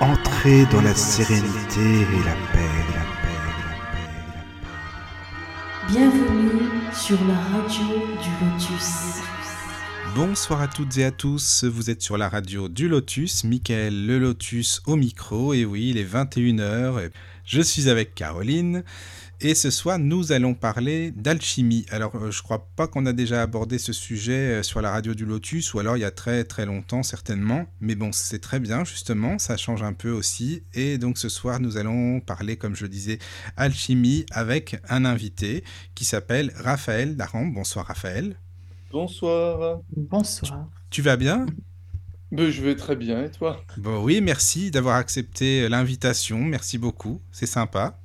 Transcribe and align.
Entrez 0.00 0.66
dans 0.70 0.82
la 0.82 0.94
sérénité 0.94 1.80
et 1.80 2.22
la 2.22 2.34
paix, 2.52 2.68
la 2.92 3.04
paix, 3.22 3.38
la 3.48 3.54
paix, 3.54 3.72
la 3.72 3.94
paix. 3.94 4.08
Bienvenue 5.88 6.68
sur 6.92 7.18
la 7.24 7.34
radio 7.34 7.86
du 8.20 8.28
Lotus. 8.44 9.22
Bonsoir 10.14 10.60
à 10.60 10.68
toutes 10.68 10.98
et 10.98 11.04
à 11.04 11.10
tous, 11.10 11.64
vous 11.64 11.88
êtes 11.88 12.02
sur 12.02 12.18
la 12.18 12.28
radio 12.28 12.68
du 12.68 12.88
Lotus, 12.88 13.44
Michael 13.44 14.06
le 14.06 14.18
Lotus 14.18 14.82
au 14.86 14.96
micro, 14.96 15.54
et 15.54 15.64
oui, 15.64 15.88
il 15.90 15.98
est 15.98 16.04
21h, 16.04 17.10
je 17.46 17.60
suis 17.62 17.88
avec 17.88 18.14
Caroline, 18.14 18.84
et 19.44 19.54
ce 19.54 19.70
soir 19.70 19.98
nous 19.98 20.32
allons 20.32 20.54
parler 20.54 21.10
d'alchimie. 21.10 21.84
Alors 21.90 22.16
euh, 22.16 22.30
je 22.30 22.42
crois 22.42 22.66
pas 22.76 22.88
qu'on 22.88 23.04
a 23.04 23.12
déjà 23.12 23.42
abordé 23.42 23.78
ce 23.78 23.92
sujet 23.92 24.32
euh, 24.32 24.62
sur 24.62 24.80
la 24.80 24.90
radio 24.90 25.12
du 25.12 25.26
Lotus, 25.26 25.74
ou 25.74 25.78
alors 25.78 25.98
il 25.98 26.00
y 26.00 26.04
a 26.04 26.10
très 26.10 26.44
très 26.44 26.64
longtemps 26.64 27.02
certainement, 27.02 27.66
mais 27.80 27.94
bon 27.94 28.10
c'est 28.10 28.38
très 28.38 28.58
bien 28.58 28.84
justement, 28.84 29.38
ça 29.38 29.58
change 29.58 29.82
un 29.82 29.92
peu 29.92 30.10
aussi, 30.10 30.62
et 30.72 30.96
donc 30.96 31.18
ce 31.18 31.28
soir 31.28 31.60
nous 31.60 31.76
allons 31.76 32.20
parler 32.20 32.56
comme 32.56 32.74
je 32.74 32.86
disais 32.86 33.18
alchimie 33.58 34.24
avec 34.30 34.80
un 34.88 35.04
invité 35.04 35.62
qui 35.94 36.06
s'appelle 36.06 36.50
Raphaël 36.56 37.14
Daran. 37.14 37.44
Bonsoir 37.44 37.86
Raphaël. 37.86 38.36
Bonsoir. 38.90 39.80
Bonsoir. 39.94 40.68
Tu 40.88 41.02
vas 41.02 41.16
bien? 41.16 41.44
Ben, 42.32 42.48
je 42.48 42.62
vais 42.62 42.76
très 42.76 42.96
bien, 42.96 43.24
et 43.24 43.30
toi? 43.30 43.60
Bon, 43.76 44.02
oui, 44.02 44.20
merci 44.20 44.70
d'avoir 44.70 44.96
accepté 44.96 45.68
l'invitation. 45.68 46.38
Merci 46.38 46.78
beaucoup. 46.78 47.20
C'est 47.30 47.46
sympa. 47.46 48.00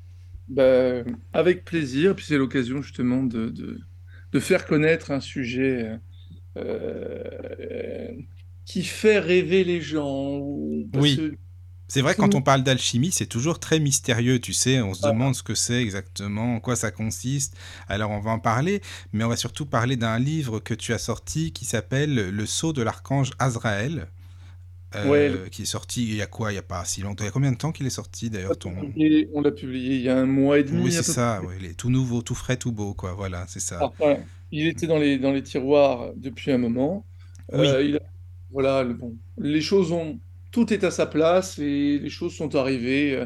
Ben, 0.49 1.05
avec 1.33 1.63
plaisir, 1.63 2.15
puis 2.15 2.25
c'est 2.25 2.37
l'occasion 2.37 2.81
justement 2.81 3.23
de, 3.23 3.49
de, 3.49 3.79
de 4.31 4.39
faire 4.39 4.65
connaître 4.65 5.11
un 5.11 5.19
sujet 5.19 5.99
euh, 6.57 8.11
qui 8.65 8.83
fait 8.83 9.19
rêver 9.19 9.63
les 9.63 9.81
gens. 9.81 10.39
Oui. 10.95 11.17
que- 11.17 11.35
C'est 11.91 12.01
vrai, 12.01 12.13
quand 12.13 12.35
on 12.35 12.41
parle 12.43 12.61
d'alchimie, 12.61 13.11
c'est 13.11 13.25
toujours 13.25 13.59
très 13.59 13.79
mystérieux, 13.79 14.39
tu 14.39 14.53
sais. 14.53 14.79
On 14.79 14.93
se 14.93 15.05
Ah. 15.07 15.11
demande 15.11 15.33
ce 15.33 15.41
que 15.41 15.55
c'est 15.55 15.81
exactement, 15.81 16.55
en 16.57 16.59
quoi 16.59 16.75
ça 16.75 16.91
consiste. 16.91 17.55
Alors, 17.87 18.11
on 18.11 18.19
va 18.19 18.29
en 18.29 18.37
parler, 18.39 18.81
mais 19.11 19.23
on 19.23 19.27
va 19.29 19.35
surtout 19.37 19.65
parler 19.65 19.97
d'un 19.97 20.19
livre 20.19 20.59
que 20.59 20.75
tu 20.75 20.93
as 20.93 20.99
sorti 20.99 21.51
qui 21.51 21.65
s'appelle 21.65 22.29
Le 22.29 22.45
sceau 22.45 22.73
de 22.73 22.83
l'archange 22.83 23.31
Azraël. 23.39 24.07
Euh, 24.95 25.07
Ouais. 25.07 25.49
qui 25.51 25.63
est 25.63 25.65
sorti 25.65 26.03
il 26.07 26.15
y 26.15 26.21
a 26.21 26.27
quoi? 26.27 26.51
Il 26.51 26.55
y 26.55 26.57
a 26.57 26.63
pas 26.63 26.83
si 26.85 27.01
longtemps. 27.01 27.23
Il 27.23 27.27
y 27.27 27.29
a 27.29 27.31
combien 27.31 27.51
de 27.51 27.57
temps 27.57 27.71
qu'il 27.71 27.85
est 27.85 27.89
sorti 27.91 28.29
d'ailleurs 28.29 28.57
ton... 28.57 28.73
On 29.33 29.41
l'a 29.41 29.51
publié 29.51 29.95
il 29.97 30.01
y 30.01 30.09
a 30.09 30.17
un 30.17 30.25
mois 30.25 30.59
et 30.59 30.63
demi. 30.63 30.83
Oui, 30.83 30.91
c'est 30.91 31.03
ça. 31.03 31.41
ouais, 31.43 31.57
il 31.59 31.65
est 31.65 31.73
tout 31.73 31.89
nouveau, 31.89 32.21
tout 32.21 32.35
frais, 32.35 32.57
tout 32.57 32.71
beau, 32.71 32.93
quoi. 32.93 33.13
Voilà, 33.13 33.45
c'est 33.47 33.59
ça. 33.59 33.91
Ah. 34.01 34.15
Il 34.51 34.67
était 34.67 34.87
dans 34.87 34.97
les, 34.97 35.19
dans 35.19 35.31
les 35.31 35.43
tiroirs 35.43 36.11
depuis 36.15 36.51
un 36.51 36.57
moment. 36.57 37.05
Oui. 37.51 37.67
Euh, 37.67 37.83
il 37.83 37.95
a- 37.97 37.99
voilà, 38.51 38.83
le- 38.83 38.93
bon, 38.95 39.15
les 39.37 39.61
choses 39.61 39.91
ont, 39.91 40.19
tout 40.51 40.73
est 40.73 40.83
à 40.83 40.91
sa 40.91 41.05
place 41.05 41.59
et 41.59 41.99
les 41.99 42.09
choses 42.09 42.35
sont 42.35 42.55
arrivées 42.55 43.15
euh, 43.15 43.25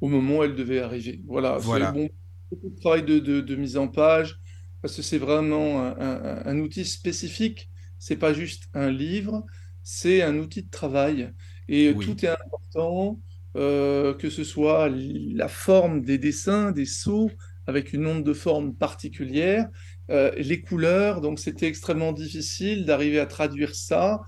au 0.00 0.08
moment 0.08 0.38
où 0.38 0.44
elles 0.44 0.54
devaient 0.54 0.80
arriver. 0.80 1.20
Voilà, 1.26 1.58
c'est 1.60 1.64
Voilà. 1.66 1.92
bon, 1.92 2.08
beaucoup 2.50 2.70
de 2.70 2.76
travail 2.80 3.02
de, 3.04 3.18
de- 3.18 3.40
de 3.40 3.56
mise 3.56 3.76
en 3.76 3.88
page 3.88 4.38
parce 4.82 4.96
que 4.96 5.02
c'est 5.02 5.18
vraiment 5.18 5.82
un, 5.82 5.96
un- 5.98 6.46
un 6.46 6.58
outil 6.60 6.84
spécifique. 6.84 7.70
C'est 7.98 8.16
pas 8.16 8.32
juste 8.34 8.64
un 8.74 8.90
livre, 8.90 9.44
c'est 9.88 10.22
un 10.22 10.36
outil 10.38 10.64
de 10.64 10.70
travail 10.70 11.32
et 11.68 11.96
Oui. 11.96 11.96
tout 11.98 12.24
est 12.24 12.28
important, 12.28 13.20
euh, 13.56 14.14
que 14.14 14.30
ce 14.30 14.42
soit 14.44 14.88
la 14.90 15.48
forme 15.48 16.02
des 16.02 16.18
dessins, 16.18 16.72
des 16.72 16.86
sceaux 16.86 17.30
avec 17.66 17.92
une 17.92 18.06
onde 18.06 18.24
de 18.24 18.32
forme 18.32 18.74
particulière 18.74 19.68
euh, 20.10 20.32
les 20.36 20.60
couleurs, 20.60 21.20
donc 21.20 21.38
c'était 21.40 21.66
extrêmement 21.68 22.12
difficile 22.12 22.84
d'arriver 22.84 23.20
à 23.20 23.26
traduire 23.26 23.74
ça 23.74 24.22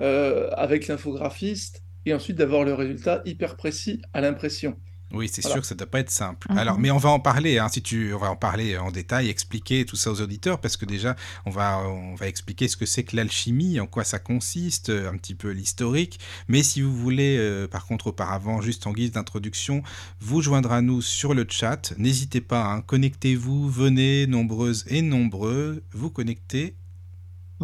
euh, 0.00 0.50
avec 0.52 0.88
l'infographiste 0.88 1.82
et 2.06 2.14
ensuite 2.14 2.36
d'avoir 2.38 2.64
le 2.64 2.74
résultat 2.74 3.22
hyper 3.26 3.56
précis 3.56 4.00
à 4.14 4.20
l'impression. 4.22 4.76
Oui, 5.12 5.28
c'est 5.30 5.42
Voilà. 5.42 5.54
sûr 5.56 5.60
que 5.60 5.66
ça 5.66 5.74
ne 5.74 5.78
doit 5.78 5.90
pas 5.90 6.00
être 6.00 6.10
simple. 6.10 6.50
Mhm. 6.50 6.58
Alors, 6.58 6.78
mais 6.78 6.90
on 6.90 6.96
va 6.98 7.10
en 7.10 7.20
parler, 7.20 7.58
hein, 7.58 7.68
si 7.68 7.82
tu, 7.82 8.14
on 8.14 8.18
va 8.18 8.30
en 8.30 8.36
parler 8.36 8.78
en 8.78 8.90
détail, 8.90 9.28
expliquer 9.28 9.84
tout 9.84 9.96
ça 9.96 10.10
aux 10.10 10.20
auditeurs, 10.20 10.60
parce 10.60 10.76
que 10.76 10.84
déjà, 10.86 11.16
on 11.44 11.50
va, 11.50 11.80
on 11.86 12.14
va 12.14 12.28
expliquer 12.28 12.66
ce 12.68 12.76
que 12.76 12.86
c'est 12.86 13.04
que 13.04 13.14
l'alchimie, 13.16 13.78
en 13.80 13.86
quoi 13.86 14.04
ça 14.04 14.18
consiste, 14.18 14.90
un 14.90 15.16
petit 15.16 15.34
peu 15.34 15.50
l'historique. 15.50 16.18
Mais 16.48 16.62
si 16.62 16.80
vous 16.80 16.96
voulez, 16.96 17.36
euh, 17.38 17.68
par 17.68 17.86
contre, 17.86 18.08
auparavant, 18.08 18.60
juste 18.62 18.86
en 18.86 18.92
guise 18.92 19.12
d'introduction, 19.12 19.82
vous 20.20 20.40
joindre 20.40 20.72
à 20.72 20.80
nous 20.82 21.02
sur 21.02 21.34
le 21.34 21.46
chat. 21.48 21.92
N'hésitez 21.98 22.40
pas, 22.40 22.64
hein, 22.72 22.80
connectez-vous, 22.80 23.68
venez, 23.68 24.26
nombreuses 24.26 24.84
et 24.88 25.02
nombreux, 25.02 25.82
vous 25.92 26.10
connectez. 26.10 26.74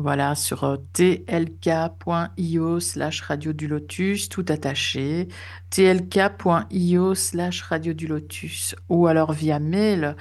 Voilà, 0.01 0.37
sur 0.37 0.63
euh, 0.65 0.77
tlk.io 0.93 2.79
slash 2.79 3.21
radio 3.23 3.53
du 3.53 3.67
lotus, 3.67 4.29
tout 4.29 4.45
attaché, 4.49 5.27
tlk.io 5.71 7.15
slash 7.17 7.63
radio 7.63 7.93
du 7.95 8.07
lotus, 8.07 8.77
ou 8.89 9.09
alors 9.09 9.33
via 9.33 9.59
mail, 9.59 10.15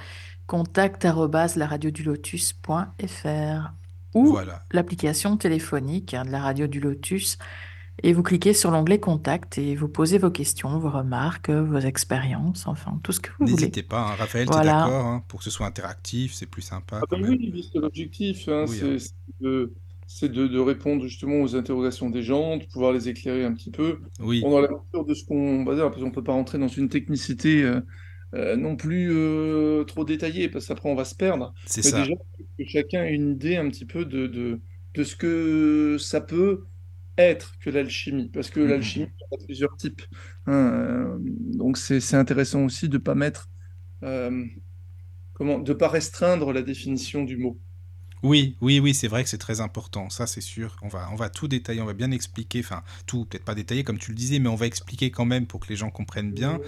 contact 0.48 1.04
laradiodulotus.fr, 1.04 3.72
ou 4.14 4.26
Voilà. 4.26 4.64
l'application 4.72 5.36
téléphonique 5.36 6.14
hein, 6.14 6.24
de 6.24 6.30
la 6.30 6.40
radio 6.40 6.66
du 6.66 6.80
lotus, 6.80 7.36
et 8.02 8.12
vous 8.12 8.22
cliquez 8.22 8.54
sur 8.54 8.70
l'onglet 8.70 8.98
contact 9.00 9.58
et 9.58 9.74
vous 9.76 9.88
posez 9.88 10.18
vos 10.18 10.30
questions, 10.30 10.78
vos 10.78 10.90
remarques, 10.90 11.50
vos 11.50 11.78
expériences, 11.78 12.66
enfin, 12.66 13.00
tout 13.02 13.12
ce 13.12 13.20
que 13.20 13.30
vous 13.38 13.46
voulez. 13.48 13.70
N'hésitez 13.70 13.82
pas, 13.82 14.00
hein, 14.12 14.14
Raphaël, 14.16 14.48
tu 14.50 14.58
es 14.58 14.60
d'accord, 14.60 15.06
hein, 15.06 15.24
pour 15.26 15.38
que 15.40 15.44
ce 15.44 15.50
soit 15.50 15.66
interactif, 15.66 16.34
c'est 16.34 16.46
plus 16.46 16.62
sympa 16.62 17.02
Ah 17.02 17.06
quand 17.08 17.16
ben 17.16 17.22
même. 17.22 17.38
oui, 17.52 17.68
c'est 17.72 17.78
l'objectif, 17.78 18.48
hein, 18.48 18.66
Oui, 18.66 18.78
c'est 18.78 18.96
de, 19.40 19.72
c'est 20.06 20.28
de- 20.30 20.48
de 20.48 20.58
répondre 20.58 21.04
justement 21.04 21.40
aux 21.42 21.54
interrogations 21.56 22.10
des 22.10 22.22
gens, 22.22 22.56
de 22.56 22.64
pouvoir 22.66 22.92
les 22.92 23.08
éclairer 23.08 23.44
un 23.44 23.54
petit 23.54 23.70
peu. 23.70 24.00
Oui, 24.20 24.40
Bon, 24.40 24.50
dans 24.50 24.60
la 24.60 24.68
mesure 24.68 25.04
de 25.04 25.14
ce 25.14 25.24
qu'on 25.24 25.64
va 25.64 25.74
dire, 25.74 25.90
parce 25.90 26.00
qu'on 26.02 26.08
ne 26.08 26.12
peut 26.14 26.24
pas 26.24 26.32
rentrer 26.32 26.58
dans 26.58 26.68
une 26.68 26.88
technicité 26.88 27.62
euh, 27.62 27.80
euh, 28.34 28.56
non 28.56 28.76
plus 28.76 29.10
euh, 29.12 29.84
trop 29.84 30.04
détaillée, 30.04 30.48
parce 30.48 30.66
qu'après 30.66 30.88
on 30.90 30.94
va 30.96 31.04
se 31.04 31.14
perdre. 31.14 31.54
c'est 31.64 31.82
ça. 31.82 32.04
déjà, 32.04 32.14
que 32.58 32.64
chacun 32.66 33.04
ait 33.04 33.14
une 33.14 33.30
idée 33.32 33.56
un 33.56 33.68
petit 33.68 33.84
peu 33.86 34.04
de, 34.04 34.26
de, 34.26 34.60
de 34.94 35.04
ce 35.04 35.14
que 35.16 35.96
ça 36.00 36.20
peut 36.20 36.66
être 37.22 37.58
que 37.60 37.70
l'alchimie, 37.70 38.30
parce 38.30 38.50
que 38.50 38.60
Mhm. 38.60 38.60
l'alchimie, 38.60 39.06
il 39.18 39.22
y 39.22 39.36
en 39.36 39.42
a 39.42 39.44
plusieurs 39.46 39.76
types. 39.76 40.02
hein, 40.46 40.52
euh, 40.52 41.18
donc 41.20 41.76
c'est 41.78 42.00
c'est 42.00 42.16
intéressant 42.16 42.64
aussi 42.64 42.88
de 42.88 42.94
ne 42.98 43.02
pas 43.02 43.14
mettre, 43.14 43.48
euh, 44.04 44.46
comment, 45.34 45.58
de 45.60 45.72
pas 45.74 45.88
restreindre 45.88 46.52
la 46.52 46.62
définition 46.62 47.24
du 47.24 47.36
mot. 47.38 47.60
Oui, 48.22 48.56
oui, 48.60 48.80
oui, 48.80 48.94
c'est 48.94 49.08
vrai 49.08 49.22
que 49.22 49.30
c'est 49.30 49.38
très 49.38 49.60
important, 49.60 50.10
ça 50.10 50.26
c'est 50.26 50.40
sûr. 50.40 50.76
On 50.82 50.88
va, 50.88 51.08
on 51.12 51.16
va 51.16 51.28
tout 51.28 51.48
détailler, 51.48 51.80
on 51.80 51.86
va 51.86 51.92
bien 51.92 52.10
expliquer, 52.10 52.60
enfin 52.60 52.82
tout, 53.06 53.24
peut-être 53.24 53.44
pas 53.44 53.54
détailler 53.54 53.84
comme 53.84 53.98
tu 53.98 54.10
le 54.10 54.16
disais, 54.16 54.38
mais 54.38 54.48
on 54.48 54.56
va 54.56 54.66
expliquer 54.66 55.10
quand 55.10 55.24
même 55.24 55.46
pour 55.46 55.60
que 55.60 55.68
les 55.68 55.76
gens 55.76 55.90
comprennent 55.90 56.32
bien. 56.32 56.58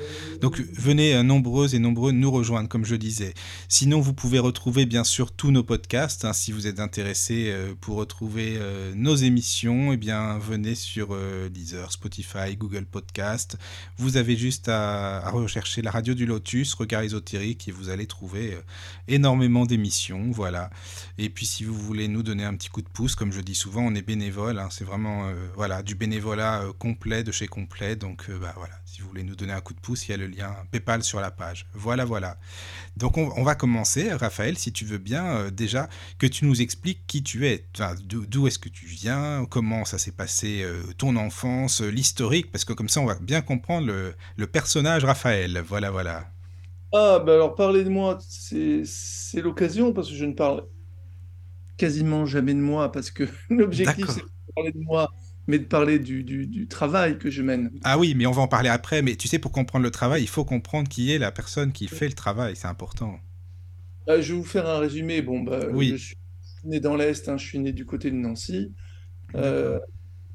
Donc 0.40 0.60
venez 0.60 1.14
euh, 1.14 1.22
nombreuses 1.22 1.74
et 1.74 1.78
nombreux 1.78 2.12
nous 2.12 2.30
rejoindre, 2.30 2.68
comme 2.68 2.84
je 2.84 2.94
disais. 2.94 3.34
Sinon, 3.68 4.00
vous 4.00 4.14
pouvez 4.14 4.38
retrouver 4.38 4.86
bien 4.86 5.04
sûr 5.04 5.32
tous 5.32 5.50
nos 5.50 5.64
podcasts. 5.64 6.24
hein, 6.24 6.32
si 6.32 6.52
vous 6.52 6.66
êtes 6.66 6.80
intéressé 6.80 7.50
euh, 7.50 7.74
pour 7.80 7.96
retrouver 7.96 8.54
euh, 8.58 8.92
nos 8.94 9.16
émissions, 9.16 9.92
eh 9.92 9.96
bien 9.96 10.38
venez 10.38 10.74
sur 10.74 11.16
Deezer, 11.50 11.90
Spotify, 11.92 12.56
Google 12.56 12.86
Podcast. 12.86 13.56
Vous 13.98 14.16
avez 14.16 14.36
juste 14.36 14.68
à, 14.68 15.18
à 15.18 15.30
rechercher 15.30 15.82
la 15.82 15.90
radio 15.90 16.14
du 16.14 16.26
Lotus, 16.26 16.74
Regard 16.74 17.02
ésotérique, 17.02 17.68
et 17.68 17.72
vous 17.72 17.88
allez 17.88 18.06
trouver 18.06 18.56
énormément 19.08 19.66
d'émissions. 19.66 20.30
Voilà. 20.30 20.70
Et 21.18 21.28
puis 21.28 21.39
si 21.46 21.64
vous 21.64 21.74
voulez 21.74 22.08
nous 22.08 22.22
donner 22.22 22.44
un 22.44 22.54
petit 22.54 22.68
coup 22.68 22.82
de 22.82 22.88
pouce, 22.88 23.14
comme 23.14 23.32
je 23.32 23.40
dis 23.40 23.54
souvent, 23.54 23.82
on 23.82 23.94
est 23.94 24.02
bénévole. 24.02 24.58
hein, 24.58 24.68
c'est 24.70 24.84
vraiment 24.84 25.28
euh, 25.28 25.34
voilà 25.54 25.82
du 25.82 25.94
bénévolat 25.94 26.62
euh, 26.62 26.72
complet 26.72 27.22
de 27.22 27.32
chez 27.32 27.46
complet. 27.46 27.96
Donc 27.96 28.26
euh, 28.28 28.38
bah, 28.38 28.52
voilà, 28.56 28.74
si 28.84 29.00
vous 29.00 29.08
voulez 29.08 29.22
nous 29.22 29.36
donner 29.36 29.52
un 29.52 29.60
coup 29.60 29.72
de 29.72 29.80
pouce, 29.80 30.08
il 30.08 30.10
y 30.10 30.14
a 30.14 30.16
le 30.16 30.26
lien 30.26 30.54
PayPal 30.70 31.02
sur 31.02 31.20
la 31.20 31.30
page. 31.30 31.66
Voilà, 31.74 32.04
voilà. 32.04 32.36
Donc 32.96 33.16
on, 33.16 33.42
va 33.42 33.54
commencer, 33.54 34.12
Raphaël, 34.12 34.58
si 34.58 34.72
tu 34.72 34.84
veux 34.84 34.98
bien, 34.98 35.50
déjà 35.50 35.88
que 36.18 36.26
tu 36.26 36.44
nous 36.44 36.60
expliques 36.60 37.06
qui 37.06 37.22
tu 37.22 37.46
es, 37.46 37.64
d'où 38.04 38.46
est-ce 38.46 38.58
que 38.58 38.68
tu 38.68 38.86
viens, 38.86 39.46
comment 39.48 39.84
ça 39.84 39.98
s'est 39.98 40.12
passé, 40.12 40.66
ton 40.98 41.16
enfance, 41.16 41.80
l'historique, 41.80 42.50
parce 42.50 42.64
que 42.64 42.72
comme 42.72 42.88
ça 42.88 43.00
on 43.00 43.06
va 43.06 43.14
bien 43.14 43.40
comprendre 43.40 43.86
le, 44.36 44.46
personnage 44.46 45.04
Raphaël. 45.04 45.62
Voilà, 45.66 45.90
voilà. 45.90 46.28
Ah, 46.92 47.20
bah 47.24 47.34
alors 47.34 47.54
parler 47.54 47.84
de 47.84 47.88
moi, 47.88 48.18
c'est 48.20 49.40
l'occasion, 49.40 49.92
parce 49.92 50.08
que 50.08 50.14
je 50.14 50.24
ne 50.24 50.34
parle 50.34 50.64
quasiment 51.80 52.26
jamais 52.26 52.54
de 52.54 52.60
moi, 52.60 52.92
parce 52.92 53.10
que 53.10 53.24
l'objectif, 53.50 54.06
c'est 54.08 54.20
de 54.20 54.26
parler 54.54 54.72
de 54.72 54.80
moi, 54.80 55.10
mais 55.46 55.58
de 55.58 55.64
parler 55.64 55.98
du, 55.98 56.22
du, 56.22 56.46
du 56.46 56.68
travail 56.68 57.18
que 57.18 57.30
je 57.30 57.42
mène. 57.42 57.70
Ah 57.82 57.98
oui, 57.98 58.14
mais 58.14 58.26
on 58.26 58.32
va 58.32 58.42
en 58.42 58.48
parler 58.48 58.68
après. 58.68 59.02
Mais 59.02 59.16
tu 59.16 59.26
sais, 59.28 59.38
pour 59.38 59.52
comprendre 59.52 59.84
le 59.84 59.90
travail, 59.90 60.22
il 60.22 60.28
faut 60.28 60.44
comprendre 60.44 60.88
qui 60.88 61.12
est 61.12 61.18
la 61.18 61.32
personne 61.32 61.72
qui 61.72 61.88
fait 61.88 62.06
le 62.08 62.12
travail. 62.14 62.54
C'est 62.54 62.68
important. 62.68 63.18
Euh, 64.08 64.20
je 64.20 64.32
vais 64.32 64.38
vous 64.38 64.44
faire 64.44 64.68
un 64.68 64.78
résumé. 64.78 65.22
Bon, 65.22 65.40
bah, 65.40 65.60
Oui. 65.72 65.92
je 65.96 66.04
suis 66.08 66.16
né 66.64 66.80
dans 66.80 66.96
l'Est, 66.96 67.28
hein, 67.28 67.38
je 67.38 67.46
suis 67.46 67.58
né 67.58 67.72
du 67.72 67.86
côté 67.86 68.10
de 68.10 68.16
Nancy. 68.16 68.72
Euh, 69.34 69.78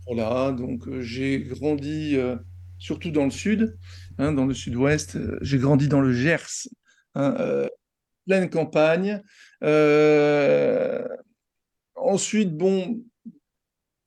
voilà, 0.08 0.52
donc 0.52 0.88
euh, 0.88 1.02
j'ai 1.02 1.40
grandi 1.42 2.16
euh, 2.16 2.36
surtout 2.78 3.12
dans 3.12 3.26
le 3.26 3.32
sud, 3.32 3.78
hein, 4.18 4.32
dans 4.32 4.46
le 4.46 4.54
sud-ouest. 4.54 5.18
J'ai 5.42 5.58
grandi 5.58 5.88
dans 5.88 6.02
le 6.02 6.14
Gers, 6.14 6.68
hein, 7.16 7.68
pleine 8.26 8.50
campagne. 8.50 9.22
Ensuite, 12.06 12.56
bon, 12.56 13.04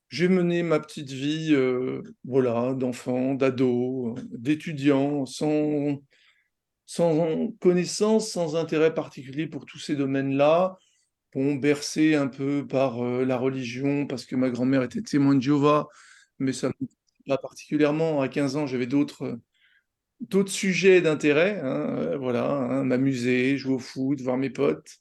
j'ai 0.09 0.29
mené 0.29 0.62
ma 0.62 0.79
petite 0.79 1.11
vie, 1.11 1.49
euh, 1.53 2.03
voilà, 2.25 2.75
d'enfant, 2.75 3.35
d'ado, 3.35 4.15
d'étudiant, 4.31 5.27
sans, 5.27 6.00
sans 6.87 7.49
connaissance, 7.61 8.31
sans 8.31 8.55
intérêt 8.55 8.95
particulier 8.95 9.49
pour 9.49 9.67
tous 9.67 9.81
ces 9.81 9.97
domaines-là. 9.97 10.79
Bon, 11.35 11.56
bercé 11.56 12.15
un 12.15 12.29
peu 12.29 12.67
par 12.67 13.05
euh, 13.05 13.25
la 13.25 13.37
religion, 13.37 14.06
parce 14.06 14.27
que 14.27 14.37
ma 14.37 14.50
grand-mère 14.50 14.85
était 14.85 15.03
témoin 15.03 15.35
de 15.35 15.43
Jéhovah, 15.43 15.89
mais 16.39 16.53
ça 16.53 16.69
ne 16.81 16.87
pas 17.27 17.39
particulièrement. 17.39 18.23
À 18.23 18.29
15 18.29 18.56
ans, 18.56 18.67
j'avais 18.69 18.87
d'autres 18.87 19.41
d'autres 20.21 20.53
sujets 20.53 21.00
d'intérêt, 21.00 21.61
hein, 21.62 21.97
euh, 21.99 22.19
voilà, 22.19 22.47
hein, 22.49 22.85
m'amuser, 22.85 23.56
jouer 23.56 23.75
au 23.75 23.79
foot, 23.81 24.21
voir 24.21 24.37
mes 24.37 24.50
potes. 24.50 24.99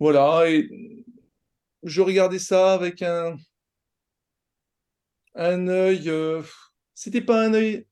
Voilà, 0.00 0.50
et 0.50 0.68
je 1.86 2.02
regardais 2.02 2.38
ça 2.38 2.74
avec 2.74 3.00
un, 3.00 3.36
un 5.34 5.68
œil, 5.68 6.10
euh, 6.10 6.42
c'était 6.94 7.22
pas 7.22 7.42
un 7.42 7.54
œil 7.54 7.86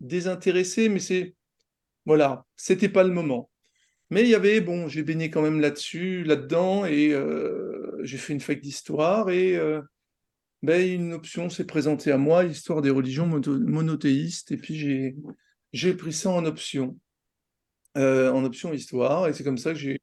désintéressé, 0.00 0.88
mais 0.88 1.00
c'est, 1.00 1.34
voilà, 2.06 2.46
c'était 2.56 2.88
pas 2.88 3.04
le 3.04 3.12
moment. 3.12 3.50
Mais 4.08 4.22
il 4.22 4.28
y 4.28 4.34
avait, 4.34 4.60
bon, 4.60 4.88
j'ai 4.88 5.02
baigné 5.02 5.30
quand 5.30 5.42
même 5.42 5.60
là-dessus, 5.60 6.24
là-dedans, 6.24 6.86
et 6.86 7.12
euh, 7.12 8.00
j'ai 8.02 8.16
fait 8.16 8.32
une 8.32 8.40
fac 8.40 8.60
d'histoire, 8.60 9.30
et 9.30 9.58
ben, 10.62 10.80
une 10.82 11.12
option 11.12 11.48
s'est 11.48 11.66
présentée 11.66 12.12
à 12.12 12.18
moi, 12.18 12.44
histoire 12.44 12.82
des 12.82 12.90
religions 12.90 13.26
monothéistes, 13.26 14.52
et 14.52 14.56
puis 14.56 14.76
j'ai, 14.76 15.16
j'ai 15.72 15.94
pris 15.94 16.12
ça 16.12 16.30
en 16.30 16.44
option, 16.44 16.98
euh, 17.96 18.30
en 18.30 18.44
option 18.44 18.72
histoire, 18.72 19.28
et 19.28 19.32
c'est 19.32 19.44
comme 19.44 19.58
ça 19.58 19.72
que 19.72 19.78
j'ai, 19.78 20.00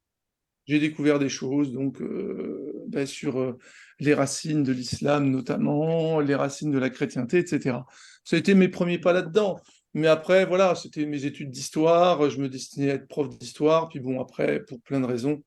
j'ai 0.65 0.80
découvert 0.80 1.19
des 1.19 1.30
choses, 1.30 1.71
donc 1.71 2.01
euh, 2.01 2.67
ben, 2.88 3.06
sur 3.06 3.39
euh, 3.39 3.57
les 4.00 4.13
racines 4.13 4.63
de 4.63 4.72
l'islam 4.72 5.30
notamment, 5.30 6.19
les 6.19 6.36
racines 6.36 6.72
de 6.72 6.80
la 6.80 6.89
chrétienté, 6.89 7.39
etc. 7.39 7.78
Ça 8.24 8.36
a 8.36 8.39
été 8.39 8.54
mes 8.54 8.68
premiers 8.68 9.00
pas 9.00 9.13
là-dedans. 9.13 9.60
Mais 9.94 10.07
après, 10.07 10.45
voilà, 10.45 10.75
c'était 10.75 11.06
mes 11.06 11.25
études 11.25 11.50
d'histoire, 11.50 12.30
je 12.30 12.39
me 12.39 12.50
destinais 12.50 12.92
à 12.92 12.95
être 12.95 13.07
prof 13.07 13.30
d'histoire, 13.30 13.89
puis 13.89 14.00
bon, 14.00 14.22
après, 14.22 14.63
pour 14.66 14.81
plein 14.81 15.00
de 15.00 15.06
raisons, 15.06 15.44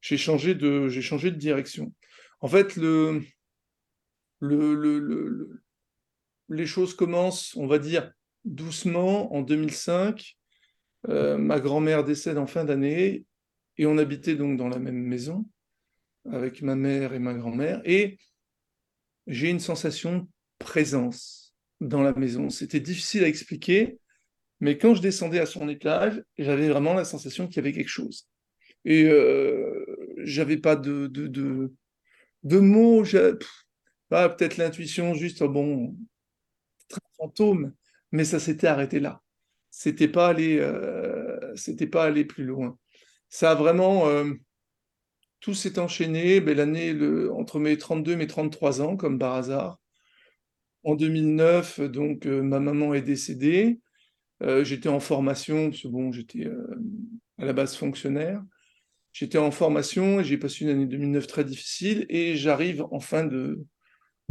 j'ai 0.00 0.16
changé 0.16 0.54
de, 0.54 0.88
j'ai 0.88 1.02
changé 1.02 1.30
de 1.30 1.36
direction. 1.36 1.92
En 2.40 2.48
fait, 2.48 2.76
le, 2.76 3.22
le, 4.40 5.62
les 6.48 6.66
choses 6.66 6.94
commencent, 6.94 7.56
on 7.56 7.66
va 7.66 7.78
dire, 7.78 8.12
doucement 8.44 9.34
en 9.34 9.42
2005. 9.42 10.36
Euh, 11.08 11.38
ma 11.38 11.60
grand-mère 11.60 12.04
décède 12.04 12.38
en 12.38 12.46
fin 12.46 12.64
d'année 12.64 13.24
et 13.76 13.86
on 13.86 13.98
habitait 13.98 14.34
donc 14.34 14.56
dans 14.56 14.68
la 14.68 14.78
même 14.78 15.00
maison 15.00 15.46
avec 16.32 16.62
ma 16.62 16.74
mère 16.74 17.12
et 17.14 17.18
ma 17.18 17.34
grand-mère 17.34 17.80
et 17.84 18.18
j'ai 19.26 19.50
une 19.50 19.60
sensation 19.60 20.18
de 20.18 20.26
présence 20.58 21.54
dans 21.80 22.02
la 22.02 22.12
maison. 22.12 22.50
C'était 22.50 22.80
difficile 22.80 23.24
à 23.24 23.28
expliquer, 23.28 23.98
mais 24.60 24.78
quand 24.78 24.94
je 24.94 25.02
descendais 25.02 25.38
à 25.38 25.46
son 25.46 25.68
étage, 25.68 26.22
j'avais 26.36 26.68
vraiment 26.68 26.94
la 26.94 27.04
sensation 27.04 27.46
qu'il 27.46 27.56
y 27.56 27.60
avait 27.60 27.72
quelque 27.72 27.88
chose. 27.88 28.26
Et 28.84 29.04
euh, 29.04 29.84
j'avais 30.18 30.56
pas 30.56 30.76
de, 30.76 31.06
de, 31.06 31.26
de, 32.42 32.58
mots, 32.58 33.02
peut-être 34.08 34.56
l'intuition, 34.56 35.14
juste, 35.14 35.42
oh, 35.42 35.48
bon, 35.48 35.96
très 36.88 37.00
fantôme, 37.16 37.74
mais 38.12 38.24
ça 38.24 38.40
s'était 38.40 38.66
arrêté 38.66 39.00
là. 39.00 39.22
C'était 39.70 40.08
pas 40.08 40.34
euh, 40.34 41.54
pas 41.92 42.04
aller 42.04 42.24
plus 42.24 42.44
loin. 42.44 42.78
Ça 43.28 43.50
a 43.50 43.54
vraiment, 43.54 44.08
euh, 44.08 44.32
tout 45.40 45.54
s'est 45.54 45.78
enchaîné. 45.78 46.40
Ben, 46.40 46.56
l'année 46.56 46.96
entre 47.30 47.58
mes 47.58 47.78
32 47.78 48.12
et 48.12 48.16
mes 48.16 48.26
33 48.26 48.80
ans, 48.82 48.96
comme 48.96 49.18
par 49.18 49.34
hasard. 49.34 49.78
En 50.84 50.94
2009, 50.94 51.80
donc 51.80 52.26
euh, 52.26 52.42
ma 52.42 52.60
maman 52.60 52.94
est 52.94 53.02
décédée. 53.02 53.80
j'étais 54.62 54.88
en 54.88 55.00
formation, 55.00 55.70
parce 55.70 55.82
que 55.82 55.88
bon, 55.88 56.12
j'étais 56.12 56.48
à 57.38 57.44
la 57.44 57.52
base 57.52 57.76
fonctionnaire. 57.76 58.42
J'étais 59.12 59.38
en 59.38 59.50
formation 59.50 60.20
et 60.20 60.24
j'ai 60.24 60.38
passé 60.38 60.64
une 60.64 60.70
année 60.70 60.86
2009 60.86 61.26
très 61.26 61.44
difficile 61.44 62.06
et 62.08 62.36
j'arrive 62.36 62.84
en 62.92 63.00
fin 63.00 63.28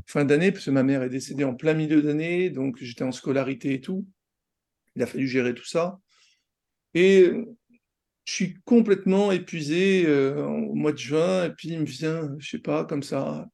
fin 0.06 0.26
d'année, 0.26 0.52
parce 0.52 0.66
que 0.66 0.72
ma 0.72 0.84
mère 0.84 1.04
est 1.04 1.10
décédée 1.10 1.44
en 1.44 1.56
plein 1.56 1.74
milieu 1.74 2.02
d'année, 2.02 2.50
donc 2.50 2.78
j'étais 2.80 3.04
en 3.04 3.12
scolarité 3.12 3.74
et 3.74 3.82
tout. 3.82 4.06
Il 4.96 5.04
a 5.04 5.06
fallu 5.06 5.28
gérer 5.28 5.54
tout 5.54 5.66
ça. 5.66 6.00
Et 6.94 7.32
je 8.28 8.34
suis 8.34 8.60
complètement 8.66 9.32
épuisé 9.32 10.06
euh, 10.06 10.46
au 10.46 10.76
mois 10.76 10.92
de 10.92 10.98
juin, 10.98 11.46
et 11.46 11.50
puis 11.50 11.70
il 11.70 11.80
me 11.80 11.86
vient, 11.86 12.36
je 12.40 12.50
sais 12.50 12.60
pas, 12.60 12.84
comme 12.84 13.02
ça, 13.02 13.48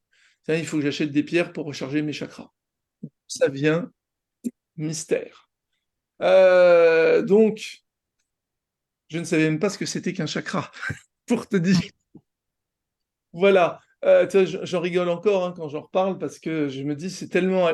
il 0.48 0.66
faut 0.66 0.78
que 0.78 0.82
j'achète 0.82 1.12
des 1.12 1.22
pierres 1.22 1.52
pour 1.52 1.66
recharger 1.66 2.02
mes 2.02 2.12
chakras. 2.12 2.50
Ça 3.28 3.48
vient, 3.48 3.92
mystère. 4.76 5.48
Euh, 6.22 7.22
donc, 7.22 7.84
je 9.10 9.20
ne 9.20 9.24
savais 9.24 9.44
même 9.44 9.60
pas 9.60 9.70
ce 9.70 9.78
que 9.78 9.86
c'était 9.86 10.12
qu'un 10.12 10.26
chakra, 10.26 10.72
pour 11.26 11.48
te 11.48 11.56
dire. 11.56 11.92
Voilà. 13.32 13.80
Euh, 14.04 14.26
j'en 14.64 14.80
rigole 14.80 15.08
encore 15.08 15.44
hein, 15.44 15.54
quand 15.56 15.68
j'en 15.68 15.82
reparle 15.82 16.18
parce 16.18 16.40
que 16.40 16.68
je 16.68 16.82
me 16.82 16.94
dis 16.94 17.10
c'est 17.10 17.28
tellement 17.28 17.70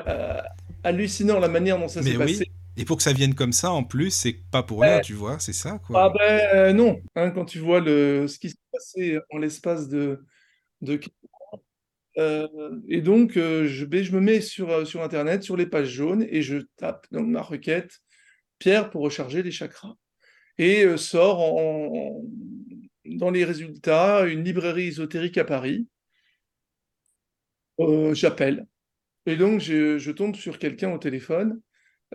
hallucinant 0.84 1.40
la 1.40 1.48
manière 1.48 1.78
dont 1.78 1.88
ça 1.88 2.02
s'est 2.02 2.16
oui. 2.16 2.18
passé. 2.18 2.50
Et 2.76 2.84
pour 2.84 2.96
que 2.96 3.02
ça 3.02 3.12
vienne 3.12 3.34
comme 3.34 3.52
ça, 3.52 3.72
en 3.72 3.84
plus, 3.84 4.10
c'est 4.10 4.36
pas 4.50 4.62
pour 4.62 4.82
rien, 4.82 5.00
tu 5.00 5.14
vois, 5.14 5.38
c'est 5.38 5.52
ça 5.52 5.80
quoi. 5.86 6.04
Ah 6.04 6.12
ben 6.16 6.40
euh, 6.54 6.72
non, 6.72 7.00
hein, 7.16 7.30
quand 7.30 7.44
tu 7.44 7.58
vois 7.58 7.80
le, 7.80 8.26
ce 8.28 8.38
qui 8.38 8.50
s'est 8.50 8.56
passé 8.72 9.18
en 9.30 9.38
l'espace 9.38 9.88
de, 9.88 10.24
de... 10.80 11.00
et 12.88 13.00
donc 13.00 13.32
je, 13.34 13.84
ben, 13.84 14.02
je 14.02 14.12
me 14.12 14.20
mets 14.20 14.40
sur, 14.40 14.86
sur 14.86 15.02
Internet, 15.02 15.42
sur 15.42 15.56
les 15.56 15.66
pages 15.66 15.88
jaunes, 15.88 16.26
et 16.28 16.42
je 16.42 16.58
tape 16.76 17.06
dans 17.10 17.22
ma 17.22 17.42
requête 17.42 18.00
Pierre 18.58 18.90
pour 18.90 19.02
recharger 19.02 19.42
les 19.42 19.50
chakras. 19.50 19.94
Et 20.58 20.96
sort 20.98 21.40
en, 21.40 22.22
dans 23.04 23.30
les 23.30 23.44
résultats 23.44 24.26
une 24.26 24.44
librairie 24.44 24.88
ésotérique 24.88 25.38
à 25.38 25.44
Paris 25.44 25.86
euh, 27.80 28.14
j'appelle. 28.14 28.66
Et 29.26 29.36
donc, 29.36 29.60
je, 29.60 30.10
tombe 30.10 30.36
sur 30.36 30.58
quelqu'un 30.58 30.92
au 30.92 30.98
téléphone 30.98 31.60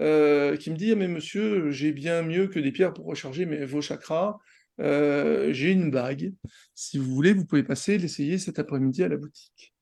euh, 0.01 0.57
qui 0.57 0.71
me 0.71 0.75
dit 0.75 0.91
ah, 0.91 0.95
Mais 0.95 1.07
monsieur, 1.07 1.71
j'ai 1.71 1.91
bien 1.91 2.21
mieux 2.21 2.47
que 2.47 2.59
des 2.59 2.71
pierres 2.71 2.93
pour 2.93 3.05
recharger 3.05 3.45
mes, 3.45 3.65
vos 3.65 3.81
chakras. 3.81 4.37
Euh, 4.81 5.53
j'ai 5.53 5.71
une 5.71 5.89
bague. 5.89 6.33
Si 6.73 6.97
vous 6.97 7.13
voulez, 7.13 7.33
vous 7.33 7.45
pouvez 7.45 7.63
passer 7.63 7.97
l'essayer 7.97 8.37
cet 8.37 8.59
après-midi 8.59 9.03
à 9.03 9.07
la 9.07 9.17
boutique. 9.17 9.73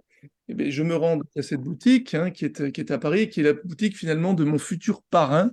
Eh 0.49 0.53
bien, 0.53 0.69
je 0.69 0.83
me 0.83 0.95
rends 0.95 1.19
à 1.35 1.41
cette 1.41 1.61
boutique 1.61 2.13
hein, 2.13 2.29
qui, 2.31 2.45
est, 2.45 2.71
qui 2.71 2.81
est 2.81 2.91
à 2.91 2.97
Paris, 2.97 3.29
qui 3.29 3.39
est 3.39 3.43
la 3.43 3.53
boutique 3.53 3.97
finalement 3.97 4.33
de 4.33 4.43
mon 4.43 4.57
futur 4.57 5.01
parrain, 5.09 5.51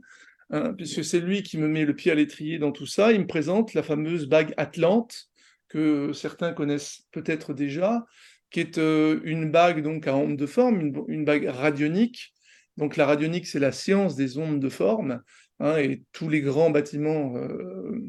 hein, 0.51 0.75
puisque 0.75 1.05
c'est 1.05 1.21
lui 1.21 1.43
qui 1.43 1.59
me 1.59 1.69
met 1.69 1.85
le 1.85 1.95
pied 1.95 2.13
à 2.13 2.15
l'étrier 2.15 2.59
dans 2.59 2.73
tout 2.73 2.87
ça. 2.87 3.13
Il 3.13 3.21
me 3.21 3.27
présente 3.27 3.73
la 3.75 3.83
fameuse 3.83 4.27
bague 4.27 4.53
Atlante, 4.57 5.31
que 5.69 6.13
certains 6.13 6.53
connaissent 6.53 7.05
peut-être 7.13 7.55
déjà, 7.55 8.05
qui 8.51 8.61
est 8.61 8.79
euh, 8.79 9.21
une 9.25 9.51
bague 9.51 9.83
donc 9.83 10.07
à 10.07 10.17
ondes 10.17 10.37
de 10.37 10.47
forme, 10.47 10.93
une, 11.09 11.25
bague 11.25 11.47
radionique. 11.47 12.35
Donc 12.77 12.97
la 12.97 13.07
radionique, 13.07 13.47
c'est 13.47 13.59
la 13.59 13.73
science 13.73 14.17
des 14.17 14.39
ondes 14.39 14.61
de 14.61 14.69
forme, 14.69 15.23
hein, 15.59 15.77
et 15.77 16.03
tous 16.13 16.29
les 16.29 16.41
grands 16.41 16.71
bâtiments 16.71 17.37
euh, 17.37 18.01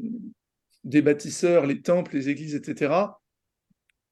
des 0.84 1.02
bâtisseurs, 1.02 1.66
les 1.66 1.82
temples, 1.82 2.14
les 2.14 2.28
églises, 2.28 2.54
etc., 2.54 2.92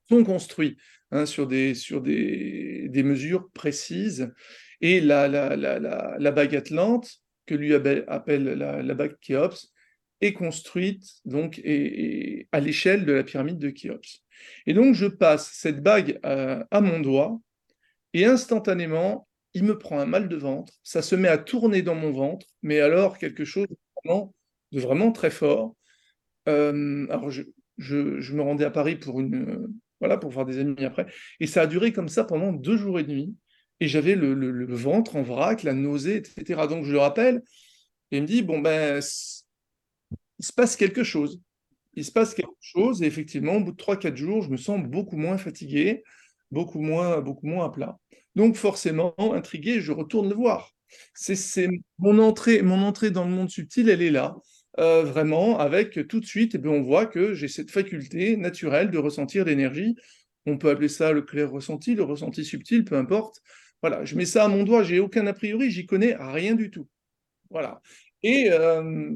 sont 0.09 0.25
construits 0.25 0.77
hein, 1.13 1.25
sur, 1.25 1.47
des, 1.47 1.75
sur 1.75 2.01
des, 2.01 2.89
des, 2.89 3.03
mesures 3.03 3.49
précises. 3.53 4.33
Et 4.81 5.01
la, 5.01 5.29
la, 5.29 5.57
la, 5.57 5.79
la, 6.19 6.31
bague 6.33 6.57
Atlante, 6.57 7.11
que 7.47 7.55
lui 7.55 7.75
appelle 7.75 8.45
la, 8.45 8.95
bague 8.95 9.17
Khéops, 9.21 9.73
est 10.21 10.33
construite 10.33 11.05
donc 11.25 11.61
à 12.53 12.61
l'échelle 12.61 13.05
de 13.05 13.13
la 13.13 13.25
pyramide 13.25 13.59
de 13.59 13.71
Khéops. 13.71 14.25
Et 14.67 14.75
donc 14.75 14.95
je 14.95 15.07
passe 15.07 15.51
cette 15.53 15.83
bague 15.83 16.19
à, 16.23 16.81
mon 16.81 17.01
doigt 17.01 17.41
et 18.13 18.25
instantanément, 18.25 19.29
il 19.55 19.65
me 19.65 19.79
prend 19.79 19.99
un 19.99 20.07
mal 20.07 20.29
de 20.29 20.37
ventre, 20.37 20.73
ça 20.83 21.03
se 21.03 21.15
met 21.15 21.29
à 21.29 21.39
tourner 21.39 21.83
dans 21.83 21.95
mon 21.95 22.13
ventre, 22.13 22.47
mais 22.63 22.81
alors 22.81 23.19
quelque 23.19 23.45
chose 23.45 23.67
de 23.69 24.81
vraiment, 24.81 25.13
très 25.13 25.31
fort. 25.31 25.75
Euh, 26.49 27.07
alors 27.11 27.31
je, 27.31 27.43
me 28.33 28.43
rendais 28.43 28.65
à 28.65 28.71
Paris 28.71 28.97
pour 28.97 29.21
une 29.21 29.69
voilà 30.01 30.17
pour 30.17 30.31
voir 30.31 30.47
des 30.47 30.59
amis 30.59 30.85
après, 30.85 31.07
et 31.41 31.47
ça 31.47 31.63
a 31.63 31.67
duré 31.67 31.93
comme 31.93 32.09
ça 32.09 32.25
pendant 32.25 32.53
deux 32.53 32.77
jours 32.77 32.99
et 32.99 33.05
demi. 33.05 33.37
Et 33.81 33.89
j'avais 33.89 34.15
le, 34.15 34.35
le, 34.35 34.75
ventre 34.75 35.17
en 35.17 35.23
vrac, 35.23 35.63
la 35.63 35.73
nausée, 35.73 36.17
etc. 36.17 36.67
Donc 36.69 36.85
je 36.85 36.93
le 36.93 36.99
rappelle, 36.99 37.43
et 38.11 38.19
il 38.19 38.23
me 38.23 38.27
dit 38.27 38.43
bon 38.43 38.61
ben 38.61 39.01
il 40.41 40.45
se 40.45 40.53
passe 40.53 40.77
quelque 40.77 41.05
chose. 41.05 41.41
Il 41.95 42.05
se 42.05 42.13
passe 42.13 42.35
quelque 42.35 42.51
chose, 42.61 43.03
et 43.03 43.07
effectivement, 43.07 43.57
au 43.57 43.61
bout 43.61 43.73
de 43.73 43.77
3-4 43.77 44.17
jours, 44.17 44.43
je 44.43 44.49
me 44.49 44.57
sens 44.57 44.81
beaucoup 44.83 45.17
moins 45.17 45.37
fatigué, 45.37 46.03
beaucoup 46.51 46.81
moins, 46.81 47.21
beaucoup 47.21 47.47
moins 47.47 47.67
à 47.67 47.71
plat. 47.71 48.00
Donc 48.37 48.57
forcément, 48.57 49.15
intrigué, 49.19 49.81
je 49.81 49.93
retourne 49.93 50.29
le 50.29 50.35
voir. 50.35 50.73
C'est 51.15 51.69
mon 51.99 52.19
entrée, 52.19 52.63
mon 52.63 52.83
entrée 52.83 53.11
dans 53.11 53.25
le 53.25 53.31
monde 53.31 53.51
subtil, 53.51 53.89
elle 53.89 54.03
est 54.03 54.11
là. 54.11 54.37
Euh, 54.79 55.03
vraiment, 55.03 55.59
avec 55.59 56.07
tout 56.09 56.21
de 56.21 56.27
suite, 56.27 56.55
eh 56.55 56.69
on 56.69 56.83
voit 56.83 57.07
que 57.07 57.35
j'ai 57.35 57.49
cette 57.49 57.71
faculté 57.71 58.37
naturelle 58.37 58.91
de 58.91 58.99
ressentir 58.99 59.45
l'énergie. 59.45 59.97
On 60.47 60.59
peut 60.59 60.71
appeler 60.71 60.89
ça 60.89 61.13
le 61.13 61.23
clair 61.23 61.51
ressenti, 61.51 61.95
le 61.95 62.05
ressenti 62.05 62.45
subtil, 62.45 62.85
peu 62.85 62.97
importe. 62.97 63.41
Voilà, 63.83 64.05
je 64.05 64.15
mets 64.15 64.27
ça 64.27 64.45
à 64.45 64.49
mon 64.49 64.63
doigt, 64.63 64.83
j'ai 64.83 65.01
aucun 65.01 65.27
a 65.27 65.33
priori, 65.33 65.71
j'y 65.71 65.87
connais 65.87 66.17
rien 66.19 66.55
du 66.55 66.71
tout. 66.71 66.89
Voilà. 67.51 67.81
Et, 68.23 68.51
euh, 68.51 69.13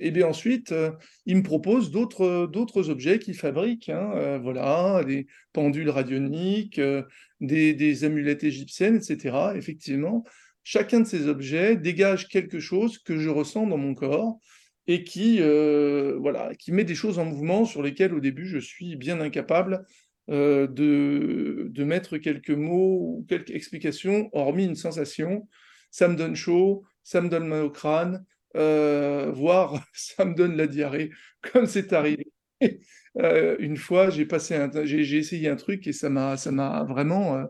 et 0.00 0.10
bien 0.10 0.28
ensuite, 0.28 0.72
euh, 0.72 0.92
il 1.26 1.36
me 1.36 1.42
propose 1.42 1.90
d'autres 1.90 2.46
d'autres 2.46 2.88
objets 2.88 3.18
qu'il 3.18 3.34
fabrique. 3.34 3.88
Hein, 3.90 4.10
euh, 4.14 4.38
voilà, 4.38 5.04
des 5.04 5.26
pendules 5.52 5.90
radioniques, 5.90 6.78
euh, 6.78 7.02
des, 7.40 7.74
des 7.74 8.04
amulettes 8.04 8.44
égyptiennes, 8.44 8.96
etc. 8.96 9.36
Effectivement, 9.54 10.24
chacun 10.62 11.00
de 11.00 11.06
ces 11.06 11.28
objets 11.28 11.76
dégage 11.76 12.28
quelque 12.28 12.60
chose 12.60 12.98
que 12.98 13.18
je 13.18 13.28
ressens 13.28 13.66
dans 13.66 13.76
mon 13.78 13.94
corps 13.94 14.38
et 14.86 15.04
qui, 15.04 15.38
euh, 15.40 16.16
voilà, 16.18 16.54
qui 16.58 16.72
met 16.72 16.84
des 16.84 16.94
choses 16.94 17.18
en 17.18 17.26
mouvement 17.26 17.66
sur 17.66 17.82
lesquelles 17.82 18.14
au 18.14 18.20
début 18.20 18.46
je 18.46 18.58
suis 18.58 18.96
bien 18.96 19.20
incapable 19.20 19.84
euh, 20.30 20.66
de, 20.66 21.68
de 21.70 21.84
mettre 21.84 22.16
quelques 22.16 22.50
mots 22.50 22.98
ou 23.00 23.26
quelques 23.28 23.50
explications, 23.50 24.30
hormis 24.32 24.64
une 24.64 24.74
sensation. 24.74 25.46
Ça 25.90 26.08
me 26.08 26.16
donne 26.16 26.34
chaud, 26.34 26.84
ça 27.02 27.20
me 27.20 27.28
donne 27.28 27.46
mal 27.46 27.64
au 27.64 27.70
crâne, 27.70 28.24
euh, 28.58 29.30
voire 29.32 29.82
ça 29.94 30.24
me 30.24 30.34
donne 30.34 30.56
la 30.56 30.66
diarrhée, 30.66 31.10
comme 31.52 31.66
c'est 31.66 31.92
arrivé. 31.92 32.32
Euh, 33.18 33.56
une 33.58 33.76
fois, 33.76 34.10
j'ai 34.10 34.26
passé 34.26 34.54
un, 34.54 34.70
j'ai, 34.84 35.00
essayé 35.18 35.48
un 35.48 35.56
truc 35.56 35.86
et 35.88 35.92
ça 35.92 36.08
m'a, 36.10 36.36
ça 36.36 36.52
m'a 36.52 36.84
vraiment 36.84 37.36
euh, 37.36 37.46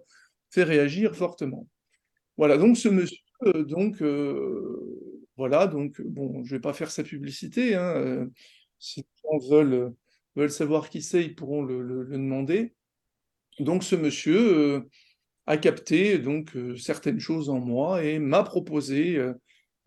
fait 0.51 0.63
réagir 0.65 1.15
fortement. 1.17 1.69
Voilà, 2.39 2.59
donc 2.59 2.77
ce 2.79 2.89
monsieur, 2.89 3.19
euh, 3.47 3.65
donc 3.65 4.03
voilà, 5.37 5.67
donc 5.67 6.01
bon, 6.03 6.43
je 6.45 6.55
vais 6.57 6.61
pas 6.61 6.73
faire 6.73 6.91
sa 6.91 7.03
publicité, 7.05 7.75
hein, 7.75 8.27
si 8.79 9.01
les 9.01 9.07
gens 9.23 9.49
veulent, 9.51 9.95
savoir 10.51 10.89
qui 10.91 11.03
c'est, 11.03 11.25
ils 11.25 11.35
pourront 11.35 11.63
le, 11.63 11.83
le- 11.83 12.03
le 12.05 12.17
demander. 12.17 12.75
Donc 13.61 13.85
ce 13.85 13.97
monsieur 13.97 14.85
a 15.47 15.57
capté 15.59 16.19
donc 16.19 16.53
certaines 16.79 17.21
choses 17.21 17.51
en 17.51 17.61
moi 17.61 18.05
et 18.05 18.19
m'a 18.21 18.43
proposé 18.45 19.19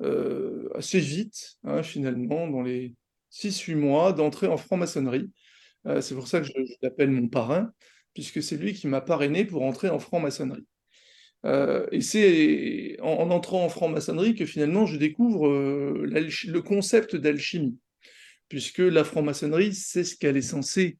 euh, 0.01 0.70
assez 0.75 1.00
vite, 1.00 1.58
hein, 1.63 1.84
finalement, 1.84 2.48
dans 2.48 2.62
les 2.62 2.96
6-8 3.31 3.75
mois, 3.75 4.13
d'entrer 4.13 4.48
en 4.48 4.58
franc-maçonnerie. 4.58 5.29
Euh, 5.88 6.01
c'est 6.01 6.15
pour 6.15 6.27
ça 6.27 6.41
que 6.41 6.48
je, 6.48 6.53
l'appelle 6.81 7.12
mon 7.12 7.27
parrain, 7.27 7.72
puisque 8.13 8.43
c'est 8.43 8.58
lui 8.58 8.74
qui 8.74 8.88
m'a 8.88 9.01
parrainé 9.01 9.46
pour 9.46 9.63
entrer 9.63 9.89
en 9.89 10.00
franc-maçonnerie. 10.00 10.65
Euh, 11.46 11.88
et 11.91 12.01
c'est 12.01 12.98
en, 13.01 13.13
en 13.13 13.31
entrant 13.31 13.65
en 13.65 13.70
franc-maçonnerie 13.70 14.36
que 14.36 14.46
finalement 14.46 14.86
je 14.86 14.98
découvre 14.98 15.48
euh, 15.48 16.05
le 16.05 16.60
concept 16.60 17.15
d'alchimie, 17.15 17.77
puisque 18.48 18.79
la 18.79 19.03
franc-maçonnerie, 19.03 19.74
c'est 19.74 20.03
ce 20.03 20.15
qu'elle 20.15 20.38
est 20.38 20.41
censée 20.41 20.98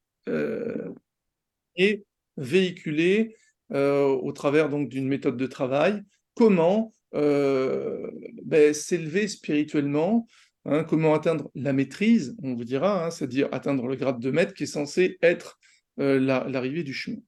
et 1.76 2.04
véhiculer 2.38 3.36
au 3.72 4.32
travers 4.34 4.70
donc 4.70 4.90
d'une 4.90 5.08
méthode 5.08 5.36
de 5.36 5.48
travail, 5.48 6.02
comment 6.36 6.94
ben, 7.14 8.74
s'élever 8.74 9.28
spirituellement, 9.28 10.28
hein, 10.66 10.84
comment 10.84 11.14
atteindre 11.14 11.52
la 11.56 11.74
maîtrise, 11.74 12.36
on 12.44 12.54
vous 12.56 12.64
dira, 12.64 13.06
hein, 13.06 13.12
c'est-à-dire 13.12 13.50
atteindre 13.52 13.88
le 13.88 13.96
grade 13.96 14.20
de 14.20 14.32
maître 14.32 14.54
qui 14.54 14.64
est 14.64 14.68
censé 14.68 15.18
être 15.22 15.60
euh, 16.00 16.20
la- 16.20 16.46
l'arrivée 16.48 16.84
du 16.84 16.94
chemin. 16.94 17.22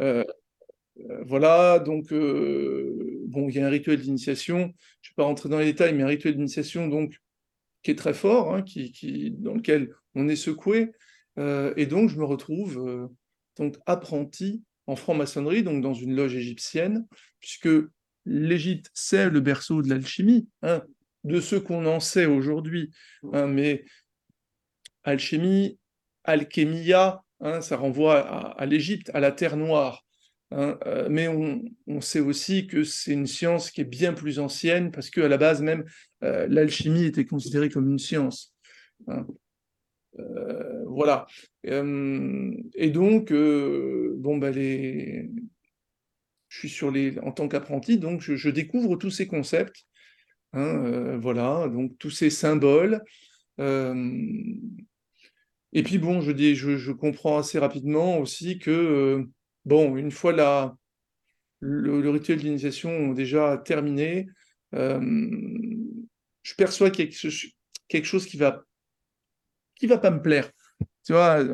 Euh, 0.00 0.24
euh, 1.10 1.24
voilà, 1.26 1.78
donc 1.78 2.12
euh, 2.12 3.22
bon, 3.26 3.48
il 3.48 3.54
y 3.56 3.60
a 3.60 3.66
un 3.66 3.70
rituel 3.70 4.00
d'initiation. 4.00 4.58
Je 5.02 5.10
ne 5.10 5.12
vais 5.12 5.14
pas 5.16 5.24
rentrer 5.24 5.48
dans 5.48 5.58
les 5.58 5.66
détails, 5.66 5.94
mais 5.94 6.02
un 6.02 6.08
rituel 6.08 6.34
d'initiation 6.34 6.88
donc 6.88 7.16
qui 7.82 7.90
est 7.90 7.96
très 7.96 8.14
fort, 8.14 8.54
hein, 8.54 8.64
dans 8.64 9.54
lequel 9.54 9.92
on 10.14 10.28
est 10.28 10.36
secoué. 10.36 10.92
Euh, 11.38 11.74
et 11.76 11.86
donc 11.86 12.10
je 12.10 12.16
me 12.16 12.24
retrouve 12.24 12.78
euh, 12.88 13.06
donc 13.58 13.76
apprenti 13.86 14.62
en 14.86 14.96
franc-maçonnerie, 14.96 15.62
donc 15.62 15.82
dans 15.82 15.94
une 15.94 16.14
loge 16.14 16.36
égyptienne, 16.36 17.06
puisque 17.40 17.68
l'Égypte 18.26 18.90
c'est 18.94 19.30
le 19.30 19.40
berceau 19.40 19.82
de 19.82 19.88
l'alchimie, 19.88 20.48
hein, 20.62 20.82
de 21.24 21.40
ce 21.40 21.56
qu'on 21.56 21.86
en 21.86 22.00
sait 22.00 22.26
aujourd'hui. 22.26 22.90
hein, 23.32 23.46
mais 23.46 23.84
alchimie, 25.04 25.78
alchémia, 26.24 27.22
hein, 27.40 27.60
ça 27.60 27.76
renvoie 27.76 28.20
à, 28.20 28.60
à 28.60 28.66
l'Égypte, 28.66 29.10
à 29.14 29.20
la 29.20 29.32
terre 29.32 29.56
noire. 29.56 30.04
euh, 30.52 31.08
mais 31.10 31.26
on, 31.28 32.00
sait 32.00 32.20
aussi 32.20 32.66
que 32.66 32.84
c'est 32.84 33.12
une 33.12 33.26
science 33.26 33.70
qui 33.70 33.80
est 33.80 33.84
bien 33.84 34.12
plus 34.12 34.38
ancienne, 34.38 34.90
parce 34.90 35.10
qu'à 35.10 35.28
la 35.28 35.36
base 35.36 35.62
même, 35.62 35.84
euh, 36.22 36.46
l'alchimie 36.48 37.04
était 37.04 37.24
considérée 37.24 37.70
comme 37.70 37.90
une 37.90 37.98
science. 37.98 38.54
Euh, 39.08 40.84
voilà. 40.86 41.26
Et 41.64 42.90
donc, 42.90 43.32
bon, 43.32 44.38
bah, 44.38 44.50
les... 44.50 45.28
je 46.54 46.60
suis 46.60 46.68
sur 46.68 46.90
les... 46.92 47.18
en 47.20 47.32
tant 47.32 47.48
qu'apprenti, 47.48 47.98
donc 47.98 48.20
je, 48.20 48.48
découvre 48.48 48.96
tous 48.96 49.10
ces 49.10 49.26
concepts. 49.26 49.86
hein, 50.52 50.84
euh, 50.86 51.18
voilà, 51.18 51.68
donc 51.68 51.98
tous 51.98 52.10
ces 52.10 52.30
symboles. 52.30 53.02
Euh, 53.60 54.54
et 55.72 55.82
puis 55.82 55.98
bon, 55.98 56.20
je, 56.20 56.30
dis, 56.30 56.54
je, 56.54 56.92
comprends 56.92 57.38
assez 57.38 57.58
rapidement 57.58 58.18
aussi 58.18 58.60
que, 58.60 58.70
euh, 58.70 59.24
bon, 59.64 59.96
une 59.96 60.12
fois 60.12 60.32
la, 60.32 60.76
le, 61.58 62.08
rituel 62.10 62.38
d'initiation 62.38 63.12
déjà 63.12 63.58
terminé, 63.58 64.26
je 64.72 66.54
perçois 66.56 66.90
quelque, 66.90 67.28
quelque 67.88 68.06
chose 68.06 68.26
qui 68.26 68.36
va, 68.36 68.62
qui 69.74 69.88
va 69.88 69.98
pas 69.98 70.10
me 70.10 70.22
plaire. 70.22 70.50
Tu 71.04 71.12
vois, 71.12 71.44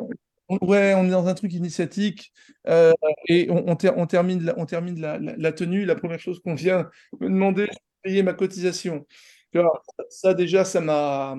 ouais, 0.63 0.95
on 0.95 1.05
est 1.07 1.11
dans 1.11 1.27
un 1.27 1.35
truc 1.35 1.53
initiatique 1.53 2.33
euh, 2.69 2.93
et 3.29 3.51
on, 3.51 3.69
on 3.69 3.77
ter- 3.77 3.97
on 3.97 4.07
termine, 4.07 4.43
la, 4.45 5.53
tenue. 5.53 5.85
La 5.85 5.95
première 5.95 6.19
chose 6.19 6.41
qu'on 6.41 6.55
vient 6.55 6.91
me 7.21 7.29
demander, 7.29 7.67
c'est 7.67 7.75
de 7.75 8.03
payer 8.03 8.23
ma 8.23 8.35
cotisation. 8.35 9.07
Ça 10.09 10.35
déjà, 10.35 10.65
ça 10.65 10.81
m'a, 10.81 11.37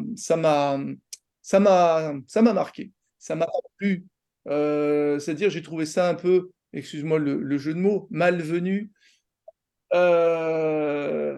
marqué. 2.54 2.92
Ça 3.18 3.36
m'a 3.36 3.48
plu. 3.78 4.06
Euh, 4.48 5.20
c'est-à-dire, 5.20 5.50
j'ai 5.50 5.62
trouvé 5.62 5.86
ça 5.86 6.10
un 6.10 6.16
peu, 6.16 6.50
excuse-moi 6.74 7.20
le, 7.20 7.58
jeu 7.58 7.74
de 7.74 7.80
mots, 7.80 8.08
malvenu 8.12 8.92
euh, 9.94 11.38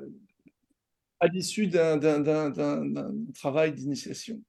à 1.20 1.28
l'issue 1.28 1.68
d'un 1.68 2.00
travail 3.34 3.74
d'initiation. 3.74 4.42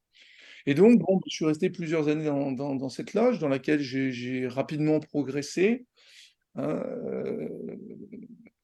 Et 0.66 0.74
donc, 0.74 1.00
bon, 1.00 1.20
je 1.26 1.34
suis 1.34 1.44
resté 1.44 1.70
plusieurs 1.70 2.08
années 2.08 2.24
dans, 2.24 2.88
cette 2.88 3.14
loge 3.14 3.38
dans 3.38 3.48
laquelle 3.48 3.80
j'ai 3.80 4.46
rapidement 4.46 5.00
progressé. 5.00 5.86
hein, 6.54 6.82
euh, 6.86 7.48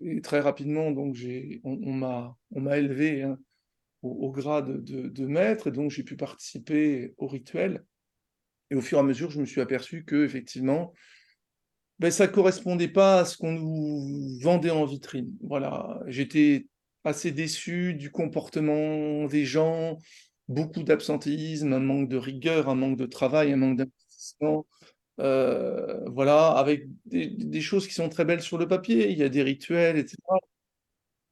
et 0.01 0.23
très 0.23 0.41
rapidement, 0.41 0.91
donc, 0.93 1.17
on, 1.63 1.93
m'a, 1.93 2.79
élevé 2.79 3.23
hein, 3.23 3.39
au, 4.03 4.31
grade 4.31 4.83
de, 4.83 5.27
maître, 5.27 5.69
et 5.69 5.73
donc 5.73 5.91
j'ai 5.91 6.03
pu 6.03 6.17
participer 6.17 7.15
au 7.19 7.27
rituel. 7.27 7.85
Et 8.71 8.77
au 8.77 8.81
fur 8.81 8.99
et 8.99 9.01
à 9.01 9.05
mesure, 9.05 9.31
je 9.31 9.41
me 9.41 9.47
suis 9.47 9.61
aperçu 9.61 10.05
que 10.05 10.25
effectivement, 10.25 10.95
ben, 11.99 12.11
ça 12.11 12.29
correspondait 12.29 12.89
pas 12.89 13.21
à 13.21 13.25
ce 13.27 13.37
qu'on 13.37 13.53
nous 13.53 14.39
vendait 14.41 14.71
en 14.71 14.87
vitrine. 14.87 15.37
Voilà, 15.43 16.01
j'étais 16.07 16.67
assez 17.05 17.31
déçu 17.31 17.95
du 17.95 18.11
comportement 18.11 19.27
des 19.27 19.45
gens, 19.45 19.99
beaucoup 20.51 20.83
d'absentéisme, 20.83 21.73
un 21.73 21.81
manque 21.81 22.09
de 22.09 22.17
rigueur, 22.17 22.69
un 22.69 22.75
manque 22.75 22.99
de 22.99 23.07
travail, 23.07 23.53
un 23.53 23.57
manque 23.57 23.79
d'investissement. 23.79 24.67
Euh, 25.21 26.01
voilà, 26.11 26.49
avec 26.49 26.87
des, 27.07 27.61
choses 27.61 27.87
qui 27.87 27.95
sont 27.95 28.09
très 28.09 28.25
belles 28.25 28.43
sur 28.43 28.59
le 28.59 28.69
papier, 28.69 29.11
il 29.11 29.19
y 29.19 29.23
a 29.23 29.29
des 29.29 29.43
rituels, 29.43 29.99
etc. 29.99 30.17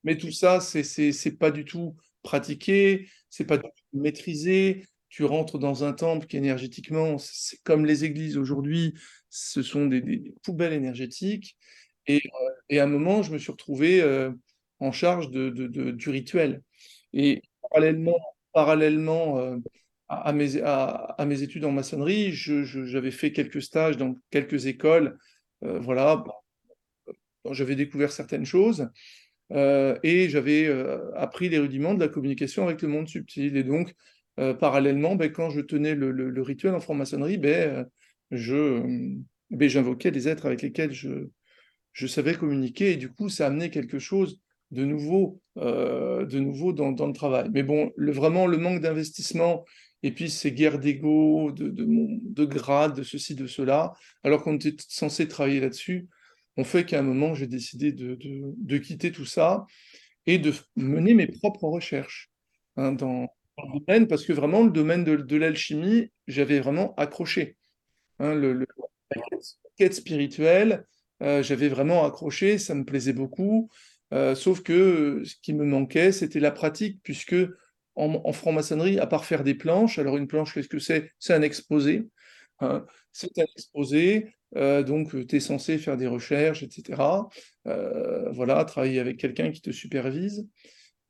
Mais 0.04 0.16
tout 0.16 0.30
ça, 0.32 0.60
c'est 0.60 1.38
pas 1.38 1.50
du 1.50 1.64
tout 1.64 1.96
pratiqué, 2.22 3.08
c'est 3.30 3.44
pas 3.44 3.58
du 3.58 3.64
tout 3.64 3.98
maîtrisé. 3.98 4.86
Tu 5.08 5.24
rentres 5.24 5.58
dans 5.58 5.84
un 5.84 5.92
temple 5.92 6.26
qui 6.26 6.36
énergétiquement, 6.36 7.18
c'est 7.18 7.58
comme 7.64 7.86
les 7.86 8.04
églises 8.04 8.36
aujourd'hui, 8.36 8.94
ce 9.30 9.62
sont 9.62 9.86
des, 9.86 10.34
poubelles 10.42 10.72
énergétiques. 10.72 11.56
Et, 12.06 12.16
euh, 12.18 12.50
et 12.68 12.80
à 12.80 12.84
un 12.84 12.86
moment, 12.86 13.22
je 13.22 13.32
me 13.32 13.38
suis 13.38 13.52
retrouvé 13.52 14.00
euh, 14.02 14.30
en 14.80 14.92
charge 14.92 15.30
de- 15.30 15.50
de- 15.50 15.90
du 15.90 16.10
rituel. 16.10 16.62
Et 17.12 17.42
parallèlement, 17.62 18.16
parallèlement 18.52 19.38
euh, 19.38 19.56
à, 20.08 20.32
mes, 20.32 21.42
études 21.42 21.64
en 21.64 21.72
maçonnerie, 21.72 22.32
j'avais 22.32 23.10
fait 23.10 23.32
quelques 23.32 23.62
stages 23.62 23.96
dans 23.96 24.16
quelques 24.30 24.66
écoles. 24.66 25.18
Euh, 25.64 25.78
voilà, 25.78 26.24
j'avais 27.50 27.76
découvert 27.76 28.12
certaines 28.12 28.46
choses. 28.46 28.88
Euh, 29.50 29.98
et 30.02 30.28
j'avais 30.28 30.68
appris 31.14 31.48
les 31.48 31.58
rudiments 31.58 31.94
de 31.94 32.00
la 32.00 32.08
communication 32.08 32.64
avec 32.64 32.82
le 32.82 32.88
monde 32.88 33.08
subtil. 33.08 33.56
Et 33.56 33.64
donc, 33.64 33.94
parallèlement, 34.60 35.16
ben, 35.16 35.30
quand 35.30 35.50
je 35.50 35.60
tenais 35.60 35.94
le, 35.94 36.42
rituel 36.42 36.74
en 36.74 36.80
franc-maçonnerie, 36.80 37.38
ben, 37.38 37.86
je, 38.30 38.82
ben, 39.50 39.68
j'invoquais 39.68 40.10
des 40.10 40.28
êtres 40.28 40.46
avec 40.46 40.62
lesquels 40.62 40.92
je, 40.92 41.28
je 41.92 42.06
savais 42.06 42.34
communiquer. 42.34 42.92
Et 42.92 42.96
du 42.96 43.10
coup, 43.10 43.28
ça 43.28 43.46
amenait 43.46 43.70
quelque 43.70 43.98
chose 43.98 44.40
de 44.70 44.84
nouveau, 44.84 45.40
euh, 45.56 46.26
de 46.26 46.38
nouveau 46.38 46.72
dans, 46.72 47.06
le 47.06 47.12
travail. 47.12 47.48
Mais 47.52 47.62
bon, 47.62 47.92
vraiment, 47.96 48.46
le 48.46 48.58
manque 48.58 48.80
d'investissement 48.80 49.64
et 50.02 50.12
puis 50.12 50.30
ces 50.30 50.52
guerres 50.52 50.78
d'ego, 50.78 51.50
de, 51.52 51.68
de, 51.68 51.86
de 51.86 52.44
grade, 52.44 52.94
de 52.94 53.02
ceci, 53.02 53.34
de 53.34 53.46
cela, 53.46 53.94
alors 54.22 54.42
qu'on 54.42 54.56
était 54.56 54.76
censé 54.88 55.26
travailler 55.26 55.60
là-dessus, 55.60 56.08
ont 56.56 56.64
fait 56.64 56.84
qu'à 56.84 57.00
un 57.00 57.02
moment, 57.02 57.34
j'ai 57.34 57.46
décidé 57.46 57.92
de, 57.92 58.18
de, 58.20 58.78
quitter 58.78 59.12
tout 59.12 59.24
ça 59.24 59.66
et 60.26 60.38
de 60.38 60.52
mener 60.76 61.14
mes 61.14 61.26
propres 61.26 61.64
recherches 61.64 62.30
hein, 62.76 62.92
dans, 62.92 63.28
le 63.58 63.80
domaine, 63.80 64.06
parce 64.06 64.24
que 64.24 64.32
vraiment, 64.32 64.62
le 64.62 64.70
domaine 64.70 65.04
de, 65.04 65.36
l'alchimie, 65.36 66.12
j'avais 66.26 66.60
vraiment 66.60 66.94
accroché. 66.96 67.56
Hein, 68.20 68.34
le, 68.34 68.52
la 68.52 68.66
quête 69.76 69.94
spirituelle, 69.94 70.84
euh, 71.22 71.42
j'avais 71.42 71.68
vraiment 71.68 72.04
accroché, 72.04 72.58
ça 72.58 72.74
me 72.74 72.84
plaisait 72.84 73.12
beaucoup. 73.12 73.68
Euh, 74.12 74.34
sauf 74.34 74.62
que 74.62 75.22
ce 75.24 75.34
qui 75.42 75.52
me 75.52 75.64
manquait, 75.64 76.12
c'était 76.12 76.40
la 76.40 76.50
pratique, 76.50 77.00
puisque 77.02 77.36
en, 77.94 78.32
franc-maçonnerie, 78.32 78.98
à 79.00 79.06
part 79.06 79.24
faire 79.24 79.42
des 79.42 79.54
planches, 79.54 79.98
alors 79.98 80.16
une 80.16 80.28
planche, 80.28 80.54
qu'est-ce 80.54 80.68
que 80.68 80.78
c'est? 80.78 81.12
C'est 81.18 81.34
un 81.34 81.42
exposé. 81.42 82.08
Hein. 82.60 82.84
c'est 83.12 83.38
un 83.38 83.44
exposé, 83.54 84.34
euh, 84.56 84.82
donc 84.82 85.10
tu 85.26 85.36
es 85.36 85.40
censé 85.40 85.78
faire 85.78 85.96
des 85.96 86.06
recherches, 86.06 86.62
etc. 86.62 87.28
voilà, 87.64 88.64
travailler 88.64 89.00
avec 89.00 89.18
quelqu'un 89.18 89.50
qui 89.50 89.60
te 89.60 89.70
supervise 89.70 90.48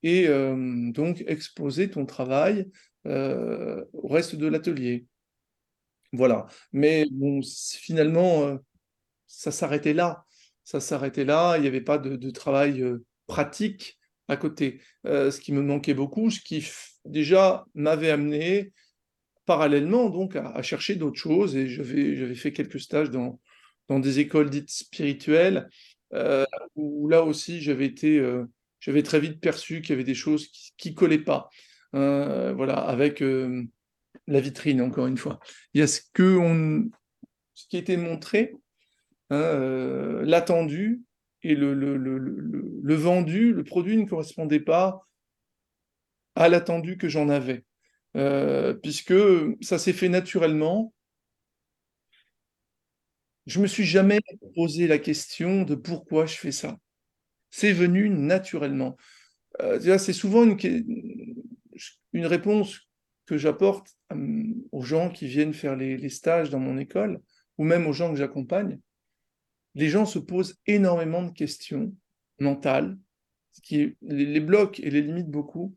et 0.03 0.29
donc 0.29 1.25
exposer 1.27 1.91
ton 1.91 2.07
travail 2.07 2.71
au 3.05 4.09
reste 4.09 4.37
de 4.37 4.47
l'atelier. 4.47 5.07
Voilà. 6.13 6.47
Mais 6.73 7.07
bon, 7.11 7.41
finalement, 7.43 8.59
ça 9.27 9.53
s'arrêtait 9.53 9.95
là. 9.95 10.25
Ça 10.69 10.81
s'arrêtait 10.81 11.25
là. 11.25 11.57
Il 11.57 11.63
n'y 11.63 11.67
avait 11.67 11.81
pas 11.81 11.97
de, 11.97 12.31
travail 12.31 12.85
pratique 13.27 13.99
à 14.29 14.37
côté. 14.37 14.83
ce 15.05 15.41
qui 15.41 15.53
me 15.53 15.63
manquait 15.63 15.95
beaucoup, 15.95 16.31
ce 16.31 16.41
qui 16.41 16.69
déjà 17.07 17.65
m'avait 17.75 18.11
amené 18.11 18.73
parallèlement 19.47 20.11
donc 20.11 20.37
à, 20.37 20.61
chercher 20.61 20.97
d'autres 20.97 21.19
choses. 21.19 21.57
Et 21.57 21.69
j'avais 21.69 22.35
fait 22.35 22.53
quelques 22.53 22.81
stages 22.81 23.11
dans, 23.11 23.41
des 23.89 24.19
écoles 24.19 24.51
dites 24.51 24.69
spirituelles, 24.69 25.71
où 26.75 27.09
là 27.09 27.23
aussi 27.23 27.63
j'avais 27.63 27.87
été 27.87 28.23
j'avais 28.81 29.03
très 29.03 29.21
vite 29.21 29.41
perçu 29.41 29.81
qu'il 29.81 29.91
y 29.91 29.93
avait 29.95 30.05
des 30.05 30.15
choses 30.15 30.49
qui 30.77 30.91
ne 30.91 30.95
collaient 30.95 31.19
pas. 31.19 31.49
Hein, 31.93 32.53
voilà, 32.53 32.75
avec 32.75 33.23
euh, 33.23 33.65
la 34.27 34.41
vitrine, 34.41 34.83
encore 34.83 35.07
une 35.07 35.17
fois. 35.17 35.41
Il 35.75 35.81
y 35.81 35.83
a 35.83 35.87
ce, 35.87 36.01
que 36.13 36.37
on, 36.37 36.91
ce 37.55 37.67
qui 37.69 37.77
était 37.77 37.97
montré, 37.97 38.55
hein, 39.31 39.37
euh, 39.37 40.25
l'attendu 40.25 41.03
et 41.43 41.55
le, 41.55 41.75
le, 41.75 41.97
le, 41.97 42.19
le, 42.19 42.95
vendu, 42.95 43.53
le 43.53 43.65
produit 43.65 43.97
ne 43.97 44.05
correspondait 44.05 44.61
pas 44.61 45.07
à 46.35 46.49
l'attendu 46.49 46.97
que 46.97 47.09
j'en 47.09 47.29
avais. 47.29 47.65
Euh, 48.17 48.75
puisque 48.75 49.15
ça 49.61 49.79
s'est 49.79 49.93
fait 49.93 50.09
naturellement. 50.09 50.93
Je 53.47 53.61
me 53.61 53.67
suis 53.67 53.85
jamais 53.85 54.19
posé 54.55 54.87
la 54.87 54.99
question 54.99 55.63
de 55.63 55.75
pourquoi 55.75 56.27
je 56.27 56.37
fais 56.37 56.53
ça. 56.53 56.79
C'est 57.51 57.73
venu 57.73 58.11
naturellement. 58.11 58.97
Euh, 59.61 59.99
c'est 59.99 60.13
souvent 60.13 60.45
une, 60.45 60.57
une, 62.13 62.27
réponse 62.27 62.89
que 63.27 63.39
j'apporte 63.39 63.97
hum, 64.11 64.55
aux 64.73 64.83
gens 64.83 65.11
qui 65.11 65.27
viennent 65.27 65.55
faire 65.55 65.77
les, 65.77 66.09
stages 66.11 66.51
dans 66.51 66.59
mon 66.59 66.79
école, 66.79 67.21
ou 67.57 67.65
même 67.65 67.87
aux 67.87 67.93
gens 67.93 68.11
que 68.11 68.19
j'accompagne. 68.19 68.79
Les 69.75 69.89
gens 69.89 70.07
se 70.07 70.19
posent 70.19 70.57
énormément 70.67 71.23
de 71.23 71.31
questions 71.31 71.95
mentales, 72.41 72.99
ce 73.53 73.61
qui 73.61 73.97
les, 74.03 74.41
bloque 74.41 74.81
et 74.81 74.91
les 74.91 75.03
limite 75.03 75.29
beaucoup. 75.29 75.77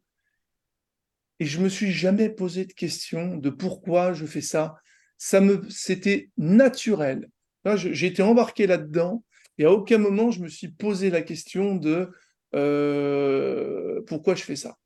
Et 1.39 1.45
je 1.45 1.59
me 1.59 1.69
suis 1.69 1.91
jamais 1.91 2.29
posé 2.29 2.65
de 2.65 2.73
questions 2.73 3.37
de 3.37 3.49
pourquoi 3.49 4.13
je 4.13 4.25
fais 4.25 4.41
ça. 4.41 4.75
Ça 5.17 5.41
me, 5.41 5.67
c'était 5.69 6.29
naturel. 6.37 7.29
J'ai 7.75 8.07
été 8.07 8.21
embarqué 8.21 8.67
là-dedans 8.67 9.23
et 9.57 9.65
à 9.65 9.71
aucun 9.71 9.97
moment, 9.97 10.31
je 10.31 10.41
me 10.41 10.47
suis 10.47 10.69
posé 10.69 11.09
la 11.09 11.21
question 11.21 11.75
de 11.75 12.09
euh, 12.55 14.01
pourquoi 14.07 14.35
je 14.35 14.43
fais 14.43 14.55
ça. 14.55 14.77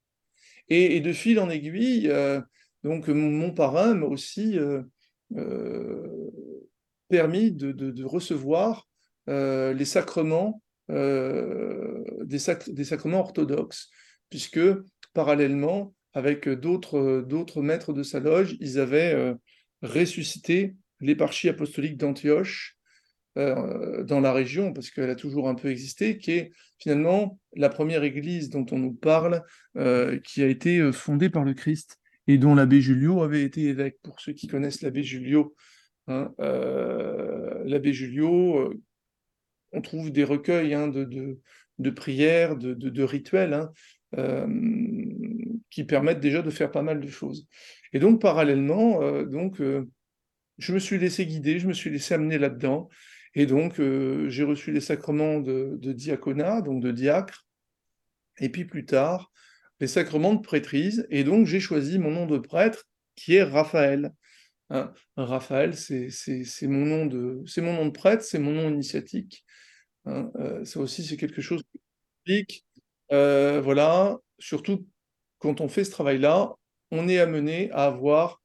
Et, 0.68 1.00
de 1.00 1.14
fil 1.14 1.40
en 1.40 1.50
aiguille, 1.50 2.10
euh, 2.10 2.42
donc 2.84 3.08
mon, 3.08 3.54
parrain 3.54 3.94
m'a 3.94 4.08
aussi 4.08 4.58
euh, 4.58 4.82
permis 7.08 7.52
de, 7.52 8.04
recevoir 8.04 8.88
les 9.28 9.86
sacrements, 9.86 10.62
des, 10.90 12.40
sacrements 12.40 13.20
orthodoxes, 13.20 13.90
puisque 14.30 14.60
parallèlement, 15.14 15.94
avec 16.14 16.48
d'autres 16.48 17.62
maîtres 17.62 17.94
de 17.94 18.04
sa 18.04 18.20
loge, 18.20 18.56
ils 18.60 18.80
avaient 18.80 19.36
ressuscité 19.82 20.76
l'éparchie 21.02 21.50
apostolique 21.50 21.98
d'Antioche 21.98 22.76
euh, 23.38 24.04
dans 24.04 24.22
la 24.22 24.32
région, 24.32 24.72
parce 24.72 24.90
qu'elle 24.90 25.10
a 25.10 25.16
toujours 25.16 25.50
un 25.50 25.56
peu 25.56 25.70
existé, 25.70 26.18
qui 26.18 26.32
est 26.32 26.52
finalement 26.80 27.38
la 27.54 27.68
première 27.68 28.04
église 28.04 28.50
dont 28.50 28.66
on 28.72 28.80
nous 28.80 28.94
parle, 28.94 29.42
euh, 29.76 30.20
qui 30.20 30.42
a 30.42 30.48
été 30.48 30.80
euh, 30.80 30.94
fondée 30.94 31.30
par 31.30 31.44
le 31.44 31.54
Christ 31.54 31.98
et 32.28 32.38
dont 32.38 32.56
l'abbé 32.56 32.80
Julio 32.80 33.24
avait 33.24 33.44
été 33.44 33.64
évêque. 33.64 33.98
Pour 34.04 34.22
ceux 34.22 34.32
qui 34.32 34.48
connaissent 34.48 34.82
l'abbé 34.82 35.04
Julio, 35.04 35.54
hein, 36.08 36.34
l'abbé 36.40 37.94
Julio, 37.94 38.74
on 39.76 39.82
trouve 39.82 40.12
des 40.12 40.24
recueils 40.24 40.74
hein, 40.74 40.88
de, 40.88 41.90
prières, 41.92 42.56
de, 42.56 43.04
rituels, 43.04 43.54
hein, 43.54 44.48
qui 45.70 45.84
permettent 45.84 46.22
déjà 46.22 46.42
de 46.42 46.50
faire 46.50 46.72
pas 46.72 46.82
mal 46.82 47.00
de 47.00 47.08
choses. 47.08 47.48
Et 47.94 48.00
donc, 48.00 48.22
parallèlement, 48.22 49.24
donc, 49.24 49.62
je 50.58 50.74
me 50.74 50.80
suis 50.80 50.98
laissé 50.98 51.26
guider, 51.26 51.60
je 51.60 51.68
me 51.68 51.74
suis 51.74 51.90
laissé 51.90 52.14
amener 52.14 52.38
là-dedans. 52.38 52.90
Et 53.36 53.46
donc, 53.46 53.80
euh, 53.80 54.30
j'ai 54.30 54.44
reçu 54.44 54.72
les 54.72 54.82
sacrements 54.82 55.40
de, 55.40 55.78
diaconat, 55.82 56.62
donc 56.62 56.82
de 56.82 56.92
diacre, 56.92 57.46
et 58.40 58.50
puis 58.50 58.66
plus 58.66 58.86
tard, 58.86 59.32
les 59.82 59.88
sacrements 59.88 60.34
de 60.34 60.42
prêtrise. 60.42 61.06
Et 61.10 61.24
donc, 61.26 61.46
j'ai 61.46 61.60
choisi 61.60 62.00
mon 62.00 62.12
nom 62.12 62.26
de 62.26 62.38
prêtre, 62.38 62.86
qui 63.16 63.36
est 63.36 63.44
Raphaël. 63.44 64.14
Hein, 64.70 64.94
Raphaël, 65.18 65.76
c'est 65.76 66.10
mon 66.64 66.86
nom 66.86 67.06
de 67.06 67.90
prêtre, 67.90 68.24
c'est 68.24 68.40
mon 68.40 68.52
nom 68.52 68.70
initiatique. 68.70 69.45
Hein, 70.06 70.32
euh, 70.36 70.66
ça 70.66 70.80
aussi, 70.80 71.04
c'est 71.04 71.18
quelque 71.18 71.42
chose 71.42 71.64
qui 71.72 71.80
explique. 72.34 72.66
Euh, 73.12 73.62
voilà, 73.62 74.18
surtout 74.40 74.88
quand 75.40 75.62
on 75.62 75.68
fait 75.68 75.84
ce 75.84 75.92
travail-là, 75.92 76.54
on 76.92 77.08
est 77.08 77.20
amené 77.20 77.72
à 77.72 77.86
avoir 77.86 78.42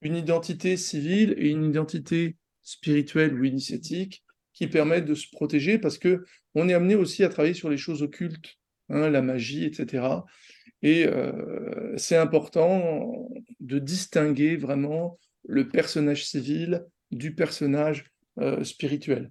une 0.00 0.16
identité 0.16 0.76
civile 0.76 1.34
et 1.36 1.50
une 1.50 1.64
identité 1.64 2.36
spirituelle 2.62 3.34
ou 3.34 3.44
initiatique 3.44 4.24
qui 4.52 4.66
permettent 4.66 5.06
de 5.06 5.14
se 5.14 5.26
protéger 5.30 5.78
parce 5.78 5.98
que 5.98 6.24
on 6.54 6.68
est 6.68 6.74
amené 6.74 6.94
aussi 6.94 7.22
à 7.24 7.28
travailler 7.28 7.54
sur 7.54 7.70
les 7.70 7.76
choses 7.76 8.02
occultes, 8.02 8.58
hein, 8.88 9.08
la 9.08 9.22
magie, 9.22 9.64
etc. 9.64 10.24
Et 10.82 11.06
euh, 11.06 11.96
c'est 11.96 12.16
important 12.16 13.28
de 13.60 13.78
distinguer 13.78 14.56
vraiment 14.56 15.18
le 15.44 15.68
personnage 15.68 16.26
civil 16.26 16.84
du 17.10 17.34
personnage 17.34 18.10
euh, 18.38 18.64
spirituel. 18.64 19.30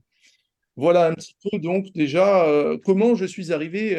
Voilà 0.79 1.07
un 1.07 1.13
petit 1.13 1.35
peu 1.43 1.59
donc 1.59 1.91
déjà 1.93 2.45
euh, 2.45 2.77
comment 2.83 3.15
je 3.15 3.25
suis 3.25 3.51
arrivé 3.51 3.95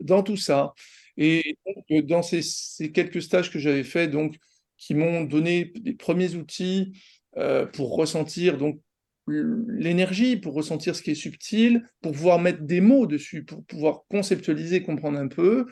dans 0.00 0.22
tout 0.22 0.36
ça. 0.36 0.74
Et 1.16 1.56
donc, 1.88 2.06
dans 2.06 2.22
ces, 2.22 2.92
quelques 2.92 3.22
stages 3.22 3.50
que 3.50 3.58
j'avais 3.58 3.84
faits, 3.84 4.10
donc 4.10 4.36
qui 4.76 4.94
m'ont 4.94 5.24
donné 5.24 5.72
les 5.82 5.94
premiers 5.94 6.34
outils 6.34 6.92
euh, 7.38 7.66
pour 7.66 7.96
ressentir 7.96 8.58
donc 8.58 8.80
l'énergie, 9.28 10.36
pour 10.36 10.54
ressentir 10.54 10.94
ce 10.94 11.02
qui 11.02 11.10
est 11.12 11.14
subtil, 11.16 11.82
pour 12.00 12.12
pouvoir 12.12 12.38
mettre 12.38 12.62
des 12.62 12.80
mots 12.80 13.06
dessus, 13.06 13.44
pour 13.44 13.64
pouvoir 13.64 14.02
conceptualiser, 14.08 14.82
comprendre 14.82 15.18
un 15.18 15.28
peu. 15.28 15.66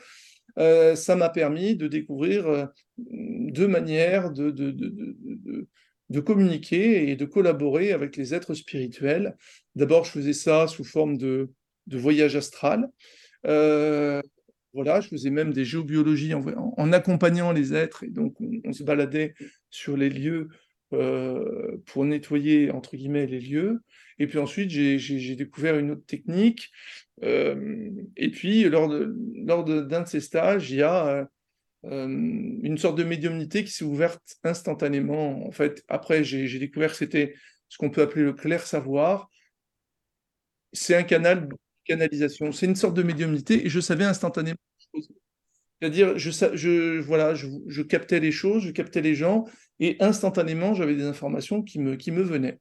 Euh, 0.57 0.95
ça 0.95 1.15
m'a 1.15 1.29
permis 1.29 1.75
de 1.75 1.87
découvrir 1.87 2.47
euh, 2.47 2.65
deux 2.97 3.67
manières 3.67 4.31
de, 4.31 4.49
de, 6.09 6.19
communiquer 6.19 7.09
et 7.09 7.15
de 7.15 7.25
collaborer 7.25 7.91
avec 7.91 8.17
les 8.17 8.33
êtres 8.33 8.53
spirituels. 8.53 9.35
D'abord, 9.75 10.05
je 10.05 10.11
faisais 10.11 10.33
ça 10.33 10.67
sous 10.67 10.83
forme 10.83 11.17
de, 11.17 11.49
voyage 11.91 12.35
astral. 12.35 12.89
voilà, 13.43 15.01
je 15.01 15.07
faisais 15.07 15.29
même 15.29 15.53
des 15.53 15.65
géobiologies 15.65 16.33
en, 16.33 16.43
en, 16.77 16.93
accompagnant 16.93 17.51
les 17.51 17.73
êtres, 17.73 18.03
et 18.03 18.09
donc 18.09 18.35
on 18.63 18.73
se 18.73 18.83
baladait 18.83 19.33
sur 19.69 19.95
les 19.95 20.09
lieux 20.09 20.49
euh, 20.93 21.77
pour 21.87 22.05
nettoyer, 22.05 22.71
entre 22.71 22.95
guillemets, 22.95 23.25
les 23.25 23.39
lieux. 23.39 23.81
Et 24.19 24.27
puis 24.27 24.37
ensuite, 24.37 24.69
j'ai 24.69 25.35
découvert 25.35 25.77
une 25.77 25.91
autre 25.91 26.05
technique. 26.05 26.71
Euh, 27.23 27.89
et 28.15 28.29
puis, 28.29 28.63
lors 28.69 28.87
d'un 28.87 29.63
de, 29.63 29.81
d'un 29.81 30.01
de, 30.01 30.07
ces 30.07 30.21
stages, 30.21 30.71
il 30.71 30.77
y 30.77 30.83
a 30.83 31.27
euh, 31.85 32.07
une 32.07 32.77
sorte 32.77 32.97
de 32.97 33.03
médiumnité 33.03 33.63
qui 33.63 33.71
s'est 33.71 33.85
ouverte 33.85 34.21
instantanément. 34.43 35.45
En 35.45 35.51
fait, 35.51 35.83
après, 35.87 36.23
j'ai 36.23 36.59
découvert 36.59 36.91
que 36.91 36.97
c'était 36.97 37.35
ce 37.69 37.77
qu'on 37.77 37.89
peut 37.89 38.01
appeler 38.01 38.23
le 38.23 38.33
clair 38.33 38.65
savoir. 38.65 39.29
C'est 40.73 40.95
un 40.95 41.03
canal 41.03 41.47
de 41.47 41.55
canalisation. 41.85 42.51
C'est 42.51 42.65
une 42.65 42.75
sorte 42.75 42.95
de 42.95 43.03
médiumnité 43.03 43.65
et 43.65 43.69
je 43.69 43.79
savais 43.79 44.05
instantanément 44.05 44.57
c'est-à-dire, 45.81 46.17
je, 46.17 46.31
je, 46.53 46.99
voilà, 47.01 47.35
je, 47.35 47.47
je, 47.67 47.81
captais 47.81 48.21
les 48.21 48.31
choses, 48.31 48.63
je 48.63 48.71
captais 48.71 49.01
les 49.01 49.13
gens, 49.13 49.45
et 49.79 49.97
instantanément, 49.99 50.73
j'avais 50.73 50.95
des 50.95 51.03
informations 51.03 51.61
qui 51.61 51.79
me, 51.79 51.97
qui 51.97 52.11
me 52.11 52.23
venaient. 52.23 52.59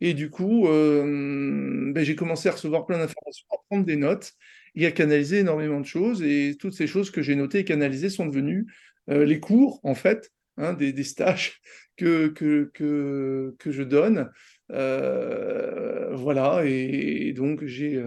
Et 0.00 0.14
du 0.14 0.30
coup, 0.30 0.66
ben, 0.68 2.04
j'ai 2.04 2.14
commencé 2.14 2.48
à 2.48 2.52
recevoir 2.52 2.86
plein 2.86 2.98
d'informations, 2.98 3.46
à 3.50 3.56
prendre 3.68 3.84
des 3.84 3.96
notes 3.96 4.32
et 4.74 4.86
à 4.86 4.92
canaliser 4.92 5.38
énormément 5.40 5.80
de 5.80 5.86
choses. 5.86 6.22
Et 6.22 6.56
toutes 6.58 6.74
ces 6.74 6.86
choses 6.86 7.10
que 7.10 7.22
j'ai 7.22 7.34
notées 7.36 7.60
et 7.60 7.64
canalisées 7.64 8.10
sont 8.10 8.26
devenues 8.26 8.66
les 9.08 9.40
cours, 9.40 9.80
en 9.82 9.94
fait, 9.94 10.30
hein, 10.56 10.74
des, 10.74 11.02
stages 11.02 11.60
que, 11.96 12.28
que, 12.28 12.70
que, 12.72 13.54
que 13.58 13.72
je 13.72 13.82
donne. 13.82 14.30
voilà, 14.68 16.62
et, 16.64 17.32
donc 17.32 17.64
j'ai 17.64 18.02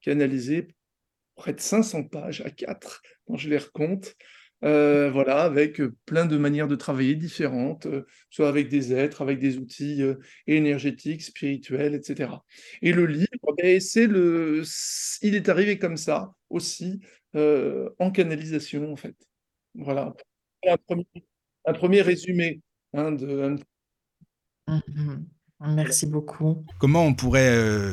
canalisé 0.00 0.68
près 1.36 1.52
de 1.52 1.60
500 1.60 2.04
pages 2.04 2.42
à 2.42 2.50
4 2.50 3.02
quand 3.26 3.36
je 3.36 3.48
les 3.48 3.58
recompte. 3.58 4.16
Euh, 4.62 5.10
voilà, 5.10 5.42
avec 5.42 5.80
euh, 5.80 5.96
plein 6.04 6.26
de 6.26 6.36
manières 6.36 6.68
de 6.68 6.76
travailler 6.76 7.14
différentes, 7.14 7.86
euh, 7.86 8.06
soit 8.28 8.48
avec 8.48 8.68
des 8.68 8.92
êtres, 8.92 9.22
avec 9.22 9.38
des 9.38 9.56
outils 9.56 10.02
énergétiques, 10.46 11.22
spirituels, 11.22 11.94
etc. 11.94 12.32
Et 12.82 12.92
le 12.92 13.06
livre, 13.06 13.28
ben, 13.56 13.80
c'est 13.80 14.06
le, 14.06 14.62
il 15.22 15.34
est 15.34 15.48
arrivé 15.48 15.78
comme 15.78 15.96
ça 15.96 16.34
aussi, 16.50 17.00
en 17.34 18.10
canalisation 18.12 18.92
en 18.92 18.96
fait. 18.96 19.16
Voilà, 19.74 20.14
un 20.66 20.76
premier, 20.76 21.06
un 21.64 21.72
premier 21.72 22.02
résumé 22.02 22.60
hein, 22.92 23.12
de, 23.12 23.56
mmh 24.66 25.24
Merci 25.66 26.06
beaucoup. 26.06 26.64
Comment 26.78 27.04
on 27.04 27.12
pourrait 27.12 27.50
euh, 27.50 27.92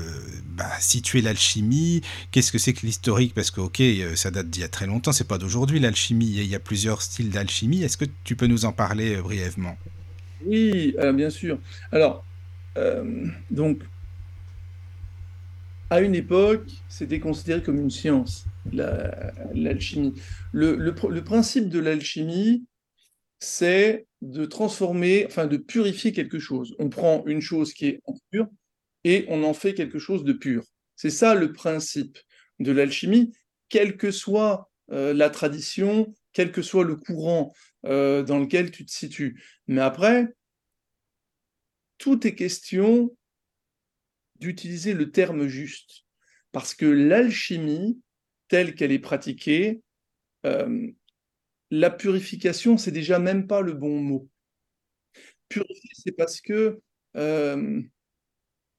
bah, 0.55 0.69
situer 0.79 1.21
l'alchimie? 1.21 2.01
Qu'est-ce 2.31 2.51
que 2.51 2.57
c'est 2.57 2.73
que 2.73 2.85
l'historique? 2.85 3.33
Parce 3.33 3.51
que, 3.51 3.59
ok, 3.59 3.81
euh, 3.81 4.15
ça 4.15 4.31
date 4.31 4.49
d'il 4.49 4.61
y 4.61 4.63
a 4.63 4.69
très 4.69 4.87
longtemps, 4.87 5.11
c'est 5.11 5.27
pas 5.27 5.37
d'aujourd'hui 5.37 5.79
l'alchimie. 5.79 6.27
Il 6.27 6.45
y 6.45 6.55
a 6.55 6.59
plusieurs 6.59 7.01
styles 7.01 7.29
d'alchimie. 7.29 7.83
Est-ce 7.83 7.97
que 7.97 8.05
tu 8.23 8.37
peux 8.37 8.47
nous 8.47 8.63
en 8.63 8.71
parler 8.71 9.15
euh, 9.15 9.21
brièvement? 9.21 9.77
Oui, 10.45 10.95
bien 11.15 11.29
sûr. 11.29 11.59
Alors, 11.91 12.23
donc, 13.49 13.81
à 15.89 15.99
une 15.99 16.13
époque, 16.13 16.69
c'était 16.87 17.19
considéré 17.19 17.63
comme 17.63 17.81
une 17.81 17.89
science, 17.89 18.45
l'alchimie. 18.71 20.13
le, 20.51 20.91
principe 21.21 21.69
de 21.69 21.79
l'alchimie, 21.79 22.65
c'est 23.39 24.07
de 24.21 24.45
transformer, 24.45 25.25
enfin 25.25 25.45
de 25.47 25.57
purifier 25.57 26.11
quelque 26.11 26.39
chose. 26.39 26.75
On 26.79 26.89
prend 26.89 27.23
une 27.25 27.41
chose 27.41 27.73
qui 27.73 27.87
est 27.87 28.01
impure 28.07 28.47
et 29.03 29.25
on 29.29 29.43
en 29.43 29.53
fait 29.53 29.73
quelque 29.73 29.99
chose 29.99 30.23
de 30.23 30.33
pur. 30.33 30.63
C'est 30.95 31.11
ça 31.11 31.35
le 31.35 31.53
principe 31.53 32.17
de 32.59 32.71
l'alchimie, 32.71 33.31
quelle 33.69 33.97
que 33.97 34.11
soit 34.11 34.69
euh, 34.91 35.13
la 35.13 35.29
tradition, 35.29 36.13
quel 36.33 36.51
que 36.51 36.61
soit 36.61 36.83
le 36.83 36.95
courant 36.95 37.53
euh, 37.85 38.23
dans 38.23 38.39
lequel 38.39 38.71
tu 38.71 38.85
te 38.85 38.91
situes. 38.91 39.43
Mais 39.67 39.81
après, 39.81 40.27
tout 41.97 42.25
est 42.25 42.35
question 42.35 43.15
d'utiliser 44.39 44.93
le 44.93 45.11
terme 45.11 45.47
juste. 45.47 46.05
Parce 46.51 46.73
que 46.73 46.85
l'alchimie, 46.85 47.99
telle 48.47 48.75
qu'elle 48.75 48.91
est 48.91 48.99
pratiquée, 48.99 49.81
euh, 50.45 50.89
la 51.71 51.89
purification, 51.89 52.77
c'est 52.77 52.91
déjà 52.91 53.19
même 53.19 53.47
pas 53.47 53.61
le 53.61 53.73
bon 53.73 53.99
mot. 53.99 54.29
Purifier, 55.49 55.91
c'est 55.93 56.11
parce 56.11 56.41
que 56.41 56.79
euh, 57.15 57.81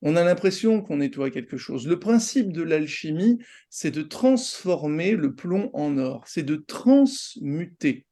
on 0.02 0.16
a 0.16 0.24
l'impression 0.24 0.82
qu'on 0.82 0.98
nettoie 0.98 1.30
quelque 1.30 1.56
chose. 1.56 1.86
Le 1.86 1.98
principe 1.98 2.52
de 2.52 2.62
l'alchimie, 2.62 3.38
c'est 3.68 3.90
de 3.90 4.02
transformer 4.02 5.12
le 5.12 5.34
plomb 5.34 5.70
en 5.72 5.98
or, 5.98 6.24
c'est 6.26 6.44
de 6.44 6.56
transmuter. 6.56 8.06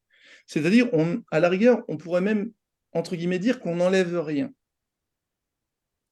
C'est-à-dire, 0.46 0.88
à 1.30 1.40
la 1.40 1.48
rigueur, 1.48 1.82
on 1.88 1.96
pourrait 1.96 2.20
même, 2.20 2.52
entre 2.92 3.16
guillemets, 3.16 3.38
dire 3.38 3.60
qu'on 3.60 3.76
n'enlève 3.76 4.18
rien. 4.20 4.52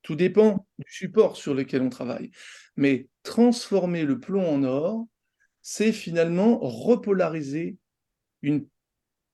Tout 0.03 0.17
dépend 0.17 0.67
du 0.79 0.93
support 0.93 1.37
sur 1.37 1.55
lequel 1.55 1.83
on 1.83 1.89
travaille. 1.89 2.31
Mais 2.77 3.09
transformer 3.23 4.05
le 4.05 4.21
plomb 4.21 4.47
en 4.47 4.63
or, 4.65 5.07
c'est 5.63 5.93
finalement 5.93 6.59
repolariser 6.59 7.79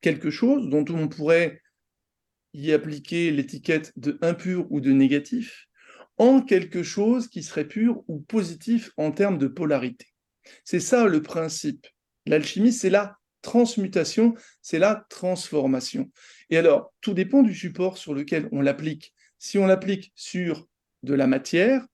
quelque 0.01 0.31
chose 0.31 0.68
dont 0.68 0.85
on 0.90 1.09
pourrait 1.09 1.61
y 2.53 2.73
appliquer 2.73 3.31
l'étiquette 3.31 3.92
de 3.96 4.18
impur 4.23 4.66
ou 4.70 4.81
de 4.81 4.90
négatif 4.92 5.66
en 6.18 6.42
quelque 6.42 6.83
chose 6.83 7.29
qui 7.29 7.42
serait 7.42 7.66
pur 7.66 8.03
ou 8.09 8.20
positif 8.20 8.90
en 8.96 9.12
termes 9.12 9.38
de 9.38 9.46
polarité. 9.46 10.07
C'est 10.64 10.81
ça 10.81 11.07
le 11.07 11.23
principe. 11.23 11.87
L'alchimie, 12.27 12.73
c'est 12.73 12.90
la 12.90 13.16
transmutation, 13.42 14.35
c'est 14.61 14.79
la 14.79 15.07
transformation. 15.09 16.11
Et 16.51 16.59
alors, 16.59 16.92
tout 17.01 17.14
dépend 17.14 17.42
du 17.42 17.55
support 17.55 17.96
sur 17.96 18.12
lequel 18.14 18.49
on 18.53 18.61
l'applique. 18.61 19.14
Si 19.38 19.57
on 19.57 19.66
l'applique 19.66 20.12
sur 20.14 20.68
de 21.03 21.14
la 21.14 21.27
matière, 21.27 21.87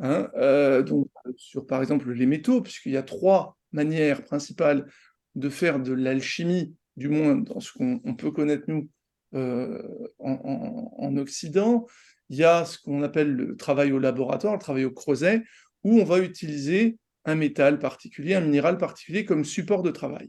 hein, 0.00 0.28
euh, 0.36 0.82
donc 0.82 1.08
sur 1.36 1.64
par 1.64 1.80
exemple 1.80 2.10
les 2.12 2.26
métaux, 2.26 2.60
puisqu'il 2.60 2.92
y 2.92 2.96
a 2.96 3.02
trois 3.02 3.56
manières 3.70 4.24
principales 4.24 4.90
de 5.38 5.48
faire 5.48 5.80
de 5.80 5.92
l'alchimie, 5.92 6.74
du 6.96 7.08
moins 7.08 7.36
dans 7.36 7.60
ce 7.60 7.72
qu'on 7.72 8.14
peut 8.14 8.30
connaître 8.30 8.64
nous 8.68 8.88
euh, 9.34 9.82
en, 10.18 11.16
Occident. 11.16 11.86
Il 12.28 12.36
y 12.36 12.44
a 12.44 12.64
ce 12.64 12.78
qu'on 12.78 13.02
appelle 13.02 13.32
le 13.32 13.56
travail 13.56 13.92
au 13.92 13.98
laboratoire, 13.98 14.54
le 14.54 14.60
travail 14.60 14.84
au 14.84 14.90
creuset, 14.90 15.42
où 15.84 15.98
on 16.00 16.04
va 16.04 16.18
utiliser 16.18 16.98
un 17.24 17.34
métal 17.34 17.78
particulier, 17.78 18.34
un 18.34 18.40
minéral 18.40 18.78
particulier 18.78 19.24
comme 19.24 19.44
support 19.44 19.82
de 19.82 19.90
travail. 19.90 20.28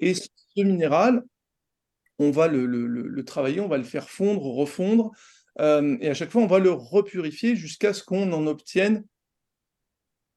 Et 0.00 0.14
ce 0.14 0.28
minéral, 0.56 1.22
on 2.18 2.30
va 2.30 2.48
le, 2.48 3.22
travailler, 3.24 3.60
on 3.60 3.68
va 3.68 3.78
le 3.78 3.84
faire 3.84 4.08
fondre, 4.08 4.42
refondre, 4.42 5.12
euh, 5.60 5.96
et 6.00 6.08
à 6.08 6.14
chaque 6.14 6.30
fois, 6.30 6.42
on 6.42 6.46
va 6.46 6.58
le 6.58 6.72
repurifier 6.72 7.54
jusqu'à 7.54 7.92
ce 7.92 8.02
qu'on 8.02 8.32
en 8.32 8.46
obtienne 8.46 9.04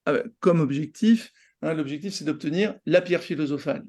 euh, 0.08 0.24
comme 0.40 0.60
objectif. 0.60 1.32
Hein, 1.62 1.74
l'objectif, 1.74 2.14
c'est 2.14 2.26
d'obtenir 2.26 2.78
la 2.86 3.02
pierre 3.02 3.24
philosophale. 3.24 3.84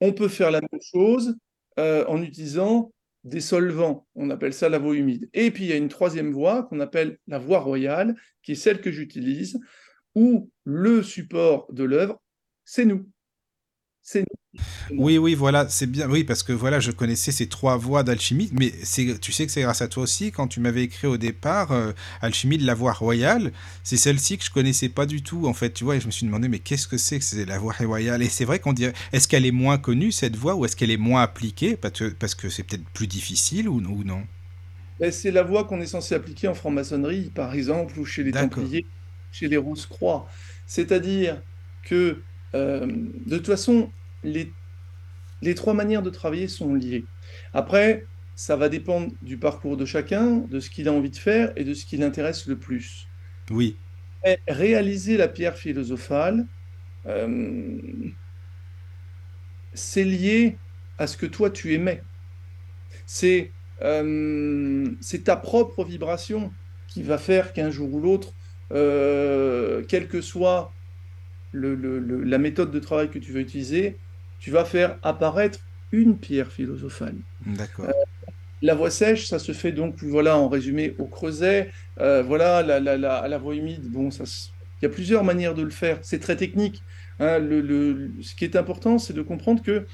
On 0.00 0.12
peut 0.12 0.28
faire 0.28 0.50
la 0.50 0.60
même 0.60 0.80
chose 0.82 1.36
euh, 1.78 2.04
en 2.06 2.22
utilisant 2.22 2.92
des 3.24 3.40
solvants. 3.40 4.06
On 4.14 4.30
appelle 4.30 4.54
ça 4.54 4.68
la 4.68 4.78
voie 4.78 4.94
humide. 4.94 5.28
Et 5.34 5.50
puis 5.50 5.64
il 5.64 5.70
y 5.70 5.72
a 5.72 5.76
une 5.76 5.88
troisième 5.88 6.32
voie 6.32 6.62
qu'on 6.64 6.80
appelle 6.80 7.18
la 7.26 7.38
voie 7.38 7.58
royale, 7.58 8.14
qui 8.42 8.52
est 8.52 8.56
celle 8.56 8.80
que 8.80 8.92
j'utilise, 8.92 9.58
où 10.14 10.50
le 10.64 11.02
support 11.02 11.72
de 11.72 11.84
l'œuvre, 11.84 12.20
c'est 12.64 12.84
nous. 12.84 13.08
C'est. 14.08 14.24
Oui, 14.92 15.18
oui, 15.18 15.34
voilà, 15.34 15.68
c'est 15.68 15.88
bien. 15.88 16.08
Oui, 16.08 16.22
parce 16.22 16.44
que 16.44 16.52
voilà, 16.52 16.78
je 16.78 16.92
connaissais 16.92 17.32
ces 17.32 17.48
trois 17.48 17.76
voies 17.76 18.04
d'alchimie, 18.04 18.48
mais 18.52 18.70
tu 19.20 19.32
sais 19.32 19.46
que 19.46 19.50
c'est 19.52 19.62
grâce 19.62 19.82
à 19.82 19.88
toi 19.88 20.04
aussi, 20.04 20.30
quand 20.30 20.46
tu 20.46 20.60
m'avais 20.60 20.84
écrit 20.84 21.08
au 21.08 21.16
départ, 21.16 21.72
euh, 21.72 21.92
Alchimie 22.20 22.56
de 22.56 22.64
la 22.64 22.74
voie 22.74 22.92
royale, 22.92 23.52
c'est 23.82 23.96
celle-ci 23.96 24.38
que 24.38 24.44
je 24.44 24.52
connaissais 24.52 24.88
pas 24.88 25.06
du 25.06 25.24
tout, 25.24 25.48
en 25.48 25.54
fait, 25.54 25.72
tu 25.72 25.82
vois, 25.82 25.96
et 25.96 26.00
je 26.00 26.06
me 26.06 26.12
suis 26.12 26.24
demandé, 26.24 26.46
mais 26.46 26.60
qu'est-ce 26.60 26.86
que 26.86 26.98
c'est 26.98 27.18
que 27.18 27.24
c'est 27.24 27.44
la 27.46 27.58
voie 27.58 27.72
royale? 27.72 28.22
Et 28.22 28.28
c'est 28.28 28.44
vrai 28.44 28.60
qu'on 28.60 28.72
dirait, 28.72 28.94
est-ce 29.12 29.26
qu'elle 29.26 29.44
est 29.44 29.50
moins 29.50 29.76
connue, 29.76 30.12
cette 30.12 30.36
voie, 30.36 30.54
ou 30.54 30.64
est-ce 30.64 30.76
qu'elle 30.76 30.92
est 30.92 30.96
moins 30.98 31.22
appliquée, 31.22 31.76
parce 31.76 31.98
que, 31.98 32.04
parce 32.10 32.36
que 32.36 32.48
c'est 32.48 32.62
peut-être 32.62 32.88
plus 32.90 33.08
difficile, 33.08 33.68
ou, 33.68 33.78
ou 33.78 34.04
non? 34.04 34.22
Ben, 34.98 35.10
C'est 35.12 35.30
la 35.30 35.42
voie 35.42 35.64
qu'on 35.64 35.80
est 35.80 35.86
censé 35.86 36.14
appliquer 36.14 36.48
en 36.48 36.54
franc-maçonnerie, 36.54 37.30
par 37.30 37.54
exemple, 37.54 37.98
ou 37.98 38.04
chez 38.04 38.22
les 38.24 38.34
Templiers, 38.36 38.86
chez 39.30 39.48
les 39.48 39.56
Rose-Croix. 39.56 40.26
C'est-à-dire 40.66 41.42
que, 41.82 42.26
euh, 42.54 42.86
de 42.86 43.36
toute 43.36 43.46
façon, 43.46 43.94
les, 44.22 44.56
les 45.42 45.54
trois 45.54 45.74
manières 45.74 46.02
de 46.02 46.10
travailler 46.10 46.48
sont 46.48 46.74
liées. 46.74 47.10
Après, 47.52 48.10
ça 48.34 48.56
va 48.56 48.68
dépendre 48.68 49.12
du 49.22 49.38
parcours 49.38 49.76
de 49.76 49.84
chacun, 49.84 50.38
de 50.38 50.60
ce 50.60 50.70
qu'il 50.70 50.88
a 50.88 50.92
envie 50.92 51.10
de 51.10 51.16
faire 51.16 51.52
et 51.56 51.64
de 51.64 51.74
ce 51.74 51.86
qui 51.86 51.96
l'intéresse 51.96 52.46
le 52.46 52.58
plus. 52.58 53.10
Oui. 53.50 53.82
réaliser 54.48 55.16
la 55.16 55.28
pierre 55.28 55.56
philosophale, 55.56 56.48
euh, 57.06 58.12
c'est 59.72 60.04
lié 60.04 60.60
à 60.98 61.06
ce 61.06 61.16
que 61.16 61.26
toi 61.26 61.50
tu 61.50 61.74
aimais. 61.74 62.08
C'est 63.06 63.54
euh, 63.82 64.96
ta 65.24 65.36
propre 65.36 65.84
vibration 65.84 66.56
qui 66.86 67.02
va 67.02 67.18
faire 67.18 67.52
qu'un 67.52 67.70
jour 67.70 67.92
ou 67.92 68.00
l'autre, 68.00 68.36
euh, 68.72 69.84
quelle 69.86 70.08
que 70.08 70.20
soit 70.20 70.75
la 71.56 72.38
méthode 72.38 72.70
de 72.70 72.78
travail 72.78 73.10
que 73.10 73.18
tu 73.18 73.32
veux 73.32 73.40
utiliser, 73.40 73.96
tu 74.38 74.50
vas 74.50 74.64
faire 74.64 74.98
apparaître 75.02 75.60
une 75.92 76.18
pierre 76.18 76.52
philosophale. 76.52 77.14
D'accord. 77.46 77.86
Euh, 77.86 77.92
la 78.62 78.74
voie 78.74 78.90
sèche, 78.90 79.26
ça 79.26 79.38
se 79.38 79.52
fait 79.52 79.72
donc, 79.72 80.02
voilà, 80.02 80.36
en 80.36 80.48
résumé, 80.48 80.94
au 80.98 81.06
creuset. 81.06 81.70
Euh, 82.00 82.22
voilà, 82.22 82.62
la, 82.62 82.80
la, 82.80 82.96
la, 82.96 83.16
à 83.16 83.28
la 83.28 83.38
voie 83.38 83.54
humide, 83.54 83.84
bon, 83.90 84.10
ça, 84.10 84.24
il 84.80 84.84
y 84.84 84.86
a 84.86 84.90
plusieurs 84.90 85.24
manières 85.24 85.54
de 85.54 85.62
le 85.62 85.70
faire. 85.70 85.98
C'est 86.02 86.18
très 86.18 86.36
technique. 86.36 86.82
Hein. 87.18 87.38
le, 87.38 88.10
ce 88.22 88.34
qui 88.34 88.44
est 88.44 88.56
important, 88.56 88.98
c'est 88.98 89.14
de 89.14 89.22
comprendre 89.22 89.62
que 89.62 89.86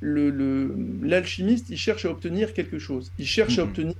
l'alchimiste, 0.00 1.68
il 1.68 1.76
cherche 1.76 2.06
à 2.06 2.10
obtenir 2.10 2.54
quelque 2.54 2.78
chose. 2.78 3.12
Il 3.18 3.26
cherche 3.26 3.58
à 3.58 3.64
obtenir 3.64 3.94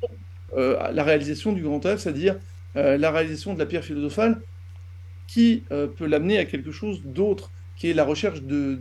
euh, 0.57 0.91
la 0.93 1.05
réalisation 1.05 1.53
du 1.53 1.63
grand 1.63 1.85
œuvre, 1.85 2.01
c'est-à-dire 2.01 2.37
la 2.75 3.11
réalisation 3.11 3.53
de 3.53 3.59
la 3.59 3.67
pierre 3.67 3.85
philosophale 3.85 4.41
qui 5.31 5.63
peut 5.69 6.07
l'amener 6.07 6.39
à 6.39 6.45
quelque 6.45 6.73
chose 6.73 7.03
d'autre, 7.05 7.53
qui 7.77 7.89
est 7.89 7.95
la 7.95 8.05
recherche 8.05 8.43
de, 8.43 8.81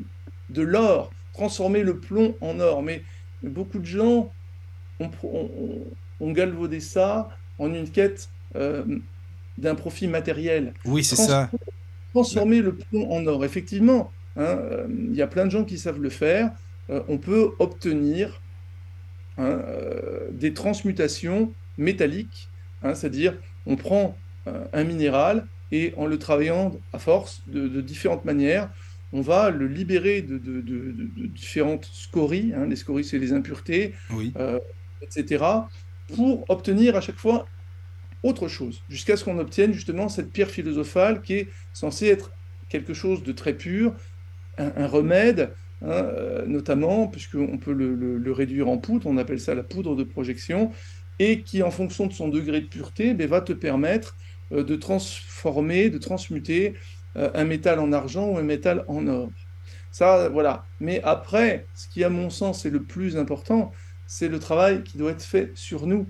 de 0.49 0.61
l'or, 0.63 1.11
transformer 1.33 1.83
le 1.83 1.99
plomb 1.99 2.35
en 2.41 2.59
or. 2.59 2.81
Mais 2.83 3.03
beaucoup 3.43 3.79
de 3.79 3.85
gens 3.85 4.31
ont, 4.99 6.31
galvaudé 6.31 6.79
ça 6.79 7.29
en 7.57 7.73
une 7.73 7.89
quête 7.89 8.29
euh, 8.55 8.83
d'un 9.57 9.75
profit 9.75 10.07
matériel. 10.07 10.73
Oui, 10.85 11.03
c'est 11.03 11.15
ça. 11.15 11.49
Transformer 12.11 12.61
le 12.61 12.75
plomb 12.75 13.09
en 13.11 13.25
or. 13.25 13.45
Effectivement, 13.45 14.11
hein, 14.35 14.41
euh, 14.43 14.87
il 14.89 15.15
y 15.15 15.21
a 15.21 15.27
plein 15.27 15.45
de 15.45 15.51
gens 15.51 15.63
qui 15.63 15.77
savent 15.77 16.01
le 16.01 16.09
faire. 16.09 16.51
Euh, 16.89 17.01
on 17.07 17.17
peut 17.17 17.51
obtenir 17.59 18.41
hein, 19.37 19.59
des 20.31 20.53
transmutations 20.53 21.53
métalliques, 21.77 22.49
hein, 22.83 22.95
c'est-à-dire 22.95 23.37
on 23.65 23.75
prend 23.75 24.17
un 24.73 24.83
minéral 24.83 25.45
et 25.71 25.93
en 25.97 26.05
le 26.05 26.17
travaillant 26.17 26.71
à 26.93 26.99
force 26.99 27.41
de, 27.47 27.81
différentes 27.81 28.25
manières, 28.25 28.69
on 29.11 29.21
va 29.21 29.49
le 29.49 29.67
libérer 29.67 30.21
de, 30.21 30.37
différentes 31.27 31.85
scories. 31.85 32.53
les 32.67 32.75
scories, 32.75 33.03
c'est 33.03 33.19
les 33.19 33.33
impuretés, 33.33 33.93
etc., 35.01 35.45
pour 36.15 36.45
obtenir 36.49 36.95
à 36.95 37.01
chaque 37.01 37.17
fois 37.17 37.47
autre 38.23 38.47
chose, 38.47 38.81
jusqu'à 38.89 39.15
ce 39.15 39.23
qu'on 39.23 39.39
obtienne 39.39 39.73
justement 39.73 40.09
cette 40.09 40.31
pierre 40.31 40.49
philosophale 40.49 41.21
qui 41.21 41.33
est 41.33 41.47
censée 41.73 42.07
être 42.07 42.31
quelque 42.67 42.93
chose 42.93 43.23
de 43.23 43.31
très 43.31 43.53
pur, 43.53 43.93
un, 44.57 44.87
remède, 44.87 45.53
hein, 45.81 45.87
euh, 45.89 46.45
notamment, 46.45 47.07
puisqu'on 47.07 47.57
peut 47.57 47.73
le, 47.73 48.31
réduire 48.31 48.67
en 48.67 48.77
poudre, 48.77 49.07
on 49.07 49.17
appelle 49.17 49.39
ça 49.39 49.55
la 49.55 49.63
poudre 49.63 49.95
de 49.95 50.03
projection, 50.03 50.71
et 51.17 51.41
qui, 51.41 51.63
en 51.63 51.71
fonction 51.71 52.07
de 52.07 52.13
son 52.13 52.27
degré 52.27 52.61
de 52.61 52.67
pureté, 52.67 53.13
ben, 53.13 53.27
va 53.27 53.41
te 53.41 53.53
permettre 53.53 54.15
euh, 54.17 54.28
de 54.51 54.75
transformer, 54.75 55.89
de 55.89 55.97
transmuter 55.97 56.75
euh, 57.17 57.29
un 57.33 57.45
métal 57.45 57.79
en 57.79 57.91
argent 57.91 58.27
ou 58.29 58.37
un 58.37 58.43
métal 58.43 58.83
en 58.87 59.07
or. 59.07 59.29
Ça, 59.91 60.29
voilà. 60.29 60.65
Mais 60.79 61.01
après, 61.03 61.65
ce 61.73 61.87
qui, 61.87 62.03
à 62.03 62.09
mon 62.09 62.29
sens, 62.29 62.65
est 62.65 62.69
le 62.69 62.83
plus 62.83 63.17
important, 63.17 63.71
c'est 64.05 64.27
le 64.27 64.39
travail 64.39 64.83
qui 64.83 64.97
doit 64.97 65.11
être 65.11 65.23
fait 65.23 65.51
sur 65.55 65.87
nous. 65.87 66.07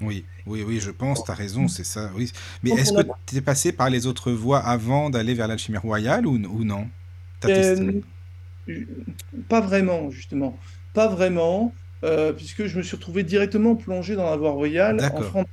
Oui, 0.00 0.26
oui, 0.46 0.64
oui, 0.66 0.80
je 0.80 0.90
pense, 0.90 1.24
tu 1.24 1.30
as 1.30 1.34
raison, 1.34 1.68
c'est 1.68 1.84
ça. 1.84 2.10
Oui. 2.14 2.32
Mais 2.62 2.70
est-ce 2.70 2.92
que 2.92 3.06
tu 3.26 3.36
es 3.36 3.40
passé 3.40 3.72
par 3.72 3.90
les 3.90 4.06
autres 4.06 4.32
voies 4.32 4.58
avant 4.58 5.10
d'aller 5.10 5.34
vers 5.34 5.46
l'alchimie 5.46 5.78
royale 5.78 6.26
ou, 6.26 6.34
ou 6.34 6.64
non? 6.64 6.88
Euh, 7.44 8.00
Pas 9.48 9.60
vraiment, 9.60 10.10
justement. 10.10 10.58
Pas 10.92 11.08
vraiment, 11.08 11.74
euh, 12.04 12.32
puisque 12.32 12.66
je 12.66 12.76
me 12.76 12.82
suis 12.82 12.96
retrouvé 12.96 13.22
directement 13.22 13.76
plongé 13.76 14.16
dans 14.16 14.28
la 14.28 14.36
voie 14.36 14.50
royale 14.50 15.00
en 15.12 15.22
France. 15.22 15.46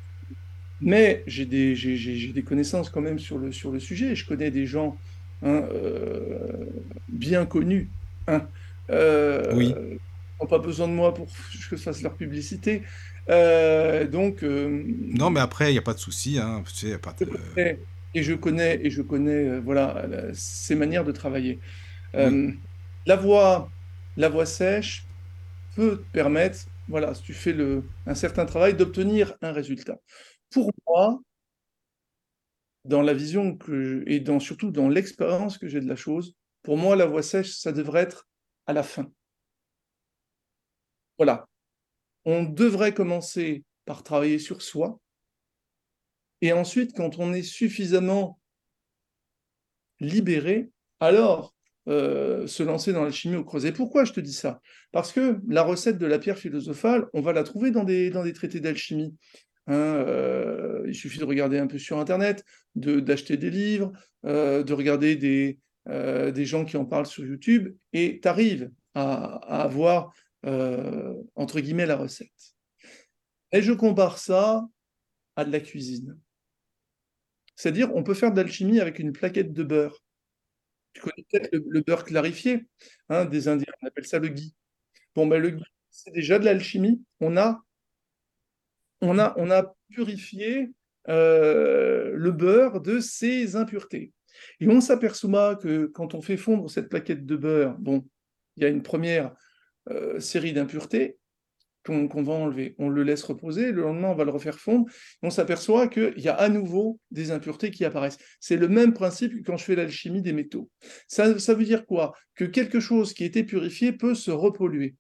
Mais 0.82 1.24
j'ai 1.28 1.46
des, 1.46 1.76
des, 1.76 2.44
connaissances 2.44 2.90
quand 2.90 3.02
même 3.02 3.20
sur 3.20 3.38
le, 3.38 3.52
sur 3.52 3.72
le 3.72 3.80
sujet. 3.80 4.16
Je 4.16 4.26
connais 4.26 4.50
des 4.50 4.66
gens 4.66 4.98
hein, 5.44 5.64
euh, 5.74 6.66
bien 7.10 7.46
connus. 7.46 7.90
Hein, 8.28 8.48
oui 9.54 9.74
n'ont 10.42 10.48
pas 10.48 10.60
besoin 10.60 10.88
de 10.88 10.94
moi 10.94 11.14
pour 11.14 11.28
que 11.28 11.32
je 11.52 11.76
fasse 11.76 12.02
leur 12.02 12.16
publicité. 12.16 12.84
Euh, 13.30 14.08
donc. 14.08 14.44
Euh, 14.44 14.84
non, 15.14 15.30
mais 15.30 15.40
après, 15.40 15.70
il 15.70 15.74
n'y 15.74 15.80
a 15.80 15.84
pas 15.84 15.94
de 15.94 16.00
souci. 16.00 16.40
Hein, 16.40 16.64
Et 18.14 18.24
je 18.24 18.34
connais, 18.34 18.80
et 18.84 18.90
je 18.90 19.02
connais 19.02 19.48
euh, 19.48 19.62
voilà, 19.64 20.06
ces 20.34 20.76
manières 20.76 21.06
de 21.06 21.12
travailler. 21.12 21.60
La 22.14 23.16
voix, 23.16 23.70
la 24.18 24.30
voix 24.30 24.46
sèche 24.46 25.06
peut 25.76 25.98
te 25.98 26.12
permettre, 26.12 26.60
voilà, 26.88 27.16
si 27.16 27.24
tu 27.24 27.34
fais 27.34 27.54
le, 27.54 27.84
un 28.06 28.14
certain 28.14 28.46
travail, 28.46 28.76
d'obtenir 28.76 29.34
un 29.42 29.52
résultat. 29.52 29.98
Pour 30.52 30.70
moi, 30.88 31.20
dans 32.86 33.02
la 33.02 33.14
vision 33.14 33.58
et 34.06 34.24
surtout 34.40 34.72
dans 34.72 34.90
l'expérience 34.90 35.58
que 35.58 35.68
j'ai 35.68 35.82
de 35.82 35.88
la 35.88 35.96
chose, 35.96 36.36
pour 36.64 36.78
moi, 36.78 36.96
la 36.96 37.06
voix 37.06 37.24
sèche, 37.24 37.56
ça 37.56 37.72
devrait 37.72 38.02
être 38.02 38.28
à 38.68 38.74
la 38.74 38.84
fin. 38.84 39.12
Voilà. 41.18 41.48
On 42.26 42.44
devrait 42.44 42.94
commencer 42.94 43.64
par 43.86 44.04
travailler 44.04 44.40
sur 44.40 44.62
soi. 44.62 45.00
Et 46.42 46.54
ensuite, 46.54 46.96
quand 46.96 47.20
on 47.20 47.34
est 47.34 47.44
suffisamment 47.44 48.40
libéré, 50.00 50.72
alors 51.00 51.54
euh, 51.88 52.46
se 52.46 52.62
lancer 52.62 52.94
dans 52.94 53.04
l'alchimie 53.04 53.36
au 53.36 53.44
creuset. 53.44 53.72
Pourquoi 53.72 54.06
je 54.06 54.14
te 54.14 54.20
dis 54.20 54.34
ça? 54.34 54.62
Parce 54.92 55.12
que 55.12 55.40
la 55.48 55.64
recette 55.64 55.98
de 55.98 56.06
la 56.06 56.20
pierre 56.20 56.38
philosophale, 56.38 57.08
on 57.14 57.22
va 57.22 57.34
la 57.34 57.44
trouver 57.44 57.72
dans 57.72 57.84
des 57.84 58.34
traités 58.34 58.60
d'alchimie. 58.60 59.16
Hein, 59.72 59.96
euh, 59.96 60.84
il 60.88 60.94
suffit 60.94 61.20
de 61.20 61.24
regarder 61.24 61.58
un 61.58 61.68
peu 61.68 61.80
sur 61.80 61.98
Internet, 61.98 62.44
d'acheter 62.76 63.38
des 63.38 63.50
livres, 63.50 63.92
euh, 64.26 64.64
de 64.64 64.74
regarder 64.74 65.16
des, 65.16 65.60
des 65.88 66.46
gens 66.46 66.66
qui 66.66 66.78
en 66.78 66.86
parlent 66.86 67.08
sur 67.08 67.26
YouTube, 67.26 67.76
et 67.94 68.20
tu 68.22 68.28
arrives 68.28 68.72
à, 68.94 69.64
avoir 69.64 70.14
euh, 70.46 71.14
entre 71.36 71.60
guillemets, 71.60 71.86
la 71.86 71.96
recette. 71.96 72.56
Et 73.52 73.62
je 73.62 73.74
compare 73.74 74.18
ça 74.18 74.68
à 75.36 75.46
de 75.46 75.52
la 75.52 75.60
cuisine. 75.60 76.18
C'est-à-dire, 77.56 77.94
on 77.96 78.04
peut 78.04 78.14
faire 78.14 78.32
de 78.32 78.42
l'alchimie 78.42 78.80
avec 78.80 79.00
une 79.00 79.12
plaquette 79.12 79.54
de 79.54 79.64
beurre. 79.64 80.04
Tu 80.94 81.02
connais 81.02 81.26
peut-être 81.30 81.50
le, 81.54 81.82
beurre 81.82 82.04
clarifié 82.04 82.66
hein, 83.10 83.26
des 83.26 83.48
Indiens, 83.48 83.72
on 83.82 83.88
appelle 83.88 84.06
ça 84.06 84.20
le 84.20 84.30
ghee. 84.30 84.56
Bon, 85.16 85.28
ben, 85.28 85.40
le 85.40 85.52
ghee, 85.52 85.64
c'est 85.90 86.12
déjà 86.12 86.40
de 86.40 86.46
l'alchimie. 86.46 87.04
On 87.20 87.38
a, 87.38 87.62
on, 89.02 89.20
a, 89.20 89.76
purifié 89.90 90.72
euh, 91.10 92.12
le 92.16 92.32
beurre 92.32 92.82
de 92.82 93.00
ses 93.00 93.56
impuretés. 93.56 94.14
Et 94.60 94.70
on 94.70 94.80
s'aperçoit 94.80 95.56
que 95.56 95.86
quand 95.88 96.14
on 96.14 96.22
fait 96.22 96.38
fondre 96.38 96.70
cette 96.70 96.90
plaquette 96.90 97.26
de 97.26 97.36
beurre, 97.36 97.78
bon, 97.80 98.08
il 98.56 98.64
y 98.64 98.66
a 98.66 98.70
une 98.70 98.84
première 98.84 99.34
euh, 99.90 100.20
série 100.20 100.54
d'impuretés 100.54 101.18
qu'on 101.84 102.22
va 102.22 102.34
enlever. 102.34 102.76
On 102.78 102.90
le 102.90 103.04
laisse 103.04 103.24
reposer, 103.24 103.72
le 103.72 103.82
lendemain 103.82 104.10
on 104.10 104.16
va 104.16 104.24
le 104.24 104.32
refaire 104.32 104.60
fondre, 104.60 104.86
on 105.24 105.32
s'aperçoit 105.32 105.88
qu'il 105.88 106.14
y 106.18 106.28
a 106.28 106.36
à 106.36 106.48
nouveau 106.48 107.00
des 107.10 107.32
impuretés 107.32 107.72
qui 107.72 107.86
apparaissent. 107.86 108.20
C'est 108.40 108.58
le 108.58 108.68
même 108.68 108.94
principe 108.94 109.34
que 109.34 109.44
quand 109.44 109.58
je 109.58 109.64
fais 109.64 109.76
l'alchimie 109.76 110.22
des 110.22 110.34
métaux. 110.34 110.70
Ça, 111.08 111.40
ça 111.40 111.56
veut 111.56 111.64
dire 111.64 111.86
quoi? 111.86 112.14
Que 112.36 112.46
quelque 112.46 112.80
chose 112.80 113.14
qui 113.14 113.24
était 113.24 113.44
purifié 113.44 113.92
peut 113.92 114.14
se 114.14 114.30
repolluer. 114.30 114.96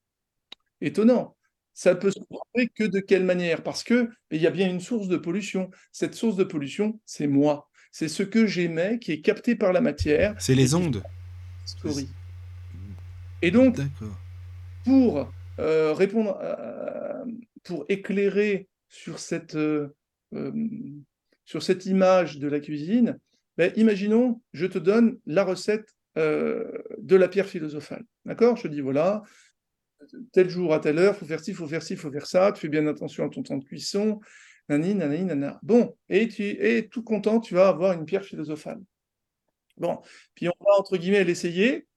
Étonnant. 0.81 1.37
Ça 1.73 1.95
peut 1.95 2.11
se 2.11 2.19
repolluer 2.19 2.69
que 2.75 2.83
de 2.83 2.99
quelle 2.99 3.23
manière? 3.23 3.63
Parce 3.63 3.83
que 3.83 4.09
il 4.31 4.41
y 4.41 4.47
a 4.47 4.51
bien 4.51 4.69
une 4.69 4.81
source 4.81 5.07
de 5.07 5.17
pollution. 5.17 5.71
Cette 5.91 6.15
source 6.15 6.35
de 6.35 6.43
pollution, 6.43 6.99
c'est 7.05 7.27
moi. 7.27 7.69
C'est 7.91 8.07
ce 8.07 8.23
que 8.23 8.45
j'émets 8.45 8.99
qui 8.99 9.11
est 9.11 9.21
capté 9.21 9.55
par 9.55 9.73
la 9.73 9.81
matière. 9.81 10.35
C'est 10.39 10.55
les 10.55 10.75
ondes. 10.75 11.03
Et 13.41 13.51
donc, 13.51 13.77
pour 14.85 15.31
euh, 15.59 15.93
répondre, 15.93 16.39
pour 17.63 17.85
éclairer 17.89 18.67
sur 18.87 19.19
cette, 19.19 19.55
euh, 19.55 19.93
euh, 20.33 20.51
sur 21.45 21.63
cette 21.63 21.85
image 21.85 22.39
de 22.39 22.47
la 22.47 22.59
cuisine, 22.59 23.17
ben, 23.57 23.71
imaginons, 23.75 24.41
je 24.53 24.65
te 24.65 24.77
donne 24.77 25.17
la 25.25 25.43
recette 25.43 25.87
de 26.15 27.15
la 27.15 27.29
pierre 27.29 27.47
philosophale. 27.47 28.03
D'accord? 28.25 28.57
Je 28.57 28.67
dis 28.67 28.81
voilà, 28.81 29.23
tel 30.31 30.49
jour 30.49 30.73
à 30.73 30.79
telle 30.79 30.97
heure, 30.99 31.15
faut 31.15 31.25
faire 31.25 31.39
ci, 31.39 31.53
faut 31.53 31.67
faire 31.67 31.83
ci, 31.83 31.95
faut 31.95 32.11
faire 32.11 32.27
ça, 32.27 32.51
tu 32.51 32.61
fais 32.61 32.69
bien 32.69 32.85
attention 32.87 33.25
à 33.25 33.29
ton 33.29 33.43
temps 33.43 33.57
de 33.57 33.63
cuisson, 33.63 34.19
nani, 34.69 34.95
nani, 34.95 35.23
nana. 35.23 35.59
Bon, 35.63 35.95
et 36.09 36.27
tu 36.27 36.43
es 36.43 36.87
tout 36.87 37.03
content, 37.03 37.39
tu 37.39 37.53
vas 37.53 37.67
avoir 37.67 37.93
une 37.93 38.05
pierre 38.05 38.25
philosophale. 38.25 38.79
Bon, 39.77 39.99
puis 40.35 40.47
on 40.47 40.53
va 40.59 40.71
entre 40.77 40.97
guillemets 40.97 41.23
l'essayer, 41.23 41.87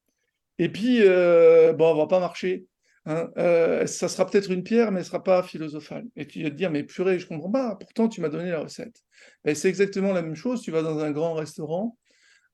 et 0.59 0.69
puis 0.69 1.01
bon, 1.01 1.93
on 1.93 1.97
va 1.97 2.07
pas 2.07 2.21
marcher. 2.21 2.67
Hein, 3.07 3.31
euh, 3.37 3.87
ça 3.87 4.09
sera 4.09 4.27
peut-être 4.27 4.51
une 4.51 4.62
pierre, 4.62 4.90
mais 4.90 5.01
elle 5.01 5.05
ne 5.05 5.09
sera 5.09 5.23
pas 5.23 5.43
philosophale. 5.43 6.07
Et 6.17 6.27
tu 6.27 6.43
vas 6.43 6.51
te 6.51 6.55
dire, 6.55 6.71
mais 6.71 6.85
purée, 6.85 7.19
je 7.19 7.27
comprends 7.27 7.51
pas, 7.51 7.77
pourtant 7.77 8.09
tu 8.09 8.21
m'as 8.21 8.31
donné 8.31 8.51
la 8.51 8.61
recette. 8.61 9.03
c'est 9.45 9.69
exactement 9.69 10.12
la 10.12 10.23
même 10.23 10.35
chose, 10.35 10.62
tu 10.62 10.71
vas 10.71 10.83
dans 10.83 10.99
un 11.01 11.11
grand 11.11 11.35
restaurant, 11.35 11.99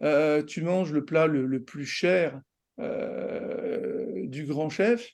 euh, 0.03 0.43
tu 0.43 0.63
manges 0.63 0.93
le 0.93 1.05
plat 1.05 1.27
le, 1.27 1.63
plus 1.63 1.87
cher 1.87 2.41
euh, 2.81 4.27
du 4.27 4.45
grand 4.45 4.71
chef, 4.71 5.11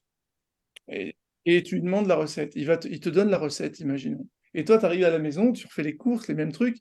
et, 0.89 1.15
tu 1.63 1.77
lui 1.77 1.83
demandes 1.83 2.09
la 2.09 2.17
recette. 2.17 2.53
Il, 2.57 2.67
va 2.67 2.77
te, 2.77 2.89
il 2.89 3.01
te 3.01 3.09
donne 3.09 3.31
la 3.31 3.39
recette, 3.39 3.81
imaginons. 3.81 4.29
Et 4.55 4.65
toi, 4.65 4.79
tu 4.79 4.85
arrives 4.85 5.05
à 5.05 5.11
la 5.11 5.19
maison, 5.19 5.53
tu 5.53 5.67
refais 5.67 5.83
les 5.83 5.97
courses, 5.97 6.29
les 6.29 6.35
mêmes 6.35 6.53
trucs, 6.53 6.79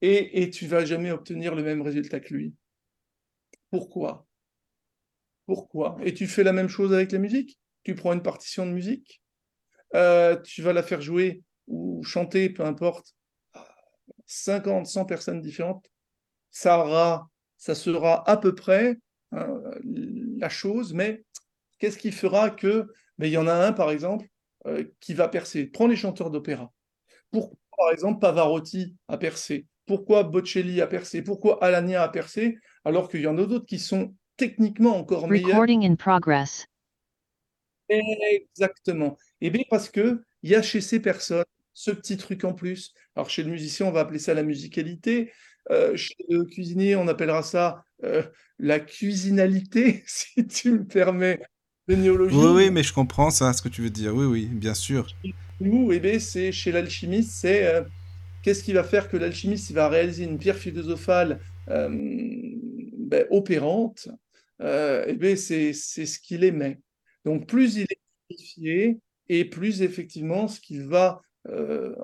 et, 0.00 0.42
et 0.42 0.50
tu 0.50 0.66
vas 0.66 0.84
jamais 0.84 1.12
obtenir 1.12 1.54
le 1.54 1.62
même 1.62 1.82
résultat 1.82 2.20
que 2.20 2.34
lui. 2.34 2.54
Pourquoi? 3.70 4.26
Pourquoi? 5.46 5.98
Et 6.02 6.14
tu 6.14 6.26
fais 6.26 6.42
la 6.44 6.52
même 6.52 6.68
chose 6.68 6.92
avec 6.92 7.12
la 7.12 7.18
musique? 7.18 7.58
Tu 7.84 7.94
prends 7.94 8.12
une 8.12 8.22
partition 8.22 8.66
de 8.66 8.72
musique, 8.72 9.22
euh, 9.94 10.36
tu 10.40 10.62
vas 10.62 10.72
la 10.72 10.82
faire 10.82 11.00
jouer 11.00 11.42
ou 11.66 12.02
chanter, 12.04 12.48
peu 12.48 12.64
importe, 12.64 13.14
50, 14.26 14.86
100 14.86 15.04
personnes 15.04 15.40
différentes, 15.40 15.90
ça, 16.50 16.78
aura, 16.78 17.30
ça 17.56 17.74
sera 17.74 18.28
à 18.28 18.36
peu 18.36 18.54
près 18.54 18.98
hein, 19.32 19.62
la 20.38 20.48
chose, 20.48 20.94
mais 20.94 21.24
qu'est-ce 21.78 21.98
qui 21.98 22.12
fera 22.12 22.50
que, 22.50 22.86
mais 23.22 23.28
il 23.28 23.34
y 23.34 23.38
en 23.38 23.46
a 23.46 23.54
un 23.54 23.72
par 23.72 23.92
exemple 23.92 24.26
euh, 24.66 24.84
qui 24.98 25.14
va 25.14 25.28
percer. 25.28 25.66
Prends 25.66 25.86
les 25.86 25.94
chanteurs 25.94 26.28
d'opéra. 26.28 26.72
Pourquoi 27.30 27.56
par 27.78 27.92
exemple 27.92 28.18
Pavarotti 28.18 28.96
a 29.06 29.16
percé? 29.16 29.66
Pourquoi 29.86 30.24
Bocelli 30.24 30.80
a 30.80 30.88
percé? 30.88 31.22
Pourquoi 31.22 31.62
Alania 31.62 32.02
a 32.02 32.08
percé? 32.08 32.58
Alors 32.84 33.08
qu'il 33.08 33.20
y 33.20 33.28
en 33.28 33.38
a 33.38 33.46
d'autres 33.46 33.64
qui 33.64 33.78
sont 33.78 34.12
techniquement 34.36 34.96
encore 34.96 35.28
meilleurs. 35.28 35.62
in 35.68 35.94
progress. 35.94 36.66
Exactement. 37.88 39.16
Et 39.40 39.46
eh 39.46 39.50
bien 39.50 39.62
parce 39.70 39.88
que 39.88 40.20
il 40.42 40.50
y 40.50 40.56
a 40.56 40.62
chez 40.62 40.80
ces 40.80 40.98
personnes 40.98 41.44
ce 41.74 41.92
petit 41.92 42.16
truc 42.16 42.42
en 42.42 42.54
plus. 42.54 42.92
Alors 43.14 43.30
chez 43.30 43.44
le 43.44 43.52
musicien, 43.52 43.86
on 43.86 43.92
va 43.92 44.00
appeler 44.00 44.18
ça 44.18 44.34
la 44.34 44.42
musicalité. 44.42 45.32
Euh, 45.70 45.94
chez 45.94 46.16
le 46.28 46.44
cuisinier, 46.44 46.96
on 46.96 47.06
appellera 47.06 47.44
ça 47.44 47.84
euh, 48.02 48.24
la 48.58 48.80
cuisinalité, 48.80 50.02
si 50.08 50.44
tu 50.48 50.72
me 50.72 50.84
permets 50.84 51.40
Oui, 51.94 52.64
oui, 52.64 52.70
mais 52.70 52.82
je 52.82 52.92
comprends 52.92 53.30
ça, 53.30 53.52
ce 53.52 53.62
que 53.62 53.68
tu 53.68 53.82
veux 53.82 53.90
dire. 53.90 54.14
Oui, 54.14 54.26
oui, 54.26 54.46
bien 54.46 54.74
sûr. 54.74 55.06
Nous, 55.60 55.92
eh 55.92 56.00
bien, 56.00 56.18
c'est 56.18 56.52
chez 56.52 56.72
l'alchimiste, 56.72 57.32
c'est 57.32 57.66
euh, 57.66 57.82
qu'est-ce 58.42 58.62
qui 58.64 58.72
va 58.72 58.84
faire 58.84 59.08
que 59.08 59.16
l'alchimiste 59.16 59.70
va 59.72 59.88
réaliser 59.88 60.24
une 60.24 60.38
pierre 60.38 60.56
philosophale 60.56 61.40
ben, 61.68 63.26
opérante 63.30 64.08
eh 64.60 65.14
bien, 65.14 65.36
c'est 65.36 65.72
ce 65.72 66.18
qu'il 66.18 66.44
émet. 66.44 66.78
Donc, 67.24 67.46
plus 67.46 67.76
il 67.76 67.82
est 67.82 68.00
purifié, 68.28 68.98
et 69.28 69.44
plus 69.44 69.82
effectivement 69.82 70.48
ce 70.48 70.60
qu'il 70.60 70.82
va, 70.82 71.22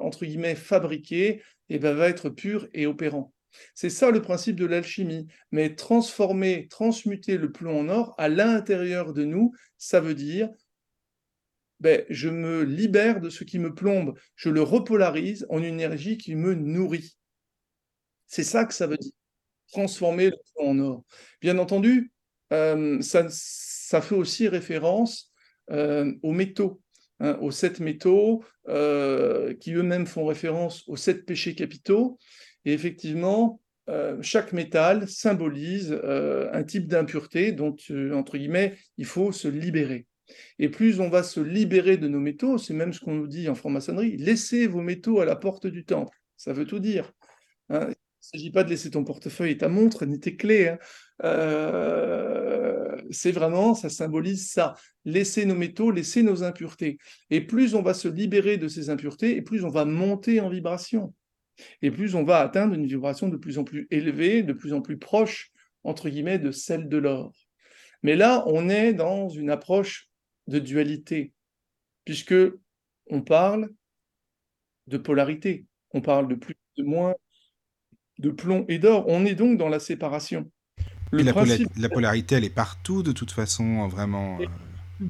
entre 0.00 0.24
guillemets, 0.24 0.54
fabriquer 0.54 1.42
eh 1.68 1.78
ben, 1.78 1.94
va 1.94 2.08
être 2.08 2.30
pur 2.30 2.66
et 2.72 2.86
opérant. 2.86 3.32
C'est 3.74 3.90
ça 3.90 4.10
le 4.10 4.22
principe 4.22 4.56
de 4.56 4.66
l'alchimie. 4.66 5.26
Mais 5.52 5.74
transformer, 5.74 6.68
transmuter 6.68 7.36
le 7.36 7.50
plomb 7.52 7.80
en 7.80 7.88
or 7.88 8.14
à 8.18 8.28
l'intérieur 8.28 9.12
de 9.12 9.24
nous, 9.24 9.52
ça 9.76 10.00
veut 10.00 10.14
dire 10.14 10.50
ben, 11.80 12.04
je 12.08 12.28
me 12.28 12.62
libère 12.64 13.20
de 13.20 13.30
ce 13.30 13.44
qui 13.44 13.58
me 13.60 13.72
plombe, 13.72 14.18
je 14.34 14.50
le 14.50 14.62
repolarise 14.62 15.46
en 15.48 15.58
une 15.58 15.64
énergie 15.64 16.18
qui 16.18 16.34
me 16.34 16.54
nourrit. 16.54 17.16
C'est 18.26 18.44
ça 18.44 18.64
que 18.64 18.74
ça 18.74 18.88
veut 18.88 18.96
dire, 18.96 19.12
transformer 19.70 20.26
le 20.26 20.36
plomb 20.54 20.70
en 20.70 20.78
or. 20.80 21.04
Bien 21.40 21.56
entendu, 21.58 22.12
euh, 22.52 23.00
ça, 23.00 24.00
fait 24.00 24.14
aussi 24.14 24.48
référence 24.48 25.32
euh, 25.70 26.12
aux 26.22 26.32
métaux. 26.32 26.82
Hein, 27.20 27.36
aux 27.40 27.50
sept 27.50 27.80
métaux, 27.80 28.44
euh, 28.68 29.52
qui 29.54 29.72
eux-mêmes 29.72 30.06
font 30.06 30.24
référence 30.24 30.84
aux 30.86 30.96
sept 30.96 31.26
péchés 31.26 31.56
capitaux. 31.56 32.16
Et 32.68 32.72
effectivement, 32.74 33.62
euh, 33.88 34.18
chaque 34.20 34.52
métal 34.52 35.08
symbolise 35.08 35.98
euh, 36.04 36.50
un 36.52 36.62
type 36.64 36.86
d'impureté 36.86 37.52
dont, 37.52 37.74
euh, 37.90 38.12
entre 38.12 38.36
guillemets, 38.36 38.76
il 38.98 39.06
faut 39.06 39.32
se 39.32 39.48
libérer. 39.48 40.06
Et 40.58 40.68
plus 40.68 41.00
on 41.00 41.08
va 41.08 41.22
se 41.22 41.40
libérer 41.40 41.96
de 41.96 42.08
nos 42.08 42.20
métaux, 42.20 42.58
c'est 42.58 42.74
même 42.74 42.92
ce 42.92 43.00
qu'on 43.00 43.14
nous 43.14 43.26
dit 43.26 43.48
en 43.48 43.54
franc-maçonnerie, 43.54 44.18
laissez 44.18 44.66
vos 44.66 44.82
métaux 44.82 45.20
à 45.20 45.24
la 45.24 45.34
porte 45.34 45.66
du 45.66 45.86
temple. 45.86 46.14
Ça 46.36 46.52
veut 46.52 46.66
tout 46.66 46.78
dire. 46.78 47.10
Hein. 47.70 47.86
Il 47.86 48.36
ne 48.36 48.38
s'agit 48.40 48.50
pas 48.50 48.64
de 48.64 48.68
laisser 48.68 48.90
ton 48.90 49.02
portefeuille 49.02 49.52
et 49.52 49.56
ta 49.56 49.70
montre 49.70 50.04
ni 50.04 50.20
tes 50.20 50.36
clés. 50.36 50.68
Hein. 50.68 50.78
c'est 53.10 53.32
vraiment, 53.32 53.74
ça 53.74 53.88
symbolise 53.88 54.50
ça. 54.50 54.74
Laisser 55.06 55.46
nos 55.46 55.54
métaux, 55.54 55.90
laisser 55.90 56.22
nos 56.22 56.42
impuretés. 56.42 56.98
Et 57.30 57.40
plus 57.40 57.74
on 57.74 57.80
va 57.80 57.94
se 57.94 58.08
libérer 58.08 58.58
de 58.58 58.68
ces 58.68 58.90
impuretés, 58.90 59.36
et 59.36 59.40
plus 59.40 59.64
on 59.64 59.70
va 59.70 59.86
monter 59.86 60.40
en 60.40 60.50
vibration 60.50 61.14
et 61.82 61.90
plus 61.90 62.14
on 62.14 62.24
va 62.24 62.38
atteindre 62.38 62.74
une 62.74 62.86
vibration 62.86 63.28
de 63.28 63.36
plus 63.36 63.58
en 63.58 63.64
plus 63.64 63.86
élevée, 63.90 64.42
de 64.42 64.52
plus 64.52 64.72
en 64.72 64.80
plus 64.80 64.98
proche, 64.98 65.52
entre 65.84 66.08
guillemets, 66.08 66.38
de 66.38 66.50
celle 66.50 66.88
de 66.88 66.96
l'or. 66.96 67.32
Mais 68.02 68.16
là, 68.16 68.44
on 68.46 68.68
est 68.68 68.92
dans 68.92 69.28
une 69.28 69.50
approche 69.50 70.08
de 70.46 70.58
dualité, 70.58 71.32
puisque 72.04 72.34
on 73.10 73.22
parle 73.22 73.70
de 74.86 74.98
polarité, 74.98 75.66
on 75.92 76.00
parle 76.00 76.28
de 76.28 76.34
plus, 76.34 76.56
de 76.76 76.84
moins, 76.84 77.14
de 78.18 78.30
plomb 78.30 78.64
et 78.68 78.78
d'or. 78.78 79.04
On 79.08 79.24
est 79.24 79.34
donc 79.34 79.58
dans 79.58 79.68
la 79.68 79.80
séparation. 79.80 80.50
la, 81.12 81.32
polarité, 81.88 82.36
elle 82.36 82.44
est 82.44 82.54
partout 82.54 83.02
de 83.02 83.12
toute 83.12 83.30
façon, 83.30 83.86
vraiment. 83.88 84.40
Euh. 84.40 84.46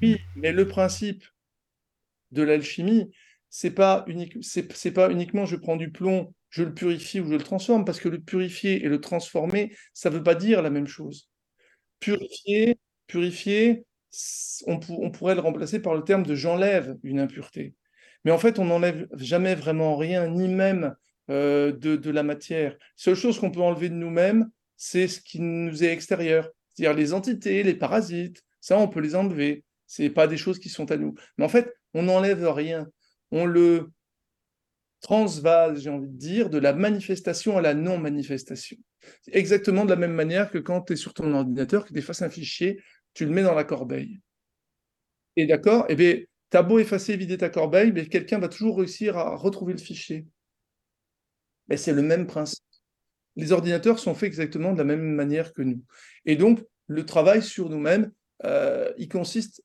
Oui, 0.03 0.19
mais 0.37 0.53
le 0.53 0.67
principe 0.67 1.25
de 2.31 2.43
l'alchimie, 2.43 3.11
c'est 3.49 3.71
pas, 3.71 4.05
c'est 4.43 4.93
pas 4.93 5.11
uniquement 5.11 5.47
je 5.47 5.57
prends 5.57 5.77
du 5.77 5.91
plomb 5.91 6.35
je 6.51 6.63
le 6.63 6.75
purifie 6.75 7.21
ou 7.21 7.27
je 7.27 7.35
le 7.35 7.43
transforme, 7.43 7.85
parce 7.85 8.01
que 8.01 8.09
le 8.09 8.21
purifier 8.21 8.85
et 8.85 8.89
le 8.89 9.01
transformer, 9.01 9.75
ça 9.93 10.11
ne 10.11 10.17
veut 10.17 10.23
pas 10.23 10.35
dire 10.35 10.63
la 10.63 10.71
même 10.71 10.87
chose. 10.87 11.29
Purifier, 12.01 12.79
purifier, 13.07 13.85
on, 14.67 15.11
pourrait 15.11 15.35
le 15.35 15.41
remplacer 15.41 15.81
par 15.81 15.95
le 15.95 16.03
terme 16.03 16.23
de 16.23 16.35
j'enlève 16.35 16.97
une 17.03 17.21
impureté. 17.21 17.75
Mais 18.25 18.31
en 18.31 18.39
fait, 18.39 18.59
on 18.59 18.65
n'enlève 18.65 19.07
jamais 19.17 19.55
vraiment 19.55 19.97
rien, 19.97 20.29
ni 20.29 20.49
même 20.49 20.95
euh, 21.31 21.73
de, 21.73 22.11
la 22.11 22.23
matière. 22.23 22.77
Seule 22.97 23.15
chose 23.15 23.39
qu'on 23.39 23.51
peut 23.51 23.61
enlever 23.61 23.89
de 23.89 23.95
nous-mêmes, 23.95 24.51
c'est 24.77 25.09
ce 25.09 25.21
qui 25.21 25.41
nous 25.41 25.85
est 25.85 25.93
extérieur. 25.93 26.49
C'est-à-dire 26.75 26.97
les 26.97 27.13
entités, 27.13 27.63
les 27.63 27.75
parasites, 27.75 28.43
ça, 28.61 28.79
on 28.79 28.89
peut 28.89 29.01
les 29.01 29.15
enlever. 29.15 29.65
Ce 29.87 30.07
pas 30.09 30.27
des 30.27 30.37
choses 30.37 30.59
qui 30.59 30.69
sont 30.69 30.91
à 30.91 30.97
nous. 30.97 31.15
Mais 31.37 31.45
en 31.45 31.49
fait, 31.49 31.73
on 31.95 32.03
n'enlève 32.03 32.47
rien. 32.49 32.87
On 33.31 33.47
le, 33.47 33.91
transvase, 35.01 35.83
j'ai 35.83 35.91
envie 35.91 36.09
de 36.09 36.17
dire, 36.17 36.51
de 36.51 36.59
la 36.59 36.73
manifestation 36.73 37.57
à 37.57 37.61
la 37.61 37.75
non-manifestation. 37.75 38.77
Exactement 39.33 39.85
de 39.85 39.91
la 39.91 39.97
même 39.97 40.13
manière 40.13 40.51
que 40.51 40.59
quand 40.59 40.83
tu 40.83 40.95
es 40.95 40.97
sur 40.97 41.15
ton 41.15 41.33
ordinateur, 41.33 41.85
que 41.85 41.93
tu 41.93 41.99
effaces 41.99 42.23
un 42.23 42.31
fichier, 42.31 42.83
tu 43.15 43.25
le 43.25 43.31
mets 43.31 43.43
dans 43.43 43.55
la 43.55 43.65
corbeille. 43.65 44.21
Et 45.37 45.47
d'accord? 45.47 45.87
Eh 45.89 45.95
bien, 45.95 46.17
tu 46.51 46.57
as 46.57 46.63
beau 46.63 46.79
effacer, 46.79 47.17
vider 47.17 47.39
ta 47.39 47.49
corbeille, 47.49 47.93
mais 47.93 48.07
quelqu'un 48.07 48.39
va 48.39 48.49
toujours 48.49 48.79
réussir 48.79 49.17
à 49.17 49.37
retrouver 49.37 49.73
le 49.73 49.79
fichier. 49.79 50.27
Mais 51.69 51.77
c'est 51.77 51.93
le 51.93 52.03
même 52.03 52.27
principe. 52.27 52.65
Les 53.37 53.53
ordinateurs 53.53 53.99
sont 53.99 54.15
faits 54.15 54.27
exactement 54.27 54.73
de 54.73 54.79
la 54.79 54.85
même 54.85 55.15
manière 55.15 55.53
que 55.53 55.63
nous. 55.63 55.83
Et 56.25 56.35
donc, 56.35 56.61
le 56.89 57.07
travail 57.07 57.43
sur 57.43 57.69
nous-mêmes, 57.69 58.11
euh, 58.45 58.93
il 58.99 59.09
consiste 59.09 59.63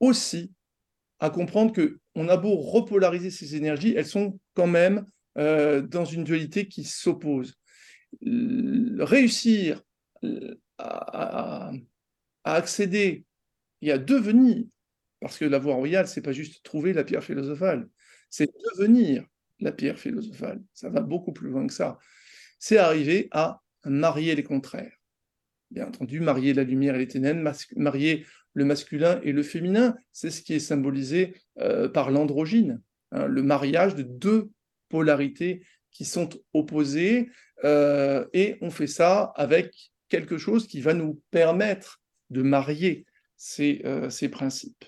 aussi 0.00 0.52
à 1.20 1.30
comprendre 1.30 1.72
que 1.72 1.98
on 2.14 2.28
a 2.28 2.36
beau 2.36 2.56
repolariser 2.56 3.30
ces 3.30 3.56
énergies, 3.56 3.94
elles 3.96 4.06
sont 4.06 4.38
quand 4.54 4.66
même 4.66 5.06
euh, 5.36 5.82
dans 5.82 6.04
une 6.04 6.24
dualité 6.24 6.68
qui 6.68 6.84
s'oppose. 6.84 7.58
Réussir 8.22 9.82
euh, 10.24 10.54
à, 10.78 11.72
accéder 12.44 13.24
et 13.82 13.92
à 13.92 13.98
devenir, 13.98 14.64
parce 15.20 15.38
que 15.38 15.44
la 15.44 15.58
voie 15.58 15.74
royale, 15.74 16.08
c'est 16.08 16.22
pas 16.22 16.32
juste 16.32 16.64
trouver 16.64 16.92
la 16.92 17.04
pierre 17.04 17.22
philosophale, 17.22 17.88
c'est 18.30 18.50
devenir 18.72 19.24
la 19.60 19.72
pierre 19.72 19.98
philosophale. 19.98 20.62
Ça 20.72 20.88
va 20.88 21.00
beaucoup 21.00 21.32
plus 21.32 21.50
loin 21.50 21.66
que 21.66 21.72
ça. 21.72 21.98
C'est 22.58 22.78
arriver 22.78 23.28
à 23.32 23.60
marier 23.84 24.34
les 24.34 24.42
contraires. 24.42 24.92
Bien 25.70 25.88
entendu, 25.88 26.20
marier 26.20 26.54
la 26.54 26.64
lumière 26.64 26.94
et 26.94 26.98
les 26.98 27.08
ténèbres, 27.08 27.52
marier 27.76 28.24
le 28.58 28.64
masculin 28.64 29.20
et 29.22 29.30
le 29.30 29.44
féminin. 29.44 29.96
C'est 30.12 30.30
ce 30.30 30.42
qui 30.42 30.52
est 30.52 30.58
symbolisé 30.58 31.36
euh, 31.60 31.88
par 31.88 32.10
l'androgyne, 32.10 32.82
hein, 33.12 33.26
le 33.26 33.42
mariage 33.42 33.94
de 33.94 34.02
deux 34.02 34.50
polarités 34.88 35.62
qui 35.92 36.04
sont 36.04 36.28
opposées, 36.52 37.30
euh, 37.64 38.26
et 38.32 38.56
on 38.60 38.70
fait 38.70 38.88
ça 38.88 39.32
avec 39.36 39.72
quelque 40.08 40.38
chose 40.38 40.66
qui 40.66 40.80
va 40.80 40.92
nous 40.92 41.22
permettre 41.30 42.00
de 42.30 42.42
marier 42.42 43.06
ces, 43.36 43.80
euh, 43.84 44.10
ces 44.10 44.28
principes. 44.28 44.84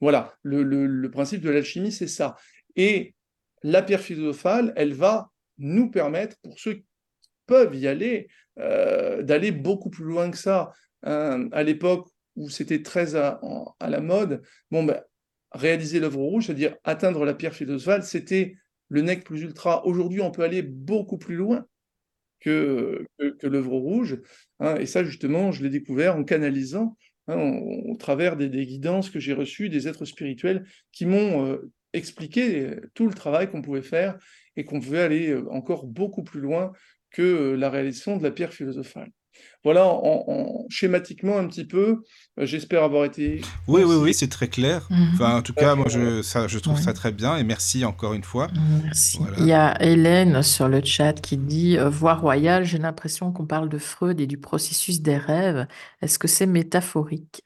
Voilà, 0.00 0.34
le, 0.42 0.62
le 0.62 1.10
principe 1.10 1.40
de 1.40 1.50
l'alchimie, 1.50 1.92
c'est 1.92 2.08
ça. 2.08 2.36
Et 2.76 3.14
la 3.62 3.82
pierre 3.82 4.00
philosophale, 4.00 4.74
elle 4.76 4.92
va 4.92 5.30
nous 5.56 5.90
permettre, 5.90 6.36
pour 6.42 6.58
ceux 6.58 6.74
qui 6.74 6.86
peuvent 7.46 7.74
y 7.74 7.86
aller, 7.86 8.28
d'aller 8.56 9.50
beaucoup 9.50 9.88
plus 9.88 10.04
loin 10.04 10.30
que 10.30 10.36
ça. 10.36 10.72
à 11.02 11.62
l'époque 11.62 12.11
où 12.36 12.48
c'était 12.48 12.82
très 12.82 13.14
à, 13.14 13.40
la 13.80 14.00
mode, 14.00 14.42
bon, 14.70 14.84
ben, 14.84 15.02
réaliser 15.52 16.00
l'œuvre 16.00 16.20
rouge, 16.20 16.46
c'est-à-dire 16.46 16.76
atteindre 16.84 17.24
la 17.24 17.34
pierre 17.34 17.54
philosophale, 17.54 18.02
c'était 18.02 18.56
le 18.88 19.02
nec 19.02 19.24
plus 19.24 19.42
ultra. 19.42 19.84
Aujourd'hui, 19.86 20.20
on 20.20 20.30
peut 20.30 20.42
aller 20.42 20.62
beaucoup 20.62 21.18
plus 21.18 21.36
loin 21.36 21.66
que, 22.40 23.06
l'œuvre 23.42 23.76
rouge. 23.76 24.18
Hein, 24.60 24.76
et 24.76 24.86
ça, 24.86 25.04
justement, 25.04 25.52
je 25.52 25.62
l'ai 25.62 25.70
découvert 25.70 26.16
en 26.16 26.24
canalisant, 26.24 26.96
hein, 27.28 27.36
au 27.36 27.96
travers 27.96 28.36
des, 28.36 28.66
guidances 28.66 29.10
que 29.10 29.20
j'ai 29.20 29.32
reçues, 29.32 29.68
des 29.68 29.88
êtres 29.88 30.04
spirituels 30.04 30.64
qui 30.90 31.06
m'ont 31.06 31.46
euh, 31.46 31.70
expliqué 31.92 32.76
tout 32.94 33.06
le 33.06 33.14
travail 33.14 33.50
qu'on 33.50 33.62
pouvait 33.62 33.82
faire 33.82 34.18
et 34.56 34.64
qu'on 34.64 34.80
pouvait 34.80 35.00
aller 35.00 35.30
euh, 35.30 35.48
encore 35.50 35.86
beaucoup 35.86 36.22
plus 36.22 36.40
loin 36.40 36.72
que 37.10 37.22
euh, 37.22 37.56
la 37.56 37.70
réalisation 37.70 38.16
de 38.16 38.22
la 38.22 38.30
pierre 38.30 38.52
philosophale. 38.52 39.10
Voilà, 39.64 39.86
en, 39.86 40.66
schématiquement 40.68 41.38
un 41.38 41.46
petit 41.46 41.64
peu, 41.64 42.02
euh, 42.38 42.46
j'espère 42.46 42.82
avoir 42.82 43.04
été. 43.04 43.42
Oui, 43.68 43.84
oui, 43.84 43.94
oui, 43.94 44.12
c'est 44.12 44.28
très 44.28 44.48
clair. 44.48 44.88
Mhm. 44.90 45.10
Enfin, 45.14 45.36
en 45.36 45.42
tout 45.42 45.52
cas, 45.52 45.76
moi, 45.76 45.86
je, 45.88 46.20
ça, 46.22 46.48
je 46.48 46.58
trouve 46.58 46.80
ça 46.80 46.92
très 46.92 47.12
bien 47.12 47.36
et 47.36 47.44
merci 47.44 47.84
encore 47.84 48.12
une 48.12 48.24
fois. 48.24 48.48
Merci. 48.82 49.20
Il 49.38 49.46
y 49.46 49.52
a 49.52 49.80
Hélène 49.80 50.42
sur 50.42 50.68
le 50.68 50.82
chat 50.84 51.12
qui 51.12 51.36
dit 51.36 51.78
euh, 51.78 51.88
Voix 51.88 52.14
royale, 52.14 52.64
j'ai 52.64 52.78
l'impression 52.78 53.30
qu'on 53.30 53.46
parle 53.46 53.68
de 53.68 53.78
Freud 53.78 54.20
et 54.20 54.26
du 54.26 54.36
processus 54.36 55.00
des 55.00 55.16
rêves. 55.16 55.68
Est-ce 56.00 56.18
que 56.18 56.26
c'est 56.26 56.46
métaphorique? 56.46 57.42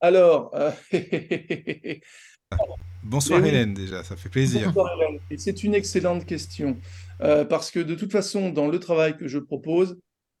Alors. 0.00 0.52
Euh, 0.54 0.70
Bonsoir 3.02 3.44
Hélène, 3.44 3.74
déjà, 3.74 4.04
ça 4.04 4.14
fait 4.14 4.28
plaisir. 4.28 4.66
Bonsoir 4.66 4.92
Hélène. 4.94 5.20
C'est 5.36 5.64
une 5.64 5.74
excellente 5.74 6.26
question. 6.26 6.76
parce 7.18 7.72
que 7.72 7.80
de 7.80 7.96
toute 7.96 8.12
façon, 8.12 8.50
dans 8.50 8.68
le 8.68 8.78
travail 8.78 9.16
que 9.16 9.26
je 9.26 9.38
propose, 9.38 9.96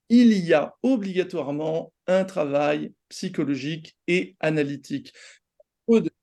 il 0.08 0.32
y 0.32 0.54
a 0.54 0.74
obligatoirement 0.82 1.92
un 2.06 2.24
travail 2.24 2.92
psychologique 3.08 3.96
et 4.06 4.36
analytique. 4.40 5.12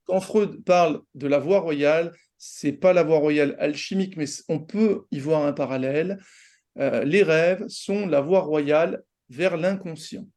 quand 0.05 0.19
Freud 0.19 0.63
parle 0.63 1.01
de 1.15 1.27
la 1.27 1.39
voie 1.39 1.59
royale, 1.59 2.13
c'est 2.37 2.73
pas 2.73 2.93
la 2.93 3.03
voie 3.03 3.19
royale 3.19 3.55
alchimique, 3.59 4.17
mais 4.17 4.25
on 4.49 4.59
peut 4.59 5.05
y 5.11 5.19
voir 5.19 5.45
un 5.45 5.53
parallèle. 5.53 6.19
Euh, 6.77 7.03
les 7.03 7.23
rêves 7.23 7.65
sont 7.67 8.05
la 8.05 8.21
voie 8.21 8.41
royale 8.41 9.03
vers 9.29 9.57
l'inconscient. 9.57 10.27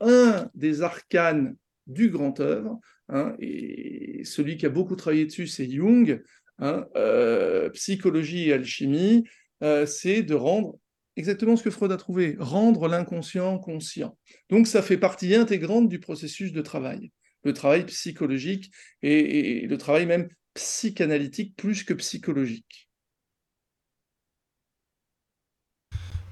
Un 0.00 0.50
des 0.54 0.82
arcanes 0.82 1.56
du 1.86 2.10
grand 2.10 2.38
œuvre, 2.40 2.78
hein, 3.08 3.34
et 3.38 4.22
celui 4.24 4.56
qui 4.56 4.66
a 4.66 4.68
beaucoup 4.68 4.96
travaillé 4.96 5.24
dessus, 5.24 5.46
c'est 5.46 5.68
Jung, 5.68 6.22
hein, 6.58 6.86
euh, 6.96 7.70
psychologie 7.70 8.50
et 8.50 8.52
alchimie, 8.52 9.24
euh, 9.62 9.86
c'est 9.86 10.22
de 10.22 10.34
rendre 10.34 10.78
exactement 11.18 11.56
ce 11.56 11.62
que 11.62 11.70
Freud 11.70 11.92
a 11.92 11.96
trouvé, 11.96 12.36
rendre 12.38 12.88
l'inconscient 12.88 13.58
conscient. 13.58 14.16
Donc 14.50 14.66
ça 14.66 14.82
fait 14.82 14.96
partie 14.96 15.34
intégrante 15.34 15.88
du 15.88 15.98
processus 15.98 16.52
de 16.52 16.62
travail, 16.62 17.10
le 17.44 17.52
travail 17.52 17.84
psychologique 17.86 18.70
et, 19.02 19.66
le 19.66 19.78
travail 19.78 20.06
même 20.06 20.28
psychanalytique 20.54 21.56
plus 21.56 21.82
que 21.82 21.92
psychologique. 21.94 22.88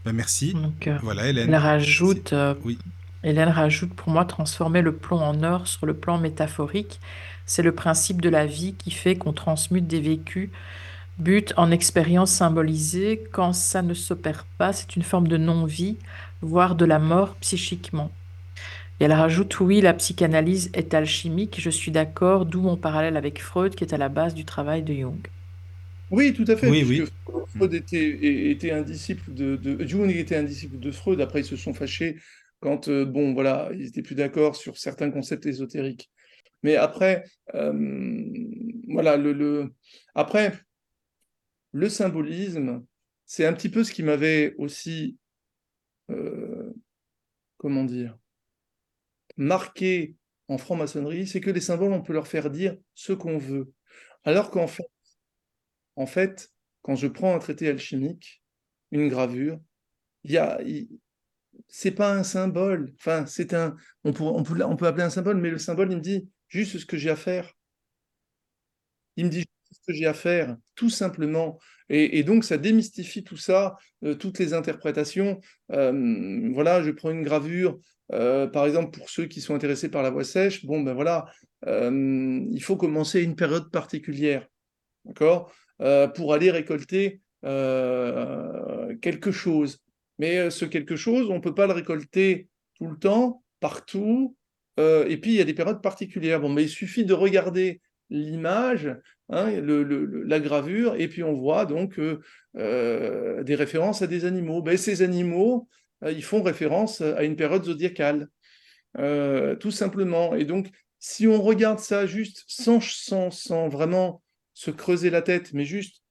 Ben 0.05 0.13
merci. 0.13 0.55
Euh, 0.87 0.99
voilà, 1.03 1.29
Hélène. 1.29 1.49
Elle 1.49 1.57
rajoute, 1.57 2.33
euh, 2.33 2.55
oui. 2.65 2.79
Hélène 3.25 3.49
rajoute 3.49 3.93
pour 3.93 4.11
moi 4.11 4.25
transformer 4.25 4.83
le 4.83 4.97
plomb 4.97 5.19
en 5.19 5.43
or 5.43 5.67
sur 5.67 5.85
le 5.85 5.95
plan 5.95 6.19
métaphorique. 6.19 7.01
C'est 7.45 7.63
le 7.63 7.75
principe 7.75 8.23
de 8.23 8.29
la 8.29 8.47
vie 8.47 8.75
qui 8.75 8.93
fait 8.93 9.17
qu'on 9.17 9.33
transmute 9.33 9.89
des 9.89 10.01
vécus 10.01 10.51
but 11.19 11.53
en 11.57 11.71
expérience 11.71 12.31
symbolisée, 12.33 13.23
quand 13.33 13.53
ça 13.53 13.83
ne 13.83 13.95
s'opère 13.95 14.47
pas, 14.59 14.73
c'est 14.73 14.97
une 14.97 15.03
forme 15.03 15.29
de 15.29 15.37
non-vie, 15.37 15.97
voire 16.43 16.75
de 16.75 16.85
la 16.85 16.99
mort 16.99 17.37
psychiquement. 17.37 18.11
Et 19.01 19.05
elle 19.05 19.13
rajoute, 19.13 19.61
oui, 19.61 19.81
la 19.81 19.95
psychanalyse 19.95 20.71
est 20.73 20.95
alchimique, 20.95 21.61
je 21.61 21.71
suis 21.71 21.91
d'accord, 21.91 22.47
d'où 22.47 22.63
mon 22.63 22.77
parallèle 22.77 23.17
avec 23.17 23.43
Freud 23.43 23.75
qui 23.75 23.85
est 23.85 23.93
à 23.93 23.99
la 23.99 24.09
base 24.09 24.35
du 24.35 24.45
travail 24.45 24.83
de 24.83 24.95
Jung. 24.95 25.27
Oui, 26.11 26.33
tout 26.33 26.45
à 26.49 26.57
fait. 26.57 26.69
Oui, 26.69 27.03
Freud 27.57 27.75
était, 27.75 28.51
était, 28.51 28.71
un 28.71 28.83
disciple 28.83 29.33
de, 29.33 29.85
Jung 29.87 30.11
était 30.11 30.37
un 30.37 30.45
disciple 30.45 30.79
de 30.79 30.91
Freud. 30.91 31.21
Après, 31.21 31.41
ils 31.41 31.45
se 31.45 31.57
sont 31.57 31.75
fâchés 31.75 32.17
quand, 32.61 32.89
euh, 32.89 33.05
bon, 33.05 33.35
voilà, 33.35 33.71
ils 33.75 33.87
étaient 33.87 34.03
plus 34.03 34.15
d'accord 34.15 34.57
sur 34.57 34.79
certains 34.79 35.11
concepts 35.11 35.47
ésotériques. 35.47 36.11
Mais 36.63 36.77
après, 36.77 37.25
euh, 37.55 37.73
voilà, 38.89 39.17
le, 39.17 39.33
le, 39.33 39.73
après, 40.15 40.53
le 41.77 41.91
symbolisme, 41.91 42.87
c'est 43.27 43.45
un 43.45 43.53
petit 43.53 43.69
peu 43.69 43.85
ce 43.85 43.93
qui 43.93 44.03
m'avait 44.03 44.55
aussi, 44.57 45.19
euh, 46.11 46.73
comment 47.59 47.85
dire, 47.85 48.17
marqué 49.37 50.17
en 50.49 50.57
franc-maçonnerie, 50.57 51.27
c'est 51.27 51.43
que 51.43 51.51
les 51.51 51.61
symboles, 51.61 51.93
on 51.93 52.01
peut 52.01 52.15
leur 52.15 52.29
faire 52.29 52.51
dire 52.51 52.79
ce 52.95 53.13
qu'on 53.13 53.37
veut. 53.37 53.73
Alors 54.25 54.51
qu'en 54.51 54.67
fait, 54.67 54.89
en 55.97 56.07
fait, 56.07 56.51
quand 56.81 56.97
je 56.97 57.09
prends 57.09 57.35
un 57.35 57.39
traité 57.41 57.69
alchimique, 57.69 58.43
une 58.91 59.09
gravure, 59.09 59.61
il 60.25 60.31
y 60.31 60.39
a, 60.39 60.59
c'est 61.69 61.91
pas 61.91 62.15
un 62.15 62.23
symbole. 62.23 62.95
Enfin, 62.99 63.27
c'est 63.27 63.53
un, 63.53 63.77
on 64.03 64.11
on, 64.19 64.43
peut, 64.43 64.65
on 64.65 64.77
peut 64.77 64.87
appeler 64.87 65.05
un 65.05 65.11
symbole, 65.11 65.37
mais 65.37 65.51
le 65.51 65.59
symbole, 65.59 65.93
il 65.93 65.97
me 65.97 66.03
dit 66.03 66.27
juste 66.49 66.79
ce 66.79 66.87
que 66.87 66.97
j'ai 66.97 67.11
à 67.11 67.17
faire. 67.17 67.53
Il 69.17 69.27
me 69.27 69.31
dit 69.31 69.45
que 69.87 69.93
j'ai 69.93 70.07
à 70.07 70.15
faire, 70.15 70.57
tout 70.75 70.91
simplement. 70.91 71.59
Et, 71.89 72.25
donc, 72.25 72.45
ça 72.45 72.59
démystifie 72.59 73.23
tout 73.23 73.37
ça, 73.37 73.77
euh, 74.05 74.15
toutes 74.15 74.39
les 74.39 74.55
interprétations. 74.55 75.41
Euh, 75.73 76.51
voilà, 76.53 76.83
je 76.83 76.91
prends 76.91 77.11
une 77.11 77.23
gravure, 77.23 77.79
euh, 78.13 78.49
par 78.49 78.67
exemple, 78.67 78.97
pour 78.99 79.09
ceux 79.09 79.27
qui 79.27 79.41
sont 79.41 79.55
intéressés 79.55 79.89
par 79.89 80.03
la 80.03 80.11
voix 80.11 80.25
sèche, 80.25 80.67
bon, 80.67 80.81
ben 80.81 80.95
voilà, 80.95 81.27
il 81.67 82.61
faut 82.63 82.77
commencer 82.77 83.23
une 83.23 83.35
période 83.35 83.71
particulière, 83.71 84.47
d'accord, 85.05 85.53
pour 86.15 86.35
aller 86.35 86.51
récolter 86.51 87.21
quelque 87.43 89.31
chose. 89.33 89.79
Mais 90.19 90.51
ce 90.51 90.65
quelque 90.65 90.97
chose, 90.97 91.29
on 91.29 91.37
ne 91.37 91.41
peut 91.41 91.55
pas 91.55 91.67
le 91.67 91.73
récolter 91.73 92.49
tout 92.79 92.87
le 92.87 92.97
temps, 92.99 93.43
partout, 93.59 94.37
et 94.79 95.17
puis 95.17 95.33
il 95.33 95.37
y 95.37 95.41
a 95.41 95.45
des 95.45 95.55
périodes 95.55 95.83
particulières. 95.83 96.41
Bon, 96.41 96.51
mais 96.51 96.65
il 96.65 96.69
suffit 96.69 97.05
de 97.05 97.15
regarder 97.15 97.81
l'image, 98.11 98.97
hein, 99.29 99.51
la 99.61 100.41
gravure, 100.41 100.95
et 100.97 101.09
puis 101.09 101.23
on 101.23 101.35
voit 101.35 101.67
donc 101.67 101.99
euh, 102.57 103.43
des 103.43 103.55
références 103.55 104.03
à 104.03 104.07
des 104.07 104.25
animaux. 104.25 104.63
Ben, 104.63 104.77
ces 104.77 105.03
animaux, 105.03 105.69
euh, 106.05 106.13
ils 106.13 106.25
font 106.25 106.43
référence 106.43 107.01
à 107.01 107.25
une 107.25 107.37
période 107.37 107.65
zodiacale, 107.65 108.29
euh, 108.99 109.57
tout 109.57 109.71
simplement. 109.71 110.35
Et 110.35 110.45
donc, 110.45 110.69
si 110.99 111.27
on 111.27 111.43
regarde 111.43 111.79
ça 111.79 112.07
juste 112.07 112.45
sans, 112.47 112.81
sans, 112.81 113.31
sans 113.31 113.69
vraiment 113.69 114.23
se 114.55 114.71
creuser 114.71 115.11
la 115.11 115.23
tête, 115.23 115.53
mais 115.53 115.65
juste 115.65 116.03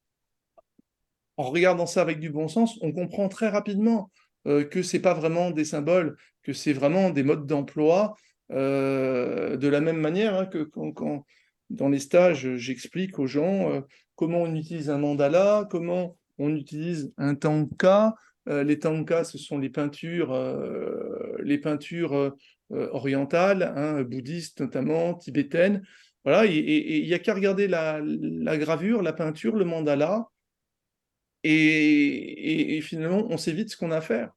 en 1.37 1.43
regardant 1.43 1.85
ça 1.85 2.01
avec 2.01 2.19
du 2.19 2.29
bon 2.29 2.47
sens, 2.47 2.77
on 2.81 2.93
comprend 2.93 3.27
très 3.27 3.49
rapidement 3.49 4.11
que 4.45 4.83
ce 4.83 4.95
n'est 4.95 5.01
pas 5.01 5.15
vraiment 5.15 5.49
des 5.49 5.65
symboles, 5.65 6.15
que 6.43 6.53
c'est 6.53 6.71
vraiment 6.71 7.09
des 7.09 7.23
modes 7.23 7.47
d'emploi, 7.47 8.15
de 8.51 9.67
la 9.67 9.81
même 9.81 9.99
manière 9.99 10.35
hein, 10.35 10.45
que 10.45 10.59
quand, 10.59 11.25
dans 11.69 11.89
les 11.89 11.99
stages, 11.99 12.55
j'explique 12.55 13.19
aux 13.19 13.27
gens 13.27 13.71
euh, 13.71 13.81
comment 14.15 14.41
on 14.41 14.55
utilise 14.55 14.89
un 14.89 14.97
mandala, 14.97 15.67
comment 15.69 16.17
on 16.37 16.55
utilise 16.55 17.13
un 17.17 17.35
tanka. 17.35 18.15
Euh, 18.47 18.63
les 18.63 18.79
tankas, 18.79 19.25
ce 19.25 19.37
sont 19.37 19.57
les 19.57 19.69
peintures, 19.69 20.33
euh, 20.33 21.35
les 21.43 21.57
peintures 21.57 22.35
orientales, 22.69 23.73
hein, 23.75 24.01
bouddhistes 24.03 24.61
notamment, 24.61 25.13
tibétaines. 25.13 25.83
Voilà, 26.23 26.45
et 26.47 26.99
il 26.99 27.05
n'y 27.05 27.13
a 27.13 27.19
qu'à 27.19 27.35
regarder 27.35 27.67
la, 27.67 28.01
gravure, 28.57 29.03
la 29.03 29.13
peinture, 29.13 29.55
le 29.55 29.65
mandala, 29.65 30.25
et, 31.43 32.79
finalement, 32.81 33.27
on 33.29 33.37
sait 33.37 33.51
vite 33.51 33.69
ce 33.69 33.77
qu'on 33.77 33.91
a 33.91 33.97
à 33.97 34.01
faire. 34.01 34.31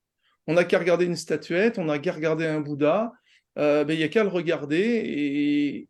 On 0.46 0.54
n'a 0.54 0.64
qu'à 0.64 0.78
regarder 0.78 1.06
une 1.06 1.16
statuette, 1.16 1.78
on 1.78 1.86
n'a 1.86 1.98
qu'à 1.98 2.12
regarder 2.12 2.44
un 2.44 2.60
Bouddha, 2.60 3.12
ben, 3.56 3.88
il 3.88 3.96
n'y 3.96 4.02
a 4.02 4.08
qu'à 4.08 4.22
le 4.22 4.28
regarder, 4.28 5.02
et, 5.06 5.88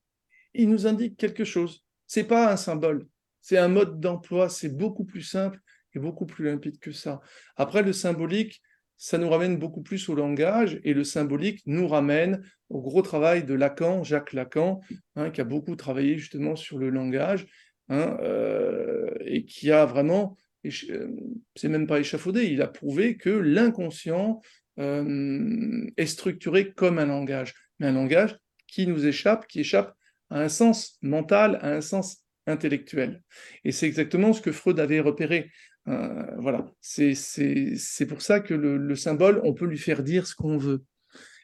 il 0.55 0.71
nous 0.71 0.87
indique 0.87 1.17
quelque 1.17 1.45
chose. 1.45 1.85
C'est 2.07 2.25
pas 2.25 2.53
un 2.53 2.57
symbole, 2.57 3.07
c'est 3.41 3.59
un 3.59 3.69
mode 3.69 4.01
d'emploi, 4.01 4.49
c'est 4.49 4.77
beaucoup 4.77 5.05
plus 5.05 5.23
simple 5.23 5.61
et 5.95 5.99
beaucoup 5.99 6.27
plus 6.27 6.45
limpide 6.47 6.79
que 6.79 6.93
ça. 6.93 7.21
Après, 7.57 7.83
le 7.83 7.93
symbolique, 7.93 8.63
ça 8.99 9.17
nous 9.17 9.29
ramène 9.31 9.59
beaucoup 9.59 9.81
plus 9.81 10.09
au 10.09 10.15
langage 10.15 10.81
et 10.83 10.93
le 10.93 11.05
symbolique 11.05 11.63
nous 11.67 11.87
ramène 11.87 12.43
au 12.69 12.81
gros 12.81 13.03
travail 13.03 13.45
de 13.45 13.55
Lacan, 13.55 14.03
Jacques 14.03 14.33
Lacan, 14.33 14.81
hein, 15.15 15.31
qui 15.31 15.41
a 15.41 15.45
beaucoup 15.45 15.77
travaillé 15.77 16.19
justement 16.19 16.57
sur 16.57 16.79
le 16.79 16.91
langage 16.91 17.47
hein, 17.89 18.19
euh, 18.21 19.09
et 19.25 19.45
qui 19.45 19.71
a 19.71 19.87
vraiment, 19.87 20.37
euh, 20.67 21.09
c'est 21.55 21.69
même 21.69 21.87
pas 21.87 22.01
échafaudé, 22.01 22.47
il 22.47 22.61
a 22.61 22.67
prouvé 22.67 23.17
que 23.17 23.31
l'inconscient 23.31 24.41
euh, 24.81 25.87
est 25.97 26.07
structuré 26.07 26.73
comme 26.73 26.99
un 26.99 27.07
langage, 27.07 27.55
mais 27.79 27.87
un 27.87 27.93
langage 27.93 28.37
qui 28.67 28.87
nous 28.87 29.07
échappe, 29.07 29.47
qui 29.47 29.61
échappe 29.61 29.95
à 30.31 30.43
un 30.43 30.49
sens 30.49 30.99
mental, 31.03 31.59
à 31.63 31.73
un 31.75 31.81
sens 31.81 32.25
intellectuel. 32.47 33.23
Et 33.65 33.73
c'est 33.73 33.87
exactement 33.87 34.33
ce 34.33 34.41
que 34.41 34.53
Freud 34.53 34.81
avait 34.81 35.01
repéré. 35.01 35.51
Euh, 35.89 36.23
voilà, 36.39 36.71
c'est 36.81 38.07
pour 38.09 38.21
ça 38.23 38.41
que 38.41 38.55
le, 38.55 38.97
symbole, 38.97 39.41
on 39.45 39.55
peut 39.55 39.67
lui 39.67 39.79
faire 39.79 40.03
dire 40.03 40.27
ce 40.27 40.35
qu'on 40.35 40.59
veut. 40.59 40.85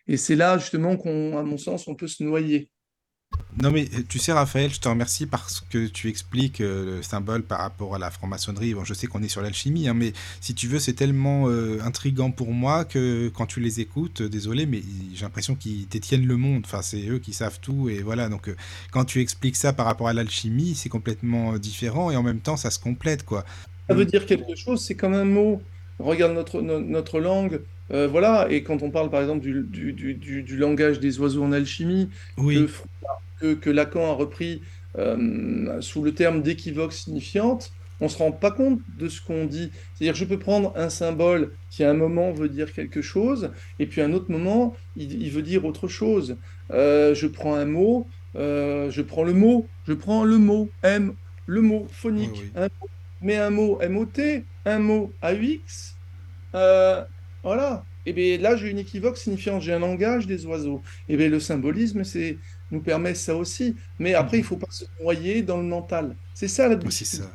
Et 0.07 0.17
c'est 0.17 0.37
là 0.37 0.59
justement 0.59 0.97
qu'on, 0.97 1.39
à 1.39 1.43
mon 1.43 1.57
sens, 1.57 1.89
on 1.89 1.95
peut 1.95 2.09
se 2.09 2.23
noyer. 2.23 2.71
Non 3.63 3.71
mais 3.71 3.85
euh, 3.95 4.03
tu 4.09 4.19
sais 4.19 4.33
Raphaël, 4.33 4.73
je 4.73 4.81
te 4.81 4.89
remercie 4.89 5.27
parce 5.27 5.61
que 5.71 5.87
tu 5.87 6.09
expliques 6.09 6.61
euh, 6.61 6.97
le 6.97 7.03
symbole 7.03 7.43
par 7.43 7.61
rapport 7.61 7.95
à 7.95 7.99
la 7.99 8.11
franc-maçonnerie. 8.11 8.75
Bon, 8.75 8.85
je 8.85 8.95
sais 8.95 9.07
qu'on 9.07 9.23
est 9.23 9.29
sur 9.29 9.43
l'alchimie, 9.43 9.89
hein, 9.89 9.95
mais 9.95 10.13
si 10.41 10.55
tu 10.55 10.67
veux, 10.67 10.81
c'est 10.81 10.95
tellement 10.95 11.49
euh, 11.49 11.79
intrigant 11.83 12.31
pour 12.31 12.53
moi 12.53 12.85
que 12.85 13.31
quand 13.35 13.47
tu 13.47 13.61
les 13.61 13.81
écoutes, 13.81 14.23
désolé, 14.23 14.67
mais 14.67 14.83
j'ai 15.15 15.25
l'impression 15.25 15.55
qu'ils 15.55 15.89
détiennent 15.89 16.27
le 16.27 16.37
monde. 16.37 16.63
Enfin, 16.65 16.83
c'est 16.83 17.07
eux 17.09 17.19
qui 17.19 17.33
savent 17.33 17.61
tout 17.61 17.89
et 17.89 18.03
voilà. 18.03 18.29
Donc, 18.29 18.51
quand 18.91 19.05
tu 19.05 19.21
expliques 19.21 19.57
ça 19.57 19.73
par 19.73 19.87
rapport 19.87 20.09
à 20.09 20.13
l'alchimie, 20.13 20.75
c'est 20.75 20.89
complètement 20.89 21.57
différent 21.59 22.11
et 22.11 22.17
en 22.17 22.23
même 22.23 22.41
temps, 22.41 22.57
ça 22.57 22.71
se 22.71 22.79
complète, 22.79 23.25
quoi. 23.25 23.45
Ça 23.89 23.95
veut 23.95 24.07
dire 24.07 24.27
quelque 24.27 24.57
chose. 24.57 24.85
C'est 24.85 24.97
comme 24.97 25.15
un 25.15 25.25
mot. 25.25 25.63
Regarde 25.99 26.33
notre 26.33 26.61
notre 26.61 27.21
langue. 27.21 27.61
Voilà, 27.91 28.47
et 28.51 28.63
quand 28.63 28.83
on 28.83 28.91
parle 28.91 29.11
par 29.11 29.21
exemple 29.21 29.41
du, 29.41 29.93
du, 29.93 30.43
du, 30.43 30.57
langage 30.57 31.01
des 31.01 31.21
oiseaux 31.21 31.43
en 31.45 31.53
alchimie, 31.53 32.09
oui 32.39 32.67
que, 33.53 33.71
Lacan 33.71 34.11
a 34.11 34.15
repris 34.15 34.63
euh, 34.99 35.81
sous 35.81 36.03
le 36.03 36.15
terme 36.15 36.43
d'équivoque 36.43 36.93
signifiante, 36.93 37.73
on 38.01 38.07
ne 38.07 38.11
se 38.11 38.19
rend 38.19 38.33
pas 38.33 38.51
compte 38.51 38.81
de 38.99 39.09
ce 39.09 39.21
qu'on 39.21 39.45
dit. 39.47 39.71
C'est-à-dire, 39.95 40.15
je 40.15 40.25
peux 40.25 40.39
prendre 40.39 40.73
un 40.77 40.89
symbole 40.89 41.53
qui 41.71 41.85
à 41.85 41.91
un 41.91 41.95
moment 41.95 42.33
veut 42.33 42.49
dire 42.49 42.73
quelque 42.73 43.03
chose, 43.03 43.51
et 43.79 43.87
puis 43.87 44.01
à 44.01 44.07
un 44.07 44.13
autre 44.13 44.31
moment, 44.31 44.75
il, 44.97 45.31
veut 45.31 45.43
dire 45.43 45.65
autre 45.65 45.89
chose. 45.89 46.37
Euh, 46.71 47.15
je 47.15 47.27
prends 47.27 47.55
un 47.55 47.67
mot, 47.67 48.09
euh, 48.37 48.91
je 48.91 49.03
prends 49.03 49.25
le 49.25 49.33
mot, 49.33 49.67
je 49.87 49.93
prends 49.93 50.25
le 50.25 50.39
mot 50.39 50.71
M, 50.83 51.15
le 51.47 51.61
mot 51.61 51.87
phonique, 51.91 52.53
mais 53.21 53.37
un 53.37 53.51
mot 53.51 53.79
MOT, 53.89 54.45
un 54.65 54.79
mot 54.79 55.13
AUX. 55.23 55.95
Voilà. 57.45 57.85
Et 58.07 58.13
bien 58.13 58.39
là, 58.39 58.57
j'ai 58.57 58.71
une 58.71 58.79
équivoque 58.79 59.17
signifiant 59.19 59.61
j'ai 59.61 59.73
un 59.73 59.79
langage 59.79 60.27
des 60.27 60.45
oiseaux. 60.47 60.83
Et 61.09 61.17
bien 61.17 61.29
le 61.29 61.41
symbolisme, 61.41 62.05
c'est 62.05 62.39
nous 62.71 62.81
permet 62.83 63.15
ça 63.15 63.37
aussi. 63.37 63.77
Mais 63.99 64.15
après, 64.15 64.39
il 64.39 64.41
ne 64.41 64.47
faut 64.47 64.57
pas 64.57 64.71
se 64.71 64.85
noyer 65.03 65.43
dans 65.43 65.59
le 65.59 65.65
mental. 65.65 66.17
C'est 66.35 66.49
ça 66.49 66.69
la 66.69 66.79
c'est 66.91 67.05
ça. 67.05 67.31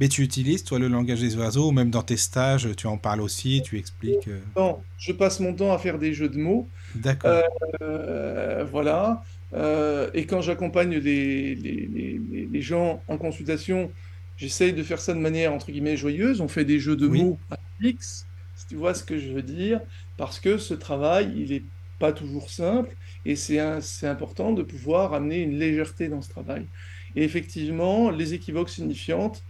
Mais 0.00 0.08
tu 0.08 0.22
utilises, 0.22 0.64
toi, 0.64 0.78
le 0.78 0.88
langage 0.88 1.20
des 1.20 1.36
oiseaux, 1.36 1.68
ou 1.68 1.72
même 1.72 1.90
dans 1.90 2.02
tes 2.02 2.16
stages, 2.16 2.68
tu 2.76 2.86
en 2.86 2.96
parles 2.98 3.20
aussi, 3.20 3.62
tu 3.64 3.78
expliques. 3.78 4.28
euh, 4.28 4.40
Non, 4.56 4.78
je 4.98 5.12
passe 5.12 5.40
mon 5.40 5.54
temps 5.54 5.72
à 5.72 5.78
faire 5.78 5.98
des 5.98 6.14
jeux 6.14 6.28
de 6.28 6.38
mots. 6.38 6.68
D'accord. 6.94 7.30
Euh, 7.30 7.42
euh, 7.82 8.64
voilà. 8.70 9.22
Euh, 9.54 10.10
et 10.14 10.26
quand 10.26 10.40
j'accompagne 10.40 10.90
les, 10.96 11.54
les, 11.54 11.86
les- 11.86 12.20
les- 12.30 12.46
les 12.52 12.62
gens 12.62 13.02
en 13.08 13.18
consultation, 13.18 13.90
j'essaye 14.36 14.72
de 14.72 14.82
faire 14.82 15.00
ça 15.00 15.14
de 15.14 15.18
manière 15.20 15.52
entre 15.52 15.70
guillemets 15.70 15.96
joyeuse. 15.96 16.40
On 16.40 16.48
fait 16.48 16.64
des 16.64 16.78
jeux 16.80 16.96
de 16.96 17.06
Oui. 17.06 17.22
mots 17.22 17.38
à 17.50 17.56
X, 17.80 18.26
si 18.56 18.66
tu 18.66 18.76
vois 18.76 18.94
ce 18.94 19.04
que 19.04 19.18
je 19.18 19.32
veux 19.32 19.42
dire, 19.42 19.80
parce 20.16 20.40
que 20.40 20.58
ce 20.58 20.74
travail, 20.74 21.32
il 21.36 21.50
n'est 21.50 21.62
pas 21.98 22.12
toujours 22.12 22.50
simple 22.50 22.94
et 23.24 23.36
c'est 23.36 23.58
important 24.06 24.52
de 24.52 24.62
pouvoir 24.62 25.14
amener 25.14 25.42
une 25.42 25.58
légèreté 25.58 26.08
dans 26.08 26.22
ce 26.22 26.28
travail. 26.28 26.66
Et 27.16 27.22
effectivement, 27.22 28.10
les 28.10 28.34
équivoques 28.34 28.70
signifiantes, 28.70 29.42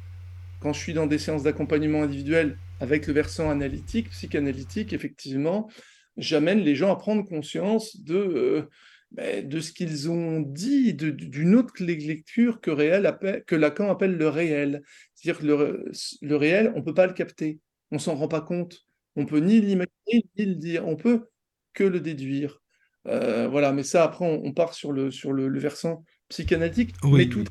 quand 0.61 0.73
je 0.73 0.81
suis 0.81 0.95
dans 0.95 1.07
des 1.07 1.19
séances 1.19 1.43
d'accompagnement 1.43 2.03
individuel 2.03 2.59
avec 2.81 3.07
le 3.07 3.13
versant 3.13 3.51
analytique, 3.51 4.11
psychanalytique, 4.11 4.93
effectivement, 4.93 5.71
j'amène 6.17 6.61
les 6.61 6.75
gens 6.75 6.93
à 6.93 6.97
prendre 6.97 7.25
conscience 7.25 8.01
de, 8.01 8.15
euh, 8.15 8.63
ben, 9.11 9.47
de 9.47 9.61
ce 9.61 9.73
qu'ils 9.73 10.11
ont 10.11 10.41
dit, 10.41 10.95
d'une 10.95 11.55
autre 11.55 11.83
lecture 11.83 12.61
que, 12.61 12.71
réel 12.71 13.17
que 13.47 13.55
Lacan 13.55 13.91
appelle 13.91 14.17
le 14.17 14.29
réel. 14.29 14.83
C'est-à-dire 15.15 15.41
que 15.41 15.47
le, 15.47 15.93
le 16.23 16.37
réel, 16.37 16.73
on 16.75 16.81
ne 16.81 16.85
peut 16.85 16.95
pas 16.95 17.07
le 17.07 17.13
capter, 17.13 17.59
on 17.91 17.99
s'en 17.99 18.15
rend 18.15 18.29
pas 18.29 18.41
compte. 18.41 18.84
On 19.17 19.27
peut 19.27 19.39
ni 19.41 19.61
l'imaginer, 19.61 20.27
ni 20.39 20.47
le 20.47 20.55
dire, 20.57 20.87
on 20.87 20.97
peut 20.97 21.29
que 21.75 21.85
le 21.85 22.01
déduire. 22.01 22.61
Euh, 23.07 23.49
voilà, 23.49 23.73
mais 23.73 23.83
ça, 23.83 24.05
après, 24.05 24.25
on, 24.25 24.45
on 24.45 24.53
part 24.53 24.75
sur 24.75 24.93
le, 24.93 25.11
sur 25.11 25.33
le, 25.33 25.49
le 25.49 25.59
versant 25.61 26.05
psychanalytique, 26.29 26.95
mais 27.11 27.11
Oui, 27.11 27.29
tout 27.29 27.41
oui. 27.41 27.49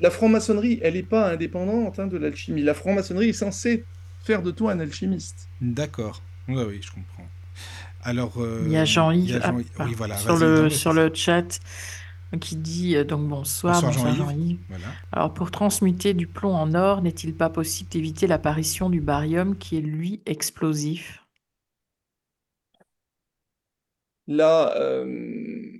la 0.00 0.10
franc-maçonnerie, 0.10 0.78
elle 0.82 0.94
n'est 0.94 1.02
pas 1.02 1.30
indépendante 1.32 1.98
hein, 1.98 2.06
de 2.06 2.16
l'alchimie. 2.18 2.62
La 2.62 2.74
franc-maçonnerie 2.74 3.30
est 3.30 3.32
censée 3.32 3.88
faire 4.20 4.42
de 4.42 4.50
toi 4.50 4.72
un 4.72 4.80
alchimiste. 4.80 5.50
D'accord. 5.60 6.22
Oui, 6.48 6.62
oui, 6.68 6.80
je 6.82 6.90
comprends. 6.92 7.28
Alors, 8.02 8.34
Il 8.58 8.68
y 8.68 8.76
a 8.76 8.84
euh, 8.84 8.86
il 9.22 9.30
y 9.30 9.32
Jean-Yves 9.32 9.36
a 9.36 9.40
ah, 9.42 9.52
Jean... 9.52 9.60
ah, 9.78 9.84
Oui, 9.86 9.94
voilà, 9.94 10.16
sur 10.18 10.36
le, 10.36 10.68
mais 10.68 10.70
sur 10.70 10.92
le 10.92 11.12
chat 11.14 11.60
qui 12.38 12.56
dit 12.56 12.96
euh, 12.96 13.04
donc 13.04 13.28
bonsoir, 13.28 13.82
Bonsoir 13.82 13.92
bonsoir 13.92 14.14
Jean-Yves. 14.14 14.16
Jean-Yves. 14.16 14.58
Voilà. 14.68 14.98
Alors 15.12 15.34
pour 15.34 15.50
transmuter 15.50 16.14
du 16.14 16.26
plomb 16.26 16.54
en 16.54 16.74
or, 16.74 17.02
n'est-il 17.02 17.34
pas 17.34 17.50
possible 17.50 17.90
d'éviter 17.90 18.26
l'apparition 18.26 18.90
du 18.90 19.00
barium 19.00 19.56
qui 19.58 19.76
est 19.76 19.80
lui 19.80 20.20
explosif? 20.26 21.24
Là, 24.26 24.74
euh, 24.78 25.78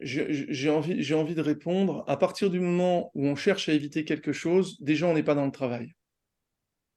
j'ai 0.00 0.46
j'ai 0.52 0.70
envie, 0.70 1.02
j'ai 1.02 1.14
envie 1.14 1.34
de 1.34 1.40
répondre. 1.40 2.04
À 2.08 2.16
partir 2.16 2.50
du 2.50 2.60
moment 2.60 3.10
où 3.14 3.26
on 3.26 3.36
cherche 3.36 3.68
à 3.68 3.72
éviter 3.72 4.04
quelque 4.04 4.32
chose, 4.32 4.76
déjà, 4.80 5.06
on 5.06 5.14
n'est 5.14 5.22
pas 5.22 5.34
dans 5.34 5.46
le 5.46 5.52
travail. 5.52 5.94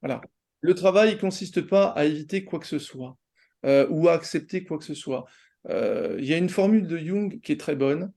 Voilà. 0.01 0.21
Le 0.61 0.73
travail 0.75 1.15
ne 1.15 1.19
consiste 1.19 1.61
pas 1.61 1.87
à 1.87 2.05
éviter 2.05 2.43
quoi 2.45 2.59
que 2.59 2.67
ce 2.67 2.79
soit 2.79 3.17
euh, 3.65 3.87
ou 3.89 4.07
à 4.09 4.13
accepter 4.13 4.63
quoi 4.63 4.77
que 4.77 4.83
ce 4.83 4.93
soit. 4.93 5.25
Euh, 5.69 6.17
Il 6.19 6.25
y 6.25 6.33
a 6.33 6.37
une 6.37 6.49
formule 6.49 6.87
de 6.87 6.97
Jung 6.97 7.39
qui 7.41 7.51
est 7.51 7.59
très 7.59 7.75
bonne 7.75 8.11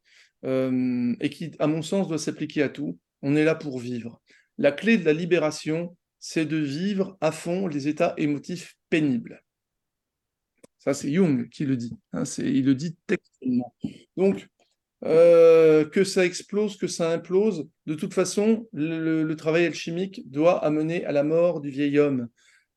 euh, 0.44 1.14
et 1.20 1.30
qui, 1.30 1.52
à 1.58 1.66
mon 1.66 1.82
sens, 1.82 2.08
doit 2.08 2.18
s'appliquer 2.18 2.62
à 2.62 2.68
tout. 2.68 2.98
On 3.22 3.36
est 3.36 3.44
là 3.44 3.54
pour 3.54 3.78
vivre. 3.78 4.20
La 4.58 4.72
clé 4.72 4.98
de 4.98 5.04
la 5.04 5.12
libération, 5.12 5.96
c'est 6.18 6.46
de 6.46 6.56
vivre 6.56 7.16
à 7.20 7.32
fond 7.32 7.66
les 7.66 7.88
états 7.88 8.14
émotifs 8.16 8.76
pénibles. 8.90 9.42
Ça, 10.78 10.92
c'est 10.92 11.12
Jung 11.12 11.48
qui 11.48 11.64
le 11.64 11.76
dit. 11.76 11.96
hein, 12.12 12.24
il 12.38 12.66
le 12.66 12.74
dit 12.74 12.96
textuellement. 13.06 13.74
Donc, 14.16 14.46
euh, 15.04 15.84
que 15.84 16.02
ça 16.02 16.24
explose, 16.24 16.76
que 16.76 16.86
ça 16.86 17.10
implose, 17.10 17.68
de 17.86 17.94
toute 17.94 18.14
façon, 18.14 18.66
le, 18.72 19.32
travail 19.34 19.66
alchimique 19.66 20.22
doit 20.30 20.64
amener 20.64 21.04
à 21.04 21.12
la 21.12 21.24
mort 21.24 21.60
du 21.60 21.68
vieil 21.70 21.98
homme. 21.98 22.28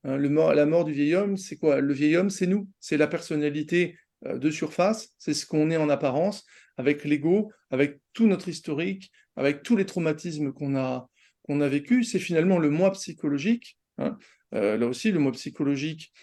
Hein, 0.04 0.18
la 0.18 0.66
mort 0.66 0.84
du 0.84 0.92
vieil 0.92 1.16
homme, 1.16 1.38
c'est 1.38 1.58
quoi? 1.58 1.80
Le 1.80 1.94
vieil 1.94 2.18
homme, 2.18 2.30
c'est 2.30 2.48
nous, 2.48 2.70
c'est 2.80 2.98
la 2.98 3.08
personnalité 3.08 3.98
euh, 4.26 4.38
de 4.38 4.50
surface, 4.50 5.10
c'est 5.18 5.34
ce 5.34 5.46
qu'on 5.46 5.70
est 5.70 5.78
en 5.78 5.90
apparence, 5.90 6.46
avec 6.78 7.04
l'ego, 7.04 7.52
avec 7.70 8.00
tout 8.14 8.28
notre 8.28 8.50
historique, 8.50 9.12
avec 9.36 9.64
tous 9.64 9.76
les 9.76 9.86
traumatismes 9.86 10.54
qu'on 10.54 10.76
a, 10.76 11.10
qu'on 11.44 11.62
a 11.62 11.68
vécu. 11.68 12.04
C'est 12.04 12.20
finalement 12.20 12.60
le 12.60 12.70
moi 12.70 12.92
psychologique. 12.92 13.78
hein. 13.98 14.18
Euh, 14.54 14.78
là 14.78 14.88
aussi, 14.88 15.12
le 15.12 15.20
moi 15.20 15.32
psychologique, 15.34 16.14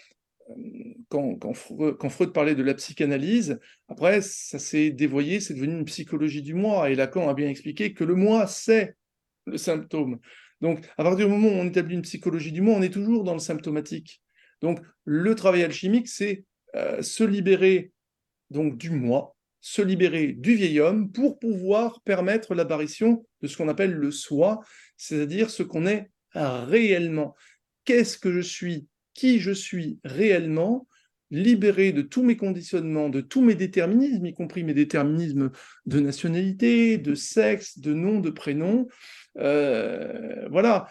Freud, 1.09 1.39
quand, 1.39 2.09
Freud, 2.09 2.33
parlait 2.33 2.55
de 2.55 2.63
la 2.63 2.73
psychanalyse, 2.75 3.59
après, 3.87 4.21
ça 4.21 4.59
s'est 4.59 4.91
dévoyé, 4.91 5.39
c'est 5.39 5.53
devenu 5.53 5.73
une 5.73 5.85
psychologie 5.85 6.41
du 6.41 6.53
moi. 6.53 6.89
Et 6.89 6.95
Lacan 6.95 7.29
a 7.29 7.33
bien 7.33 7.49
expliqué 7.49 7.93
que 7.93 8.03
le 8.03 8.15
moi, 8.15 8.47
c'est 8.47 8.95
le 9.45 9.57
symptôme. 9.57 10.19
Donc, 10.61 10.85
à 10.97 11.03
partir 11.03 11.27
du 11.27 11.31
moment 11.31 11.49
où 11.49 11.51
on 11.51 11.67
établit 11.67 11.95
une 11.95 12.01
psychologie 12.01 12.51
du 12.51 12.61
moi, 12.61 12.75
on 12.75 12.81
est 12.81 12.93
toujours 12.93 13.23
dans 13.23 13.33
le 13.33 13.39
symptomatique. 13.39 14.21
Donc, 14.61 14.79
le 15.03 15.35
travail 15.35 15.63
alchimique, 15.63 16.07
c'est 16.07 16.45
euh, 16.75 17.01
se 17.01 17.23
libérer 17.23 17.91
donc 18.49 18.77
du 18.77 18.91
moi, 18.91 19.34
se 19.67 19.81
libérer 19.81 20.27
du 20.27 20.53
vieil 20.53 20.79
homme 20.79 21.11
pour 21.11 21.39
pouvoir 21.39 21.99
permettre 22.01 22.53
l'apparition 22.53 23.25
de 23.41 23.47
ce 23.47 23.57
qu'on 23.57 23.67
appelle 23.67 23.93
le 23.93 24.11
soi, 24.11 24.59
c'est-à-dire 24.95 25.49
ce 25.49 25.63
qu'on 25.63 25.87
est 25.87 26.11
réellement. 26.35 27.33
Qu'est-ce 27.83 28.19
que 28.19 28.31
je 28.31 28.41
suis? 28.41 28.85
Qui 29.15 29.39
je 29.39 29.49
suis 29.49 29.97
réellement, 30.03 30.87
libéré 31.31 31.93
de 31.93 32.03
tous 32.03 32.21
mes 32.21 32.37
conditionnements, 32.37 33.09
de 33.09 33.21
tous 33.21 33.41
mes 33.41 33.55
déterminismes, 33.55 34.27
y 34.27 34.35
compris 34.35 34.63
mes 34.63 34.75
déterminismes 34.75 35.49
de 35.87 35.99
nationalité, 35.99 36.99
de 36.99 37.15
sexe, 37.15 37.79
de 37.79 37.95
nom, 37.95 38.19
de 38.19 38.29
prénom. 38.29 38.87
Euh, 39.39 40.47
voilà, 40.51 40.87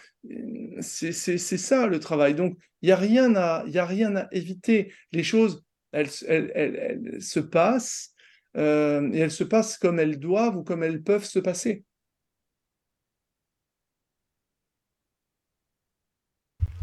c'est 0.80 1.12
ça 1.12 1.86
le 1.86 2.00
travail. 2.00 2.34
Donc, 2.34 2.58
il 2.82 2.86
n'y 2.86 2.92
a, 2.92 2.96
rien 2.96 3.36
à, 3.36 3.62
y 3.68 3.78
a 3.78 3.86
rien 3.86 4.16
à 4.16 4.26
éviter. 4.32 4.92
Les 5.12 5.22
choses, 5.22 5.62
elles, 5.92 6.10
se 6.10 7.38
passent, 7.38 8.13
euh, 8.56 9.10
et 9.12 9.18
elles 9.18 9.30
se 9.30 9.44
passent 9.44 9.78
comme 9.78 9.98
elles 9.98 10.18
doivent 10.18 10.56
ou 10.56 10.62
comme 10.62 10.82
elles 10.82 11.02
peuvent 11.02 11.24
se 11.24 11.38
passer. 11.38 11.84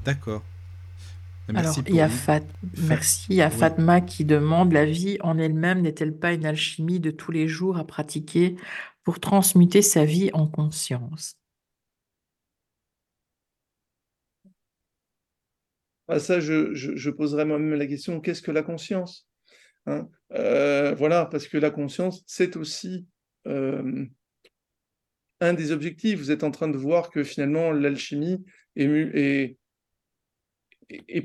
D'accord. 0.03 0.43
Alors, 1.53 1.77
il 1.87 1.95
y 1.95 2.01
a 2.01 2.09
Fat... 2.09 2.41
Merci. 2.77 3.27
Il 3.29 3.35
y 3.35 3.41
a 3.41 3.49
oui. 3.49 3.55
Fatma 3.55 4.01
qui 4.01 4.25
demande 4.25 4.71
la 4.71 4.85
vie 4.85 5.17
en 5.21 5.37
elle-même 5.37 5.81
n'est-elle 5.81 6.15
pas 6.17 6.33
une 6.33 6.45
alchimie 6.45 6.99
de 6.99 7.11
tous 7.11 7.31
les 7.31 7.47
jours 7.47 7.77
à 7.77 7.85
pratiquer 7.85 8.55
pour 9.03 9.19
transmuter 9.19 9.81
sa 9.81 10.05
vie 10.05 10.29
en 10.33 10.47
conscience? 10.47 11.37
Ah, 16.07 16.19
Ça, 16.19 16.39
je, 16.39 16.73
je, 16.73 16.95
je 16.95 17.09
poserais 17.09 17.45
moi-même 17.45 17.77
la 17.77 17.87
question 17.87 18.21
qu'est-ce 18.21 18.41
que 18.41 18.51
la 18.51 18.63
conscience? 18.63 19.27
Hein 19.85 20.07
euh, 20.33 20.93
Voilà, 20.95 21.25
parce 21.25 21.47
que 21.47 21.57
la 21.57 21.71
conscience, 21.71 22.23
c'est 22.25 22.55
aussi 22.57 23.07
euh, 23.47 24.05
un 25.39 25.53
des 25.53 25.71
objectifs. 25.71 26.19
Vous 26.19 26.31
êtes 26.31 26.43
en 26.43 26.51
train 26.51 26.67
de 26.67 26.77
voir 26.77 27.09
que 27.09 27.23
finalement, 27.23 27.71
l'alchimie 27.71 28.43
est, 28.75 29.57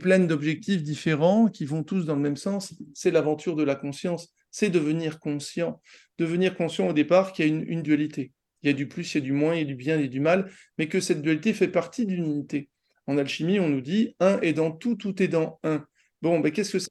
pleine 0.01 0.27
d'objectifs 0.27 0.83
différents 0.83 1.49
qui 1.49 1.65
vont 1.65 1.83
tous 1.83 2.05
dans 2.05 2.17
le 2.17 2.23
même 2.23 2.37
sens. 2.37 2.75
C'est 2.95 3.11
l'aventure 3.11 3.57
de 3.57 3.65
la 3.65 3.75
conscience, 3.75 4.35
c'est 4.51 4.71
devenir 4.71 5.21
conscient. 5.21 5.81
Devenir 6.19 6.57
conscient 6.57 6.89
au 6.89 6.93
départ 6.93 7.33
qu'il 7.33 7.47
y 7.47 7.49
a 7.49 7.53
une, 7.53 7.65
une, 7.69 7.83
dualité. 7.83 8.33
Il 8.63 8.69
y 8.69 8.71
a 8.71 8.73
du 8.73 8.89
plus, 8.89 9.15
il 9.15 9.19
y 9.19 9.21
a 9.21 9.25
du 9.25 9.33
moins, 9.33 9.55
il 9.55 9.59
y 9.59 9.63
a 9.63 9.67
du 9.67 9.75
bien 9.75 9.99
et 9.99 10.09
du 10.09 10.21
mal, 10.21 10.51
mais 10.79 10.89
que 10.89 11.01
cette 11.01 11.21
dualité 11.21 11.53
fait 11.53 11.69
partie 11.69 12.07
d'une 12.07 12.25
unité. 12.25 12.71
En 13.07 13.19
alchimie, 13.19 13.61
on 13.61 13.69
nous 13.69 13.81
dit 13.81 14.17
un 14.19 14.41
est 14.41 14.53
dans 14.53 14.73
tout, 14.73 14.97
tout 14.97 15.23
est 15.23 15.29
dans 15.29 15.61
un. 15.63 15.85
Bon, 16.23 16.41
ben, 16.41 16.51
qu'est-ce 16.51 16.73
que 16.73 16.79
ça 16.79 16.89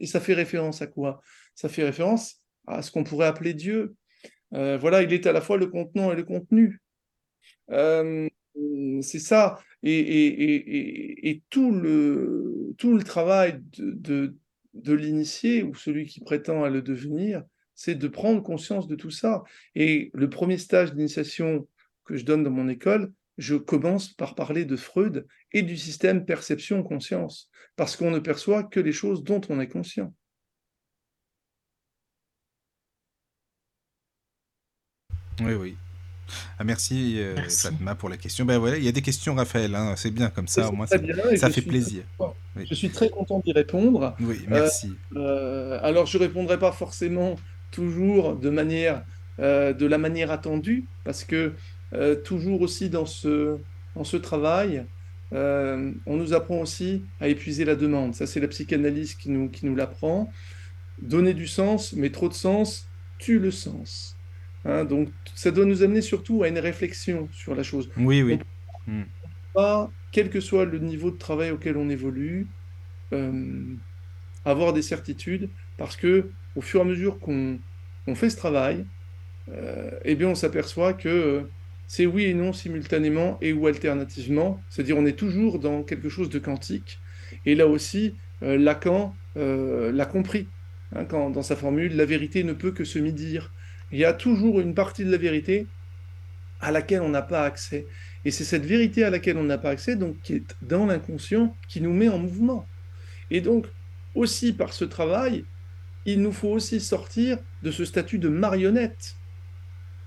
Et 0.00 0.06
ça 0.06 0.20
fait 0.20 0.34
référence 0.34 0.82
à 0.82 0.86
quoi? 0.86 1.20
Ça 1.54 1.68
fait 1.68 1.84
référence 1.84 2.42
à 2.66 2.82
ce 2.82 2.90
qu'on 2.90 3.04
pourrait 3.04 3.26
appeler 3.26 3.54
Dieu. 3.54 3.94
Euh, 4.54 4.78
voilà, 4.78 5.02
il 5.02 5.12
est 5.12 5.26
à 5.26 5.32
la 5.32 5.40
fois 5.40 5.56
le 5.56 5.66
contenant 5.66 6.12
et 6.12 6.16
le 6.16 6.24
contenu. 6.24 6.80
Euh, 7.70 8.28
c'est 9.02 9.18
ça. 9.18 9.58
Et, 9.82 11.42
tout, 11.50 11.72
le, 11.72 12.74
tout 12.78 12.96
le 12.96 13.02
travail 13.02 13.60
de, 13.76 13.90
de, 13.90 14.36
de 14.74 14.92
l'initié 14.94 15.62
ou 15.62 15.74
celui 15.74 16.06
qui 16.06 16.20
prétend 16.20 16.64
à 16.64 16.70
le 16.70 16.80
devenir, 16.80 17.42
c'est 17.74 17.96
de 17.96 18.08
prendre 18.08 18.42
conscience 18.42 18.86
de 18.86 18.94
tout 18.94 19.10
ça. 19.10 19.42
Et 19.74 20.10
le 20.14 20.30
premier 20.30 20.58
stage 20.58 20.94
d'initiation 20.94 21.68
que 22.04 22.16
je 22.16 22.24
donne 22.24 22.44
dans 22.44 22.50
mon 22.50 22.68
école, 22.68 23.12
je 23.38 23.56
commence 23.56 24.08
par 24.08 24.34
parler 24.34 24.64
de 24.64 24.76
Freud 24.76 25.26
et 25.52 25.62
du 25.62 25.76
système 25.76 26.24
perception-conscience, 26.24 27.50
parce 27.76 27.96
qu'on 27.96 28.10
ne 28.10 28.18
perçoit 28.18 28.64
que 28.64 28.80
les 28.80 28.92
choses 28.92 29.24
dont 29.24 29.40
on 29.48 29.60
est 29.60 29.68
conscient. 29.68 30.14
Oui, 35.40 35.54
oui. 35.54 35.76
Ah, 36.58 36.64
merci, 36.64 37.16
euh, 37.18 37.34
Merci. 37.36 37.66
Fatma 37.66 37.94
pour 37.94 38.08
la 38.08 38.16
question. 38.16 38.44
Ben 38.44 38.58
voilà, 38.58 38.78
il 38.78 38.84
y 38.84 38.88
a 38.88 38.92
des 38.92 39.02
questions, 39.02 39.34
Raphaël. 39.34 39.74
hein, 39.74 39.94
C'est 39.96 40.10
bien 40.10 40.30
comme 40.30 40.48
ça, 40.48 40.68
au 40.68 40.72
moins 40.72 40.86
ça, 40.86 40.98
fait 41.50 41.62
plaisir. 41.62 42.04
Oui. 42.56 42.66
Je 42.68 42.74
suis 42.74 42.90
très 42.90 43.10
content 43.10 43.40
d'y 43.44 43.52
répondre. 43.52 44.16
Oui, 44.20 44.44
merci. 44.48 44.92
Euh, 45.16 45.78
alors, 45.82 46.06
je 46.06 46.18
répondrai 46.18 46.58
pas 46.58 46.72
forcément 46.72 47.36
toujours 47.70 48.36
de 48.36 48.48
manière, 48.50 49.04
euh, 49.40 49.72
de 49.72 49.86
la 49.86 49.98
manière 49.98 50.30
attendue, 50.30 50.86
parce 51.04 51.24
que 51.24 51.52
euh, 51.94 52.14
toujours 52.14 52.60
aussi 52.62 52.90
dans 52.90 53.06
ce, 53.06 53.58
dans 53.94 54.04
ce 54.04 54.16
travail, 54.16 54.84
euh, 55.32 55.92
on 56.06 56.16
nous 56.16 56.32
apprend 56.32 56.60
aussi 56.60 57.02
à 57.20 57.28
épuiser 57.28 57.64
la 57.64 57.74
demande. 57.74 58.14
Ça, 58.14 58.26
c'est 58.26 58.40
la 58.40 58.48
psychanalyse 58.48 59.14
qui 59.14 59.30
nous, 59.30 59.48
qui 59.48 59.66
nous 59.66 59.74
l'apprend. 59.74 60.30
Donner 61.02 61.34
du 61.34 61.46
sens, 61.46 61.92
mais 61.92 62.10
trop 62.10 62.28
de 62.28 62.34
sens 62.34 62.86
tue 63.18 63.38
le 63.38 63.50
sens. 63.50 64.16
Hein, 64.64 64.84
donc, 64.84 65.08
ça 65.34 65.50
doit 65.50 65.64
nous 65.64 65.82
amener 65.82 66.00
surtout 66.00 66.42
à 66.42 66.48
une 66.48 66.58
réflexion 66.58 67.28
sur 67.32 67.54
la 67.54 67.62
chose. 67.62 67.90
Oui, 67.96 68.22
oui. 68.22 68.38
Pas, 69.54 69.90
quel 70.12 70.30
que 70.30 70.40
soit 70.40 70.64
le 70.64 70.78
niveau 70.78 71.10
de 71.10 71.18
travail 71.18 71.50
auquel 71.50 71.76
on 71.76 71.88
évolue, 71.88 72.46
euh, 73.12 73.76
avoir 74.44 74.72
des 74.72 74.82
certitudes, 74.82 75.48
parce 75.76 75.96
que 75.96 76.30
au 76.54 76.60
fur 76.60 76.80
et 76.80 76.82
à 76.82 76.86
mesure 76.86 77.18
qu'on 77.18 77.58
on 78.06 78.14
fait 78.14 78.30
ce 78.30 78.36
travail, 78.36 78.84
euh, 79.48 79.90
eh 80.04 80.14
bien, 80.14 80.28
on 80.28 80.34
s'aperçoit 80.34 80.94
que 80.94 81.48
c'est 81.86 82.06
oui 82.06 82.24
et 82.24 82.34
non 82.34 82.52
simultanément 82.52 83.38
et 83.40 83.52
ou 83.52 83.66
alternativement, 83.66 84.60
c'est-à-dire 84.68 84.96
on 84.98 85.06
est 85.06 85.18
toujours 85.18 85.58
dans 85.58 85.82
quelque 85.82 86.08
chose 86.08 86.30
de 86.30 86.38
quantique. 86.38 86.98
Et 87.46 87.54
là 87.54 87.66
aussi, 87.66 88.14
euh, 88.42 88.56
Lacan 88.56 89.14
euh, 89.36 89.92
l'a 89.92 90.06
compris 90.06 90.48
hein, 90.94 91.04
quand, 91.04 91.30
dans 91.30 91.42
sa 91.42 91.56
formule, 91.56 91.96
la 91.96 92.04
vérité 92.04 92.44
ne 92.44 92.52
peut 92.52 92.72
que 92.72 92.84
se 92.84 92.98
mi-dire. 92.98 93.52
Il 93.92 93.98
y 93.98 94.04
a 94.04 94.12
toujours 94.12 94.60
une 94.60 94.74
partie 94.74 95.04
de 95.04 95.10
la 95.10 95.18
vérité 95.18 95.66
à 96.60 96.70
laquelle 96.70 97.02
on 97.02 97.10
n'a 97.10 97.22
pas 97.22 97.44
accès. 97.44 97.86
Et 98.24 98.30
c'est 98.30 98.44
cette 98.44 98.64
vérité 98.64 99.04
à 99.04 99.10
laquelle 99.10 99.36
on 99.36 99.44
n'a 99.44 99.58
pas 99.58 99.70
accès, 99.70 99.96
donc 99.96 100.20
qui 100.22 100.34
est 100.34 100.56
dans 100.62 100.86
l'inconscient, 100.86 101.54
qui 101.68 101.80
nous 101.80 101.92
met 101.92 102.08
en 102.08 102.18
mouvement. 102.18 102.66
Et 103.30 103.40
donc, 103.40 103.66
aussi 104.14 104.52
par 104.52 104.72
ce 104.72 104.84
travail, 104.84 105.44
il 106.06 106.22
nous 106.22 106.32
faut 106.32 106.48
aussi 106.48 106.80
sortir 106.80 107.38
de 107.62 107.70
ce 107.70 107.84
statut 107.84 108.18
de 108.18 108.28
marionnette 108.28 109.16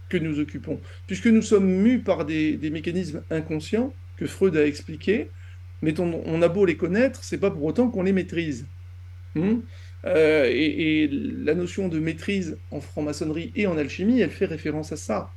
que 0.09 0.17
nous 0.17 0.39
occupons, 0.39 0.79
puisque 1.05 1.27
nous 1.27 1.41
sommes 1.41 1.67
mus 1.67 1.99
par 1.99 2.25
des, 2.25 2.57
mécanismes 2.71 3.23
inconscients 3.29 3.93
que 4.17 4.25
Freud 4.25 4.55
a 4.57 4.65
expliqués, 4.65 5.29
mais 5.81 5.99
on, 5.99 6.41
a 6.41 6.47
beau 6.47 6.65
les 6.65 6.77
connaître, 6.77 7.23
c'est 7.23 7.37
pas 7.37 7.51
pour 7.51 7.63
autant 7.63 7.89
qu'on 7.89 8.03
les 8.03 8.13
maîtrise. 8.13 8.65
Hmm 9.35 9.59
Euh, 10.05 10.45
et, 10.49 11.09
la 11.09 11.53
notion 11.55 11.87
de 11.87 11.99
maîtrise 11.99 12.57
en 12.71 12.79
franc-maçonnerie 12.81 13.51
et 13.55 13.67
en 13.67 13.77
alchimie, 13.77 14.21
elle 14.21 14.31
fait 14.31 14.45
référence 14.45 14.91
à 14.91 14.97
ça. 14.97 15.31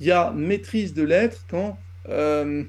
Il 0.00 0.06
y 0.06 0.12
a 0.12 0.32
maîtrise 0.32 0.94
de 0.94 1.02
l'être 1.02 1.44
quand 1.48 1.78
euh, 2.08 2.64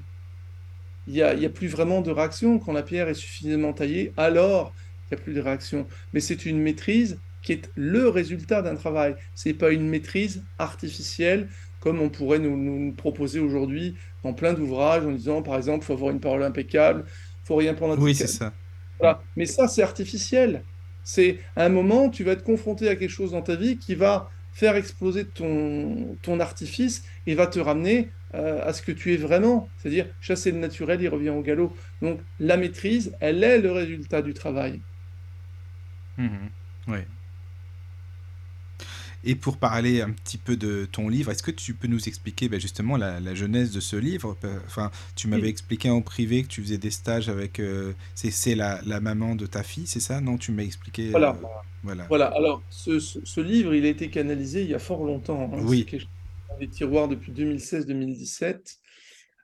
il 1.06 1.12
n'y 1.12 1.22
a, 1.22 1.28
a 1.30 1.48
plus 1.48 1.68
vraiment 1.68 2.00
de 2.00 2.10
réaction, 2.10 2.58
quand 2.58 2.72
la 2.72 2.82
pierre 2.82 3.08
est 3.08 3.14
suffisamment 3.14 3.72
taillée, 3.72 4.12
alors 4.16 4.74
il 5.10 5.14
n'y 5.14 5.20
a 5.20 5.22
plus 5.22 5.34
de 5.34 5.40
réaction. 5.40 5.86
Mais 6.12 6.20
c'est 6.20 6.46
une 6.46 6.58
maîtrise 6.60 7.20
qui 7.44 7.52
est 7.54 7.70
le 7.76 8.08
résultat 8.10 8.62
d'un 8.62 8.76
travail. 8.76 9.16
Ce 9.36 9.48
n'est 9.50 9.54
pas 9.56 9.72
une 9.72 9.88
maîtrise 9.88 10.48
artificielle 10.58 11.50
comme 11.80 12.00
on 12.02 12.10
pourrait 12.10 12.40
nous, 12.40 12.56
nous 12.58 12.94
proposer 12.96 13.40
aujourd'hui 13.40 13.96
dans 14.24 14.34
plein 14.34 14.54
d'ouvrages 14.54 15.06
en 15.06 15.12
disant, 15.12 15.42
par 15.42 15.56
exemple, 15.58 15.84
il 15.84 15.86
faut 15.86 15.94
avoir 15.94 16.12
une 16.12 16.20
parole 16.20 16.42
impeccable, 16.44 17.04
il 17.06 17.46
faut 17.46 17.56
rien 17.56 17.74
prendre 17.74 17.94
à 17.94 17.96
Oui, 17.96 18.14
c'est 18.14 18.26
ça. 18.26 18.52
voilà. 19.00 19.22
Mais 19.36 19.46
ça, 19.46 19.68
c'est 19.68 19.82
artificiel. 19.82 20.66
C'est 21.02 21.40
à 21.56 21.64
un 21.66 21.68
moment, 21.68 22.10
tu 22.10 22.24
vas 22.24 22.32
être 22.32 22.44
confronté 22.44 22.88
à 22.88 22.96
quelque 22.96 23.10
chose 23.10 23.32
dans 23.32 23.42
ta 23.42 23.56
vie 23.56 23.78
qui 23.78 23.94
va 23.94 24.30
faire 24.52 24.76
exploser 24.76 25.30
ton, 25.30 26.16
ton 26.22 26.40
artifice 26.40 27.04
et 27.26 27.34
va 27.34 27.46
te 27.48 27.58
ramener 27.58 28.14
euh, 28.34 28.64
à 28.66 28.72
ce 28.72 28.82
que 28.82 28.92
tu 28.92 29.12
es 29.14 29.16
vraiment. 29.16 29.72
C'est-à-dire, 29.76 30.14
chasser 30.20 30.52
le 30.52 30.58
naturel, 30.58 31.02
il 31.02 31.08
revient 31.08 31.30
au 31.30 31.42
galop. 31.42 31.76
Donc, 32.00 32.22
la 32.38 32.56
maîtrise, 32.56 33.16
elle 33.20 33.42
est 33.44 33.58
le 33.58 33.72
résultat 33.72 34.22
du 34.22 34.32
travail. 34.34 34.84
Mhm. 36.16 36.52
Ouais. 36.88 37.06
Et 39.24 39.34
pour 39.36 39.58
parler 39.58 40.00
un 40.02 40.10
petit 40.12 40.38
peu 40.38 40.56
de 40.56 40.86
ton 40.90 41.08
livre, 41.08 41.30
est-ce 41.30 41.42
que 41.42 41.50
tu 41.50 41.74
peux 41.74 41.88
nous 41.88 42.08
expliquer 42.08 42.48
ben, 42.48 42.60
justement 42.60 42.96
la, 42.96 43.20
la 43.20 43.34
genèse 43.34 43.72
de 43.72 43.80
ce 43.80 43.96
livre? 43.96 44.36
Enfin, 44.66 44.90
tu 45.16 45.28
m'avais 45.28 45.42
Oui. 45.44 45.48
expliqué 45.48 45.90
en 45.90 46.02
privé 46.02 46.42
que 46.42 46.48
tu 46.48 46.62
faisais 46.62 46.78
des 46.78 46.90
stages 46.90 47.28
avec. 47.28 47.58
euh, 47.60 47.94
c'est 48.14 48.54
la, 48.54 48.80
la 48.84 49.00
maman 49.00 49.34
de 49.34 49.46
ta 49.46 49.62
fille, 49.62 49.86
c'est 49.86 50.00
ça? 50.00 50.20
Non, 50.20 50.36
tu 50.38 50.52
m'as 50.52 50.62
expliqué. 50.64 51.14
euh, 51.14 51.18
Voilà. 51.18 51.38
voilà. 51.82 52.08
Voilà. 52.08 52.26
Alors, 52.28 52.64
ce, 52.70 52.98
ce- 52.98 53.20
ce 53.24 53.40
livre, 53.40 53.74
il 53.74 53.84
a 53.86 53.88
été 53.88 54.10
canalisé 54.10 54.62
il 54.62 54.68
y 54.70 54.74
a 54.74 54.78
fort 54.78 55.04
longtemps. 55.04 55.52
hein. 55.54 55.64
Oui. 55.64 55.78
C'est 55.78 55.84
quelque 55.86 56.00
chose 56.02 56.10
dans 56.48 56.56
les 56.58 56.68
tiroirs 56.70 57.08
depuis 57.08 57.32
2016-2017. 57.32 58.80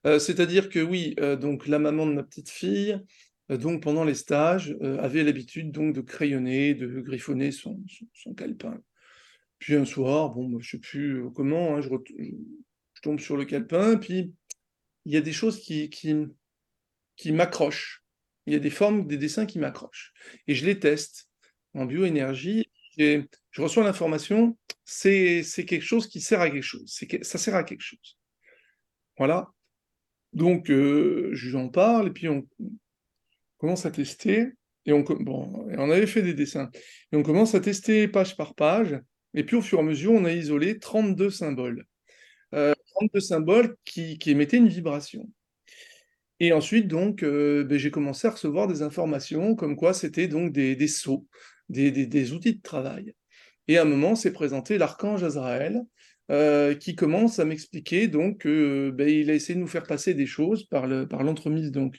Euh, 0.06 0.18
c'est-à-dire 0.18 0.68
que 0.70 0.80
oui, 0.80 1.14
donc 1.40 1.66
la 1.66 1.78
maman 1.78 2.06
de 2.06 2.12
ma 2.12 2.22
petite 2.22 2.50
fille, 2.50 2.98
donc 3.50 3.82
pendant 3.82 4.04
les 4.04 4.14
stages, 4.14 4.76
euh, 4.82 4.98
avait 5.00 5.24
l'habitude 5.24 5.72
donc 5.72 5.94
de 5.94 6.00
crayonner, 6.00 6.74
de 6.74 7.00
griffonner 7.00 7.52
son, 7.52 7.80
son, 7.88 8.06
son 8.14 8.34
calepin. 8.34 8.80
Puis 9.61 9.76
un 9.76 9.84
soir, 9.84 10.30
bon, 10.30 10.48
bah, 10.48 10.58
je 10.61 10.70
sais 10.70 10.78
plus 10.78 11.22
euh, 11.22 11.30
comment, 11.30 11.76
hein, 11.76 11.80
je, 11.80 11.88
tombe 13.02 13.20
sur 13.20 13.36
le 13.36 13.44
calepin, 13.44 13.96
puis 13.96 14.34
il 15.04 15.12
y 15.12 15.16
a 15.16 15.20
des 15.20 15.32
choses 15.32 15.61
qui, 15.61 15.88
qui, 15.88 16.14
qui 17.16 17.32
m'accrochent. 17.32 18.02
Il 18.46 18.54
y 18.54 18.56
a 18.56 18.58
des 18.58 18.70
formes, 18.70 19.06
des 19.06 19.16
dessins 19.16 19.46
qui 19.46 19.58
m'accrochent. 19.58 20.12
Et 20.48 20.54
je 20.54 20.66
les 20.66 20.78
teste 20.78 21.28
en 21.74 21.84
bioénergie. 21.86 22.66
Et 22.98 23.22
je 23.50 23.62
reçois 23.62 23.84
l'information, 23.84 24.58
c'est 24.84 25.44
quelque 25.66 25.84
chose 25.84 26.08
qui 26.08 26.20
sert 26.20 26.40
à 26.40 26.50
quelque 26.50 26.62
chose. 26.62 26.98
Ça 27.22 27.38
sert 27.38 27.54
à 27.54 27.64
quelque 27.64 27.82
chose. 27.82 28.18
Voilà. 29.16 29.50
Donc, 30.32 30.70
euh, 30.70 31.30
je 31.32 31.68
parle, 31.68 32.08
et 32.08 32.11
puis 32.11 32.28
on 32.28 32.46
commence 33.58 33.86
à 33.86 33.90
tester. 33.90 34.52
Et 34.86 34.92
on, 34.92 35.02
bon, 35.02 35.66
on 35.76 35.90
avait 35.90 36.06
fait 36.06 36.22
des 36.22 36.34
dessins. 36.34 36.70
Et 37.12 37.16
on 37.16 37.22
commence 37.22 37.54
à 37.54 37.61
tester 37.61 38.08
page 38.08 38.36
par 38.36 38.54
page. 38.54 38.98
Et 39.34 39.44
puis, 39.44 39.56
au 39.56 39.62
fur 39.62 39.78
et 39.78 39.82
à 39.82 39.84
mesure, 39.84 40.12
on 40.12 40.24
a 40.24 40.32
isolé 40.32 40.78
32 40.78 41.30
symboles. 41.30 41.84
Euh, 42.54 42.74
32 42.94 43.20
symboles 43.20 43.76
qui, 43.84 44.18
émettaient 44.26 44.56
une 44.56 44.68
vibration. 44.68 45.28
Et 46.40 46.52
ensuite, 46.52 46.88
donc, 46.88 47.22
euh, 47.22 47.64
ben, 47.64 47.78
j'ai 47.78 47.90
commencé 47.90 48.26
à 48.26 48.30
recevoir 48.30 48.66
des 48.66 48.82
informations 48.82 49.54
comme 49.54 49.76
quoi 49.76 49.92
c'était 49.92 50.26
donc 50.26 50.52
des, 50.52 50.88
sceaux, 50.88 51.26
des, 51.68 52.32
outils 52.32 52.56
de 52.56 52.62
travail. 52.62 53.14
Et 53.68 53.78
à 53.78 53.82
un 53.82 53.84
moment, 53.84 54.14
s'est 54.14 54.32
présenté 54.32 54.78
l'archange 54.78 55.22
Azraël, 55.22 55.82
euh, 56.30 56.74
qui 56.74 56.94
commence 56.94 57.40
à 57.40 57.44
m'expliquer 57.44 58.06
donc 58.06 58.46
ben, 58.46 59.00
a 59.00 59.34
essayé 59.34 59.56
de 59.56 59.60
nous 59.60 59.66
faire 59.66 59.82
passer 59.82 60.14
des 60.14 60.26
choses 60.26 60.64
par 60.64 60.86
le, 60.86 61.08
par 61.08 61.24
l'entremise 61.24 61.72
donc 61.72 61.96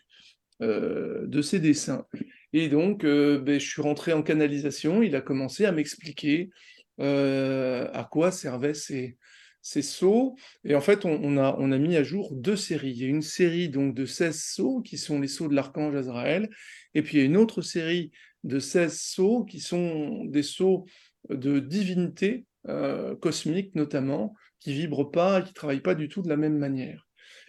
euh, 0.62 1.26
de 1.26 1.42
ses 1.42 1.60
dessins. 1.60 2.06
Et 2.54 2.70
donc, 2.70 3.04
euh, 3.04 3.40
ben, 3.40 3.60
je 3.60 3.68
suis 3.68 3.82
rentré 3.82 4.14
en 4.14 4.22
canalisation. 4.22 5.02
Il 5.02 5.16
a 5.16 5.22
commencé 5.22 5.66
à 5.66 5.72
m'expliquer 5.72 6.52
euh, 7.00 7.88
à 7.94 8.04
quoi 8.04 8.32
servaient 8.32 8.74
ces, 8.74 9.18
ces 9.62 9.82
sceaux. 9.82 10.36
Et 10.64 10.76
en 10.76 10.82
fait, 10.82 11.06
on, 11.06 11.38
a, 11.38 11.56
on 11.60 11.72
a 11.72 11.78
mis 11.78 11.96
à 11.96 12.04
jour 12.04 12.34
deux 12.36 12.56
séries. 12.56 12.92
Il 12.92 13.02
y 13.02 13.06
a 13.06 13.08
une 13.08 13.22
série 13.22 13.70
donc 13.70 13.96
de 13.96 14.06
16 14.06 14.38
sceaux 14.40 14.82
qui 14.82 14.98
sont 14.98 15.20
les 15.20 15.28
sceaux 15.28 15.48
de 15.48 15.56
l'archange 15.56 15.96
Azraël. 15.96 16.50
Et 16.94 17.02
puis 17.02 17.18
il 17.18 17.20
y 17.22 17.24
a 17.24 17.26
une 17.26 17.38
autre 17.38 17.62
série 17.62 18.12
de 18.44 18.60
16 18.60 18.98
sceaux 19.00 19.44
qui 19.46 19.60
sont 19.60 20.26
des 20.26 20.44
sceaux 20.44 20.86
de 21.30 21.60
divinité 21.60 22.46
euh, 22.68 23.16
cosmique 23.16 23.76
notamment, 23.76 24.34
qui 24.60 24.74
vibrent 24.74 25.10
pas, 25.12 25.42
qui 25.42 25.50
ne 25.50 25.54
travaillent 25.54 25.82
pas 25.82 25.96
du 25.96 26.10
tout 26.10 26.22
de 26.22 26.30
la 26.30 26.38
même 26.38 26.58
manière. 26.58 27.08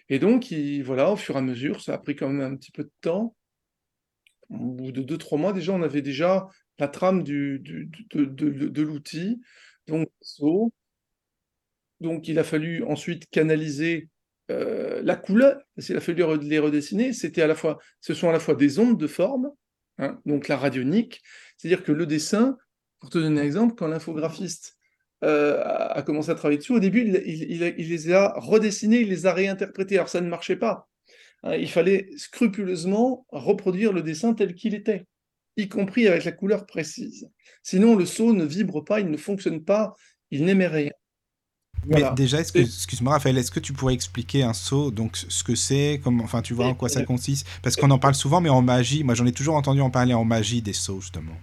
Et 0.09 0.19
donc, 0.19 0.51
il- 0.51 0.83
voilà, 0.83 1.11
au 1.11 1.17
fur 1.17 1.37
et 1.37 1.39
à 1.39 1.43
mesure, 1.43 1.81
ça 1.83 1.95
a 1.95 1.99
pris 1.99 2.15
quand 2.17 2.29
même 2.29 2.53
un 2.53 2.57
petit 2.57 2.73
peu 2.73 2.85
de 2.85 2.93
temps. 3.01 3.35
Au 4.51 4.57
bout 4.73 4.93
de 4.93 5.01
deux, 5.03 5.17
trois 5.17 5.39
mois, 5.39 5.53
déjà, 5.55 5.73
on 5.73 5.83
avait 5.83 6.03
déjà 6.03 6.47
la 6.79 6.89
trame 6.89 7.23
de, 7.23 7.61
l'outil, 8.83 9.41
donc 12.01 12.29
il 12.29 12.39
a 12.39 12.45
fallu 12.45 12.83
ensuite 12.85 13.29
canaliser 13.31 14.09
euh, 14.51 15.01
la 15.05 15.17
couleur, 15.17 15.61
qu'il 15.81 15.97
a 15.97 16.01
fallu 16.01 16.25
les 16.43 16.59
redessiner. 16.59 17.13
C'était 17.13 17.43
à 17.43 17.47
la 17.47 17.55
fois, 17.55 17.79
ce 18.01 18.15
sont 18.15 18.29
à 18.29 18.33
la 18.33 18.41
fois 18.41 18.55
des 18.55 18.79
ondes 18.79 18.99
de 18.99 19.07
forme, 19.07 19.51
hein, 19.99 20.21
donc 20.27 20.49
la 20.49 20.57
radionique, 20.57 21.23
c'est-à-dire 21.57 21.85
que 21.85 21.93
le 21.93 22.07
dessin, 22.07 22.57
pour 23.01 23.11
te 23.11 23.19
donner 23.19 23.41
un 23.41 23.45
exemple, 23.45 23.75
quand 23.77 23.87
l'infographiste 23.89 24.77
euh, 25.25 25.63
a 25.65 26.03
commencé 26.03 26.31
à 26.31 26.35
travailler 26.35 26.59
dessus, 26.59 26.73
au 26.73 26.81
début, 26.81 27.03
il, 27.03 27.23
il- 27.27 27.51
il 27.63 27.75
il 27.79 27.89
les 27.91 28.13
a 28.13 28.33
redessinés, 28.37 29.01
il 29.01 29.09
les 29.09 29.27
a 29.27 29.33
réinterprétés. 29.33 29.95
Alors, 29.97 30.09
ça 30.09 30.21
ne 30.21 30.29
marchait 30.29 30.57
pas. 30.57 30.89
Hein, 31.45 31.57
il 31.57 31.71
fallait 31.71 32.11
scrupuleusement 32.17 33.27
reproduire 33.31 33.93
le 33.93 34.03
dessin 34.03 34.35
tel 34.35 34.55
qu'il 34.55 34.75
était, 34.75 35.07
y 35.57 35.69
compris 35.69 36.09
avec 36.09 36.25
la 36.25 36.33
couleur 36.33 36.67
précise. 36.67 37.29
Sinon, 37.63 37.97
le 37.97 38.07
seau 38.07 38.33
ne 38.33 38.45
vibre 38.45 38.85
pas, 38.85 39.01
il 39.01 39.11
ne 39.11 39.17
fonctionne 39.17 39.65
pas, 39.65 39.95
il 40.31 40.45
n'émet 40.45 40.67
rien. 40.67 40.91
Voilà. 41.85 42.11
Mais 42.11 42.15
déjà, 42.15 42.41
excuse-moi 42.41 43.13
Raphaël, 43.13 43.37
est-ce 43.39 43.51
que 43.51 43.61
tu 43.61 43.73
pourrais 43.73 43.95
expliquer 43.95 44.45
un 44.45 44.53
saut, 44.53 44.91
donc 44.91 45.17
ce 45.17 45.43
que 45.43 45.55
c'est, 45.55 46.01
enfin 46.07 46.41
tu 46.43 46.55
vois 46.55 46.67
en 46.67 46.75
quoi 46.75 46.89
ça 46.89 47.05
consiste? 47.05 47.47
Parce 47.63 47.77
qu'on 47.77 47.91
en 47.91 47.99
parle 47.99 48.15
souvent, 48.15 48.41
mais 48.41 48.51
en 48.51 48.63
magie, 48.63 49.03
moi 49.03 49.15
j'en 49.15 49.27
ai 49.27 49.33
toujours 49.33 49.57
entendu 49.57 49.81
en 49.81 49.91
parler 49.91 50.15
en 50.15 50.25
magie 50.25 50.63
des 50.63 50.73
sauts 50.73 51.01
justement. 51.01 51.35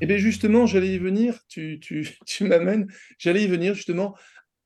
Eh 0.00 0.06
bien 0.06 0.16
justement, 0.16 0.66
j'allais 0.66 0.94
y 0.94 0.98
venir, 0.98 1.38
tu, 1.48 1.78
tu, 1.80 2.18
tu 2.26 2.44
m'amènes, 2.44 2.88
j'allais 3.18 3.44
y 3.44 3.46
venir 3.46 3.74
justement. 3.74 4.16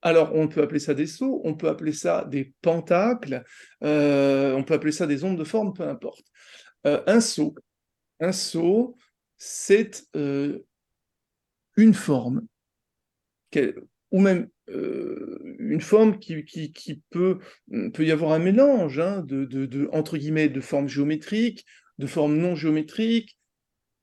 Alors, 0.00 0.34
on 0.34 0.46
peut 0.46 0.62
appeler 0.62 0.78
ça 0.78 0.94
des 0.94 1.06
sauts, 1.06 1.40
on 1.44 1.54
peut 1.54 1.68
appeler 1.68 1.92
ça 1.92 2.24
des 2.24 2.54
pentacles, 2.62 3.44
euh, 3.82 4.54
on 4.54 4.62
peut 4.62 4.74
appeler 4.74 4.92
ça 4.92 5.06
des 5.06 5.24
ondes 5.24 5.36
de 5.38 5.44
forme, 5.44 5.72
peu 5.72 5.82
importe. 5.88 6.24
Euh, 6.86 7.02
un 7.08 7.20
saut, 7.20 7.54
un 8.20 8.32
saut, 8.32 8.96
c'est 9.36 10.06
euh, 10.16 10.60
une 11.76 11.94
forme, 11.94 12.46
ou 14.10 14.20
même 14.20 14.48
une 14.66 15.80
forme 15.80 16.18
qui, 16.18 16.44
qui, 16.44 17.02
peut, 17.10 17.38
peut 17.94 18.04
y 18.04 18.10
avoir 18.10 18.32
un 18.32 18.38
mélange 18.38 18.98
hein, 18.98 19.22
de, 19.22 19.44
de, 19.44 19.88
entre 19.92 20.18
guillemets, 20.18 20.48
de 20.48 20.60
formes 20.60 20.88
géométriques, 20.88 21.64
de 21.98 22.06
formes 22.06 22.36
non 22.36 22.54
géométriques, 22.54 23.38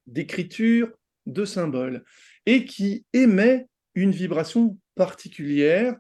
d'écriture, 0.07 0.91
de 1.25 1.45
symboles, 1.45 2.03
et 2.45 2.65
qui 2.65 3.05
émet 3.13 3.67
une 3.95 4.11
vibration 4.11 4.77
particulière. 4.95 5.95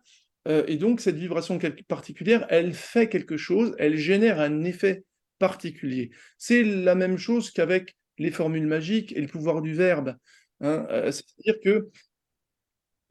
Euh, 0.47 0.63
et 0.67 0.77
donc, 0.77 1.01
cette 1.01 1.15
vibration 1.15 1.59
particulière, 1.87 2.45
elle 2.49 2.73
fait 2.73 3.09
quelque 3.09 3.37
chose, 3.37 3.75
elle 3.79 3.97
génère 3.97 4.39
un 4.39 4.63
effet 4.63 5.03
particulier. 5.39 6.11
C'est 6.37 6.63
la 6.63 6.95
même 6.95 7.17
chose 7.17 7.51
qu'avec 7.51 7.95
les 8.17 8.31
formules 8.31 8.67
magiques 8.67 9.11
et 9.15 9.21
le 9.21 9.27
pouvoir 9.27 9.61
du 9.61 9.73
verbe. 9.73 10.15
Hein. 10.61 10.85
Euh, 10.89 11.11
c'est-à-dire 11.11 11.59
que 11.63 11.89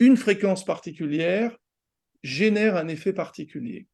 une 0.00 0.16
fréquence 0.16 0.64
particulière 0.64 1.56
génère 2.22 2.76
un 2.76 2.88
effet 2.88 3.12
particulier. 3.12 3.86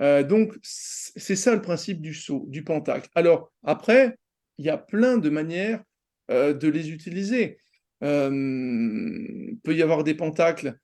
Euh, 0.00 0.22
donc, 0.22 0.54
c'est 0.62 1.36
ça 1.36 1.54
le 1.54 1.62
principe 1.62 2.00
du 2.00 2.14
saut, 2.14 2.44
du 2.48 2.64
pentacle. 2.64 3.08
Alors, 3.14 3.52
après, 3.62 4.18
il 4.58 4.66
y 4.66 4.70
a 4.70 4.78
plein 4.78 5.18
de 5.18 5.30
manières 5.30 5.82
de 6.28 6.68
les 6.68 6.90
utiliser. 6.90 7.58
il 8.02 9.58
peut 9.62 9.76
y 9.76 9.82
avoir 9.82 10.02
des 10.02 10.14
pentacles 10.14 10.76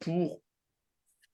pour, 0.00 0.42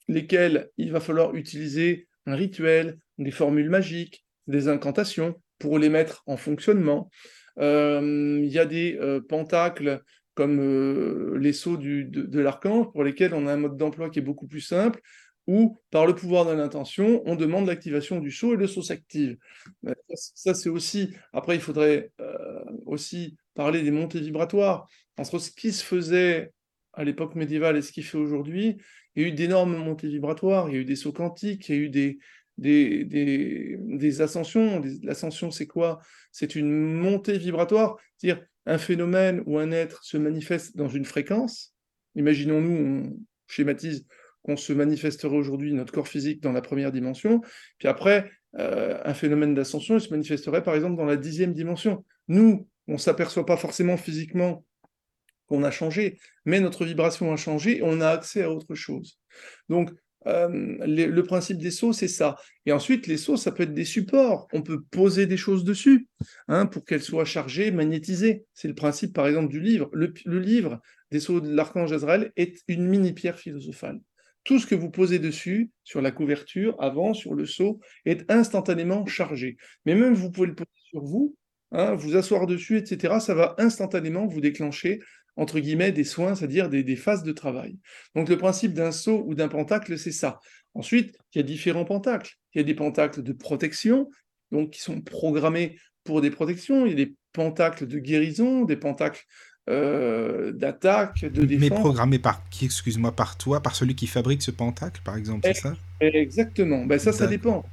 lesquels 0.09 0.71
il 0.77 0.93
va 0.93 1.01
falloir 1.01 1.35
utiliser 1.35 2.09
un 2.27 2.35
rituel, 2.35 2.99
des 3.19 3.31
formules 3.31 3.71
magiques, 3.71 4.25
des 4.47 4.69
incantations 4.69 5.41
pour 5.59 5.79
les 5.79 5.89
mettre 5.89 6.23
en 6.27 6.37
fonctionnement. 6.37 7.11
Euh, 7.59 8.41
il 8.43 8.51
y 8.51 8.59
a 8.59 8.67
des 8.67 8.97
euh, 9.01 9.21
pentacles 9.21 10.03
comme 10.35 10.59
euh, 10.59 11.39
les 11.39 11.53
sceaux 11.53 11.77
de, 11.77 12.41
l'archange 12.41 12.91
pour 12.93 13.05
lesquels 13.05 13.35
on 13.35 13.47
a 13.47 13.53
un 13.53 13.57
mode 13.57 13.77
d'emploi 13.77 14.11
qui 14.11 14.19
est 14.19 14.23
beaucoup 14.23 14.49
plus 14.49 14.61
simple, 14.61 15.01
où 15.47 15.79
par 15.91 16.07
le 16.07 16.15
pouvoir 16.15 16.47
de 16.47 16.53
l'intention, 16.53 17.23
on 17.27 17.37
demande 17.37 17.67
l'activation 17.67 18.19
du 18.19 18.33
sceau 18.33 18.55
et 18.55 18.57
le 18.57 18.67
sceau 18.67 18.83
s'active. 18.83 19.37
Ça, 20.15 20.55
c'est 20.55 20.71
aussi, 20.71 21.15
après 21.33 21.55
il 21.55 21.61
faudrait 21.61 22.11
aussi 22.87 23.37
parler 23.55 23.83
des 23.83 23.93
montées 23.93 24.21
vibratoires. 24.21 24.89
Entre 25.17 25.39
ce 25.39 25.51
qui 25.53 25.73
se 25.73 25.85
faisait 25.85 26.51
à 26.95 27.05
l'époque 27.05 27.37
médiévale 27.37 27.77
et 27.77 27.83
ce 27.83 27.93
qu'il 27.93 28.05
fait 28.05 28.19
aujourd'hui, 28.19 28.79
il 29.15 29.23
y 29.23 29.27
a 29.27 29.29
eu 29.29 29.33
d'énormes 29.33 29.77
montées 29.77 30.09
vibratoires, 30.09 30.69
il 30.69 30.75
y 30.75 30.79
a 30.79 30.81
eu 30.81 30.85
des 30.85 30.97
sauts 30.97 31.13
quantiques, 31.13 31.69
il 31.69 31.75
y 31.77 31.79
a 31.79 31.81
eu 31.83 31.89
des, 31.91 32.19
des, 32.59 33.05
des, 33.05 34.21
ascensions. 34.21 34.83
L'ascension, 35.03 35.51
c'est 35.51 35.67
quoi? 35.67 36.01
C'est 36.33 36.55
une 36.55 36.95
montée 36.95 37.39
vibratoire, 37.39 37.97
c'est-à-dire 38.17 38.45
un 38.67 38.79
phénomène 38.79 39.43
ou 39.47 39.59
un 39.59 39.71
être 39.71 40.05
se 40.05 40.17
manifeste 40.17 40.77
dans 40.77 40.89
une 40.89 41.05
fréquence. 41.05 41.75
Imaginons-nous, 42.15 42.77
on 42.77 43.17
schématise 43.47 44.07
qu'on 44.43 44.57
se 44.57 44.73
manifesterait 44.73 45.37
aujourd'hui 45.37 45.73
notre 45.73 45.93
corps 45.93 46.09
physique 46.09 46.43
dans 46.43 46.53
la 46.53 46.61
première 46.61 46.93
dimension, 46.93 47.41
puis 47.79 47.89
après, 47.89 48.31
euh, 48.59 49.01
un 49.05 49.15
phénomène 49.15 49.55
d'ascension, 49.55 49.97
il 49.97 50.01
se 50.01 50.11
manifesterait 50.11 50.63
par 50.63 50.75
exemple 50.75 50.97
dans 50.97 51.07
la 51.07 51.17
dixième 51.17 51.53
dimension. 51.53 52.05
Nous, 52.29 52.69
on 52.87 52.95
ne 52.95 52.99
s'aperçoit 52.99 53.47
pas 53.47 53.57
forcément 53.57 53.97
physiquement 53.97 54.65
qu'on 55.47 55.63
a 55.63 55.71
changé, 55.71 56.19
mais 56.45 56.61
notre 56.61 56.85
vibration 56.85 57.33
a 57.33 57.37
changé 57.37 57.81
on 57.83 58.01
a 58.01 58.09
accès 58.09 58.43
à 58.43 58.51
autre 58.51 58.75
chose. 58.75 59.19
Donc, 59.69 59.91
euh, 60.27 60.49
le 60.87 61.23
principe 61.23 61.59
des 61.59 61.71
sauts, 61.71 61.93
c'est 61.93 62.09
ça. 62.09 62.37
Et 62.67 62.73
ensuite, 62.73 63.07
les 63.07 63.17
sauts, 63.17 63.37
ça 63.37 63.53
peut 63.53 63.65
être 63.65 63.75
des 63.75 63.85
supports. 63.85 64.49
On 64.53 64.63
peut 64.63 64.83
poser 64.91 65.27
des 65.27 65.37
choses 65.37 65.65
dessus 65.65 66.09
hein, 66.49 66.67
pour 66.67 66.85
qu'elles 66.85 67.03
soient 67.03 67.25
chargées, 67.25 67.71
magnétisées. 67.71 68.45
C'est 68.55 68.69
le 68.69 68.75
principe, 68.75 69.13
par 69.13 69.27
exemple, 69.27 69.49
du 69.49 69.61
livre. 69.61 69.91
Le, 69.93 70.13
livre 70.39 70.81
des 71.11 71.21
sauts 71.21 71.41
de 71.41 71.55
l'archange 71.55 71.93
Azrael 71.93 72.33
est 72.37 72.63
une 72.69 72.87
mini-pierre 72.87 73.39
philosophale. 73.39 74.01
Tout 74.45 74.59
ce 74.59 74.67
que 74.67 74.75
vous 74.75 74.91
posez 74.91 75.19
dessus, 75.19 75.71
sur 75.85 76.03
la 76.03 76.11
couverture, 76.11 76.77
avant, 76.79 77.15
sur 77.15 77.35
le 77.35 77.47
seau, 77.47 77.81
est 78.05 78.31
instantanément 78.31 79.07
chargé. 79.07 79.57
Mais 79.87 79.95
même 79.95 80.15
vous 80.15 80.31
pouvez 80.31 80.49
le 80.49 80.55
poser 80.55 80.69
sur 80.75 81.03
vous, 81.03 81.35
hein, 81.73 81.95
vous 81.95 82.17
asseoir 82.17 82.47
dessus, 82.47 82.77
etc. 82.77 83.21
Ça 83.21 83.35
va 83.35 83.55
instantanément 83.59 84.27
vous 84.27 84.43
déclencher 84.43 85.01
entre 85.37 85.59
guillemets, 85.59 85.93
des 85.93 86.05
soins, 86.05 86.35
c'est-à-dire 86.35 86.69
des, 86.69 86.97
phases 86.97 87.23
de 87.23 87.33
travail. 87.33 87.79
Donc 88.15 88.29
le 88.29 88.37
principe 88.37 88.73
d'un 88.73 88.93
saut 88.93 89.25
ou 89.27 89.35
d'un 89.35 89.49
pentacle, 89.49 89.99
c'est 89.99 90.13
ça. 90.13 90.41
Ensuite, 90.75 91.17
il 91.35 91.39
y 91.39 91.41
a 91.41 91.45
différents 91.45 91.85
pentacles. 91.85 92.35
Il 92.55 92.59
y 92.59 92.61
a 92.61 92.65
des 92.65 92.75
pentacles 92.75 93.23
de 93.23 93.33
protection, 93.33 94.11
donc 94.53 94.71
qui 94.71 94.81
sont 94.81 95.01
programmés 95.01 95.79
pour 96.05 96.21
des 96.21 96.31
protections. 96.31 96.87
Il 96.87 96.91
y 96.91 96.93
a 96.93 97.05
des 97.07 97.15
pentacles 97.33 97.87
de 97.87 97.99
guérison, 97.99 98.65
des 98.65 98.77
pentacles 98.77 99.25
euh, 99.71 100.53
d'attaque, 100.53 101.25
de 101.25 101.45
défense. 101.45 101.71
Mais 101.71 101.71
programmés 101.71 102.19
par 102.19 102.49
qui, 102.51 102.67
excuse-moi, 102.67 103.13
par 103.13 103.37
toi, 103.37 103.63
par 103.63 103.75
celui 103.75 103.95
qui 103.95 104.07
fabrique 104.07 104.43
ce 104.43 104.51
pentacle, 104.51 105.01
par 105.05 105.17
exemple, 105.17 105.41
c'est 105.45 105.55
ça? 105.55 105.75
Exactement. 106.01 106.85
Ben, 106.85 106.99
ça, 106.99 107.13
ça 107.13 107.27
dépend. 107.27 107.65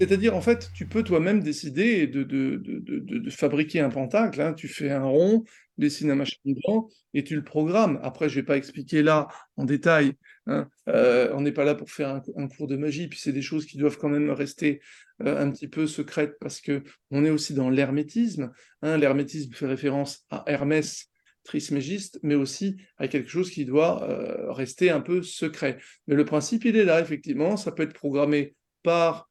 C'est-à-dire, 0.00 0.34
en 0.34 0.40
fait, 0.40 0.70
tu 0.74 0.86
peux 0.86 1.02
toi-même 1.02 1.42
décider 1.42 2.06
de, 2.06 3.28
fabriquer 3.28 3.80
un 3.80 3.90
pentacle. 3.90 4.40
Hein. 4.40 4.54
Tu 4.54 4.66
fais 4.66 4.90
un 4.90 5.04
rond, 5.04 5.44
dessines 5.76 6.10
un 6.10 6.14
machin 6.14 6.38
blanc 6.44 6.88
et 7.12 7.22
tu 7.22 7.36
le 7.36 7.44
programmes. 7.44 8.00
Après, 8.02 8.30
je 8.30 8.36
ne 8.36 8.40
vais 8.40 8.46
pas 8.46 8.56
expliquer 8.56 9.02
là 9.02 9.28
en 9.58 9.66
détail. 9.66 10.14
Hein. 10.46 10.68
Euh, 10.88 11.30
on 11.34 11.42
n'est 11.42 11.52
pas 11.52 11.64
là 11.64 11.74
pour 11.74 11.90
faire 11.90 12.22
un, 12.36 12.48
cours 12.48 12.66
de 12.66 12.76
magie. 12.76 13.08
Puis 13.08 13.18
c'est 13.20 13.32
des 13.32 13.42
choses 13.42 13.66
qui 13.66 13.76
doivent 13.76 13.98
quand 13.98 14.08
même 14.08 14.30
rester 14.30 14.80
euh, 15.22 15.38
un 15.38 15.50
petit 15.50 15.68
peu 15.68 15.86
secrètes 15.86 16.38
parce 16.40 16.62
que 16.62 16.82
on 17.10 17.26
est 17.26 17.30
aussi 17.30 17.52
dans 17.52 17.68
l'hermétisme. 17.68 18.52
Hein. 18.80 18.96
L'hermétisme 18.96 19.52
fait 19.52 19.66
référence 19.66 20.24
à 20.30 20.44
Hermès, 20.46 21.10
trismégiste, 21.44 22.20
mais 22.22 22.36
aussi 22.36 22.78
à 22.96 23.06
quelque 23.06 23.28
chose 23.28 23.50
qui 23.50 23.66
doit 23.66 24.08
euh, 24.08 24.50
rester 24.50 24.88
un 24.88 25.00
peu 25.00 25.22
secret. 25.22 25.78
Mais 26.06 26.14
le 26.14 26.24
principe, 26.24 26.64
il 26.64 26.76
est 26.76 26.84
là, 26.84 27.00
effectivement. 27.02 27.58
Ça 27.58 27.70
peut 27.70 27.82
être 27.82 27.92
programmé 27.92 28.54
par 28.82 29.29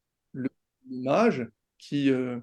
image 0.89 1.47
qui, 1.77 2.09
euh, 2.11 2.39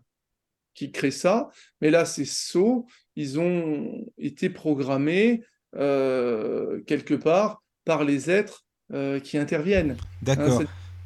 qui 0.75 0.93
crée 0.93 1.11
ça. 1.11 1.51
Mais 1.81 1.91
là, 1.91 2.05
ces 2.05 2.25
sauts, 2.25 2.87
ils 3.17 3.39
ont 3.39 4.07
été 4.19 4.51
programmés 4.51 5.45
euh, 5.75 6.83
quelque 6.85 7.15
part 7.15 7.63
par 7.85 8.05
les 8.05 8.31
êtres 8.31 8.65
euh, 8.93 9.21
qui 9.21 9.39
interviennent. 9.39 9.93
Hein, 9.93 10.05
D'accord. 10.23 10.63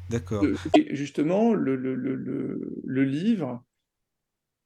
D'accord. 0.09 0.43
Et 0.75 0.93
justement, 0.93 1.53
le, 1.53 1.77
le, 1.77 1.95
le, 1.95 2.15
le, 2.83 3.03
livre, 3.05 3.63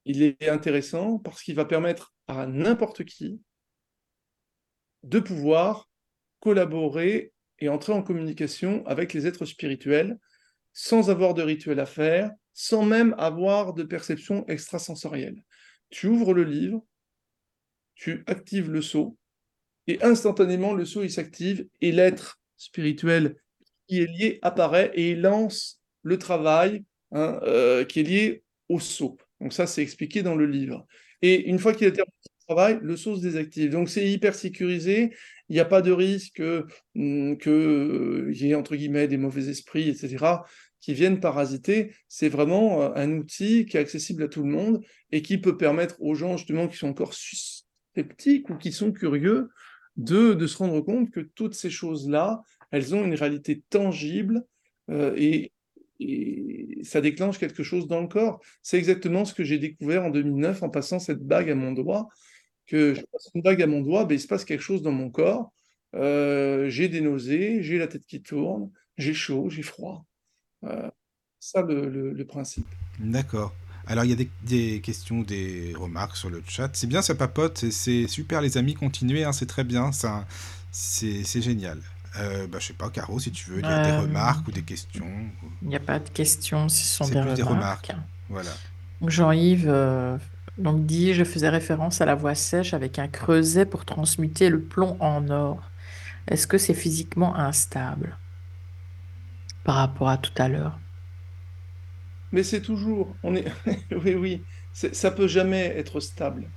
il 0.05 0.23
est 0.23 0.49
intéressant 0.49 1.19
parce 1.19 1.43
qu'il 1.43 1.55
va 1.55 1.65
permettre 1.65 2.15
à 2.27 2.47
n'importe 2.47 3.05
qui 3.05 3.39
de 5.03 5.19
pouvoir 5.19 5.87
collaborer 6.39 7.31
et 7.59 7.69
entrer 7.69 7.93
en 7.93 8.01
communication 8.01 8.83
avec 8.87 9.13
les 9.13 9.27
êtres 9.27 9.45
spirituels 9.45 10.17
sans 10.73 11.09
avoir 11.11 11.35
de 11.35 11.43
rituel 11.43 11.79
à 11.79 11.85
faire, 11.85 12.31
sans 12.55 12.85
même 12.85 13.13
avoir 13.17 13.73
de 13.73 13.83
perception 13.83 14.47
extrasensorielle. 14.47 15.43
Tu 15.89 16.07
ouvres 16.07 16.33
le 16.33 16.45
livre, 16.45 16.83
tu 17.95 18.23
actives 18.27 18.71
le 18.71 18.81
sceau, 18.81 19.17
et 19.87 20.01
instantanément, 20.01 20.73
le 20.73 20.85
sceau, 20.85 21.07
s'active, 21.09 21.67
et 21.81 21.91
l'être 21.91 22.39
spirituel 22.57 23.35
qui 23.87 23.99
est 23.99 24.07
lié 24.07 24.39
apparaît, 24.41 24.89
et 24.95 25.11
il 25.11 25.21
lance 25.21 25.81
le 26.01 26.17
travail 26.17 26.83
hein, 27.11 27.39
euh, 27.43 27.83
qui 27.83 27.99
est 27.99 28.03
lié 28.03 28.43
au 28.69 28.79
sceau. 28.79 29.17
Donc 29.41 29.51
ça, 29.51 29.67
c'est 29.67 29.83
expliqué 29.83 30.23
dans 30.23 30.35
le 30.35 30.45
livre. 30.45 30.87
Et 31.21 31.49
une 31.49 31.59
fois 31.59 31.73
qu'il 31.73 31.87
a 31.87 31.91
terminé 31.91 32.13
le 32.23 32.45
travail, 32.47 32.79
le 32.81 32.95
sceau 32.95 33.17
se 33.17 33.21
désactive. 33.21 33.69
Donc 33.69 33.89
c'est 33.89 34.09
hyper 34.09 34.33
sécurisé, 34.33 35.13
il 35.49 35.53
n'y 35.53 35.59
a 35.59 35.65
pas 35.65 35.81
de 35.81 35.91
risque 35.91 36.41
hum, 36.95 37.37
qu'il 37.37 37.51
euh, 37.51 38.31
y 38.33 38.49
ait, 38.49 38.55
entre 38.55 38.77
guillemets, 38.77 39.09
des 39.09 39.17
mauvais 39.17 39.49
esprits, 39.49 39.89
etc 39.89 40.37
qui 40.85 40.93
viennent 40.93 41.19
parasiter, 41.19 41.95
c'est 42.07 42.29
vraiment 42.29 42.83
euh, 42.83 42.91
un 42.93 43.11
outil 43.17 43.65
qui 43.65 43.75
est 43.75 43.79
accessible 43.79 44.21
à 44.21 44.27
tout 44.27 44.43
le 44.43 44.51
monde 44.51 44.85
et 45.11 45.23
qui 45.23 45.39
peut 45.39 45.57
permettre 45.57 45.99
aux 45.99 46.13
gens 46.13 46.37
justement 46.37 46.67
qui 46.67 46.77
sont 46.77 46.89
encore 46.89 47.15
sceptiques 47.15 48.51
ou 48.51 48.55
qui 48.55 48.71
sont 48.71 48.91
curieux 48.91 49.49
de, 49.97 50.35
de 50.35 50.45
se 50.45 50.57
rendre 50.57 50.79
compte 50.81 51.09
que 51.09 51.21
toutes 51.21 51.55
ces 51.55 51.71
choses-là, 51.71 52.43
elles 52.69 52.93
ont 52.93 53.03
une 53.03 53.15
réalité 53.15 53.63
tangible 53.71 54.45
euh, 54.91 55.15
et, 55.17 55.51
ça 56.83 57.01
déclenche 57.01 57.39
quelque 57.39 57.63
chose 57.63 57.87
dans 57.87 58.01
le 58.01 58.07
corps. 58.07 58.41
C'est 58.61 58.77
exactement 58.77 59.23
ce 59.23 59.33
que 59.33 59.45
j'ai 59.45 59.57
découvert 59.57 60.03
en 60.03 60.09
2009 60.11 60.61
en 60.61 60.69
passant 60.69 60.99
cette 60.99 61.21
bague 61.21 61.49
à 61.49 61.55
mon 61.55 61.71
doigt, 61.71 62.09
que 62.67 62.93
je 62.93 63.01
passe 63.11 63.31
une 63.33 63.41
bague 63.41 63.61
à 63.61 63.67
mon 63.67 63.79
doigt, 63.81 64.03
ben, 64.03 64.13
il 64.13 64.19
se 64.19 64.27
passe 64.27 64.43
quelque 64.43 64.61
chose 64.61 64.81
dans 64.81 64.91
mon 64.91 65.09
corps. 65.09 65.51
Euh, 65.95 66.69
j'ai 66.69 66.89
des 66.89 66.99
nausées, 66.99 67.63
j'ai 67.63 67.77
la 67.79 67.87
tête 67.87 68.05
qui 68.05 68.21
tourne, 68.21 68.69
j'ai 68.97 69.13
chaud, 69.13 69.49
j'ai 69.49 69.63
froid. 69.63 70.05
Euh, 70.65 70.89
ça 71.39 71.61
le, 71.61 72.23
principe. 72.25 72.67
D'accord. 72.99 73.53
Alors, 73.87 74.03
il 74.03 74.09
y 74.09 74.13
a 74.13 74.25
des, 74.43 74.81
questions, 74.81 75.21
des 75.21 75.73
remarques 75.77 76.17
sur 76.17 76.29
le 76.29 76.41
chat. 76.47 76.69
C'est 76.73 76.87
bien, 76.87 77.01
ça 77.03 77.13
papote. 77.13 77.65
C'est 77.69 78.07
super, 78.07 78.41
les 78.41 78.57
amis. 78.57 78.73
Continuez, 78.73 79.23
hein, 79.23 79.31
c'est 79.31 79.45
très 79.45 79.63
bien. 79.63 79.91
Ça, 79.91 80.25
c'est 80.71 81.41
génial. 81.41 81.79
euh, 82.19 82.47
bah, 82.47 82.57
Je 82.59 82.67
sais 82.67 82.73
pas, 82.73 82.89
Caro, 82.89 83.19
si 83.19 83.31
tu 83.31 83.49
veux, 83.51 83.59
il 83.59 83.65
y 83.65 83.67
a 83.67 83.83
des 83.85 83.91
Euh, 83.91 84.01
remarques 84.01 84.47
ou 84.47 84.51
des 84.51 84.63
questions. 84.63 85.05
Il 85.61 85.67
n'y 85.67 85.75
a 85.75 85.79
pas 85.79 85.99
de 85.99 86.09
questions, 86.09 86.67
ce 86.69 86.83
sont 86.83 87.03
C'est 87.05 87.13
des 87.15 87.21
plus 87.21 87.33
des 87.35 87.43
remarques. 87.43 87.91
Voilà. 88.29 88.51
Jean-Yves 89.05 89.67
euh, 89.69 90.17
donc 90.57 90.85
dit, 90.85 91.13
je 91.13 91.23
faisais 91.23 91.49
référence 91.49 92.01
à 92.01 92.05
la 92.05 92.15
voie 92.15 92.33
sèche 92.35 92.73
avec 92.73 92.97
un 92.97 93.07
creuset 93.07 93.65
pour 93.65 93.85
transmuter 93.85 94.49
le 94.49 94.61
plomb 94.61 94.97
en 94.99 95.29
or. 95.29 95.61
Est-ce 96.27 96.47
que 96.47 96.57
c'est 96.57 96.73
physiquement 96.73 97.35
instable? 97.35 98.17
Par 99.65 99.75
rapport 99.75 100.07
à 100.07 100.17
tout 100.17 100.31
à 100.37 100.47
l'heure? 100.47 100.79
Mais 102.31 102.43
c'est 102.43 102.61
toujours, 102.61 103.15
on 103.23 103.35
est, 103.35 103.45
oui, 103.91 104.13
oui, 104.13 104.41
ça 104.73 105.11
peut 105.11 105.27
jamais 105.27 105.65
être 105.65 105.99
stable. 105.99 106.49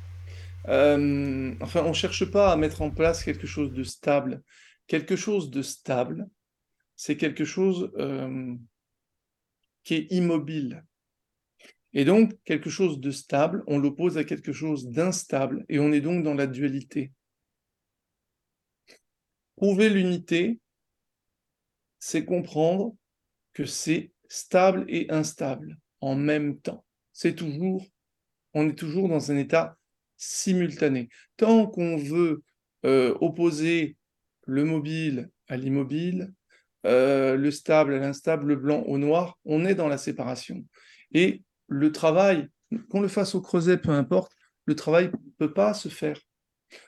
Euh, 0.68 1.54
enfin, 1.60 1.82
on 1.84 1.92
cherche 1.92 2.24
pas 2.30 2.52
à 2.52 2.56
mettre 2.56 2.82
en 2.82 2.90
place 2.90 3.24
quelque 3.24 3.46
chose 3.46 3.72
de 3.72 3.82
stable. 3.82 4.42
Quelque 4.86 5.16
chose 5.16 5.50
de 5.50 5.62
stable, 5.62 6.28
c'est 6.96 7.16
quelque 7.16 7.44
chose 7.44 7.90
euh, 7.98 8.54
qui 9.84 9.94
est 9.94 10.06
immobile. 10.10 10.84
Et 11.94 12.04
donc, 12.04 12.32
quelque 12.44 12.70
chose 12.70 13.00
de 13.00 13.10
stable, 13.10 13.64
on 13.66 13.78
l'oppose 13.78 14.18
à 14.18 14.24
quelque 14.24 14.52
chose 14.52 14.88
d'instable, 14.88 15.64
et 15.68 15.78
on 15.78 15.92
est 15.92 16.02
donc 16.02 16.22
dans 16.22 16.34
la 16.34 16.46
dualité. 16.46 17.12
Prouver 19.56 19.88
l'unité, 19.88 20.60
c'est 21.98 22.24
comprendre 22.24 22.94
que 23.52 23.64
c'est 23.64 24.12
stable 24.28 24.84
et 24.88 25.10
instable 25.10 25.78
en 26.00 26.14
même 26.14 26.58
temps. 26.60 26.84
C'est 27.12 27.34
toujours, 27.34 27.86
on 28.54 28.68
est 28.68 28.78
toujours 28.78 29.08
dans 29.08 29.30
un 29.32 29.36
état 29.36 29.76
simultané. 30.16 31.08
Tant 31.36 31.66
qu'on 31.66 31.96
veut 31.96 32.42
euh, 32.84 33.16
opposer 33.20 33.96
le 34.46 34.64
mobile 34.64 35.30
à 35.48 35.56
l'immobile, 35.56 36.32
euh, 36.86 37.36
le 37.36 37.50
stable 37.50 37.94
à 37.94 37.98
l'instable, 37.98 38.46
le 38.46 38.56
blanc 38.56 38.82
au 38.82 38.98
noir, 38.98 39.38
on 39.44 39.64
est 39.64 39.74
dans 39.74 39.88
la 39.88 39.98
séparation. 39.98 40.64
Et 41.12 41.42
le 41.66 41.92
travail, 41.92 42.48
qu'on 42.88 43.00
le 43.00 43.08
fasse 43.08 43.34
au 43.34 43.40
creuset, 43.40 43.78
peu 43.78 43.90
importe, 43.90 44.32
le 44.64 44.74
travail 44.74 45.06
ne 45.06 45.30
peut 45.38 45.52
pas 45.52 45.74
se 45.74 45.88
faire. 45.88 46.20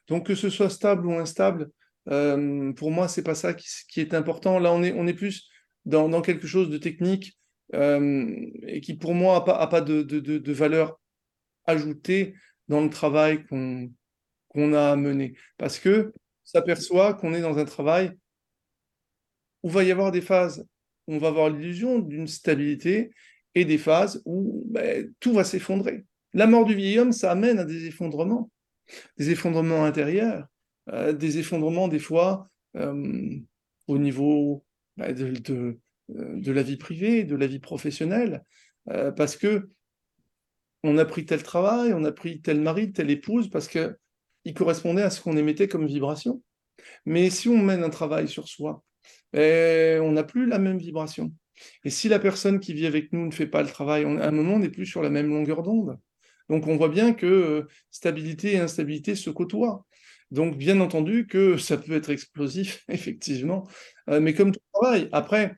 Donc 0.09 0.27
que 0.27 0.35
ce 0.35 0.51
soit 0.51 0.71
stable 0.71 1.07
ou 1.07 1.13
instable, 1.15 1.71
euh, 2.09 2.73
pour 2.73 2.91
moi, 2.91 3.09
c'est 3.09 3.23
pas 3.23 3.35
ça 3.35 3.55
qui, 3.55 4.01
est 4.01 4.15
important. 4.15 4.59
Là, 4.59 4.73
on 4.73 4.83
est, 4.83 4.93
on 4.93 5.07
est 5.07 5.15
plus 5.15 5.49
dans, 5.85 6.23
quelque 6.23 6.47
chose 6.47 6.71
de 6.71 6.79
technique 6.79 7.39
euh, 7.75 8.35
et 8.67 8.81
qui, 8.81 8.95
pour 8.95 9.15
moi, 9.15 9.35
n'a 9.35 9.41
pas, 9.43 9.57
a 9.57 9.67
pas 9.67 9.81
de, 9.81 10.53
valeur 10.53 10.99
ajoutée 11.67 12.35
dans 12.69 12.83
le 12.83 12.91
travail 12.91 13.45
qu'on 13.47 13.91
qu'on 14.49 14.73
a 14.73 14.91
à 14.91 14.97
mener. 14.97 15.37
Parce 15.59 15.79
que 15.79 16.13
s'aperçoit 16.43 17.15
qu'on 17.15 17.35
est 17.35 17.41
dans 17.41 17.59
un 17.59 17.65
travail 17.65 18.13
où 19.63 19.71
va 19.71 19.85
y 19.85 19.93
avoir 19.93 20.11
des 20.11 20.21
phases 20.21 20.67
où 21.07 21.15
on 21.15 21.19
va 21.19 21.29
avoir 21.29 21.51
l'illusion 21.51 21.99
d'une 21.99 22.27
stabilité 22.27 23.11
et 23.55 23.65
des 23.65 23.79
phases 23.79 24.23
où 24.25 24.65
ben, 24.67 25.13
tout 25.21 25.33
va 25.33 25.45
s'effondrer. 25.45 26.05
La 26.33 26.47
mort 26.47 26.65
du 26.65 26.75
vieil 26.75 26.99
homme, 26.99 27.13
ça 27.13 27.31
amène 27.31 27.59
à 27.59 27.65
des 27.65 27.87
effondrements, 27.87 28.51
des 29.17 29.31
effondrements 29.31 29.85
intérieurs, 29.85 30.47
euh, 30.93 31.13
des 31.13 31.39
effondrements 31.39 31.89
des 31.89 31.99
fois 31.99 32.49
euh, 32.77 33.37
au 33.87 33.99
niveau 33.99 34.65
ben, 34.97 35.13
de, 35.15 35.79
de, 36.09 36.53
la 36.53 36.63
vie 36.63 36.77
privée, 36.77 37.25
de 37.25 37.37
la 37.37 37.47
vie 37.47 37.59
professionnelle, 37.59 38.45
euh, 38.89 39.13
parce 39.13 39.37
que 39.37 39.69
on 40.83 40.97
a 40.99 41.05
pris 41.05 41.27
tel 41.27 41.43
travail, 41.43 41.93
on 41.93 42.05
a 42.05 42.13
pris 42.13 42.41
tel 42.41 42.61
mari, 42.61 42.93
telle 42.93 43.11
épouse, 43.11 43.51
parce 43.51 43.69
que 43.69 43.97
il 44.45 44.55
correspondait 44.55 45.03
à 45.03 45.11
ce 45.11 45.21
qu'on 45.21 45.37
émettait 45.37 45.69
comme 45.69 45.87
vibration. 45.87 46.43
Mais 47.05 47.29
si 47.29 47.49
on 47.49 47.59
mène 47.59 47.85
un 47.85 47.91
travail 47.91 48.27
sur 48.27 48.49
soi, 48.49 48.83
ben, 49.33 50.01
on 50.03 50.13
n'a 50.13 50.25
plus 50.25 50.47
la 50.47 50.59
même 50.59 50.79
vibration. 50.79 51.33
Et 51.85 51.91
si 51.91 52.09
la 52.09 52.19
personne 52.19 52.59
qui 52.59 52.73
vit 52.73 52.87
avec 52.87 53.13
nous 53.13 53.27
ne 53.27 53.31
fait 53.31 53.47
pas 53.47 53.63
le 53.63 53.69
travail, 53.69 54.05
à 54.05 54.29
un 54.29 54.31
moment, 54.31 54.55
on 54.55 54.59
n'est 54.61 54.71
plus 54.71 54.87
sur 54.87 55.03
la 55.03 55.11
même 55.11 55.29
longueur 55.29 55.63
d'onde. 55.63 55.99
Donc 56.49 56.67
on 56.67 56.77
voit 56.77 56.89
bien 56.89 57.13
que 57.13 57.27
euh, 57.27 57.69
stabilité 57.91 58.55
et 58.55 58.59
instabilité 58.59 59.15
se 59.15 59.31
côtoient. 59.31 59.87
Donc 60.31 60.57
bien 60.57 60.81
entendu 60.81 61.27
que 61.27 61.57
ça 61.57 61.77
peut 61.77 61.95
être 61.95 62.11
explosif, 62.11 62.85
effectivement, 62.89 63.69
euh, 64.09 64.21
mais 64.21 64.35
comme 64.35 64.53
tout 64.53 64.61
travail. 64.73 65.09
Après, 65.13 65.57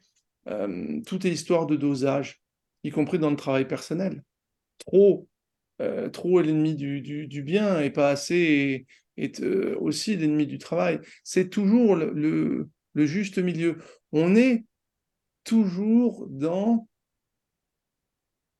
euh, 0.48 1.00
tout 1.06 1.26
est 1.26 1.30
histoire 1.30 1.66
de 1.66 1.76
dosage, 1.76 2.42
y 2.84 2.90
compris 2.90 3.18
dans 3.18 3.30
le 3.30 3.36
travail 3.36 3.66
personnel. 3.66 4.22
Trop, 4.78 5.28
euh, 5.80 6.08
trop 6.08 6.40
est 6.40 6.44
l'ennemi 6.44 6.74
du, 6.74 7.00
du, 7.00 7.42
bien 7.42 7.80
et 7.80 7.90
pas 7.90 8.10
assez 8.10 8.86
est, 9.16 9.40
est 9.40 9.44
aussi 9.76 10.16
l'ennemi 10.16 10.46
du 10.46 10.58
travail. 10.58 11.00
C'est 11.24 11.50
toujours 11.50 11.96
le, 11.96 12.68
le, 12.94 13.06
juste 13.06 13.38
milieu. 13.38 13.78
On 14.12 14.34
est 14.36 14.64
toujours 15.44 16.26
dans 16.28 16.88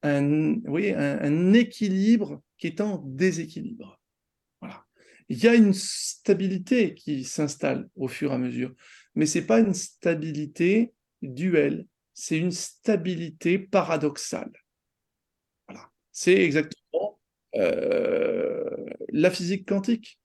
un, 0.03 0.61
oui, 0.65 0.93
un, 0.93 1.53
équilibre 1.53 2.43
qui 2.59 2.67
est 2.67 2.81
en 2.81 2.99
déséquilibre. 2.99 4.02
Il 5.33 5.43
y 5.43 5.49
a 5.49 5.55
une 5.55 5.73
stabilité 5.73 6.93
qui 6.93 7.25
s'installe 7.25 7.89
au 7.97 8.07
fur 8.07 8.33
et 8.33 8.35
à 8.35 8.39
mesure, 8.39 8.75
mais 9.15 9.25
ce 9.25 9.39
n'est 9.39 9.47
pas 9.47 9.61
une 9.61 9.73
stabilité 9.73 10.93
duelle, 11.23 11.87
c'est 12.13 12.37
une 12.37 12.51
stabilité 12.51 13.59
paradoxale. 13.59 14.53
Voilà. 15.67 15.89
C'est 16.11 16.35
exactement 16.35 17.19
euh, 17.55 18.77
la 19.09 19.31
physique 19.31 19.67
quantique. 19.67 20.21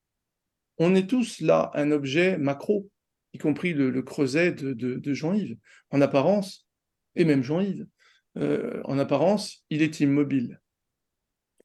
On 0.77 0.93
est 0.93 1.09
tous 1.09 1.39
là 1.39 1.71
un 1.73 1.91
objet 1.91 2.37
macro, 2.37 2.91
y 3.31 3.37
compris 3.37 3.71
le, 3.71 4.01
creuset 4.01 4.51
de 4.51 5.13
Jean-Yves. 5.13 5.55
En 5.89 6.01
apparence, 6.01 6.67
et 7.15 7.23
même 7.23 7.43
Jean-Yves, 7.43 7.87
euh, 8.39 8.81
en 8.83 8.99
apparence, 8.99 9.63
il 9.69 9.81
est 9.81 10.01
immobile. 10.01 10.59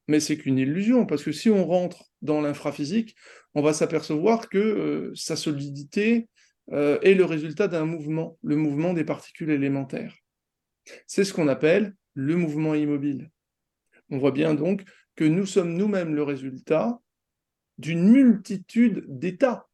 Mais 0.09 0.21
c'est 0.21 0.37
qu'une 0.37 0.59
illusion, 0.59 1.07
parce 1.07 1.23
que 1.23 1.33
si 1.33 1.49
on 1.51 1.65
rentre 1.65 2.05
dans 2.23 2.41
l'infraphysique, 2.41 3.15
on 3.55 3.63
va 3.63 3.73
s'apercevoir 3.73 4.49
que 4.49 4.59
euh, 4.59 5.13
sa 5.15 5.37
solidité 5.37 6.29
euh, 6.73 6.99
est 7.03 7.15
le 7.15 7.25
résultat 7.25 7.69
d'un 7.69 7.85
mouvement, 7.85 8.39
le 8.43 8.57
mouvement 8.57 8.95
des 8.95 9.05
particules 9.05 9.51
élémentaires. 9.51 10.17
C'est 11.07 11.25
ce 11.25 11.33
qu'on 11.33 11.49
appelle 11.49 11.95
le 12.15 12.37
mouvement 12.37 12.75
immobile. 12.75 13.31
On 14.11 14.19
voit 14.19 14.33
bien 14.33 14.55
donc 14.55 14.83
que 15.17 15.25
nous 15.25 15.47
sommes 15.47 15.75
nous-mêmes 15.75 16.15
le 16.15 16.23
résultat 16.23 16.99
d'une 17.79 18.11
multitude 18.11 19.05
d'états, 19.09 19.69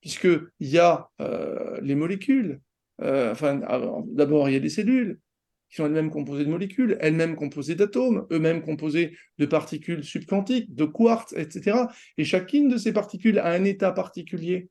puisqu'il 0.00 0.48
y 0.60 0.78
a 0.78 1.10
euh, 1.20 1.78
les 1.82 1.94
molécules, 1.94 2.60
enfin, 3.00 3.60
d'abord 4.06 4.48
il 4.48 4.54
y 4.54 4.56
a 4.56 4.60
des 4.60 4.68
cellules, 4.68 5.20
qui 5.68 5.76
sont 5.76 5.86
elles-mêmes 5.86 6.10
composées 6.10 6.44
de 6.44 6.50
molécules, 6.50 6.96
elles-mêmes 7.00 7.36
composées 7.36 7.74
d'atomes, 7.74 8.26
eux-mêmes 8.30 8.62
composés 8.62 9.16
de 9.38 9.46
particules 9.46 10.02
subquantiques, 10.02 10.74
de 10.74 10.84
quartz, 10.84 11.34
etc. 11.36 11.78
Et 12.16 12.24
chacune 12.24 12.68
de 12.68 12.76
ces 12.76 12.92
particules 12.92 13.38
a 13.38 13.50
un 13.50 13.64
état 13.64 13.92
particulier. 13.92 14.68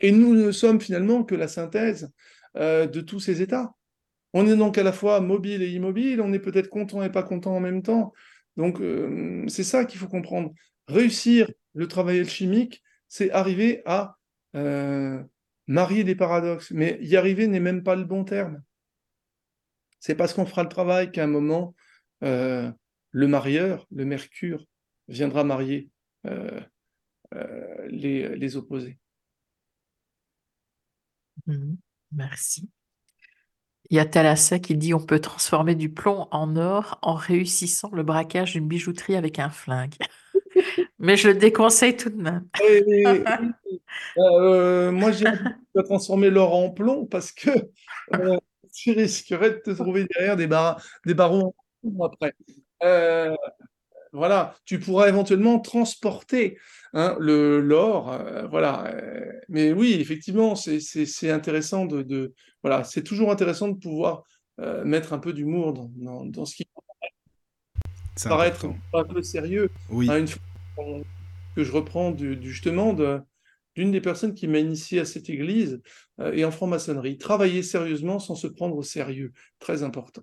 Et 0.00 0.12
nous 0.12 0.34
ne 0.34 0.52
sommes 0.52 0.80
finalement 0.80 1.24
que 1.24 1.34
la 1.34 1.48
synthèse 1.48 2.12
euh, 2.56 2.86
de 2.86 3.00
tous 3.00 3.20
ces 3.20 3.42
états. 3.42 3.74
On 4.32 4.46
est 4.46 4.56
donc 4.56 4.78
à 4.78 4.82
la 4.82 4.92
fois 4.92 5.20
mobile 5.20 5.62
et 5.62 5.70
immobile, 5.70 6.20
on 6.20 6.32
est 6.32 6.38
peut-être 6.38 6.68
content 6.68 7.02
et 7.02 7.10
pas 7.10 7.22
content 7.22 7.54
en 7.54 7.60
même 7.60 7.82
temps. 7.82 8.12
Donc 8.56 8.80
euh, 8.80 9.44
c'est 9.48 9.64
ça 9.64 9.84
qu'il 9.84 9.98
faut 9.98 10.08
comprendre. 10.08 10.52
Réussir 10.88 11.50
le 11.74 11.88
travail 11.88 12.20
alchimique, 12.20 12.82
c'est 13.08 13.30
arriver 13.30 13.82
à 13.84 14.16
euh, 14.56 15.22
marier 15.66 16.04
des 16.04 16.14
paradoxes. 16.14 16.70
Mais 16.70 16.98
y 17.02 17.16
arriver 17.16 17.46
n'est 17.46 17.60
même 17.60 17.82
pas 17.82 17.96
le 17.96 18.04
bon 18.04 18.24
terme. 18.24 18.62
C'est 20.02 20.16
parce 20.16 20.34
qu'on 20.34 20.46
fera 20.46 20.64
le 20.64 20.68
travail 20.68 21.12
qu'à 21.12 21.22
un 21.22 21.28
moment, 21.28 21.76
euh, 22.24 22.68
le 23.12 23.28
marieur, 23.28 23.86
le 23.92 24.04
mercure, 24.04 24.66
viendra 25.06 25.44
marier 25.44 25.90
euh, 26.26 26.60
euh, 27.34 27.86
les, 27.88 28.34
les, 28.34 28.56
opposés. 28.56 28.98
Mmh, 31.46 31.74
merci. 32.10 32.68
Il 33.90 33.96
y 33.96 34.00
a 34.00 34.04
Thalassa 34.04 34.58
qui 34.58 34.76
dit 34.76 34.92
on 34.92 34.98
peut 34.98 35.20
transformer 35.20 35.76
du 35.76 35.88
plomb 35.88 36.26
en 36.32 36.56
or 36.56 36.98
en 37.02 37.14
réussissant 37.14 37.90
le 37.92 38.02
braquage 38.02 38.54
d'une 38.54 38.66
bijouterie 38.66 39.14
avec 39.14 39.38
un 39.38 39.50
flingue. 39.50 39.94
Mais 40.98 41.16
je 41.16 41.28
le 41.28 41.34
déconseille 41.34 41.96
tout 41.96 42.10
de 42.10 42.20
même. 42.20 42.48
Et, 42.64 42.84
et, 42.88 43.24
euh, 44.18 44.90
moi, 44.90 45.12
j'ai 45.12 45.26
transformer 45.84 46.28
l'or 46.28 46.56
en 46.56 46.70
plomb 46.70 47.06
parce 47.06 47.30
que 47.30 47.50
euh, 48.14 48.36
tu 48.72 48.92
risquerais 48.92 49.50
de 49.50 49.56
te 49.56 49.70
trouver 49.82 50.06
derrière 50.14 50.36
des, 50.36 50.46
bar 50.46 50.82
des 51.06 51.14
barons 51.14 51.54
après. 52.02 52.34
Euh, 52.82 53.34
voilà, 54.12 54.54
tu 54.66 54.78
pourras 54.78 55.08
éventuellement 55.08 55.58
transporter 55.58 56.58
hein, 56.92 57.16
l'or, 57.18 58.12
euh, 58.12 58.46
voilà. 58.48 58.94
mais 59.48 59.72
oui, 59.72 59.96
effectivement, 60.00 60.54
c'est 60.54 61.30
intéressant 61.30 61.86
de, 61.86 62.02
de 62.02 62.34
voilà, 62.62 62.84
c'est 62.84 63.02
toujours 63.02 63.30
intéressant 63.30 63.68
de 63.68 63.78
pouvoir 63.78 64.24
euh, 64.60 64.84
mettre 64.84 65.14
un 65.14 65.18
peu 65.18 65.32
d'humour 65.32 65.72
dans, 65.72 65.90
dans, 65.96 66.24
dans, 66.26 66.44
ce 66.44 66.56
qui 66.56 66.68
paraît 68.24 68.48
être 68.48 68.66
un 68.92 69.04
peu 69.04 69.22
sérieux. 69.22 69.70
Oui. 69.88 70.10
Hein, 70.10 70.18
une 70.18 70.28
fois 70.28 70.42
que 71.56 71.64
je 71.64 71.72
reprends 71.72 72.10
du, 72.10 72.36
du 72.36 72.50
justement 72.50 72.92
de 72.92 73.20
d'une 73.74 73.90
des 73.90 74.00
personnes 74.00 74.34
qui 74.34 74.46
m'a 74.48 74.58
initié 74.58 75.00
à 75.00 75.04
cette 75.04 75.30
église 75.30 75.80
et 76.32 76.44
en 76.44 76.50
franc-maçonnerie. 76.50 77.18
Travailler 77.18 77.62
sérieusement 77.62 78.18
sans 78.18 78.34
se 78.34 78.46
prendre 78.46 78.76
au 78.76 78.82
sérieux, 78.82 79.32
très 79.58 79.82
important. 79.82 80.22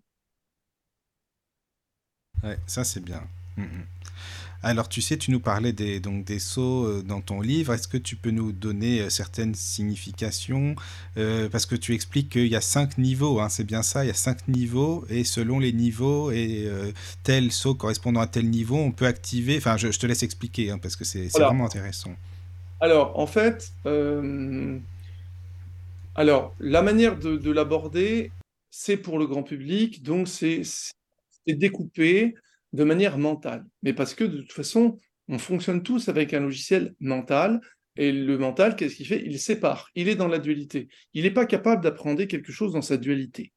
Ouais, 2.44 2.58
ça 2.68 2.84
c'est 2.84 3.04
bien. 3.04 3.24
Mm, 3.58 3.64
mm. 3.64 3.86
Alors 4.62 4.90
tu 4.90 5.02
sais, 5.02 5.18
tu 5.18 5.32
nous 5.32 5.40
parlais 5.40 5.72
des, 5.72 6.02
donc, 6.02 6.26
des 6.26 6.40
sceaux 6.40 6.86
euh, 6.86 7.02
dans 7.02 7.22
ton 7.22 7.40
livre. 7.40 7.74
Est-ce 7.74 7.88
que 7.88 7.98
tu 7.98 8.18
peux 8.18 8.32
nous 8.32 8.52
donner 8.52 9.00
euh, 9.00 9.10
certaines 9.10 9.56
significations 9.56 10.76
euh, 11.16 11.48
Parce 11.48 11.66
que 11.66 11.76
tu 11.76 11.94
expliques 11.94 12.30
qu'il 12.30 12.48
y 12.48 12.58
a 12.58 12.62
cinq 12.62 12.98
niveaux, 12.98 13.40
hein, 13.40 13.48
c'est 13.48 13.64
bien 13.64 13.84
ça, 13.84 14.04
il 14.04 14.10
y 14.10 14.12
a 14.12 14.16
cinq 14.16 14.50
niveaux, 14.50 15.06
et 15.10 15.24
selon 15.24 15.60
les 15.60 15.72
niveaux, 15.72 16.32
et 16.32 16.70
tel 17.24 17.52
sceau 17.52 17.74
correspondant 17.74 18.20
à 18.20 18.28
tel 18.28 18.50
niveau, 18.50 18.76
on 18.76 18.92
peut 18.92 19.06
activer... 19.06 19.58
Enfin, 19.58 19.78
je, 19.78 19.88
te 19.88 20.06
laisse 20.06 20.24
expliquer, 20.24 20.72
hein, 20.72 20.78
parce 20.78 20.96
que 20.96 21.06
c'est 21.06 21.28
vraiment 21.28 21.66
intéressant. 21.66 22.12
Alors, 22.80 23.18
en 23.20 23.28
fait, 23.28 23.72
alors, 26.16 26.56
la 26.60 26.82
manière 26.82 27.18
de, 27.18 27.38
de 27.38 27.52
l'aborder, 27.52 28.32
c'est 28.72 28.98
pour 28.98 29.20
le 29.20 29.28
grand 29.28 29.44
public, 29.44 30.04
donc 30.04 30.28
c'est 30.28 30.62
découpé 31.48 32.36
de 32.74 32.84
manière 32.84 33.18
mentale. 33.18 33.66
Mais 33.84 33.94
parce 33.94 34.14
que 34.14 34.24
de 34.24 34.38
toute 34.42 34.54
façon, 34.54 34.98
on 35.28 35.38
fonctionne 35.40 35.84
tous 35.84 36.10
avec 36.10 36.34
un 36.34 36.40
logiciel 36.42 36.94
mental. 37.00 37.62
Et 37.96 38.12
le 38.14 38.38
mental, 38.38 38.76
qu'est-ce 38.76 38.96
qu'il 38.96 39.08
fait? 39.08 39.24
Il 39.26 39.40
sépare, 39.40 39.90
il 39.96 40.08
est 40.08 40.16
dans 40.16 40.28
la 40.28 40.40
dualité. 40.40 40.88
Il 41.14 41.24
n'est 41.24 41.32
pas 41.32 41.46
capable 41.46 41.84
d'apprendre 41.84 42.24
quelque 42.26 42.52
chose 42.52 42.72
dans 42.72 42.82
sa 42.82 42.96
dualité. 42.96 43.52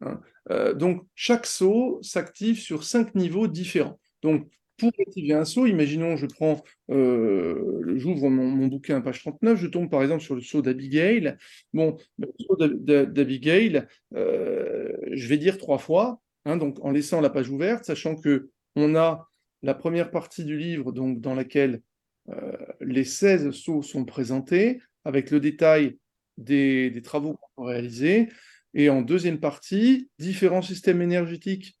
Hein. 0.00 0.20
Euh, 0.50 0.72
donc, 0.72 1.04
chaque 1.14 1.44
saut 1.44 1.98
s'active 2.00 2.58
sur 2.58 2.84
cinq 2.84 3.14
niveaux 3.14 3.48
différents. 3.48 3.98
Donc, 4.22 4.48
pour 4.78 4.92
activer 4.98 5.32
un 5.32 5.44
saut, 5.44 5.66
imaginons, 5.66 6.16
je 6.16 6.26
prends, 6.26 6.62
euh, 6.90 7.82
j'ouvre 7.96 8.28
mon, 8.28 8.66
bouquin, 8.66 9.00
page 9.00 9.20
39, 9.20 9.58
je 9.58 9.66
tombe 9.66 9.90
par 9.90 10.02
exemple 10.02 10.22
sur 10.22 10.34
le 10.34 10.40
saut 10.40 10.62
d'Abigail. 10.62 11.36
Bon, 11.72 11.96
le 12.18 12.28
saut 12.40 12.56
d'Abigail, 12.56 13.86
euh, 14.14 14.92
je 15.12 15.28
vais 15.28 15.38
dire 15.38 15.58
trois 15.58 15.78
fois, 15.78 16.20
Hein, 16.46 16.56
donc 16.58 16.78
en 16.84 16.92
laissant 16.92 17.20
la 17.20 17.28
page 17.28 17.50
ouverte, 17.50 17.84
sachant 17.84 18.14
que 18.14 18.50
on 18.76 18.94
a 18.94 19.28
la 19.64 19.74
première 19.74 20.12
partie 20.12 20.44
du 20.44 20.56
livre 20.56 20.92
donc, 20.92 21.20
dans 21.20 21.34
laquelle 21.34 21.82
euh, 22.28 22.56
les 22.80 23.02
16 23.02 23.50
sauts 23.50 23.82
sont 23.82 24.04
présentés, 24.04 24.80
avec 25.04 25.32
le 25.32 25.40
détail 25.40 25.98
des, 26.38 27.00
travaux 27.02 27.36
qu'on 27.56 27.64
a 27.64 27.70
réalisés, 27.70 28.28
et 28.74 28.90
en 28.90 29.02
deuxième 29.02 29.40
partie, 29.40 30.08
différents 30.20 30.62
systèmes 30.62 31.02
énergétiques 31.02 31.76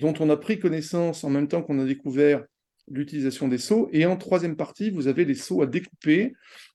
dont 0.00 0.14
on 0.20 0.30
a 0.30 0.36
pris 0.36 0.58
connaissance 0.58 1.24
en 1.24 1.30
même 1.30 1.48
temps 1.48 1.62
qu'on 1.62 1.78
a 1.78 1.84
découvert 1.84 2.44
l'utilisation 2.90 3.48
des 3.48 3.58
sauts, 3.58 3.88
et 3.92 4.04
en 4.06 4.16
troisième 4.16 4.56
partie, 4.56 4.90
vous 4.90 5.06
avez 5.06 5.24
les 5.24 5.34
sauts 5.34 5.62
à 5.62 5.66
découper, 5.66 6.32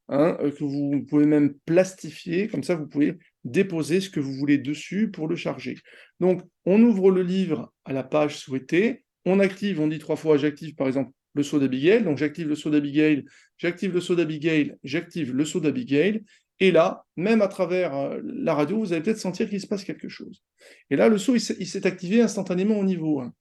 hein, 0.07 0.37
euh, 0.39 0.51
que 0.51 0.63
vous 0.63 1.05
pouvez 1.09 1.25
même 1.25 1.55
plastifier, 1.65 2.47
comme 2.47 2.63
ça 2.63 2.75
vous 2.75 2.87
pouvez 2.87 3.17
déposer 3.43 3.99
ce 3.99 4.09
que 4.09 4.19
vous 4.19 4.33
voulez 4.33 4.57
dessus 4.57 5.11
pour 5.11 5.27
le 5.27 5.35
charger. 5.35 5.77
Donc, 6.19 6.41
on 6.65 6.81
ouvre 6.81 7.11
le 7.11 7.21
livre 7.21 7.73
à 7.83 7.91
la 7.91 8.03
page 8.03 8.37
souhaitée, 8.37 9.03
on 9.25 9.39
active, 9.39 9.79
on 9.81 9.87
dit 9.87 9.99
trois 9.99 10.15
fois, 10.15 10.37
j'active 10.37 10.75
par 10.75 10.87
exemple 10.87 11.11
le 11.33 11.43
saut 11.43 11.59
d'Abigail, 11.59 12.03
donc 12.03 12.17
j'active 12.17 12.47
le 12.47 12.55
saut 12.55 12.69
d'Abigail, 12.69 13.25
j'active 13.57 13.93
le 13.93 13.99
saut 13.99 14.15
d'Abigail, 14.15 14.75
j'active 14.83 15.33
le 15.33 15.43
saut 15.43 15.59
d'Abigail, 15.59 16.23
et 16.59 16.71
là, 16.71 17.05
même 17.17 17.41
à 17.41 17.47
travers 17.47 17.95
euh, 17.95 18.19
la 18.23 18.53
radio, 18.53 18.79
vous 18.79 18.93
allez 18.93 19.01
peut-être 19.01 19.19
sentir 19.19 19.49
qu'il 19.49 19.59
se 19.59 19.67
passe 19.67 19.83
quelque 19.83 20.07
chose. 20.07 20.43
Et 20.89 20.95
là, 20.95 21.09
le 21.09 21.17
saut, 21.17 21.35
il 21.35 21.41
s'est 21.41 21.87
activé 21.87 22.21
instantanément 22.21 22.79
au 22.79 22.83
niveau 22.83 23.19
1. 23.19 23.33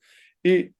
Et 0.45 0.73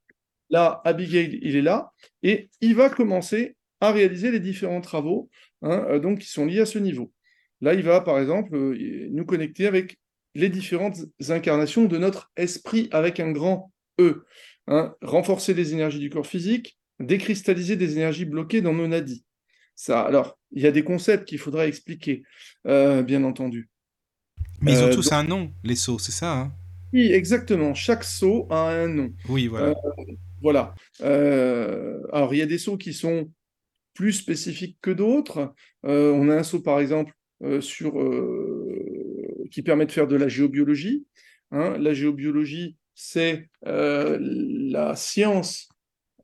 là, 0.51 0.81
Abigail, 0.85 1.39
il 1.43 1.57
est 1.57 1.63
là, 1.63 1.93
et 2.23 2.51
il 2.61 2.75
va 2.75 2.91
commencer 2.91 3.57
à 3.81 3.93
réaliser 3.93 4.31
les 4.31 4.41
différents 4.41 4.81
travaux 4.81 5.31
hein, 5.63 5.87
euh, 5.89 5.99
donc, 6.01 6.21
qui 6.21 6.29
sont 6.29 6.47
liés 6.47 6.61
à 6.61 6.67
ce 6.67 6.79
niveau. 6.79 7.13
Là, 7.61 7.75
il 7.75 7.83
va, 7.83 8.01
par 8.01 8.19
exemple, 8.19 8.55
euh, 8.55 9.09
nous 9.11 9.25
connecter 9.25 9.67
avec 9.67 9.97
les 10.35 10.49
différentes 10.49 10.99
incarnations 11.29 11.85
de 11.85 11.97
notre 11.97 12.33
esprit 12.37 12.89
avec 12.91 13.21
un 13.21 13.31
grand 13.31 13.73
E. 14.01 14.25
Hein. 14.67 14.95
renforcer 15.03 15.53
les 15.53 15.75
énergies 15.75 15.99
du 15.99 16.09
corps 16.09 16.27
physique, 16.27 16.79
décristalliser 16.99 17.77
des 17.77 17.97
énergies 17.97 18.25
bloquées 18.25 18.63
dans 18.63 18.73
nos 18.73 18.89
nadis. 18.89 19.23
Ça, 19.77 20.01
alors, 20.01 20.39
il 20.55 20.63
y 20.63 20.67
a 20.67 20.71
des 20.71 20.83
concepts 20.83 21.29
qu'il 21.29 21.39
faudra 21.39 21.67
expliquer, 21.67 22.23
euh, 22.67 23.03
bien 23.03 23.23
entendu. 23.25 23.69
Mais 24.61 24.73
ils 24.73 24.79
ont 24.79 24.87
euh, 24.87 24.95
tous 24.95 25.13
un 25.13 25.25
nom, 25.25 25.53
les 25.63 25.77
sauts, 25.77 25.99
c'est 25.99 26.13
ça 26.13 26.33
hein? 26.33 26.53
Oui, 26.93 27.13
exactement. 27.13 27.75
Chaque 27.75 28.05
saut 28.05 28.47
a 28.51 28.71
un 28.71 28.89
nom. 28.89 29.13
Oui, 29.29 29.49
voilà. 29.49 29.75
voilà. 30.41 30.75
alors, 31.01 32.33
il 32.33 32.39
y 32.39 32.43
a 32.43 32.47
des 32.47 32.59
sauts 32.59 32.79
qui 32.79 32.93
sont 32.93 33.31
plus 33.95 34.13
spécifiques 34.13 34.79
que 34.81 34.93
d'autres. 34.93 35.53
on 35.83 36.29
a 36.29 36.37
un 36.37 36.43
saut, 36.45 36.61
par 36.61 36.79
exemple, 36.79 37.13
euh, 37.45 37.61
sur, 37.61 38.01
euh, 38.01 39.45
qui 39.51 39.63
permet 39.63 39.85
de 39.87 39.93
faire 39.93 40.07
de 40.07 40.17
la 40.17 40.29
géobiologie. 40.29 41.05
Hein. 41.51 41.77
La 41.79 41.93
géobiologie, 41.93 42.77
c'est 42.95 43.51
euh, 43.67 44.19
la 44.21 44.97
science 44.97 45.69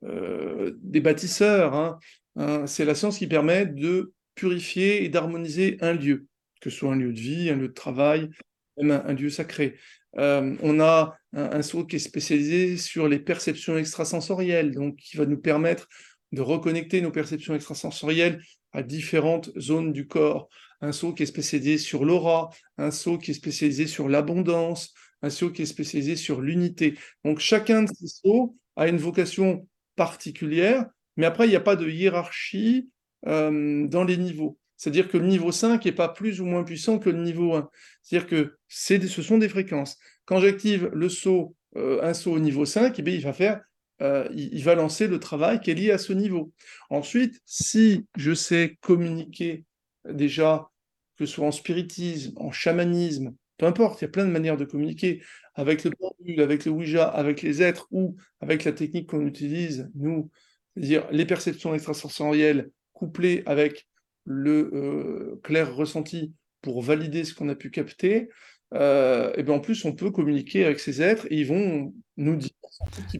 des 0.03 0.99
bâtisseurs. 0.99 1.75
Hein. 1.75 1.99
Hein, 2.35 2.65
c'est 2.65 2.85
la 2.85 2.95
science 2.95 3.19
qui 3.19 3.27
permet 3.27 3.67
de 3.67 4.13
purifier 4.41 5.03
et 5.03 5.09
d'harmoniser 5.09 5.77
un 5.81 5.93
lieu, 5.93 6.25
que 6.61 6.69
ce 6.71 6.77
soit 6.77 6.93
un 6.93 6.95
lieu 6.95 7.13
de 7.13 7.19
vie, 7.19 7.49
un 7.51 7.55
lieu 7.55 7.67
de 7.67 7.73
travail, 7.73 8.29
même 8.77 9.03
un, 9.05 9.13
lieu 9.13 9.29
sacré. 9.29 9.77
on 10.13 10.79
a 10.79 11.15
un, 11.33 11.51
un, 11.51 11.61
saut 11.61 11.85
qui 11.85 11.97
est 11.97 11.99
spécialisé 11.99 12.77
sur 12.77 13.07
les 13.07 13.19
perceptions 13.19 13.77
extrasensorielles, 13.77 14.71
donc 14.71 14.95
qui 14.95 15.17
va 15.17 15.27
nous 15.27 15.37
permettre 15.37 15.87
de 16.31 16.41
reconnecter 16.41 17.01
nos 17.01 17.11
perceptions 17.11 17.53
extrasensorielles 17.53 18.41
à 18.71 18.81
différentes 18.81 19.51
zones 19.59 19.93
du 19.93 20.07
corps 20.07 20.49
un 20.81 20.91
saut 20.91 21.13
qui 21.13 21.23
est 21.23 21.27
spécialisé 21.27 21.77
sur 21.77 22.03
l'aura, 22.05 22.49
un 22.77 22.91
saut 22.91 23.17
qui 23.17 23.31
est 23.31 23.35
spécialisé 23.35 23.87
sur 23.87 24.09
l'abondance, 24.09 24.93
un 25.21 25.29
saut 25.29 25.51
qui 25.51 25.61
est 25.61 25.67
spécialisé 25.67 26.15
sur 26.15 26.41
l'unité. 26.41 26.97
Donc 27.23 27.39
chacun 27.39 27.83
de 27.83 27.89
ces 27.93 28.07
sauts 28.07 28.55
a 28.75 28.87
une 28.87 28.97
vocation 28.97 29.67
particulière, 29.95 30.87
mais 31.17 31.25
après, 31.25 31.45
il 31.45 31.49
n'y 31.49 31.55
a 31.55 31.61
pas 31.61 31.75
de 31.75 31.87
hiérarchie 31.87 32.89
euh, 33.27 33.87
dans 33.87 34.03
les 34.03 34.17
niveaux. 34.17 34.57
C'est-à-dire 34.77 35.07
que 35.07 35.17
le 35.17 35.27
niveau 35.27 35.51
5 35.51 35.85
n'est 35.85 35.91
pas 35.91 36.09
plus 36.09 36.41
ou 36.41 36.45
moins 36.45 36.63
puissant 36.63 36.97
que 36.97 37.09
le 37.09 37.21
niveau 37.21 37.53
1. 37.53 37.69
C'est-à-dire 38.01 38.27
que 38.27 38.57
ce 38.67 39.21
sont 39.21 39.37
des 39.37 39.49
fréquences. 39.49 39.97
Quand 40.25 40.39
j'active 40.39 40.89
le 40.93 41.07
saut, 41.07 41.55
euh, 41.75 42.01
un 42.01 42.13
saut 42.13 42.31
au 42.31 42.39
niveau 42.39 42.65
5, 42.65 42.97
eh 42.97 43.03
il 43.13 43.21
va 43.21 43.33
faire 43.33 43.61
euh, 44.01 44.27
il, 44.33 44.63
va 44.63 44.73
lancer 44.73 45.07
le 45.07 45.19
travail 45.19 45.59
qui 45.59 45.69
est 45.69 45.75
lié 45.75 45.91
à 45.91 45.99
ce 45.99 46.13
niveau. 46.13 46.51
Ensuite, 46.89 47.39
si 47.45 48.07
je 48.17 48.33
sais 48.33 48.79
communiquer 48.81 49.65
déjà 50.09 50.71
que 51.17 51.27
ce 51.27 51.33
soit 51.33 51.45
en 51.45 51.51
spiritisme, 51.51 52.33
en 52.37 52.51
chamanisme, 52.51 53.35
peu 53.57 53.67
importe, 53.67 54.01
il 54.01 54.05
y 54.05 54.07
a 54.07 54.11
plein 54.11 54.25
de 54.25 54.31
manières 54.31 54.57
de 54.57 54.65
communiquer 54.65 55.21
avec 55.53 55.83
le 55.83 55.91
pendule, 55.91 56.41
avec 56.41 56.65
le 56.65 56.71
Ouija, 56.71 57.07
avec 57.07 57.43
les 57.43 57.61
êtres 57.61 57.87
ou 57.91 58.15
avec 58.39 58.63
la 58.63 58.71
technique 58.71 59.07
qu'on 59.09 59.27
utilise, 59.27 59.91
nous, 59.93 60.31
c'est-à-dire 60.73 61.07
les 61.11 61.27
perceptions 61.27 61.75
extrasensorielles 61.75 62.71
couplées 63.01 63.41
avec 63.47 63.87
le 64.25 64.69
euh, 64.73 65.39
clair 65.43 65.75
ressenti 65.75 66.33
pour 66.61 66.83
valider 66.83 67.23
ce 67.23 67.33
qu'on 67.33 67.49
a 67.49 67.55
pu 67.55 67.71
capter, 67.71 68.29
euh, 68.73 69.33
et 69.35 69.41
bien 69.41 69.55
en 69.55 69.59
plus, 69.59 69.83
on 69.85 69.93
peut 69.93 70.11
communiquer 70.11 70.65
avec 70.65 70.79
ces 70.79 71.01
êtres 71.01 71.25
et 71.31 71.39
ils 71.39 71.47
vont 71.47 71.93
nous 72.17 72.35
dire. 72.35 72.51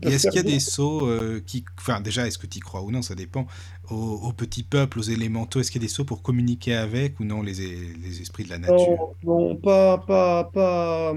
Est-ce 0.04 0.30
qu'il 0.30 0.38
y 0.38 0.40
a 0.40 0.44
des 0.44 0.60
sauts 0.60 1.08
euh, 1.08 1.42
qui. 1.46 1.66
Enfin, 1.80 2.00
déjà, 2.00 2.28
est-ce 2.28 2.38
que 2.38 2.48
tu 2.48 2.60
y 2.60 2.62
crois 2.62 2.84
ou 2.84 2.92
non 2.92 3.02
Ça 3.02 3.16
dépend. 3.16 3.48
Aux, 3.90 4.32
petits 4.34 4.64
peuples, 4.64 5.00
aux 5.00 5.04
élémentaux, 5.04 5.60
est-ce 5.60 5.72
qu'il 5.72 5.82
y 5.82 5.86
a 5.86 5.88
des 5.88 5.94
sauts 5.94 6.06
pour 6.06 6.22
communiquer 6.22 6.76
avec 6.76 7.20
ou 7.20 7.26
non 7.26 7.42
les, 7.42 7.54
les 7.54 8.22
esprits 8.22 8.46
de 8.46 8.50
la 8.50 8.60
nature? 8.60 9.16
Non, 9.24 9.56
pas, 9.56 9.98
pas, 9.98 10.46
pas, 10.46 11.16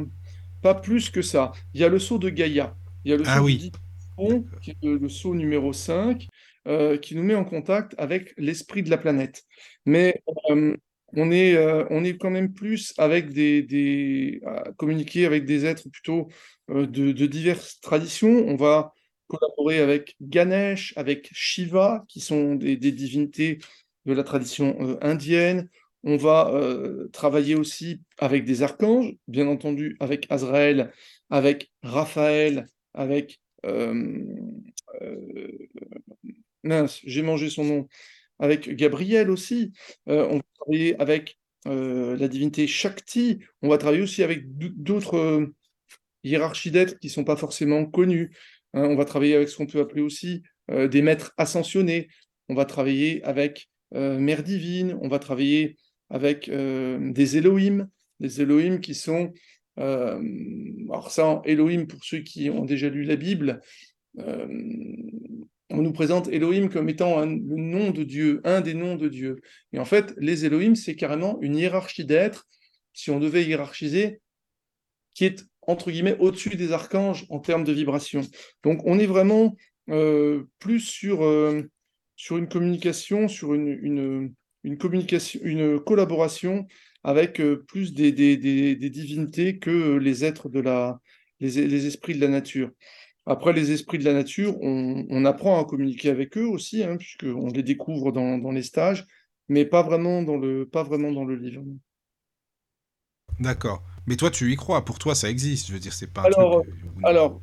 pas 0.62 0.74
plus 0.74 1.10
que 1.10 1.22
ça. 1.22 1.52
Il 1.74 1.80
y 1.80 1.84
a 1.84 1.88
le 1.88 1.98
saut 1.98 2.18
de 2.18 2.30
Gaïa. 2.30 2.74
Il 3.04 3.10
y 3.10 3.14
a 3.14 3.18
le 3.18 3.24
ah 3.26 3.38
saut 3.38 3.44
oui. 3.44 3.70
qui 4.62 4.70
est 4.70 4.76
le, 4.82 5.08
saut 5.08 5.34
numéro 5.34 5.72
5, 5.72 6.26
euh, 6.66 6.96
qui 6.96 7.14
nous 7.14 7.22
met 7.22 7.34
en 7.34 7.44
contact 7.44 7.94
avec 7.98 8.34
l'esprit 8.36 8.82
de 8.82 8.90
la 8.90 8.98
planète. 8.98 9.42
Mais 9.86 10.22
on 11.16 11.30
est, 11.30 11.54
euh, 11.56 11.84
on 11.90 12.04
est 12.04 12.16
quand 12.16 12.30
même 12.30 12.52
plus 12.52 12.92
avec 12.98 13.32
des, 13.32 14.40
communiquer 14.76 15.26
avec 15.26 15.44
des 15.44 15.64
êtres 15.64 15.88
plutôt 15.90 16.28
euh, 16.70 16.86
de, 16.86 17.26
diverses 17.26 17.80
traditions. 17.80 18.44
On 18.46 18.56
va 18.56 18.92
collaborer 19.28 19.78
avec 19.80 20.16
Ganesh, 20.20 20.92
avec 20.96 21.30
Shiva, 21.32 22.04
qui 22.08 22.20
sont 22.20 22.54
des, 22.54 22.76
divinités 22.76 23.58
de 24.06 24.12
la 24.12 24.22
tradition 24.24 24.76
euh, 24.80 24.96
indienne. 25.02 25.68
On 26.06 26.18
va 26.18 26.52
travailler 27.14 27.54
aussi 27.54 28.02
avec 28.18 28.44
des 28.44 28.62
archanges, 28.62 29.14
bien 29.26 29.46
entendu 29.48 29.96
avec 30.00 30.26
Azraël, 30.30 30.92
avec 31.30 31.70
Raphaël, 31.82 32.66
avec 32.92 33.40
mince, 36.64 37.00
j'ai 37.04 37.22
mangé 37.22 37.50
son 37.50 37.64
nom, 37.64 37.88
avec 38.38 38.74
Gabriel 38.74 39.30
aussi. 39.30 39.72
on 40.06 40.40
travailler 40.64 41.00
avec 41.00 41.38
euh, 41.66 42.16
la 42.16 42.28
divinité 42.28 42.66
Shakti, 42.66 43.38
on 43.62 43.68
va 43.68 43.78
travailler 43.78 44.02
aussi 44.02 44.22
avec 44.22 44.44
d'autres 44.56 45.16
euh, 45.16 45.54
hiérarchies 46.22 46.70
d'êtres 46.70 46.98
qui 46.98 47.06
ne 47.08 47.12
sont 47.12 47.24
pas 47.24 47.36
forcément 47.36 47.86
connues. 47.86 48.36
Hein. 48.74 48.84
on 48.84 48.96
va 48.96 49.04
travailler 49.04 49.34
avec 49.34 49.48
ce 49.48 49.56
qu'on 49.56 49.66
peut 49.66 49.80
appeler 49.80 50.02
aussi 50.02 50.42
euh, 50.70 50.88
des 50.88 51.02
maîtres 51.02 51.32
ascensionnés. 51.36 52.08
On 52.48 52.54
va 52.54 52.64
travailler 52.64 53.22
avec 53.24 53.68
euh, 53.94 54.18
mère 54.18 54.42
divine, 54.42 54.98
on 55.00 55.08
va 55.08 55.18
travailler 55.18 55.76
avec 56.10 56.48
euh, 56.48 57.12
des 57.12 57.38
Elohim, 57.38 57.88
des 58.20 58.42
Elohim 58.42 58.78
qui 58.80 58.94
sont, 58.94 59.32
euh, 59.78 60.20
alors 60.90 61.10
ça, 61.10 61.40
Elohim, 61.44 61.86
pour 61.86 62.04
ceux 62.04 62.18
qui 62.18 62.50
ont 62.50 62.64
déjà 62.64 62.88
lu 62.88 63.04
la 63.04 63.16
Bible, 63.16 63.60
on 65.74 65.82
nous 65.82 65.92
présente 65.92 66.28
Elohim 66.28 66.68
comme 66.68 66.88
étant 66.88 67.20
le 67.20 67.56
nom 67.56 67.90
de 67.90 68.02
Dieu, 68.02 68.40
un 68.44 68.60
des 68.60 68.74
noms 68.74 68.96
de 68.96 69.08
Dieu. 69.08 69.40
Et 69.72 69.78
en 69.78 69.84
fait, 69.84 70.14
les 70.18 70.44
Elohim, 70.44 70.74
c'est 70.74 70.96
carrément 70.96 71.38
une 71.40 71.56
hiérarchie 71.56 72.04
d'êtres, 72.04 72.46
si 72.92 73.10
on 73.10 73.20
devait 73.20 73.44
hiérarchiser, 73.44 74.20
qui 75.14 75.24
est 75.26 75.44
entre 75.62 75.90
guillemets 75.90 76.16
au-dessus 76.18 76.56
des 76.56 76.72
archanges 76.72 77.26
en 77.30 77.38
termes 77.38 77.64
de 77.64 77.72
vibration. 77.72 78.22
Donc 78.62 78.82
on 78.84 78.98
est 78.98 79.06
vraiment 79.06 79.56
plus 80.58 80.80
sur 80.80 81.22
sur 82.16 82.36
une 82.36 82.48
communication, 82.48 83.28
sur 83.28 83.54
une, 83.54 84.34
une, 84.62 84.78
communication, 84.78 85.40
une 85.42 85.80
collaboration 85.80 86.66
avec 87.02 87.40
euh, 87.40 87.64
plus 87.68 87.92
des, 87.92 88.12
des, 88.12 88.36
des, 88.36 88.90
divinités 88.90 89.58
que 89.58 89.96
les 89.96 90.24
êtres 90.24 90.48
de 90.48 90.60
la, 90.60 91.00
les, 91.40 91.66
les, 91.66 91.86
esprits 91.86 92.14
de 92.14 92.20
la 92.20 92.28
nature. 92.28 92.70
Après, 93.26 93.52
les 93.52 93.72
esprits 93.72 93.98
de 93.98 94.04
la 94.04 94.12
nature, 94.12 94.60
on, 94.60 95.06
on 95.08 95.24
apprend 95.24 95.60
à 95.60 95.64
communiquer 95.64 96.10
avec 96.10 96.36
eux 96.36 96.46
aussi, 96.46 96.84
hein, 96.84 96.96
puisqu'on 96.96 97.48
les 97.48 97.62
découvre 97.62 98.12
dans, 98.12 98.36
dans, 98.36 98.50
les 98.50 98.62
stages, 98.62 99.06
mais 99.48 99.64
pas 99.64 99.82
vraiment 99.82 100.22
dans 100.22 100.36
le, 100.36 100.66
pas 100.66 100.82
vraiment 100.82 101.10
dans 101.10 101.24
le 101.24 101.36
livre. 101.36 101.62
D'accord. 103.40 103.82
Mais 104.06 104.16
toi, 104.16 104.30
tu 104.30 104.52
y 104.52 104.56
crois. 104.56 104.84
Pour 104.84 104.98
toi, 104.98 105.14
ça 105.14 105.30
existe. 105.30 105.68
Je 105.68 105.72
veux 105.72 105.78
dire, 105.78 105.94
c'est 105.94 106.12
pas. 106.12 106.22
Un 106.22 106.24
alors, 106.24 106.62
truc... 106.62 106.74
alors, 107.02 107.40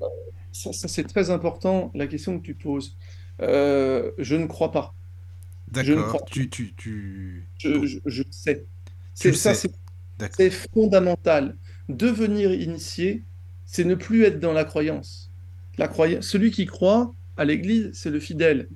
ça, 0.52 0.72
ça 0.72 0.88
c'est 0.88 1.04
très 1.04 1.32
important 1.32 1.92
la 1.96 2.06
question 2.06 2.40
que 2.40 2.46
tu 2.46 2.54
poses. 2.54 2.96
Euh, 3.42 4.12
je 4.20 4.36
ne 4.36 4.46
crois 4.46 4.72
pas. 4.72 4.94
D'accord. 5.68 6.26
Tu, 6.26 6.50
tu, 6.50 6.76
tu... 6.76 7.48
Je, 7.58 7.86
je, 7.86 8.00
je, 8.06 8.24
sais. 8.30 8.66
C'est 9.16 9.34
ça, 9.34 9.54
c'est 9.54 10.50
fondamental. 10.74 11.58
Devenir 11.90 12.54
initié, 12.54 13.24
c'est 13.66 13.86
ne 13.86 13.96
plus 13.96 14.24
être 14.26 14.40
dans 14.40 14.54
la 14.54 14.66
croyance. 14.66 15.31
La 15.82 15.88
croyance, 15.88 16.28
celui 16.28 16.52
qui 16.52 16.68
croit 16.68 17.16
à 17.38 17.44
l'Église, 17.44 17.90
c'est 17.94 18.12
le 18.12 18.20
fidèle. 18.20 18.70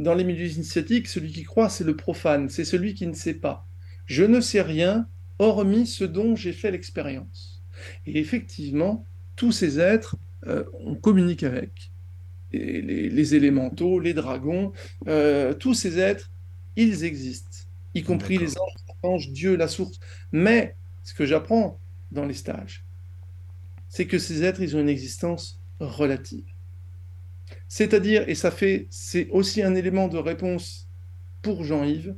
Dans 0.00 0.12
les 0.12 0.24
milieux 0.24 0.48
initiatiques, 0.48 1.06
celui 1.06 1.30
qui 1.30 1.44
croit, 1.44 1.68
c'est 1.68 1.84
le 1.84 1.94
profane, 1.94 2.48
c'est 2.48 2.64
celui 2.64 2.94
qui 2.94 3.06
ne 3.06 3.12
sait 3.12 3.34
pas. 3.34 3.68
Je 4.06 4.24
ne 4.24 4.40
sais 4.40 4.60
rien, 4.60 5.06
hormis 5.38 5.86
ce 5.86 6.02
dont 6.02 6.34
j'ai 6.34 6.52
fait 6.52 6.72
l'expérience. 6.72 7.62
Et 8.06 8.18
effectivement, 8.18 9.06
tous 9.36 9.52
ces 9.52 9.78
êtres, 9.78 10.16
euh, 10.48 10.64
on 10.80 10.96
communique 10.96 11.44
avec 11.44 11.92
les, 12.50 12.82
les, 13.08 13.34
élémentaux, 13.36 14.00
les 14.00 14.12
dragons, 14.12 14.72
euh, 15.06 15.54
tous 15.54 15.74
ces 15.74 16.00
êtres, 16.00 16.32
ils 16.74 17.04
existent, 17.04 17.58
y 17.94 18.02
compris 18.02 18.36
les 18.36 18.58
anges, 18.58 18.74
les 18.88 19.08
anges, 19.08 19.30
Dieu, 19.30 19.54
la 19.54 19.68
source. 19.68 20.00
Mais 20.32 20.74
ce 21.04 21.14
que 21.14 21.24
j'apprends 21.24 21.78
dans 22.10 22.24
les 22.26 22.34
stages, 22.34 22.84
c'est 23.88 24.08
que 24.08 24.18
ces 24.18 24.42
êtres, 24.42 24.60
ils 24.60 24.74
ont 24.74 24.80
une 24.80 24.88
existence 24.88 25.61
relative. 25.82 26.44
C'est-à-dire, 27.68 28.28
et 28.28 28.34
ça 28.34 28.50
fait, 28.50 28.86
c'est 28.90 29.28
aussi 29.30 29.62
un 29.62 29.74
élément 29.74 30.08
de 30.08 30.18
réponse 30.18 30.88
pour 31.42 31.64
Jean-Yves, 31.64 32.14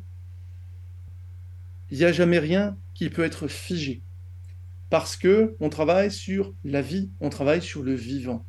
il 1.91 1.99
n'y 1.99 2.05
a 2.05 2.13
jamais 2.13 2.39
rien 2.39 2.79
qui 2.95 3.11
peut 3.11 3.25
être 3.25 3.49
figé. 3.49 4.03
Parce 4.91 5.17
que 5.17 5.57
on 5.61 5.69
travaille 5.69 6.11
sur 6.11 6.55
la 6.65 6.83
vie, 6.83 7.11
on 7.21 7.31
travaille 7.31 7.63
sur 7.63 7.83
le 7.83 7.95
vivant. 7.95 8.47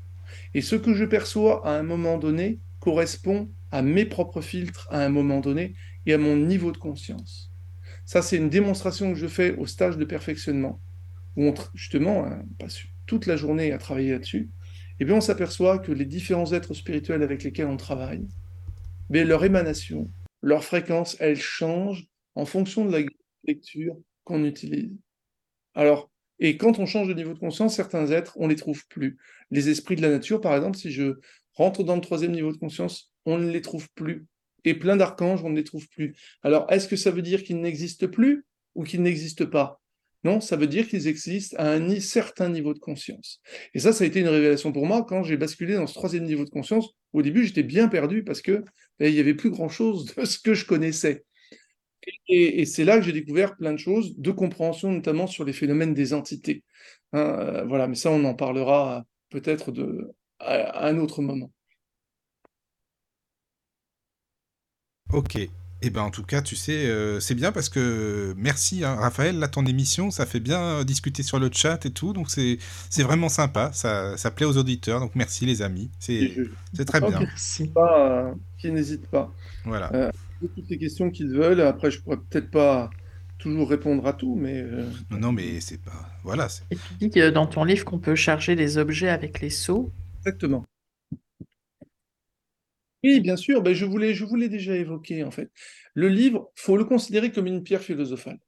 Et 0.53 0.61
ce 0.61 0.75
que 0.75 0.93
je 0.93 1.05
perçois 1.05 1.65
à 1.67 1.77
un 1.77 1.83
moment 1.83 2.17
donné 2.17 2.59
correspond 2.79 3.49
à 3.71 3.81
mes 3.81 4.05
propres 4.05 4.41
filtres 4.41 4.87
à 4.91 5.03
un 5.03 5.09
moment 5.09 5.39
donné 5.39 5.75
et 6.05 6.13
à 6.13 6.17
mon 6.17 6.35
niveau 6.35 6.71
de 6.71 6.77
conscience. 6.77 7.51
Ça, 8.05 8.21
c'est 8.21 8.37
une 8.37 8.49
démonstration 8.49 9.11
que 9.11 9.19
je 9.19 9.27
fais 9.27 9.55
au 9.55 9.65
stage 9.65 9.97
de 9.97 10.05
perfectionnement, 10.05 10.79
où 11.35 11.45
on, 11.45 11.53
justement, 11.73 12.19
on 12.19 12.25
hein, 12.25 12.43
passe 12.59 12.83
toute 13.07 13.25
la 13.25 13.35
journée 13.35 13.71
à 13.71 13.77
travailler 13.77 14.11
là-dessus. 14.11 14.49
Et 14.99 15.05
bien, 15.05 15.15
on 15.15 15.21
s'aperçoit 15.21 15.79
que 15.79 15.91
les 15.91 16.05
différents 16.05 16.53
êtres 16.53 16.73
spirituels 16.73 17.23
avec 17.23 17.43
lesquels 17.43 17.67
on 17.67 17.77
travaille, 17.77 18.25
mais 19.09 19.25
leur 19.25 19.43
émanation, 19.43 20.09
leur 20.41 20.63
fréquence, 20.63 21.17
elle 21.19 21.37
change 21.37 22.05
en 22.35 22.45
fonction 22.45 22.85
de 22.85 22.91
la 22.91 23.05
lecture 23.45 23.97
qu'on 24.23 24.43
utilise. 24.43 24.91
Alors, 25.73 26.09
et 26.39 26.57
quand 26.57 26.79
on 26.79 26.85
change 26.85 27.07
de 27.07 27.13
niveau 27.13 27.33
de 27.33 27.39
conscience, 27.39 27.75
certains 27.75 28.11
êtres, 28.11 28.33
on 28.37 28.45
ne 28.45 28.51
les 28.51 28.57
trouve 28.57 28.85
plus. 28.87 29.17
Les 29.51 29.69
esprits 29.69 29.95
de 29.95 30.01
la 30.01 30.09
nature, 30.09 30.41
par 30.41 30.55
exemple, 30.55 30.77
si 30.77 30.91
je 30.91 31.15
rentre 31.53 31.83
dans 31.83 31.95
le 31.95 32.01
troisième 32.01 32.31
niveau 32.31 32.51
de 32.51 32.57
conscience, 32.57 33.11
on 33.25 33.37
ne 33.37 33.49
les 33.49 33.61
trouve 33.61 33.89
plus. 33.95 34.25
Et 34.65 34.73
plein 34.73 34.97
d'archanges, 34.97 35.43
on 35.43 35.49
ne 35.49 35.55
les 35.55 35.63
trouve 35.63 35.87
plus. 35.89 36.15
Alors, 36.41 36.65
est-ce 36.71 36.87
que 36.87 36.95
ça 36.95 37.11
veut 37.11 37.21
dire 37.21 37.43
qu'ils 37.43 37.61
n'existent 37.61 38.07
plus 38.07 38.45
ou 38.73 38.83
qu'ils 38.83 39.01
n'existent 39.01 39.45
pas? 39.45 39.81
Non, 40.25 40.41
ça 40.41 40.55
veut 40.55 40.65
dire 40.65 40.87
qu'ils 40.87 41.07
existent 41.07 41.55
à 41.59 41.73
un 41.73 41.99
certain 41.99 42.49
niveau 42.49 42.73
de 42.73 42.79
conscience. 42.79 43.41
Et 43.75 43.79
ça, 43.79 43.93
ça 43.93 44.05
a 44.05 44.07
été 44.07 44.21
une 44.21 44.27
révélation 44.27 44.71
pour 44.71 44.87
moi 44.87 45.05
quand 45.07 45.21
j'ai 45.21 45.37
basculé 45.37 45.75
dans 45.75 45.85
ce 45.85 45.93
troisième 45.93 46.23
niveau 46.23 46.43
de 46.43 46.49
conscience. 46.49 46.95
Au 47.13 47.21
début, 47.21 47.45
j'étais 47.45 47.61
bien 47.61 47.87
perdu 47.87 48.23
parce 48.23 48.41
que 48.41 48.63
ben, 48.97 49.07
il 49.07 49.13
n'y 49.13 49.19
avait 49.19 49.35
plus 49.35 49.51
grand-chose 49.51 50.15
de 50.15 50.25
ce 50.25 50.39
que 50.39 50.55
je 50.55 50.65
connaissais. 50.65 51.23
Et, 52.27 52.65
c'est 52.65 52.85
là 52.85 52.97
que 52.97 53.03
j'ai 53.03 53.11
découvert 53.11 53.55
plein 53.55 53.71
de 53.71 53.77
choses 53.77 54.17
de 54.17 54.31
compréhension, 54.31 54.91
notamment 54.91 55.27
sur 55.27 55.45
les 55.45 55.53
phénomènes 55.53 55.93
des 55.93 56.13
entités. 56.15 56.63
Hein, 57.13 57.37
euh, 57.39 57.65
voilà, 57.65 57.87
mais 57.87 57.93
ça, 57.93 58.09
on 58.09 58.23
en 58.23 58.33
parlera 58.33 59.05
peut-être 59.29 59.71
de, 59.71 60.11
à, 60.39 60.87
un 60.87 60.97
autre 60.97 61.21
moment. 61.21 61.51
Ok. 65.13 65.37
Et 65.81 65.87
eh 65.87 65.89
ben 65.89 66.01
en 66.01 66.09
tout 66.09 66.23
cas, 66.23 66.41
tu 66.41 66.55
sais, 66.55 66.87
euh, 66.87 67.19
c'est 67.19 67.35
bien 67.35 67.51
parce 67.51 67.67
que 67.67 68.33
merci 68.37 68.85
hein, 68.85 68.95
Raphaël, 68.95 69.37
là 69.37 69.49
ton 69.49 69.65
émission, 69.65 70.09
ça 70.09 70.25
fait 70.25 70.39
bien 70.39 70.85
discuter 70.85 71.21
sur 71.21 71.37
le 71.37 71.49
chat 71.51 71.85
et 71.85 71.91
tout, 71.91 72.13
donc 72.13 72.29
c'est 72.31 72.57
vraiment 73.03 73.27
sympa, 73.27 73.71
ça, 73.73 74.15
ça 74.15 74.31
plaît 74.31 74.45
aux 74.45 74.57
auditeurs, 74.57 75.01
donc 75.01 75.11
merci 75.15 75.45
les 75.45 75.61
amis, 75.61 75.91
c'est 75.99 76.33
très 76.87 77.01
bien. 77.01 77.19
Merci. 77.19 77.67
Pas, 77.67 78.09
euh, 78.09 78.33
qui 78.57 78.71
n'hésite 78.71 79.05
pas. 79.07 79.33
Voilà. 79.65 79.93
Euh, 79.93 80.11
toutes 80.39 80.69
les 80.69 80.77
questions 80.77 81.11
qu'ils 81.11 81.29
veulent, 81.29 81.61
après 81.61 81.91
je 81.91 82.01
pourrais 82.01 82.17
peut-être 82.29 82.49
pas 82.49 82.89
toujours 83.37 83.69
répondre 83.69 84.07
à 84.07 84.13
tout, 84.13 84.35
mais... 84.35 84.61
Euh, 84.61 84.85
non, 85.11 85.17
non, 85.17 85.31
mais 85.33 85.59
c'est 85.59 85.81
pas... 85.81 86.09
Voilà. 86.23 86.47
Et 86.71 86.77
tu 86.77 86.93
dis 86.99 87.09
que 87.09 87.29
dans 87.29 87.47
ton 87.47 87.65
livre 87.65 87.83
qu'on 87.83 87.99
peut 87.99 88.15
charger 88.15 88.55
des 88.55 88.77
objets 88.77 89.09
avec 89.09 89.41
les 89.41 89.49
seaux. 89.49 89.91
Exactement. 90.21 90.65
Oui, 93.05 93.21
bien 93.21 93.37
sûr, 93.37 93.61
ben, 93.61 93.73
je 93.73 93.85
voulais, 93.85 94.13
je 94.13 94.25
voulais 94.25 94.49
déjà 94.49 94.75
évoquer, 94.75 95.23
en 95.23 95.31
fait. 95.31 95.49
Le 95.93 96.09
livre, 96.09 96.51
faut 96.55 96.75
le 96.77 96.83
considérer 96.85 97.31
comme 97.31 97.47
une 97.47 97.63
pierre 97.63 97.81
philosophale. 97.83 98.39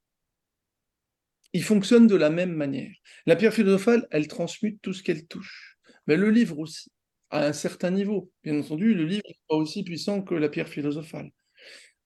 Il 1.52 1.62
fonctionne 1.64 2.06
de 2.06 2.16
la 2.16 2.30
même 2.30 2.52
manière. 2.52 2.92
La 3.26 3.36
pierre 3.36 3.54
philosophale, 3.54 4.06
elle 4.10 4.28
transmute 4.28 4.80
tout 4.82 4.92
ce 4.92 5.02
qu'elle 5.02 5.26
touche. 5.26 5.78
Mais 6.06 6.16
le 6.16 6.30
livre 6.30 6.58
aussi, 6.58 6.90
à 7.30 7.46
un 7.46 7.52
certain 7.52 7.90
niveau. 7.90 8.30
Bien 8.44 8.58
entendu, 8.58 8.94
le 8.94 9.04
livre 9.04 9.22
n'est 9.28 9.38
pas 9.48 9.56
aussi 9.56 9.82
puissant 9.82 10.22
que 10.22 10.34
la 10.34 10.48
pierre 10.48 10.68
philosophale. 10.68 11.30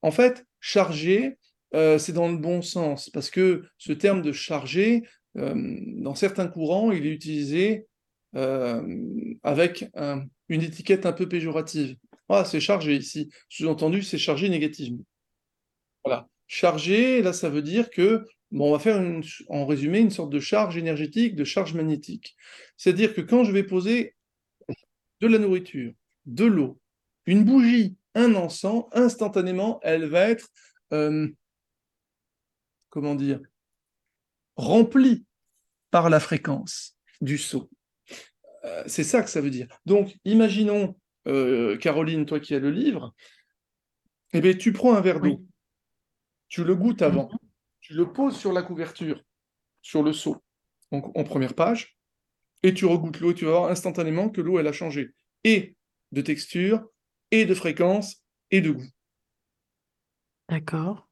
En 0.03 0.13
fait, 0.13 0.47
charger, 0.61 1.39
euh, 1.75 1.99
c'est 1.99 2.15
dans 2.15 2.31
le 2.31 2.39
bon 2.39 2.63
sens, 2.63 3.11
parce 3.11 3.31
que 3.31 3.65
ce 3.79 3.93
terme 3.93 4.23
de 4.23 4.33
charger, 4.33 5.05
euh, 5.39 5.55
dans 5.99 6.15
certains 6.17 6.49
courants, 6.49 6.93
il 6.93 7.07
est 7.07 7.11
utilisé 7.13 7.87
euh, 8.37 8.83
avec 9.45 9.87
une 10.49 10.63
étiquette 10.63 11.07
un 11.07 11.13
peu 11.13 11.29
péjorative. 11.29 11.97
Ah, 12.35 12.45
c'est 12.45 12.61
chargé 12.61 12.97
ici. 12.97 13.31
Sous-entendu, 13.49 14.03
c'est 14.03 14.19
chargé 14.19 14.49
négativement. 14.49 15.05
Voilà. 16.05 16.29
Chargé, 16.47 17.23
là, 17.23 17.33
ça 17.33 17.51
veut 17.51 17.63
dire 17.63 17.91
que, 17.91 18.27
bon, 18.51 18.69
on 18.69 18.73
va 18.73 18.79
faire 18.79 19.03
en 19.49 19.67
résumé 19.67 20.01
une 20.01 20.11
sorte 20.11 20.31
de 20.31 20.41
charge 20.41 20.77
énergétique, 20.77 21.37
de 21.37 21.45
charge 21.45 21.75
magnétique. 21.75 22.35
C'est-à-dire 22.77 23.15
que 23.15 23.21
quand 23.21 23.45
je 23.45 23.53
vais 23.53 23.65
poser 23.65 24.17
de 25.21 25.27
la 25.27 25.39
nourriture, 25.39 25.93
de 26.27 26.45
l'eau, 26.45 26.81
une 27.27 27.45
bougie, 27.45 27.97
un 28.15 28.35
encens, 28.35 28.85
instantanément, 28.93 29.79
elle 29.83 30.07
va 30.07 30.29
être 30.29 30.49
comment 32.93 33.15
dire, 33.15 33.41
rempli 34.57 35.25
par 35.91 36.11
la 36.11 36.21
fréquence 36.21 36.97
du 37.23 37.39
saut. 37.39 37.71
Euh, 38.65 38.85
c'est 38.87 39.03
ça 39.03 39.23
que 39.23 39.31
ça 39.31 39.41
veut 39.41 39.51
dire. 39.51 39.67
Donc, 39.87 40.15
imaginons, 40.25 40.95
euh, 41.27 41.77
Caroline, 41.79 42.27
toi 42.27 42.41
qui 42.41 42.55
as 42.55 42.59
le 42.59 42.71
livre, 42.71 43.15
eh 44.33 44.41
bien, 44.41 44.55
tu 44.55 44.73
prends 44.73 44.95
un 44.95 45.01
verre 45.01 45.21
d'eau, 45.21 45.45
tu 46.49 46.65
le 46.65 46.75
goûtes 46.75 47.03
avant, 47.03 47.29
mhm. 47.31 47.39
tu 47.81 47.95
le 47.95 48.13
poses 48.13 48.37
sur 48.37 48.53
la 48.53 48.63
couverture, 48.63 49.23
sur 49.83 50.03
le 50.03 50.13
seau, 50.13 50.43
donc 50.91 51.17
en 51.17 51.25
première 51.25 51.55
page, 51.55 51.97
et 52.63 52.75
tu 52.75 52.87
regoutes 52.87 53.21
l'eau, 53.21 53.33
tu 53.33 53.45
vas 53.45 53.53
voir 53.53 53.71
instantanément 53.71 54.29
que 54.29 54.41
l'eau, 54.41 54.59
elle 54.59 54.69
a 54.69 54.73
changé, 54.73 55.11
et 55.45 55.77
de 56.13 56.21
texture, 56.21 56.87
et 57.31 57.45
de 57.45 57.55
fréquence, 57.55 58.23
et 58.51 58.61
de 58.61 58.71
goût. 58.71 58.89
D'accord. 60.49 61.09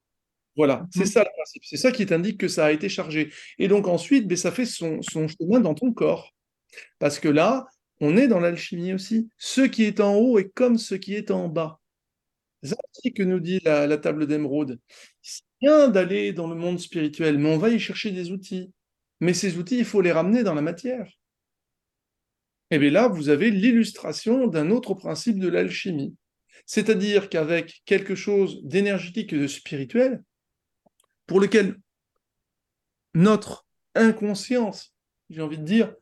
Voilà, 0.55 0.85
c'est 0.91 1.03
mmh. 1.03 1.07
ça 1.07 1.23
le 1.23 1.29
principe. 1.35 1.63
C'est 1.65 1.77
ça 1.77 1.91
qui 1.91 2.05
t'indique 2.05 2.39
que 2.39 2.47
ça 2.47 2.65
a 2.65 2.71
été 2.71 2.89
chargé. 2.89 3.33
Et 3.57 3.67
donc 3.67 3.87
ensuite, 3.87 4.27
ben, 4.27 4.37
ça 4.37 4.51
fait 4.51 4.65
son, 4.65 5.01
chemin 5.01 5.59
dans 5.59 5.73
ton 5.73 5.93
corps. 5.93 6.35
Parce 6.99 7.19
que 7.19 7.29
là, 7.29 7.67
on 8.01 8.17
est 8.17 8.27
dans 8.27 8.39
l'alchimie 8.39 8.93
aussi. 8.93 9.29
Ce 9.37 9.61
qui 9.61 9.83
est 9.83 9.99
en 9.99 10.15
haut 10.15 10.39
est 10.39 10.49
comme 10.49 10.77
ce 10.77 10.95
qui 10.95 11.13
est 11.15 11.31
en 11.31 11.47
bas. 11.47 11.79
outils 12.63 13.13
que 13.13 13.23
nous 13.23 13.39
dit 13.39 13.59
la, 13.63 13.87
la 13.87 13.97
table 13.97 14.27
d'émeraude. 14.27 14.79
C'est 15.21 15.43
bien 15.61 15.87
d'aller 15.87 16.33
dans 16.33 16.47
le 16.47 16.55
monde 16.55 16.79
spirituel, 16.79 17.37
mais 17.37 17.53
on 17.53 17.59
va 17.59 17.69
y 17.69 17.79
chercher 17.79 18.11
des 18.11 18.31
outils. 18.31 18.73
Mais 19.19 19.35
ces 19.35 19.57
outils, 19.57 19.77
il 19.77 19.85
faut 19.85 20.01
les 20.01 20.11
ramener 20.11 20.43
dans 20.43 20.55
la 20.55 20.63
matière. 20.63 21.07
Et 22.71 22.79
bien 22.79 22.89
là, 22.89 23.07
vous 23.07 23.29
avez 23.29 23.51
l'illustration 23.51 24.47
d'un 24.47 24.71
autre 24.71 24.95
principe 24.95 25.39
de 25.39 25.47
l'alchimie. 25.47 26.15
C'est-à-dire 26.65 27.29
qu'avec 27.29 27.81
quelque 27.85 28.15
chose 28.15 28.63
d'énergétique 28.63 29.33
et 29.33 29.37
de 29.37 29.47
spirituel, 29.47 30.23
pour 31.27 31.39
lequel 31.39 31.77
notre 33.13 33.67
inconscience, 33.93 34.95
j'ai 35.29 35.41
envie 35.41 35.57
de 35.57 35.65
dire, 35.65 35.93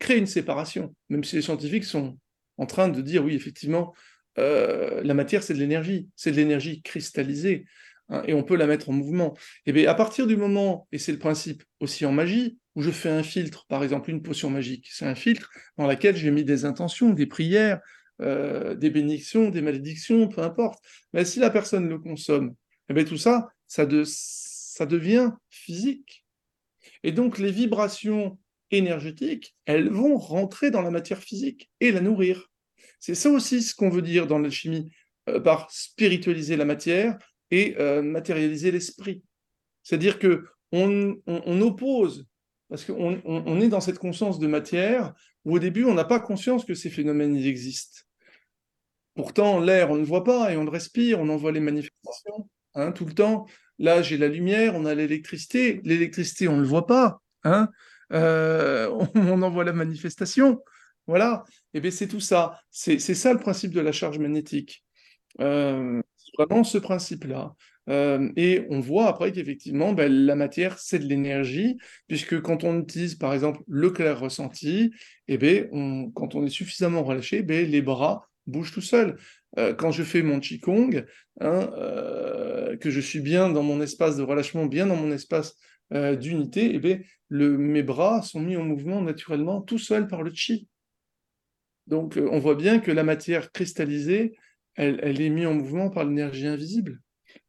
crée 0.00 0.18
une 0.18 0.26
séparation, 0.26 0.96
même 1.08 1.22
si 1.22 1.36
les 1.36 1.42
scientifiques 1.42 1.84
sont 1.84 2.18
en 2.58 2.66
train 2.66 2.88
de 2.88 3.00
dire, 3.00 3.24
oui, 3.24 3.34
effectivement, 3.36 3.94
euh, 4.38 5.00
la 5.04 5.14
matière, 5.14 5.44
c'est 5.44 5.54
de 5.54 5.60
l'énergie, 5.60 6.08
c'est 6.16 6.32
de 6.32 6.36
l'énergie 6.36 6.82
cristallisée, 6.82 7.66
hein, 8.08 8.22
et 8.26 8.34
on 8.34 8.42
peut 8.42 8.56
la 8.56 8.66
mettre 8.66 8.88
en 8.90 8.92
mouvement. 8.92 9.36
Et 9.66 9.72
bien, 9.72 9.88
à 9.88 9.94
partir 9.94 10.26
du 10.26 10.36
moment, 10.36 10.88
et 10.90 10.98
c'est 10.98 11.12
le 11.12 11.18
principe 11.18 11.62
aussi 11.78 12.04
en 12.04 12.12
magie, 12.12 12.58
où 12.74 12.82
je 12.82 12.90
fais 12.90 13.10
un 13.10 13.22
filtre, 13.22 13.66
par 13.68 13.84
exemple 13.84 14.10
une 14.10 14.22
potion 14.22 14.50
magique, 14.50 14.88
c'est 14.90 15.06
un 15.06 15.14
filtre 15.14 15.50
dans 15.76 15.86
lequel 15.86 16.16
j'ai 16.16 16.30
mis 16.30 16.44
des 16.44 16.64
intentions, 16.64 17.10
des 17.10 17.26
prières, 17.26 17.80
euh, 18.20 18.74
des 18.74 18.90
bénédictions, 18.90 19.50
des 19.50 19.62
malédictions, 19.62 20.28
peu 20.28 20.42
importe. 20.42 20.78
Mais 21.12 21.24
si 21.24 21.40
la 21.40 21.50
personne 21.50 21.88
le 21.88 21.98
consomme, 21.98 22.54
et 22.88 22.94
bien, 22.94 23.04
tout 23.04 23.16
ça, 23.16 23.48
ça 23.66 23.86
devient 23.86 25.30
physique. 25.48 26.24
Et 27.02 27.12
donc 27.12 27.38
les 27.38 27.52
vibrations 27.52 28.38
énergétiques, 28.70 29.54
elles 29.66 29.90
vont 29.90 30.16
rentrer 30.16 30.70
dans 30.70 30.82
la 30.82 30.90
matière 30.90 31.18
physique 31.18 31.70
et 31.80 31.92
la 31.92 32.00
nourrir. 32.00 32.50
C'est 32.98 33.14
ça 33.14 33.30
aussi 33.30 33.62
ce 33.62 33.74
qu'on 33.74 33.90
veut 33.90 34.02
dire 34.02 34.26
dans 34.26 34.38
l'alchimie 34.38 34.90
euh, 35.28 35.40
par 35.40 35.70
spiritualiser 35.70 36.56
la 36.56 36.64
matière 36.64 37.18
et 37.50 37.76
euh, 37.78 38.02
matérialiser 38.02 38.70
l'esprit. 38.70 39.22
C'est-à-dire 39.82 40.18
que 40.18 40.44
on, 40.72 41.16
oppose, 41.60 42.28
parce 42.68 42.84
qu'on 42.84 43.20
on, 43.24 43.60
est 43.60 43.68
dans 43.68 43.80
cette 43.80 43.98
conscience 43.98 44.38
de 44.38 44.46
matière 44.46 45.14
où 45.44 45.56
au 45.56 45.58
début 45.58 45.84
on 45.84 45.94
n'a 45.94 46.04
pas 46.04 46.20
conscience 46.20 46.64
que 46.64 46.74
ces 46.74 46.90
phénomènes 46.90 47.36
existent. 47.36 48.02
Pourtant, 49.16 49.58
l'air, 49.58 49.90
on 49.90 49.96
ne 49.96 50.04
voit 50.04 50.22
pas 50.22 50.52
et 50.52 50.56
on 50.56 50.62
le 50.62 50.70
respire, 50.70 51.18
on 51.18 51.28
en 51.28 51.36
voit 51.36 51.50
les 51.50 51.60
manifestations 51.60 52.48
hein, 52.74 52.92
tout 52.92 53.04
le 53.04 53.14
temps. 53.14 53.46
Là, 53.80 54.02
j'ai 54.02 54.16
la 54.16 54.28
lumière, 54.28 54.76
on 54.76 54.84
a 54.84 54.94
l'électricité. 54.94 55.80
L'électricité, 55.84 56.46
on 56.46 56.56
ne 56.56 56.62
le 56.62 56.68
voit 56.68 56.86
pas. 56.86 57.20
Hein 57.42 57.68
euh, 58.12 58.90
on, 59.14 59.42
en 59.42 59.50
voit 59.50 59.64
la 59.64 59.72
manifestation. 59.72 60.60
Voilà. 61.06 61.44
Et 61.74 61.78
eh 61.78 61.80
bien, 61.80 61.90
c'est 61.90 62.08
tout 62.08 62.20
ça. 62.20 62.60
C'est 62.70 62.98
ça 62.98 63.32
le 63.32 63.38
principe 63.38 63.72
de 63.72 63.80
la 63.80 63.92
charge 63.92 64.18
magnétique. 64.18 64.84
Euh, 65.40 66.00
vraiment 66.38 66.64
ce 66.64 66.78
principe-là. 66.78 67.54
Euh, 67.88 68.30
et 68.36 68.66
on 68.70 68.80
voit 68.80 69.08
après 69.08 69.32
qu'effectivement, 69.32 69.92
ben, 69.92 70.12
la 70.12 70.36
matière, 70.36 70.78
c'est 70.78 70.98
de 70.98 71.06
l'énergie, 71.06 71.76
puisque 72.06 72.40
quand 72.40 72.62
on 72.62 72.80
utilise 72.80 73.16
par 73.16 73.34
exemple 73.34 73.60
le 73.66 73.90
clair 73.90 74.20
ressenti, 74.20 74.92
et 75.26 75.38
eh 75.40 75.68
quand 76.14 76.34
on 76.34 76.44
est 76.44 76.50
suffisamment 76.50 77.02
relâché, 77.02 77.42
ben, 77.42 77.68
les 77.68 77.82
bras 77.82 78.28
bougent 78.46 78.72
tout 78.72 78.80
seuls. 78.80 79.16
Euh, 79.58 79.74
quand 79.74 79.90
je 79.90 80.02
fais 80.02 80.22
mon 80.22 80.38
Qigong, 80.38 81.04
hein, 81.40 81.70
euh, 81.76 82.76
que 82.76 82.90
je 82.90 83.00
suis 83.00 83.20
bien 83.20 83.48
dans 83.48 83.62
mon 83.62 83.80
espace 83.80 84.16
de 84.16 84.22
relâchement, 84.22 84.66
bien 84.66 84.86
dans 84.86 84.96
mon 84.96 85.10
espace 85.10 85.56
d'unité, 85.92 86.74
et 86.74 86.80
eh 86.84 87.04
mes 87.30 87.82
bras 87.82 88.22
sont 88.22 88.40
mis 88.40 88.56
en 88.56 88.64
mouvement 88.64 89.02
naturellement 89.02 89.60
tout 89.60 89.78
seuls 89.78 90.06
par 90.06 90.22
le 90.22 90.30
Qi. 90.30 90.68
Donc 91.86 92.16
on 92.16 92.38
voit 92.38 92.54
bien 92.54 92.78
que 92.78 92.90
la 92.90 93.02
matière 93.02 93.50
cristallisée, 93.52 94.36
elle, 94.76 95.20
est 95.20 95.30
mise 95.30 95.46
en 95.46 95.54
mouvement 95.54 95.90
par 95.90 96.04
l'énergie 96.04 96.46
invisible. 96.46 97.00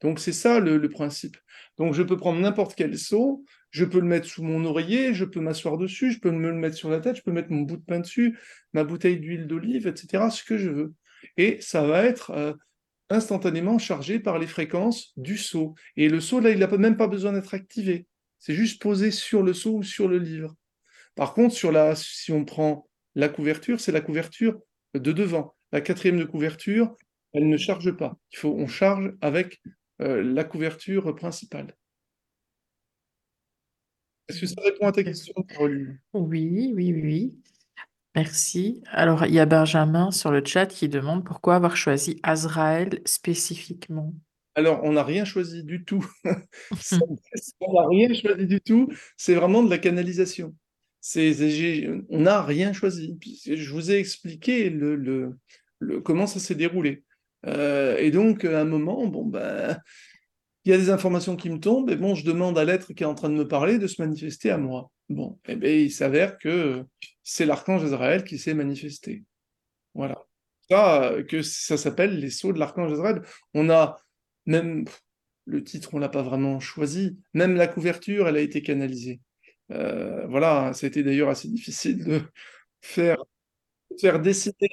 Donc 0.01 0.19
c'est 0.19 0.33
ça 0.33 0.59
le, 0.59 0.89
principe. 0.89 1.37
Donc 1.77 1.93
je 1.93 2.03
peux 2.03 2.17
prendre 2.17 2.39
n'importe 2.39 2.75
quel 2.75 2.97
seau, 2.97 3.43
je 3.69 3.85
peux 3.85 3.99
le 3.99 4.07
mettre 4.07 4.27
sous 4.27 4.43
mon 4.43 4.65
oreiller, 4.65 5.13
je 5.13 5.25
peux 5.25 5.39
m'asseoir 5.39 5.77
dessus, 5.77 6.11
je 6.11 6.19
peux 6.19 6.31
me 6.31 6.49
le 6.49 6.55
mettre 6.55 6.75
sur 6.75 6.89
la 6.89 6.99
tête, 6.99 7.17
je 7.17 7.21
peux 7.21 7.31
mettre 7.31 7.51
mon 7.51 7.61
bout 7.61 7.77
de 7.77 7.83
pain 7.83 7.99
dessus, 7.99 8.37
ma 8.73 8.83
bouteille 8.83 9.19
d'huile 9.19 9.47
d'olive, 9.47 9.87
etc., 9.87 10.25
ce 10.31 10.43
que 10.43 10.57
je 10.57 10.69
veux. 10.69 10.93
Et 11.37 11.57
ça 11.61 11.85
va 11.85 12.03
être 12.03 12.31
euh, 12.31 12.53
instantanément 13.09 13.77
chargé 13.77 14.19
par 14.19 14.39
les 14.39 14.47
fréquences 14.47 15.13
du 15.17 15.37
seau. 15.37 15.75
Et 15.95 16.09
le 16.09 16.19
seau, 16.19 16.39
là, 16.39 16.49
il 16.49 16.59
n'a 16.59 16.67
même 16.67 16.97
pas 16.97 17.07
besoin 17.07 17.33
d'être 17.33 17.53
activé. 17.53 18.07
C'est 18.41 18.55
juste 18.55 18.81
posé 18.81 19.11
sur 19.11 19.43
le 19.43 19.53
seau 19.53 19.77
ou 19.77 19.83
sur 19.83 20.07
le 20.07 20.17
livre. 20.17 20.55
Par 21.15 21.35
contre, 21.35 21.53
sur 21.53 21.71
la, 21.71 21.95
si 21.95 22.31
on 22.31 22.43
prend 22.43 22.89
la 23.13 23.29
couverture, 23.29 23.79
c'est 23.79 23.91
la 23.91 24.01
couverture 24.01 24.59
de 24.95 25.11
devant. 25.11 25.55
La 25.71 25.79
quatrième 25.79 26.17
de 26.17 26.25
couverture, 26.25 26.95
elle 27.33 27.47
ne 27.47 27.57
charge 27.57 27.91
pas. 27.91 28.17
Il 28.33 28.39
faut, 28.39 28.55
on 28.57 28.67
charge 28.67 29.13
avec 29.21 29.61
euh, 30.01 30.23
la 30.23 30.43
couverture 30.43 31.15
principale. 31.15 31.77
Est-ce 34.27 34.41
que 34.41 34.47
ça 34.47 34.61
répond 34.63 34.87
à 34.87 34.91
ta 34.91 35.03
question, 35.03 35.33
Caroline? 35.43 35.99
Oui, 36.13 36.71
oui, 36.73 36.93
oui. 36.93 37.35
Merci. 38.15 38.81
Alors, 38.87 39.25
il 39.25 39.33
y 39.35 39.39
a 39.39 39.45
Benjamin 39.45 40.09
sur 40.09 40.31
le 40.31 40.43
chat 40.43 40.65
qui 40.65 40.89
demande 40.89 41.23
pourquoi 41.23 41.55
avoir 41.55 41.77
choisi 41.77 42.19
Azraël 42.23 43.01
spécifiquement. 43.05 44.13
Alors, 44.55 44.81
on 44.83 44.93
n'a 44.93 45.03
rien 45.03 45.25
choisi 45.25 45.63
du 45.63 45.83
tout. 45.85 46.05
on 47.61 47.73
n'a 47.73 47.87
rien 47.87 48.13
choisi 48.13 48.47
du 48.47 48.61
tout. 48.61 48.89
C'est 49.17 49.35
vraiment 49.35 49.63
de 49.63 49.69
la 49.69 49.77
canalisation. 49.77 50.55
on 51.15 52.19
n'a 52.19 52.41
rien 52.41 52.73
choisi. 52.73 53.17
Je 53.45 53.71
vous 53.71 53.91
ai 53.91 53.95
expliqué 53.95 54.69
le, 54.69 55.37
comment 56.03 56.27
ça 56.27 56.39
s'est 56.39 56.55
déroulé. 56.55 57.03
Euh, 57.47 57.97
et 57.97 58.11
donc, 58.11 58.45
à 58.45 58.61
un 58.61 58.65
moment, 58.65 59.07
bon, 59.07 59.25
ben, 59.25 59.79
il 60.65 60.71
y 60.71 60.75
a 60.75 60.77
des 60.77 60.89
informations 60.89 61.35
qui 61.35 61.49
me 61.49 61.59
tombent, 61.59 61.89
et 61.89 61.95
bon, 61.95 62.13
je 62.13 62.23
demande 62.25 62.57
à 62.57 62.65
l'être 62.65 62.93
qui 62.93 63.03
est 63.03 63.07
en 63.07 63.15
train 63.15 63.29
de 63.29 63.35
me 63.35 63.47
parler 63.47 63.79
de 63.79 63.87
se 63.87 64.01
manifester 64.01 64.51
à 64.51 64.57
moi. 64.57 64.91
Bon, 65.09 65.39
et 65.47 65.55
bien, 65.55 65.71
il 65.71 65.91
s'avère 65.91 66.37
que 66.37 66.85
c'est 67.23 67.45
l'archange 67.45 67.83
Israël 67.83 68.23
qui 68.23 68.37
s'est 68.37 68.53
manifesté. 68.53 69.23
Voilà. 69.95 70.23
Ça, 70.69 71.13
que 71.27 71.41
ça 71.41 71.77
s'appelle 71.77 72.19
les 72.19 72.29
sceaux 72.29 72.53
de 72.53 72.59
l'archange 72.59 72.93
Israël. 72.93 73.21
On 73.53 73.69
a 73.69 73.97
même 74.45 74.85
le 75.45 75.63
titre, 75.63 75.93
on 75.93 75.99
l'a 75.99 76.09
pas 76.09 76.23
vraiment 76.23 76.59
choisi. 76.59 77.19
Même 77.33 77.55
la 77.55 77.67
couverture, 77.67 78.27
elle 78.27 78.37
a 78.37 78.41
été 78.41 78.61
canalisée. 78.61 79.21
Euh, 79.71 80.27
voilà, 80.27 80.73
ça 80.73 80.87
a 80.87 80.89
été 80.89 81.03
d'ailleurs 81.03 81.29
assez 81.29 81.47
difficile 81.49 82.03
de 82.05 82.21
faire, 82.81 83.17
faire 83.99 84.19
décider 84.21 84.69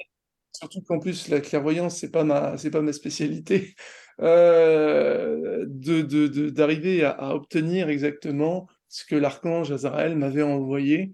surtout 0.53 0.81
qu'en 0.81 0.99
plus 0.99 1.29
la 1.29 1.39
clairvoyance 1.41 1.97
c'est 1.97 2.11
pas 2.11 2.25
pas 2.25 2.81
ma 2.81 2.93
spécialité 2.93 3.75
euh, 4.21 5.65
de 5.67 6.49
d'arriver 6.49 7.03
à, 7.03 7.35
obtenir 7.35 7.89
exactement 7.89 8.67
ce 8.87 9.05
que 9.05 9.15
l'archange 9.15 9.71
Azraël 9.71 10.17
m'avait 10.17 10.41
envoyé 10.43 11.13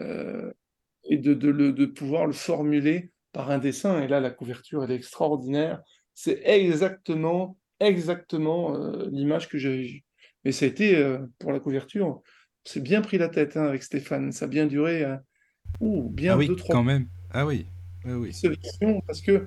euh, 0.00 0.52
et 1.04 1.18
de, 1.18 1.34
de, 1.34 1.52
de 1.52 1.86
pouvoir 1.86 2.26
le 2.26 2.32
formuler 2.32 3.12
par 3.32 3.50
un 3.50 3.58
dessin 3.58 4.02
et 4.02 4.08
là 4.08 4.20
la 4.20 4.30
couverture 4.30 4.84
elle 4.84 4.92
est 4.92 4.96
extraordinaire 4.96 5.82
c'est 6.14 6.40
exactement 6.44 7.58
exactement 7.80 8.76
euh, 8.76 9.08
l'image 9.10 9.48
que 9.48 9.58
j'avais 9.58 9.82
vue 9.82 10.04
mais 10.44 10.52
ça 10.52 10.64
a 10.64 10.68
été 10.68 11.16
pour 11.38 11.52
la 11.52 11.60
couverture 11.60 12.20
c'est 12.64 12.82
bien 12.82 13.00
pris 13.00 13.18
la 13.18 13.28
tête 13.28 13.56
hein, 13.56 13.64
avec 13.64 13.82
Stéphane 13.82 14.32
ça 14.32 14.44
a 14.44 14.48
bien 14.48 14.66
duré 14.66 15.04
ou 15.80 16.08
bien 16.10 16.34
ah 16.34 16.36
oui, 16.36 16.46
deux 16.46 16.56
trois 16.56 16.74
quand 16.74 16.84
même 16.84 17.08
ah 17.30 17.46
oui 17.46 17.66
oui, 18.06 18.32
parce 19.06 19.22
que 19.22 19.46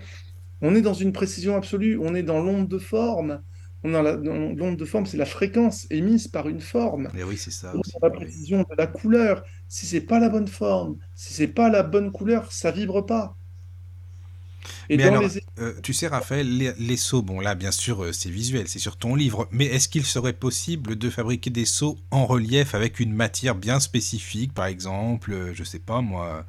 on 0.62 0.76
est 0.76 0.82
dans 0.82 0.94
une 0.94 1.14
précision 1.14 1.56
absolue, 1.56 2.00
on 2.02 2.16
est 2.16 2.24
dans 2.24 2.42
l'onde 2.42 2.68
de 2.68 2.80
forme. 2.80 3.44
On 3.84 3.94
a 3.94 4.02
l'onde 4.02 4.76
de 4.76 4.86
forme, 4.86 5.06
c'est 5.06 5.18
la 5.18 5.26
fréquence 5.26 5.86
émise 5.92 6.28
par 6.28 6.50
une 6.50 6.62
forme. 6.62 7.10
Mais 7.14 7.24
oui, 7.24 7.38
c'est 7.38 7.52
ça. 7.52 7.74
la 8.02 8.10
précision 8.10 8.60
de 8.62 8.76
la 8.76 8.88
couleur. 8.88 9.44
Si 9.68 9.86
c'est 9.86 10.02
pas 10.02 10.20
la 10.20 10.30
bonne 10.30 10.48
forme, 10.48 10.98
si 11.14 11.34
c'est 11.34 11.48
pas 11.48 11.70
la 11.70 11.84
bonne 11.84 12.12
couleur, 12.12 12.52
ça 12.52 12.72
vibre 12.72 13.06
pas. 13.06 13.38
Et 14.90 14.98
mais 14.98 15.04
alors, 15.04 15.24
euh, 15.60 15.74
tu 15.84 15.94
sais, 15.94 16.08
Raphaël, 16.08 16.58
les, 16.58 16.74
les, 16.78 16.98
seaux, 16.98 17.22
bon 17.22 17.40
là, 17.40 17.56
bien 17.56 17.72
sûr, 17.72 18.04
euh, 18.04 18.12
c'est 18.12 18.30
visuel, 18.30 18.68
c'est 18.68 18.80
sur 18.80 18.98
ton 18.98 19.16
livre, 19.16 19.48
mais 19.52 19.66
est-ce 19.66 19.88
qu'il 19.88 20.06
serait 20.06 20.34
possible 20.34 20.96
de 20.96 21.10
fabriquer 21.10 21.50
des 21.50 21.66
seaux 21.66 21.98
en 22.12 22.26
relief 22.26 22.76
avec 22.76 23.00
une 23.00 23.14
matière 23.14 23.56
bien 23.56 23.80
spécifique, 23.80 24.54
par 24.54 24.66
exemple, 24.66 25.34
euh, 25.34 25.54
je 25.54 25.64
sais 25.64 25.80
pas 25.80 26.02
moi, 26.02 26.46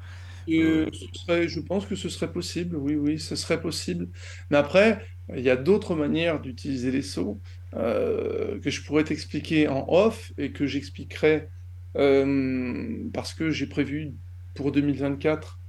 je 0.47 1.59
pense 1.59 1.85
que 1.85 1.95
ce 1.95 2.09
serait 2.09 2.31
possible, 2.31 2.75
oui, 2.75 2.95
oui, 2.95 3.19
ce 3.19 3.35
serait 3.35 3.61
possible. 3.61 4.09
Mais 4.49 4.57
après, 4.57 5.05
il 5.35 5.43
y 5.43 5.49
a 5.49 5.55
d'autres 5.55 5.95
manières 5.95 6.39
d'utiliser 6.41 6.91
les 6.91 7.01
sauts 7.01 7.39
euh, 7.75 8.59
que 8.59 8.69
je 8.69 8.83
pourrais 8.83 9.03
t'expliquer 9.03 9.67
en 9.67 9.85
off 9.87 10.33
et 10.37 10.51
que 10.51 10.65
j'expliquerai 10.65 11.49
euh, 11.97 13.09
parce 13.13 13.33
que 13.33 13.51
j'ai 13.51 13.67
prévu 13.67 14.15
pour 14.55 14.71
2024 14.71 15.59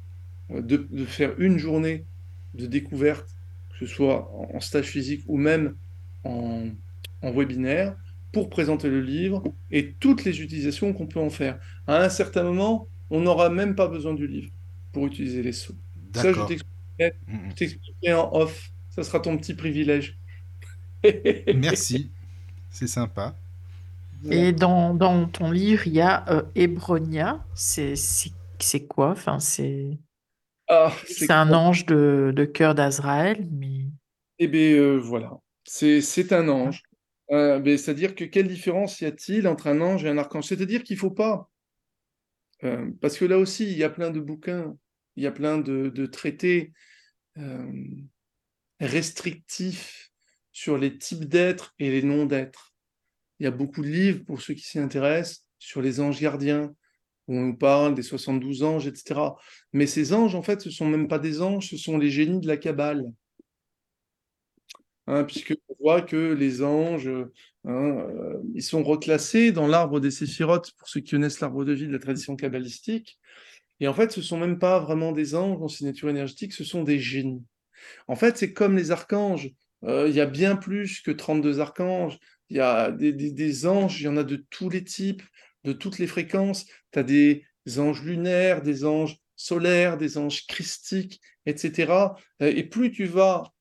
euh, 0.50 0.62
de, 0.62 0.88
de, 0.90 1.04
faire 1.04 1.34
une 1.38 1.58
journée 1.58 2.06
de 2.54 2.66
découverte, 2.66 3.28
que 3.70 3.86
ce 3.86 3.86
soit 3.86 4.30
en 4.54 4.60
stage 4.60 4.86
physique 4.86 5.22
ou 5.26 5.36
même 5.36 5.74
en, 6.24 6.68
en 7.22 7.32
webinaire, 7.32 7.96
pour 8.32 8.48
présenter 8.48 8.88
le 8.88 9.00
livre 9.00 9.42
et 9.70 9.92
toutes 9.94 10.24
les 10.24 10.40
utilisations 10.40 10.92
qu'on 10.92 11.06
peut 11.06 11.20
en 11.20 11.30
faire. 11.30 11.58
À 11.86 12.02
un 12.04 12.08
certain 12.08 12.44
moment, 12.44 12.88
on 13.10 13.20
n'aura 13.20 13.50
même 13.50 13.74
pas 13.74 13.88
besoin 13.88 14.14
du 14.14 14.26
livre 14.26 14.50
pour 14.92 15.06
utiliser 15.06 15.42
les 15.42 15.52
sauts. 15.52 15.74
Ça, 16.14 16.32
je 16.32 16.40
t'expliquerai 17.56 18.14
en 18.14 18.30
off. 18.32 18.70
Ça 18.90 19.02
sera 19.02 19.20
ton 19.20 19.36
petit 19.36 19.54
privilège. 19.54 20.18
Merci, 21.54 22.10
c'est 22.70 22.86
sympa. 22.86 23.36
Et 24.30 24.52
dans, 24.52 24.94
dans 24.94 25.26
ton 25.26 25.50
livre, 25.50 25.86
il 25.86 25.94
y 25.94 26.00
a 26.00 26.24
euh, 26.28 26.42
c'est 27.54 28.86
quoi? 28.86 29.10
Enfin, 29.12 29.38
c'est 29.40 29.98
Ah, 30.72 30.92
c'est 31.04 31.32
un 31.32 31.52
ange 31.52 31.84
de, 31.84 32.32
de 32.34 32.44
cœur 32.44 32.76
d'Azraël, 32.76 33.48
mais 33.50 33.86
Eh 34.38 34.46
bien, 34.46 34.98
voilà, 34.98 35.32
c'est 35.64 36.32
un 36.32 36.48
ange. 36.48 36.82
Euh, 37.32 37.58
ben, 37.58 37.76
c'est-à-dire 37.76 38.14
que 38.14 38.24
quelle 38.24 38.48
différence 38.48 39.00
y 39.00 39.04
a-t-il 39.04 39.46
entre 39.46 39.66
un 39.66 39.80
ange 39.80 40.04
et 40.04 40.08
un 40.08 40.18
archange? 40.18 40.44
C'est-à-dire 40.46 40.82
qu'il 40.82 40.96
faut 40.96 41.10
pas, 41.10 41.50
euh, 42.64 42.90
parce 43.00 43.18
que 43.18 43.24
là 43.24 43.38
aussi, 43.38 43.64
il 43.70 43.76
y 43.78 43.84
a 43.84 43.90
plein 43.90 44.10
de 44.10 44.20
bouquins, 44.20 44.76
il 45.16 45.24
y 45.24 45.26
a 45.26 45.32
plein 45.32 45.58
de, 45.58 45.88
de 45.88 46.06
traités 46.06 46.72
euh, 47.38 47.72
restrictifs 48.80 50.10
sur 50.52 50.78
les 50.78 50.98
types 50.98 51.24
d'êtres 51.26 51.74
et 51.78 51.90
les 51.90 52.02
noms 52.02 52.26
d'êtres. 52.26 52.74
Il 53.38 53.44
y 53.44 53.46
a 53.46 53.50
beaucoup 53.50 53.82
de 53.82 53.88
livres, 53.88 54.24
pour 54.24 54.40
ceux 54.40 54.54
qui 54.54 54.62
s'y 54.62 54.78
intéressent, 54.78 55.46
sur 55.58 55.82
les 55.82 56.00
anges 56.00 56.20
gardiens, 56.20 56.74
où 57.30 57.36
on 57.36 57.42
nous 57.46 57.56
parle 57.56 57.94
des 57.94 58.02
72 58.02 58.64
anges, 58.64 58.88
etc. 58.88 59.20
Mais 59.72 59.86
ces 59.86 60.12
anges, 60.12 60.34
en 60.34 60.42
fait, 60.42 60.60
ce 60.60 60.70
sont 60.70 60.86
même 60.86 61.06
pas 61.06 61.20
des 61.20 61.40
anges, 61.40 61.70
ce 61.70 61.76
sont 61.76 61.96
les 61.96 62.10
génies 62.10 62.40
de 62.40 62.48
la 62.48 62.56
Kabbale. 62.56 63.04
Hein, 65.06 65.22
puisqu'on 65.22 65.54
voit 65.80 66.02
que 66.02 66.32
les 66.32 66.62
anges, 66.62 67.08
hein, 67.64 67.70
euh, 67.70 68.36
ils 68.54 68.64
sont 68.64 68.82
reclassés 68.82 69.52
dans 69.52 69.68
l'arbre 69.68 70.00
des 70.00 70.10
séphirotes, 70.10 70.72
pour 70.76 70.88
ceux 70.88 71.00
qui 71.00 71.12
connaissent 71.12 71.38
l'arbre 71.38 71.64
de 71.64 71.72
vie 71.72 71.86
de 71.86 71.92
la 71.92 72.00
tradition 72.00 72.34
kabbalistique. 72.34 73.18
Et 73.78 73.86
en 73.86 73.94
fait, 73.94 74.10
ce 74.10 74.22
sont 74.22 74.36
même 74.36 74.58
pas 74.58 74.80
vraiment 74.80 75.12
des 75.12 75.36
anges 75.36 75.62
en 75.62 75.68
signature 75.68 76.10
énergétique, 76.10 76.52
ce 76.52 76.64
sont 76.64 76.82
des 76.82 76.98
génies. 76.98 77.44
En 78.08 78.16
fait, 78.16 78.38
c'est 78.38 78.52
comme 78.52 78.76
les 78.76 78.90
archanges. 78.90 79.52
Euh, 79.84 80.08
il 80.08 80.16
y 80.16 80.20
a 80.20 80.26
bien 80.26 80.56
plus 80.56 81.00
que 81.00 81.12
32 81.12 81.60
archanges. 81.60 82.18
Il 82.48 82.56
y 82.56 82.60
a 82.60 82.90
des 82.90 83.66
anges, 83.66 84.00
il 84.00 84.04
y 84.04 84.08
en 84.08 84.16
a 84.16 84.24
de 84.24 84.44
tous 84.50 84.68
les 84.68 84.82
types, 84.82 85.22
de 85.64 85.72
toutes 85.72 85.98
les 85.98 86.06
fréquences. 86.06 86.66
Tu 86.92 86.98
as 86.98 87.02
des 87.02 87.44
anges 87.78 88.02
lunaires, 88.02 88.62
des 88.62 88.84
anges 88.84 89.16
solaires, 89.36 89.96
des 89.96 90.18
anges 90.18 90.46
christiques, 90.46 91.20
etc. 91.46 92.16
Euh, 92.42 92.52
Et 92.54 92.64
plus 92.64 92.92
tu 92.92 93.06
vas 93.06 93.52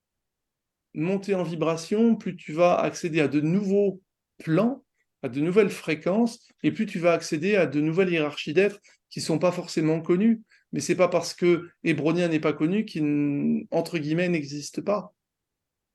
monter 0.93 1.35
en 1.35 1.43
vibration, 1.43 2.15
plus 2.15 2.35
tu 2.35 2.53
vas 2.53 2.75
accéder 2.79 3.21
à 3.21 3.27
de 3.27 3.41
nouveaux 3.41 4.01
plans, 4.37 4.83
à 5.23 5.29
de 5.29 5.39
nouvelles 5.39 5.69
fréquences, 5.69 6.47
et 6.63 6.71
plus 6.71 6.85
tu 6.85 6.99
vas 6.99 7.13
accéder 7.13 7.55
à 7.55 7.65
de 7.65 7.79
nouvelles 7.81 8.09
hiérarchies 8.11 8.53
d'êtres 8.53 8.79
qui 9.09 9.19
ne 9.19 9.25
sont 9.25 9.39
pas 9.39 9.51
forcément 9.51 10.01
connues. 10.01 10.41
Mais 10.71 10.79
c'est 10.81 10.95
pas 10.95 11.07
parce 11.07 11.33
que 11.33 11.69
Hébronien 11.83 12.27
n'est 12.27 12.39
pas 12.39 12.53
connu 12.53 12.85
qu'il, 12.85 13.65
guillemets, 13.71 14.29
n'existe 14.29 14.81
pas, 14.81 15.13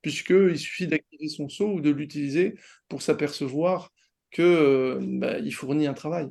puisqu'il 0.01 0.57
suffit 0.59 0.87
d'activer 0.87 1.29
son 1.29 1.49
sceau 1.49 1.73
ou 1.73 1.81
de 1.81 1.89
l'utiliser 1.89 2.55
pour 2.89 3.01
s'apercevoir 3.01 3.91
que 4.31 4.41
euh, 4.41 4.99
bah, 5.01 5.39
il 5.39 5.53
fournit 5.53 5.87
un 5.87 5.93
travail. 5.93 6.29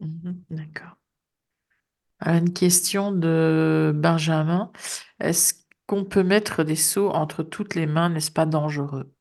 Mhm, 0.00 0.42
d'accord. 0.50 0.96
Une 2.20 2.52
question 2.52 3.12
de 3.12 3.92
Benjamin. 3.94 4.70
Est-ce 5.18 5.54
qu'on 5.86 6.04
peut 6.04 6.22
mettre 6.22 6.62
des 6.64 6.76
seaux 6.76 7.10
entre 7.10 7.42
toutes 7.42 7.74
les 7.74 7.86
mains, 7.86 8.10
n'est-ce 8.10 8.30
pas 8.30 8.46
dangereux? 8.46 9.12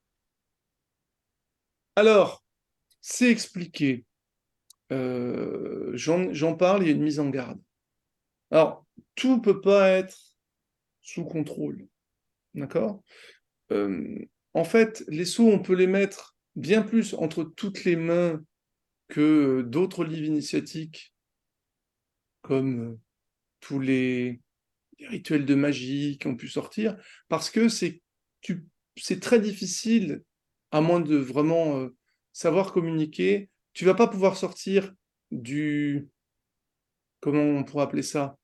Alors, 1.95 2.43
c'est 3.01 3.29
expliqué. 3.29 4.05
Euh, 4.91 5.91
j'en 5.95 6.55
parle, 6.55 6.83
il 6.83 6.87
y 6.87 6.91
a 6.91 6.95
une 6.95 7.03
mise 7.03 7.19
en 7.19 7.29
garde. 7.29 7.59
Alors, 8.51 8.85
tout 9.15 9.37
ne 9.37 9.41
peut 9.41 9.61
pas 9.61 9.89
être 9.89 10.17
sous 11.01 11.23
contrôle. 11.23 11.87
D'accord? 12.53 13.01
Euh, 13.71 14.19
En 14.53 14.63
fait, 14.63 15.03
les 15.07 15.25
sceaux, 15.25 15.47
on 15.47 15.59
peut 15.59 15.75
les 15.75 15.87
mettre 15.87 16.35
bien 16.61 16.83
plus 16.83 17.13
entre 17.15 17.43
toutes 17.43 17.83
les 17.83 17.95
mains 17.95 18.41
que 19.07 19.61
d'autres 19.61 20.05
livres 20.05 20.27
initiatiques, 20.27 21.13
comme 22.41 22.99
tous 23.59 23.79
les, 23.79 24.41
rituels 25.07 25.45
de 25.45 25.55
magie 25.55 26.17
qui 26.19 26.27
ont 26.27 26.35
pu 26.35 26.47
sortir, 26.47 26.95
parce 27.27 27.49
que 27.49 27.67
c'est 27.69 27.99
très 29.19 29.39
difficile, 29.39 30.23
à 30.71 30.81
moins 30.81 30.99
de 30.99 31.15
vraiment 31.15 31.79
euh, 31.79 31.95
savoir 32.33 32.71
communiquer, 32.71 33.49
tu 33.73 33.85
vas 33.85 33.95
pas 33.95 34.07
pouvoir 34.07 34.37
sortir 34.37 34.93
du, 35.31 36.07
comment 37.19 37.41
on 37.41 37.63
pourrait 37.63 37.85
appeler 37.85 38.03
ça, 38.03 38.37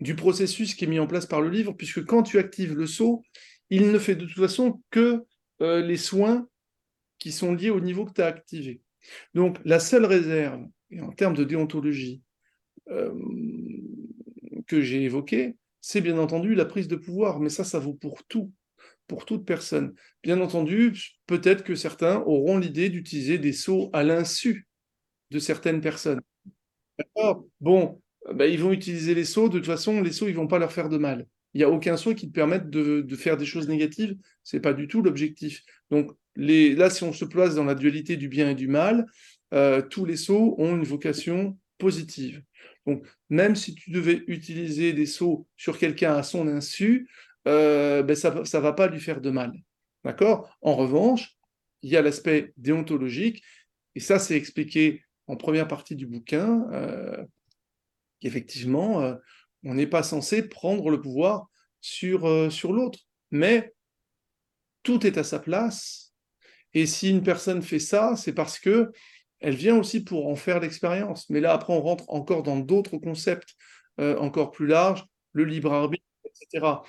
du 0.00 0.16
processus 0.16 0.74
qui 0.74 0.84
est 0.84 0.88
mis 0.88 0.98
en 0.98 1.06
place 1.06 1.26
par 1.26 1.40
le 1.40 1.50
livre, 1.50 1.72
puisque 1.72 2.04
quand 2.04 2.22
tu 2.22 2.38
actives 2.38 2.74
le 2.74 2.86
sceau, 2.86 3.22
il 3.68 3.92
ne 3.92 3.98
fait 3.98 4.16
de 4.16 4.24
toute 4.24 4.38
façon 4.38 4.82
que 4.90 5.24
euh, 5.60 5.82
les 5.82 5.98
soins 5.98 6.48
qui 7.20 7.30
sont 7.30 7.54
liés 7.54 7.70
au 7.70 7.80
niveau 7.80 8.04
que 8.04 8.12
tu 8.12 8.22
as 8.22 8.26
activé. 8.26 8.80
Donc, 9.34 9.58
la 9.64 9.78
seule 9.78 10.04
réserve, 10.04 10.64
et 10.90 11.00
en 11.00 11.12
termes 11.12 11.36
de 11.36 11.44
déontologie, 11.44 12.22
euh, 12.88 13.14
que 14.66 14.80
j'ai 14.80 15.04
évoquée, 15.04 15.54
c'est 15.80 16.00
bien 16.00 16.18
entendu 16.18 16.54
la 16.54 16.64
prise 16.64 16.88
de 16.88 16.96
pouvoir, 16.96 17.38
mais 17.38 17.48
ça, 17.48 17.62
ça 17.62 17.78
vaut 17.78 17.94
pour 17.94 18.24
tout, 18.24 18.52
pour 19.06 19.24
toute 19.24 19.46
personne. 19.46 19.94
Bien 20.22 20.40
entendu, 20.40 20.92
peut-être 21.26 21.62
que 21.62 21.74
certains 21.74 22.20
auront 22.20 22.58
l'idée 22.58 22.88
d'utiliser 22.88 23.38
des 23.38 23.52
sceaux 23.52 23.90
à 23.92 24.02
l'insu 24.02 24.66
de 25.30 25.38
certaines 25.38 25.80
personnes. 25.80 26.20
Bon, 27.60 28.02
ben, 28.34 28.44
ils 28.44 28.60
vont 28.60 28.72
utiliser 28.72 29.14
les 29.14 29.24
sceaux, 29.24 29.48
de 29.48 29.58
toute 29.58 29.66
façon, 29.66 30.00
les 30.00 30.12
sceaux, 30.12 30.28
ils 30.28 30.34
vont 30.34 30.48
pas 30.48 30.58
leur 30.58 30.72
faire 30.72 30.88
de 30.88 30.98
mal. 30.98 31.26
Il 31.54 31.58
n'y 31.58 31.64
a 31.64 31.70
aucun 31.70 31.96
sceau 31.96 32.14
qui 32.14 32.28
te 32.28 32.32
permette 32.32 32.70
de, 32.70 33.16
faire 33.16 33.36
des 33.36 33.46
choses 33.46 33.68
négatives, 33.68 34.16
c'est 34.44 34.60
pas 34.60 34.72
du 34.72 34.86
tout 34.86 35.02
l'objectif. 35.02 35.62
Donc, 35.90 36.12
les, 36.36 36.74
là, 36.74 36.90
si 36.90 37.02
on 37.04 37.12
se 37.12 37.24
place 37.24 37.54
dans 37.54 37.64
la 37.64 37.74
dualité 37.74 38.16
du 38.16 38.28
bien 38.28 38.50
et 38.50 38.54
du 38.54 38.68
mal, 38.68 39.06
euh, 39.52 39.82
tous 39.82 40.04
les 40.04 40.16
sceaux 40.16 40.54
ont 40.58 40.76
une 40.76 40.84
vocation 40.84 41.58
positive. 41.78 42.42
Donc, 42.86 43.06
même 43.28 43.56
si 43.56 43.74
tu 43.74 43.90
devais 43.90 44.22
utiliser 44.26 44.92
des 44.92 45.06
sceaux 45.06 45.46
sur 45.56 45.78
quelqu'un 45.78 46.14
à 46.14 46.22
son 46.22 46.48
insu, 46.48 47.08
euh, 47.48 48.02
ben, 48.02 48.14
ça 48.16 48.30
ne 48.30 48.58
va 48.58 48.72
pas 48.72 48.88
lui 48.88 49.00
faire 49.00 49.20
de 49.20 49.30
mal. 49.30 49.52
D'accord? 50.04 50.56
En 50.62 50.74
revanche, 50.74 51.36
il 51.82 51.90
y 51.90 51.96
a 51.96 52.02
l'aspect 52.02 52.52
déontologique, 52.56 53.42
et 53.94 54.00
ça, 54.00 54.18
c'est 54.18 54.36
expliqué 54.36 55.02
en 55.26 55.36
première 55.36 55.68
partie 55.68 55.96
du 55.96 56.06
bouquin, 56.06 56.68
euh, 56.72 57.24
qu'effectivement, 58.20 59.02
euh, 59.02 59.14
on 59.64 59.74
n'est 59.74 59.86
pas 59.86 60.02
censé 60.02 60.48
prendre 60.48 60.90
le 60.90 61.00
pouvoir 61.00 61.48
sur, 61.80 62.52
sur 62.52 62.72
l'autre. 62.72 62.98
Mais 63.30 63.74
tout 64.82 65.06
est 65.06 65.18
à 65.18 65.24
sa 65.24 65.38
place. 65.38 66.09
Et 66.74 66.86
si 66.86 67.10
une 67.10 67.22
personne 67.22 67.62
fait 67.62 67.78
ça, 67.78 68.14
c'est 68.16 68.32
parce 68.32 68.58
que 68.58 68.92
elle 69.40 69.54
vient 69.54 69.76
aussi 69.76 70.04
pour 70.04 70.28
en 70.28 70.36
faire 70.36 70.60
l'expérience. 70.60 71.28
Mais 71.30 71.40
là, 71.40 71.52
après, 71.54 71.72
on 71.72 71.80
rentre 71.80 72.04
encore 72.08 72.42
dans 72.42 72.58
d'autres 72.58 72.98
concepts 72.98 73.54
euh, 74.00 74.16
encore 74.18 74.50
plus 74.50 74.66
larges, 74.66 75.04
le 75.32 75.44
libre 75.44 75.72
arbitre, 75.72 76.04
etc. 76.24 76.84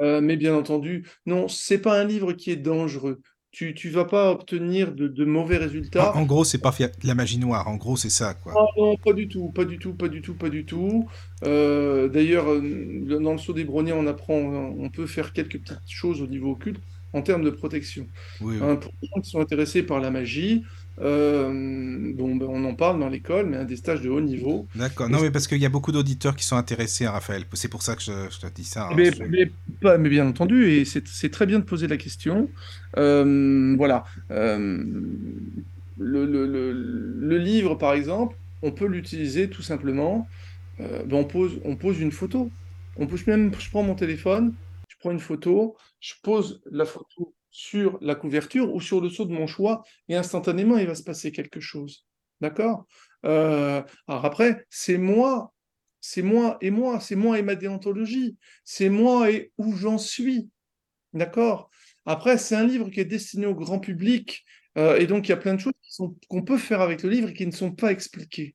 Euh, 0.00 0.20
mais 0.20 0.36
bien 0.36 0.54
entendu, 0.54 1.06
non, 1.24 1.48
c'est 1.48 1.78
pas 1.78 1.98
un 1.98 2.04
livre 2.04 2.32
qui 2.32 2.50
est 2.50 2.56
dangereux. 2.56 3.20
Tu 3.50 3.74
ne 3.84 3.90
vas 3.90 4.04
pas 4.04 4.30
obtenir 4.32 4.92
de, 4.92 5.08
de 5.08 5.24
mauvais 5.24 5.56
résultats. 5.56 6.14
En, 6.14 6.20
en 6.20 6.26
gros, 6.26 6.44
c'est 6.44 6.58
pas 6.58 6.74
la 7.02 7.14
magie 7.14 7.38
noire. 7.38 7.66
En 7.68 7.76
gros, 7.76 7.96
c'est 7.96 8.10
ça, 8.10 8.34
quoi. 8.34 8.52
Non, 8.52 8.66
non, 8.76 8.96
pas 8.98 9.14
du 9.14 9.28
tout, 9.28 9.48
pas 9.50 9.64
du 9.64 9.78
tout, 9.78 9.94
pas 9.94 10.08
du 10.08 10.20
tout, 10.20 10.34
pas 10.34 10.50
du 10.50 10.66
tout. 10.66 11.06
Euh, 11.44 12.08
D'ailleurs, 12.08 12.52
le- 12.52 13.18
dans 13.18 13.32
le 13.32 13.38
saut 13.38 13.54
des 13.54 13.64
brownies, 13.64 13.92
on 13.92 14.06
apprend, 14.06 14.34
on 14.36 14.90
peut 14.90 15.06
faire 15.06 15.32
quelques 15.32 15.58
petites 15.60 15.80
choses 15.88 16.20
au 16.20 16.26
niveau 16.26 16.50
occulte 16.52 16.80
en 17.12 17.22
termes 17.22 17.42
de 17.44 17.50
protection. 17.50 18.06
Oui, 18.40 18.56
oui. 18.56 18.58
Hein, 18.62 18.76
pour 18.76 18.92
les 19.02 19.08
gens 19.14 19.20
qui 19.22 19.30
sont 19.30 19.40
intéressés 19.40 19.82
par 19.82 20.00
la 20.00 20.10
magie, 20.10 20.64
euh, 20.98 22.12
bon, 22.14 22.36
ben, 22.36 22.46
on 22.48 22.64
en 22.64 22.74
parle 22.74 22.98
dans 23.00 23.08
l'école, 23.08 23.46
mais 23.46 23.58
à 23.58 23.64
des 23.64 23.76
stages 23.76 24.00
de 24.02 24.08
haut 24.10 24.20
niveau. 24.20 24.66
D'accord. 24.74 25.08
Non, 25.08 25.20
mais 25.20 25.30
parce 25.30 25.46
qu'il 25.46 25.58
y 25.58 25.66
a 25.66 25.68
beaucoup 25.68 25.92
d'auditeurs 25.92 26.36
qui 26.36 26.44
sont 26.44 26.56
intéressés, 26.56 27.04
hein, 27.06 27.10
Raphaël. 27.12 27.44
C'est 27.52 27.68
pour 27.68 27.82
ça 27.82 27.96
que 27.96 28.02
je, 28.02 28.12
je 28.30 28.38
te 28.40 28.46
dis 28.54 28.64
ça. 28.64 28.88
hein. 28.88 28.94
Mais, 28.96 29.12
Je- 29.12 29.22
mais, 29.24 29.50
pas- 29.80 29.98
mais 29.98 30.08
bien 30.08 30.26
entendu, 30.26 30.70
et 30.70 30.84
c'est 30.84 31.30
très 31.30 31.46
bien 31.46 31.58
de 31.58 31.64
poser 31.64 31.86
la 31.86 31.96
question. 31.96 32.50
Euh, 32.96 33.74
voilà. 33.76 34.04
Euh, 34.30 34.82
le, 35.98 36.26
le- 36.26 36.46
le- 36.46 36.72
le 36.72 37.38
livre, 37.38 37.74
par 37.74 37.94
exemple, 37.94 38.36
on 38.62 38.72
peut 38.72 38.86
l'utiliser 38.86 39.48
tout 39.48 39.62
simplement. 39.62 40.28
Ben, 40.78 41.06
on 41.12 41.24
pose, 41.24 41.58
on 41.64 41.76
pose 41.76 42.00
une 42.00 42.12
photo. 42.12 42.50
On 42.96 43.06
peut, 43.06 43.16
même, 43.26 43.52
je 43.58 43.70
prends 43.70 43.82
mon 43.82 43.94
téléphone, 43.94 44.54
je 44.96 45.00
prends 45.00 45.10
une 45.10 45.20
photo, 45.20 45.76
je 46.00 46.14
pose 46.22 46.62
la 46.70 46.86
photo 46.86 47.34
sur 47.50 47.98
la 48.00 48.14
couverture 48.14 48.74
ou 48.74 48.80
sur 48.80 49.00
le 49.00 49.08
seau 49.08 49.24
de 49.24 49.32
mon 49.32 49.46
choix, 49.46 49.82
et 50.08 50.16
instantanément, 50.16 50.78
il 50.78 50.86
va 50.86 50.94
se 50.94 51.02
passer 51.02 51.32
quelque 51.32 51.60
chose. 51.60 52.06
D'accord? 52.40 52.86
Euh, 53.24 53.82
Alors 54.06 54.24
après, 54.24 54.66
c'est 54.68 54.98
moi, 54.98 55.52
c'est 56.00 56.22
moi 56.22 56.58
et 56.60 56.70
moi, 56.70 57.00
c'est 57.00 57.16
moi 57.16 57.38
et 57.38 57.42
ma 57.42 57.54
déontologie, 57.54 58.36
c'est 58.64 58.88
moi 58.90 59.30
et 59.30 59.52
où 59.58 59.74
j'en 59.74 59.98
suis. 59.98 60.50
D'accord? 61.12 61.70
Après, 62.04 62.38
c'est 62.38 62.54
un 62.56 62.66
livre 62.66 62.90
qui 62.90 63.00
est 63.00 63.06
destiné 63.06 63.46
au 63.46 63.54
grand 63.54 63.80
public, 63.80 64.44
euh, 64.78 64.96
et 64.98 65.06
donc 65.06 65.26
il 65.26 65.30
y 65.30 65.34
a 65.34 65.38
plein 65.38 65.54
de 65.54 65.60
choses 65.60 65.72
qu'on 66.28 66.42
peut 66.42 66.58
faire 66.58 66.80
avec 66.80 67.02
le 67.02 67.08
livre 67.08 67.30
et 67.30 67.34
qui 67.34 67.46
ne 67.46 67.52
sont 67.52 67.72
pas 67.72 67.90
expliquées. 67.90 68.54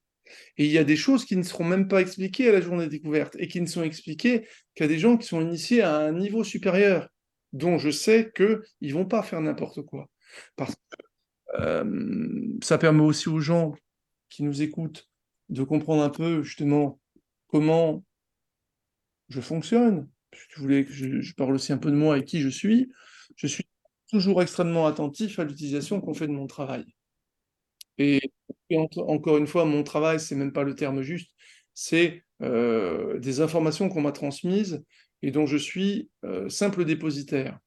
Et 0.58 0.66
il 0.66 0.72
y 0.72 0.78
a 0.78 0.84
des 0.84 0.96
choses 0.96 1.26
qui 1.26 1.36
ne 1.36 1.44
seront 1.44 1.64
même 1.64 1.88
pas 1.88 2.02
expliquées 2.02 2.50
à 2.50 2.52
la 2.52 2.62
journée 2.62 2.88
découverte 2.88 3.36
et 3.40 3.48
qui 3.48 3.62
ne 3.62 3.66
sont 3.66 3.84
expliquées 3.84 4.48
qu'à 4.76 4.88
des 4.88 5.00
gens 5.00 5.18
qui 5.18 5.28
sont 5.28 5.42
initiés 5.42 5.82
à 5.82 5.98
un 5.98 6.14
niveau 6.14 6.44
supérieur. 6.44 7.10
dont 7.54 7.78
je 7.78 7.92
sais 7.92 8.32
qu'ils 8.36 8.62
ne 8.82 8.94
vont 8.94 9.06
pas 9.06 9.24
faire 9.24 9.42
n'importe 9.42 9.82
quoi. 9.82 10.08
Parce 10.56 10.74
que 10.74 11.60
euh, 11.60 12.58
ça 12.64 12.78
permet 12.78 13.04
aussi 13.04 13.30
aux 13.30 13.42
gens 13.42 13.76
qui 14.30 14.44
nous 14.44 14.62
écoutent 14.62 15.10
de 15.50 15.64
comprendre 15.64 16.02
un 16.02 16.10
peu 16.10 16.44
justement 16.44 17.00
comment 17.48 18.04
je 19.30 19.42
fonctionne. 19.42 20.10
Je 20.50 20.62
voulais 20.62 20.86
que 20.86 20.92
je, 20.92 21.34
parle 21.34 21.54
aussi 21.54 21.74
un 21.74 21.78
peu 21.78 21.92
de 21.92 21.96
moi 21.96 22.18
et 22.18 22.24
qui 22.24 22.40
je 22.40 22.50
suis. 22.50 22.90
Je 23.36 23.48
suis 23.48 23.68
toujours 24.10 24.42
extrêmement 24.42 24.88
attentif 24.88 25.40
à 25.40 25.44
l'utilisation 25.44 26.02
qu'on 26.02 26.14
fait 26.14 26.28
de 26.28 26.34
mon 26.34 26.48
travail. 26.48 26.86
Et, 27.98 28.22
encore 28.78 29.38
une 29.38 29.48
fois, 29.48 29.66
mon 29.66 29.84
travail, 29.84 30.20
c'est 30.20 30.36
même 30.36 30.54
pas 30.54 30.64
le 30.64 30.76
terme 30.76 31.02
juste, 31.02 31.32
c'est 31.74 32.24
euh, 32.42 33.20
des 33.20 33.42
informations 33.42 33.90
qu'on 33.90 34.02
m'a 34.02 34.12
transmises 34.12 34.84
et 35.22 35.32
dont 35.32 35.46
je 35.46 35.58
suis 35.58 36.10
euh, 36.26 36.50
simple 36.50 36.86
dépositaire. 36.86 37.60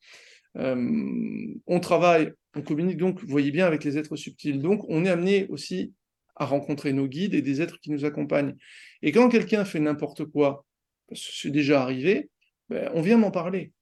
Euh, 0.57 1.55
on 1.67 1.81
travaille, 1.81 2.33
on 2.57 2.63
communique 2.63 2.97
donc, 2.97 3.23
voyez 3.25 3.51
bien, 3.51 3.67
avec 3.67 3.85
les 3.85 3.99
êtres 3.99 4.17
subtils. 4.17 4.61
Donc, 4.61 4.85
on 4.89 5.05
est 5.05 5.11
amené 5.11 5.47
aussi 5.49 5.95
à 6.37 6.45
rencontrer 6.45 6.93
nos 6.93 7.07
guides 7.07 7.35
et 7.35 7.43
des 7.43 7.63
êtres 7.63 7.79
qui 7.81 7.91
nous 7.91 8.05
accompagnent. 8.05 8.57
Et 9.03 9.13
quand 9.13 9.29
quelqu'un 9.29 9.65
fait 9.65 9.81
n'importe 9.81 10.25
quoi, 10.25 10.65
c'est 11.13 11.51
déjà 11.51 11.83
arrivé, 11.83 12.31
ben, 12.69 12.91
on 12.95 13.03
vient 13.03 13.19
m'en 13.19 13.31
parler. 13.31 13.73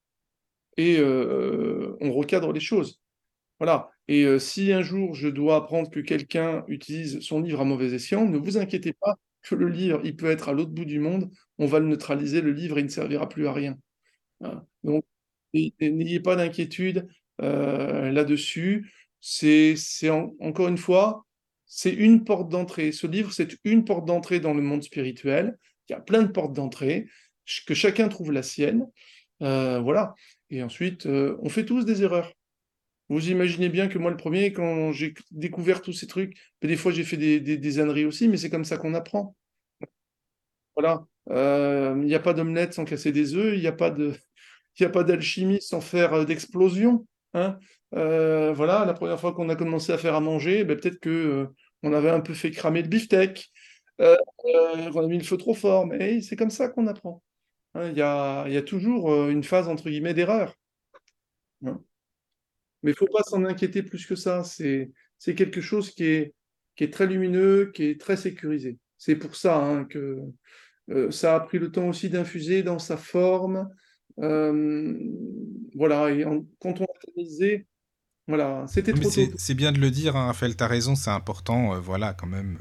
Et 0.76 1.00
on 1.02 2.12
recadre 2.12 2.52
les 2.52 2.60
choses. 2.60 3.01
Voilà. 3.62 3.90
Et 4.09 4.39
si 4.40 4.72
un 4.72 4.82
jour 4.82 5.14
je 5.14 5.28
dois 5.28 5.55
apprendre 5.55 5.89
que 5.89 6.01
quelqu'un 6.01 6.64
utilise 6.66 7.20
son 7.20 7.40
livre 7.40 7.60
à 7.60 7.64
mauvais 7.64 7.93
escient, 7.94 8.26
ne 8.26 8.36
vous 8.36 8.59
inquiétez 8.59 8.93
pas 8.93 9.14
que 9.43 9.55
le 9.55 9.68
livre, 9.68 10.01
il 10.02 10.16
peut 10.16 10.30
être 10.30 10.48
à 10.48 10.52
l'autre 10.52 10.72
bout 10.72 10.84
du 10.84 10.98
monde, 10.98 11.30
on 11.59 11.66
va 11.66 11.78
le 11.78 11.86
neutraliser, 11.86 12.40
le 12.40 12.51
livre, 12.51 12.80
il 12.80 12.86
ne 12.86 12.90
servira 12.90 13.28
plus 13.28 13.47
à 13.47 13.52
rien. 13.52 13.78
Donc, 14.82 15.05
n'ayez 15.55 16.20
pas 16.20 16.36
d'inquiétude 16.36 17.06
euh, 17.40 18.10
là-dessus. 18.10 18.93
C'est 19.20 19.76
encore 20.10 20.68
une 20.68 20.78
fois, 20.78 21.24
c'est 21.66 21.93
une 21.93 22.24
porte 22.24 22.48
d'entrée. 22.48 22.93
Ce 22.93 23.06
livre, 23.06 23.32
c'est 23.32 23.56
une 23.64 23.84
porte 23.84 24.05
d'entrée 24.06 24.40
dans 24.40 24.55
le 24.55 24.62
monde 24.62 24.82
spirituel. 24.82 25.56
Il 25.89 25.93
y 25.93 25.94
a 25.94 26.01
plein 26.01 26.22
de 26.22 26.32
portes 26.32 26.52
d'entrée, 26.52 27.06
que 27.66 27.74
chacun 27.74 28.09
trouve 28.09 28.32
la 28.32 28.43
sienne. 28.43 28.86
Euh, 29.43 29.80
voilà. 29.80 30.14
Et 30.51 30.62
ensuite, 30.62 31.06
euh, 31.06 31.36
on 31.40 31.48
fait 31.48 31.64
tous 31.64 31.84
des 31.84 32.02
erreurs. 32.02 32.32
Vous 33.08 33.30
imaginez 33.30 33.68
bien 33.68 33.88
que 33.88 33.98
moi, 33.98 34.10
le 34.10 34.16
premier, 34.16 34.52
quand 34.52 34.92
j'ai 34.92 35.14
découvert 35.30 35.82
tous 35.82 35.92
ces 35.92 36.06
trucs, 36.06 36.36
des 36.62 36.76
fois 36.76 36.92
j'ai 36.92 37.04
fait 37.04 37.16
des, 37.16 37.78
âneries 37.80 38.04
aussi, 38.04 38.28
mais 38.28 38.36
c'est 38.36 38.50
comme 38.50 38.64
ça 38.64 38.78
qu'on 38.78 38.94
apprend. 38.94 39.36
Voilà. 40.76 41.04
Euh, 41.30 41.94
il 41.98 42.06
n'y 42.06 42.14
a 42.14 42.20
pas 42.20 42.34
d'omelette 42.34 42.74
sans 42.74 42.84
casser 42.84 43.12
des 43.12 43.34
œufs, 43.34 43.54
il 43.54 43.60
n'y 43.60 43.66
a 44.86 44.88
pas 44.90 45.04
d'alchimie 45.04 45.60
sans 45.60 45.80
faire 45.80 46.14
euh, 46.14 46.24
d'explosion. 46.24 47.06
Hein. 47.34 47.58
Euh, 47.94 48.52
voilà, 48.52 48.84
la 48.84 48.94
première 48.94 49.20
fois 49.20 49.32
qu'on 49.34 49.48
a 49.48 49.56
commencé 49.56 49.92
à 49.92 49.98
faire 49.98 50.14
à 50.14 50.20
manger, 50.20 50.64
ben, 50.64 50.78
peut-être 50.78 50.98
que 50.98 51.48
on 51.82 51.92
avait 51.92 52.10
un 52.10 52.20
peu 52.20 52.34
fait 52.34 52.50
cramer 52.50 52.82
le 52.82 52.88
beefsteak, 52.88 53.52
on 53.98 54.04
a 54.04 55.06
mis 55.06 55.18
le 55.18 55.24
feu 55.24 55.36
trop 55.36 55.54
fort, 55.54 55.86
mais 55.86 56.20
c'est 56.22 56.36
comme 56.36 56.50
ça 56.50 56.68
qu'on 56.68 56.86
apprend. 56.86 57.22
Hein. 57.74 57.88
Il 57.90 57.98
y, 57.98 58.02
a, 58.02 58.48
y, 58.48 58.56
a, 58.56 58.62
toujours 58.62 59.28
une 59.28 59.44
phase 59.44 59.68
entre 59.68 59.90
guillemets 59.90 60.14
d'erreur. 60.14 60.54
Hein. 61.66 61.80
Mais 62.82 62.90
il 62.90 62.94
ne 62.94 62.98
faut 62.98 63.12
pas 63.12 63.22
s'en 63.22 63.44
inquiéter 63.44 63.82
plus 63.82 64.06
que 64.06 64.16
ça. 64.16 64.42
C'est 64.44 65.34
quelque 65.34 65.60
chose 65.60 65.90
qui 65.90 66.04
est, 66.04 66.34
qui 66.76 66.84
est 66.84 66.92
très 66.92 67.06
lumineux, 67.06 67.70
qui 67.74 67.84
est 67.84 68.00
très 68.00 68.16
sécurisé. 68.16 68.78
C'est 68.98 69.16
pour 69.16 69.36
ça 69.36 69.56
hein, 69.64 69.84
que 69.84 70.18
euh, 70.90 71.10
ça 71.10 71.36
a 71.36 71.40
pris 71.40 71.59
le 71.59 71.70
temps 71.70 71.88
aussi 71.88 72.09
d'infuser 72.09 72.62
dans 72.62 72.78
sa 72.78 72.96
forme. 72.96 73.68
Euh, 74.20 74.98
voilà, 75.74 76.10
et 76.10 76.24
quand 76.60 76.80
on 76.80 76.84
a 76.84 76.88
analysé, 77.09 77.66
voilà, 78.28 78.64
c'était 78.68 78.92
trop 78.92 79.10
C'est 79.10 79.54
bien 79.54 79.72
de 79.72 79.78
le 79.78 79.90
dire, 79.90 80.16
hein, 80.16 80.26
Raphaël, 80.26 80.56
tu 80.56 80.62
as 80.62 80.66
raison, 80.66 80.94
c'est 80.94 81.10
important, 81.10 81.74
euh, 81.74 81.80
voilà, 81.80 82.12
quand 82.12 82.26
même, 82.26 82.59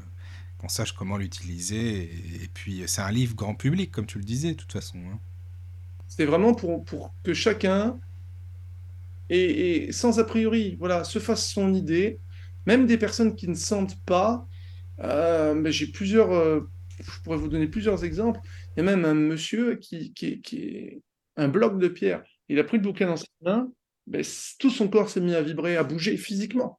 qu'on 0.58 0.68
sache 0.68 0.92
comment 0.92 1.16
l'utiliser. 1.16 2.04
Et, 2.04 2.48
puis, 2.52 2.82
c'est 2.86 3.02
un 3.02 3.12
livre 3.12 3.34
grand 3.36 3.54
public, 3.54 3.92
comme 3.92 4.06
tu 4.06 4.18
le 4.18 4.24
disais, 4.24 4.52
de 4.52 4.56
toute 4.56 4.72
façon. 4.72 4.98
Hein. 4.98 5.18
C'est 6.08 6.24
vraiment 6.24 6.54
pour, 6.54 6.84
pour 6.84 7.14
que 7.22 7.34
chacun 7.34 7.98
et, 9.32 9.92
sans 9.92 10.18
a 10.18 10.24
priori, 10.24 10.76
voilà, 10.78 11.04
se 11.04 11.18
fasse 11.18 11.48
son 11.50 11.74
idée, 11.74 12.20
même 12.66 12.86
des 12.86 12.98
personnes 12.98 13.34
qui 13.34 13.48
ne 13.48 13.54
sentent 13.54 14.02
pas. 14.04 14.46
Euh, 15.00 15.54
mais 15.54 15.72
j'ai 15.72 15.86
plusieurs, 15.86 16.32
euh, 16.32 16.60
je 17.00 17.22
pourrais 17.24 17.38
vous 17.38 17.48
donner 17.48 17.66
plusieurs 17.66 18.04
exemples. 18.04 18.40
Il 18.76 18.84
y 18.84 18.88
a 18.88 18.96
même 18.96 19.04
un 19.04 19.14
monsieur 19.14 19.76
qui, 19.76 20.12
est 20.22 21.02
un 21.36 21.48
bloc 21.48 21.78
de 21.78 21.88
pierre. 21.88 22.22
Il 22.48 22.58
a 22.58 22.64
pris 22.64 22.76
le 22.76 22.82
bouquin 22.82 23.06
dans 23.06 23.16
sa 23.16 23.26
main, 23.40 23.72
mais 24.06 24.22
tout 24.58 24.70
son 24.70 24.88
corps 24.88 25.08
s'est 25.08 25.20
mis 25.20 25.34
à 25.34 25.42
vibrer, 25.42 25.76
à 25.76 25.84
bouger 25.84 26.16
physiquement. 26.16 26.78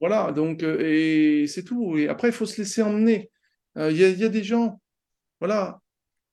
Voilà, 0.00 0.32
donc, 0.32 0.62
euh, 0.62 0.80
et 0.80 1.46
c'est 1.46 1.64
tout. 1.64 1.96
Et 1.96 2.08
après, 2.08 2.28
il 2.28 2.34
faut 2.34 2.46
se 2.46 2.60
laisser 2.60 2.82
emmener. 2.82 3.30
Il 3.78 3.92
y, 3.92 4.00
y, 4.00 4.24
a 4.24 4.28
des 4.28 4.42
gens, 4.42 4.80
voilà, 5.38 5.80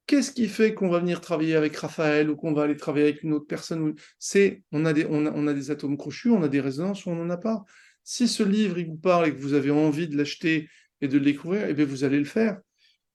Qu'est-ce 0.06 0.32
qui 0.32 0.48
fait 0.48 0.74
qu'on 0.74 0.90
va 0.90 1.00
venir 1.00 1.22
travailler 1.22 1.56
avec 1.56 1.76
Raphaël 1.78 2.30
ou 2.30 2.36
qu'on 2.36 2.54
va 2.54 2.64
aller 2.64 2.76
travailler 2.76 3.06
avec 3.06 3.24
une 3.24 3.34
autre 3.34 3.48
personne 3.48 3.96
C'est 4.20 4.64
on 4.72 4.86
a 4.86 4.94
des 4.94 5.72
atomes 5.72 5.98
crochus, 5.98 6.30
on 6.30 6.44
a 6.44 6.50
des 6.50 6.60
résonances 6.60 7.08
on 7.08 7.16
n'en 7.16 7.30
a 7.30 7.38
pas. 7.38 7.64
Si 8.04 8.28
ce 8.28 8.44
livre 8.44 8.82
vous 8.82 8.98
parle 8.98 9.28
et 9.28 9.34
que 9.34 9.40
vous 9.40 9.54
avez 9.54 9.72
envie 9.72 10.10
de 10.10 10.18
l'acheter 10.18 10.70
et 11.00 11.08
de 11.08 11.18
le 11.18 11.24
découvrir, 11.24 11.68
eh 11.70 11.74
bien 11.74 11.86
vous 11.86 12.04
allez 12.04 12.20
le 12.20 12.26
faire. 12.26 12.60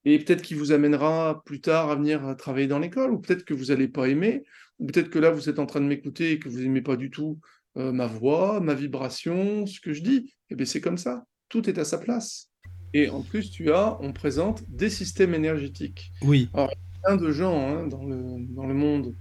Et 0.05 0.19
peut-être 0.19 0.43
qu'il 0.43 0.57
vous 0.57 0.73
amènera 0.73 1.43
plus 1.45 1.61
tard 1.61 1.91
à 1.91 1.97
venir 1.97 2.35
travailler 2.39 2.67
dans 2.67 2.79
l'école, 2.79 3.11
ou 3.11 3.19
peut-être 3.19 3.45
que 3.45 3.53
vous 3.53 3.67
n'allez 3.67 3.89
pas 3.89 4.09
aimer, 4.09 4.45
ou 4.79 4.87
peut-être 4.87 5.11
que 5.11 5.19
là 5.19 5.31
vous 5.31 5.51
êtes 5.51 5.59
en 5.59 5.67
train 5.67 5.81
de 5.81 5.87
m'écouter 5.87 6.33
et 6.33 6.39
que 6.39 6.49
vous 6.49 6.61
n'aimez 6.61 6.83
pas 6.83 6.97
du 6.97 7.11
tout 7.11 7.39
euh, 7.77 7.93
ma 7.93 8.07
voix, 8.07 8.61
ma 8.61 8.75
vibration, 8.75 9.67
ce 9.67 9.81
que 9.81 9.93
je 9.93 10.03
dis. 10.03 10.35
Eh 10.49 10.55
bien 10.55 10.65
c'est 10.65 10.81
comme 10.81 10.99
ça. 10.99 11.25
Tout 11.51 11.69
est 11.69 11.79
à 11.79 11.85
sa 11.85 11.99
place. 11.99 12.48
Et 12.95 13.11
en 13.11 13.23
plus, 13.23 13.51
tu 13.51 13.73
as, 13.73 13.99
on 14.01 14.13
présente 14.13 14.65
des 14.69 14.91
systèmes 14.91 15.35
énergétiques. 15.35 16.13
Oui. 16.23 16.49
Alors, 16.55 16.71
il 16.71 16.77
y 16.77 16.99
a 16.99 17.09
plein 17.09 17.17
de 17.17 17.31
gens 17.33 17.69
hein, 17.69 17.87
dans, 17.87 18.05
le, 18.05 18.47
dans 18.55 18.67
le 18.67 18.75
monde 18.75 19.15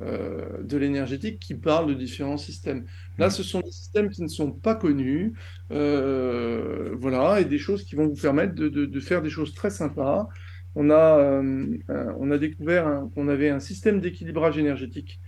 euh, 0.00 0.62
de 0.62 0.78
l'énergétique 0.78 1.38
qui 1.38 1.54
parlent 1.54 1.86
de 1.86 1.94
différents 1.94 2.38
systèmes. 2.38 2.86
Là, 3.18 3.28
ce 3.28 3.42
sont 3.42 3.60
des 3.60 3.70
systèmes 3.70 4.08
qui 4.08 4.22
ne 4.22 4.28
sont 4.28 4.50
pas 4.50 4.74
connus, 4.74 5.34
euh, 5.70 6.94
voilà, 6.98 7.40
et 7.40 7.44
des 7.44 7.58
choses 7.58 7.84
qui 7.84 7.94
vont 7.94 8.08
vous 8.08 8.20
permettre 8.20 8.54
de, 8.54 8.68
de, 8.68 9.00
faire 9.00 9.20
des 9.20 9.28
choses 9.28 9.54
très 9.54 9.70
sympas. 9.70 10.28
On 10.74 10.88
a, 10.88 11.18
euh, 11.18 11.76
on 12.18 12.30
a 12.30 12.38
découvert 12.38 13.02
qu'on 13.14 13.28
avait 13.28 13.50
un 13.50 13.60
système 13.60 14.00
d'équilibrage 14.00 14.56
énergétique 14.56 15.20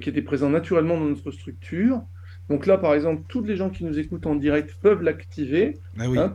qui 0.00 0.08
était 0.08 0.22
présent 0.22 0.50
naturellement 0.50 0.98
dans 0.98 1.06
notre 1.06 1.30
structure. 1.30 2.02
Donc 2.50 2.66
là, 2.66 2.76
par 2.76 2.94
exemple, 2.94 3.22
tous 3.28 3.44
les 3.44 3.56
gens 3.56 3.70
qui 3.70 3.84
nous 3.84 3.98
écoutent 3.98 4.26
en 4.26 4.34
direct 4.34 4.76
peuvent 4.82 5.02
l'activer. 5.02 5.78
Ah 5.98 6.08
oui. 6.08 6.18
Hein, 6.18 6.34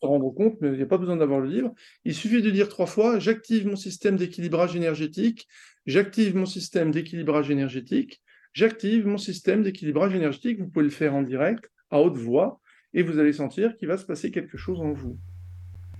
se 0.00 0.06
rendre 0.06 0.30
compte, 0.30 0.56
mais 0.60 0.68
il 0.68 0.76
n'y 0.76 0.82
a 0.82 0.86
pas 0.86 0.98
besoin 0.98 1.16
d'avoir 1.16 1.40
le 1.40 1.48
livre. 1.48 1.74
Il 2.04 2.14
suffit 2.14 2.42
de 2.42 2.50
dire 2.50 2.68
trois 2.68 2.86
fois 2.86 3.18
j'active 3.18 3.66
mon 3.66 3.76
système 3.76 4.16
d'équilibrage 4.16 4.76
énergétique, 4.76 5.48
j'active 5.86 6.36
mon 6.36 6.46
système 6.46 6.90
d'équilibrage 6.90 7.50
énergétique, 7.50 8.22
j'active 8.52 9.06
mon 9.06 9.18
système 9.18 9.62
d'équilibrage 9.62 10.14
énergétique. 10.14 10.58
Vous 10.60 10.68
pouvez 10.68 10.84
le 10.84 10.90
faire 10.90 11.14
en 11.14 11.22
direct, 11.22 11.70
à 11.90 12.00
haute 12.00 12.16
voix, 12.16 12.60
et 12.94 13.02
vous 13.02 13.18
allez 13.18 13.32
sentir 13.32 13.76
qu'il 13.76 13.88
va 13.88 13.98
se 13.98 14.04
passer 14.04 14.30
quelque 14.30 14.56
chose 14.56 14.80
en 14.80 14.92
vous. 14.92 15.18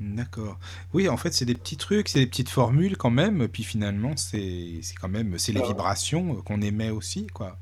D'accord. 0.01 0.59
Oui, 0.95 1.09
en 1.09 1.17
fait, 1.17 1.33
c'est 1.33 1.45
des 1.45 1.55
petits 1.55 1.77
trucs, 1.77 2.09
c'est 2.09 2.21
des 2.21 2.27
petites 2.27 2.51
formules 2.51 2.97
quand 2.97 3.11
même. 3.11 3.49
Puis 3.49 3.65
finalement, 3.65 4.17
c'est 4.17 4.81
quand 5.01 5.09
même 5.09 5.39
c'est 5.39 5.53
les 5.53 5.63
vibrations 5.63 6.37
qu'on 6.43 6.61
émet 6.61 6.91
aussi, 6.91 7.27
quoi. 7.27 7.59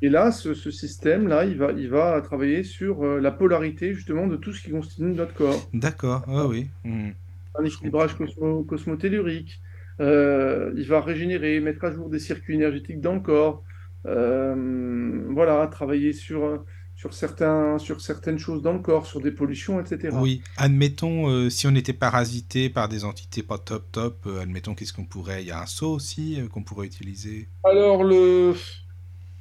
Et 0.00 0.08
là, 0.08 0.30
ce, 0.30 0.54
système-là, 0.54 1.44
il 1.44 1.56
va, 1.56 1.72
il 1.72 1.88
va 1.88 2.20
travailler 2.20 2.62
sur 2.62 3.02
euh, 3.02 3.20
la 3.20 3.32
polarité 3.32 3.94
justement 3.94 4.28
de 4.28 4.36
tout 4.36 4.52
ce 4.52 4.62
qui 4.62 4.70
constitue 4.70 5.02
notre 5.02 5.34
corps. 5.34 5.68
D'accord, 5.74 6.24
ah 6.28 6.46
oui. 6.46 6.68
Hmm. 6.84 7.10
Un 7.58 7.64
équilibrage 7.64 8.16
cosmo 8.16 8.62
cosmotellurique. 8.62 9.60
Euh, 10.00 10.72
il 10.76 10.86
va 10.86 11.00
régénérer, 11.00 11.58
mettre 11.58 11.84
à 11.84 11.90
jour 11.90 12.08
des 12.08 12.20
circuits 12.20 12.54
énergétiques 12.54 13.00
dans 13.00 13.14
le 13.14 13.20
corps. 13.20 13.64
Euh, 14.06 15.24
voilà, 15.30 15.66
travailler 15.66 16.12
sur, 16.12 16.64
sur, 16.94 17.12
certains, 17.12 17.78
sur 17.78 18.00
certaines 18.00 18.38
choses 18.38 18.62
dans 18.62 18.74
le 18.74 18.78
corps, 18.78 19.06
sur 19.06 19.20
des 19.20 19.32
pollutions, 19.32 19.80
etc. 19.80 20.16
Oui, 20.20 20.42
admettons, 20.56 21.50
si 21.50 21.66
on 21.66 21.74
était 21.74 21.92
parasité 21.92 22.70
par 22.70 22.88
des 22.88 23.04
entités 23.04 23.42
pas 23.42 23.58
top 23.58 23.90
top, 23.90 24.28
admettons, 24.40 24.76
qu'est-ce 24.76 24.92
qu'on 24.92 25.04
pourrait... 25.04 25.42
Il 25.42 25.48
y 25.48 25.50
a 25.50 25.60
un 25.60 25.66
saut 25.66 25.94
aussi 25.94 26.38
qu'on 26.52 26.62
pourrait 26.62 26.86
utiliser? 26.86 27.48
Alors, 27.64 28.04
le... 28.04 28.54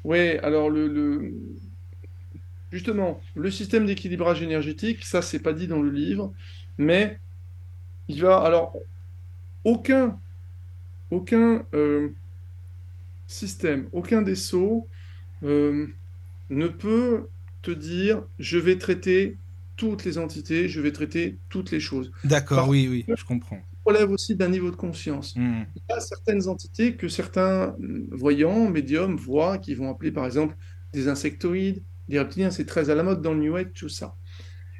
Oui, 0.03 0.37
alors 0.37 0.69
le, 0.69 1.33
justement, 2.71 3.21
le 3.35 3.51
système 3.51 3.85
d'équilibrage 3.85 4.41
énergétique, 4.41 5.03
ça, 5.05 5.21
c'est 5.21 5.39
pas 5.39 5.53
dit 5.53 5.67
dans 5.67 5.81
le 5.81 5.91
livre, 5.91 6.33
mais 6.77 7.19
il 8.07 8.21
va. 8.21 8.39
Alors, 8.39 8.77
aucun, 9.63 10.19
aucun 11.11 11.65
euh, 11.73 12.09
système, 13.27 13.89
aucun 13.91 14.21
des 14.21 14.35
sceaux 14.35 14.87
euh, 15.43 15.87
ne 16.49 16.67
peut 16.67 17.27
te 17.61 17.71
dire 17.71 18.23
je 18.39 18.57
vais 18.57 18.77
traiter 18.77 19.37
toutes 19.75 20.05
les 20.05 20.17
entités, 20.17 20.69
je 20.69 20.81
vais 20.81 20.91
traiter 20.91 21.37
toutes 21.49 21.71
les 21.71 21.79
choses. 21.79 22.11
D'accord, 22.23 22.69
oui, 22.69 22.87
oui, 22.89 23.05
je 23.15 23.23
comprends. 23.23 23.61
Relève 23.87 24.11
aussi 24.11 24.35
d'un 24.35 24.49
niveau 24.49 24.71
de 24.71 24.75
conscience. 24.75 25.35
Hmm. 25.35 25.63
Il 25.75 25.81
y 25.89 25.93
a 25.93 25.99
certaines 25.99 26.47
entités 26.47 26.95
que 26.95 27.07
certains 27.07 27.75
mm, 27.79 28.09
voyants, 28.11 28.69
médiums 28.69 29.15
voient, 29.15 29.57
qui 29.57 29.73
vont 29.73 29.89
appeler 29.89 30.11
par 30.11 30.25
exemple 30.25 30.55
des 30.93 31.07
insectoïdes, 31.07 31.83
des 32.07 32.19
reptiliens, 32.19 32.51
c'est 32.51 32.65
très 32.65 32.89
à 32.89 32.95
la 32.95 33.03
mode 33.03 33.21
dans 33.21 33.33
le 33.33 33.39
New 33.39 33.55
Age, 33.55 33.67
tout 33.73 33.89
ça. 33.89 34.15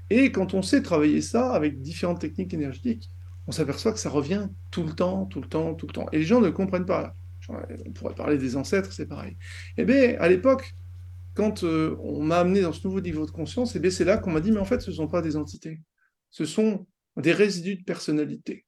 Et 0.10 0.32
quand 0.32 0.54
on 0.54 0.62
sait 0.62 0.82
travailler 0.82 1.22
ça 1.22 1.52
avec 1.52 1.82
différentes 1.82 2.20
techniques 2.20 2.54
énergétiques, 2.54 3.10
on 3.48 3.52
s'aperçoit 3.52 3.94
que 3.94 4.00
ça 4.00 4.10
revient 4.10 4.48
tout 4.72 4.84
le 4.84 4.94
temps, 4.94 5.26
tout 5.26 5.42
le 5.42 5.48
temps, 5.48 5.74
tout 5.74 5.88
le 5.88 5.94
temps. 5.94 6.06
Et 6.12 6.18
les 6.20 6.24
gens 6.24 6.42
ne 6.42 6.50
comprennent 6.50 6.86
pas. 6.86 7.16
On 7.50 7.92
pourrait 7.92 8.16
parler 8.16 8.38
des 8.38 8.58
ancêtres, 8.58 8.92
c'est 8.92 9.06
pareil. 9.06 9.38
Eh 9.78 9.86
bien, 9.86 10.18
à 10.20 10.28
l'époque, 10.28 10.76
quand 11.34 11.64
euh, 11.64 11.96
on 12.02 12.22
m'a 12.22 12.40
amené 12.40 12.62
dans 12.62 12.74
ce 12.74 12.86
nouveau 12.86 13.00
niveau 13.00 13.26
de 13.26 13.32
conscience, 13.32 13.76
eh 13.76 13.90
c'est 13.90 14.04
là 14.04 14.18
qu'on 14.18 14.32
m'a 14.32 14.42
dit, 14.42 14.52
mais 14.52 14.60
en 14.60 14.66
fait, 14.66 14.82
ce 14.82 14.90
ne 14.90 14.96
sont 14.96 15.08
pas 15.08 15.22
des 15.22 15.38
entités. 15.38 15.82
Ce 16.30 16.46
sont 16.46 16.86
des 17.16 17.32
résidus 17.32 17.78
de 17.78 17.84
personnalité. 17.84 18.66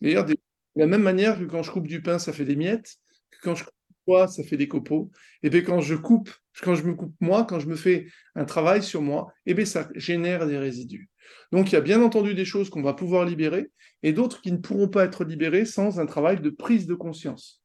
D'ailleurs, 0.00 0.24
de 0.24 0.36
la 0.76 0.86
même 0.86 1.02
manière 1.02 1.38
que 1.38 1.44
quand 1.44 1.62
je 1.62 1.70
coupe 1.70 1.86
du 1.86 2.02
pain, 2.02 2.18
ça 2.18 2.32
fait 2.32 2.44
des 2.44 2.56
miettes, 2.56 2.96
que 3.30 3.38
quand 3.42 3.54
je 3.54 3.64
coupe 3.64 3.74
moi, 4.06 4.26
ça 4.26 4.42
fait 4.42 4.56
des 4.56 4.68
copeaux, 4.68 5.10
et 5.42 5.50
bien 5.50 5.60
quand 5.60 5.80
je 5.80 5.94
coupe, 5.94 6.30
quand 6.62 6.74
je 6.74 6.82
me 6.84 6.94
coupe 6.94 7.14
moi, 7.20 7.44
quand 7.44 7.60
je 7.60 7.68
me 7.68 7.76
fais 7.76 8.06
un 8.34 8.46
travail 8.46 8.82
sur 8.82 9.02
moi, 9.02 9.32
et 9.44 9.52
bien 9.52 9.66
ça 9.66 9.88
génère 9.94 10.46
des 10.46 10.56
résidus. 10.56 11.10
Donc 11.52 11.70
il 11.70 11.74
y 11.74 11.76
a 11.76 11.82
bien 11.82 12.02
entendu 12.02 12.34
des 12.34 12.46
choses 12.46 12.70
qu'on 12.70 12.82
va 12.82 12.94
pouvoir 12.94 13.26
libérer, 13.26 13.70
et 14.02 14.12
d'autres 14.12 14.40
qui 14.40 14.52
ne 14.52 14.56
pourront 14.58 14.88
pas 14.88 15.04
être 15.04 15.24
libérées 15.24 15.64
sans 15.64 16.00
un 16.00 16.06
travail 16.06 16.40
de 16.40 16.50
prise 16.50 16.86
de 16.86 16.94
conscience. 16.94 17.62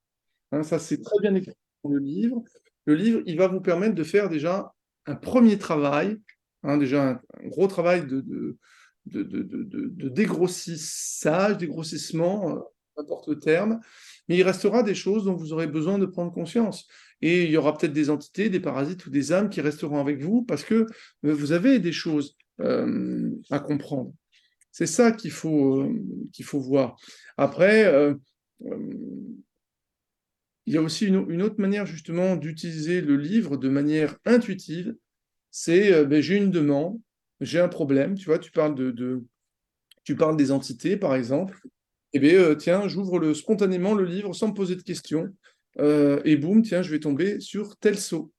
Hein, 0.51 0.63
ça, 0.63 0.79
c'est 0.79 1.01
très 1.01 1.19
bien 1.21 1.33
écrit 1.35 1.53
dans 1.83 1.91
le 1.91 1.99
livre. 1.99 2.43
Le 2.85 2.95
livre, 2.95 3.21
il 3.25 3.37
va 3.37 3.47
vous 3.47 3.61
permettre 3.61 3.95
de 3.95 4.03
faire 4.03 4.29
déjà 4.29 4.73
un 5.05 5.15
premier 5.15 5.57
travail, 5.57 6.17
hein, 6.63 6.77
déjà 6.77 7.09
un, 7.09 7.47
gros 7.47 7.67
travail 7.67 8.05
de, 8.05 8.57
de, 9.05 10.09
dégrossissage, 10.09 11.57
dégrossissement, 11.57 12.57
euh, 12.57 12.59
n'importe 12.97 13.27
le 13.27 13.39
terme, 13.39 13.79
mais 14.27 14.37
il 14.37 14.43
restera 14.43 14.83
des 14.83 14.95
choses 14.95 15.25
dont 15.25 15.35
vous 15.35 15.53
aurez 15.53 15.67
besoin 15.67 15.99
de 15.99 16.05
prendre 16.05 16.31
conscience. 16.31 16.87
Et 17.21 17.43
il 17.45 17.51
y 17.51 17.57
aura 17.57 17.77
peut-être 17.77 17.93
des 17.93 18.09
entités, 18.09 18.49
des 18.49 18.59
parasites 18.59 19.05
ou 19.05 19.09
des 19.09 19.31
âmes 19.31 19.49
qui 19.49 19.61
resteront 19.61 19.99
avec 19.99 20.21
vous 20.21 20.43
parce 20.43 20.63
que 20.63 20.85
euh, 21.25 21.33
vous 21.33 21.51
avez 21.51 21.79
des 21.79 21.91
choses 21.91 22.37
euh, 22.59 23.31
à 23.49 23.59
comprendre. 23.59 24.13
C'est 24.71 24.87
ça 24.87 25.11
qu'il 25.11 25.31
faut, 25.31 25.87
faut 26.43 26.59
voir. 26.59 26.95
Après, 27.37 28.15
il 30.65 30.73
y 30.73 30.77
a 30.77 30.81
aussi 30.81 31.05
une, 31.05 31.41
autre 31.41 31.59
manière 31.59 31.85
justement 31.85 32.35
d'utiliser 32.35 33.01
le 33.01 33.17
livre 33.17 33.57
de 33.57 33.69
manière 33.69 34.17
intuitive. 34.25 34.95
C'est 35.51 35.93
euh, 35.93 36.05
ben, 36.05 36.21
j'ai 36.21 36.37
une 36.37 36.51
demande, 36.51 36.99
j'ai 37.43 37.59
un 37.59 37.67
problème. 37.67 38.15
Tu 38.15 38.25
vois, 38.25 38.39
tu 38.39 38.51
parles 38.51 38.75
de, 38.75 39.23
tu 40.03 40.15
parles 40.15 40.37
des 40.37 40.51
entités 40.51 40.97
par 40.97 41.15
exemple. 41.15 41.59
Eh 42.13 42.19
bien, 42.19 42.35
euh, 42.35 42.55
tiens, 42.55 42.87
j'ouvre 42.87 43.19
le, 43.19 43.33
spontanément 43.33 43.95
le 43.95 44.05
livre 44.05 44.33
sans 44.33 44.49
me 44.49 44.53
poser 44.53 44.75
de 44.75 44.83
questions. 44.83 45.29
Euh, 45.79 46.21
et 46.25 46.35
boum, 46.35 46.61
tiens, 46.61 46.83
je 46.83 46.91
vais 46.91 46.99
tomber 46.99 47.39
sur 47.39 47.75
tel 47.77 47.97
saut. 47.97 48.31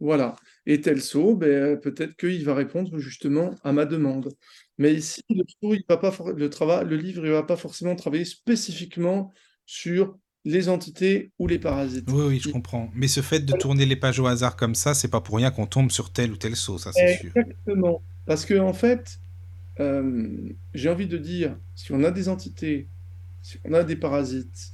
Voilà. 0.00 0.34
Et 0.66 0.80
tel 0.80 1.02
saut, 1.02 1.36
ben, 1.36 1.78
peut-être 1.78 2.16
qu'il 2.16 2.44
va 2.44 2.54
répondre 2.54 2.98
justement 2.98 3.54
à 3.62 3.72
ma 3.72 3.84
demande. 3.84 4.34
Mais 4.78 4.94
ici, 4.94 5.22
le, 5.28 5.44
il 5.62 5.84
va 5.88 5.98
pas, 5.98 6.16
le, 6.34 6.50
travail, 6.50 6.86
le 6.88 6.96
livre 6.96 7.22
ne 7.22 7.30
va 7.30 7.42
pas 7.42 7.56
forcément 7.56 7.94
travailler 7.94 8.24
spécifiquement 8.24 9.32
sur 9.66 10.18
les 10.44 10.68
entités 10.68 11.30
ou 11.38 11.46
les 11.46 11.58
parasites. 11.58 12.10
Oui, 12.10 12.24
oui, 12.26 12.40
je 12.40 12.50
comprends. 12.50 12.90
Mais 12.94 13.08
ce 13.08 13.20
fait 13.20 13.40
de 13.40 13.52
tourner 13.52 13.86
les 13.86 13.96
pages 13.96 14.18
au 14.18 14.26
hasard 14.26 14.56
comme 14.56 14.74
ça, 14.74 14.94
c'est 14.94 15.08
pas 15.08 15.20
pour 15.20 15.36
rien 15.36 15.50
qu'on 15.50 15.66
tombe 15.66 15.90
sur 15.90 16.12
tel 16.12 16.32
ou 16.32 16.36
tel 16.36 16.56
saut, 16.56 16.78
ça 16.78 16.90
c'est 16.92 17.18
sûr. 17.18 17.30
Exactement. 17.36 18.02
Parce 18.26 18.44
que 18.44 18.58
en 18.58 18.72
fait, 18.72 19.18
euh, 19.80 20.50
j'ai 20.74 20.88
envie 20.90 21.06
de 21.06 21.18
dire, 21.18 21.56
si 21.74 21.92
on 21.92 22.04
a 22.04 22.10
des 22.10 22.28
entités, 22.28 22.88
si 23.42 23.58
on 23.64 23.72
a 23.72 23.84
des 23.84 23.96
parasites, 23.96 24.72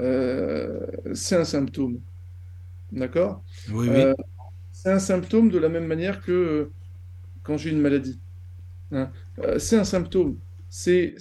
euh, 0.00 0.86
c'est 1.14 1.36
un 1.36 1.44
symptôme. 1.44 2.00
D'accord? 2.92 3.44
Oui, 3.70 3.88
oui. 3.88 4.00
Euh, 4.00 4.14
c'est 4.72 4.90
un 4.90 4.98
symptôme 4.98 5.50
de 5.50 5.58
la 5.58 5.68
même 5.68 5.86
manière 5.86 6.22
que 6.22 6.70
quand 7.42 7.56
j'ai 7.56 7.70
une 7.70 7.80
maladie. 7.80 8.20
Hein. 8.90 9.10
c'est 9.58 9.76
un 9.76 9.84
symptôme. 9.84 10.38
C'est 10.70 11.16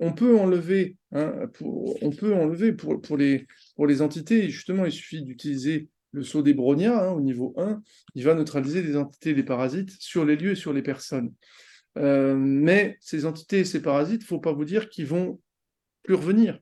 on 0.00 0.12
peut 0.12 0.38
enlever, 0.38 0.96
hein, 1.12 1.46
pour, 1.54 2.02
on 2.02 2.10
peut 2.10 2.34
enlever 2.34 2.72
pour, 2.72 3.00
pour, 3.02 3.18
les, 3.18 3.46
pour 3.76 3.86
les 3.86 4.00
entités, 4.00 4.48
justement, 4.48 4.86
il 4.86 4.92
suffit 4.92 5.22
d'utiliser 5.22 5.88
le 6.12 6.22
saut 6.22 6.42
des 6.42 6.54
Bronia 6.54 7.08
hein, 7.08 7.12
au 7.12 7.20
niveau 7.20 7.54
1, 7.56 7.82
il 8.14 8.24
va 8.24 8.34
neutraliser 8.34 8.82
les 8.82 8.96
entités, 8.96 9.34
les 9.34 9.42
parasites 9.42 9.90
sur 10.00 10.24
les 10.24 10.36
lieux 10.36 10.52
et 10.52 10.56
sur 10.56 10.72
les 10.72 10.82
personnes. 10.82 11.32
Euh, 11.98 12.36
mais 12.36 12.96
ces 13.00 13.26
entités 13.26 13.60
et 13.60 13.64
ces 13.64 13.82
parasites, 13.82 14.22
il 14.22 14.24
ne 14.24 14.28
faut 14.28 14.40
pas 14.40 14.52
vous 14.52 14.64
dire 14.64 14.88
qu'ils 14.88 15.06
vont 15.06 15.40
plus 16.02 16.14
revenir. 16.14 16.58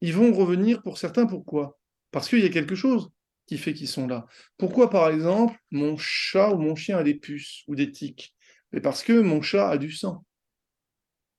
Ils 0.00 0.14
vont 0.14 0.32
revenir 0.32 0.82
pour 0.82 0.98
certains, 0.98 1.26
pourquoi? 1.26 1.78
Parce 2.10 2.28
qu'il 2.28 2.40
y 2.40 2.46
a 2.46 2.50
quelque 2.50 2.74
chose 2.74 3.10
qui 3.46 3.58
fait 3.58 3.74
qu'ils 3.74 3.88
sont 3.88 4.06
là. 4.06 4.26
Pourquoi, 4.56 4.90
par 4.90 5.08
exemple, 5.10 5.58
mon 5.70 5.96
chat 5.96 6.52
ou 6.52 6.58
mon 6.58 6.74
chien 6.74 6.98
a 6.98 7.02
des 7.02 7.14
puces 7.14 7.64
ou 7.66 7.74
des 7.74 7.90
tiques? 7.90 8.34
Parce 8.82 9.02
que 9.02 9.20
mon 9.20 9.42
chat 9.42 9.68
a 9.68 9.78
du 9.78 9.90
sang. 9.90 10.24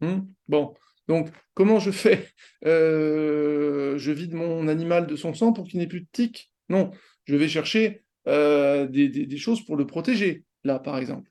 Hmm? 0.02 0.22
Bon, 0.48 0.73
donc, 1.07 1.30
comment 1.53 1.80
je 1.80 1.91
fais? 1.91 2.27
Euh, 2.65 3.98
Je 3.98 4.11
vide 4.11 4.34
mon 4.34 4.68
animal 4.68 5.07
de 5.07 5.15
son 5.15 5.34
sang 5.34 5.53
pour 5.53 5.68
qu'il 5.68 5.80
n'ait 5.80 5.88
plus 5.88 6.02
de 6.02 6.07
tiques? 6.11 6.52
Non, 6.69 6.91
je 7.26 7.35
vais 7.35 7.48
chercher 7.48 8.03
euh, 8.27 8.88
des, 8.88 9.38
choses 9.38 9.65
pour 9.65 9.76
le 9.76 9.85
protéger, 9.85 10.43
là, 10.64 10.80
par 10.80 10.98
exemple. 10.98 11.30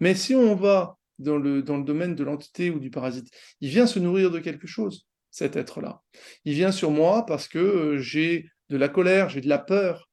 Mais 0.00 0.14
si 0.14 0.34
on 0.34 0.54
va 0.54 0.96
dans 1.18 1.36
le, 1.36 1.62
domaine 1.62 2.14
de 2.14 2.24
l'entité 2.24 2.70
ou 2.70 2.78
du 2.78 2.90
parasite, 2.90 3.28
il 3.60 3.70
vient 3.70 3.86
se 3.86 3.98
nourrir 3.98 4.30
de 4.30 4.38
quelque 4.38 4.66
chose, 4.66 5.06
cet 5.30 5.56
être-là. 5.56 6.02
Il 6.44 6.54
vient 6.54 6.72
sur 6.72 6.90
moi 6.90 7.26
parce 7.26 7.48
que 7.48 7.58
euh, 7.58 7.98
j'ai 7.98 8.48
de 8.68 8.76
la 8.76 8.88
colère, 8.88 9.28
j'ai 9.28 9.40
de 9.40 9.48
la 9.48 9.58
peur. 9.58 10.10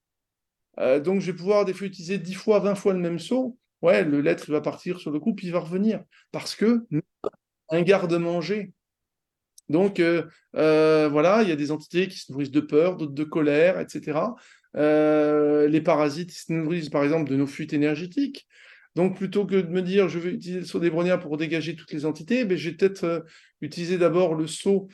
donc, 0.78 1.22
je 1.22 1.32
vais 1.32 1.38
pouvoir 1.38 1.66
des 1.66 1.74
fois 1.74 1.88
utiliser 1.88 2.18
10 2.18 2.34
fois, 2.34 2.60
20 2.60 2.76
fois 2.76 2.94
le 2.94 3.00
même 3.00 3.20
saut. 3.20 3.58
Ouais, 3.82 4.04
le 4.04 4.22
lettre, 4.22 4.46
il 4.48 4.52
va 4.52 4.62
partir 4.62 5.00
sur 5.00 5.12
le 5.12 5.20
coup, 5.20 5.36
puis 5.36 5.48
il 5.48 5.54
va 5.54 5.60
revenir. 5.60 6.04
Parce 6.32 6.56
que 6.56 6.86
un 7.70 7.82
garde-manger, 7.82 8.72
donc 9.70 10.00
euh, 10.00 10.24
euh, 10.56 11.10
voilà, 11.10 11.42
il 11.44 11.50
y 11.50 11.52
a 11.52 11.56
des 11.56 11.72
entités 11.72 12.08
qui 12.08 12.20
se 12.20 12.32
nourrissent 12.32 12.52
de 12.52 12.62
peur, 12.62 12.98
d'autres 12.98 13.14
de 13.14 13.24
colère, 13.24 13.80
etc. 13.80 14.20
Euh, 14.78 15.68
les 15.68 15.82
parasites 15.82 16.32
se 16.32 16.52
nourrissent 16.52 16.90
par 16.90 17.04
exemple 17.04 17.30
de 17.30 17.36
nos 17.36 17.48
fuites 17.48 17.74
énergétiques. 17.74 18.48
Donc 18.96 19.18
plutôt 19.18 19.46
que 19.46 19.56
de 19.56 19.70
me 19.70 19.82
dire 19.82 20.08
je 20.08 20.20
vais 20.20 20.32
utiliser 20.32 20.60
le 20.60 20.66
saut 20.66 20.80
des 20.80 20.90
browniens 20.90 21.18
pour 21.18 21.38
dégager 21.38 21.76
toutes 21.76 21.92
les 21.92 22.06
entités, 22.06 22.46
ben, 22.46 22.58
je 22.58 22.70
vais 22.70 22.76
peut-être 22.76 23.26
utiliser 23.62 23.98
d'abord 23.98 24.36
le 24.36 24.48
saut 24.48 24.88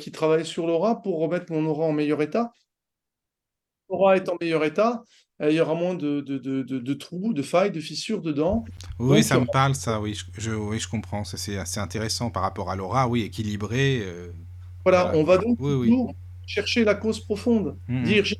qui 0.00 0.10
travaille 0.10 0.44
sur 0.44 0.66
l'aura 0.66 1.00
pour 1.00 1.20
remettre 1.20 1.52
mon 1.52 1.64
aura 1.66 1.84
en 1.84 1.92
meilleur 1.92 2.22
état. 2.22 2.50
L'aura 3.88 4.16
est 4.16 4.28
en 4.28 4.36
meilleur 4.40 4.64
état, 4.64 5.04
il 5.40 5.52
y 5.52 5.60
aura 5.60 5.74
moins 5.74 5.94
de, 5.94 6.20
de, 6.22 6.38
de, 6.38 6.62
de, 6.62 6.94
trous, 6.94 7.34
de 7.34 7.42
failles, 7.42 7.70
de 7.70 7.80
fissures 7.80 8.22
dedans. 8.22 8.64
Oui, 8.98 9.22
ça 9.22 9.38
me 9.38 9.44
parle, 9.44 9.74
ça, 9.74 10.00
oui, 10.00 10.18
je, 10.38 10.50
oui, 10.50 10.78
je 10.78 10.88
comprends. 10.88 11.24
C'est 11.24 11.58
assez 11.58 11.78
intéressant 11.78 12.30
par 12.30 12.42
rapport 12.42 12.70
à 12.70 12.76
l'aura, 12.76 13.06
oui, 13.06 13.22
équilibré. 13.22 14.00
Euh, 14.02 14.32
voilà, 14.84 15.12
on 15.14 15.24
va 15.24 15.36
donc 15.38 15.58
chercher 16.46 16.84
la 16.84 16.94
cause 16.94 17.20
profonde. 17.20 17.76
Mmh. 17.88 18.02
Dire 18.04 18.24
j'ai 18.24 18.38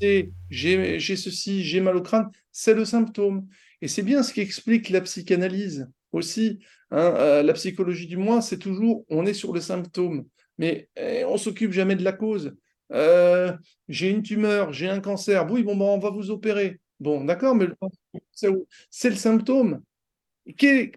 j'ai 0.00 1.16
ceci, 1.16 1.64
j'ai 1.64 1.80
mal 1.80 1.96
au 1.96 2.02
crâne, 2.02 2.28
c'est 2.52 2.74
le 2.74 2.84
symptôme. 2.84 3.46
Et 3.82 3.88
c'est 3.88 4.02
bien 4.02 4.22
ce 4.22 4.32
qui 4.32 4.40
explique 4.40 4.90
la 4.90 5.00
psychanalyse 5.00 5.88
aussi. 6.12 6.60
Hein, 6.90 7.14
euh, 7.16 7.42
la 7.42 7.52
psychologie 7.52 8.06
du 8.06 8.16
moi, 8.16 8.40
c'est 8.40 8.58
toujours 8.58 9.04
on 9.08 9.26
est 9.26 9.34
sur 9.34 9.52
le 9.52 9.60
symptôme, 9.60 10.24
mais 10.58 10.88
eh, 10.96 11.24
on 11.24 11.36
s'occupe 11.36 11.72
jamais 11.72 11.96
de 11.96 12.04
la 12.04 12.12
cause. 12.12 12.54
Euh, 12.92 13.52
j'ai 13.88 14.10
une 14.10 14.22
tumeur, 14.22 14.72
j'ai 14.72 14.88
un 14.88 15.00
cancer. 15.00 15.50
Oui, 15.50 15.62
bon, 15.62 15.76
ben, 15.76 15.84
on 15.84 15.98
va 15.98 16.10
vous 16.10 16.30
opérer. 16.30 16.80
Bon, 17.00 17.24
d'accord, 17.24 17.54
mais 17.54 17.66
c'est 18.32 19.10
le 19.10 19.16
symptôme. 19.16 19.82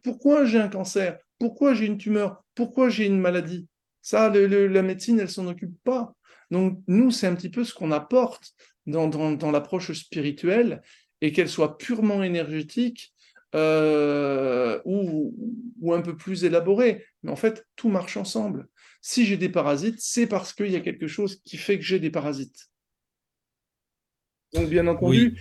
Pourquoi 0.03 0.45
j'ai 0.45 0.59
un 0.59 0.69
cancer? 0.69 1.17
Pourquoi 1.39 1.73
j'ai 1.73 1.85
une 1.87 1.97
tumeur? 1.97 2.43
Pourquoi 2.55 2.89
j'ai 2.89 3.05
une 3.05 3.19
maladie? 3.19 3.67
Ça, 4.01 4.29
la 4.29 4.81
médecine, 4.81 5.19
elle 5.19 5.29
s'en 5.29 5.47
occupe 5.47 5.75
pas. 5.83 6.13
Donc, 6.51 6.81
nous, 6.87 7.11
c'est 7.11 7.27
un 7.27 7.35
petit 7.35 7.49
peu 7.49 7.63
ce 7.63 7.73
qu'on 7.73 7.91
apporte 7.91 8.53
dans, 8.89 9.07
dans, 9.07 9.51
l'approche 9.51 9.91
spirituelle 9.93 10.81
et 11.21 11.31
qu'elle 11.31 11.49
soit 11.49 11.77
purement 11.77 12.23
énergétique 12.23 13.13
euh, 13.55 14.79
ou, 14.85 15.33
ou, 15.81 15.93
un 15.93 16.01
peu 16.01 16.15
plus 16.15 16.43
élaborée. 16.43 17.05
Mais 17.23 17.31
en 17.31 17.35
fait, 17.35 17.65
tout 17.75 17.89
marche 17.89 18.17
ensemble. 18.17 18.67
Si 19.01 19.25
j'ai 19.25 19.37
des 19.37 19.49
parasites, 19.49 19.99
c'est 19.99 20.27
parce 20.27 20.53
qu'il 20.53 20.71
y 20.71 20.75
a 20.75 20.81
quelque 20.81 21.07
chose 21.07 21.41
qui 21.45 21.57
fait 21.57 21.77
que 21.77 21.85
j'ai 21.85 21.99
des 21.99 22.11
parasites. 22.11 22.69
Donc, 24.53 24.69
bien 24.69 24.87
entendu, 24.87 25.37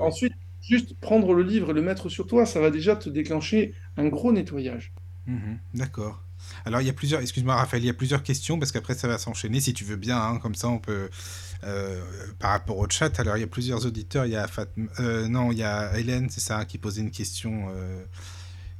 ensuite, 0.00 0.34
juste 0.60 0.98
prendre 1.00 1.34
le 1.34 1.42
livre 1.42 1.70
et 1.70 1.74
le 1.74 1.82
mettre 1.82 2.08
sur 2.08 2.26
toi, 2.26 2.46
ça 2.46 2.60
va 2.60 2.70
déjà 2.70 2.96
te 2.96 3.08
déclencher 3.08 3.74
un 3.96 4.08
gros 4.08 4.32
nettoyage. 4.32 4.92
Mhm, 5.26 5.58
d'accord. 5.74 6.22
Alors, 6.64 6.80
il 6.80 6.86
y 6.86 6.90
a 6.90 6.92
plusieurs, 6.92 7.20
excuse-moi 7.20 7.54
Raphaël, 7.54 7.82
il 7.82 7.86
y 7.86 7.90
a 7.90 7.94
plusieurs 7.94 8.22
questions 8.22 8.58
parce 8.58 8.72
qu'après 8.72 8.94
ça 8.94 9.08
va 9.08 9.18
s'enchaîner 9.18 9.60
si 9.60 9.74
tu 9.74 9.84
veux 9.84 9.96
bien, 9.96 10.20
hein, 10.20 10.38
comme 10.38 10.54
ça 10.54 10.68
on 10.68 10.78
peut, 10.78 11.08
par 12.38 12.50
rapport 12.50 12.78
au 12.78 12.88
chat. 12.88 13.18
Alors, 13.20 13.36
il 13.36 13.40
y 13.40 13.44
a 13.44 13.48
plusieurs 13.48 13.86
auditeurs, 13.86 14.26
il 14.26 14.32
y 14.32 14.36
a 14.36 14.46
euh, 15.00 15.28
non, 15.28 15.52
il 15.52 15.58
y 15.58 15.62
a 15.62 15.96
Hélène, 15.98 16.28
c'est 16.28 16.40
ça, 16.40 16.64
qui 16.64 16.78
posait 16.78 17.00
une 17.00 17.10
question, 17.10 17.68
euh, 17.74 18.02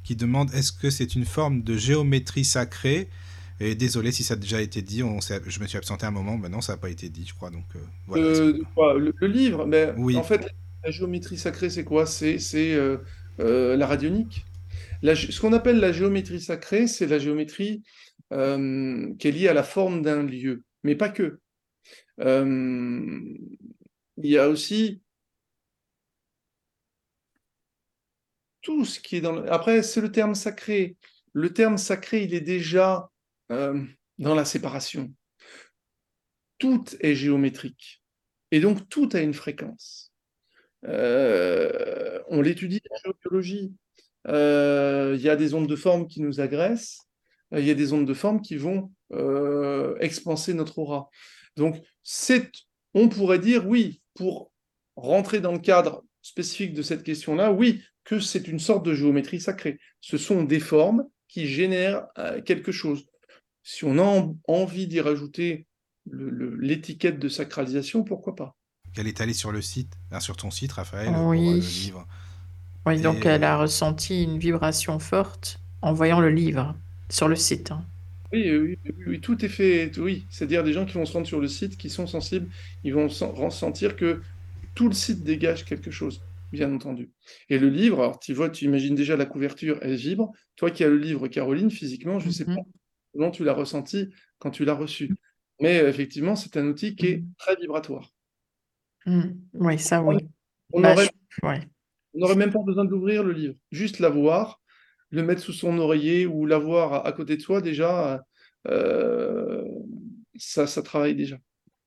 qui 0.03 0.15
demande 0.15 0.53
est-ce 0.53 0.71
que 0.71 0.89
c'est 0.89 1.15
une 1.15 1.25
forme 1.25 1.63
de 1.63 1.77
géométrie 1.77 2.45
sacrée? 2.45 3.09
Et 3.59 3.75
désolé 3.75 4.11
si 4.11 4.23
ça 4.23 4.33
a 4.33 4.37
déjà 4.37 4.61
été 4.61 4.81
dit, 4.81 5.03
on 5.03 5.19
je 5.21 5.59
me 5.59 5.67
suis 5.67 5.77
absenté 5.77 6.05
un 6.05 6.11
moment, 6.11 6.37
maintenant 6.37 6.59
ça 6.59 6.73
n'a 6.73 6.77
pas 6.77 6.89
été 6.89 7.07
dit, 7.07 7.25
je 7.25 7.33
crois. 7.33 7.49
Donc, 7.49 7.63
voilà, 8.07 8.99
le, 8.99 9.27
livre, 9.27 9.65
mais 9.65 9.93
oui. 9.95 10.17
en 10.17 10.23
fait, 10.23 10.49
la 10.83 10.91
géométrie 10.91 11.37
sacrée, 11.37 11.69
c'est 11.69 11.85
quoi? 11.85 12.05
C'est 12.05 12.37
la 13.37 13.87
radionique. 13.87 14.45
ce 15.03 15.39
qu'on 15.39 15.53
appelle 15.53 15.79
la 15.79 15.93
géométrie 15.93 16.41
sacrée, 16.41 16.87
c'est 16.87 17.07
la 17.07 17.19
géométrie 17.19 17.83
qui 18.31 19.27
est 19.27 19.31
liée 19.31 19.47
à 19.47 19.53
la 19.53 19.63
forme 19.63 20.01
d'un 20.01 20.23
lieu, 20.23 20.63
mais 20.83 20.95
pas 20.95 21.09
que. 21.09 21.39
Il 22.19 23.37
y 24.17 24.37
a 24.37 24.47
aussi 24.49 25.01
tout 28.63 28.85
ce 28.85 28.99
qui 28.99 29.17
est 29.17 29.21
dans... 29.21 29.45
Après, 29.47 29.83
c'est 29.83 30.01
le 30.01 30.11
terme 30.11 30.33
sacré. 30.33 30.97
Le 31.33 31.53
terme 31.53 31.77
sacré, 31.77 32.23
il 32.23 32.33
est 32.33 32.41
déjà 32.41 33.11
euh, 33.51 33.83
dans 34.17 34.33
la 34.33 34.45
séparation. 34.45 35.13
Tout 36.57 36.85
est 37.01 37.13
géométrique. 37.13 38.01
Et 38.51 38.59
donc, 38.59 38.87
tout 38.89 39.09
a 39.13 39.19
une 39.19 39.33
fréquence. 39.33 40.13
Euh, 40.85 42.21
on 42.29 42.41
l'étudie 42.41 42.81
en 42.89 42.95
géobiologie. 43.03 43.73
Euh, 44.27 45.15
il 45.17 45.21
y 45.21 45.29
a 45.29 45.35
des 45.35 45.53
ondes 45.53 45.67
de 45.67 45.75
forme 45.75 46.07
qui 46.07 46.21
nous 46.21 46.39
agressent. 46.39 47.09
Il 47.51 47.65
y 47.65 47.71
a 47.71 47.75
des 47.75 47.93
ondes 47.93 48.07
de 48.07 48.13
forme 48.13 48.41
qui 48.41 48.55
vont 48.55 48.91
expanser 49.99 50.55
notre 50.55 50.79
aura. 50.79 51.09
Donc, 51.55 51.81
on 52.93 53.09
pourrait 53.09 53.39
dire, 53.39 53.67
oui, 53.67 54.01
pour 54.13 54.51
rentrer 54.95 55.39
dans 55.39 55.51
le 55.51 55.59
cadre 55.59 56.03
spécifique 56.21 56.73
de 56.73 56.81
cette 56.81 57.03
question-là, 57.03 57.51
oui, 57.51 57.81
que 58.03 58.19
c'est 58.19 58.47
une 58.47 58.59
sorte 58.59 58.85
de 58.85 58.93
géométrie 58.93 59.39
sacrée. 59.39 59.79
Ce 60.01 60.17
sont 60.17 60.43
des 60.43 60.59
formes 60.59 61.05
qui 61.27 61.47
génèrent 61.47 62.05
euh, 62.17 62.41
quelque 62.41 62.71
chose. 62.71 63.05
Si 63.63 63.85
on 63.85 63.97
a 63.97 64.27
envie 64.47 64.87
d'y 64.87 64.99
rajouter 64.99 65.67
l'étiquette 66.05 67.17
de 67.17 67.29
sacralisation, 67.29 68.03
pourquoi 68.03 68.35
pas? 68.35 68.55
Elle 68.97 69.07
est 69.07 69.21
allée 69.21 69.33
sur 69.33 69.51
le 69.51 69.61
site, 69.61 69.93
sur 70.19 70.35
ton 70.35 70.51
site, 70.51 70.73
Raphaël, 70.73 71.09
oui. 71.09 71.13
pour 71.15 71.49
euh, 71.49 71.53
le 71.53 71.59
livre. 71.59 72.07
Oui, 72.85 73.01
donc 73.01 73.25
elle 73.25 73.45
a 73.45 73.57
ressenti 73.57 74.23
une 74.23 74.37
vibration 74.37 74.99
forte 74.99 75.59
en 75.81 75.93
voyant 75.93 76.19
le 76.19 76.29
livre 76.29 76.75
sur 77.09 77.27
le 77.27 77.35
site. 77.35 77.71
Hein. 77.71 77.85
Oui, 78.33 78.57
oui, 78.57 78.79
oui, 79.05 79.21
tout 79.21 79.45
est 79.45 79.49
fait. 79.49 79.91
Oui, 79.99 80.25
c'est-à-dire 80.29 80.63
des 80.63 80.73
gens 80.73 80.85
qui 80.85 80.93
vont 80.93 81.05
se 81.05 81.13
rendre 81.13 81.27
sur 81.27 81.39
le 81.39 81.47
site, 81.47 81.77
qui 81.77 81.91
sont 81.91 82.07
sensibles, 82.07 82.49
ils 82.83 82.93
vont 82.93 83.07
ressentir 83.07 83.95
que 83.95 84.21
tout 84.73 84.87
le 84.87 84.95
site 84.95 85.23
dégage 85.23 85.65
quelque 85.65 85.91
chose, 85.91 86.23
bien 86.51 86.73
entendu. 86.73 87.11
Et 87.49 87.59
le 87.59 87.69
livre, 87.69 87.99
alors 87.99 88.19
tu 88.19 88.33
vois, 88.33 88.49
tu 88.49 88.65
imagines 88.65 88.95
déjà 88.95 89.15
la 89.15 89.27
couverture, 89.27 89.77
elle 89.83 89.93
vibre. 89.93 90.31
Toi 90.55 90.71
qui 90.71 90.83
as 90.83 90.89
le 90.89 90.97
livre, 90.97 91.27
Caroline, 91.27 91.69
physiquement, 91.69 92.19
je 92.19 92.27
ne 92.27 92.31
sais 92.31 92.45
pas 92.45 92.53
mhm. 92.53 92.65
comment 93.13 93.29
tu 93.29 93.43
l'as 93.43 93.53
ressenti 93.53 94.09
quand 94.39 94.49
tu 94.49 94.65
l'as 94.65 94.73
reçu. 94.73 95.13
Mais 95.61 95.79
euh, 95.79 95.89
effectivement, 95.89 96.35
c'est 96.35 96.57
un 96.57 96.65
outil 96.65 96.95
qui 96.95 97.07
est 97.07 97.17
mhm. 97.17 97.33
très 97.37 97.55
vibratoire. 97.55 98.09
Mhm. 99.05 99.39
Oui, 99.53 99.77
ça 99.77 100.01
oui. 100.01 100.15
On 100.71 100.81
bah, 100.81 100.95
n'aurait 102.15 102.35
même 102.35 102.51
pas 102.51 102.63
besoin 102.63 102.85
d'ouvrir 102.85 103.23
le 103.23 103.31
livre, 103.31 103.55
juste 103.71 103.99
l'avoir, 103.99 104.62
le 105.13 105.21
mettre 105.21 105.41
sous 105.41 105.53
son 105.53 105.77
oreiller 105.77 106.25
ou 106.25 106.47
l'avoir 106.47 107.05
à, 107.05 107.11
côté 107.11 107.37
de 107.37 107.41
soi, 107.41 107.61
déjà, 107.61 108.25
euh, 108.67 109.63
ça, 110.35 110.65
ça 110.65 110.81
travaille 110.81 111.13
déjà. 111.13 111.37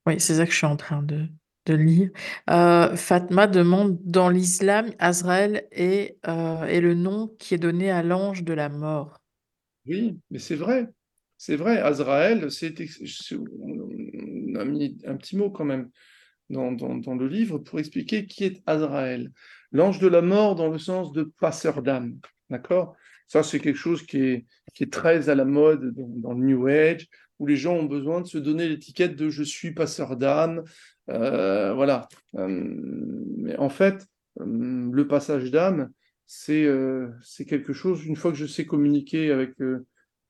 Oui, 0.07 0.21
c'est 0.21 0.37
ça 0.37 0.47
que 0.47 0.53
je 0.53 0.57
suis 0.57 0.67
en 0.67 0.77
train 0.77 1.03
de, 1.03 1.27
de 1.67 1.75
lire. 1.75 2.11
Euh, 2.51 2.95
Fatma 2.95 3.49
demande 3.49 3.99
dans 4.05 4.29
l'islam, 4.29 4.93
Azraël 5.01 5.67
est, 5.73 6.19
euh, 6.29 6.63
est 6.67 6.81
le 6.81 6.95
nom 6.95 7.35
qui 7.41 7.55
est 7.55 7.59
donné 7.59 7.91
à 7.91 8.05
l'ange 8.05 8.45
de 8.45 8.53
la 8.53 8.69
mort. 8.69 9.21
Oui, 9.87 10.21
mais 10.31 10.39
c'est 10.39 10.55
vrai. 10.55 10.89
C'est 11.37 11.57
vrai, 11.57 11.81
Azraël, 11.81 12.51
c'est, 12.53 12.75
on 13.61 14.55
a 14.55 14.65
mis 14.65 14.99
un 15.05 15.17
petit 15.17 15.37
mot 15.37 15.51
quand 15.51 15.65
même 15.65 15.91
dans, 16.49 16.71
dans, 16.71 17.15
le 17.15 17.27
livre 17.27 17.59
pour 17.59 17.81
expliquer 17.81 18.27
qui 18.27 18.45
est 18.45 18.63
Azraël. 18.67 19.33
L'ange 19.73 19.99
de 19.99 20.07
la 20.07 20.23
mort 20.23 20.55
dans 20.55 20.69
le 20.69 20.79
sens 20.79 21.13
de 21.13 21.25
passeur 21.25 21.83
d'âme. 21.83 22.19
D'accord? 22.51 22.95
Ça, 23.29 23.43
c'est 23.43 23.59
quelque 23.59 23.79
chose 23.79 24.05
qui 24.05 24.19
est, 24.19 24.47
très 24.91 25.29
à 25.29 25.35
la 25.35 25.45
mode 25.45 25.93
dans, 25.95 26.33
le 26.33 26.45
New 26.45 26.67
Age, 26.67 27.09
où 27.39 27.47
les 27.47 27.57
gens 27.57 27.75
ont 27.75 27.85
besoin 27.85 28.21
de 28.21 28.27
se 28.27 28.39
donner 28.39 28.69
l'étiquette 28.69 29.17
de 29.17 29.29
je 29.29 29.43
suis 29.43 29.73
passeur 29.73 30.17
d'âme, 30.17 30.63
euh, 31.11 31.75
voilà. 31.75 32.09
Euh, 32.37 32.47
mais 32.49 33.57
en 33.57 33.69
fait, 33.69 34.07
euh, 34.41 34.91
le 34.93 35.07
passage 35.07 35.51
d'âme, 35.51 35.91
c'est 36.27 36.67
quelque 37.47 37.73
chose, 37.73 38.05
une 38.05 38.17
fois 38.17 38.33
que 38.33 38.39
je 38.39 38.47
sais 38.47 38.67
communiquer 38.67 39.31
avec, 39.31 39.53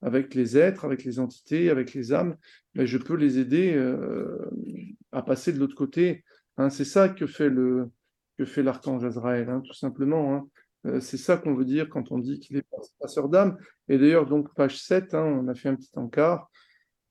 avec 0.02 0.34
les 0.34 0.58
êtres, 0.58 0.84
avec 0.84 1.04
les 1.04 1.18
entités, 1.18 1.70
avec 1.70 1.94
les 1.94 2.12
âmes, 2.12 2.36
ben, 2.74 2.84
je 2.86 2.98
peux 2.98 3.16
les 3.16 3.38
aider 3.38 3.74
à 5.12 5.22
passer 5.22 5.52
de 5.52 5.58
l'autre 5.58 5.74
côté. 5.74 6.22
Hein, 6.58 6.70
c'est 6.70 6.84
ça 6.84 7.08
que 7.08 7.26
fait 7.26 7.48
le 7.48 7.90
que 8.38 8.44
fait 8.44 8.62
l'archange 8.62 9.04
Azraël, 9.04 9.48
hein, 9.48 9.62
tout 9.64 9.72
simplement. 9.72 10.34
Hein. 10.34 10.46
C'est 11.00 11.16
ça 11.16 11.36
qu'on 11.36 11.54
veut 11.54 11.64
dire 11.64 11.88
quand 11.88 12.12
on 12.12 12.18
dit 12.18 12.40
qu'il 12.40 12.56
est 12.56 12.66
passeur 13.00 13.28
d'âme. 13.28 13.58
Et 13.88 13.98
d'ailleurs, 13.98 14.26
donc, 14.26 14.54
page 14.54 14.80
7, 14.82 15.14
on 15.14 15.48
a 15.48 15.54
fait 15.54 15.68
un 15.68 15.76
petit 15.76 15.90
encart. 15.96 16.50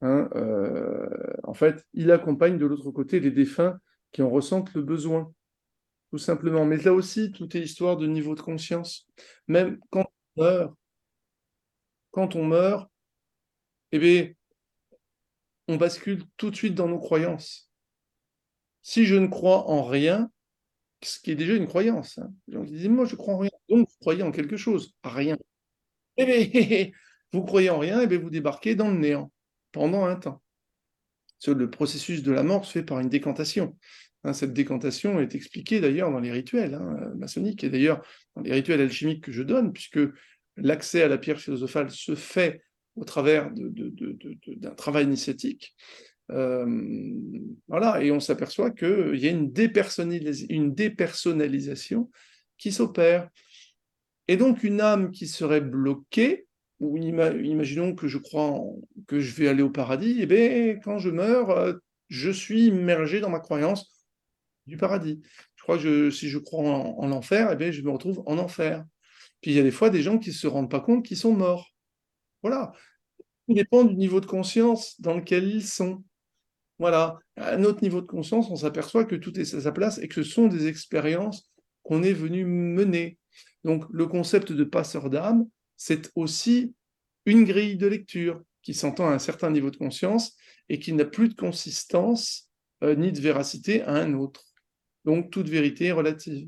Hein, 0.01 0.29
euh, 0.35 1.07
en 1.43 1.53
fait, 1.53 1.85
il 1.93 2.11
accompagne 2.11 2.57
de 2.57 2.65
l'autre 2.65 2.91
côté 2.91 3.19
les 3.19 3.31
défunts 3.31 3.79
qui 4.11 4.21
en 4.21 4.29
ressentent 4.29 4.73
le 4.73 4.81
besoin, 4.81 5.33
tout 6.11 6.17
simplement. 6.17 6.65
Mais 6.65 6.77
là 6.77 6.93
aussi, 6.93 7.31
tout 7.31 7.55
est 7.55 7.61
histoire 7.61 7.97
de 7.97 8.07
niveau 8.07 8.35
de 8.35 8.41
conscience. 8.41 9.07
Même 9.47 9.79
quand 9.89 10.05
on 10.35 10.43
meurt, 10.43 10.75
quand 12.11 12.35
on 12.35 12.45
meurt, 12.45 12.89
eh 13.91 13.99
bien, 13.99 14.31
on 15.67 15.77
bascule 15.77 16.23
tout 16.37 16.51
de 16.51 16.55
suite 16.55 16.75
dans 16.75 16.87
nos 16.87 16.99
croyances. 16.99 17.71
Si 18.81 19.05
je 19.05 19.15
ne 19.15 19.27
crois 19.27 19.67
en 19.67 19.83
rien, 19.83 20.29
ce 21.01 21.19
qui 21.19 21.31
est 21.31 21.35
déjà 21.35 21.55
une 21.55 21.67
croyance, 21.67 22.19
hein. 22.19 22.31
moi 22.47 23.05
je 23.05 23.15
crois 23.15 23.33
en 23.33 23.39
rien, 23.39 23.51
donc 23.69 23.87
vous 23.89 23.95
croyez 23.99 24.23
en 24.23 24.31
quelque 24.31 24.57
chose, 24.57 24.93
rien. 25.03 25.37
Eh 26.17 26.25
bien, 26.25 26.91
vous 27.33 27.43
croyez 27.43 27.69
en 27.69 27.79
rien, 27.79 27.99
et 27.99 28.03
eh 28.03 28.07
bien 28.07 28.19
vous 28.19 28.29
débarquez 28.29 28.75
dans 28.75 28.89
le 28.89 28.97
néant 28.97 29.31
pendant 29.71 30.05
un 30.05 30.15
temps. 30.15 30.41
Le 31.47 31.69
processus 31.69 32.23
de 32.23 32.31
la 32.31 32.41
mort 32.41 32.65
se 32.65 32.71
fait 32.71 32.83
par 32.83 32.99
une 32.99 33.09
décantation. 33.09 33.77
Hein, 34.23 34.33
cette 34.33 34.53
décantation 34.53 35.19
est 35.19 35.35
expliquée 35.35 35.79
d'ailleurs 35.79 36.11
dans 36.11 36.19
les 36.19 36.31
rituels 36.31 36.73
hein, 36.73 37.11
maçonniques 37.15 37.63
et 37.63 37.69
d'ailleurs 37.69 38.03
dans 38.35 38.41
les 38.41 38.51
rituels 38.51 38.81
alchimiques 38.81 39.25
que 39.25 39.31
je 39.31 39.43
donne, 39.43 39.71
puisque 39.71 39.99
l'accès 40.57 41.03
à 41.03 41.07
la 41.07 41.19
pierre 41.19 41.39
philosophale 41.39 41.91
se 41.91 42.15
fait 42.15 42.63
au 42.95 43.03
travers 43.03 43.51
d'un 43.53 44.73
travail 44.75 45.05
initiatique. 45.05 45.75
Euh, 46.31 46.65
voilà, 47.67 48.01
et 48.01 48.09
on 48.11 48.19
s'aperçoit 48.19 48.71
qu'il 48.71 49.17
y 49.17 49.27
a 49.27 49.31
une, 49.31 49.53
une 50.49 50.73
dépersonnalisation 50.73 52.09
qui 52.57 52.71
s'opère. 52.71 53.29
Et 54.27 54.37
donc 54.37 54.63
une 54.63 54.81
âme 54.81 55.11
qui 55.11 55.27
serait 55.27 55.61
bloquée 55.61 56.47
ou 56.79 56.97
imaginons 56.97 57.95
que 57.95 58.07
je 58.07 58.17
crois 58.17 58.59
que 59.07 59.19
je 59.19 59.33
vais 59.35 59.47
aller 59.47 59.61
au 59.61 59.69
paradis, 59.69 60.19
et 60.19 60.23
eh 60.23 60.25
bien, 60.25 60.75
quand 60.83 60.99
je 60.99 61.09
meurs, 61.09 61.51
euh, 61.51 61.73
je 62.09 62.29
suis 62.29 62.65
immergé 62.65 63.21
dans 63.21 63.29
ma 63.29 63.39
croyance 63.39 64.05
du 64.67 64.77
paradis. 64.77 65.21
Je 65.55 65.63
crois 65.63 65.77
que 65.77 66.11
si 66.11 66.29
je 66.29 66.37
crois 66.37 66.63
en, 66.63 67.07
l'enfer, 67.07 67.49
et 67.49 67.53
eh 67.53 67.55
bien, 67.55 67.71
je 67.71 67.81
me 67.81 67.91
retrouve 67.91 68.23
en 68.25 68.37
enfer. 68.37 68.83
Puis 69.41 69.51
il 69.51 69.57
y 69.57 69.59
a 69.59 69.63
des 69.63 69.71
fois 69.71 69.89
des 69.89 70.01
gens 70.01 70.17
qui 70.17 70.29
ne 70.29 70.35
se 70.35 70.47
rendent 70.47 70.69
pas 70.69 70.79
compte 70.79 71.05
qu'ils 71.05 71.17
sont 71.17 71.33
morts. 71.33 71.73
Voilà. 72.43 72.73
Tout 73.47 73.53
dépend 73.53 73.83
du 73.83 73.95
niveau 73.95 74.19
de 74.19 74.25
conscience 74.25 74.99
dans 74.99 75.15
lequel 75.15 75.47
ils 75.47 75.65
sont. 75.65 76.03
Voilà. 76.77 77.19
À 77.37 77.53
un 77.53 77.63
autre 77.63 77.81
niveau 77.81 78.01
de 78.01 78.07
conscience, 78.07 78.49
on 78.49 78.55
s'aperçoit 78.55 79.05
que 79.05 79.15
tout 79.15 79.39
est 79.39 79.53
à 79.53 79.61
sa 79.61 79.71
place 79.71 79.97
et 79.99 80.07
que 80.07 80.23
ce 80.23 80.29
sont 80.29 80.47
des 80.47 80.67
expériences 80.67 81.49
qu'on 81.83 82.03
est 82.03 82.13
venu 82.13 82.45
mener. 82.45 83.17
Donc 83.65 83.83
le 83.89 84.05
concept 84.05 84.51
de 84.51 84.63
passeur 84.63 85.09
d'âme, 85.09 85.47
c'est 85.75 86.11
aussi 86.15 86.75
une 87.25 87.43
grille 87.45 87.77
de 87.77 87.87
lecture 87.87 88.41
qui 88.61 88.75
s'entend 88.75 89.09
à 89.09 89.13
un 89.13 89.19
certain 89.19 89.49
niveau 89.49 89.71
de 89.71 89.75
conscience 89.75 90.37
et 90.69 90.77
qui 90.77 90.93
n'a 90.93 91.03
plus 91.03 91.29
de 91.29 91.33
consistance 91.33 92.47
euh, 92.83 92.95
ni 92.95 93.11
de 93.11 93.19
véracité 93.19 93.81
à 93.81 93.93
un 93.93 94.13
autre. 94.13 94.43
Donc 95.03 95.31
toute 95.31 95.49
vérité 95.49 95.85
est 95.85 95.91
relative. 95.91 96.47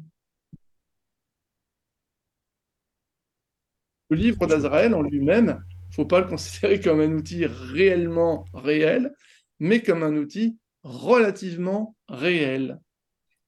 Le 4.12 4.16
livre 4.16 4.46
d'Azraël 4.46 4.94
en 4.94 5.02
lui-même, 5.02 5.64
il 5.70 5.90
ne 5.90 5.96
faut 5.96 6.06
pas 6.06 6.22
le 6.22 6.28
considérer 6.28 6.80
comme 6.80 7.02
un 7.02 7.12
outil 7.14 7.48
réellement 7.48 8.46
réel, 8.54 9.12
mais 9.60 9.82
comme 9.82 10.04
un 10.04 10.16
outil 10.16 10.60
relativement 10.84 11.96
réel. 12.08 12.80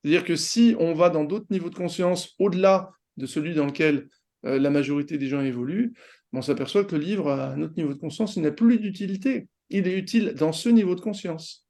C'est-à-dire 0.02 0.24
que 0.24 0.36
si 0.36 0.76
on 0.80 0.96
va 0.96 1.12
dans 1.12 1.24
d'autres 1.24 1.48
niveaux 1.52 1.70
de 1.70 1.76
conscience 1.76 2.34
au-delà 2.40 2.92
de 3.20 3.28
celui 3.28 3.54
dans 3.54 3.66
lequel 3.66 4.10
euh, 4.46 4.58
la 4.58 4.72
majorité 4.72 5.18
des 5.18 5.28
gens 5.28 5.42
évoluent, 5.42 5.94
on 6.34 6.42
s'aperçoit 6.42 6.84
que 6.84 6.96
le 6.96 7.02
livre, 7.02 7.30
à 7.30 7.52
un 7.52 7.62
autre 7.62 7.74
niveau 7.78 7.94
de 7.94 8.00
conscience, 8.00 8.36
il 8.36 8.42
n'a 8.42 8.52
plus 8.52 8.80
d'utilité. 8.80 9.48
Il 9.70 9.88
est 9.88 9.98
utile 9.98 10.34
dans 10.36 10.52
ce 10.52 10.70
niveau 10.70 10.96
de 10.96 11.02
conscience. 11.02 11.68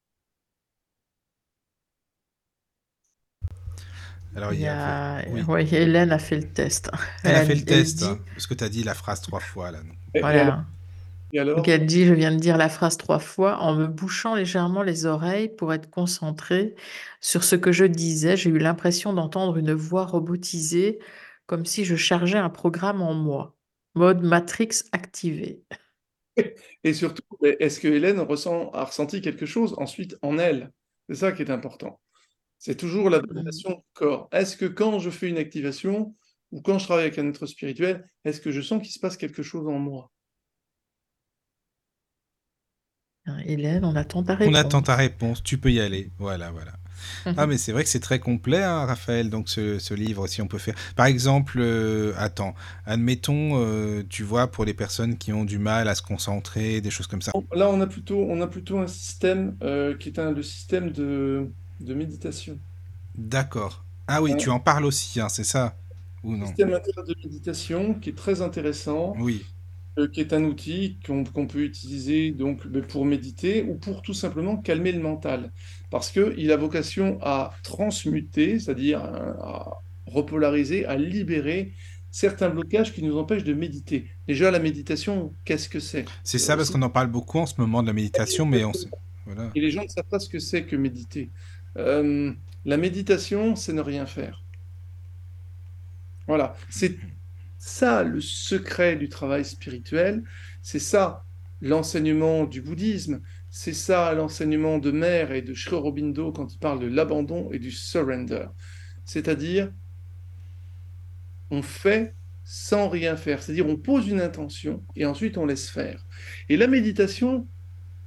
Alors, 4.35 4.53
il 4.53 4.61
y 4.61 4.67
a... 4.67 5.23
Oui. 5.47 5.67
Hélène 5.73 6.11
a 6.11 6.19
fait 6.19 6.37
le 6.37 6.53
test. 6.53 6.91
Elle, 7.23 7.35
a 7.35 7.43
fait 7.43 7.55
le 7.55 7.65
test, 7.65 8.03
hein, 8.03 8.19
parce 8.33 8.47
que 8.47 8.53
tu 8.53 8.63
as 8.63 8.69
dit 8.69 8.83
la 8.83 8.93
phrase 8.93 9.21
trois 9.21 9.39
fois. 9.39 9.71
Là, 9.71 9.79
voilà. 10.21 10.65
Et 11.33 11.39
alors? 11.39 11.57
Donc 11.57 11.67
elle 11.67 11.85
dit, 11.85 12.05
je 12.05 12.13
viens 12.13 12.31
de 12.31 12.39
dire 12.39 12.57
la 12.57 12.69
phrase 12.69 12.97
trois 12.97 13.19
fois, 13.19 13.59
en 13.59 13.75
me 13.75 13.87
bouchant 13.87 14.33
légèrement 14.35 14.81
les 14.81 15.05
oreilles 15.05 15.49
pour 15.49 15.73
être 15.73 15.89
concentrée 15.89 16.75
sur 17.21 17.43
ce 17.43 17.55
que 17.55 17.71
je 17.71 17.85
disais, 17.85 18.35
j'ai 18.35 18.49
eu 18.49 18.57
l'impression 18.57 19.13
d'entendre 19.13 19.57
une 19.57 19.73
voix 19.73 20.05
robotisée, 20.05 20.99
comme 21.49 21.65
si 21.65 21.83
je 21.83 21.95
chargeais 21.95 22.37
un 22.37 22.51
programme 22.51 23.01
en 23.01 23.15
moi. 23.15 23.57
Mode 23.95 24.21
Matrix 24.21 24.83
activé. 24.91 25.63
Et 26.83 26.93
surtout, 26.93 27.23
est-ce 27.41 27.79
que 27.79 27.87
Hélène 27.87 28.19
ressent, 28.19 28.69
a 28.69 28.83
ressenti 28.85 29.19
quelque 29.19 29.47
chose 29.47 29.73
ensuite 29.79 30.15
en 30.21 30.37
elle? 30.37 30.71
C'est 31.09 31.15
ça 31.15 31.31
qui 31.31 31.41
est 31.41 31.49
important. 31.49 31.99
C'est 32.59 32.75
toujours 32.77 33.09
la 33.09 33.17
domination 33.19 33.71
du 33.71 33.81
corps. 33.93 34.29
Est-ce 34.31 34.57
que 34.57 34.67
quand 34.67 34.99
je 34.99 35.09
fais 35.09 35.27
une 35.27 35.39
activation 35.39 36.15
ou 36.51 36.61
quand 36.61 36.77
je 36.77 36.85
travaille 36.85 37.05
avec 37.05 37.17
un 37.17 37.27
être 37.27 37.47
spirituel, 37.47 38.07
est-ce 38.25 38.41
que 38.41 38.51
je 38.51 38.61
sens 38.61 38.79
qu'il 38.83 38.91
se 38.91 38.99
passe 38.99 39.17
quelque 39.17 39.41
chose 39.41 39.67
en 39.67 39.79
moi? 39.79 40.11
Hélène, 43.45 43.85
on 43.85 43.95
attend 43.95 44.21
ta 44.21 44.33
On 44.33 44.37
réponse. 44.37 44.55
attend 44.55 44.81
ta 44.83 44.95
réponse, 44.95 45.41
tu 45.41 45.57
peux 45.57 45.71
y 45.71 45.79
aller. 45.79 46.11
Voilà, 46.19 46.51
voilà. 46.51 46.78
Ah, 47.37 47.47
mais 47.47 47.57
c'est 47.57 47.71
vrai 47.71 47.83
que 47.83 47.89
c'est 47.89 47.99
très 47.99 48.19
complet, 48.19 48.63
hein, 48.63 48.85
Raphaël, 48.85 49.29
donc 49.29 49.49
ce, 49.49 49.79
ce 49.79 49.93
livre, 49.93 50.27
si 50.27 50.41
on 50.41 50.47
peut 50.47 50.57
faire. 50.57 50.75
Par 50.95 51.05
exemple, 51.05 51.57
euh, 51.59 52.13
attends, 52.17 52.55
admettons, 52.85 53.57
euh, 53.63 54.03
tu 54.09 54.23
vois, 54.23 54.47
pour 54.51 54.65
les 54.65 54.73
personnes 54.73 55.17
qui 55.17 55.31
ont 55.33 55.45
du 55.45 55.59
mal 55.59 55.87
à 55.87 55.95
se 55.95 56.01
concentrer, 56.01 56.81
des 56.81 56.91
choses 56.91 57.07
comme 57.07 57.21
ça. 57.21 57.31
Là, 57.53 57.69
on 57.69 57.79
a 57.81 57.87
plutôt, 57.87 58.17
on 58.29 58.41
a 58.41 58.47
plutôt 58.47 58.79
un 58.79 58.87
système 58.87 59.57
euh, 59.63 59.95
qui 59.97 60.09
est 60.09 60.19
un, 60.19 60.31
le 60.31 60.43
système 60.43 60.91
de, 60.91 61.53
de 61.79 61.93
méditation. 61.93 62.59
D'accord. 63.15 63.85
Ah 64.07 64.21
oui, 64.23 64.35
Ouais. 64.35 64.35
tu 64.35 64.49
en 64.49 64.59
parles 64.59 64.85
aussi, 64.85 65.19
hein, 65.21 65.29
c'est 65.29 65.43
ça 65.43 65.77
Ou 66.23 66.35
non? 66.35 66.57
Système 66.57 66.73
interne 66.73 67.05
de 67.07 67.15
méditation 67.23 67.93
qui 67.99 68.09
est 68.09 68.17
très 68.17 68.41
intéressant, 68.41 69.13
Oui, 69.13 69.45
qui 70.13 70.21
est 70.21 70.33
un 70.33 70.43
outil 70.45 70.99
qu'on 71.05 71.23
peut 71.47 71.63
utiliser 71.63 72.31
donc 72.31 72.65
pour 72.87 73.05
méditer 73.05 73.63
ou 73.63 73.75
pour 73.77 74.01
tout 74.01 74.13
simplement 74.13 74.57
calmer 74.57 74.91
le 74.93 75.01
mental. 75.01 75.51
Parce 75.89 76.11
qu'il 76.11 76.51
a 76.51 76.57
vocation 76.57 77.17
à 77.21 77.51
transmuter, 77.63 78.59
c'est-à-dire 78.59 79.03
euh, 79.03 79.33
à 79.39 79.83
repolariser, 80.05 80.85
à 80.85 80.95
libérer 80.95 81.73
certains 82.11 82.49
blocages 82.49 82.93
qui 82.93 83.03
nous 83.03 83.17
empêchent 83.17 83.43
de 83.43 83.53
méditer. 83.53 84.09
Déjà, 84.27 84.51
la 84.51 84.59
méditation, 84.59 85.35
qu'est-ce 85.45 85.69
que 85.69 85.79
c'est? 85.79 86.13
c'est 86.23 86.37
Euh, 86.39 86.39
ça, 86.39 86.55
parce 86.55 86.69
c'est- 86.69 86.73
qu'on 86.73 86.81
en 86.81 86.89
parle 86.89 87.07
beaucoup 87.11 87.39
en 87.39 87.45
ce 87.45 87.55
moment 87.59 87.81
de 87.81 87.87
la 87.87 87.93
méditation, 87.93 88.45
mais 88.45 88.63
on 88.65 88.73
sait. 88.73 88.89
Voilà. 89.25 89.51
Et 89.55 89.61
les 89.61 89.71
gens 89.71 89.83
ne 89.83 89.87
savent 89.89 90.07
pas 90.09 90.19
ce 90.19 90.29
que 90.29 90.39
c'est 90.39 90.65
que 90.65 90.75
méditer. 90.75 91.31
Euh, 91.77 92.33
la 92.65 92.77
méditation, 92.77 93.55
c'est 93.55 93.73
ne 93.73 93.81
rien 93.81 94.05
faire. 94.05 94.43
Voilà, 96.27 96.55
c'est 96.69 96.97
ça 97.59 98.03
le 98.03 98.21
secret 98.21 98.95
du 98.95 99.09
travail 99.09 99.45
spirituel, 99.45 100.23
c'est 100.61 100.79
ça 100.79 101.25
l'enseignement 101.61 102.45
du 102.45 102.61
bouddhisme, 102.61 103.21
c'est 103.49 103.73
ça 103.73 104.13
l'enseignement 104.13 104.79
de 104.79 104.91
Mère 104.91 105.31
et 105.33 105.41
de 105.41 105.53
Sri 105.53 105.75
Aurobindo 105.75 106.31
quand 106.31 106.53
il 106.53 106.57
parle 106.57 106.79
de 106.79 106.87
l'abandon 106.87 107.51
et 107.51 107.59
du 107.59 107.71
surrender. 107.71 108.45
C'est-à-dire, 109.03 109.71
on 111.51 111.61
fait 111.61 112.15
sans 112.43 112.87
rien 112.89 113.15
faire, 113.17 113.43
c'est-à-dire 113.43 113.67
on 113.67 113.77
pose 113.77 114.07
une 114.07 114.21
intention 114.21 114.83
et 114.95 115.05
ensuite 115.05 115.37
on 115.37 115.45
laisse 115.45 115.69
faire. 115.69 116.05
Et 116.47 116.57
la 116.57 116.67
méditation, 116.67 117.47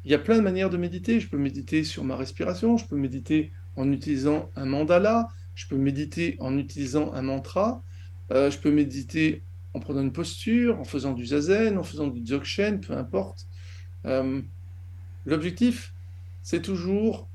il 0.04 0.10
y 0.10 0.14
a 0.14 0.18
plein 0.18 0.36
de 0.36 0.42
manières 0.42 0.70
de 0.70 0.76
méditer. 0.78 1.20
Je 1.20 1.28
peux 1.28 1.38
méditer 1.38 1.84
sur 1.84 2.04
ma 2.04 2.16
respiration, 2.16 2.76
je 2.78 2.86
peux 2.86 2.96
méditer 2.96 3.52
en 3.76 3.92
utilisant 3.92 4.50
un 4.56 4.64
mandala, 4.64 5.28
je 5.54 5.66
peux 5.68 5.76
méditer 5.76 6.36
en 6.40 6.56
utilisant 6.56 7.12
un 7.12 7.22
mantra, 7.22 7.84
euh, 8.32 8.50
je 8.50 8.58
peux 8.58 8.70
méditer 8.70 9.44
en 9.74 9.80
prenant 9.80 10.02
une 10.02 10.12
posture, 10.12 10.78
en 10.80 10.84
faisant 10.84 11.12
du 11.12 11.26
zazen, 11.26 11.78
en 11.78 11.82
faisant 11.82 12.08
du 12.08 12.20
dzogchen, 12.20 12.80
peu 12.80 12.94
importe. 12.96 13.46
Euh, 14.06 14.42
L'objectif, 15.24 15.94
c'est 16.42 16.62
toujours 16.62 17.30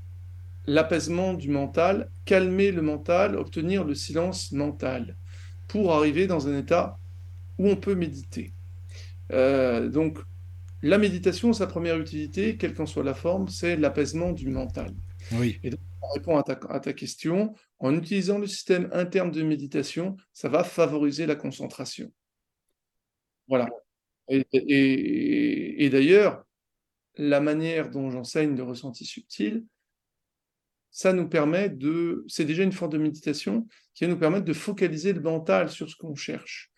l'apaisement 0.66 1.34
du 1.34 1.48
mental, 1.50 2.10
calmer 2.24 2.70
le 2.70 2.82
mental, 2.82 3.36
obtenir 3.36 3.84
le 3.84 3.94
silence 3.94 4.52
mental, 4.52 5.16
pour 5.66 5.94
arriver 5.94 6.26
dans 6.26 6.48
un 6.48 6.58
état 6.58 7.00
où 7.58 7.68
on 7.68 7.76
peut 7.76 7.94
méditer. 7.94 8.54
Euh, 9.32 9.88
donc, 9.88 10.18
la 10.82 10.98
méditation, 10.98 11.52
sa 11.52 11.66
première 11.66 11.98
utilité, 11.98 12.56
quelle 12.56 12.74
qu'en 12.74 12.86
soit 12.86 13.04
la 13.04 13.14
forme, 13.14 13.48
c'est 13.48 13.76
l'apaisement 13.76 14.32
du 14.32 14.50
mental. 14.50 14.94
Oui, 15.32 15.58
Et 15.62 15.70
donc, 15.70 15.80
à 16.28 16.42
ta, 16.42 16.58
à 16.68 16.80
ta 16.80 16.92
question, 16.92 17.54
en 17.80 17.94
utilisant 17.96 18.38
le 18.38 18.46
système 18.46 18.88
interne 18.92 19.30
de 19.30 19.42
méditation, 19.42 20.16
ça 20.32 20.48
va 20.48 20.64
favoriser 20.64 21.26
la 21.26 21.36
concentration. 21.36 22.12
Voilà. 23.46 23.68
Et, 24.28 25.88
d'ailleurs, 25.90 26.44
la 27.16 27.40
manière 27.40 27.90
dont 27.90 28.10
j'enseigne 28.10 28.56
le 28.56 28.62
ressenti 28.62 29.04
subtil, 29.04 29.64
ça 30.90 31.12
nous 31.12 31.28
permet 31.28 31.68
de... 31.68 32.24
C'est 32.28 32.44
déjà 32.44 32.62
une 32.62 32.72
forme 32.72 32.92
de 32.92 32.98
méditation 32.98 33.66
qui 33.94 34.04
va 34.04 34.10
nous 34.10 34.18
permettre 34.18 34.44
de 34.44 34.52
focaliser 34.52 35.12
le 35.12 35.20
mental 35.20 35.70
sur 35.70 35.88
ce 35.88 35.96
qu'on 35.96 36.14
cherche. 36.14 36.70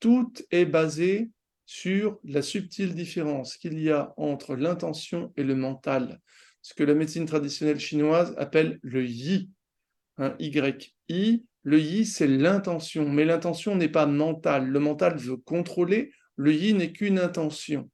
Tout 0.00 0.32
est 0.50 0.66
basé 0.66 1.30
sur 1.64 2.18
la 2.24 2.42
subtile 2.42 2.94
différence 2.94 3.56
qu'il 3.56 3.78
y 3.80 3.90
a 3.90 4.14
entre 4.16 4.54
l'intention 4.54 5.32
et 5.36 5.42
le 5.42 5.54
mental, 5.54 6.20
ce 6.62 6.74
que 6.74 6.84
la 6.84 6.94
médecine 6.94 7.26
traditionnelle 7.26 7.80
chinoise 7.80 8.34
appelle 8.38 8.78
le 8.82 9.04
yi, 9.04 9.50
hein, 10.18 10.34
Y-I. 10.38 11.44
Le 11.62 11.80
yi, 11.80 12.06
c'est 12.06 12.26
l'intention, 12.28 13.08
mais 13.08 13.24
l'intention 13.24 13.74
n'est 13.76 13.88
pas 13.88 14.06
mentale. 14.06 14.68
Le 14.68 14.78
mental 14.80 15.16
veut 15.18 15.36
contrôler, 15.36 16.12
le 16.36 16.52
yi 16.54 16.74
n'est 16.74 16.92
qu'une 16.92 17.18
intention. 17.18 17.90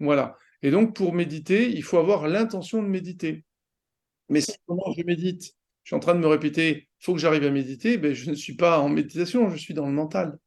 Voilà. 0.00 0.36
Et 0.62 0.70
donc, 0.70 0.94
pour 0.96 1.12
méditer, 1.14 1.70
il 1.70 1.82
faut 1.82 1.98
avoir 1.98 2.28
l'intention 2.28 2.82
de 2.82 2.88
méditer. 2.88 3.44
Mais 4.30 4.40
que 4.42 4.52
je 4.98 5.04
médite, 5.04 5.44
je 5.84 5.90
suis 5.90 5.96
en 5.96 6.00
train 6.00 6.14
de 6.14 6.20
me 6.20 6.28
répéter, 6.28 6.88
il 7.00 7.04
faut 7.04 7.14
que 7.14 7.20
j'arrive 7.20 7.44
à 7.44 7.50
méditer, 7.50 7.98
ben, 7.98 8.14
je 8.14 8.30
ne 8.30 8.36
suis 8.36 8.56
pas 8.56 8.80
en 8.80 8.88
méditation, 8.90 9.50
je 9.50 9.56
suis 9.58 9.74
dans 9.74 9.86
le 9.86 9.92
mental. 9.92 10.38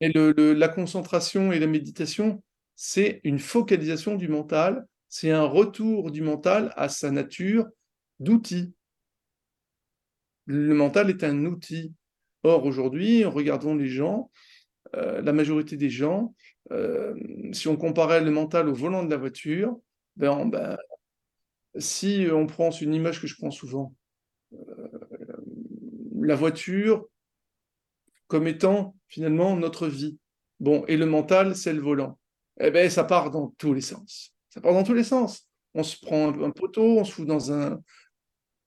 Et 0.00 0.08
le- 0.12 0.32
le- 0.36 0.52
la 0.52 0.68
concentration 0.68 1.50
et 1.50 1.58
la 1.58 1.66
méditation, 1.66 2.42
c'est 2.76 3.20
une 3.24 3.38
focalisation 3.38 4.16
du 4.16 4.28
mental, 4.28 4.86
c'est 5.08 5.30
un 5.30 5.44
retour 5.44 6.10
du 6.10 6.22
mental 6.22 6.72
à 6.76 6.88
sa 6.88 7.10
nature 7.10 7.66
d'outil. 8.20 8.74
Le 10.46 10.74
mental 10.74 11.10
est 11.10 11.24
un 11.24 11.44
outil. 11.44 11.94
Or, 12.42 12.64
aujourd'hui, 12.66 13.24
regardons 13.24 13.74
les 13.74 13.88
gens, 13.88 14.30
euh, 14.96 15.22
la 15.22 15.32
majorité 15.32 15.76
des 15.76 15.88
gens, 15.88 16.34
euh, 16.72 17.14
si 17.52 17.68
on 17.68 17.76
comparait 17.76 18.22
le 18.22 18.30
mental 18.30 18.68
au 18.68 18.74
volant 18.74 19.04
de 19.04 19.10
la 19.10 19.16
voiture, 19.16 19.78
ben, 20.16 20.46
ben, 20.46 20.76
si 21.76 22.26
on 22.30 22.46
prend 22.46 22.70
une 22.70 22.94
image 22.94 23.20
que 23.20 23.26
je 23.26 23.36
prends 23.36 23.50
souvent, 23.50 23.94
euh, 24.52 24.88
la 26.20 26.34
voiture 26.34 27.06
comme 28.26 28.46
étant 28.46 28.96
finalement 29.08 29.56
notre 29.56 29.86
vie. 29.86 30.18
Bon, 30.60 30.84
et 30.86 30.96
le 30.96 31.06
mental, 31.06 31.56
c'est 31.56 31.72
le 31.72 31.80
volant. 31.80 32.18
Eh 32.60 32.70
bien, 32.70 32.88
ça 32.88 33.04
part 33.04 33.30
dans 33.30 33.48
tous 33.58 33.74
les 33.74 33.80
sens. 33.80 34.32
Ça 34.48 34.60
part 34.60 34.72
dans 34.72 34.84
tous 34.84 34.94
les 34.94 35.04
sens. 35.04 35.48
On 35.74 35.82
se 35.82 35.96
prend 36.00 36.28
un, 36.42 36.50
poteau, 36.50 36.98
on 36.98 37.04
se 37.04 37.12
fout 37.12 37.26
dans 37.26 37.52
un... 37.52 37.80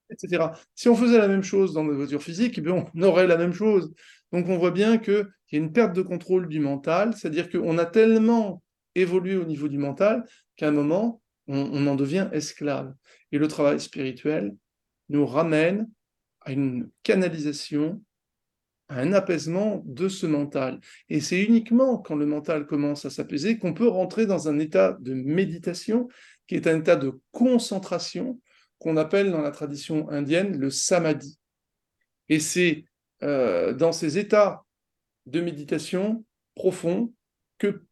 etc. 0.10 0.48
Si 0.76 0.90
on 0.90 0.96
faisait 0.96 1.18
la 1.18 1.28
même 1.28 1.44
chose 1.44 1.74
dans 1.74 1.84
nos 1.84 1.96
voitures 1.96 2.22
physiques, 2.22 2.58
eh 2.58 2.62
bien, 2.62 2.86
on 2.94 3.02
aurait 3.02 3.28
la 3.28 3.38
même 3.38 3.54
chose. 3.54 3.94
Donc 4.34 4.48
on 4.50 4.58
voit 4.58 4.72
bien 4.72 4.98
qu'il 4.98 5.28
y 5.54 5.56
a 5.56 5.60
une 5.60 5.72
perte 5.72 5.96
de 5.96 6.02
contrôle 6.02 6.50
du 6.50 6.60
mental, 6.60 7.14
c'est-à-dire 7.16 7.50
qu'on 7.50 7.78
a 7.78 7.86
tellement 7.86 8.62
évolué 8.96 9.38
au 9.38 9.46
niveau 9.46 9.70
du 9.70 9.78
mental 9.78 10.26
qu'à 10.58 10.68
un 10.68 10.72
moment, 10.72 11.22
on 11.48 11.88
en 11.88 11.96
devient 11.96 12.28
esclave. 12.34 12.94
Et 13.32 13.38
le 13.38 13.48
travail 13.48 13.80
spirituel 13.80 14.54
nous 15.10 15.26
ramène 15.26 15.90
à 16.42 16.52
une 16.52 16.90
canalisation, 17.04 18.02
un 18.90 19.14
apaisement 19.14 19.84
de 19.86 20.08
ce 20.08 20.26
mental. 20.26 20.80
Et 21.10 21.20
c'est 21.20 21.42
uniquement 21.44 21.98
quand 21.98 22.16
le 22.16 22.26
mental 22.26 22.66
commence 22.66 23.06
à 23.06 23.10
s'apaiser 23.10 23.58
qu'on 23.58 23.74
peut 23.74 23.88
rentrer 23.88 24.26
dans 24.26 24.48
un 24.48 24.60
état 24.60 24.98
de 25.02 25.14
méditation, 25.14 26.08
qui 26.48 26.56
est 26.56 26.68
un 26.68 26.80
état 26.80 26.96
de 26.96 27.20
concentration, 27.32 28.40
qu'on 28.80 28.98
appelle 28.98 29.32
dans 29.32 29.42
la 29.42 29.52
tradition 29.52 30.10
indienne 30.10 30.58
le 30.58 30.70
samadhi. 30.70 31.38
Et 32.30 32.40
c'est 32.40 32.86
euh, 33.24 33.74
dans 33.74 33.92
ces 33.92 34.18
états 34.18 34.64
de 35.26 35.42
méditation 35.42 36.24
profonds 36.56 37.14
que 37.58 37.84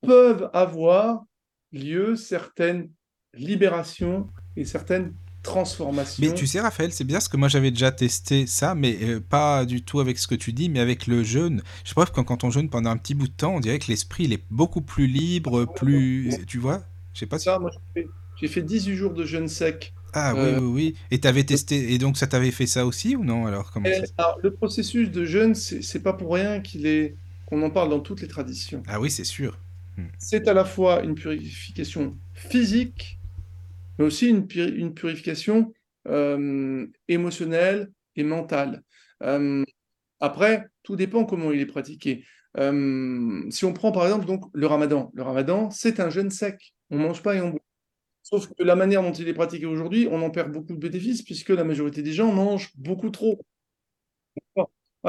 peuvent 0.00 0.50
avoir 0.52 1.24
lieu 1.72 2.16
certaines 2.16 2.90
libérations 3.32 4.28
et 4.56 4.64
certaines 4.64 5.14
transformations. 5.44 6.24
Mais 6.26 6.34
tu 6.34 6.46
sais, 6.46 6.60
Raphaël, 6.60 6.92
c'est 6.92 7.04
bien 7.04 7.16
parce 7.16 7.28
que 7.28 7.36
moi 7.36 7.46
j'avais 7.46 7.70
déjà 7.70 7.92
testé 7.92 8.46
ça, 8.46 8.74
mais 8.74 8.98
euh, 9.02 9.20
pas 9.20 9.64
du 9.64 9.82
tout 9.82 10.00
avec 10.00 10.18
ce 10.18 10.26
que 10.26 10.34
tu 10.34 10.52
dis, 10.52 10.68
mais 10.68 10.80
avec 10.80 11.06
le 11.06 11.22
jeûne. 11.22 11.62
Je 11.84 11.90
sais 11.90 11.94
pas, 11.94 12.06
quand, 12.06 12.42
on 12.42 12.50
jeûne 12.50 12.68
pendant 12.68 12.90
un 12.90 12.96
petit 12.96 13.14
bout 13.14 13.28
de 13.28 13.32
temps, 13.32 13.54
on 13.54 13.60
dirait 13.60 13.78
que 13.78 13.86
l'esprit 13.88 14.24
il 14.24 14.32
est 14.32 14.42
beaucoup 14.50 14.80
plus 14.80 15.06
libre, 15.06 15.66
plus. 15.66 16.34
Tu 16.46 16.58
vois? 16.58 16.82
Je 17.12 17.20
sais 17.20 17.26
pas 17.26 17.38
si. 17.38 17.44
Ça, 17.44 17.58
moi, 17.60 17.70
j'ai 17.94 18.02
fait, 18.02 18.08
j'ai 18.40 18.48
fait 18.48 18.62
18 18.62 18.96
jours 18.96 19.12
de 19.12 19.24
jeûne 19.24 19.46
sec 19.46 19.92
Ah 20.12 20.34
oui, 20.34 20.40
Euh, 20.40 20.60
oui, 20.60 20.66
oui. 20.72 20.94
Et 21.12 21.20
t'avais 21.20 21.44
testé, 21.44 21.92
et 21.92 21.98
donc 21.98 22.16
ça 22.16 22.26
t'avait 22.26 22.50
fait 22.50 22.66
ça 22.66 22.86
aussi 22.86 23.14
ou 23.14 23.24
non? 23.24 23.46
Alors, 23.46 23.70
comment 23.70 23.88
se... 23.88 24.10
alors, 24.18 24.38
le 24.42 24.50
processus 24.50 25.10
de 25.10 25.24
jeûne, 25.24 25.54
c'est 25.54 25.82
c'est 25.82 26.00
pas 26.00 26.14
pour 26.14 26.34
rien 26.34 26.60
qu'il 26.60 26.86
est, 26.86 27.14
qu'on 27.46 27.62
en 27.62 27.70
parle 27.70 27.90
dans 27.90 28.00
toutes 28.00 28.22
les 28.22 28.28
traditions. 28.28 28.82
Ah 28.88 29.00
oui, 29.00 29.10
c'est 29.10 29.24
sûr. 29.24 29.58
Hmm. 29.96 30.06
C'est 30.18 30.48
à 30.48 30.54
la 30.54 30.64
fois 30.64 31.04
une 31.04 31.14
purification 31.14 32.16
physique, 32.32 33.18
mais 33.98 34.04
aussi 34.04 34.28
une, 34.28 34.46
puri- 34.46 34.74
une 34.74 34.94
purification 34.94 35.72
euh, 36.08 36.86
émotionnelle 37.08 37.90
et 38.16 38.24
mentale. 38.24 38.82
Euh, 39.22 39.64
après, 40.20 40.66
tout 40.82 40.96
dépend 40.96 41.24
comment 41.24 41.52
il 41.52 41.60
est 41.60 41.66
pratiqué. 41.66 42.24
Euh, 42.58 43.44
si 43.50 43.64
on 43.64 43.72
prend 43.72 43.90
par 43.90 44.04
exemple 44.04 44.26
donc 44.26 44.44
le 44.52 44.66
ramadan, 44.66 45.10
le 45.14 45.22
ramadan, 45.22 45.70
c'est 45.70 45.98
un 46.00 46.10
jeûne 46.10 46.30
sec. 46.30 46.74
On 46.90 46.98
mange 46.98 47.22
pas 47.22 47.34
et 47.34 47.40
on 47.40 47.50
boit. 47.50 47.60
Sauf 48.22 48.46
que 48.46 48.62
la 48.62 48.76
manière 48.76 49.02
dont 49.02 49.12
il 49.12 49.28
est 49.28 49.34
pratiqué 49.34 49.66
aujourd'hui, 49.66 50.08
on 50.10 50.22
en 50.22 50.30
perd 50.30 50.50
beaucoup 50.52 50.72
de 50.72 50.78
bénéfices 50.78 51.22
puisque 51.22 51.50
la 51.50 51.64
majorité 51.64 52.02
des 52.02 52.12
gens 52.12 52.32
mangent 52.32 52.70
beaucoup 52.76 53.10
trop. 53.10 53.40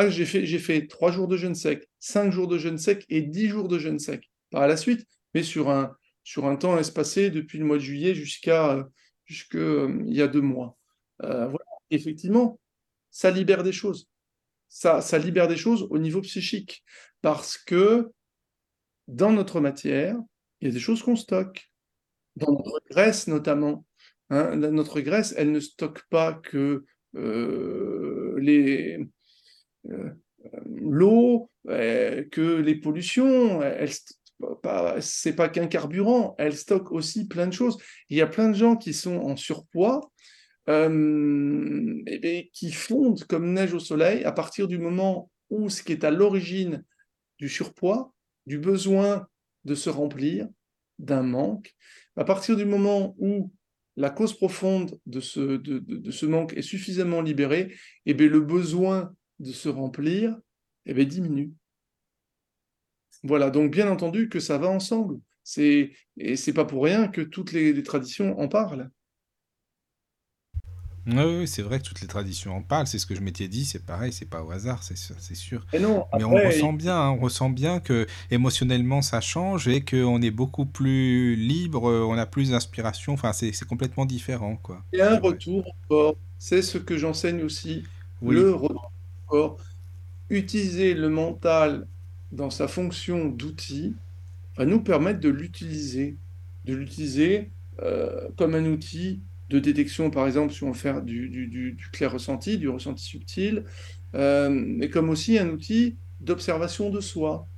J'ai 0.10 0.26
fait, 0.26 0.46
j'ai 0.46 0.60
fait 0.60 0.88
trois 0.88 1.10
jours 1.10 1.30
de 1.30 1.38
jeûne 1.38 1.56
sec, 1.56 1.88
cinq 2.00 2.30
jours 2.32 2.50
de 2.50 2.58
jeûne 2.58 2.78
sec 2.78 3.06
et 3.08 3.22
dix 3.22 3.48
jours 3.48 3.70
de 3.70 3.80
jeûne 3.80 4.00
sec 4.00 4.30
par 4.50 4.68
la 4.68 4.76
suite, 4.76 5.08
mais 5.34 5.42
sur 5.42 5.70
un, 5.70 5.96
sur 6.26 6.48
un 6.48 6.56
temps 6.58 6.78
espacé 6.78 7.30
depuis 7.30 7.60
le 7.60 7.66
mois 7.66 7.78
de 7.78 7.84
juillet 7.84 8.16
jusqu'à 8.16 8.74
euh, 8.74 8.84
euh, 9.54 10.04
il 10.08 10.14
y 10.14 10.22
a 10.24 10.28
deux 10.28 10.42
mois. 10.42 10.76
Euh, 11.22 11.46
voilà. 11.46 11.66
Effectivement, 11.92 12.60
ça 13.12 13.30
libère 13.30 13.64
des 13.64 13.72
choses. 13.72 14.10
Ça, 14.68 15.00
libère 15.20 15.48
des 15.48 15.56
choses 15.56 15.88
au 15.90 16.00
niveau 16.00 16.22
psychique 16.22 16.84
parce 17.22 17.58
que 17.58 18.10
dans 19.08 19.32
notre 19.32 19.62
matière, 19.62 20.18
il 20.60 20.68
y 20.68 20.72
a 20.72 20.74
des 20.74 20.80
choses 20.80 21.04
qu'on 21.04 21.16
stocke. 21.16 21.72
Dans 22.36 22.52
notre 22.52 22.82
graisse 22.90 23.28
notamment. 23.28 23.86
hein. 24.32 24.56
Notre 24.56 25.02
graisse, 25.02 25.34
elle 25.38 25.52
ne 25.52 25.60
stocke 25.60 26.02
pas 26.10 26.34
que 26.34 26.84
les, 27.14 29.00
l'eau, 30.66 31.52
que 31.66 32.60
les 32.60 32.76
pollutions, 32.76 33.62
c'est 35.00 35.36
pas 35.36 35.50
qu'un 35.50 35.68
carburant, 35.68 36.36
elle 36.38 36.56
stocke 36.56 36.92
aussi 36.92 37.28
plein 37.28 37.48
de 37.48 37.54
choses. 37.54 37.78
Il 38.10 38.18
y 38.18 38.22
a 38.22 38.28
plein 38.28 38.50
de 38.50 38.56
gens 38.56 38.76
qui 38.76 38.94
sont 38.94 39.18
en 39.18 39.36
surpoids, 39.36 40.12
euh, 40.70 42.02
et 42.08 42.20
bien, 42.20 42.44
qui 42.54 42.72
fondent 42.72 43.24
comme 43.26 43.54
neige 43.54 43.74
au 43.74 43.80
soleil 43.80 44.24
à 44.24 44.32
partir 44.32 44.68
du 44.68 44.78
moment 44.78 45.32
où 45.50 45.70
ce 45.70 45.84
qui 45.84 45.92
est 45.92 46.04
à 46.04 46.12
l'origine 46.12 46.84
du 47.38 47.50
surpoids, 47.50 48.14
du 48.46 48.58
besoin 48.58 49.28
de 49.64 49.76
se 49.76 49.90
remplir, 49.90 50.48
d'un 51.00 51.24
manque, 51.24 51.74
à 52.16 52.24
partir 52.24 52.56
du 52.56 52.66
moment 52.66 53.16
où 53.20 53.52
la 53.98 54.10
cause 54.10 54.34
profonde 54.34 55.00
de 55.06 55.20
ce, 55.20 56.26
manque 56.26 56.54
est 56.54 56.62
suffisamment 56.62 57.22
libérée, 57.22 57.76
et 58.06 58.14
bien, 58.14 58.28
le 58.28 58.42
besoin 58.42 59.14
de 59.40 59.52
se 59.52 59.70
remplir 59.70 60.38
bien, 60.86 61.06
diminue. 61.06 61.52
Voilà, 63.26 63.50
donc 63.52 63.72
bien 63.72 63.90
entendu 63.92 64.30
que 64.30 64.40
ça 64.40 64.58
va 64.58 64.70
ensemble. 64.70 65.20
C'est, 65.44 65.92
et 66.18 66.36
c'est 66.38 66.54
pas 66.54 66.66
pour 66.66 66.84
rien 66.86 67.08
que 67.10 67.22
toutes 67.22 67.52
les, 67.52 67.74
les 67.74 67.84
traditions 67.84 68.40
en 68.40 68.48
parlent. 68.48 68.90
Oui, 71.08 71.14
oui, 71.24 71.48
c'est 71.48 71.62
vrai 71.62 71.80
que 71.80 71.84
toutes 71.86 72.02
les 72.02 72.08
traditions 72.08 72.56
en 72.58 72.64
parlent, 72.64 72.88
c'est 72.88 72.98
ce 72.98 73.06
que 73.06 73.14
je 73.14 73.22
m'étais 73.22 73.48
dit, 73.48 73.64
c'est 73.66 73.86
pareil, 73.86 74.12
c'est 74.12 74.26
pas 74.28 74.42
au 74.44 74.50
hasard, 74.52 74.82
c'est 74.82 75.36
sûr. 75.36 75.64
Et 75.72 75.80
non, 75.80 76.06
Mais 76.16 76.24
on 76.24 76.40
ressent 76.40 76.74
bien, 76.74 76.98
hein, 77.00 77.10
on 77.12 77.20
ressent 77.20 77.50
bien 77.52 77.80
que 77.80 78.08
émotionnellement 78.32 79.04
ça 79.04 79.22
change 79.22 79.68
et 79.68 79.86
qu'on 79.86 80.20
est 80.24 80.32
beaucoup 80.32 80.66
plus 80.66 81.36
libre, 81.36 81.90
euh, 81.90 82.04
on 82.10 82.18
a 82.18 82.26
plus 82.26 82.50
d'inspiration, 82.52 83.14
enfin 83.14 83.34
c'est 83.34 83.52
complètement 83.68 84.06
différent, 84.08 84.56
quoi. 84.58 84.84
a 85.00 85.12
un 85.14 85.20
retour 85.20 85.68
au 85.68 85.74
corps. 85.88 86.16
C'est 86.38 86.62
ce 86.62 86.78
que 86.78 86.98
j'enseigne 86.98 87.44
aussi, 87.44 87.84
Oui, 88.22 88.36
le 88.36 88.54
retour 88.54 88.92
au 89.28 89.30
corps. 89.30 89.58
Utiliser 90.30 90.94
le 90.96 91.10
mental 91.10 91.88
dans 92.32 92.50
sa 92.50 92.68
fonction 92.68 93.28
d'outil 93.30 94.00
va 94.58 94.66
nous 94.66 94.82
permettre 94.84 95.20
de 95.20 95.30
l'utiliser, 95.30 96.20
de 96.66 96.74
l'utiliser 96.76 97.52
euh, 97.82 98.30
comme 98.38 98.56
un 98.56 98.66
outil 98.66 99.24
de 99.50 99.60
détection, 99.60 100.10
par 100.12 100.28
exemple, 100.28 100.54
si 100.54 100.64
on 100.64 100.70
veut 100.72 100.78
faire 100.78 101.02
du, 101.04 101.30
du, 101.30 101.48
du, 101.48 101.74
du 101.74 101.90
clair 101.92 102.12
ressenti, 102.14 102.58
du 102.58 102.70
ressenti 102.70 103.04
subtil, 103.04 103.66
euh, 104.16 104.50
mais 104.50 104.90
comme 104.90 105.10
aussi 105.10 105.38
un 105.38 105.50
outil 105.50 106.00
d'observation 106.20 106.90
de 106.90 107.02
soi. 107.02 107.50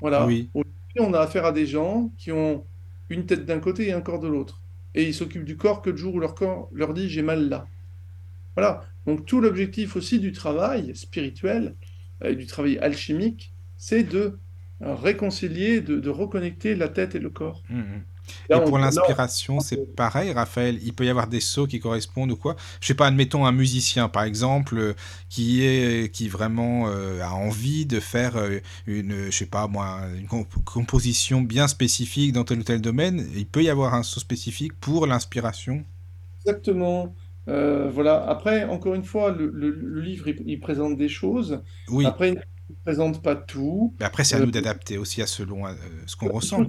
Voilà. 0.00 0.26
oui, 0.26 0.52
Aujourd'hui, 0.54 1.00
on 1.00 1.14
a 1.14 1.20
affaire 1.20 1.44
à 1.46 1.52
des 1.52 1.66
gens 1.66 2.12
qui 2.18 2.32
ont 2.32 2.66
une 3.08 3.26
tête 3.26 3.44
d'un 3.44 3.60
côté 3.60 3.88
et 3.88 3.92
un 3.92 4.00
corps 4.00 4.20
de 4.20 4.28
l'autre. 4.28 4.62
Et 4.94 5.04
ils 5.06 5.14
s'occupent 5.14 5.44
du 5.44 5.56
corps 5.56 5.82
que 5.82 5.90
le 5.90 5.96
jour 5.96 6.14
où 6.14 6.20
leur 6.20 6.34
corps 6.34 6.68
leur 6.72 6.94
dit 6.94 7.08
j'ai 7.08 7.22
mal 7.22 7.48
là. 7.48 7.70
Voilà. 8.56 8.86
Donc 9.06 9.26
tout 9.26 9.40
l'objectif 9.40 9.96
aussi 9.96 10.20
du 10.20 10.32
travail 10.32 10.96
spirituel 10.96 11.76
euh, 12.24 12.30
et 12.32 12.36
du 12.36 12.46
travail 12.46 12.78
alchimique, 12.78 13.55
c'est 13.76 14.04
de 14.04 14.38
euh, 14.82 14.94
réconcilier, 14.94 15.80
de, 15.80 15.98
de 16.00 16.10
reconnecter 16.10 16.74
la 16.74 16.88
tête 16.88 17.14
et 17.14 17.18
le 17.20 17.30
corps. 17.30 17.64
Mhm. 17.68 18.04
Là, 18.48 18.58
Et 18.58 18.60
pour 18.60 18.78
l'inspiration, 18.78 19.58
c'est 19.60 19.78
pareil, 19.96 20.30
Raphaël. 20.32 20.78
Il 20.82 20.92
peut 20.94 21.04
y 21.04 21.08
avoir 21.08 21.26
des 21.26 21.40
sauts 21.40 21.66
qui 21.66 21.80
correspondent 21.80 22.30
ou 22.30 22.36
quoi. 22.36 22.54
Je 22.80 22.86
sais 22.86 22.94
pas, 22.94 23.06
admettons 23.08 23.44
un 23.44 23.50
musicien, 23.52 24.08
par 24.08 24.22
exemple, 24.22 24.78
euh, 24.78 24.94
qui 25.28 25.62
est 25.64 26.12
qui 26.12 26.28
vraiment 26.28 26.88
euh, 26.88 27.20
a 27.22 27.32
envie 27.32 27.84
de 27.86 27.98
faire 28.00 28.36
euh, 28.36 28.60
une, 28.86 29.26
je 29.26 29.30
sais 29.36 29.46
pas 29.46 29.66
moi, 29.66 30.00
une 30.16 30.26
comp- 30.28 30.64
composition 30.64 31.40
bien 31.40 31.66
spécifique 31.68 32.32
dans 32.32 32.44
tel 32.44 32.60
ou 32.60 32.62
tel 32.62 32.80
domaine. 32.80 33.28
Il 33.34 33.46
peut 33.46 33.64
y 33.64 33.68
avoir 33.70 33.94
un 33.94 34.02
saut 34.04 34.20
spécifique 34.20 34.72
pour 34.80 35.06
l'inspiration. 35.08 35.84
exactement. 36.44 37.14
Euh, 37.48 37.90
voilà. 37.90 38.24
Après, 38.28 38.64
encore 38.64 38.94
une 38.94 39.04
fois, 39.04 39.30
le, 39.32 39.50
le- 39.50 39.70
le 39.70 40.00
livre, 40.00 40.28
il, 40.28 40.42
il 40.48 40.60
présente 40.60 40.96
des 40.96 41.08
choses. 41.08 41.62
Oui, 41.88 42.14
Après, 42.14 42.34
ne 42.70 42.74
présente 42.84 43.22
pas 43.22 43.36
tout. 43.36 43.94
mais 43.98 44.06
après 44.06 44.24
c'est 44.24 44.36
à 44.36 44.38
Euh, 44.38 44.46
nous 44.46 44.50
d'adapter 44.50 44.98
aussi 44.98 45.22
à 45.22 45.26
selon 45.26 45.66
euh, 45.66 45.74
ce 46.06 46.16
qu'on 46.16 46.28
ressent. 46.28 46.64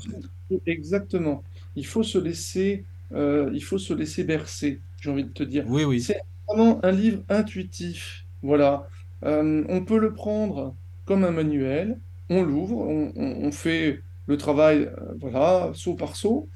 faut, 0.49 0.61
exactement. 0.65 1.43
Il 1.75 1.85
faut 1.85 2.03
se 2.03 2.17
laisser, 2.17 2.85
euh, 3.13 3.49
il 3.53 3.63
faut 3.63 3.77
se 3.77 3.93
laisser 3.93 4.23
bercer, 4.23 4.81
j'ai 5.01 5.09
envie 5.09 5.25
de 5.25 5.29
te 5.33 5.43
dire. 5.43 5.65
Oui, 5.67 5.83
oui, 5.83 6.01
C'est 6.01 6.21
vraiment 6.47 6.83
un 6.85 6.91
livre 6.91 7.23
intuitif. 7.29 8.25
Voilà. 8.41 8.87
Euh, 9.25 9.63
on 9.69 9.83
peut 9.85 9.97
le 9.99 10.13
prendre 10.13 10.75
comme 11.05 11.23
un 11.23 11.31
manuel, 11.31 11.99
on 12.29 12.43
l'ouvre, 12.43 12.77
on, 12.77 13.11
on- 13.15 13.45
on 13.47 13.51
fait 13.51 14.01
le 14.27 14.37
travail, 14.37 14.91
voilà, 15.19 15.71
saut 15.73 15.95
par 15.95 16.15
saut, 16.15 16.49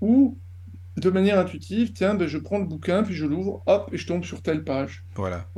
ou 0.00 0.38
de 0.96 1.10
manière 1.10 1.38
intuitive, 1.38 1.92
tiens, 1.94 2.14
ben, 2.14 2.26
je 2.28 2.38
prends 2.38 2.58
le 2.58 2.66
bouquin, 2.66 3.02
puis 3.04 3.14
je 3.14 3.26
l'ouvre, 3.26 3.62
hop, 3.66 3.90
et 3.92 3.98
je 3.98 4.06
tombe 4.06 4.24
sur 4.24 4.42
telle 4.42 4.64
page. 4.64 5.04
voilà. 5.14 5.48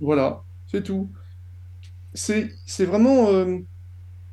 Voilà, 0.00 0.44
c'est 0.66 0.82
tout. 0.82 1.12
C'est, 2.14 2.50
c'est 2.66 2.84
vraiment 2.86 3.30
euh, 3.30 3.58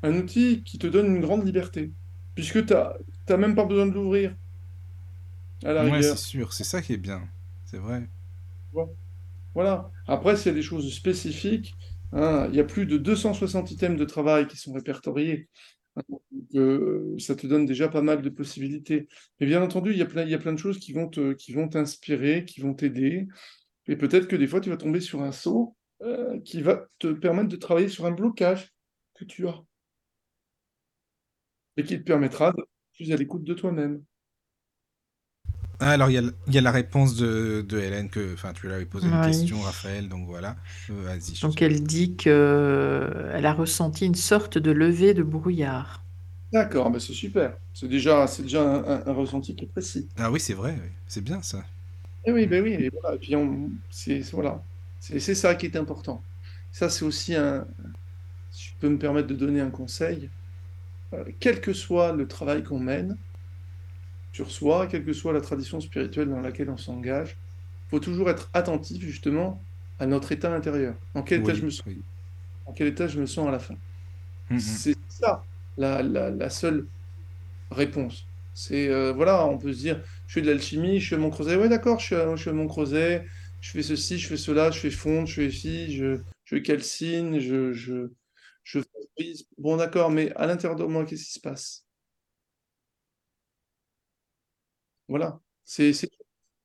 un 0.03 0.15
outil 0.17 0.63
qui 0.63 0.79
te 0.79 0.87
donne 0.87 1.07
une 1.07 1.21
grande 1.21 1.45
liberté, 1.45 1.93
puisque 2.35 2.65
tu 2.65 2.73
n'as 2.73 3.37
même 3.37 3.55
pas 3.55 3.65
besoin 3.65 3.87
de 3.87 3.93
l'ouvrir, 3.93 4.35
à 5.63 5.73
la 5.73 5.85
Ouais, 5.85 6.01
c'est 6.01 6.17
sûr, 6.17 6.53
c'est 6.53 6.63
ça 6.63 6.81
qui 6.81 6.93
est 6.93 6.97
bien. 6.97 7.29
C'est 7.65 7.77
vrai. 7.77 8.07
Voilà. 9.53 9.91
Après, 10.07 10.35
s'il 10.37 10.47
y 10.47 10.49
a 10.51 10.53
des 10.53 10.61
choses 10.61 10.93
spécifiques, 10.93 11.77
hein, 12.11 12.47
il 12.49 12.55
y 12.55 12.59
a 12.59 12.63
plus 12.63 12.85
de 12.85 12.97
260 12.97 13.71
items 13.71 13.99
de 13.99 14.05
travail 14.05 14.47
qui 14.47 14.57
sont 14.57 14.73
répertoriés. 14.73 15.49
hein, 15.97 16.01
donc, 16.09 16.21
euh, 16.55 17.15
ça 17.19 17.35
te 17.35 17.47
donne 17.47 17.65
déjà 17.65 17.89
pas 17.89 18.01
mal 18.01 18.21
de 18.21 18.29
possibilités. 18.29 19.07
Mais 19.39 19.47
bien 19.47 19.61
entendu, 19.63 19.91
il 19.91 19.97
y 19.97 20.01
a 20.01 20.05
plein, 20.05 20.23
il 20.23 20.29
y 20.29 20.35
a 20.35 20.39
plein 20.39 20.53
de 20.53 20.59
choses 20.59 20.79
qui 20.79 20.93
vont 20.93 21.07
te, 21.09 21.33
qui 21.33 21.53
vont 21.53 21.67
t'inspirer, 21.69 22.45
qui 22.45 22.61
vont 22.61 22.73
t'aider. 22.75 23.27
Et 23.87 23.97
peut-être 23.97 24.27
que 24.27 24.35
des 24.35 24.47
fois, 24.47 24.61
tu 24.61 24.69
vas 24.69 24.77
tomber 24.77 25.01
sur 25.01 25.21
un 25.23 25.31
saut 25.31 25.75
euh, 26.01 26.39
qui 26.41 26.61
va 26.61 26.87
te 26.99 27.07
permettre 27.13 27.49
de 27.49 27.55
travailler 27.55 27.89
sur 27.89 28.05
un 28.05 28.11
blocage 28.11 28.73
que 29.15 29.25
tu 29.25 29.47
as 29.47 29.63
et 31.77 31.83
qui 31.85 31.97
te 31.97 32.03
permettra 32.03 32.51
d'être 32.51 32.67
plus 32.93 33.13
à 33.13 33.15
l'écoute 33.15 33.45
de 33.45 33.53
toi-même. 33.53 34.03
Ah, 35.79 35.91
alors, 35.91 36.09
il 36.09 36.13
y 36.13 36.17
a, 36.17 36.21
il 36.47 36.53
y 36.53 36.57
a 36.57 36.61
la 36.61 36.71
réponse 36.71 37.15
de, 37.15 37.63
de 37.67 37.77
Hélène, 37.79 38.09
que, 38.09 38.33
enfin, 38.33 38.51
tu 38.53 38.65
lui 38.65 38.73
avais 38.73 38.85
posé 38.85 39.09
une 39.09 39.19
question, 39.19 39.61
Raphaël, 39.61 40.09
donc 40.09 40.25
voilà. 40.25 40.55
Euh, 40.89 41.19
Donc 41.41 41.61
elle 41.61 41.83
dit 41.83 42.15
qu'elle 42.15 43.45
a 43.45 43.53
ressenti 43.53 44.05
une 44.05 44.15
sorte 44.15 44.57
de 44.57 44.71
levée 44.71 45.13
de 45.13 45.23
brouillard. 45.23 46.03
D'accord, 46.51 46.89
ben 46.91 46.99
c'est 46.99 47.13
super. 47.13 47.57
C'est 47.73 47.87
déjà, 47.87 48.27
c'est 48.27 48.43
déjà 48.43 48.61
un, 48.63 48.83
un- 48.83 49.07
un 49.07 49.13
ressenti 49.13 49.55
qui 49.55 49.65
est 49.65 49.67
précis. 49.67 50.09
Ah 50.17 50.31
oui, 50.31 50.39
c'est 50.39 50.53
vrai, 50.53 50.77
oui. 50.81 50.89
c'est 51.07 51.23
bien 51.23 51.41
ça. 51.41 51.63
Eh 52.25 52.31
oui, 52.31 52.45
ben 52.47 52.63
oui, 52.63 52.73
et 52.73 52.89
voilà. 52.89 53.15
Et 53.15 53.19
puis 53.19 53.35
on- 53.35 53.71
c'est- 53.89 54.21
voilà, 54.33 54.66
c'est 54.99 55.35
ça 55.35 55.55
qui 55.55 55.65
est 55.67 55.75
important. 55.77 56.25
Ça, 56.71 56.89
c'est 56.89 57.05
aussi 57.05 57.35
un. 57.35 57.67
Si 58.51 58.71
je 58.71 58.77
peux 58.79 58.89
me 58.89 58.99
permettre 58.99 59.27
de 59.29 59.35
donner 59.35 59.61
un 59.61 59.71
conseil, 59.71 60.31
euh, 61.13 61.25
quel 61.39 61.61
que 61.61 61.73
soit 61.73 62.13
le 62.13 62.27
travail 62.27 62.63
qu'on 62.63 62.79
mène 62.79 63.19
sur 64.31 64.51
soi, 64.51 64.87
quelle 64.87 65.05
que 65.05 65.13
soit 65.13 65.33
la 65.33 65.41
tradition 65.41 65.79
spirituelle 65.79 66.29
dans 66.29 66.41
laquelle 66.41 66.69
on 66.69 66.77
s'engage, 66.77 67.39
il 67.87 67.89
faut 67.91 67.99
toujours 67.99 68.29
être 68.29 68.49
attentif 68.53 69.01
justement 69.03 69.65
à 69.99 70.05
notre 70.05 70.31
état 70.31 70.53
intérieur. 70.53 70.95
En 71.13 71.23
quel 71.23 71.41
état 71.41 71.53
je 71.53 71.65
me 71.65 71.69
sens, 71.71 71.85
oui. 71.85 72.05
en 72.65 72.73
quel 72.73 72.87
état 72.87 73.07
je 73.07 73.19
me 73.21 73.25
sens 73.25 73.47
à 73.47 73.51
la 73.51 73.59
fin. 73.59 73.75
Mhm. 74.49 74.57
C'est 74.57 74.95
ça 75.09 75.47
la, 75.77 76.03
la- 76.03 76.31
la 76.31 76.51
seule 76.51 76.89
réponse. 77.71 78.29
C'est 78.53 78.89
euh, 78.89 79.13
voilà, 79.13 79.45
on 79.47 79.57
peut 79.59 79.73
se 79.73 79.79
dire 79.79 80.03
je 80.27 80.33
fais 80.35 80.41
de 80.41 80.47
l'alchimie, 80.51 80.99
je 80.99 81.09
fais 81.09 81.17
mon 81.17 81.29
creuset. 81.31 81.57
Ouais, 81.57 81.69
d'accord, 81.69 81.99
je 81.99 82.05
suis 82.07 82.15
je 82.15 82.41
suis 82.41 82.51
mon 82.51 82.67
creuset, 82.67 83.25
je 83.67 83.73
fais 83.73 83.83
ceci, 83.83 84.17
je 84.17 84.29
fais 84.29 84.37
cela, 84.37 84.71
je 84.71 84.79
fais 84.79 84.89
fondre, 84.89 85.27
je 85.27 85.41
fais 85.41 85.51
ci, 85.51 85.93
je, 85.93 86.21
je 86.45 86.55
calcine, 86.55 87.37
je, 87.41 87.73
je, 87.73 88.07
frise. 89.17 89.45
Bon, 89.57 89.75
d'accord, 89.75 90.09
mais 90.09 90.31
à 90.37 90.47
l'intérieur 90.47 90.77
de 90.77 90.85
moi, 90.85 91.05
qu'est-ce 91.05 91.25
qui 91.25 91.33
se 91.33 91.41
passe? 91.41 91.85
Voilà. 95.09 95.41
C'est... 95.65 95.91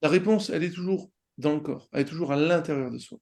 La 0.00 0.08
réponse, 0.08 0.50
elle 0.50 0.62
est 0.62 0.70
toujours 0.70 1.10
dans 1.38 1.54
le 1.54 1.60
corps, 1.60 1.88
elle 1.92 2.02
est 2.02 2.04
toujours 2.04 2.30
à 2.30 2.36
l'intérieur 2.36 2.92
de 2.92 2.98
soi. 2.98 3.18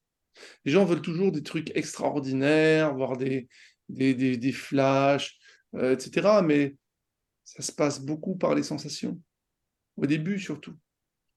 Les 0.66 0.72
gens 0.72 0.84
veulent 0.84 1.00
toujours 1.00 1.32
des 1.32 1.42
trucs 1.42 1.74
extraordinaires, 1.74 2.94
voir 2.94 3.16
des, 3.16 3.48
des, 3.88 4.14
des, 4.14 4.36
des 4.36 4.52
flashs, 4.52 5.38
euh, 5.74 5.94
etc. 5.94 6.42
Mais 6.44 6.76
ça 7.44 7.62
se 7.62 7.72
passe 7.72 7.98
beaucoup 7.98 8.36
par 8.36 8.54
les 8.54 8.62
sensations. 8.62 9.18
Au 9.96 10.04
début, 10.04 10.38
surtout. 10.38 10.76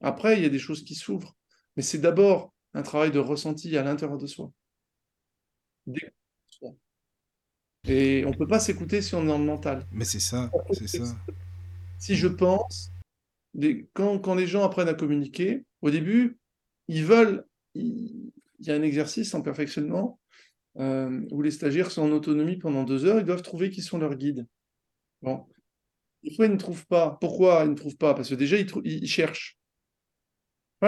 Après, 0.02 0.38
il 0.38 0.44
y 0.44 0.46
a 0.46 0.50
des 0.50 0.60
choses 0.60 0.84
qui 0.84 0.96
s'ouvrent. 0.96 1.38
Mais 1.76 1.84
c'est 1.84 2.00
d'abord 2.00 2.54
un 2.74 2.84
travail 2.84 3.12
de 3.12 3.20
ressenti 3.20 3.76
à 3.78 3.84
l'intérieur 3.84 4.18
de 4.18 4.28
soi. 4.28 4.52
Et 7.86 8.24
on 8.26 8.30
ne 8.30 8.36
peut 8.36 8.48
pas 8.48 8.60
s'écouter 8.60 9.02
si 9.02 9.14
on 9.16 9.24
est 9.24 9.28
dans 9.28 9.38
le 9.38 9.44
mental. 9.44 9.86
Mais 9.92 10.06
c'est 10.06 10.20
ça, 10.20 10.50
c'est 10.72 10.88
ça. 10.88 11.04
Si 12.00 12.16
je 12.16 12.28
pense, 12.28 12.92
quand, 13.94 14.20
quand 14.20 14.36
les 14.36 14.48
gens 14.48 14.64
apprennent 14.64 14.88
à 14.88 14.94
communiquer, 14.94 15.66
au 15.82 15.92
début, 15.92 16.38
ils 16.88 17.04
veulent, 17.04 17.46
il 17.76 18.32
y 18.60 18.72
a 18.72 18.76
un 18.76 18.82
exercice 18.82 19.34
en 19.34 19.42
perfectionnement 19.42 20.20
euh, 20.80 21.26
où 21.32 21.42
les 21.42 21.52
stagiaires 21.52 21.92
sont 21.92 22.04
en 22.04 22.12
autonomie 22.12 22.58
pendant 22.58 22.84
deux 22.84 23.06
heures, 23.06 23.20
ils 23.20 23.26
doivent 23.26 23.42
trouver 23.42 23.70
qui 23.70 23.82
sont 23.82 23.98
leurs 23.98 24.16
guides. 24.16 24.48
Bon. 25.22 25.46
Des 26.24 26.34
fois, 26.34 26.46
ils 26.46 26.54
ne 26.54 26.58
trouvent 26.58 26.86
pas. 26.88 27.18
Pourquoi 27.20 27.64
ils 27.66 27.70
ne 27.70 27.76
trouvent 27.76 27.98
pas? 27.98 28.14
Parce 28.14 28.30
que 28.30 28.36
déjà, 28.36 28.58
ils, 28.58 28.70
ils 28.86 29.08
cherchent. 29.08 29.60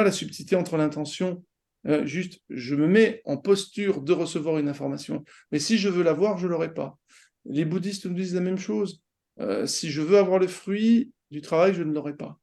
La 0.03 0.11
subtilité 0.11 0.55
entre 0.55 0.77
l'intention. 0.77 1.43
Euh, 1.87 2.05
juste, 2.05 2.41
je 2.49 2.75
me 2.75 2.87
mets 2.87 3.21
en 3.25 3.37
posture 3.37 4.01
de 4.01 4.11
recevoir 4.13 4.57
une 4.57 4.67
information. 4.67 5.23
Mais 5.51 5.59
si 5.59 5.77
je 5.77 5.87
veux 5.87 6.03
l'avoir, 6.03 6.37
je 6.37 6.47
ne 6.47 6.51
l'aurai 6.51 6.73
pas. 6.73 6.97
Les 7.45 7.63
bouddhistes 7.63 8.05
nous 8.05 8.13
disent 8.13 8.33
la 8.33 8.41
même 8.41 8.57
chose. 8.57 9.01
Euh, 9.39 9.65
si 9.65 9.91
je 9.91 10.01
veux 10.01 10.17
avoir 10.17 10.39
le 10.39 10.47
fruit 10.47 11.11
du 11.31 11.41
travail, 11.41 11.73
je 11.73 11.83
ne 11.83 11.93
l'aurai 11.93 12.15
pas. 12.15 12.39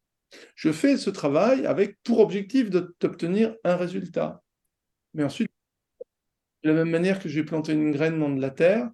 Je 0.54 0.72
fais 0.72 0.96
ce 0.96 1.10
travail 1.10 1.66
avec 1.66 1.98
pour 2.04 2.20
objectif 2.20 2.70
d'obtenir 2.70 3.54
un 3.64 3.76
résultat. 3.76 4.42
Mais 5.14 5.24
ensuite, 5.24 5.50
de 6.62 6.70
la 6.70 6.76
même 6.76 6.90
manière 6.90 7.18
que 7.18 7.28
je 7.28 7.40
vais 7.40 7.44
planter 7.44 7.72
une 7.72 7.90
graine 7.90 8.18
dans 8.18 8.30
de 8.30 8.40
la 8.40 8.50
terre, 8.50 8.90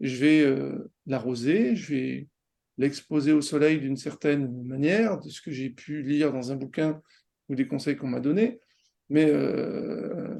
je 0.00 0.16
vais 0.16 0.40
euh, 0.42 0.90
l'arroser, 1.06 1.74
je 1.74 1.94
vais 1.94 2.28
l'exposer 2.76 3.32
au 3.32 3.40
soleil 3.40 3.80
d'une 3.80 3.96
certaine 3.96 4.62
manière, 4.62 5.18
de 5.18 5.28
ce 5.30 5.40
que 5.40 5.50
j'ai 5.50 5.70
pu 5.70 6.02
lire 6.02 6.32
dans 6.32 6.52
un 6.52 6.56
bouquin 6.56 7.02
ou 7.48 7.54
des 7.54 7.66
conseils 7.66 7.96
qu'on 7.96 8.08
m'a 8.08 8.20
donnés. 8.20 8.60
Mais 9.08 9.26
euh, 9.30 10.38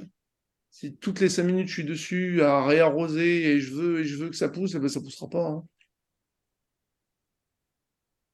si 0.70 0.96
toutes 0.96 1.20
les 1.20 1.28
cinq 1.28 1.44
minutes 1.44 1.68
je 1.68 1.74
suis 1.74 1.84
dessus 1.84 2.42
à 2.42 2.64
réarroser 2.64 3.52
et 3.52 3.60
je 3.60 3.74
veux, 3.74 4.00
et 4.00 4.04
je 4.04 4.16
veux 4.16 4.30
que 4.30 4.36
ça 4.36 4.48
pousse, 4.48 4.74
eh 4.74 4.78
ben 4.78 4.88
ça 4.88 5.00
ne 5.00 5.04
poussera 5.04 5.28
pas. 5.28 5.48
Hein. 5.48 5.64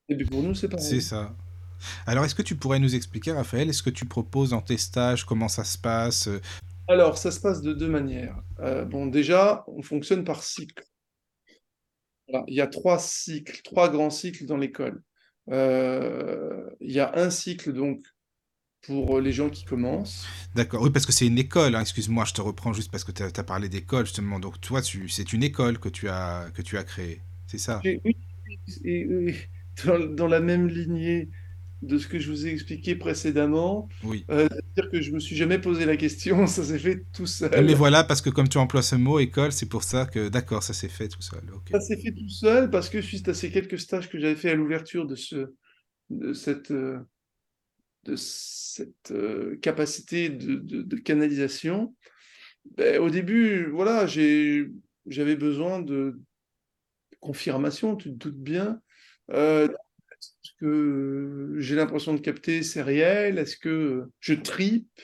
Et 0.09 0.17
puis 0.17 0.27
pour 0.27 0.43
nous, 0.43 0.55
c'est 0.55 0.69
pareil. 0.69 0.85
C'est 0.85 1.01
ça. 1.01 1.35
Alors, 2.07 2.25
est-ce 2.25 2.35
que 2.35 2.43
tu 2.43 2.57
pourrais 2.57 2.79
nous 2.79 2.95
expliquer, 2.95 3.33
Raphaël, 3.33 3.69
est-ce 3.69 3.83
que 3.83 3.91
tu 3.91 4.07
proposes 4.07 4.51
dans 4.51 4.63
tes 4.63 4.77
stages, 4.77 5.25
comment 5.25 5.49
ça 5.49 5.65
se 5.65 5.79
passe 5.79 6.29
Alors, 6.89 7.19
ça 7.19 7.31
se 7.31 7.41
passe 7.41 7.63
de 7.63 7.73
deux 7.73 7.89
manières. 7.89 8.37
Euh, 8.61 8.85
bon, 8.85 9.07
déjà, 9.07 9.65
on 9.67 9.83
fonctionne 9.83 10.25
par 10.25 10.43
cycle. 10.43 10.85
Il 12.47 12.55
y 12.55 12.61
a 12.61 12.67
trois 12.67 12.99
cycles, 12.99 13.61
trois 13.63 13.91
grands 13.91 14.11
cycles 14.11 14.47
dans 14.47 14.57
l'école. 14.57 15.03
Euh, 15.51 16.71
il 16.81 16.93
y 16.93 17.01
a 17.01 17.13
un 17.17 17.31
cycle, 17.31 17.73
donc, 17.73 18.03
pour 18.87 19.21
les 19.21 19.33
gens 19.33 19.51
qui 19.51 19.65
commencent. 19.65 20.27
D'accord, 20.55 20.83
oui, 20.83 20.91
parce 20.91 21.07
que 21.07 21.13
c'est 21.13 21.27
une 21.27 21.39
école, 21.39 21.75
hein. 21.75 21.81
excuse-moi, 21.81 22.25
je 22.25 22.33
te 22.33 22.41
reprends 22.41 22.73
juste 22.73 22.91
parce 22.91 23.05
que 23.05 23.13
tu 23.13 23.23
as, 23.23 23.45
parlé 23.45 23.69
d'école, 23.69 24.07
justement. 24.07 24.39
Donc, 24.39 24.61
toi, 24.61 24.81
c'est 24.83 25.33
une 25.33 25.43
école 25.43 25.79
que 25.79 25.89
tu 25.89 26.09
as, 26.09 26.51
que 26.55 26.63
tu 26.63 26.79
as 26.79 26.85
créée, 26.85 27.21
c'est 27.47 27.59
ça? 27.59 27.81
Oui, 27.85 28.01
oui. 28.05 29.35
Dans, 29.85 29.99
dans, 29.99 30.29
la 30.29 30.39
même 30.39 30.69
lignée 30.69 31.31
de 31.85 31.99
ce 31.99 32.07
que 32.07 32.19
je 32.19 32.31
vous 32.31 32.47
ai 32.47 32.51
expliqué 32.51 32.95
précédemment. 32.95 33.89
Oui. 34.03 34.25
Euh, 34.31 34.49
C'est-à-dire 34.51 34.91
que 34.91 35.01
je 35.01 35.11
me 35.13 35.19
suis 35.19 35.37
jamais 35.37 35.59
posé 35.59 35.85
la 35.85 35.97
question, 35.97 36.47
ça 36.47 36.65
s'est 36.65 36.79
fait 36.79 37.05
tout 37.13 37.27
seul. 37.27 37.65
Mais 37.65 37.75
voilà, 37.75 38.05
parce 38.05 38.23
que 38.23 38.31
comme 38.31 38.49
tu 38.49 38.59
emploies 38.59 38.83
ce 38.83 38.97
mot 38.97 39.19
école, 39.19 39.53
c'est 39.53 39.69
pour 39.69 39.83
ça 39.83 40.07
que 40.07 40.29
d'accord, 40.29 40.63
ça 40.63 40.73
s'est 40.73 40.89
fait 40.89 41.09
tout 41.09 41.23
seul. 41.23 41.43
Ça 41.71 41.81
s'est 41.81 41.97
fait 41.97 42.13
tout 42.13 42.29
seul 42.29 42.71
parce 42.71 42.89
que 42.89 43.03
suite 43.03 43.29
à 43.29 43.35
ces 43.35 43.51
quelques 43.51 43.79
stages 43.79 44.09
que 44.09 44.19
j'avais 44.19 44.37
fait 44.37 44.51
à 44.51 44.55
l'ouverture 44.55 45.07
de 45.07 45.17
ce, 45.17 45.55
de 46.11 46.33
cette, 46.33 46.71
euh, 46.71 46.99
de 48.05 48.17
cette 48.17 49.11
euh, 49.11 49.57
capacité 49.57 50.29
de, 50.29 50.97
canalisation, 50.97 51.95
ben, 52.77 53.01
au 53.01 53.11
début, 53.11 53.67
voilà, 53.67 54.07
j'avais 54.07 55.37
besoin 55.37 55.81
de 55.81 56.21
confirmation, 57.21 57.97
tu 57.97 58.11
te 58.11 58.17
doutes 58.17 58.41
bien. 58.41 58.81
Euh, 59.31 59.69
est-ce 59.69 60.53
que 60.59 61.55
j'ai 61.59 61.77
l'impression 61.77 62.15
de 62.15 62.21
capter, 62.21 62.63
c'est 62.63 62.83
réel 62.83 63.39
Est-ce 63.39 63.57
que 63.57 64.05
je 64.21 64.35
tripe? 64.35 65.01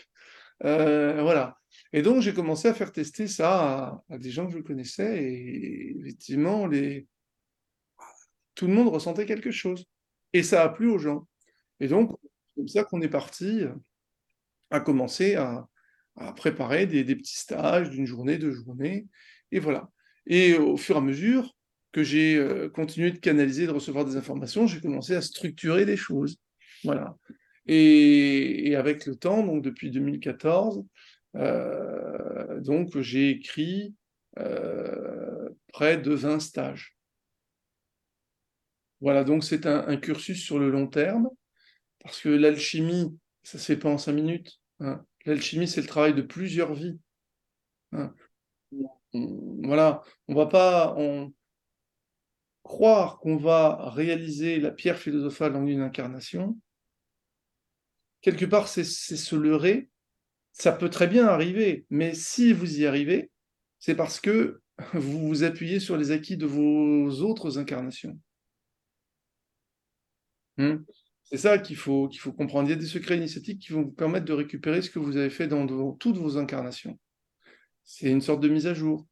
Euh, 0.64 1.22
Voilà. 1.22 1.56
Et 1.92 2.02
donc, 2.02 2.22
j'ai 2.22 2.32
commencé 2.32 2.68
à 2.68 2.74
faire 2.74 2.92
tester 2.92 3.26
ça 3.26 4.02
à, 4.08 4.18
des 4.18 4.30
gens 4.30 4.46
que 4.46 4.52
je 4.52 4.58
connaissais 4.60 5.24
et 5.24 5.96
effectivement, 5.98 6.68
tout 8.54 8.66
le 8.66 8.72
monde 8.72 8.88
ressentait 8.88 9.26
quelque 9.26 9.50
chose. 9.50 9.84
Et 10.32 10.44
ça 10.44 10.62
a 10.62 10.68
plu 10.68 10.88
aux 10.88 10.98
gens. 10.98 11.26
Et 11.80 11.88
donc, 11.88 12.16
comme 12.60 12.68
ça 12.68 12.84
qu'on 12.84 13.00
est 13.00 13.08
parti 13.08 13.62
à 14.70 14.80
commencer 14.80 15.34
à, 15.34 15.66
préparer 16.36 16.86
des, 16.86 17.02
des, 17.02 17.16
petits 17.16 17.38
stages 17.38 17.88
d'une 17.88 18.04
journée, 18.04 18.36
deux 18.36 18.52
journées. 18.52 19.06
Et 19.52 19.58
voilà. 19.58 19.88
Et 20.26 20.54
au 20.54 20.76
fur 20.76 20.96
et 20.96 20.98
à 20.98 21.00
mesure, 21.00 21.56
que 21.92 22.02
j'ai 22.02 22.36
euh, 22.36 22.68
continué 22.68 23.10
de 23.10 23.18
canaliser, 23.18 23.66
de 23.66 23.72
recevoir 23.72 24.04
des 24.04 24.16
informations, 24.16 24.66
j'ai 24.66 24.80
commencé 24.80 25.14
à 25.14 25.22
structurer 25.22 25.84
les 25.84 25.96
choses. 25.96 26.36
Voilà. 26.84 27.16
Et, 27.66 28.74
avec 28.76 29.06
le 29.06 29.16
temps, 29.16 29.44
donc 29.44 29.62
depuis 29.62 29.90
2014, 29.90 30.84
euh, 31.36 32.60
donc 32.60 32.98
j'ai 33.00 33.30
écrit 33.30 33.94
euh, 34.38 35.48
près 35.72 35.98
de 35.98 36.12
20 36.12 36.40
stages. 36.40 36.96
Voilà, 39.00 39.24
donc 39.24 39.44
c'est 39.44 39.66
un, 39.66 39.96
cursus 39.96 40.42
sur 40.42 40.58
le 40.58 40.70
long 40.70 40.86
terme, 40.86 41.30
parce 42.02 42.20
que 42.20 42.28
l'alchimie, 42.28 43.18
ça 43.42 43.58
ne 43.58 43.60
se 43.60 43.66
fait 43.66 43.76
pas 43.76 43.90
en 43.90 43.98
cinq 43.98 44.12
minutes. 44.12 44.60
Hein. 44.80 45.04
L'alchimie, 45.26 45.68
c'est 45.68 45.80
le 45.80 45.86
travail 45.86 46.14
de 46.14 46.22
plusieurs 46.22 46.74
vies. 46.74 46.98
Hein. 47.92 48.14
On, 49.12 49.60
voilà, 49.62 50.02
on 50.28 50.34
va 50.34 50.46
pas, 50.46 50.96
croire 52.62 53.18
qu'on 53.18 53.36
va 53.36 53.90
réaliser 53.90 54.60
la 54.60 54.70
pierre 54.70 54.98
philosophale 54.98 55.56
en 55.56 55.66
une 55.66 55.80
incarnation, 55.80 56.56
quelque 58.20 58.44
part, 58.44 58.68
c'est 58.68 58.84
se 58.84 59.36
leurrer. 59.36 59.88
Ça 60.52 60.72
peut 60.72 60.90
très 60.90 61.06
bien 61.06 61.26
arriver, 61.26 61.86
mais 61.90 62.14
si 62.14 62.52
vous 62.52 62.80
y 62.80 62.86
arrivez, 62.86 63.30
c'est 63.78 63.94
parce 63.94 64.20
que 64.20 64.60
vous 64.92 65.26
vous 65.28 65.42
appuyez 65.42 65.80
sur 65.80 65.96
les 65.96 66.10
acquis 66.10 66.36
de 66.36 66.46
vos 66.46 67.10
autres 67.22 67.58
incarnations. 67.58 68.18
Hmm 70.56 70.76
c'est 71.30 71.38
ça 71.38 71.58
qu'il 71.58 71.76
faut, 71.76 72.10
faut 72.18 72.32
comprendre. 72.32 72.68
Il 72.68 72.72
y 72.72 72.74
a 72.74 72.78
des 72.78 72.86
secrets 72.86 73.16
initiatiques 73.16 73.60
qui 73.60 73.72
vont 73.72 73.82
vous 73.82 73.92
permettre 73.92 74.24
de 74.24 74.32
récupérer 74.32 74.82
ce 74.82 74.90
que 74.90 74.98
vous 74.98 75.16
avez 75.16 75.30
fait 75.30 75.46
dans, 75.46 75.64
dans 75.64 75.92
toutes 75.92 76.16
vos 76.16 76.38
incarnations. 76.38 76.98
C'est 77.84 78.10
une 78.10 78.20
sorte 78.20 78.40
de 78.40 78.48
mise 78.48 78.66
à 78.66 78.74
jour. 78.74 79.06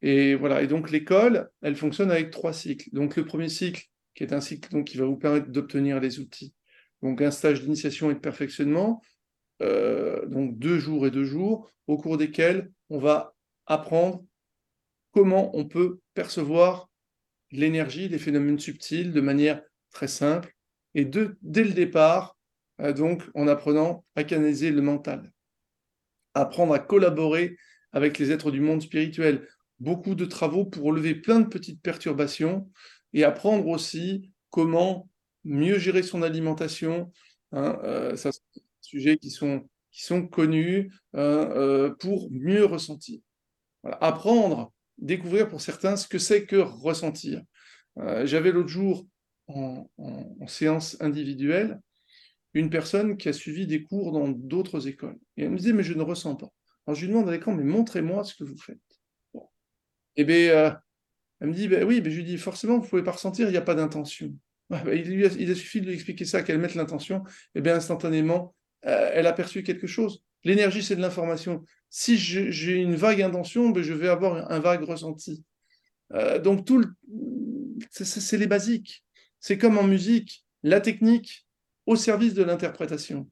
Et 0.00 0.36
voilà. 0.36 0.62
Et 0.62 0.68
donc 0.68 0.90
l'école, 0.90 1.50
elle 1.60 1.74
fonctionne 1.74 2.12
avec 2.12 2.30
trois 2.30 2.52
cycles. 2.52 2.88
Donc 2.92 3.16
le 3.16 3.24
premier 3.24 3.48
cycle, 3.48 3.84
qui 4.14 4.22
est 4.22 4.32
un 4.32 4.40
cycle 4.40 4.70
donc, 4.70 4.86
qui 4.86 4.98
va 4.98 5.06
vous 5.06 5.16
permettre 5.16 5.48
d'obtenir 5.48 5.98
les 5.98 6.20
outils. 6.20 6.54
Donc 7.02 7.20
un 7.22 7.32
stage 7.32 7.62
d'initiation 7.62 8.10
et 8.12 8.14
de 8.14 8.20
perfectionnement, 8.20 9.02
euh, 9.60 10.26
donc 10.26 10.58
deux 10.58 10.78
jours 10.78 11.06
et 11.08 11.10
deux 11.10 11.24
jours, 11.24 11.68
au 11.88 11.96
cours 11.96 12.18
desquels 12.18 12.70
on 12.88 12.98
va 12.98 13.34
apprendre 13.66 14.24
comment 15.12 15.56
on 15.56 15.64
peut 15.64 15.98
percevoir 16.14 16.88
l'énergie, 17.50 18.08
les 18.08 18.18
phénomènes 18.18 18.58
subtils 18.60 19.12
de 19.12 19.20
manière 19.20 19.60
très 19.90 20.08
simple 20.08 20.54
et 20.94 21.04
dès 21.04 21.64
le 21.64 21.72
départ, 21.72 22.36
euh, 22.80 22.92
donc 22.92 23.22
en 23.34 23.48
apprenant 23.48 24.04
à 24.16 24.24
canaliser 24.24 24.70
le 24.70 24.82
mental, 24.82 25.32
apprendre 26.34 26.74
à 26.74 26.78
collaborer 26.78 27.56
avec 27.92 28.18
les 28.18 28.30
êtres 28.30 28.50
du 28.50 28.60
monde 28.60 28.82
spirituel, 28.82 29.46
beaucoup 29.80 30.14
de 30.14 30.24
travaux 30.24 30.64
pour 30.64 30.92
lever 30.92 31.14
plein 31.14 31.40
de 31.40 31.48
petites 31.48 31.82
perturbations 31.82 32.70
et 33.12 33.24
apprendre 33.24 33.66
aussi 33.68 34.30
comment 34.50 35.08
mieux 35.44 35.78
gérer 35.78 36.02
son 36.02 36.22
alimentation. 36.22 37.12
Hein, 37.52 37.78
euh, 37.82 38.14
des 38.14 38.62
sujets 38.82 39.16
qui 39.16 39.30
sont, 39.30 39.66
qui 39.90 40.04
sont 40.04 40.26
connus 40.26 40.92
hein, 41.14 41.20
euh, 41.20 41.94
pour 41.94 42.30
mieux 42.30 42.64
ressentir. 42.64 43.20
Apprendre, 43.84 44.72
découvrir 44.98 45.48
pour 45.48 45.60
certains 45.60 45.96
ce 45.96 46.08
que 46.08 46.18
c'est 46.18 46.44
que 46.44 46.56
ressentir. 46.56 47.42
J'avais 48.24 48.52
l'autre 48.52 48.68
jour 48.68 49.06
en, 49.48 49.88
séance 50.46 50.96
individuelle 51.00 51.80
une 52.54 52.70
personne 52.70 53.16
qui 53.16 53.28
a 53.28 53.32
suivi 53.32 53.66
des 53.66 53.82
cours 53.82 54.12
dans 54.12 54.28
d'autres 54.28 54.88
écoles. 54.88 55.18
Et 55.36 55.44
elle 55.44 55.50
me 55.50 55.58
disait, 55.58 55.72
mais 55.72 55.82
je 55.82 55.92
ne 55.92 56.02
ressens 56.02 56.34
pas. 56.36 56.48
Alors 56.86 56.96
je 56.96 57.04
lui 57.04 57.12
demande 57.12 57.28
à 57.28 57.32
l'écran, 57.32 57.52
mais 57.52 57.64
montrez-moi 57.64 58.24
ce 58.24 58.34
que 58.34 58.44
vous 58.44 58.56
faites. 58.56 58.78
Et 59.34 60.22
eh 60.22 60.24
bien, 60.24 60.36
euh, 60.50 60.70
elle 61.40 61.48
me 61.48 61.54
dit, 61.54 61.68
ben 61.68 61.84
oui, 61.84 62.00
mais 62.02 62.10
je 62.10 62.16
lui 62.16 62.24
dis, 62.24 62.38
forcément, 62.38 62.78
vous 62.78 62.84
ne 62.84 62.88
pouvez 62.88 63.04
pas 63.04 63.12
ressentir, 63.12 63.46
il 63.46 63.52
n'y 63.52 63.56
a 63.58 63.62
pas 63.62 63.74
d'intention. 63.74 64.32
Ben, 64.70 64.86
il, 64.92 65.24
a, 65.24 65.28
il, 65.38 65.50
a, 65.50 65.54
suffi 65.54 65.80
de 65.80 65.86
lui 65.86 65.94
expliquer 65.94 66.26
ça, 66.26 66.42
qu'elle 66.42 66.58
mette 66.58 66.74
l'intention, 66.74 67.22
et 67.26 67.30
eh 67.54 67.60
bien 67.62 67.74
instantanément, 67.74 68.54
euh, 68.84 69.10
elle 69.14 69.26
a 69.26 69.32
perçu 69.32 69.62
quelque 69.62 69.86
chose. 69.86 70.22
L'énergie, 70.44 70.82
c'est 70.82 70.94
de 70.94 71.00
l'information. 71.00 71.64
Si 71.88 72.18
j'ai 72.18 72.74
une 72.74 72.94
vague 72.94 73.22
intention, 73.22 73.70
ben, 73.70 73.82
je 73.82 73.94
vais 73.94 74.08
avoir 74.08 74.50
un 74.50 74.58
vague 74.58 74.82
ressenti. 74.82 75.42
Euh, 76.12 76.38
donc, 76.38 76.66
tout 76.66 76.84
c'est 77.90 78.36
les 78.36 78.46
basiques. 78.46 79.04
C'est 79.40 79.58
comme 79.58 79.78
en 79.78 79.84
musique, 79.84 80.44
la 80.62 80.80
technique 80.80 81.46
au 81.86 81.96
service 81.96 82.34
de 82.34 82.42
l'interprétation. 82.42 83.30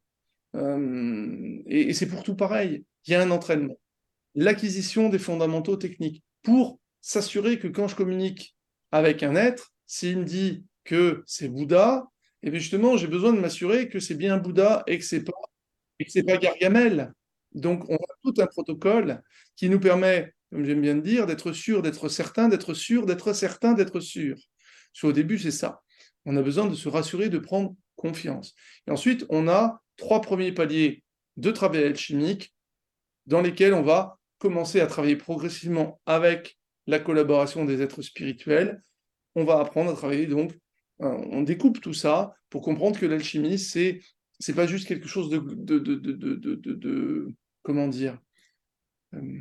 Euh, 0.54 1.62
et, 1.66 1.92
c'est 1.92 2.08
pour 2.08 2.22
tout 2.22 2.36
pareil. 2.36 2.84
Il 3.06 3.12
y 3.12 3.14
a 3.14 3.22
un 3.22 3.30
entraînement. 3.30 3.78
L'acquisition 4.34 5.08
des 5.08 5.18
fondamentaux 5.18 5.76
techniques 5.76 6.22
pour 6.42 6.80
s'assurer 7.00 7.58
que 7.58 7.68
quand 7.68 7.88
je 7.88 7.96
communique 7.96 8.56
avec 8.92 9.22
un 9.22 9.34
être, 9.36 9.72
s'il 9.86 10.18
me 10.18 10.24
dit 10.24 10.64
que 10.84 11.22
c'est 11.26 11.48
Bouddha, 11.48 12.06
et 12.42 12.48
eh 12.48 12.58
justement, 12.58 12.96
j'ai 12.96 13.08
besoin 13.08 13.32
de 13.32 13.40
m'assurer 13.40 13.88
que 13.88 13.98
c'est 13.98 14.14
bien 14.14 14.36
Bouddha 14.36 14.84
et 14.86 14.98
que 14.98 15.04
c'est 15.04 15.24
pas 15.24 15.32
pas 16.26 16.36
Gargamel. 16.36 17.12
Donc, 17.52 17.88
on 17.88 17.96
a 17.96 18.14
tout 18.22 18.34
un 18.40 18.46
protocole 18.46 19.22
qui 19.56 19.68
nous 19.68 19.80
permet, 19.80 20.34
comme 20.52 20.64
j'aime 20.64 20.82
bien 20.82 20.94
dire, 20.96 21.26
d'être 21.26 21.52
sûr, 21.52 21.82
d'être 21.82 22.08
certain, 22.08 22.48
d'être 22.48 22.74
sûr, 22.74 23.06
d'être 23.06 23.32
certain, 23.32 23.72
d'être 23.72 24.00
sûr. 24.00 24.36
Parce 24.92 25.04
au 25.04 25.12
début, 25.12 25.38
c'est 25.38 25.50
ça. 25.50 25.82
On 26.27 26.36
a 26.36 26.43
besoin 26.43 26.66
de 26.66 26.74
se 26.74 26.89
rassurer, 26.89 27.28
de 27.28 27.39
prendre 27.39 27.74
confiance. 27.97 28.55
Et 28.86 28.90
ensuite, 28.90 29.24
on 29.31 29.48
a 29.48 29.81
trois 29.97 30.20
premiers 30.20 30.53
paliers 30.53 31.03
de 31.36 31.51
travail 31.51 31.85
alchimique 31.85 32.53
dans 33.27 33.40
lesquels 33.40 33.74
on 33.74 33.82
va 33.82 34.19
commencer 34.39 34.81
à 34.81 34.86
travailler 34.86 35.16
progressivement 35.16 36.01
avec 36.07 36.59
la 36.86 36.98
collaboration 36.98 37.65
des 37.65 37.81
êtres 37.82 38.03
spirituels. 38.03 38.82
On 39.35 39.44
va 39.44 39.59
apprendre 39.61 39.90
à 39.90 39.94
travailler 39.94 40.27
donc, 40.27 40.53
euh, 41.03 41.09
on 41.31 41.43
découpe 41.43 41.81
tout 41.81 41.94
ça 41.94 42.35
pour 42.51 42.62
comprendre 42.62 42.98
que 42.98 43.07
l'alchimie, 43.07 43.59
c'est 43.59 44.01
c'est 44.39 44.55
pas 44.55 44.66
juste 44.66 44.86
quelque 44.86 45.09
chose 45.09 45.31
de, 45.31 45.39
de, 45.39 45.78
de, 45.78 45.94
de 45.94 47.35
comment 47.62 47.89
dire, 47.89 48.19
euh, 49.15 49.40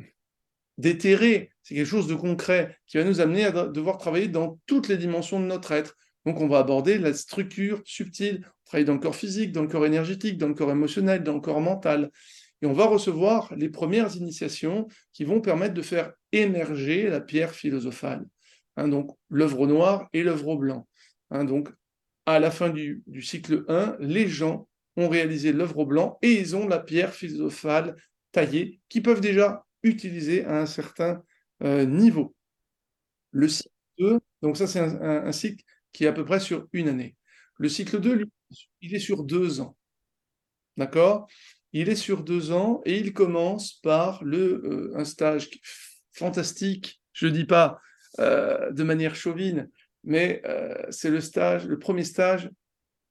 d'éthéré, 0.78 1.50
c'est 1.62 1.74
quelque 1.74 1.86
chose 1.86 2.06
de 2.06 2.14
concret 2.14 2.78
qui 2.86 2.96
va 2.96 3.04
nous 3.04 3.20
amener 3.20 3.44
à 3.44 3.66
devoir 3.68 3.98
travailler 3.98 4.28
dans 4.28 4.58
toutes 4.66 4.88
les 4.88 4.96
dimensions 4.96 5.40
de 5.40 5.44
notre 5.46 5.72
être. 5.72 5.96
Donc 6.26 6.40
on 6.40 6.48
va 6.48 6.58
aborder 6.58 6.98
la 6.98 7.14
structure 7.14 7.80
subtile, 7.84 8.44
travailler 8.64 8.84
dans 8.84 8.94
le 8.94 9.00
corps 9.00 9.16
physique, 9.16 9.52
dans 9.52 9.62
le 9.62 9.68
corps 9.68 9.86
énergétique, 9.86 10.38
dans 10.38 10.48
le 10.48 10.54
corps 10.54 10.72
émotionnel, 10.72 11.22
dans 11.22 11.34
le 11.34 11.40
corps 11.40 11.60
mental. 11.60 12.10
Et 12.62 12.66
on 12.66 12.72
va 12.72 12.86
recevoir 12.86 13.54
les 13.54 13.68
premières 13.68 14.16
initiations 14.16 14.88
qui 15.12 15.24
vont 15.24 15.40
permettre 15.40 15.74
de 15.74 15.82
faire 15.82 16.12
émerger 16.32 17.08
la 17.08 17.20
pierre 17.20 17.54
philosophale. 17.54 18.26
Hein, 18.76 18.88
donc 18.88 19.16
l'œuvre 19.30 19.66
noire 19.66 20.08
et 20.12 20.24
l'œuvre 20.24 20.56
blanc. 20.56 20.88
Hein, 21.30 21.44
donc 21.44 21.68
à 22.26 22.40
la 22.40 22.50
fin 22.50 22.70
du, 22.70 23.04
cycle 23.22 23.64
1, 23.68 23.96
les 24.00 24.26
gens 24.28 24.68
ont 24.96 25.08
réalisé 25.08 25.52
l'œuvre 25.52 25.84
blanc 25.84 26.18
et 26.22 26.32
ils 26.32 26.56
ont 26.56 26.66
la 26.66 26.80
pierre 26.80 27.14
philosophale 27.14 27.94
taillée 28.32 28.80
qu'ils 28.88 29.02
peuvent 29.02 29.20
déjà 29.20 29.64
utiliser 29.84 30.44
à 30.44 30.60
un 30.60 30.66
certain 30.66 31.22
euh, 31.62 31.84
niveau. 31.84 32.34
Le 33.30 33.48
cycle 33.48 33.70
2, 33.98 34.18
donc 34.42 34.56
ça 34.56 34.66
c'est 34.66 34.80
un, 34.80 35.30
cycle 35.32 35.64
qui 35.96 36.04
est 36.04 36.08
à 36.08 36.12
peu 36.12 36.26
près 36.26 36.40
sur 36.40 36.68
une 36.74 36.88
année. 36.88 37.16
Le 37.56 37.70
cycle 37.70 38.00
2, 38.00 38.12
lui, 38.12 38.26
il 38.82 38.94
est 38.94 38.98
sur 38.98 39.24
deux 39.24 39.62
ans. 39.62 39.78
D'accord? 40.76 41.26
Il 41.72 41.88
est 41.88 41.96
sur 41.96 42.22
deux 42.22 42.52
ans 42.52 42.82
et 42.84 42.98
il 42.98 43.14
commence 43.14 43.72
par 43.80 44.22
le, 44.22 44.62
euh, 44.66 44.92
un 44.94 45.06
stage 45.06 45.48
fantastique, 46.12 47.00
je 47.14 47.28
ne 47.28 47.30
dis 47.30 47.46
pas 47.46 47.80
euh, 48.18 48.70
de 48.72 48.82
manière 48.82 49.16
chauvine, 49.16 49.70
mais 50.04 50.42
euh, 50.44 50.74
c'est 50.90 51.08
le 51.08 51.22
stage, 51.22 51.66
le 51.66 51.78
premier 51.78 52.04
stage 52.04 52.50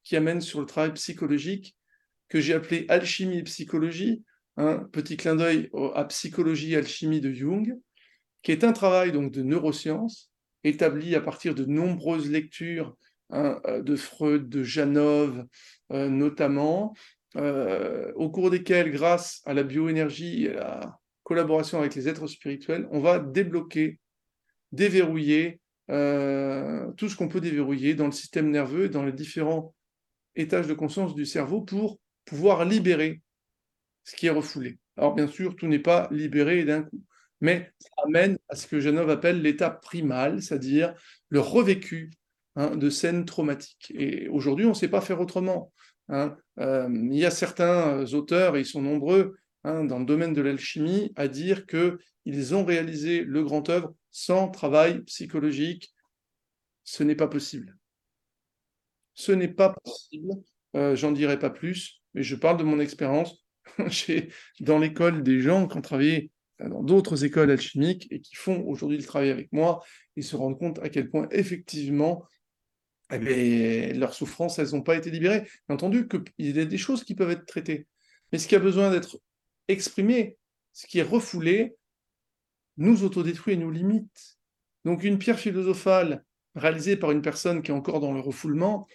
qui 0.04 0.16
amène 0.16 0.40
sur 0.40 0.60
le 0.60 0.68
travail 0.68 0.94
psychologique 0.94 1.76
que 2.30 2.40
j'ai 2.40 2.54
appelé 2.54 2.86
alchimie 2.88 3.40
et 3.40 3.44
psychologie, 3.44 4.24
un 4.58 4.78
petit 4.78 5.18
clin 5.18 5.36
d'œil 5.36 5.72
à 5.96 6.06
psychologie 6.06 6.74
et 6.74 6.78
alchimie 6.78 7.20
de 7.20 7.34
Jung, 7.34 7.80
qui 8.44 8.52
est 8.52 8.64
un 8.64 8.74
travail 8.74 9.12
donc 9.12 9.32
de 9.32 9.42
neurosciences 9.42 10.30
établi 10.66 11.16
à 11.16 11.22
partir 11.22 11.56
de 11.56 11.64
nombreuses 11.66 12.30
lectures 12.30 12.96
hein, 13.30 13.62
de 13.66 13.96
Freud, 13.96 14.50
de 14.50 14.64
Janov 14.64 15.46
notamment, 15.92 16.94
euh, 17.38 18.14
au 18.16 18.30
cours 18.30 18.50
desquels, 18.50 18.92
grâce 18.92 19.42
à 19.46 19.54
la 19.54 19.64
bioénergie 19.64 20.46
et 20.46 20.52
à 20.52 20.80
la 20.80 21.00
collaboration 21.24 21.80
avec 21.80 21.96
les 21.96 22.08
êtres 22.08 22.28
spirituels, 22.28 22.88
on 22.92 23.02
va 23.02 23.20
débloquer, 23.20 24.00
déverrouiller 24.72 25.60
euh, 25.92 26.92
tout 26.94 27.10
ce 27.10 27.16
qu'on 27.16 27.28
peut 27.28 27.42
déverrouiller 27.42 27.94
dans 27.94 28.06
le 28.06 28.12
système 28.12 28.50
nerveux 28.50 28.86
et 28.86 28.90
dans 28.90 29.04
les 29.04 29.12
différents 29.12 29.76
étages 30.36 30.68
de 30.68 30.74
conscience 30.74 31.14
du 31.14 31.26
cerveau 31.26 31.62
pour 31.62 32.00
pouvoir 32.24 32.64
libérer 32.64 33.22
ce 34.04 34.16
qui 34.16 34.28
est 34.28 34.32
refoulé. 34.32 34.78
Alors 34.98 35.14
bien 35.14 35.28
sûr, 35.28 35.56
tout 35.56 35.68
n'est 35.68 35.80
pas 35.80 36.08
libéré 36.12 36.64
d'un 36.64 36.84
coup, 36.84 37.02
mais 37.42 37.72
ça 37.80 37.90
amène 38.06 38.38
à 38.50 38.56
ce 38.56 38.68
que 38.68 38.80
Janov 38.80 39.10
appelle 39.10 39.42
l'état 39.42 39.70
primal, 39.70 40.42
c'est-à-dire 40.42 40.94
le 41.30 41.40
revécu 41.40 42.12
hein, 42.56 42.76
de 42.76 42.90
scènes 42.90 43.26
traumatiques. 43.26 43.92
Et 43.96 44.28
aujourd'hui, 44.30 44.66
on 44.66 44.70
ne 44.70 44.74
sait 44.74 44.88
pas 44.88 45.02
faire 45.02 45.20
autrement. 45.20 45.74
Hein. 46.10 46.38
Euh, 46.60 46.90
il 46.92 47.16
y 47.16 47.26
a 47.26 47.32
certains 47.32 48.06
auteurs, 48.14 48.56
et 48.56 48.62
ils 48.62 48.66
sont 48.66 48.82
nombreux, 48.82 49.36
hein, 49.64 49.84
dans 49.84 50.00
le 50.00 50.06
domaine 50.06 50.34
de 50.34 50.42
l'alchimie, 50.42 51.12
à 51.16 51.28
dire 51.28 51.66
qu'ils 51.66 52.56
ont 52.56 52.66
réalisé 52.66 53.24
le 53.24 53.44
grand 53.44 53.70
œuvre 53.70 53.94
sans 54.12 54.50
travail 54.50 55.02
psychologique. 55.04 55.94
Ce 56.84 57.04
n'est 57.04 57.16
pas 57.16 57.28
possible. 57.28 57.78
Ce 59.14 59.32
n'est 59.32 59.50
pas 59.50 59.70
possible. 59.84 60.34
Euh, 60.76 60.96
j'en 60.96 61.12
dirai 61.12 61.40
pas 61.40 61.50
plus, 61.50 62.02
mais 62.14 62.24
je 62.24 62.36
parle 62.36 62.58
de 62.58 62.64
mon 62.64 62.80
expérience. 62.80 63.46
J'ai 63.88 64.30
dans 64.60 64.78
l'école 64.78 65.24
des 65.24 65.40
gens 65.42 65.68
qui 65.68 65.78
ont 65.78 65.82
travaillé 65.82 66.32
dans 66.60 66.84
d'autres 66.84 67.26
écoles 67.26 67.52
alchimiques 67.52 68.08
et 68.12 68.22
qui 68.22 68.36
font 68.36 68.64
aujourd'hui 68.66 68.98
le 68.98 69.04
travail 69.04 69.30
avec 69.30 69.52
moi 69.52 69.84
et 70.16 70.22
se 70.22 70.36
rendent 70.36 70.58
compte 70.58 70.80
à 70.80 70.90
quel 70.90 71.10
point 71.10 71.28
effectivement 71.32 72.26
eh 73.12 73.94
leurs 73.94 74.14
souffrances, 74.14 74.58
elles 74.58 74.72
n'ont 74.72 74.82
pas 74.82 74.96
été 74.96 75.12
libérées. 75.12 75.42
Bien 75.68 75.76
entendu 75.76 76.08
qu'il 76.08 76.24
y 76.56 76.60
a 76.60 76.66
des 76.66 76.78
choses 76.78 77.04
qui 77.04 77.14
peuvent 77.14 77.30
être 77.30 77.46
traitées. 77.46 77.88
Mais 78.32 78.40
ce 78.40 78.48
qui 78.48 78.56
a 78.56 78.60
besoin 78.60 78.90
d'être 78.90 79.20
exprimé, 79.68 80.38
ce 80.74 80.88
qui 80.88 81.00
est 81.00 81.04
refoulé, 81.04 81.76
nous 82.78 83.04
autodétruit 83.04 83.54
et 83.54 83.58
nous 83.58 83.72
limite. 83.72 84.38
Donc 84.86 85.04
une 85.04 85.20
pierre 85.20 85.40
philosophale 85.40 86.24
réalisée 86.56 86.98
par 86.98 87.12
une 87.12 87.22
personne 87.22 87.62
qui 87.62 87.72
est 87.72 87.76
encore 87.76 88.00
dans 88.00 88.14
le 88.14 88.20
refoulement, 88.20 88.88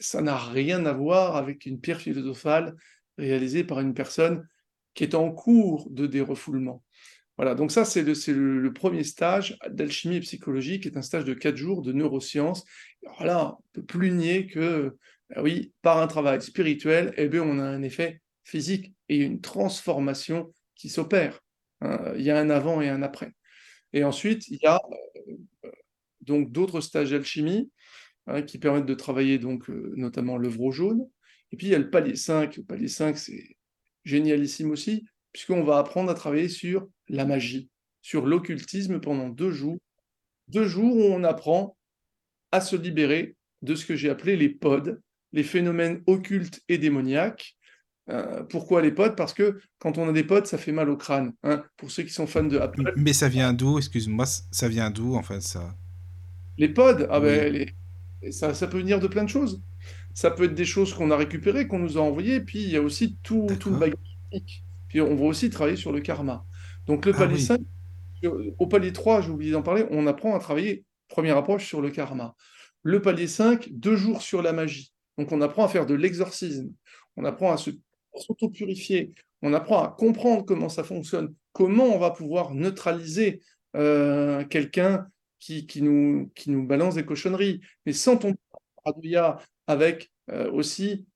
ça 0.00 0.22
n'a 0.22 0.36
rien 0.36 0.86
à 0.86 0.92
voir 0.92 1.36
avec 1.36 1.66
une 1.66 1.80
pierre 1.80 2.00
philosophale 2.00 2.74
réalisée 3.18 3.64
par 3.64 3.80
une 3.80 3.94
personne 3.94 4.48
qui 4.94 5.04
est 5.04 5.14
en 5.14 5.30
cours 5.32 5.88
de 5.90 6.06
dérefoulement. 6.06 6.82
Voilà, 7.38 7.54
donc 7.54 7.72
ça, 7.72 7.84
c'est 7.84 8.02
le, 8.02 8.72
premier 8.72 9.04
stage 9.04 9.58
d'alchimie 9.68 10.20
psychologique, 10.20 10.82
qui 10.82 10.88
est 10.88 10.98
un 10.98 11.02
stage 11.02 11.24
de 11.24 11.34
quatre 11.34 11.56
jours 11.56 11.82
de 11.82 11.92
neurosciences. 11.92 12.64
Alors 13.06 13.24
là, 13.24 13.56
on 13.56 13.62
ne 13.78 13.80
peut 13.80 13.86
plus 13.86 14.10
nier 14.10 14.46
que, 14.46 14.96
ben 15.30 15.42
oui, 15.42 15.72
par 15.82 15.98
un 15.98 16.06
travail 16.06 16.42
spirituel, 16.42 17.14
eh 17.16 17.28
bien, 17.28 17.42
on 17.42 17.58
a 17.58 17.64
un 17.64 17.82
effet 17.82 18.20
physique 18.44 18.94
et 19.08 19.16
une 19.16 19.40
transformation 19.40 20.52
qui 20.76 20.88
s'opère. 20.88 21.40
Hein. 21.80 22.12
Il 22.16 22.22
y 22.22 22.30
a 22.30 22.38
un 22.38 22.50
avant 22.50 22.80
et 22.80 22.88
un 22.88 23.02
après. 23.02 23.32
Et 23.92 24.04
ensuite, 24.04 24.48
il 24.48 24.58
y 24.62 24.66
a 24.66 24.80
euh, 25.64 25.70
donc 26.20 26.52
d'autres 26.52 26.80
stages 26.80 27.10
d'alchimie 27.10 27.70
hein, 28.26 28.42
qui 28.42 28.58
permettent 28.58 28.86
de 28.86 28.94
travailler 28.94 29.38
donc 29.38 29.68
euh, 29.70 29.92
notamment 29.96 30.36
l'œuvre 30.36 30.70
jaune. 30.70 31.08
Et 31.50 31.56
puis 31.56 31.66
il 31.66 31.70
y 31.70 31.74
a 31.74 31.78
le 31.78 31.90
palier 31.90 32.16
5. 32.16 32.56
Le 32.56 32.62
palier 32.62 32.88
5, 32.88 33.18
c'est 33.18 33.51
génialissime 34.04 34.70
aussi, 34.70 35.04
puisqu'on 35.32 35.64
va 35.64 35.78
apprendre 35.78 36.10
à 36.10 36.14
travailler 36.14 36.48
sur 36.48 36.88
la 37.08 37.24
magie, 37.24 37.70
sur 38.02 38.26
l'occultisme 38.26 39.00
pendant 39.00 39.28
deux 39.28 39.50
jours. 39.50 39.78
Deux 40.48 40.66
jours 40.66 40.96
où 40.96 41.04
on 41.04 41.24
apprend 41.24 41.76
à 42.50 42.60
se 42.60 42.76
libérer 42.76 43.36
de 43.62 43.74
ce 43.74 43.86
que 43.86 43.96
j'ai 43.96 44.10
appelé 44.10 44.36
les 44.36 44.48
pods, 44.48 44.98
les 45.32 45.42
phénomènes 45.44 46.02
occultes 46.06 46.60
et 46.68 46.78
démoniaques. 46.78 47.56
Euh, 48.10 48.42
pourquoi 48.42 48.82
les 48.82 48.90
pods? 48.90 49.14
Parce 49.16 49.32
que 49.32 49.60
quand 49.78 49.96
on 49.96 50.08
a 50.08 50.12
des 50.12 50.24
pods, 50.24 50.44
ça 50.44 50.58
fait 50.58 50.72
mal 50.72 50.90
au 50.90 50.96
crâne. 50.96 51.32
Hein, 51.44 51.64
pour 51.76 51.90
ceux 51.90 52.02
qui 52.02 52.12
sont 52.12 52.26
fans 52.26 52.44
de 52.44 52.58
Apple. 52.58 52.92
Mais 52.96 53.12
ça 53.12 53.28
vient 53.28 53.52
d'où? 53.52 53.78
Excuse-moi, 53.78 54.26
ça 54.26 54.68
vient 54.68 54.90
d'où 54.90 55.14
en 55.14 55.22
fait 55.22 55.40
ça? 55.40 55.74
Les 56.58 56.68
pods, 56.68 57.06
ah 57.08 57.20
ben, 57.20 57.70
ça, 58.30 58.52
ça 58.52 58.66
peut 58.66 58.78
venir 58.78 59.00
de 59.00 59.06
plein 59.06 59.24
de 59.24 59.28
choses. 59.30 59.62
Ça 60.14 60.30
peut 60.30 60.44
être 60.44 60.54
des 60.54 60.64
choses 60.64 60.94
qu'on 60.94 61.10
a 61.10 61.16
récupérées, 61.16 61.66
qu'on 61.66 61.78
nous 61.78 61.98
a 61.98 62.00
envoyées, 62.00 62.40
puis 62.40 62.62
il 62.62 62.70
y 62.70 62.76
a 62.76 62.82
aussi 62.82 63.16
tout, 63.22 63.46
tout 63.58 63.70
le 63.70 63.76
bagage 63.76 63.98
puis 64.92 65.00
on 65.00 65.16
va 65.16 65.24
aussi 65.24 65.48
travailler 65.48 65.78
sur 65.78 65.90
le 65.90 66.00
karma. 66.00 66.44
Donc 66.86 67.06
le 67.06 67.12
ah 67.14 67.18
palier 67.18 67.38
5, 67.38 67.60
au 68.58 68.66
palier 68.66 68.92
3, 68.92 69.22
j'ai 69.22 69.30
oublié 69.30 69.52
d'en 69.52 69.62
parler, 69.62 69.86
on 69.90 70.06
apprend 70.06 70.34
à 70.34 70.38
travailler, 70.38 70.84
première 71.08 71.38
approche, 71.38 71.66
sur 71.66 71.80
le 71.80 71.90
karma. 71.90 72.36
Le 72.82 73.00
palier 73.00 73.26
5, 73.26 73.70
deux 73.72 73.96
jours 73.96 74.20
sur 74.20 74.42
la 74.42 74.52
magie. 74.52 74.92
Donc 75.16 75.32
on 75.32 75.40
apprend 75.40 75.64
à 75.64 75.68
faire 75.68 75.86
de 75.86 75.94
l'exorcisme. 75.94 76.72
on 77.16 77.24
apprend 77.24 77.52
à 77.52 77.56
se 77.56 77.70
s'auto-purifier, 78.14 79.14
on 79.40 79.54
apprend 79.54 79.82
à 79.82 79.88
comprendre 79.88 80.44
comment 80.44 80.68
ça 80.68 80.84
fonctionne, 80.84 81.34
comment 81.54 81.84
on 81.84 81.98
va 81.98 82.10
pouvoir 82.10 82.54
neutraliser 82.54 83.40
euh, 83.74 84.44
quelqu'un 84.44 85.06
qui, 85.38 85.66
qui, 85.66 85.80
nous, 85.80 86.30
qui 86.34 86.50
nous 86.50 86.66
balance 86.66 86.96
des 86.96 87.06
cochonneries, 87.06 87.62
mais 87.86 87.94
sans 87.94 88.18
tomber 88.18 88.36
avec 89.66 90.12
euh, 90.30 90.50
aussi 90.50 91.06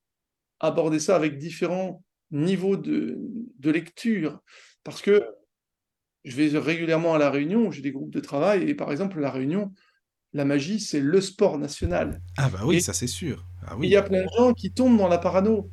aborder 0.61 0.99
ça 0.99 1.17
avec 1.17 1.39
différents 1.39 2.03
niveaux 2.31 2.77
de, 2.77 3.19
de 3.59 3.71
lecture. 3.71 4.41
Parce 4.85 5.03
que 5.03 5.27
je 6.25 6.37
vais 6.37 6.59
régulièrement 6.59 7.15
à 7.15 7.19
la 7.19 7.31
Réunion, 7.31 7.71
j'ai 7.71 7.83
des 7.83 7.93
groupes 7.93 8.13
de 8.13 8.21
travail, 8.21 8.69
et 8.69 8.75
par 8.75 8.91
exemple, 8.91 9.21
la 9.21 9.31
Réunion, 9.31 9.73
la 10.33 10.45
magie, 10.45 10.81
c'est 10.81 11.01
le 11.01 11.21
sport 11.21 11.59
national. 11.59 12.21
Ah 12.37 12.51
bah 12.51 12.61
oui, 12.65 12.81
ça 12.81 12.93
c'est 12.93 13.07
sûr. 13.07 13.47
Ah 13.67 13.77
oui. 13.77 13.87
Il 13.87 13.91
y 13.91 13.97
a 13.97 14.03
plein 14.03 14.25
de 14.25 14.29
gens 14.37 14.53
qui 14.53 14.73
tombent 14.73 14.99
dans 14.99 15.09
la 15.09 15.19
parano. 15.19 15.71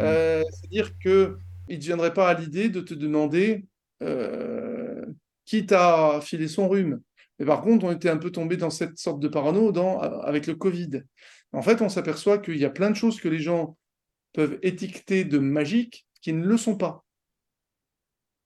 Euh, 0.00 0.42
c'est-à-dire 0.50 0.98
qu'ils 0.98 1.36
ne 1.68 1.76
viendraient 1.76 2.14
pas 2.14 2.30
à 2.30 2.34
l'idée 2.38 2.68
de 2.68 2.80
te 2.80 2.94
demander 2.94 3.64
euh, 4.02 5.04
qui 5.44 5.66
t'a 5.66 6.20
filé 6.20 6.48
son 6.48 6.68
rhume. 6.68 7.00
Mais 7.38 7.46
par 7.46 7.62
contre, 7.62 7.84
on 7.86 7.92
était 7.92 8.10
un 8.10 8.16
peu 8.16 8.30
tombé 8.30 8.56
dans 8.56 8.70
cette 8.70 8.98
sorte 8.98 9.20
de 9.20 9.28
parano 9.28 9.72
dans, 9.72 9.98
avec 9.98 10.46
le 10.46 10.54
Covid. 10.54 11.02
En 11.52 11.62
fait, 11.62 11.82
on 11.82 11.88
s'aperçoit 11.88 12.38
qu'il 12.38 12.56
y 12.56 12.64
a 12.64 12.70
plein 12.70 12.90
de 12.90 12.96
choses 12.96 13.20
que 13.20 13.28
les 13.28 13.38
gens 13.38 13.76
peuvent 14.32 14.58
étiqueter 14.62 15.24
de 15.24 15.38
magiques 15.38 16.06
qui 16.20 16.32
ne 16.32 16.46
le 16.46 16.56
sont 16.56 16.76
pas. 16.76 17.04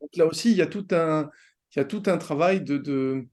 Donc 0.00 0.16
là 0.16 0.26
aussi, 0.26 0.50
il 0.50 0.56
y 0.56 0.62
a 0.62 0.66
tout 0.66 0.86
un, 0.90 2.18
travail 2.18 2.62
de, 2.62 3.26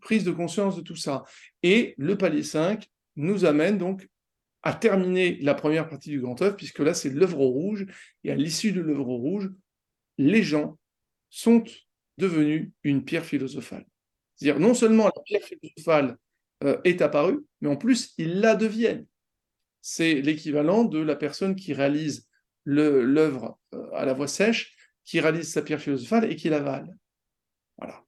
prise 0.00 0.24
de 0.24 0.30
conscience 0.30 0.76
de 0.76 0.82
tout 0.82 0.96
ça. 0.96 1.24
Et 1.62 1.94
le 1.98 2.16
palier 2.16 2.42
5 2.42 2.88
nous 3.16 3.44
amène 3.44 3.78
donc 3.78 4.08
à 4.62 4.74
terminer 4.74 5.38
la 5.40 5.54
première 5.54 5.88
partie 5.88 6.10
du 6.10 6.20
grand 6.20 6.40
œuvre, 6.42 6.56
puisque 6.56 6.80
là, 6.80 6.94
c'est 6.94 7.10
l'œuvre 7.10 7.44
rouge. 7.44 7.86
Et 8.24 8.30
à 8.30 8.36
l'issue 8.36 8.72
de 8.72 8.80
l'œuvre 8.80 9.14
rouge, 9.14 9.50
les 10.18 10.42
gens 10.42 10.78
sont 11.30 11.64
devenus 12.18 12.70
une 12.84 13.04
pierre 13.04 13.24
philosophale. 13.24 13.86
C'est-à-dire, 14.36 14.60
non 14.60 14.74
seulement 14.74 15.06
la 15.06 15.22
pierre 15.24 15.42
philosophale 15.42 16.16
euh, 16.64 16.78
est 16.84 17.02
apparue, 17.02 17.44
mais 17.60 17.68
en 17.68 17.76
plus, 17.76 18.12
ils 18.18 18.40
la 18.40 18.54
deviennent. 18.54 19.06
C'est 19.80 20.14
l'équivalent 20.20 20.84
de 20.84 20.98
la 20.98 21.16
personne 21.16 21.56
qui 21.56 21.72
réalise 21.72 22.28
l'œuvre 22.64 23.58
euh, 23.74 23.90
à 23.94 24.04
la 24.04 24.12
voix 24.12 24.28
sèche, 24.28 24.76
qui 25.04 25.20
réalise 25.20 25.50
sa 25.50 25.62
pierre 25.62 25.80
philosophale 25.80 26.30
et 26.30 26.36
qui 26.36 26.48
l'avale. 26.48 26.94
Voilà. 27.78 28.04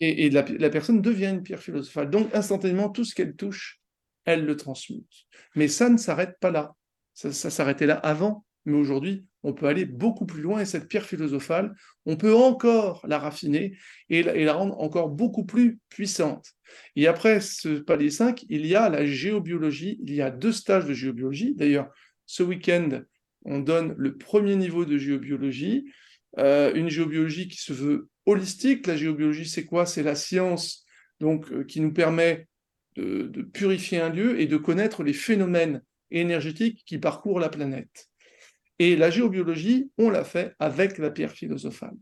Et, 0.00 0.30
la, 0.30 0.70
personne 0.70 1.02
devient 1.02 1.26
une 1.26 1.42
pierre 1.42 1.60
philosophale. 1.60 2.10
Donc, 2.10 2.32
instantanément, 2.34 2.88
tout 2.88 3.04
ce 3.04 3.14
qu'elle 3.14 3.34
touche, 3.34 3.80
elle 4.24 4.44
le 4.44 4.56
transmute. 4.56 5.26
Mais 5.56 5.66
ça 5.66 5.88
ne 5.88 5.96
s'arrête 5.96 6.38
pas 6.38 6.50
là. 6.50 6.76
Ça, 7.14 7.32
s'arrêtait 7.32 7.86
là 7.86 7.96
avant, 7.96 8.44
mais 8.64 8.76
aujourd'hui, 8.76 9.26
on 9.42 9.52
peut 9.52 9.66
aller 9.66 9.84
beaucoup 9.84 10.26
plus 10.26 10.42
loin 10.42 10.60
et 10.60 10.64
cette 10.64 10.88
pierre 10.88 11.06
philosophale, 11.06 11.74
on 12.06 12.16
peut 12.16 12.34
encore 12.34 13.04
la 13.06 13.18
raffiner 13.18 13.76
et 14.10 14.22
la, 14.22 14.52
rendre 14.52 14.78
encore 14.80 15.08
beaucoup 15.08 15.44
plus 15.44 15.78
puissante. 15.88 16.54
Et 16.96 17.06
après 17.06 17.40
ce 17.40 17.78
palier 17.78 18.10
5, 18.10 18.44
il 18.48 18.66
y 18.66 18.74
a 18.74 18.88
la 18.88 19.06
géobiologie, 19.06 19.98
il 20.02 20.14
y 20.14 20.22
a 20.22 20.30
deux 20.30 20.52
stages 20.52 20.86
de 20.86 20.94
géobiologie. 20.94 21.54
D'ailleurs, 21.54 21.88
ce 22.26 22.42
week-end, 22.42 23.02
on 23.44 23.60
donne 23.60 23.94
le 23.96 24.16
premier 24.16 24.56
niveau 24.56 24.84
de 24.84 24.98
géobiologie, 24.98 25.90
euh, 26.38 26.72
une 26.74 26.88
géobiologie 26.88 27.48
qui 27.48 27.60
se 27.60 27.72
veut 27.72 28.08
holistique. 28.26 28.86
La 28.86 28.96
géobiologie, 28.96 29.48
c'est 29.48 29.64
quoi? 29.64 29.86
C'est 29.86 30.02
la 30.02 30.14
science 30.14 30.84
donc 31.20 31.50
euh, 31.52 31.64
qui 31.64 31.80
nous 31.80 31.92
permet 31.92 32.46
de, 32.96 33.42
purifier 33.42 34.00
un 34.00 34.08
lieu 34.08 34.40
et 34.40 34.46
de 34.46 34.56
connaître 34.56 35.04
les 35.04 35.12
phénomènes 35.12 35.82
énergétiques 36.10 36.82
qui 36.84 36.98
parcourent 36.98 37.38
la 37.38 37.48
planète. 37.48 38.07
Et 38.78 38.96
la 38.96 39.10
géobiologie, 39.10 39.90
on 39.98 40.10
l'a 40.10 40.24
fait 40.24 40.54
avec 40.58 40.98
la 40.98 41.10
pierre 41.10 41.32
philosophale. 41.32 41.94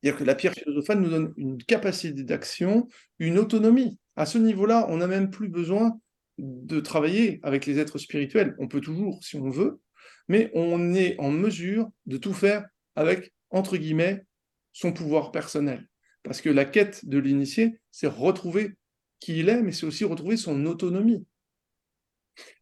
C'est-à-dire 0.00 0.18
que 0.18 0.24
la 0.24 0.34
pierre 0.34 0.54
philosophale 0.54 1.00
nous 1.00 1.10
donne 1.10 1.34
une 1.36 1.62
capacité 1.62 2.22
d'action, 2.22 2.88
une 3.18 3.38
autonomie. 3.38 3.98
À 4.14 4.26
ce 4.26 4.38
niveau-là, 4.38 4.86
on 4.88 4.98
n'a 4.98 5.06
même 5.06 5.30
plus 5.30 5.48
besoin 5.48 5.98
de 6.38 6.80
travailler 6.80 7.40
avec 7.42 7.66
les 7.66 7.78
êtres 7.78 7.98
spirituels. 7.98 8.54
On 8.58 8.68
peut 8.68 8.80
toujours, 8.80 9.22
si 9.22 9.36
on 9.36 9.50
veut, 9.50 9.80
mais 10.28 10.50
on 10.54 10.94
est 10.94 11.18
en 11.18 11.30
mesure 11.30 11.90
de 12.06 12.16
tout 12.16 12.32
faire 12.32 12.66
avec, 12.94 13.32
entre 13.50 13.76
guillemets, 13.76 14.24
son 14.72 14.92
pouvoir 14.92 15.32
personnel. 15.32 15.86
Parce 16.22 16.40
que 16.40 16.50
la 16.50 16.64
quête 16.64 17.06
de 17.06 17.18
l'initié, 17.18 17.78
c'est 17.90 18.06
retrouver 18.06 18.72
qui 19.20 19.38
il 19.38 19.48
est, 19.48 19.62
mais 19.62 19.72
c'est 19.72 19.86
aussi 19.86 20.04
retrouver 20.04 20.36
son 20.36 20.66
autonomie. 20.66 21.24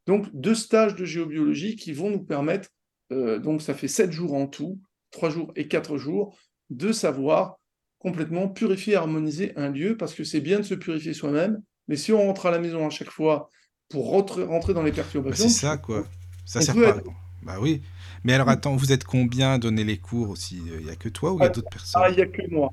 Donc, 0.07 0.29
deux 0.33 0.55
stages 0.55 0.95
de 0.95 1.05
géobiologie 1.05 1.77
qui 1.77 1.93
vont 1.93 2.11
nous 2.11 2.23
permettre, 2.23 2.69
euh, 3.13 3.39
donc 3.39 3.63
ça 3.63 3.75
fait 3.75 3.89
sept 3.89 4.13
jours 4.13 4.35
en 4.35 4.47
tout, 4.47 4.81
trois 5.11 5.31
jours 5.31 5.53
et 5.57 5.69
quatre 5.69 5.99
jours, 5.99 6.37
de 6.71 6.93
savoir 6.93 7.59
complètement 7.99 8.49
purifier, 8.49 8.97
harmoniser 8.97 9.53
un 9.57 9.71
lieu, 9.71 9.97
parce 9.97 10.15
que 10.15 10.25
c'est 10.25 10.41
bien 10.41 10.59
de 10.59 10.65
se 10.65 10.75
purifier 10.75 11.15
soi-même, 11.15 11.63
mais 11.89 11.97
si 11.97 12.13
on 12.13 12.19
rentre 12.19 12.47
à 12.47 12.51
la 12.51 12.59
maison 12.59 12.87
à 12.87 12.91
chaque 12.91 13.11
fois 13.11 13.49
pour 13.89 14.11
rentrer, 14.11 14.75
dans 14.75 14.83
les 14.83 14.93
perturbations... 14.93 15.45
Bah, 15.45 15.51
c'est 15.51 15.61
ça, 15.61 15.77
quoi. 15.77 16.05
Ça 16.45 16.61
sert 16.61 16.75
pas... 16.75 17.01
Bah 17.43 17.57
oui. 17.61 17.83
Mais 18.25 18.33
alors 18.33 18.49
attends, 18.49 18.75
vous 18.75 18.91
êtes 18.91 19.05
combien 19.05 19.53
à 19.53 19.59
donner 19.59 19.85
les 19.85 19.99
cours 19.99 20.31
aussi? 20.31 20.63
Il 20.67 20.87
n'y 20.87 20.91
a 20.91 20.97
que 20.97 21.11
toi 21.11 21.33
ou 21.33 21.39
il 21.39 21.43
y 21.43 21.47
a 21.47 21.51
d'autres 21.51 21.69
personnes? 21.69 22.03
Ah, 22.03 22.09
il 22.09 22.17
n'y 22.17 22.23
a 22.23 22.27
que 22.27 22.51
moi. 22.51 22.73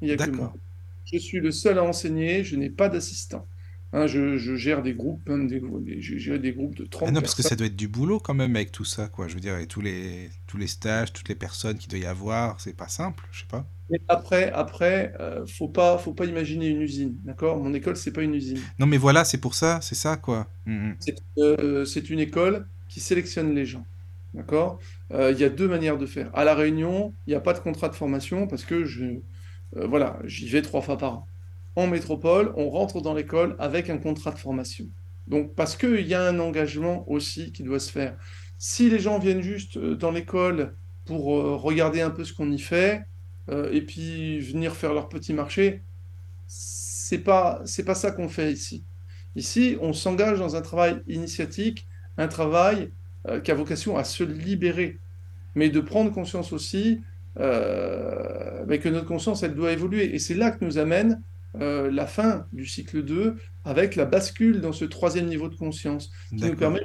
Il 0.00 0.08
y 0.08 0.12
a 0.12 0.16
que 0.16 0.30
moi. 0.30 0.52
Je 1.04 1.18
suis 1.18 1.38
le 1.38 1.52
seul 1.52 1.78
à 1.78 1.84
enseigner, 1.84 2.42
je 2.42 2.56
n'ai 2.56 2.68
pas 2.68 2.88
d'assistant. 2.88 3.46
Hein, 3.92 4.06
je, 4.06 4.36
gère 4.56 4.82
des 4.82 4.92
groupes, 4.92 5.30
des, 5.30 5.60
des 5.60 6.52
groupes 6.52 6.74
de 6.74 6.84
30 6.84 7.08
ah 7.08 7.12
non, 7.12 7.20
parce 7.22 7.34
que 7.34 7.42
ça 7.42 7.56
doit 7.56 7.68
être 7.68 7.76
du 7.76 7.88
boulot 7.88 8.20
quand 8.20 8.34
même 8.34 8.54
avec 8.54 8.70
tout 8.70 8.84
ça, 8.84 9.08
quoi. 9.08 9.28
Je 9.28 9.34
veux 9.34 9.40
dire, 9.40 9.54
avec 9.54 9.68
tous 9.68 9.80
les, 9.80 10.30
tous 10.46 10.58
les 10.58 10.66
stages, 10.66 11.12
toutes 11.12 11.28
les 11.30 11.34
personnes 11.34 11.78
qu'il 11.78 11.88
doit 11.88 11.98
y 11.98 12.04
avoir, 12.04 12.60
c'est 12.60 12.76
pas 12.76 12.88
simple, 12.88 13.26
je 13.32 13.40
sais 13.40 13.46
pas. 13.46 13.66
Mais 13.90 13.98
après, 14.08 14.52
après, 14.52 15.14
euh, 15.20 15.46
faut 15.46 15.68
pas, 15.68 15.96
faut 15.96 16.12
pas 16.12 16.26
imaginer 16.26 16.68
une 16.68 16.82
usine, 16.82 17.16
d'accord? 17.24 17.56
Mon 17.56 17.72
école, 17.72 17.96
c'est 17.96 18.12
pas 18.12 18.22
une 18.22 18.34
usine. 18.34 18.60
Non, 18.78 18.86
mais 18.86 18.98
voilà, 18.98 19.24
c'est 19.24 19.38
pour 19.38 19.54
ça, 19.54 19.80
c'est 19.80 19.94
ça, 19.94 20.18
quoi. 20.18 20.48
Mm, 20.66 20.90
mm. 20.90 20.96
Euh, 21.38 21.84
c'est 21.86 22.10
une 22.10 22.20
école 22.20 22.68
qui 22.88 23.00
sélectionne 23.00 23.54
les 23.54 23.64
gens. 23.64 23.86
D'accord? 24.34 24.78
Euh, 25.12 25.32
Il 25.32 25.38
y 25.38 25.44
a 25.44 25.48
deux 25.48 25.68
manières 25.68 25.96
de 25.96 26.04
faire. 26.06 26.30
À 26.34 26.44
La 26.44 26.54
Réunion, 26.54 27.14
il 27.26 27.30
n'y 27.30 27.36
a 27.36 27.40
pas 27.40 27.54
de 27.54 27.60
contrat 27.60 27.88
de 27.88 27.94
formation 27.94 28.46
parce 28.46 28.64
que 28.64 28.84
je, 28.84 29.04
euh, 29.76 29.86
voilà, 29.86 30.18
j'y 30.24 30.48
vais 30.48 30.62
trois 30.62 30.82
fois 30.82 30.98
par 30.98 31.12
an. 31.14 31.26
En 31.76 31.86
métropole, 31.86 32.52
on 32.56 32.70
rentre 32.70 33.00
dans 33.00 33.14
l'école 33.14 33.56
avec 33.58 33.88
un 33.90 33.98
contrat 33.98 34.32
de 34.32 34.38
formation. 34.38 34.86
Donc, 35.26 35.54
parce 35.54 35.76
qu'il 35.76 36.06
y 36.06 36.14
a 36.14 36.22
un 36.22 36.38
engagement 36.38 37.08
aussi 37.08 37.52
qui 37.52 37.62
doit 37.62 37.80
se 37.80 37.92
faire. 37.92 38.16
Si 38.58 38.90
les 38.90 38.98
gens 38.98 39.18
viennent 39.18 39.42
juste 39.42 39.76
euh, 39.76 39.94
dans 39.94 40.10
l'école 40.10 40.74
pour 41.04 41.24
regarder 41.62 42.02
un 42.02 42.10
peu 42.10 42.24
ce 42.24 42.34
qu'on 42.34 42.50
y 42.52 42.58
fait 42.58 43.06
et 43.72 43.80
puis 43.80 44.40
venir 44.40 44.76
faire 44.76 44.92
leur 44.92 45.08
petit 45.08 45.32
marché, 45.32 45.82
c'est 46.46 47.16
pas 47.16 47.62
c'est 47.64 47.84
pas 47.84 47.94
ça 47.94 48.10
qu'on 48.10 48.28
fait 48.28 48.52
ici. 48.52 48.84
Ici, 49.36 49.78
on 49.80 49.92
s'engage 49.92 50.38
dans 50.38 50.56
un 50.56 50.60
travail 50.60 51.00
initiatique, 51.06 51.86
un 52.18 52.28
travail 52.28 52.90
euh, 53.26 53.40
qui 53.40 53.50
a 53.50 53.54
vocation 53.54 53.96
à 53.96 54.04
se 54.04 54.24
libérer, 54.24 54.98
mais 55.54 55.68
de 55.70 55.80
prendre 55.80 56.12
conscience 56.12 56.52
aussi 56.52 57.00
euh, 57.38 58.64
mais 58.66 58.80
que 58.80 58.88
notre 58.88 59.06
conscience, 59.06 59.42
elle 59.42 59.54
doit 59.54 59.72
évoluer. 59.72 60.14
Et 60.14 60.18
c'est 60.18 60.34
là 60.34 60.50
que 60.50 60.64
nous 60.64 60.78
amène 60.78 61.22
euh, 61.56 61.90
la 61.90 62.06
fin 62.06 62.46
du 62.52 62.66
cycle 62.66 63.02
2 63.02 63.36
avec 63.64 63.96
la 63.96 64.04
bascule 64.04 64.60
dans 64.60 64.72
ce 64.72 64.84
troisième 64.84 65.26
niveau 65.26 65.48
de 65.48 65.56
conscience, 65.56 66.10
qui 66.30 66.44
nous 66.44 66.56
permet 66.56 66.80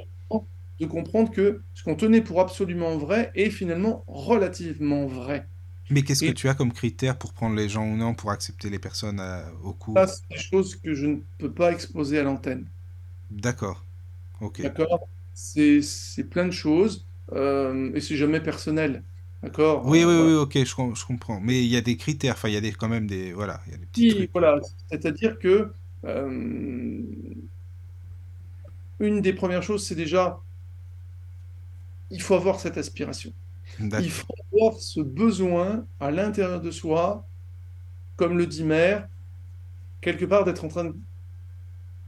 de 0.80 0.86
comprendre 0.86 1.30
que 1.30 1.62
ce 1.74 1.84
qu'on 1.84 1.94
tenait 1.94 2.20
pour 2.20 2.40
absolument 2.40 2.96
vrai 2.96 3.30
est 3.34 3.50
finalement 3.50 4.04
relativement 4.06 5.06
vrai. 5.06 5.46
Mais 5.90 6.02
qu'est-ce 6.02 6.24
que 6.24 6.32
tu 6.32 6.48
as 6.48 6.54
comme 6.54 6.72
critère 6.72 7.16
pour 7.16 7.32
prendre 7.32 7.54
les 7.54 7.68
gens 7.68 7.86
ou 7.86 7.96
non, 7.96 8.14
pour 8.14 8.30
accepter 8.30 8.70
les 8.70 8.78
personnes 8.78 9.22
au 9.62 9.72
cours? 9.72 9.94
Ça, 9.96 10.06
c'est 10.06 10.22
des 10.30 10.40
choses 10.40 10.76
que 10.76 10.94
je 10.94 11.06
ne 11.06 11.16
peux 11.38 11.52
pas 11.52 11.72
exposer 11.72 12.18
à 12.18 12.22
l'antenne. 12.22 12.66
D'accord. 13.30 13.84
Ok. 14.40 14.62
D'accord? 14.62 15.08
C'est 15.34 15.80
plein 16.30 16.46
de 16.46 16.52
choses 16.52 17.06
euh, 17.32 17.92
et 17.94 18.00
c'est 18.00 18.16
jamais 18.16 18.40
personnel. 18.40 19.02
D'accord 19.44 19.84
Oui, 19.84 20.04
oui, 20.04 20.14
oui, 20.14 20.32
ok, 20.32 20.54
je, 20.54 20.64
je, 20.64 21.04
comprends. 21.04 21.38
Mais 21.38 21.62
il 21.62 21.70
y 21.70 21.76
a 21.76 21.82
des 21.82 21.98
critères, 21.98 22.32
enfin, 22.32 22.48
il 22.48 22.54
y 22.54 22.56
a 22.56 22.62
des, 22.62 22.72
quand 22.72 22.88
même 22.88 23.06
des. 23.06 23.34
Voilà, 23.34 23.60
il 23.66 23.72
y 23.72 23.74
a 23.74 23.78
des 23.78 23.86
petits 23.86 24.08
trucs. 24.08 24.30
Voilà, 24.32 24.58
c'est-à-dire 24.90 25.38
que. 25.38 25.70
Euh, 26.04 27.02
une 29.00 29.20
des 29.20 29.34
premières 29.34 29.62
choses, 29.62 29.86
c'est 29.86 29.94
déjà. 29.94 30.40
Il 32.10 32.22
faut 32.22 32.34
avoir 32.34 32.58
cette 32.58 32.78
aspiration. 32.78 33.32
Il 33.78 34.10
faut 34.10 34.26
avoir 34.52 34.80
ce 34.80 35.00
besoin 35.00 35.86
à 36.00 36.10
l'intérieur 36.10 36.62
de 36.62 36.70
soi, 36.70 37.26
comme 38.16 38.38
le 38.38 38.46
dit 38.46 38.64
Mère, 38.64 39.08
quelque 40.00 40.24
part 40.24 40.44
d'être 40.44 40.64
en 40.64 40.68
train 40.68 40.84
de 40.84 40.94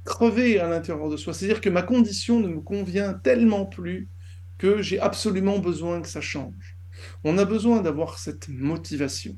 crever 0.04 0.58
à 0.58 0.68
l'intérieur 0.68 1.10
de 1.10 1.18
soi. 1.18 1.34
C'est-à-dire 1.34 1.60
que 1.60 1.68
ma 1.68 1.82
condition 1.82 2.40
ne 2.40 2.48
me 2.48 2.60
convient 2.60 3.12
tellement 3.12 3.66
plus 3.66 4.08
que 4.56 4.80
j'ai 4.80 4.98
absolument 5.00 5.58
besoin 5.58 6.00
que 6.00 6.08
ça 6.08 6.22
change. 6.22 6.75
On 7.24 7.38
a 7.38 7.44
besoin 7.44 7.80
d'avoir 7.80 8.18
cette 8.18 8.48
motivation. 8.48 9.36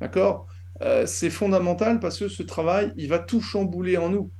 D'accord? 0.00 0.46
Euh, 0.82 1.06
C'est 1.06 1.30
fondamental 1.30 2.00
parce 2.00 2.18
que 2.18 2.28
ce 2.28 2.42
travail, 2.42 2.92
il 2.96 3.08
va 3.08 3.18
tout 3.18 3.40
chambouler 3.40 3.96
en 3.96 4.08
nous. 4.08 4.30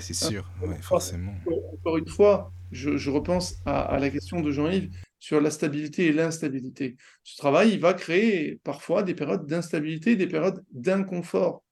c'est 0.00 0.14
sûr, 0.14 0.50
forcément. 0.80 1.34
Encore 1.74 1.98
une 1.98 2.08
fois, 2.08 2.52
je, 2.70 3.10
repense 3.10 3.56
à, 3.66 3.98
la 3.98 4.10
question 4.10 4.40
de 4.40 4.50
Jean-Yves 4.50 4.90
sur 5.18 5.40
la 5.40 5.50
stabilité 5.50 6.06
et 6.06 6.12
l'instabilité. 6.12 6.96
Ce 7.24 7.36
travail, 7.36 7.72
il 7.72 7.80
va 7.80 7.94
créer 7.94 8.60
parfois 8.62 9.02
des 9.02 9.14
périodes 9.14 9.46
d'instabilité, 9.46 10.16
des 10.16 10.26
périodes 10.26 10.64
d'inconfort. 10.72 11.64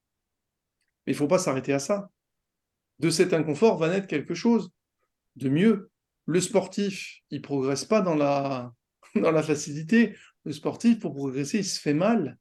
Mais 1.07 1.13
il 1.13 1.17
ne 1.17 1.19
faut 1.19 1.29
pas 1.29 1.39
s'arrêter 1.39 1.73
à 1.73 1.79
ça. 1.79 2.11
De 2.99 3.11
cet 3.11 3.33
inconfort 3.35 3.79
va 3.79 3.89
naître 3.89 4.07
quelque 4.07 4.35
chose 4.35 4.71
de 5.37 5.49
mieux. 5.49 5.91
Le 6.25 6.41
sportif, 6.41 7.21
il 7.31 7.43
progresse 7.43 7.85
pas 7.85 8.01
dans 8.01 8.17
la, 8.17 8.73
dans 9.23 9.33
la 9.33 9.43
facilité. 9.43 10.17
Le 10.45 10.53
sportif, 10.53 11.01
pour 11.01 11.15
progresser, 11.15 11.59
il 11.59 11.65
se 11.65 11.81
fait 11.81 11.95
mal. 11.95 12.39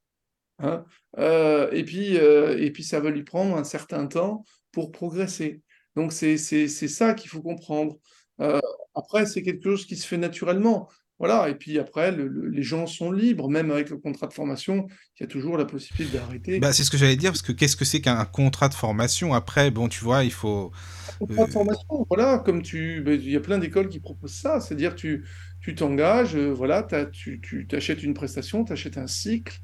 Hein. 0.59 0.85
Euh, 1.17 1.69
et, 1.71 1.83
puis, 1.83 2.17
euh, 2.17 2.57
et 2.59 2.71
puis, 2.71 2.83
ça 2.83 2.99
va 2.99 3.09
lui 3.09 3.23
prendre 3.23 3.57
un 3.57 3.63
certain 3.63 4.05
temps 4.07 4.45
pour 4.71 4.91
progresser. 4.91 5.61
Donc, 5.95 6.13
c'est 6.13 6.37
ça 6.37 7.13
qu'il 7.13 7.29
faut 7.29 7.41
comprendre. 7.41 7.97
Euh, 8.41 8.59
après, 8.93 9.25
c'est 9.25 9.41
quelque 9.41 9.63
chose 9.63 9.85
qui 9.85 9.95
se 9.95 10.05
fait 10.05 10.17
naturellement. 10.17 10.89
Voilà, 11.17 11.47
et 11.47 11.55
puis 11.55 11.79
après, 11.79 12.13
les 12.13 12.63
gens 12.63 12.87
sont 12.87 13.09
libres, 13.09 13.47
même 13.49 13.71
avec 13.71 13.89
le 13.89 13.97
contrat 13.97 14.27
de 14.27 14.33
formation, 14.33 14.85
il 15.17 15.23
y 15.23 15.23
a 15.23 15.27
toujours 15.27 15.57
la 15.57 15.63
possibilité 15.63 16.17
d'arrêter. 16.17 16.59
Bah, 16.59 16.73
c'est 16.73 16.83
ce 16.83 16.91
que 16.91 16.97
j'allais 16.97 17.15
dire, 17.15 17.31
parce 17.31 17.41
que 17.41 17.53
qu'est-ce 17.53 17.77
que 17.77 17.85
c'est 17.85 18.01
qu'un 18.01 18.25
contrat 18.25 18.67
de 18.67 18.73
formation? 18.73 19.33
Après, 19.33 19.71
bon, 19.71 19.87
tu 19.87 20.03
vois, 20.03 20.25
il 20.25 20.33
faut. 20.33 20.73
Un 21.21 21.25
contrat 21.25 21.45
de 21.45 21.51
formation, 21.51 22.05
voilà, 22.09 22.39
comme 22.39 22.61
tu. 22.61 23.01
Ben, 23.01 23.13
il 23.13 23.29
y 23.29 23.37
a 23.37 23.39
plein 23.39 23.59
d'écoles 23.59 23.87
qui 23.87 24.01
proposent 24.01 24.33
ça, 24.33 24.59
c'est-à-dire 24.59 24.93
tu 24.93 25.25
tu 25.65 25.73
t'engages, 25.73 26.35
voilà, 26.37 26.85
tu, 27.11 27.41
tu 27.41 27.67
achètes 27.71 28.03
une 28.03 28.13
prestation, 28.13 28.63
tu 28.63 28.71
achètes 28.71 28.99
un 28.99 29.07
cycle, 29.07 29.59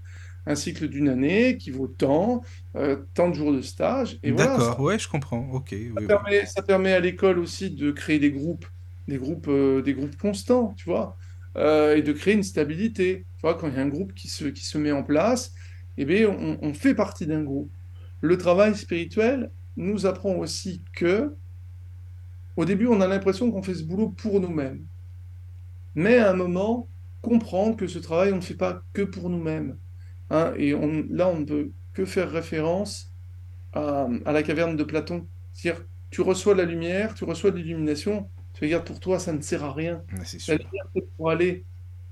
un 0.48 0.56
cycle 0.56 0.88
d'une 0.88 1.07
année 1.07 1.57
qui 1.57 1.69
vaut 1.69 1.86
tant, 1.86 2.41
euh, 2.76 3.03
tant 3.14 3.30
de 3.30 3.36
jours 3.36 3.53
de 3.53 3.61
stage. 3.61 4.18
Et 4.23 4.32
D'accord, 4.32 4.80
ouais, 4.80 4.98
je 4.98 5.07
comprends. 5.07 5.48
Ok. 5.52 5.76
Ça, 6.48 6.64
permet, 6.64 6.91
à 6.91 6.99
l'école 6.99 7.38
aussi 7.38 7.69
de 7.69 7.91
créer 7.91 8.18
des 8.18 8.32
groupes, 8.32 8.65
des 9.07 9.18
groupes, 9.18 9.48
euh, 9.48 9.84
des 9.84 9.94
groupes 9.94 10.18
constants, 10.18 10.73
tu 10.76 10.86
vois, 10.86 11.18
euh, 11.56 11.95
et 11.95 12.02
de 12.02 12.14
créer 12.14 12.34
une 12.34 12.41
stabilité. 12.41 13.28
Tu 13.38 13.41
vois, 13.44 13.53
quand 13.53 13.68
il 13.68 13.76
y 13.76 13.78
a 13.78 13.84
un 13.84 13.88
groupe 13.88 14.15
qui 14.15 14.28
se, 14.28 14.45
qui 14.45 14.65
se 14.65 14.80
met 14.80 14.91
en 14.91 15.03
place, 15.03 15.53
eh 15.98 16.06
bien, 16.06 16.30
on, 16.30 16.57
on 16.64 16.73
fait 16.73 16.95
partie 16.95 17.28
d'un 17.28 17.44
groupe. 17.44 17.72
Le 18.22 18.40
travail 18.40 18.76
spirituel 18.76 19.52
nous 19.78 20.07
apprend 20.07 20.34
aussi 20.34 20.84
que, 20.95 21.36
au 22.56 22.65
début, 22.65 22.88
on 22.88 23.02
a 23.02 23.07
l'impression 23.07 23.52
qu'on 23.52 23.61
fait 23.61 23.76
ce 23.76 23.84
boulot 23.84 24.10
pour 24.10 24.40
nous-mêmes. 24.40 24.88
Mais 25.95 26.18
à 26.18 26.31
un 26.31 26.34
moment, 26.34 26.88
comprendre 27.22 27.76
que 27.76 27.88
ce 27.88 27.99
travail, 27.99 28.34
on 28.34 28.38
ne 28.38 28.41
fait 28.41 28.55
pas 28.55 28.84
que 28.93 29.01
pour 29.01 29.30
nous-mêmes. 29.30 29.77
Hein, 30.30 30.53
et 30.57 30.72
là, 31.09 31.27
on 31.27 31.39
ne 31.39 31.45
peut 31.45 31.72
que 31.93 32.05
faire 32.05 32.31
référence 32.31 33.13
à, 33.73 34.07
la 34.26 34.43
caverne 34.43 34.76
de 34.76 34.84
Platon. 34.84 35.27
C'est-à-dire, 35.53 35.84
tu 36.09 36.22
reçois 36.22 36.55
la 36.55 36.65
lumière, 36.65 37.13
tu 37.13 37.23
reçois 37.23 37.51
l'illumination, 37.51 38.30
tu 38.53 38.65
regardes 38.65 38.85
pour 38.85 38.99
toi, 38.99 39.19
ça 39.19 39.34
ne 39.34 39.41
sert 39.41 39.63
à 39.63 39.73
rien. 39.73 40.03
La 40.47 40.55
lumière, 40.55 40.85
c'est 40.95 41.15
pour 41.15 41.30
aller 41.30 41.65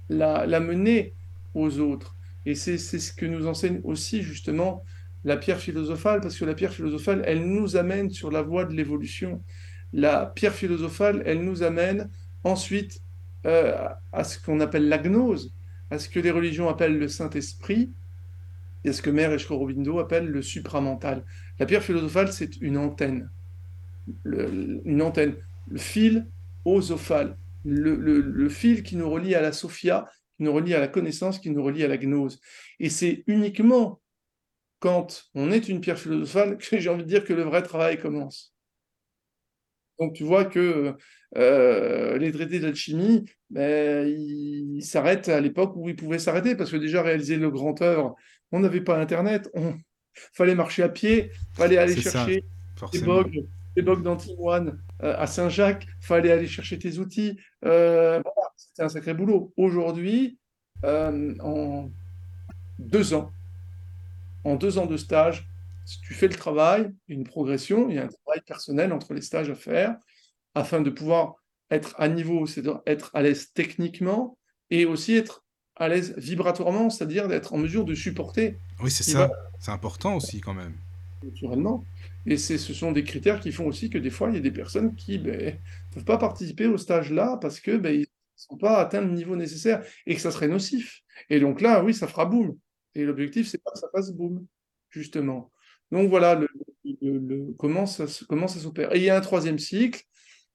la, 0.09 0.59
mener 0.59 1.13
aux 1.53 1.79
autres. 1.79 2.15
Et 2.45 2.55
c'est 2.55 2.77
ce 2.77 3.13
que 3.13 3.25
nous 3.25 3.47
enseigne 3.47 3.81
aussi, 3.83 4.21
justement, 4.21 4.83
la 5.23 5.37
pierre 5.37 5.59
philosophale, 5.59 6.21
parce 6.21 6.37
que 6.37 6.45
la 6.45 6.53
pierre 6.53 6.73
philosophale, 6.73 7.23
elle 7.25 7.45
nous 7.45 7.75
amène 7.75 8.09
sur 8.09 8.31
la 8.31 8.41
voie 8.41 8.65
de 8.65 8.73
l'évolution. 8.73 9.43
La 9.91 10.25
pierre 10.25 10.53
philosophale, 10.53 11.23
elle 11.25 11.43
nous 11.43 11.63
amène 11.63 12.09
ensuite 12.43 13.01
euh, 13.45 13.87
à 14.11 14.23
ce 14.23 14.39
qu'on 14.39 14.59
appelle 14.59 14.89
la 14.89 14.97
gnose, 14.97 15.53
à 15.89 15.99
ce 15.99 16.09
que 16.09 16.19
les 16.19 16.31
religions 16.31 16.69
appellent 16.69 16.97
le 16.97 17.07
Saint-Esprit, 17.07 17.93
et 18.83 18.93
ce 18.93 19.01
que 19.01 19.09
Mère 19.09 19.33
Eshkorobindo 19.33 19.99
appelle 19.99 20.27
le 20.27 20.41
supramental. 20.41 21.25
La 21.59 21.65
pierre 21.65 21.83
philosophale, 21.83 22.31
c'est 22.31 22.57
une 22.61 22.77
antenne. 22.77 23.29
une 24.25 25.01
antenne. 25.01 25.35
Le 25.67 25.77
fil 25.77 26.27
osophale. 26.65 27.37
Le, 27.65 27.95
le, 27.95 28.49
fil 28.49 28.83
qui 28.83 28.95
nous 28.95 29.09
relie 29.09 29.35
à 29.35 29.41
la 29.41 29.51
sophia, 29.51 30.09
qui 30.37 30.43
nous 30.43 30.53
relie 30.53 30.73
à 30.73 30.79
la 30.79 30.87
connaissance, 30.87 31.39
qui 31.39 31.49
nous 31.49 31.61
relie 31.61 31.83
à 31.83 31.89
la 31.89 31.97
gnose. 31.97 32.39
Et 32.79 32.89
c'est 32.89 33.23
uniquement 33.27 33.99
quand 34.79 35.25
on 35.35 35.51
est 35.51 35.67
une 35.67 35.81
pierre 35.81 35.99
philosophale 35.99 36.57
que 36.69 36.79
j'ai 36.79 36.89
envie 36.89 37.03
de 37.03 37.09
dire 37.09 37.25
que 37.25 37.33
le 37.33 37.43
vrai 37.43 37.61
travail 37.61 37.99
commence. 37.99 38.55
Donc 39.99 40.13
tu 40.13 40.23
vois 40.23 40.45
que 40.45 40.95
euh, 41.37 42.17
les 42.17 42.31
traités 42.31 42.59
d'alchimie, 42.59 43.25
ben, 43.49 44.07
ils 44.07 44.83
s'arrêtent 44.83 45.29
à 45.29 45.39
l'époque 45.39 45.73
où 45.75 45.89
ils 45.89 45.95
pouvaient 45.95 46.19
s'arrêter, 46.19 46.55
parce 46.55 46.71
que 46.71 46.77
déjà 46.77 47.01
réaliser 47.01 47.37
le 47.37 47.51
grand 47.51 47.81
œuvre, 47.81 48.15
on 48.51 48.59
n'avait 48.59 48.81
pas 48.81 48.99
Internet, 48.99 49.49
on 49.53 49.75
fallait 50.33 50.55
marcher 50.55 50.83
à 50.83 50.89
pied, 50.89 51.31
fallait 51.53 51.77
aller 51.77 51.95
chercher 51.95 52.43
des 52.91 53.01
bogues, 53.01 53.45
des 53.75 53.81
d'antimoine 53.81 54.81
euh, 55.03 55.15
à 55.17 55.27
Saint-Jacques, 55.27 55.85
fallait 56.01 56.31
aller 56.31 56.47
chercher 56.47 56.79
tes 56.79 56.97
outils. 56.97 57.39
Euh, 57.65 58.21
c'était 58.55 58.83
un 58.83 58.89
sacré 58.89 59.13
boulot. 59.13 59.53
Aujourd'hui, 59.57 60.37
en 60.83 61.89
deux 62.79 63.13
ans, 63.13 63.31
en 64.43 64.55
deux 64.55 64.77
ans 64.77 64.85
de 64.85 64.97
stage, 64.97 65.47
si 65.85 65.99
tu 66.01 66.13
fais 66.13 66.27
le 66.27 66.35
travail, 66.35 66.91
une 67.07 67.23
progression, 67.23 67.89
il 67.89 67.95
y 67.95 67.99
a 67.99 68.03
un 68.03 68.07
travail 68.07 68.41
personnel 68.45 68.93
entre 68.93 69.13
les 69.13 69.21
stages 69.21 69.49
à 69.49 69.55
faire, 69.55 69.97
afin 70.59 70.81
de 70.81 70.89
pouvoir 70.89 71.35
être 71.71 71.95
à 71.97 72.07
niveau, 72.07 72.45
c'est-à-dire 72.45 72.81
être 72.85 73.11
à 73.13 73.21
l'aise 73.21 73.51
techniquement 73.53 74.37
et 74.69 74.85
aussi 74.85 75.15
être 75.15 75.43
à 75.75 75.87
l'aise 75.87 76.13
vibratoirement, 76.17 76.89
c'est-à-dire 76.89 77.27
d'être 77.27 77.53
en 77.53 77.57
mesure 77.57 77.85
de 77.85 77.95
supporter. 77.95 78.57
Oui, 78.83 78.91
c'est 78.91 79.03
ça. 79.03 79.31
C'est 79.59 79.71
important 79.71 80.15
aussi 80.15 80.41
quand 80.41 80.53
même. 80.53 80.75
Naturellement. 81.23 81.83
Et 82.25 82.37
ce 82.37 82.57
sont 82.57 82.91
des 82.91 83.03
critères 83.03 83.39
qui 83.39 83.51
font 83.51 83.65
aussi 83.65 83.89
que 83.89 83.97
des 83.97 84.09
fois, 84.09 84.29
il 84.29 84.35
y 84.35 84.37
a 84.37 84.41
des 84.41 84.51
personnes 84.51 84.95
qui 84.95 85.19
ne 85.19 85.23
ben, 85.23 85.59
peuvent 85.93 86.05
pas 86.05 86.17
participer 86.17 86.67
au 86.67 86.77
stage-là 86.77 87.37
parce 87.41 87.59
que 87.59 87.77
ben, 87.77 87.93
ils 87.93 88.01
ne 88.01 88.05
sont 88.35 88.57
pas 88.57 88.79
atteints 88.79 89.01
le 89.01 89.11
niveau 89.11 89.35
nécessaire 89.35 89.83
et 90.05 90.15
que 90.15 90.21
ça 90.21 90.31
serait 90.31 90.47
nocif. 90.47 91.01
Et 91.29 91.39
donc 91.39 91.61
là, 91.61 91.83
oui, 91.83 91.93
ça 91.93 92.07
fera 92.07 92.25
boum. 92.25 92.57
Et 92.95 93.03
l'objectif, 93.05 93.47
c'est 93.47 93.61
pas 93.63 93.71
que 93.71 93.79
ça 93.79 93.87
fasse 93.93 94.11
boum, 94.11 94.45
justement. 94.89 95.51
Donc 95.91 96.09
voilà 96.09 96.35
le, 96.35 97.53
comment 97.57 97.85
ça, 97.85 98.05
comment 98.27 98.47
ça 98.47 98.59
s'opère. 98.59 98.93
Et 98.93 98.99
il 98.99 99.03
y 99.03 99.09
a 99.09 99.17
un 99.17 99.21
troisième 99.21 99.59
cycle 99.59 100.03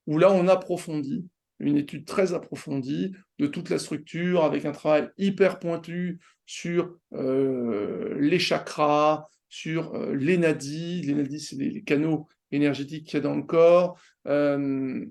où 0.06 0.18
là, 0.18 0.32
on 0.32 0.48
approfondit 0.48 1.26
une 1.60 1.76
étude 1.76 2.04
très 2.04 2.34
approfondie 2.34 3.12
de 3.38 3.46
toute 3.46 3.70
la 3.70 3.78
structure, 3.78 4.44
avec 4.44 4.64
un 4.64 4.72
travail 4.72 5.08
hyper 5.18 5.58
pointu 5.58 6.20
sur 6.46 6.96
euh, 7.14 8.16
les 8.20 8.38
chakras, 8.38 9.28
sur 9.48 9.94
euh, 9.94 10.14
les 10.14 10.36
nadis. 10.36 11.02
Les 11.02 11.14
nadis, 11.14 11.40
c'est 11.40 11.56
les, 11.56 11.82
canaux 11.82 12.28
énergétiques 12.50 13.06
qu'il 13.06 13.14
y 13.14 13.16
a 13.18 13.20
dans 13.20 13.36
le 13.36 13.42
corps. 13.42 13.98
Euh, 14.26 15.04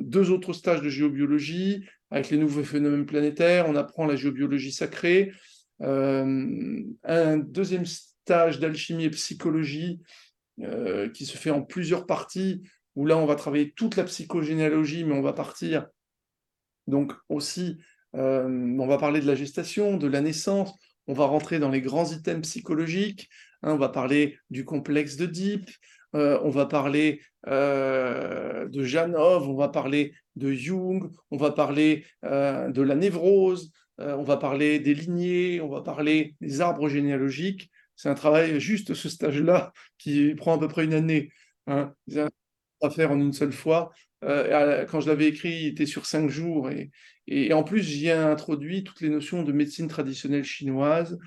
deux 0.00 0.30
autres 0.30 0.52
stages 0.52 0.82
de 0.82 0.88
géobiologie 0.88 1.84
avec 2.10 2.30
les 2.30 2.38
nouveaux 2.38 2.62
phénomènes 2.62 3.06
planétaires. 3.06 3.68
On 3.68 3.76
apprend 3.76 4.06
la 4.06 4.16
géobiologie 4.16 4.72
sacrée. 4.72 5.32
un 5.80 7.38
deuxième 7.38 7.86
stage 7.86 8.60
d'alchimie 8.60 9.04
et 9.04 9.10
psychologie 9.10 10.00
qui 11.12 11.26
se 11.26 11.36
fait 11.36 11.50
en 11.50 11.62
plusieurs 11.62 12.06
parties 12.06 12.62
où 12.96 13.06
là, 13.06 13.16
on 13.16 13.26
va 13.26 13.34
travailler 13.34 13.72
toute 13.72 13.96
la 13.96 14.04
psychogénéalogie, 14.04 15.04
mais 15.04 15.14
on 15.14 15.22
va 15.22 15.32
partir 15.32 15.86
donc 16.86 17.12
aussi, 17.28 17.78
euh, 18.14 18.76
on 18.78 18.86
va 18.86 18.98
parler 18.98 19.20
de 19.20 19.26
la 19.26 19.34
gestation, 19.34 19.96
de 19.96 20.06
la 20.06 20.20
naissance, 20.20 20.72
on 21.06 21.14
va 21.14 21.26
rentrer 21.26 21.58
dans 21.58 21.70
les 21.70 21.80
grands 21.80 22.10
items 22.10 22.46
psychologiques, 22.48 23.28
hein, 23.62 23.72
on 23.72 23.78
va 23.78 23.88
parler 23.88 24.38
du 24.50 24.64
complexe 24.64 25.16
de 25.16 25.26
Deep, 25.26 25.70
euh, 26.14 26.38
on 26.42 26.50
va 26.50 26.66
parler 26.66 27.20
euh, 27.48 28.68
de 28.68 28.84
Janov, 28.84 29.48
on 29.48 29.56
va 29.56 29.68
parler 29.68 30.14
de 30.36 30.52
Jung, 30.52 31.10
on 31.30 31.36
va 31.36 31.52
parler 31.52 32.04
de 32.22 32.82
la 32.82 32.94
névrose, 32.96 33.72
on 33.98 34.24
va 34.24 34.36
parler 34.36 34.80
des 34.80 34.94
lignées, 34.94 35.60
on 35.60 35.68
va 35.68 35.80
parler 35.80 36.34
des 36.40 36.60
arbres 36.60 36.88
généalogiques. 36.88 37.70
C'est 37.94 38.08
un 38.08 38.14
travail, 38.14 38.58
juste 38.58 38.94
ce 38.94 39.08
stage-là, 39.08 39.72
qui 39.98 40.34
prend 40.34 40.56
à 40.56 40.58
peu 40.58 40.66
près 40.66 40.84
une 40.84 40.94
année. 40.94 41.30
Hein 41.68 41.94
à 42.84 42.90
faire 42.90 43.10
en 43.10 43.20
une 43.20 43.32
seule 43.32 43.52
fois. 43.52 43.92
Euh, 44.24 44.84
quand 44.86 45.00
je 45.00 45.08
l'avais 45.08 45.26
écrit, 45.26 45.62
il 45.62 45.66
était 45.68 45.86
sur 45.86 46.06
cinq 46.06 46.28
jours. 46.30 46.70
Et, 47.26 47.52
en 47.52 47.62
plus, 47.62 47.82
j'y 47.82 48.08
ai 48.08 48.12
introduit 48.12 48.84
toutes 48.84 49.00
les 49.00 49.08
notions 49.08 49.42
de 49.42 49.52
médecine 49.52 49.88
traditionnelle 49.88 50.44
chinoise. 50.44 51.18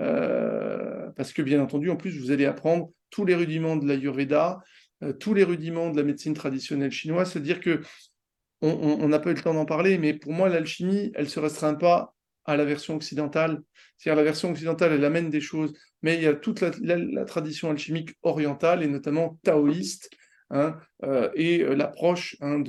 Euh, 0.00 1.08
parce 1.16 1.32
que, 1.32 1.42
bien 1.42 1.60
entendu, 1.60 1.90
en 1.90 1.96
plus, 1.96 2.18
vous 2.18 2.30
allez 2.30 2.46
apprendre 2.46 2.90
tous 3.10 3.24
les 3.24 3.34
rudiments 3.34 3.76
de 3.76 3.86
l'Ayurveda, 3.86 4.60
euh, 5.02 5.12
tous 5.12 5.34
les 5.34 5.44
rudiments 5.44 5.90
de 5.90 5.96
la 5.96 6.02
médecine 6.02 6.34
traditionnelle 6.34 6.90
chinoise. 6.90 7.32
C'est-à-dire 7.32 7.60
que 7.60 7.80
on 8.66 9.08
n'a 9.08 9.18
pas 9.18 9.30
eu 9.30 9.34
le 9.34 9.42
temps 9.42 9.52
d'en 9.52 9.66
parler, 9.66 9.98
mais 9.98 10.14
pour 10.14 10.32
moi, 10.32 10.48
l'alchimie, 10.48 11.12
elle 11.16 11.24
ne 11.24 11.28
se 11.28 11.38
restreint 11.38 11.74
pas 11.74 12.14
à 12.46 12.56
la 12.56 12.64
version 12.64 12.96
occidentale. 12.96 13.60
C'est-à-dire 13.98 14.16
la 14.16 14.24
version 14.24 14.50
occidentale, 14.50 14.92
elle 14.92 15.04
amène 15.04 15.28
des 15.28 15.42
choses, 15.42 15.74
mais 16.00 16.14
il 16.14 16.22
y 16.22 16.26
a 16.26 16.32
toute 16.32 16.62
la 16.62 17.24
tradition 17.26 17.68
alchimique 17.68 18.16
orientale, 18.22 18.82
et 18.82 18.86
notamment 18.86 19.38
taoïste, 19.42 20.08
Hein, 20.50 20.78
euh, 21.02 21.30
et 21.34 21.62
euh, 21.62 21.74
l'approche 21.74 22.36
hein, 22.40 22.62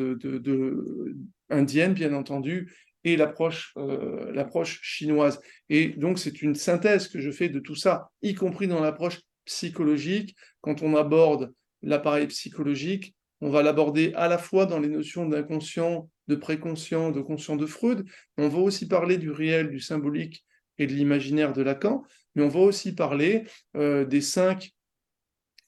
indienne, 1.50 1.94
bien 1.94 2.14
entendu, 2.14 2.74
et 3.04 3.18
l'approche 3.18 3.74
euh, 3.78 4.32
l'approche 4.32 4.80
chinoise. 4.82 5.40
Et 5.70 5.90
donc, 5.90 6.18
c'est 6.18 6.42
une 6.42 6.56
synthèse 6.56 7.08
que 7.08 7.20
je 7.20 7.32
fais 7.32 7.50
de 7.50 7.60
tout 7.60 7.76
ça, 7.76 8.10
y 8.22 8.34
compris 8.34 8.68
dans 8.68 8.82
l'approche 8.82 9.22
psychologique. 9.46 10.36
Quand 10.62 10.82
on 10.82 10.96
aborde 10.96 11.54
l'appareil 11.82 12.28
psychologique, 12.28 13.14
on 13.42 13.50
va 13.50 13.62
l'aborder 13.62 14.14
à 14.16 14.28
la 14.28 14.38
fois 14.38 14.66
dans 14.66 14.80
les 14.80 14.88
notions 14.88 15.28
d'inconscient, 15.28 16.10
de 16.28 16.36
préconscient, 16.36 17.12
de 17.12 17.22
conscient 17.22 17.58
de 17.58 17.66
Freud, 17.66 18.06
on 18.38 18.48
va 18.48 18.58
aussi 18.58 18.88
parler 18.88 19.18
du 19.18 19.30
réel, 19.30 19.70
du 19.70 19.80
symbolique 19.80 20.44
et 20.80 20.88
de 20.88 20.94
l'imaginaire 20.94 21.54
de 21.54 21.62
Lacan, 21.62 22.04
mais 22.34 22.44
on 22.44 22.48
va 22.48 22.62
aussi 22.62 22.96
parler 22.96 23.44
des 23.76 24.22
cinq 24.22 24.72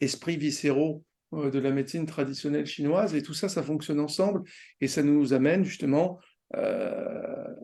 esprits 0.01 0.37
viscéraux 0.37 1.03
de 1.31 1.59
la 1.59 1.71
médecine 1.71 2.05
traditionnelle 2.05 2.65
chinoise, 2.65 3.13
et 3.15 3.21
tout 3.21 3.33
ça, 3.33 3.49
ça 3.49 3.63
fonctionne 3.63 3.99
ensemble, 3.99 4.43
et 4.79 4.87
ça 4.87 5.03
nous 5.03 5.33
amène 5.33 5.63
justement 5.63 6.19
euh, 6.55 7.55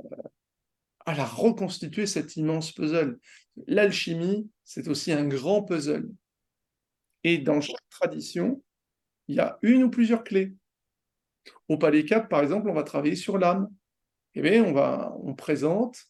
à 1.06 1.15
la 1.15 1.26
reconstituer 1.26 2.06
cet 2.06 2.35
immense 2.35 2.72
puzzle. 2.72 3.19
L'alchimie, 3.68 4.49
c'est 4.64 4.88
aussi 4.88 5.11
un 5.11 5.27
grand 5.27 5.64
puzzle. 5.64 6.10
Et 7.23 7.38
dans 7.38 7.61
chaque 7.61 7.90
tradition, 7.90 8.61
il 9.27 9.35
y 9.35 9.40
a 9.40 9.57
une 9.61 9.84
ou 9.84 9.90
plusieurs 9.90 10.23
clés. 10.23 10.53
Au 11.69 11.77
Palais 11.77 12.06
4, 12.06 12.27
par 12.27 12.41
exemple, 12.41 12.69
on 12.69 12.73
va 12.73 12.84
travailler 12.84 13.15
sur 13.15 13.38
l'âme. 13.38 13.69
Eh 14.35 14.41
bien, 14.41 14.64
on, 14.64 14.73
va, 14.73 15.15
on 15.22 15.34
présente 15.35 16.06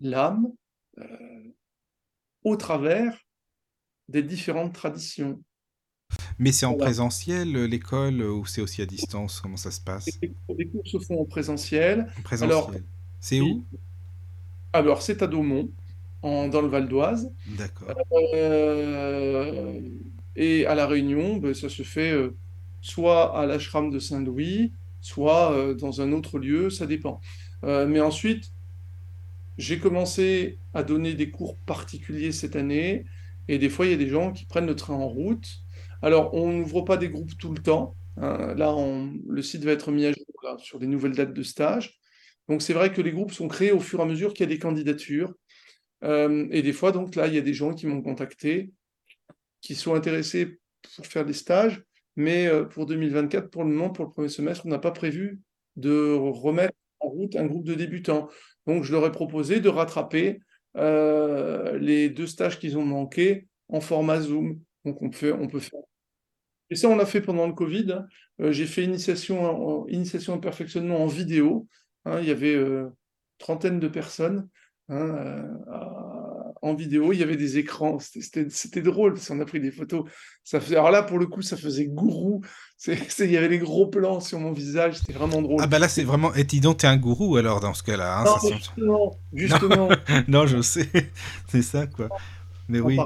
l'âme 0.00 0.52
euh, 0.98 1.52
au 2.44 2.56
travers 2.56 3.18
des 4.08 4.22
différentes 4.22 4.74
traditions. 4.74 5.42
Mais 6.38 6.52
c'est 6.52 6.66
en 6.66 6.74
présentiel, 6.74 7.52
l'école, 7.64 8.22
ou 8.22 8.46
c'est 8.46 8.60
aussi 8.60 8.80
à 8.80 8.86
distance? 8.86 9.40
Comment 9.40 9.56
ça 9.56 9.70
se 9.70 9.80
passe? 9.80 10.08
Les 10.56 10.68
cours 10.68 10.86
se 10.86 10.98
font 10.98 11.20
en 11.20 11.24
présentiel. 11.24 12.06
En 12.18 12.22
présentiel. 12.22 12.84
C'est 13.20 13.40
où? 13.40 13.64
Alors, 14.72 15.02
c'est 15.02 15.22
à 15.22 15.26
Daumont, 15.26 15.70
en, 16.22 16.48
dans 16.48 16.60
le 16.60 16.68
Val 16.68 16.88
d'Oise. 16.88 17.32
D'accord. 17.46 17.92
Euh, 18.34 19.80
et 20.36 20.66
à 20.66 20.74
La 20.76 20.86
Réunion, 20.86 21.38
ben, 21.38 21.54
ça 21.54 21.68
se 21.68 21.82
fait 21.82 22.12
euh, 22.12 22.36
soit 22.80 23.36
à 23.36 23.46
l'ashram 23.46 23.90
de 23.90 23.98
Saint-Louis, 23.98 24.72
soit 25.00 25.52
euh, 25.52 25.74
dans 25.74 26.00
un 26.00 26.12
autre 26.12 26.38
lieu, 26.38 26.70
ça 26.70 26.86
dépend. 26.86 27.20
mais 27.62 28.00
ensuite, 28.00 28.52
j'ai 29.56 29.80
commencé 29.80 30.58
à 30.72 30.84
donner 30.84 31.14
des 31.14 31.30
cours 31.30 31.56
particuliers 31.66 32.30
cette 32.30 32.54
année, 32.54 33.04
et 33.48 33.58
des 33.58 33.68
fois, 33.68 33.86
il 33.86 33.90
y 33.90 33.94
a 33.94 33.98
des 33.98 34.08
gens 34.08 34.30
qui 34.30 34.44
prennent 34.44 34.66
le 34.66 34.76
train 34.76 34.94
en 34.94 35.08
route. 35.08 35.64
Alors, 36.02 36.32
on 36.34 36.52
n'ouvre 36.52 36.82
pas 36.82 36.96
des 36.96 37.08
groupes 37.08 37.36
tout 37.38 37.52
le 37.52 37.62
temps. 37.62 37.96
Hein. 38.16 38.54
Là, 38.54 38.74
le 39.28 39.42
site 39.42 39.64
va 39.64 39.72
être 39.72 39.90
mis 39.90 40.06
à 40.06 40.12
jour 40.12 40.26
sur 40.58 40.78
des 40.78 40.86
nouvelles 40.86 41.14
dates 41.14 41.34
de 41.34 41.42
stage. 41.42 41.98
Donc, 42.48 42.62
c'est 42.62 42.72
vrai 42.72 42.92
que 42.92 43.02
les 43.02 43.12
groupes 43.12 43.32
sont 43.32 43.48
créés 43.48 43.72
au 43.72 43.80
fur 43.80 44.00
et 44.00 44.02
à 44.02 44.06
mesure 44.06 44.32
qu'il 44.32 44.40
y 44.40 44.48
a 44.48 44.54
des 44.54 44.58
candidatures. 44.58 45.34
Euh, 46.04 46.46
et 46.50 46.62
des 46.62 46.72
fois, 46.72 46.92
donc 46.92 47.14
là, 47.14 47.26
il 47.26 47.34
y 47.34 47.38
a 47.38 47.42
des 47.42 47.54
gens 47.54 47.74
qui 47.74 47.86
m'ont 47.86 48.02
contacté, 48.02 48.72
qui 49.60 49.74
sont 49.74 49.94
intéressés 49.94 50.58
pour 50.96 51.06
faire 51.06 51.24
des 51.24 51.32
stages. 51.32 51.82
Mais 52.16 52.46
euh, 52.46 52.64
pour 52.64 52.86
2024, 52.86 53.50
pour 53.50 53.64
le 53.64 53.70
moment, 53.70 53.90
pour 53.90 54.04
le 54.04 54.10
premier 54.10 54.28
semestre, 54.28 54.66
on 54.66 54.70
n'a 54.70 54.78
pas 54.78 54.90
prévu 54.90 55.40
de 55.76 56.14
remettre 56.14 56.74
en 57.00 57.08
route 57.08 57.36
un 57.36 57.46
groupe 57.46 57.64
de 57.64 57.74
débutants. 57.74 58.28
Donc, 58.66 58.84
je 58.84 58.92
leur 58.92 59.06
ai 59.06 59.12
proposé 59.12 59.60
de 59.60 59.68
rattraper 59.68 60.40
euh, 60.76 61.78
les 61.78 62.08
deux 62.10 62.26
stages 62.26 62.58
qu'ils 62.58 62.78
ont 62.78 62.84
manqué 62.84 63.46
en 63.68 63.80
format 63.80 64.20
Zoom. 64.20 64.60
Donc, 64.84 65.02
on 65.02 65.10
peut, 65.10 65.34
on 65.34 65.48
peut 65.48 65.60
faire. 65.60 65.80
Et 66.70 66.76
ça, 66.76 66.88
on 66.88 66.96
l'a 66.96 67.06
fait 67.06 67.20
pendant 67.20 67.46
le 67.46 67.54
Covid. 67.54 68.04
Euh, 68.40 68.52
j'ai 68.52 68.66
fait 68.66 68.84
initiation, 68.84 69.86
initiation 69.88 70.36
et 70.36 70.40
perfectionnement 70.40 71.02
en 71.02 71.06
vidéo. 71.06 71.66
Hein. 72.04 72.20
il 72.20 72.28
y 72.28 72.30
avait 72.30 72.54
euh, 72.54 72.88
trentaine 73.38 73.80
de 73.80 73.88
personnes 73.88 74.48
hein, 74.88 75.44
en 76.60 76.74
vidéo. 76.74 77.12
Il 77.12 77.18
y 77.18 77.22
avait 77.22 77.36
des 77.36 77.58
écrans. 77.58 77.98
C'était 77.98 78.82
drôle 78.82 79.14
parce 79.14 79.28
qu'on 79.28 79.40
a 79.40 79.46
pris 79.46 79.60
des 79.60 79.70
photos. 79.70 80.04
Ça 80.44 80.60
faisait, 80.60 80.76
alors 80.76 80.90
là, 80.90 81.02
pour 81.02 81.18
le 81.18 81.26
coup, 81.26 81.42
ça 81.42 81.56
faisait 81.56 81.86
gourou. 81.86 82.42
il 82.86 83.30
y 83.30 83.36
avait 83.36 83.48
les 83.48 83.58
gros 83.58 83.86
plans 83.86 84.20
sur 84.20 84.38
mon 84.38 84.52
visage. 84.52 84.98
C'était 84.98 85.14
vraiment 85.14 85.40
drôle. 85.40 85.60
Ah 85.62 85.66
bah 85.66 85.78
là, 85.78 85.88
c'est 85.88 86.04
vraiment. 86.04 86.34
Et 86.34 86.44
dis 86.44 86.60
donc, 86.60 86.78
t'es 86.78 86.86
un 86.86 86.98
gourou 86.98 87.36
alors 87.36 87.60
dans 87.60 87.74
ce 87.74 87.82
cas-là. 87.82 88.20
Hein, 88.20 88.24
non, 88.24 88.50
justement. 88.50 89.18
justement. 89.32 89.88
non, 90.28 90.46
je 90.46 90.60
sais. 90.60 90.88
c'est 91.48 91.62
ça, 91.62 91.86
quoi. 91.86 92.08
Mais 92.68 92.80
oui. 92.80 92.98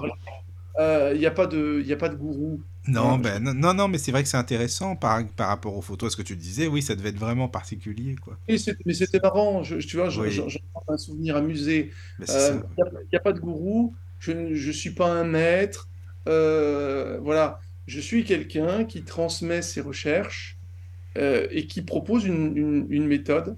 Il 0.79 0.83
euh, 0.83 1.19
n'y 1.19 1.27
a, 1.27 1.31
pas 1.31 1.47
de, 1.47 1.83
y 1.85 1.93
a 1.93 1.97
pas 1.97 2.09
de 2.09 2.17
gourou. 2.17 2.63
Non, 2.89 3.19
ben, 3.19 3.43
non, 3.43 3.75
non, 3.75 3.89
mais 3.89 3.99
c'est 3.99 4.11
vrai 4.11 4.23
que 4.23 4.29
c'est 4.29 4.39
intéressant 4.39 4.97
par, 4.97 5.25
par 5.37 5.49
rapport 5.49 5.77
aux 5.77 5.83
photos, 5.83 6.13
ce 6.13 6.17
que 6.17 6.23
tu 6.23 6.35
disais, 6.35 6.67
oui, 6.67 6.83
ça 6.83 6.97
devait 6.97 7.11
être 7.11 7.19
vraiment 7.19 7.49
particulier. 7.49 8.17
Quoi. 8.17 8.39
mais 8.49 8.95
c'était 8.95 9.21
marrant, 9.23 9.63
je, 9.63 9.77
tu 9.77 9.97
vois, 9.97 10.09
j'en 10.09 10.25
un 10.89 10.97
souvenir 10.97 11.37
amusé. 11.37 11.91
Il 12.19 12.25
n'y 12.25 13.17
a, 13.17 13.21
pas 13.21 13.33
de 13.33 13.39
gourou, 13.39 13.95
je 14.19 14.33
ne 14.33 14.73
suis 14.73 14.91
pas 14.91 15.13
un 15.13 15.25
maître, 15.25 15.89
euh, 16.29 17.19
voilà, 17.23 17.61
je 17.87 18.01
suis 18.01 18.25
quelqu'un 18.25 18.85
qui 18.85 19.03
transmet 19.03 19.63
ses 19.63 19.81
recherches 19.81 20.59
euh, 21.19 21.47
et 21.51 21.67
qui 21.67 21.83
propose 21.83 22.25
une, 22.25 22.87
une, 22.89 23.07
méthode 23.07 23.57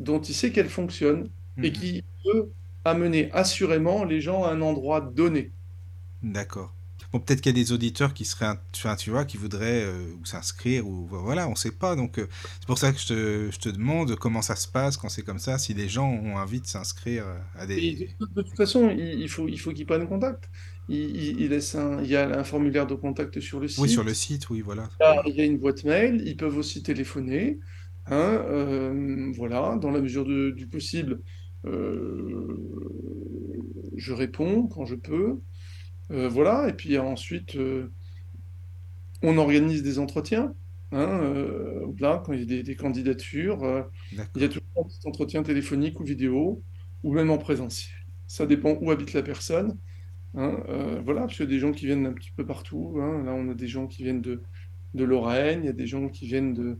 dont 0.00 0.20
il 0.20 0.34
sait 0.34 0.50
qu'elle 0.50 0.68
fonctionne 0.68 1.28
et 1.58 1.68
mhm. 1.68 1.72
qui 1.72 2.04
peut 2.24 2.48
amener 2.84 3.30
assurément 3.32 4.04
les 4.04 4.20
gens 4.20 4.44
à 4.44 4.50
un 4.50 4.60
endroit 4.60 5.00
donné. 5.00 5.50
D'accord. 6.22 6.72
Bon, 7.12 7.20
peut-être 7.20 7.42
qu'il 7.42 7.54
y 7.54 7.60
a 7.60 7.62
des 7.62 7.72
auditeurs 7.72 8.14
qui 8.14 8.24
seraient, 8.24 8.54
tu 8.72 9.10
vois, 9.10 9.26
qui 9.26 9.36
voudraient 9.36 9.84
euh, 9.84 10.14
s'inscrire 10.24 10.86
ou 10.86 11.06
voilà, 11.06 11.46
on 11.46 11.50
ne 11.50 11.56
sait 11.56 11.70
pas. 11.70 11.94
Donc 11.94 12.18
euh, 12.18 12.26
c'est 12.58 12.66
pour 12.66 12.78
ça 12.78 12.90
que 12.90 12.98
je 12.98 13.06
te, 13.06 13.50
je 13.50 13.58
te, 13.58 13.68
demande 13.68 14.16
comment 14.16 14.40
ça 14.40 14.56
se 14.56 14.66
passe 14.66 14.96
quand 14.96 15.10
c'est 15.10 15.20
comme 15.22 15.38
ça, 15.38 15.58
si 15.58 15.74
les 15.74 15.90
gens 15.90 16.08
ont 16.08 16.36
envie 16.36 16.62
de 16.62 16.66
s'inscrire 16.66 17.26
euh, 17.26 17.36
à 17.54 17.66
des. 17.66 18.08
de 18.18 18.42
toute 18.42 18.56
façon, 18.56 18.88
il 18.96 19.28
faut, 19.28 19.46
il 19.46 19.60
faut 19.60 19.72
qu'ils 19.72 19.84
prennent 19.84 20.08
contact. 20.08 20.48
Il, 20.88 21.38
il, 21.40 21.50
laisse 21.50 21.74
un, 21.74 22.02
il 22.02 22.08
y 22.08 22.16
a 22.16 22.38
un 22.38 22.44
formulaire 22.44 22.86
de 22.86 22.94
contact 22.94 23.40
sur 23.40 23.60
le 23.60 23.68
site. 23.68 23.78
Oui, 23.78 23.90
sur 23.90 24.04
le 24.04 24.14
site, 24.14 24.48
oui, 24.48 24.62
voilà. 24.62 24.88
Il 25.26 25.34
y 25.34 25.42
a, 25.42 25.44
une 25.44 25.58
boîte 25.58 25.84
mail. 25.84 26.22
Ils 26.24 26.36
peuvent 26.36 26.56
aussi 26.56 26.82
téléphoner. 26.82 27.60
Hein, 28.06 28.92
voilà, 29.36 29.76
dans 29.80 29.90
la 29.90 30.00
mesure 30.00 30.24
du 30.24 30.66
possible, 30.66 31.20
je 33.96 34.12
réponds 34.12 34.66
quand 34.66 34.86
je 34.86 34.96
peux. 34.96 35.38
Euh, 36.12 36.28
voilà, 36.28 36.68
et 36.68 36.74
puis 36.74 36.98
ensuite, 36.98 37.56
euh, 37.56 37.90
on 39.22 39.38
organise 39.38 39.82
des 39.82 39.98
entretiens. 39.98 40.54
Hein, 40.92 41.20
euh, 41.22 41.86
là, 41.98 42.22
quand 42.24 42.34
il 42.34 42.52
y 42.52 42.58
a 42.58 42.62
des, 42.62 42.76
candidatures, 42.76 43.88
il 44.12 44.42
y 44.42 44.44
a 44.44 44.48
toujours 44.48 44.62
un 44.78 44.82
petit 44.82 45.00
entretien 45.06 45.42
téléphonique 45.42 46.00
ou 46.00 46.04
vidéo, 46.04 46.62
ou 47.02 47.14
même 47.14 47.30
en 47.30 47.38
présentiel. 47.38 47.94
Ça 48.26 48.46
dépend 48.46 48.76
où 48.80 48.90
habite 48.90 49.14
la 49.14 49.22
personne. 49.22 49.78
Hein, 50.34 50.62
voilà, 51.04 51.22
parce 51.22 51.36
qu'il 51.36 51.44
y 51.44 51.48
a 51.48 51.50
des 51.50 51.58
gens 51.58 51.72
qui 51.72 51.86
viennent 51.86 52.06
un 52.06 52.12
petit 52.12 52.32
peu 52.36 52.44
partout. 52.44 52.98
Hein. 53.00 53.24
Là, 53.24 53.32
on 53.32 53.48
a 53.48 53.54
des 53.54 53.68
gens 53.68 53.86
qui 53.86 54.02
viennent 54.02 54.20
de, 54.20 54.42
de 54.94 55.04
Lorraine, 55.04 55.60
il 55.62 55.66
y 55.66 55.70
a 55.70 55.74
des 55.74 55.86
gens 55.86 56.08
qui 56.08 56.26
viennent 56.26 56.52
de, 56.52 56.78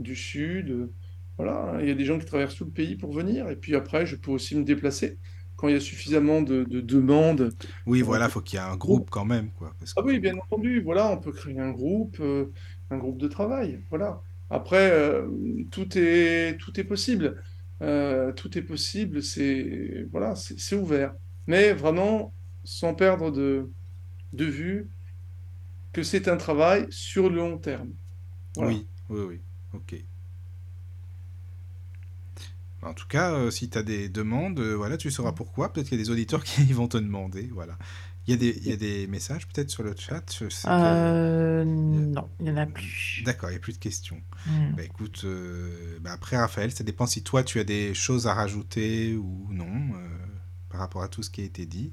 du 0.00 0.16
sud. 0.16 0.90
Voilà, 1.36 1.78
il 1.82 1.88
y 1.88 1.92
a 1.92 1.94
des 1.94 2.04
gens 2.04 2.18
qui 2.18 2.26
traversent 2.26 2.56
tout 2.56 2.64
le 2.64 2.70
pays 2.72 2.96
pour 2.96 3.12
venir. 3.12 3.48
Et 3.48 3.56
puis 3.56 3.76
après, 3.76 4.06
je 4.06 4.16
peux 4.16 4.32
aussi 4.32 4.56
me 4.56 4.64
déplacer 4.64 5.18
quand 5.62 5.68
il 5.68 5.74
y 5.74 5.76
a 5.76 5.80
suffisamment 5.80 6.42
de, 6.42 6.64
demandes. 6.64 7.54
Oui, 7.86 8.02
voilà, 8.02 8.24
il 8.24 8.30
faut 8.32 8.40
qu'il 8.40 8.58
y 8.58 8.62
ait 8.62 8.64
un 8.64 8.76
groupe 8.76 9.10
quand 9.10 9.24
même. 9.24 9.52
Quoi, 9.52 9.72
Ah 9.94 10.02
oui, 10.04 10.18
bien 10.18 10.34
entendu, 10.34 10.82
voilà, 10.82 11.08
on 11.08 11.18
peut 11.18 11.30
créer 11.30 11.60
un 11.60 11.70
groupe, 11.70 12.16
euh, 12.18 12.46
un 12.90 12.98
groupe 12.98 13.16
de 13.16 13.28
travail. 13.28 13.80
Voilà. 13.88 14.20
Après, 14.50 14.90
euh, 14.90 15.28
tout, 15.70 15.96
est, 15.96 16.58
tout 16.58 16.80
est 16.80 16.84
possible. 16.84 17.40
Euh, 17.80 18.32
tout 18.32 18.58
est 18.58 18.62
possible, 18.62 19.22
c'est 19.22 20.04
voilà, 20.10 20.34
c'est 20.34 20.74
ouvert. 20.74 21.14
Mais 21.46 21.72
vraiment, 21.72 22.34
sans 22.64 22.94
perdre 22.94 23.30
de, 23.30 23.70
de 24.32 24.44
vue 24.44 24.90
que 25.92 26.02
c'est 26.02 26.26
un 26.26 26.36
travail 26.38 26.86
sur 26.90 27.30
le 27.30 27.36
long 27.36 27.58
terme. 27.58 27.90
Oui, 28.56 28.88
oui, 29.08 29.20
oui. 29.28 29.40
Ok. 29.74 29.94
En 32.82 32.94
tout 32.94 33.06
cas, 33.06 33.32
euh, 33.32 33.50
si 33.50 33.70
tu 33.70 33.78
as 33.78 33.82
des 33.82 34.08
demandes, 34.08 34.58
euh, 34.58 34.74
voilà, 34.74 34.96
tu 34.96 35.10
sauras 35.10 35.32
pourquoi. 35.32 35.72
Peut-être 35.72 35.88
qu'il 35.88 35.98
y 35.98 36.00
a 36.00 36.04
des 36.04 36.10
auditeurs 36.10 36.42
qui 36.44 36.64
vont 36.72 36.88
te 36.88 36.98
demander. 36.98 37.48
Voilà. 37.52 37.78
Il 38.26 38.30
y 38.30 38.34
a 38.34 38.36
des, 38.36 38.56
il 38.58 38.68
y 38.68 38.72
a 38.72 38.76
des 38.76 39.06
messages 39.08 39.48
peut-être 39.48 39.70
sur 39.70 39.82
le 39.82 39.94
chat 39.96 40.24
euh, 40.66 41.64
Non, 41.64 42.28
il 42.38 42.44
n'y 42.44 42.50
en 42.52 42.56
a 42.56 42.66
plus. 42.66 43.22
D'accord, 43.24 43.50
il 43.50 43.54
n'y 43.54 43.56
a 43.56 43.60
plus 43.60 43.72
de 43.72 43.78
questions. 43.78 44.20
Hmm. 44.46 44.76
Bah, 44.76 44.84
écoute, 44.84 45.26
bah, 46.00 46.12
après 46.12 46.36
Raphaël, 46.36 46.70
ça 46.70 46.84
dépend 46.84 47.06
si 47.06 47.24
toi 47.24 47.42
tu 47.42 47.58
as 47.58 47.64
des 47.64 47.94
choses 47.94 48.28
à 48.28 48.34
rajouter 48.34 49.16
ou 49.16 49.48
non 49.50 49.92
par 50.68 50.80
rapport 50.80 51.02
à 51.02 51.08
tout 51.08 51.24
ce 51.24 51.30
qui 51.30 51.40
a 51.40 51.44
été 51.44 51.66
dit. 51.66 51.92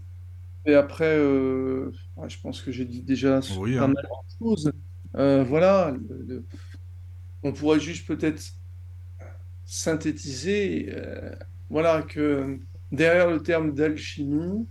Et 0.68 0.76
après, 0.76 1.16
je 1.18 2.40
pense 2.44 2.62
que 2.62 2.72
j'ai 2.72 2.86
dit 2.86 3.02
déjà 3.02 3.40
oui, 3.58 3.78
pas 3.78 3.86
hein. 3.86 3.88
mal 3.88 4.04
de 4.04 4.46
choses. 4.46 4.72
voilà, 5.16 5.96
on 7.42 7.54
pourrait 7.54 7.80
juste 7.80 8.06
peut-être 8.06 8.54
synthétiser, 9.70 10.90
euh, 10.96 11.36
voilà, 11.70 12.02
que 12.02 12.60
derrière 12.92 13.30
le 13.30 13.42
terme 13.44 13.76
d'alchimie, 13.76 14.68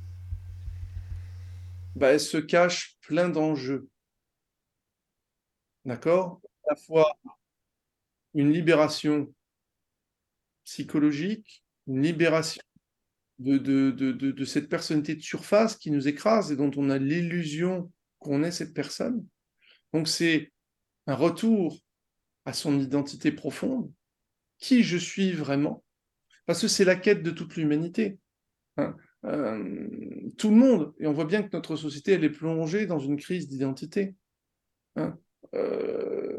bah, 1.94 2.18
se 2.18 2.36
cache 2.36 2.96
plein 3.02 3.28
d'enjeux. 3.28 3.88
D'accord? 5.84 6.40
À 6.64 6.70
la 6.70 6.76
fois 6.76 7.16
une 8.34 8.52
libération 8.52 9.32
psychologique, 10.64 11.64
une 11.86 12.02
libération 12.02 12.60
de, 13.38 13.56
de, 13.56 13.92
de, 13.92 14.12
de, 14.12 14.44
cette 14.44 14.68
personnalité 14.68 15.14
de 15.14 15.22
surface 15.22 15.76
qui 15.76 15.92
nous 15.92 16.08
écrase 16.08 16.50
et 16.50 16.56
dont 16.56 16.72
on 16.76 16.90
a 16.90 16.98
l'illusion 16.98 17.90
qu'on 18.18 18.42
est 18.42 18.50
cette 18.50 18.74
personne. 18.74 19.24
Donc 19.92 20.08
c'est 20.08 20.52
un 21.06 21.14
retour 21.14 21.78
à 22.44 22.52
son 22.52 22.80
identité 22.80 23.30
profonde, 23.30 23.92
qui 24.58 24.82
je 24.82 24.96
suis 24.96 25.32
vraiment, 25.32 25.84
parce 26.46 26.60
que 26.60 26.68
c'est 26.68 26.84
la 26.84 26.96
quête 26.96 27.22
de 27.22 27.30
toute 27.30 27.56
l'humanité. 27.56 28.18
Hein. 28.76 28.96
Euh, 29.24 29.88
tout 30.36 30.50
le 30.50 30.56
monde, 30.56 30.94
et 30.98 31.06
on 31.06 31.12
voit 31.12 31.24
bien 31.24 31.42
que 31.42 31.50
notre 31.52 31.76
société, 31.76 32.12
elle 32.12 32.24
est 32.24 32.30
plongée 32.30 32.86
dans 32.86 32.98
une 32.98 33.16
crise 33.16 33.48
d'identité. 33.48 34.14
Hein. 34.96 35.18
Euh, 35.54 36.38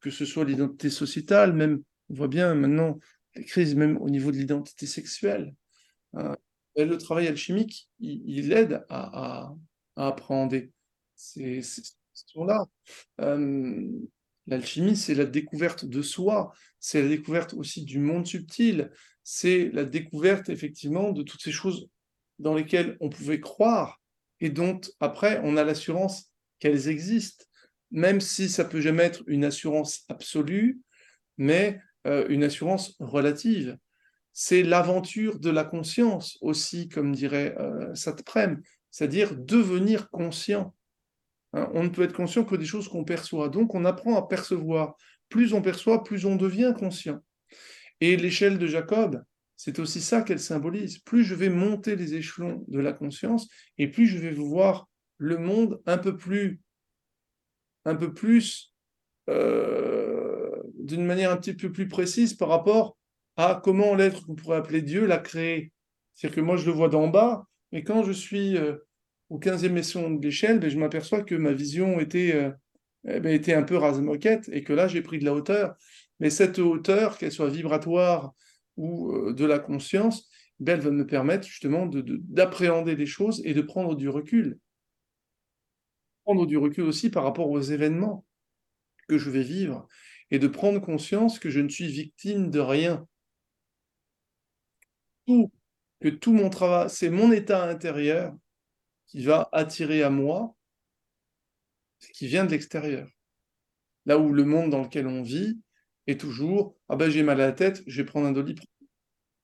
que 0.00 0.10
ce 0.10 0.24
soit 0.24 0.44
l'identité 0.44 0.90
sociétale, 0.90 1.52
même, 1.54 1.82
on 2.10 2.14
voit 2.14 2.28
bien 2.28 2.54
maintenant 2.54 2.98
les 3.34 3.44
crises 3.44 3.74
même 3.74 3.96
au 3.98 4.10
niveau 4.10 4.30
de 4.30 4.36
l'identité 4.36 4.86
sexuelle. 4.86 5.54
Hein. 6.12 6.36
le 6.76 6.96
travail 6.96 7.26
alchimique, 7.26 7.90
il, 7.98 8.52
aide 8.52 8.84
à, 8.88 9.52
appréhender 9.96 10.70
ces, 11.16 11.62
questions-là. 12.12 12.66
Euh, 13.20 13.90
l'alchimie, 14.46 14.96
c'est 14.96 15.14
la 15.14 15.24
découverte 15.24 15.84
de 15.84 16.02
soi, 16.02 16.52
c'est 16.80 17.02
la 17.02 17.08
découverte 17.08 17.54
aussi 17.54 17.84
du 17.84 17.98
monde 17.98 18.26
subtil, 18.26 18.90
c'est 19.22 19.70
la 19.72 19.84
découverte 19.84 20.48
effectivement 20.48 21.12
de 21.12 21.22
toutes 21.22 21.42
ces 21.42 21.52
choses 21.52 21.88
dans 22.38 22.54
lesquelles 22.54 22.96
on 23.00 23.08
pouvait 23.08 23.40
croire 23.40 24.00
et 24.40 24.50
dont 24.50 24.80
après 25.00 25.40
on 25.44 25.56
a 25.56 25.64
l'assurance 25.64 26.30
qu'elles 26.58 26.88
existent, 26.88 27.44
même 27.90 28.20
si 28.20 28.48
ça 28.48 28.64
peut 28.64 28.80
jamais 28.80 29.04
être 29.04 29.22
une 29.26 29.44
assurance 29.44 30.04
absolue, 30.08 30.80
mais 31.38 31.80
euh, 32.06 32.26
une 32.28 32.44
assurance 32.44 32.96
relative. 32.98 33.78
C'est 34.32 34.62
l'aventure 34.62 35.38
de 35.38 35.50
la 35.50 35.64
conscience 35.64 36.38
aussi, 36.40 36.88
comme 36.88 37.14
dirait 37.14 37.56
euh, 37.58 37.94
Satprem, 37.94 38.60
c'est-à-dire 38.90 39.36
devenir 39.36 40.10
conscient. 40.10 40.74
Hein, 41.54 41.70
on 41.72 41.84
ne 41.84 41.88
peut 41.88 42.02
être 42.02 42.12
conscient 42.12 42.44
que 42.44 42.56
des 42.56 42.66
choses 42.66 42.88
qu'on 42.88 43.04
perçoit. 43.04 43.48
Donc 43.48 43.74
on 43.74 43.84
apprend 43.84 44.16
à 44.16 44.26
percevoir. 44.26 44.96
Plus 45.28 45.54
on 45.54 45.62
perçoit, 45.62 46.02
plus 46.04 46.26
on 46.26 46.36
devient 46.36 46.74
conscient. 46.76 47.20
Et 48.00 48.16
l'échelle 48.16 48.58
de 48.58 48.66
Jacob, 48.66 49.22
c'est 49.56 49.78
aussi 49.78 50.00
ça 50.00 50.22
qu'elle 50.22 50.40
symbolise. 50.40 50.98
Plus 50.98 51.24
je 51.24 51.34
vais 51.34 51.48
monter 51.48 51.96
les 51.96 52.14
échelons 52.14 52.64
de 52.68 52.80
la 52.80 52.92
conscience, 52.92 53.48
et 53.78 53.88
plus 53.88 54.06
je 54.06 54.18
vais 54.18 54.32
voir 54.32 54.88
le 55.18 55.38
monde 55.38 55.80
un 55.86 55.96
peu 55.96 56.16
plus, 56.16 56.60
un 57.84 57.94
peu 57.94 58.12
plus, 58.12 58.74
euh, 59.30 60.50
d'une 60.74 61.04
manière 61.04 61.30
un 61.30 61.36
petit 61.36 61.54
peu 61.54 61.72
plus 61.72 61.88
précise 61.88 62.34
par 62.34 62.48
rapport 62.48 62.96
à 63.36 63.60
comment 63.62 63.94
l'être 63.94 64.26
qu'on 64.26 64.34
pourrait 64.34 64.58
appeler 64.58 64.82
Dieu 64.82 65.06
l'a 65.06 65.18
créé. 65.18 65.72
C'est-à-dire 66.12 66.36
que 66.36 66.40
moi, 66.40 66.56
je 66.56 66.66
le 66.66 66.72
vois 66.72 66.88
d'en 66.88 67.08
bas, 67.08 67.46
mais 67.72 67.82
quand 67.84 68.02
je 68.02 68.12
suis 68.12 68.56
euh, 68.56 68.76
au 69.30 69.38
15e 69.38 69.76
échelon 69.76 70.10
de 70.10 70.22
l'échelle, 70.22 70.60
ben, 70.60 70.70
je 70.70 70.78
m'aperçois 70.78 71.22
que 71.22 71.34
ma 71.34 71.52
vision 71.52 71.98
était, 72.00 72.34
euh, 72.34 72.50
eh 73.08 73.20
ben, 73.20 73.34
était 73.34 73.54
un 73.54 73.62
peu 73.62 73.76
rase-moquette 73.76 74.48
et 74.52 74.62
que 74.62 74.72
là, 74.72 74.88
j'ai 74.88 75.02
pris 75.02 75.18
de 75.18 75.24
la 75.24 75.34
hauteur. 75.34 75.76
Mais 76.20 76.30
cette 76.30 76.58
hauteur, 76.58 77.18
qu'elle 77.18 77.32
soit 77.32 77.48
vibratoire 77.48 78.34
ou 78.76 79.12
euh, 79.12 79.32
de 79.32 79.44
la 79.44 79.58
conscience, 79.58 80.28
ben, 80.60 80.74
elle 80.74 80.84
va 80.84 80.90
me 80.90 81.06
permettre 81.06 81.46
justement 81.46 81.86
d'appréhender 81.86 82.96
des 82.96 83.06
choses 83.06 83.42
et 83.44 83.54
de 83.54 83.62
prendre 83.62 83.96
du 83.96 84.08
recul. 84.08 84.58
Prendre 86.24 86.46
du 86.46 86.56
recul 86.56 86.84
aussi 86.84 87.10
par 87.10 87.24
rapport 87.24 87.50
aux 87.50 87.60
événements 87.60 88.24
que 89.08 89.18
je 89.18 89.30
vais 89.30 89.42
vivre 89.42 89.88
et 90.30 90.38
de 90.38 90.48
prendre 90.48 90.80
conscience 90.80 91.38
que 91.38 91.50
je 91.50 91.60
ne 91.60 91.68
suis 91.68 91.88
victime 91.88 92.50
de 92.50 92.60
rien. 92.60 93.06
Tout, 95.26 95.50
que 96.00 96.08
tout 96.08 96.32
mon 96.32 96.50
travail, 96.50 96.88
c'est 96.90 97.10
mon 97.10 97.32
état 97.32 97.64
intérieur 97.64 98.34
qui 99.14 99.24
va 99.24 99.48
attirer 99.52 100.02
à 100.02 100.10
moi 100.10 100.56
ce 102.00 102.08
qui 102.12 102.26
vient 102.26 102.44
de 102.44 102.50
l'extérieur. 102.50 103.08
Là 104.06 104.18
où 104.18 104.32
le 104.32 104.44
monde 104.44 104.70
dans 104.70 104.82
lequel 104.82 105.06
on 105.06 105.22
vit 105.22 105.60
est 106.06 106.20
toujours 106.20 106.76
ah 106.88 106.96
ben 106.96 107.08
j'ai 107.08 107.22
mal 107.22 107.40
à 107.40 107.46
la 107.46 107.52
tête, 107.52 107.82
je 107.86 108.02
vais 108.02 108.04
prendre 108.04 108.26
un 108.26 108.32
doliprane. 108.32 108.66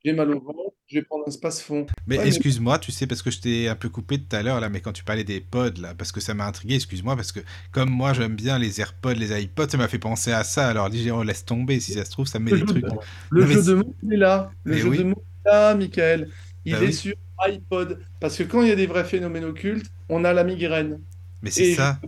J'ai 0.05 0.13
mal 0.15 0.31
au 0.31 0.41
ventre, 0.41 0.75
je 0.87 0.99
vais 0.99 1.05
prendre 1.05 1.25
un 1.29 1.31
space-fond. 1.31 1.87
Mais 2.07 2.17
excuse-moi, 2.27 2.79
tu 2.79 2.91
sais, 2.91 3.07
parce 3.07 3.21
que 3.21 3.31
je 3.31 3.39
t'ai 3.39 3.69
un 3.69 3.77
peu 3.77 3.91
coupé 3.91 4.19
tout 4.19 4.35
à 4.35 4.43
l'heure, 4.43 4.59
là, 4.59 4.71
mais 4.71 4.81
quand 4.81 4.93
tu 4.93 5.05
parlais 5.05 5.25
des 5.25 5.43
pods, 5.43 5.79
là, 5.79 5.95
parce 5.95 6.11
que 6.11 6.21
ça 6.21 6.33
m'a 6.33 6.47
intrigué, 6.47 6.77
excuse-moi, 6.77 7.17
parce 7.17 7.33
que 7.33 7.41
comme 7.71 7.91
moi, 7.91 8.15
j'aime 8.15 8.35
bien 8.35 8.59
les 8.59 8.81
AirPods, 8.81 9.13
les 9.13 9.43
iPods, 9.43 9.69
ça 9.69 9.77
m'a 9.77 9.89
fait 9.89 9.99
penser 9.99 10.33
à 10.33 10.43
ça. 10.43 10.69
Alors, 10.69 10.89
dis, 10.89 11.11
on 11.13 11.23
laisse 11.23 11.45
tomber, 11.45 11.81
si 11.81 11.93
ça 11.93 12.07
se 12.07 12.11
trouve, 12.11 12.27
ça 12.27 12.39
met 12.39 12.51
des 12.51 12.65
trucs. 12.65 12.87
Le 13.31 13.47
jeu 13.47 13.63
de 13.63 13.75
mots, 13.75 13.95
il 14.03 14.15
est 14.15 14.17
là. 14.17 14.51
Le 14.65 14.79
jeu 14.79 14.97
de 14.97 15.03
mots, 15.03 15.23
est 15.45 15.49
là, 15.51 15.75
Michael. 15.75 16.31
Il 16.65 16.73
bah 16.73 16.83
est 16.83 16.93
sur 16.93 17.15
iPod. 17.47 17.99
Parce 18.21 18.37
que 18.37 18.43
quand 18.43 18.63
il 18.63 18.69
y 18.69 18.73
a 18.73 18.77
des 18.77 18.87
vrais 18.87 19.05
phénomènes 19.05 19.45
occultes, 19.45 19.91
on 20.09 20.25
a 20.25 20.33
la 20.33 20.45
migraine. 20.45 21.01
Mais 21.43 21.51
c'est 21.51 21.75
ça. 21.75 22.01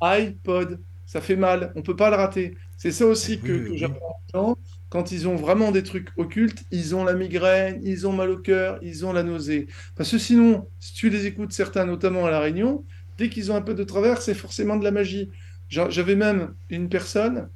iPod, 0.00 0.80
ça 1.06 1.20
fait 1.20 1.36
mal. 1.36 1.72
On 1.76 1.82
peut 1.82 1.96
pas 1.96 2.10
le 2.10 2.16
rater. 2.16 2.56
C'est 2.76 2.92
ça 2.92 3.06
aussi 3.06 3.40
que, 3.40 3.76
j'apprends 3.76 4.20
aux 4.32 4.38
gens. 4.38 4.58
Quand 4.88 5.12
ils 5.12 5.28
ont 5.28 5.36
vraiment 5.36 5.70
des 5.70 5.84
trucs 5.84 6.08
occultes, 6.16 6.64
ils 6.72 6.96
ont 6.96 7.04
la 7.04 7.14
migraine, 7.14 7.80
ils 7.84 8.08
ont 8.08 8.12
mal 8.12 8.30
au 8.30 8.38
cœur, 8.38 8.78
ils 8.82 9.06
ont 9.06 9.12
la 9.12 9.22
nausée. 9.22 9.68
Parce 9.94 10.10
que 10.10 10.18
sinon, 10.18 10.66
si 10.80 10.94
tu 10.94 11.10
les 11.10 11.26
écoutes, 11.26 11.52
certains, 11.52 11.84
notamment 11.84 12.26
à 12.26 12.30
La 12.30 12.40
Réunion, 12.40 12.84
dès 13.16 13.28
qu'ils 13.28 13.52
ont 13.52 13.54
un 13.54 13.62
peu 13.62 13.74
de 13.74 13.84
travers, 13.84 14.20
c'est 14.20 14.34
forcément 14.34 14.76
de 14.76 14.82
la 14.82 14.90
magie. 14.90 15.30
J'avais 15.68 16.16
même 16.16 16.54
une 16.70 16.88
personne 16.88 17.48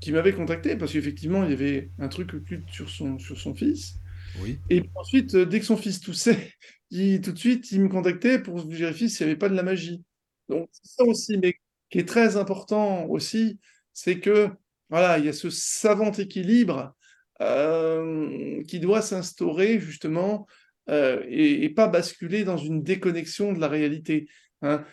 qui 0.00 0.12
m'avait 0.12 0.32
contacté 0.32 0.76
parce 0.76 0.92
qu'effectivement, 0.92 1.44
il 1.44 1.50
y 1.50 1.52
avait 1.52 1.90
un 1.98 2.08
truc 2.08 2.32
occulte 2.32 2.70
sur 2.70 2.88
son, 2.88 3.18
sur 3.18 3.38
son 3.38 3.54
fils. 3.54 3.98
Et 4.70 4.82
ensuite, 4.94 5.34
euh, 5.34 5.46
dès 5.46 5.60
que 5.60 5.66
son 5.66 5.76
fils 5.76 6.00
toussait, 6.00 6.52
il, 6.90 7.20
tout 7.20 7.32
de 7.32 7.38
suite, 7.38 7.70
il 7.72 7.82
me 7.82 7.88
contactait 7.88 8.38
pour 8.38 8.66
vérifier 8.66 9.08
s'il 9.08 9.26
n'y 9.26 9.32
avait 9.32 9.38
pas 9.38 9.48
de 9.48 9.54
la 9.54 9.62
magie. 9.62 10.02
Donc, 10.48 10.68
ça 10.82 11.04
aussi, 11.04 11.38
mais 11.38 11.54
qui 11.90 11.98
est 11.98 12.08
très 12.08 12.36
important 12.36 13.06
aussi, 13.06 13.58
c'est 13.92 14.20
que 14.20 14.50
voilà, 14.90 15.18
il 15.18 15.26
y 15.26 15.28
a 15.28 15.32
ce 15.32 15.50
savant 15.50 16.12
équilibre 16.12 16.94
euh, 17.40 18.62
qui 18.64 18.80
doit 18.80 19.02
s'instaurer 19.02 19.78
justement 19.80 20.46
euh, 20.88 21.22
et, 21.28 21.68
pas 21.68 21.88
basculer 21.88 22.44
dans 22.44 22.56
une 22.56 22.82
déconnexion 22.82 23.52
de 23.52 23.60
la 23.60 23.68
réalité. 23.68 24.28
Hein. 24.62 24.84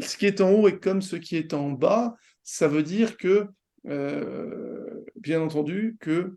ce 0.00 0.16
qui 0.16 0.26
est 0.26 0.40
en 0.40 0.52
haut 0.52 0.68
est 0.68 0.78
comme 0.78 1.02
ce 1.02 1.16
qui 1.16 1.36
est 1.36 1.52
en 1.54 1.70
bas, 1.70 2.14
ça 2.44 2.68
veut 2.68 2.82
dire 2.82 3.16
que, 3.16 3.46
bien 3.84 5.40
entendu, 5.40 5.96
que 6.00 6.36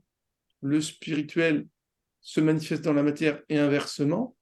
le 0.62 0.82
spirituel 0.82 1.68
se 2.24 2.42
manifeste 2.42 2.84
dans 2.84 2.94
la 2.94 3.04
matière 3.04 3.42
et 3.50 3.60
inversement, 3.60 4.36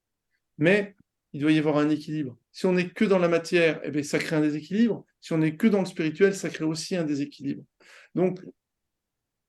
mais 0.57 0.95
il 1.33 1.41
doit 1.41 1.51
y 1.51 1.59
avoir 1.59 1.77
un 1.77 1.89
équilibre. 1.89 2.37
Si 2.51 2.65
on 2.65 2.73
n'est 2.73 2.89
que 2.89 3.05
dans 3.05 3.19
la 3.19 3.27
matière, 3.27 3.81
eh 3.83 3.91
bien, 3.91 4.03
ça 4.03 4.19
crée 4.19 4.35
un 4.35 4.41
déséquilibre. 4.41 5.05
Si 5.19 5.33
on 5.33 5.39
n'est 5.39 5.55
que 5.55 5.67
dans 5.67 5.79
le 5.79 5.85
spirituel, 5.85 6.35
ça 6.35 6.49
crée 6.49 6.65
aussi 6.65 6.95
un 6.95 7.03
déséquilibre. 7.03 7.63
Donc, 8.15 8.39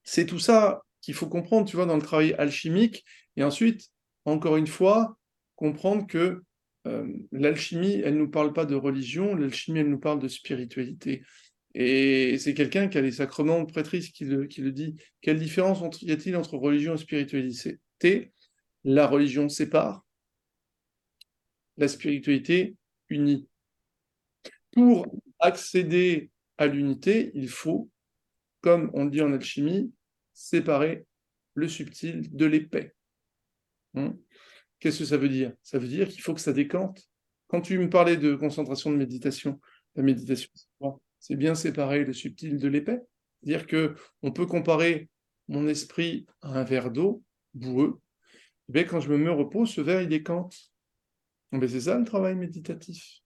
c'est 0.02 0.26
tout 0.26 0.38
ça 0.38 0.82
qu'il 1.00 1.14
faut 1.14 1.28
comprendre, 1.28 1.68
tu 1.68 1.76
vois, 1.76 1.86
dans 1.86 1.96
le 1.96 2.02
travail 2.02 2.34
alchimique. 2.34 3.04
Et 3.36 3.44
ensuite, 3.44 3.88
encore 4.24 4.56
une 4.56 4.66
fois, 4.66 5.18
comprendre 5.56 6.06
que 6.06 6.42
euh, 6.86 7.06
l'alchimie, 7.32 8.00
elle 8.04 8.14
ne 8.14 8.20
nous 8.20 8.30
parle 8.30 8.52
pas 8.52 8.64
de 8.64 8.74
religion, 8.74 9.34
l'alchimie, 9.34 9.80
elle 9.80 9.90
nous 9.90 10.00
parle 10.00 10.20
de 10.20 10.28
spiritualité. 10.28 11.22
Et 11.74 12.38
c'est 12.38 12.54
quelqu'un 12.54 12.88
qui 12.88 12.98
a 12.98 13.00
les 13.00 13.12
sacrements 13.12 13.62
de 13.62 13.70
prêtrise 13.70 14.10
qui 14.10 14.24
le, 14.24 14.46
qui 14.46 14.60
le 14.60 14.72
dit. 14.72 14.96
Quelle 15.20 15.38
différence 15.38 15.80
y 16.02 16.12
a-t-il 16.12 16.36
entre 16.36 16.56
religion 16.56 16.94
et 16.94 16.98
spiritualité? 16.98 17.78
La 18.84 19.06
religion 19.06 19.48
sépare, 19.48 20.04
la 21.76 21.88
spiritualité 21.88 22.76
unit. 23.08 23.48
Pour 24.72 25.06
accéder 25.38 26.30
à 26.58 26.66
l'unité, 26.66 27.30
il 27.34 27.48
faut, 27.48 27.90
comme 28.60 28.90
on 28.94 29.04
le 29.04 29.10
dit 29.10 29.22
en 29.22 29.32
alchimie, 29.32 29.92
séparer 30.32 31.06
le 31.54 31.68
subtil 31.68 32.34
de 32.34 32.46
l'épais. 32.46 32.94
Hein 33.94 34.16
Qu'est-ce 34.80 35.00
que 35.00 35.04
ça 35.04 35.16
veut 35.16 35.28
dire? 35.28 35.52
Ça 35.62 35.78
veut 35.78 35.88
dire 35.88 36.08
qu'il 36.08 36.22
faut 36.22 36.34
que 36.34 36.40
ça 36.40 36.52
décante. 36.52 37.00
Quand 37.48 37.60
tu 37.60 37.78
me 37.78 37.90
parlais 37.90 38.16
de 38.16 38.34
concentration 38.34 38.90
de 38.90 38.96
méditation, 38.96 39.60
la 39.94 40.02
méditation, 40.02 40.50
c'est 41.18 41.36
bien 41.36 41.54
séparer 41.54 42.04
le 42.04 42.12
subtil 42.12 42.58
de 42.58 42.68
l'épais. 42.68 43.00
C'est-à-dire 43.42 43.66
que 43.66 43.94
on 44.22 44.32
peut 44.32 44.46
comparer 44.46 45.08
mon 45.48 45.68
esprit 45.68 46.26
à 46.40 46.60
un 46.60 46.64
verre 46.64 46.90
d'eau 46.90 47.22
boueux, 47.54 48.00
eh 48.74 48.84
quand 48.84 49.00
je 49.00 49.08
me 49.10 49.18
mets 49.18 49.30
au 49.30 49.36
repos, 49.36 49.66
ce 49.66 49.80
verre, 49.80 50.02
il 50.02 50.08
décante. 50.08 50.56
Mais 51.52 51.68
c'est 51.68 51.82
ça 51.82 51.98
le 51.98 52.04
travail 52.04 52.34
méditatif. 52.34 53.20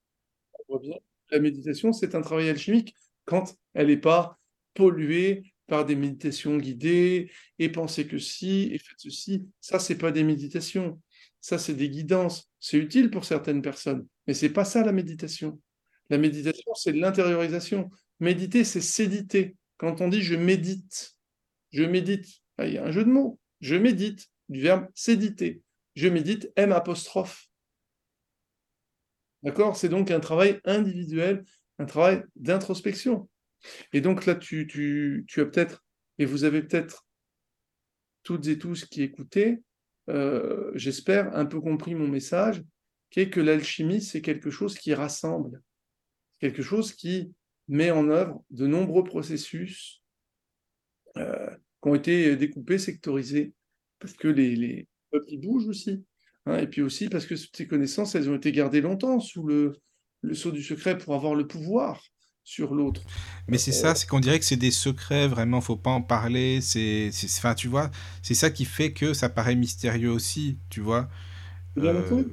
La 1.30 1.38
méditation, 1.38 1.92
c'est 1.92 2.14
un 2.14 2.22
travail 2.22 2.48
alchimique 2.48 2.94
quand 3.24 3.54
elle 3.74 3.88
n'est 3.88 3.96
pas 3.96 4.38
polluée 4.74 5.52
par 5.66 5.84
des 5.84 5.96
méditations 5.96 6.56
guidées 6.58 7.30
et 7.58 7.68
penser 7.68 8.06
que 8.06 8.18
si 8.18 8.70
et 8.72 8.78
faites 8.78 8.98
ceci. 8.98 9.48
Ça, 9.60 9.78
c'est 9.78 9.98
pas 9.98 10.12
des 10.12 10.22
méditations. 10.22 11.00
Ça, 11.40 11.58
c'est 11.58 11.74
des 11.74 11.88
guidances. 11.88 12.50
C'est 12.60 12.78
utile 12.78 13.10
pour 13.10 13.24
certaines 13.24 13.62
personnes, 13.62 14.06
mais 14.26 14.34
c'est 14.34 14.50
pas 14.50 14.64
ça 14.64 14.84
la 14.84 14.92
méditation. 14.92 15.60
La 16.10 16.18
méditation, 16.18 16.74
c'est 16.74 16.92
l'intériorisation. 16.92 17.90
Méditer, 18.20 18.64
c'est 18.64 18.80
séditer. 18.80 19.56
Quand 19.76 20.00
on 20.00 20.08
dit 20.08 20.22
je 20.22 20.36
médite, 20.36 21.16
je 21.72 21.82
médite, 21.82 22.26
il 22.60 22.72
y 22.72 22.78
a 22.78 22.84
un 22.84 22.92
jeu 22.92 23.04
de 23.04 23.10
mots. 23.10 23.38
Je 23.60 23.76
médite 23.76 24.28
du 24.48 24.60
verbe 24.60 24.88
séditer. 24.94 25.62
Je 25.94 26.08
médite 26.08 26.52
M 26.56 26.72
apostrophe. 26.72 27.48
D'accord? 29.42 29.76
C'est 29.76 29.88
donc 29.88 30.10
un 30.10 30.20
travail 30.20 30.60
individuel, 30.64 31.44
un 31.78 31.86
travail 31.86 32.24
d'introspection. 32.36 33.28
Et 33.92 34.00
donc 34.00 34.26
là, 34.26 34.34
tu, 34.34 35.24
as 35.36 35.44
peut-être, 35.44 35.84
et 36.18 36.24
vous 36.24 36.44
avez 36.44 36.62
peut-être 36.62 37.06
toutes 38.22 38.46
et 38.46 38.58
tous 38.58 38.84
qui 38.84 39.02
écoutez, 39.02 39.62
euh, 40.08 40.70
j'espère, 40.74 41.34
un 41.36 41.46
peu 41.46 41.60
compris 41.60 41.94
mon 41.94 42.08
message, 42.08 42.62
qui 43.10 43.20
est 43.20 43.30
que 43.30 43.40
l'alchimie, 43.40 44.02
c'est 44.02 44.20
quelque 44.20 44.50
chose 44.50 44.76
qui 44.76 44.94
rassemble, 44.94 45.62
quelque 46.40 46.62
chose 46.62 46.92
qui 46.92 47.32
met 47.68 47.90
en 47.90 48.08
œuvre 48.10 48.44
de 48.50 48.66
nombreux 48.66 49.04
processus 49.04 50.02
euh, 51.16 51.56
qui 51.86 51.90
ont 51.90 51.94
été 51.94 52.36
découpés, 52.36 52.78
sectorisés, 52.78 53.52
parce 54.00 54.14
que 54.14 54.26
les, 54.26 54.56
les 54.56 54.88
peuples 55.12 55.26
ils 55.28 55.40
bougent 55.40 55.68
aussi, 55.68 56.04
hein, 56.46 56.58
et 56.58 56.66
puis 56.66 56.82
aussi 56.82 57.08
parce 57.08 57.26
que 57.26 57.36
ces 57.36 57.66
connaissances, 57.68 58.16
elles 58.16 58.28
ont 58.28 58.34
été 58.34 58.50
gardées 58.50 58.80
longtemps 58.80 59.20
sous 59.20 59.46
le, 59.46 59.72
le 60.22 60.34
sceau 60.34 60.50
du 60.50 60.62
secret 60.62 60.98
pour 60.98 61.14
avoir 61.14 61.36
le 61.36 61.46
pouvoir 61.46 62.02
sur 62.42 62.74
l'autre. 62.74 63.02
Mais 63.48 63.58
c'est 63.58 63.72
ça, 63.72 63.94
c'est 63.94 64.08
qu'on 64.08 64.18
dirait 64.20 64.40
que 64.40 64.44
c'est 64.44 64.56
des 64.56 64.72
secrets, 64.72 65.28
vraiment, 65.28 65.60
faut 65.60 65.76
pas 65.76 65.90
en 65.90 66.02
parler. 66.02 66.60
C'est, 66.60 67.10
enfin, 67.38 67.54
tu 67.54 67.68
vois, 67.68 67.90
c'est 68.22 68.34
ça 68.34 68.50
qui 68.50 68.64
fait 68.64 68.92
que 68.92 69.14
ça 69.14 69.28
paraît 69.28 69.56
mystérieux 69.56 70.10
aussi, 70.10 70.58
tu 70.68 70.80
vois. 70.80 71.08
Bien 71.76 71.94
euh... 71.94 72.24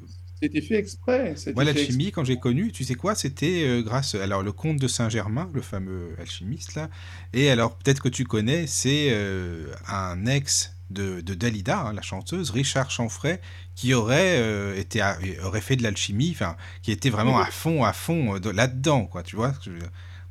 C'était 0.43 0.61
fait 0.61 0.75
exprès. 0.75 1.35
Moi, 1.55 1.63
l'alchimie, 1.63 2.11
quand 2.11 2.25
j'ai 2.25 2.37
connu, 2.37 2.73
tu 2.73 2.83
sais 2.83 2.95
quoi, 2.95 3.15
c'était 3.15 3.63
euh, 3.63 3.81
grâce, 3.81 4.13
alors 4.15 4.43
le 4.43 4.51
comte 4.51 4.77
de 4.77 4.89
Saint-Germain, 4.89 5.49
le 5.53 5.61
fameux 5.61 6.09
alchimiste 6.19 6.75
là, 6.75 6.89
et 7.31 7.49
alors 7.49 7.77
peut-être 7.77 8.01
que 8.01 8.09
tu 8.09 8.25
connais, 8.25 8.67
c'est 8.67 9.07
euh, 9.11 9.73
un 9.87 10.25
ex 10.25 10.75
de, 10.89 11.21
de 11.21 11.33
Dalida, 11.33 11.79
hein, 11.79 11.93
la 11.93 12.01
chanteuse, 12.01 12.49
Richard 12.49 12.91
Chanfray, 12.91 13.39
qui 13.73 13.93
aurait 13.93 14.37
euh, 14.37 14.77
été 14.77 14.99
à, 14.99 15.17
aurait 15.45 15.61
fait 15.61 15.77
de 15.77 15.83
l'alchimie, 15.83 16.31
enfin, 16.33 16.57
qui 16.81 16.91
était 16.91 17.09
vraiment 17.09 17.39
à 17.39 17.45
fond, 17.45 17.85
à 17.85 17.93
fond 17.93 18.33
là-dedans, 18.33 19.05
quoi. 19.05 19.23
Tu 19.23 19.37
vois 19.37 19.53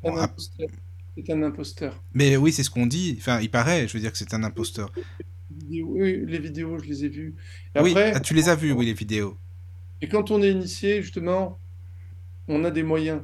bon, 0.02 0.14
C'est 1.16 1.32
un 1.32 1.42
imposteur. 1.42 2.02
Mais 2.12 2.36
oui, 2.36 2.52
c'est 2.52 2.64
ce 2.64 2.70
qu'on 2.70 2.86
dit. 2.86 3.16
Enfin, 3.18 3.40
il 3.40 3.50
paraît. 3.50 3.88
Je 3.88 3.94
veux 3.94 4.00
dire 4.00 4.12
que 4.12 4.18
c'est 4.18 4.34
un 4.34 4.44
imposteur. 4.44 4.92
Oui, 5.70 6.24
les 6.26 6.38
vidéos, 6.38 6.78
je 6.78 6.84
les 6.84 7.04
ai 7.06 7.08
vues. 7.08 7.34
Et 7.74 7.80
oui, 7.80 7.90
après, 7.92 8.12
ah, 8.14 8.20
tu 8.20 8.34
les 8.34 8.50
as 8.50 8.54
vues, 8.54 8.72
oui, 8.72 8.84
les 8.84 8.92
vidéos. 8.92 9.38
Et 10.02 10.08
quand 10.08 10.30
on 10.30 10.42
est 10.42 10.50
initié, 10.50 11.00
justement, 11.00 11.58
on 12.48 12.64
a 12.64 12.70
des 12.70 12.82
moyens. 12.82 13.22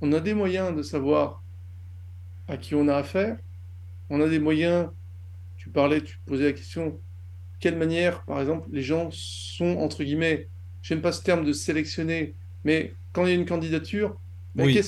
On 0.00 0.12
a 0.12 0.20
des 0.20 0.34
moyens 0.34 0.74
de 0.74 0.82
savoir 0.82 1.44
à 2.48 2.56
qui 2.56 2.74
on 2.74 2.88
a 2.88 2.96
affaire. 2.96 3.38
On 4.10 4.20
a 4.20 4.28
des 4.28 4.40
moyens. 4.40 4.88
Tu 5.56 5.70
parlais, 5.70 6.02
tu 6.02 6.18
posais 6.26 6.44
la 6.44 6.52
question 6.52 7.00
quelle 7.64 7.78
manière, 7.78 8.24
par 8.24 8.42
exemple, 8.42 8.68
les 8.72 8.82
gens 8.82 9.08
sont, 9.10 9.78
entre 9.78 10.04
guillemets, 10.04 10.48
j'aime 10.82 11.00
pas 11.00 11.12
ce 11.12 11.22
terme 11.22 11.46
de 11.46 11.52
sélectionner, 11.54 12.34
mais 12.62 12.92
quand 13.12 13.24
il 13.24 13.30
y 13.30 13.32
a 13.32 13.36
une 13.36 13.46
candidature, 13.46 14.20
ben 14.54 14.66
oui. 14.66 14.78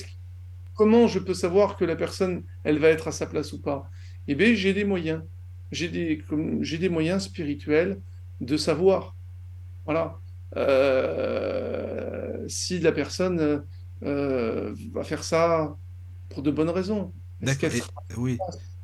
comment 0.74 1.06
je 1.06 1.18
peux 1.18 1.32
savoir 1.32 1.78
que 1.78 1.86
la 1.86 1.97
personne, 1.97 2.44
elle 2.64 2.78
va 2.78 2.89
être 2.89 3.09
à 3.09 3.12
sa 3.12 3.24
place 3.24 3.55
ou 3.55 3.62
pas? 3.62 3.89
Eh 4.28 4.35
bien, 4.35 4.52
j'ai 4.52 4.74
des 4.74 4.85
moyens. 4.85 5.23
J'ai 5.73 5.89
des, 5.89 6.23
j'ai 6.60 6.77
des 6.77 6.90
moyens 6.90 7.23
spirituels 7.23 7.98
de 8.43 8.59
savoir. 8.59 9.16
Voilà. 9.86 10.18
Euh, 10.56 12.44
si 12.48 12.78
la 12.78 12.92
personne 12.92 13.64
euh, 14.02 14.74
va 14.92 15.04
faire 15.04 15.24
ça 15.24 15.76
pour 16.30 16.42
de 16.42 16.50
bonnes 16.50 16.70
raisons. 16.70 17.12
D'accord. 17.40 17.70
Oui. 18.16 18.38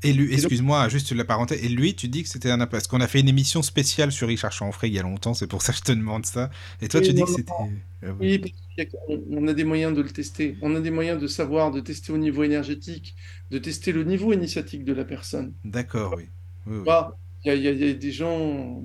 Et 0.04 0.12
lui, 0.12 0.34
excuse-moi, 0.34 0.88
juste 0.88 1.12
la 1.12 1.24
parenthèse. 1.24 1.62
Et 1.62 1.68
lui, 1.68 1.94
tu 1.94 2.08
dis 2.08 2.24
que 2.24 2.28
c'était 2.28 2.50
un 2.50 2.66
parce 2.66 2.88
qu'on 2.88 3.00
a 3.00 3.06
fait 3.06 3.20
une 3.20 3.28
émission 3.28 3.62
spéciale 3.62 4.10
sur 4.10 4.26
Richard 4.26 4.50
Chanfray 4.50 4.90
il 4.90 4.94
y 4.94 4.98
a 4.98 5.02
longtemps, 5.02 5.32
c'est 5.32 5.46
pour 5.46 5.62
ça 5.62 5.72
que 5.72 5.78
je 5.78 5.84
te 5.84 5.92
demande 5.92 6.26
ça. 6.26 6.50
Et 6.80 6.88
toi, 6.88 7.00
oui, 7.00 7.06
tu 7.06 7.12
dis 7.12 7.20
non, 7.20 7.26
que 7.26 7.32
c'était. 7.32 7.52
Euh, 8.02 8.12
oui, 8.18 8.38
parce 8.38 8.88
on 9.30 9.46
a 9.46 9.52
des 9.52 9.62
moyens 9.64 9.94
de 9.94 10.02
le 10.02 10.10
tester. 10.10 10.56
On 10.60 10.74
a 10.74 10.80
des 10.80 10.90
moyens 10.90 11.20
de 11.20 11.28
savoir, 11.28 11.70
de 11.70 11.78
tester 11.78 12.12
au 12.12 12.18
niveau 12.18 12.42
énergétique, 12.42 13.14
de 13.52 13.58
tester 13.58 13.92
le 13.92 14.02
niveau 14.02 14.32
initiatique 14.32 14.84
de 14.84 14.92
la 14.92 15.04
personne. 15.04 15.52
D'accord, 15.64 16.14
oui. 16.16 16.24
Il 16.66 16.72
oui, 16.72 16.78
oui. 16.84 17.52
y, 17.52 17.56
y, 17.56 17.62
y, 17.62 17.90
a 17.90 17.94
des 17.94 18.12
gens, 18.12 18.82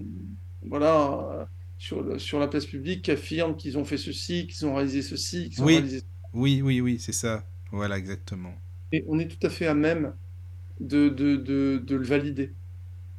voilà, 0.63 1.47
sur, 1.77 2.19
sur 2.19 2.39
la 2.39 2.47
place 2.47 2.65
publique 2.65 3.03
qui 3.03 3.11
affirment 3.11 3.55
qu'ils 3.55 3.77
ont 3.77 3.85
fait 3.85 3.97
ceci, 3.97 4.47
qu'ils 4.47 4.65
ont 4.65 4.75
réalisé 4.75 5.01
ceci, 5.01 5.49
qu'ils 5.49 5.63
ont 5.63 5.65
oui. 5.65 5.73
réalisé 5.73 6.01
Oui, 6.33 6.61
oui, 6.61 6.81
oui, 6.81 6.99
c'est 6.99 7.13
ça. 7.13 7.45
Voilà, 7.71 7.97
exactement. 7.97 8.53
Et 8.91 9.03
on 9.07 9.19
est 9.19 9.27
tout 9.27 9.45
à 9.45 9.49
fait 9.49 9.67
à 9.67 9.73
même 9.73 10.13
de, 10.79 11.09
de, 11.09 11.35
de, 11.35 11.81
de 11.85 11.95
le 11.95 12.05
valider. 12.05 12.53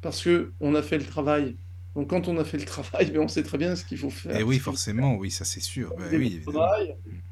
Parce 0.01 0.23
qu'on 0.23 0.75
a 0.75 0.81
fait 0.81 0.97
le 0.97 1.05
travail. 1.05 1.57
Donc 1.95 2.09
quand 2.09 2.27
on 2.27 2.37
a 2.37 2.45
fait 2.45 2.57
le 2.57 2.65
travail, 2.65 3.11
ben 3.11 3.19
on 3.19 3.27
sait 3.27 3.43
très 3.43 3.57
bien 3.57 3.75
ce 3.75 3.83
qu'il 3.83 3.97
faut 3.97 4.09
faire. 4.09 4.37
Et 4.37 4.43
oui, 4.43 4.59
forcément, 4.59 5.15
oui, 5.15 5.31
ça 5.31 5.43
c'est 5.43 5.59
sûr. 5.59 5.93
Ben, 5.97 6.17
oui, 6.17 6.41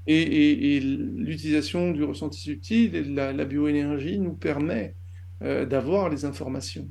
et, 0.08 0.22
et, 0.22 0.78
et 0.78 0.80
l'utilisation 0.80 1.92
du 1.92 2.04
ressenti 2.04 2.40
subtil 2.40 2.96
et 2.96 3.04
de 3.04 3.16
la, 3.16 3.34
la 3.34 3.46
bioénergie 3.46 4.20
nous 4.20 4.34
permet 4.34 4.96
euh, 5.42 5.66
d'avoir 5.66 6.10
les 6.10 6.26
informations. 6.26 6.88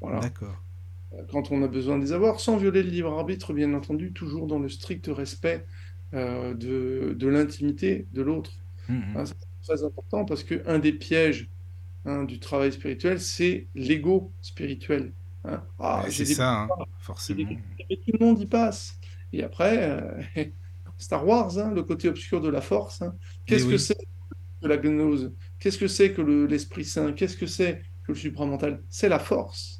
Voilà. 0.00 0.20
D'accord. 0.20 0.62
Quand 1.30 1.50
on 1.50 1.62
a 1.62 1.68
besoin 1.68 1.98
de 1.98 2.02
les 2.02 2.12
avoir, 2.12 2.40
sans 2.40 2.56
violer 2.56 2.82
le 2.82 2.90
libre 2.90 3.12
arbitre, 3.12 3.52
bien 3.52 3.72
entendu, 3.74 4.12
toujours 4.12 4.46
dans 4.46 4.58
le 4.58 4.68
strict 4.68 5.08
respect 5.08 5.64
euh, 6.14 6.54
de, 6.54 7.14
de 7.16 7.28
l'intimité 7.28 8.06
de 8.12 8.22
l'autre. 8.22 8.52
Mmh, 8.88 8.94
mmh. 8.94 9.16
hein, 9.16 9.24
c'est 9.24 9.36
très 9.62 9.84
important 9.84 10.24
parce 10.24 10.44
qu'un 10.44 10.78
des 10.78 10.92
pièges 10.92 11.48
Hein, 12.08 12.24
du 12.24 12.38
travail 12.38 12.72
spirituel, 12.72 13.20
c'est 13.20 13.66
l'ego 13.74 14.32
spirituel. 14.40 15.12
Hein. 15.44 15.62
Ah, 15.78 16.06
c'est 16.08 16.24
ça, 16.24 16.66
forcément. 17.00 17.50
Tout 17.50 18.12
le 18.18 18.24
monde 18.24 18.40
y 18.40 18.46
passe. 18.46 18.98
Et 19.32 19.42
après, 19.42 19.90
euh, 19.90 20.44
Star 20.98 21.26
Wars, 21.26 21.52
le 21.74 21.82
côté 21.82 22.08
obscur 22.08 22.40
de 22.40 22.48
la 22.48 22.62
force, 22.62 23.02
qu'est-ce 23.44 23.64
que 23.64 23.72
oui. 23.72 23.78
c'est 23.78 23.96
que 24.62 24.66
la 24.66 24.78
gnose? 24.78 25.34
Qu'est-ce 25.58 25.76
que 25.76 25.86
c'est 25.86 26.14
que 26.14 26.22
l'Esprit 26.22 26.82
le, 26.82 26.88
Saint? 26.88 27.12
Qu'est-ce 27.12 27.36
que 27.36 27.46
c'est 27.46 27.82
que 28.06 28.12
le 28.12 28.14
supramental? 28.14 28.82
C'est 28.88 29.10
la 29.10 29.18
force. 29.18 29.77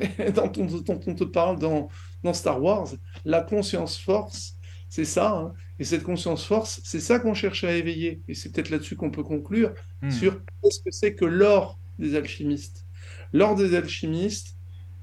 dont, 0.34 0.52
on, 0.56 0.66
dont 0.66 1.00
on 1.06 1.14
te 1.14 1.24
parle 1.24 1.58
dans, 1.58 1.88
dans 2.22 2.32
Star 2.34 2.62
Wars, 2.62 2.88
la 3.24 3.42
conscience 3.42 3.98
force, 3.98 4.56
c'est 4.88 5.04
ça. 5.04 5.30
Hein. 5.30 5.52
Et 5.78 5.84
cette 5.84 6.02
conscience 6.02 6.44
force, 6.44 6.80
c'est 6.84 7.00
ça 7.00 7.18
qu'on 7.18 7.34
cherche 7.34 7.64
à 7.64 7.72
éveiller. 7.72 8.22
Et 8.28 8.34
c'est 8.34 8.50
peut-être 8.52 8.70
là-dessus 8.70 8.96
qu'on 8.96 9.10
peut 9.10 9.22
conclure 9.22 9.72
Hmm. 10.02 10.10
sur 10.10 10.40
ce 10.64 10.80
que 10.80 10.90
c'est 10.90 11.14
que 11.14 11.26
l'or 11.26 11.78
des 11.98 12.14
alchimistes. 12.14 12.86
L'or 13.32 13.54
des 13.54 13.74
alchimistes, 13.74 14.56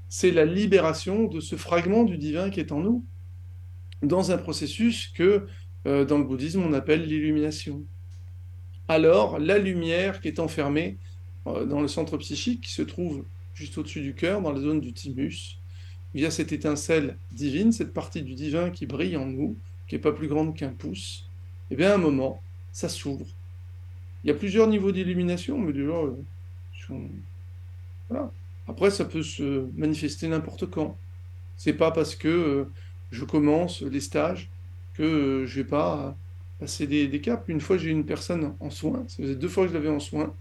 c'est 0.08 0.32
la 0.32 0.44
libération 0.44 1.28
de 1.28 1.40
ce 1.40 1.54
fragment 1.54 2.04
du 2.04 2.18
divin 2.18 2.50
qui 2.50 2.60
est 2.60 2.72
en 2.72 2.80
nous, 2.80 3.04
dans 4.02 4.32
un 4.32 4.38
processus 4.38 5.08
que 5.08 5.46
euh, 5.86 6.04
dans 6.04 6.18
le 6.18 6.24
bouddhisme 6.24 6.62
on 6.62 6.72
appelle 6.72 7.06
l'illumination. 7.06 7.84
Alors, 8.88 9.38
la 9.38 9.58
lumière 9.58 10.20
qui 10.20 10.28
est 10.28 10.40
enfermée 10.40 10.98
euh, 11.46 11.64
dans 11.64 11.80
le 11.80 11.88
centre 11.88 12.16
psychique, 12.16 12.64
qui 12.64 12.72
se 12.72 12.82
trouve 12.82 13.24
juste 13.58 13.76
au-dessus 13.76 14.00
du 14.00 14.14
cœur, 14.14 14.40
dans 14.40 14.52
la 14.52 14.60
zone 14.60 14.80
du 14.80 14.92
thymus, 14.92 15.58
il 16.14 16.20
y 16.20 16.26
a 16.26 16.30
cette 16.30 16.52
étincelle 16.52 17.18
divine, 17.32 17.72
cette 17.72 17.92
partie 17.92 18.22
du 18.22 18.34
divin 18.34 18.70
qui 18.70 18.86
brille 18.86 19.16
en 19.16 19.26
nous, 19.26 19.56
qui 19.88 19.96
n'est 19.96 20.00
pas 20.00 20.12
plus 20.12 20.28
grande 20.28 20.56
qu'un 20.56 20.70
pouce, 20.70 21.28
et 21.70 21.76
bien 21.76 21.90
à 21.90 21.94
un 21.94 21.98
moment, 21.98 22.40
ça 22.72 22.88
s'ouvre. 22.88 23.26
Il 24.22 24.28
y 24.28 24.30
a 24.30 24.34
plusieurs 24.34 24.68
niveaux 24.68 24.92
d'illumination, 24.92 25.58
mais 25.58 25.72
déjà, 25.72 25.92
euh, 25.92 26.98
voilà. 28.08 28.30
Après, 28.68 28.90
ça 28.90 29.04
peut 29.04 29.22
se 29.22 29.66
manifester 29.76 30.28
n'importe 30.28 30.66
quand. 30.66 30.96
C'est 31.56 31.72
pas 31.72 31.90
parce 31.90 32.14
que 32.14 32.28
euh, 32.28 32.64
je 33.10 33.24
commence 33.24 33.82
les 33.82 34.00
stages 34.00 34.50
que 34.94 35.02
euh, 35.02 35.46
je 35.46 35.62
vais 35.62 35.68
pas 35.68 36.16
passer 36.60 36.86
des, 36.86 37.08
des 37.08 37.20
caps. 37.20 37.42
Une 37.48 37.60
fois, 37.60 37.76
j'ai 37.76 37.90
une 37.90 38.04
personne 38.04 38.54
en 38.60 38.70
soins, 38.70 39.04
ça 39.08 39.22
faisait 39.22 39.34
deux 39.34 39.48
fois 39.48 39.64
que 39.64 39.70
je 39.70 39.74
l'avais 39.74 39.88
en 39.88 40.00
soins, 40.00 40.32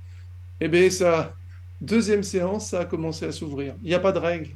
et 0.59 0.67
bien 0.67 0.89
ça, 0.89 1.36
deuxième 1.81 2.23
séance, 2.23 2.69
ça 2.69 2.81
a 2.81 2.85
commencé 2.85 3.25
à 3.25 3.31
s'ouvrir. 3.31 3.75
Il 3.81 3.89
n'y 3.89 3.95
a 3.95 3.99
pas 3.99 4.11
de 4.11 4.19
règle. 4.19 4.49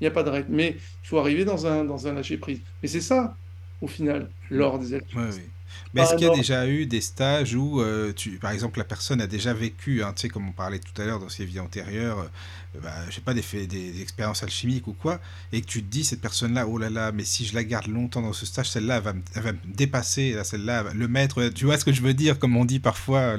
Il 0.00 0.04
n'y 0.04 0.06
a 0.08 0.10
pas 0.10 0.22
de 0.22 0.30
règle. 0.30 0.48
Mais 0.50 0.76
il 0.76 1.06
faut 1.08 1.18
arriver 1.18 1.44
dans 1.44 1.66
un, 1.66 1.84
dans 1.84 2.06
un 2.06 2.14
lâcher-prise. 2.14 2.60
Et 2.82 2.88
c'est 2.88 3.00
ça, 3.00 3.38
au 3.80 3.86
final, 3.86 4.32
l'or 4.50 4.78
des 4.78 4.94
alchimistes. 4.94 5.38
Ouais, 5.38 5.44
oui. 5.44 5.53
Mais 5.94 6.02
est-ce 6.02 6.14
qu'il 6.16 6.26
y 6.26 6.30
a 6.30 6.34
déjà 6.34 6.66
eu 6.66 6.86
des 6.86 7.00
stages 7.00 7.54
où, 7.54 7.80
euh, 7.80 8.12
tu, 8.12 8.38
par 8.38 8.50
exemple, 8.50 8.78
la 8.78 8.84
personne 8.84 9.20
a 9.20 9.26
déjà 9.26 9.54
vécu, 9.54 10.02
hein, 10.02 10.12
tu 10.14 10.22
sais, 10.22 10.28
comme 10.28 10.48
on 10.48 10.52
parlait 10.52 10.80
tout 10.80 11.00
à 11.00 11.04
l'heure 11.04 11.20
dans 11.20 11.28
ses 11.28 11.44
vies 11.44 11.60
antérieures, 11.60 12.18
euh, 12.18 12.80
bah, 12.82 12.90
je 13.08 13.14
sais 13.14 13.20
pas, 13.20 13.32
des, 13.32 13.42
des, 13.52 13.66
des, 13.66 14.02
expériences 14.02 14.42
alchimiques 14.42 14.88
ou 14.88 14.92
quoi, 14.92 15.20
et 15.52 15.60
que 15.60 15.66
tu 15.66 15.82
te 15.82 15.90
dis, 15.90 16.04
cette 16.04 16.20
personne-là, 16.20 16.66
oh 16.66 16.78
là 16.78 16.90
là, 16.90 17.12
mais 17.12 17.22
si 17.22 17.44
je 17.44 17.54
la 17.54 17.62
garde 17.62 17.86
longtemps 17.86 18.22
dans 18.22 18.32
ce 18.32 18.44
stage, 18.44 18.70
celle-là, 18.70 18.96
elle 18.96 19.02
va, 19.02 19.42
va 19.42 19.52
me 19.52 19.74
dépasser, 19.74 20.36
celle-là, 20.42 20.86
le 20.92 21.06
maître, 21.06 21.48
tu 21.50 21.64
vois 21.64 21.78
ce 21.78 21.84
que 21.84 21.92
je 21.92 22.02
veux 22.02 22.14
dire, 22.14 22.40
comme 22.40 22.56
on 22.56 22.64
dit 22.64 22.80
parfois, 22.80 23.36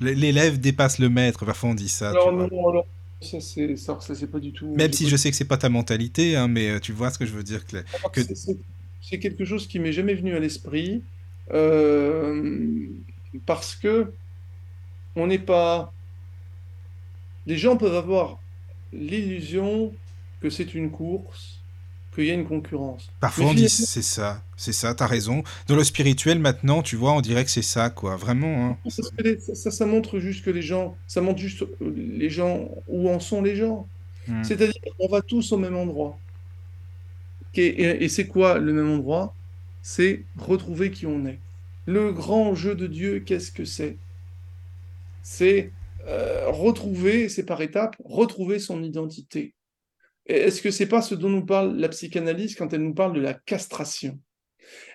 l'élève 0.00 0.60
dépasse 0.60 0.98
le 0.98 1.08
maître, 1.08 1.46
parfois 1.46 1.70
on 1.70 1.74
dit 1.74 1.88
ça. 1.88 2.10
Alors, 2.10 2.30
non, 2.30 2.68
alors, 2.68 2.86
ça, 3.22 3.40
c'est, 3.40 3.76
ça, 3.76 3.98
pas 4.30 4.38
du 4.38 4.52
tout. 4.52 4.74
Même 4.74 4.92
si 4.92 5.08
je 5.08 5.16
sais 5.16 5.30
que 5.30 5.36
c'est 5.36 5.46
pas 5.46 5.56
ta 5.56 5.70
mentalité, 5.70 6.36
hein, 6.36 6.48
mais 6.48 6.78
tu 6.80 6.92
vois 6.92 7.10
ce 7.10 7.18
que 7.18 7.24
je 7.24 7.32
veux 7.32 7.42
dire. 7.42 7.64
Que, 7.64 7.78
que... 8.12 8.34
C'est, 8.34 8.58
c'est 9.00 9.18
quelque 9.18 9.44
chose 9.44 9.66
qui 9.66 9.78
m'est 9.78 9.92
jamais 9.92 10.14
venu 10.14 10.34
à 10.34 10.40
l'esprit. 10.40 11.02
Euh, 11.52 12.88
parce 13.46 13.74
que 13.74 14.12
on 15.14 15.26
n'est 15.26 15.38
pas. 15.38 15.92
Les 17.46 17.56
gens 17.56 17.76
peuvent 17.76 17.94
avoir 17.94 18.38
l'illusion 18.92 19.92
que 20.40 20.50
c'est 20.50 20.74
une 20.74 20.90
course, 20.90 21.60
qu'il 22.14 22.24
y 22.24 22.30
a 22.30 22.34
une 22.34 22.46
concurrence. 22.46 23.08
Parfois 23.20 23.46
on 23.46 23.54
dit 23.54 23.68
c'est 23.68 24.02
ça, 24.02 24.42
c'est 24.56 24.72
ça, 24.72 24.94
t'as 24.94 25.06
raison. 25.06 25.44
Dans 25.68 25.76
le 25.76 25.84
spirituel 25.84 26.38
maintenant, 26.38 26.82
tu 26.82 26.96
vois, 26.96 27.12
on 27.12 27.20
dirait 27.20 27.44
que 27.44 27.50
c'est 27.50 27.62
ça, 27.62 27.90
quoi, 27.90 28.16
vraiment. 28.16 28.78
Hein. 28.84 28.90
Ça, 28.90 29.70
ça, 29.70 29.86
montre 29.86 30.18
juste 30.18 30.44
que 30.44 30.50
les 30.50 30.62
gens, 30.62 30.96
ça 31.06 31.20
montre 31.20 31.38
juste 31.38 31.64
les 31.80 32.30
gens 32.30 32.68
où 32.88 33.08
en 33.08 33.20
sont 33.20 33.42
les 33.42 33.54
gens. 33.54 33.86
Hmm. 34.26 34.42
C'est-à-dire 34.42 34.74
qu'on 34.98 35.08
va 35.08 35.22
tous 35.22 35.52
au 35.52 35.58
même 35.58 35.76
endroit. 35.76 36.18
Et, 37.58 38.08
c'est 38.08 38.26
quoi 38.26 38.58
le 38.58 38.72
même 38.72 38.90
endroit? 38.90 39.34
C'est 39.88 40.24
retrouver 40.36 40.90
qui 40.90 41.06
on 41.06 41.26
est. 41.26 41.38
Le 41.86 42.12
grand 42.12 42.56
jeu 42.56 42.74
de 42.74 42.88
Dieu, 42.88 43.20
qu'est-ce 43.20 43.52
que 43.52 43.64
c'est? 43.64 43.98
C'est 45.22 45.70
euh, 46.08 46.50
retrouver, 46.50 47.28
c'est 47.28 47.46
par 47.46 47.62
étapes, 47.62 47.94
retrouver 48.04 48.58
son 48.58 48.82
identité. 48.82 49.54
Est-ce 50.26 50.60
que 50.60 50.72
c'est 50.72 50.88
pas 50.88 51.02
ce 51.02 51.14
dont 51.14 51.30
nous 51.30 51.46
parle 51.46 51.76
la 51.76 51.88
psychanalyse 51.88 52.56
quand 52.56 52.72
elle 52.72 52.82
nous 52.82 52.94
parle 52.94 53.12
de 53.12 53.20
la 53.20 53.32
castration? 53.32 54.18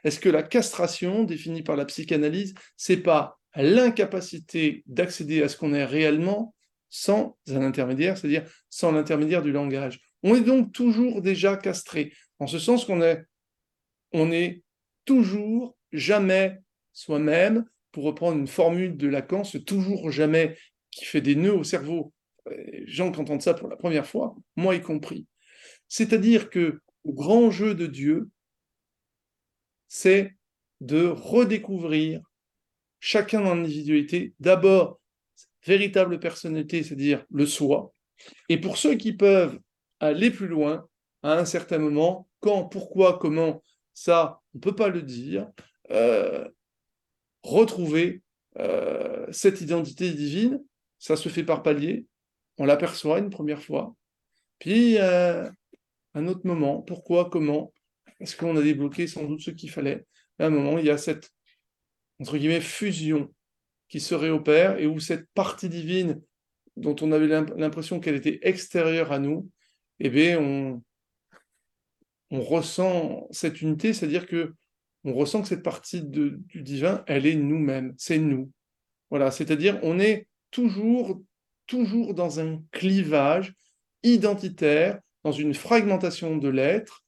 Est-ce 0.03 0.20
que 0.20 0.28
la 0.28 0.44
castration, 0.44 1.24
définie 1.24 1.64
par 1.64 1.78
la 1.78 1.86
psychanalyse, 1.86 2.53
c'est 2.76 2.98
pas 2.98 3.40
l'incapacité 3.56 4.84
d'accéder 4.88 5.42
à 5.42 5.48
ce 5.48 5.56
qu'on 5.56 5.74
est 5.74 5.86
réellement 5.86 6.53
sans 6.90 7.38
un 7.48 7.61
intermédiaire, 7.61 8.18
c'est-à-dire 8.18 8.44
sans 8.70 8.92
l'intermédiaire 8.92 9.42
du 9.42 9.53
langage? 9.53 10.02
On 10.22 10.36
est 10.36 10.42
donc 10.42 10.74
toujours 10.74 11.22
déjà 11.22 11.56
castré, 11.56 12.11
en 12.40 12.48
ce 12.48 12.60
sens 12.60 12.84
qu'on 12.84 13.02
est, 13.02 13.24
on 14.11 14.34
est 14.34 14.64
toujours 15.11 15.75
jamais 15.91 16.61
soi-même, 16.93 17.65
pour 17.91 18.06
reprendre 18.06 18.38
une 18.38 18.48
formule 18.48 18.95
de 18.95 19.09
Lacan, 19.09 19.43
ce 19.43 19.57
toujours 19.57 20.09
jamais 20.09 20.57
qui 20.90 21.03
fait 21.03 21.19
des 21.19 21.35
nœuds 21.35 21.53
au 21.53 21.65
cerveau. 21.65 22.14
Les 22.49 22.88
gens 22.88 23.11
qui 23.11 23.19
entendent 23.19 23.41
ça 23.41 23.53
pour 23.53 23.67
la 23.67 23.75
première 23.75 24.07
fois, 24.07 24.33
moi 24.56 24.73
y 24.73 24.81
compris. 24.81 25.27
C'est-à-dire 25.90 26.49
que 26.49 26.80
le 27.03 27.11
grand 27.11 27.51
jeu 27.51 27.75
de 27.75 27.88
Dieu, 27.88 28.30
c'est 29.90 30.33
de 30.80 31.07
redécouvrir 31.07 32.22
chacun 33.01 33.41
dans 33.41 33.56
l'individualité, 33.56 34.33
d'abord 34.40 35.01
véritable 35.65 36.22
personnalité, 36.22 36.83
c'est-à-dire 36.83 37.25
le 37.30 37.45
soi, 37.45 37.93
et 38.48 38.57
pour 38.57 38.77
ceux 38.77 38.95
qui 38.95 39.11
peuvent 39.11 39.59
aller 39.99 40.31
plus 40.31 40.48
loin, 40.48 40.88
à 41.22 41.33
un 41.33 41.45
certain 41.45 41.80
moment, 41.80 42.30
quand, 42.40 42.64
pourquoi, 42.64 43.19
comment, 43.19 43.61
ça, 43.93 44.41
on 44.54 44.58
ne 44.58 44.62
peut 44.62 44.76
pas 44.76 44.90
le 44.90 45.02
dire, 45.02 45.50
euh, 45.92 46.48
retrouver 47.44 48.22
euh, 48.60 49.26
cette 49.32 49.62
identité 49.62 50.12
divine, 50.12 50.64
ça 51.00 51.16
se 51.16 51.30
fait 51.30 51.44
par 51.44 51.64
palier, 51.64 52.06
on 52.58 52.66
l'aperçoit 52.66 53.20
une 53.20 53.30
première 53.30 53.64
fois, 53.64 53.96
puis 54.60 54.98
euh, 55.00 55.50
un 56.14 56.28
autre 56.28 56.46
moment, 56.46 56.82
pourquoi, 56.82 57.30
comment, 57.30 57.74
est-ce 58.20 58.36
qu'on 58.36 58.56
a 58.58 58.62
débloqué 58.62 59.08
sans 59.08 59.24
doute 59.26 59.42
ce 59.42 59.52
qu'il 59.52 59.72
fallait? 59.72 60.06
À 60.38 60.46
un 60.46 60.50
moment, 60.50 60.78
il 60.78 60.86
y 60.86 60.90
a 60.90 60.98
cette, 60.98 61.32
guillemets, 62.20 62.62
fusion 62.62 63.34
qui 63.90 64.00
se 64.00 64.14
réopère 64.16 64.78
et 64.78 64.86
où 64.86 65.00
cette 65.00 65.28
partie 65.34 65.70
divine 65.70 66.22
dont 66.78 66.96
on 67.02 67.12
avait 67.12 67.28
l'impression 67.28 68.00
qu'elle 68.00 68.16
était 68.16 68.40
extérieure 68.44 69.12
à 69.12 69.20
nous, 69.20 69.50
eh 70.00 70.10
bien, 70.10 70.40
on, 70.40 70.84
on 72.32 72.42
ressent 72.42 73.27
cette 73.32 73.61
unité, 73.61 73.93
c'est-à-dire 73.93 74.26
que 74.26 74.53
on 75.03 75.14
ressent 75.14 75.42
que 75.42 75.48
cette 75.48 75.64
partie 75.64 76.01
du 76.01 76.40
divin, 76.56 77.03
elle 77.08 77.26
est 77.26 77.35
nous-mêmes, 77.35 77.93
c'est 77.98 78.19
nous. 78.19 78.51
Voilà, 79.10 79.32
c'est-à-dire 79.32 79.80
on 79.84 80.00
est 80.00 80.27
toujours 80.51 81.22
toujours 81.68 82.14
dans 82.14 82.40
un 82.40 82.61
clivage 82.72 83.53
identitaire, 84.03 85.00
dans 85.24 85.32
une 85.32 85.53
fragmentation 85.53 86.38
de 86.38 86.50
l'être. 86.50 87.03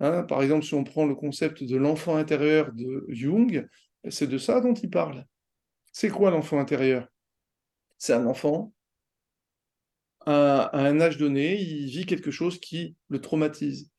Hein. 0.00 0.22
par 0.22 0.42
exemple, 0.42 0.64
si 0.64 0.74
on 0.74 0.84
prend 0.84 1.06
le 1.06 1.14
concept 1.14 1.64
de 1.64 1.76
l'enfant 1.76 2.16
intérieur 2.16 2.72
de 2.72 3.04
Jung, 3.08 3.66
c'est 4.08 4.28
de 4.28 4.38
ça 4.38 4.60
dont 4.60 4.74
il 4.74 4.90
parle. 4.90 5.24
C'est 5.92 6.08
quoi 6.08 6.30
l'enfant 6.30 6.60
intérieur? 6.60 7.08
C'est 7.96 8.12
un 8.12 8.26
enfant, 8.26 8.72
à, 10.26 10.76
un 10.76 11.00
âge 11.00 11.16
donné, 11.16 11.60
il 11.60 11.86
vit 11.86 12.06
quelque 12.06 12.30
chose 12.30 12.58
qui 12.60 12.96
le 13.08 13.20
traumatise. 13.20 13.90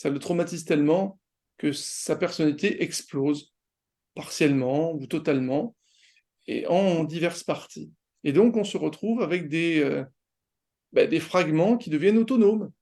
Ça 0.00 0.08
le 0.08 0.18
traumatise 0.18 0.64
tellement 0.64 1.20
que 1.58 1.72
sa 1.72 2.16
personnalité 2.16 2.82
explose, 2.82 3.52
partiellement 4.14 4.94
ou 4.94 5.06
totalement, 5.06 5.76
et 6.46 6.66
en 6.68 7.04
diverses 7.04 7.44
parties. 7.44 7.92
Et 8.24 8.32
donc, 8.32 8.56
on 8.56 8.64
se 8.64 8.78
retrouve 8.78 9.20
avec 9.20 9.50
des, 9.50 9.80
euh, 9.80 10.02
ben, 10.94 11.06
des 11.06 11.20
fragments 11.20 11.76
qui 11.76 11.90
deviennent 11.90 12.16
autonomes. 12.16 12.72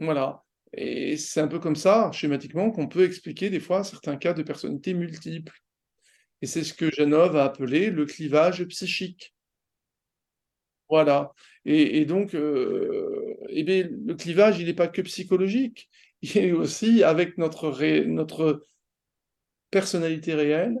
Voilà. 0.00 0.42
Et 0.72 1.16
c'est 1.16 1.40
un 1.40 1.46
peu 1.46 1.60
comme 1.60 1.76
ça, 1.76 2.10
schématiquement, 2.10 2.72
qu'on 2.72 2.88
peut 2.88 3.04
expliquer 3.04 3.48
des 3.48 3.60
fois 3.60 3.84
certains 3.84 4.16
cas 4.16 4.34
de 4.34 4.42
personnalité 4.42 4.94
multiples. 4.94 5.60
Et 6.42 6.48
c'est 6.48 6.64
ce 6.64 6.74
que 6.74 6.90
Janov 6.90 7.36
a 7.36 7.44
appelé 7.44 7.90
le 7.90 8.04
clivage 8.04 8.64
psychique. 8.64 9.32
Voilà. 10.88 11.32
Et, 11.64 12.04
donc, 12.04 12.34
euh, 12.34 13.07
eh 13.48 13.64
bien, 13.64 13.88
le 14.06 14.14
clivage, 14.14 14.58
il 14.58 14.66
n'est 14.66 14.74
pas 14.74 14.88
que 14.88 15.02
psychologique, 15.02 15.88
il 16.22 16.38
est 16.38 16.52
aussi 16.52 17.02
avec 17.02 17.38
notre, 17.38 17.70
notre 18.04 18.66
personnalité 19.70 20.34
réelle, 20.34 20.78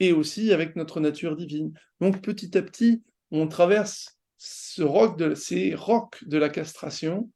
et 0.00 0.12
aussi 0.12 0.52
avec 0.52 0.74
notre 0.74 0.98
nature 0.98 1.36
divine. 1.36 1.72
Donc 2.00 2.22
petit 2.22 2.56
à 2.56 2.62
petit, 2.62 3.02
on 3.30 3.46
traverse 3.46 4.18
ces 4.38 4.84
rocs 4.84 6.24
de 6.26 6.38
la 6.38 6.48
castration 6.48 7.30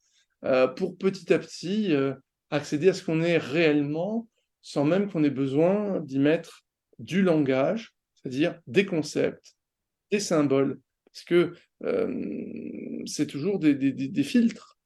euh, 0.45 0.67
pour 0.67 0.97
petit 0.97 1.33
à 1.33 1.39
petit 1.39 1.93
euh, 1.93 2.15
accéder 2.51 2.89
à 2.89 2.95
ce 2.95 3.05
qu'on 3.05 3.21
est 3.21 3.37
réellement 3.37 4.27
sans 4.63 4.85
même 4.85 5.11
qu'on 5.11 5.23
ait 5.25 5.31
besoin 5.31 6.01
d'y 6.01 6.19
mettre 6.19 6.65
du 6.99 7.23
langage, 7.23 7.95
c'est-à-dire 8.15 8.59
des 8.67 8.87
concepts, 8.87 9.57
des 10.11 10.21
symboles, 10.21 10.81
parce 11.05 11.25
que 11.25 11.53
euh, 11.85 12.09
c'est 13.07 13.27
toujours 13.27 13.59
des, 13.59 13.75
des, 13.75 14.23
filtres. 14.25 14.77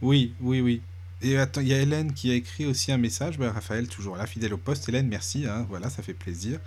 Oui, 0.00 0.34
oui, 0.40 0.60
oui. 0.60 0.80
Et 1.22 1.38
attends, 1.38 1.60
il 1.60 1.68
y 1.68 1.74
a 1.74 1.80
Hélène 1.80 2.12
qui 2.12 2.30
a 2.30 2.34
écrit 2.34 2.66
aussi 2.66 2.90
un 2.92 2.98
message. 2.98 3.38
Bah, 3.38 3.52
Raphaël, 3.52 3.88
toujours 3.88 4.16
là, 4.16 4.26
fidèle 4.26 4.54
au 4.54 4.58
poste. 4.58 4.88
Hélène, 4.88 5.08
merci. 5.08 5.46
Hein, 5.46 5.66
voilà, 5.68 5.88
ça 5.90 6.02
fait 6.02 6.14
plaisir. 6.14 6.58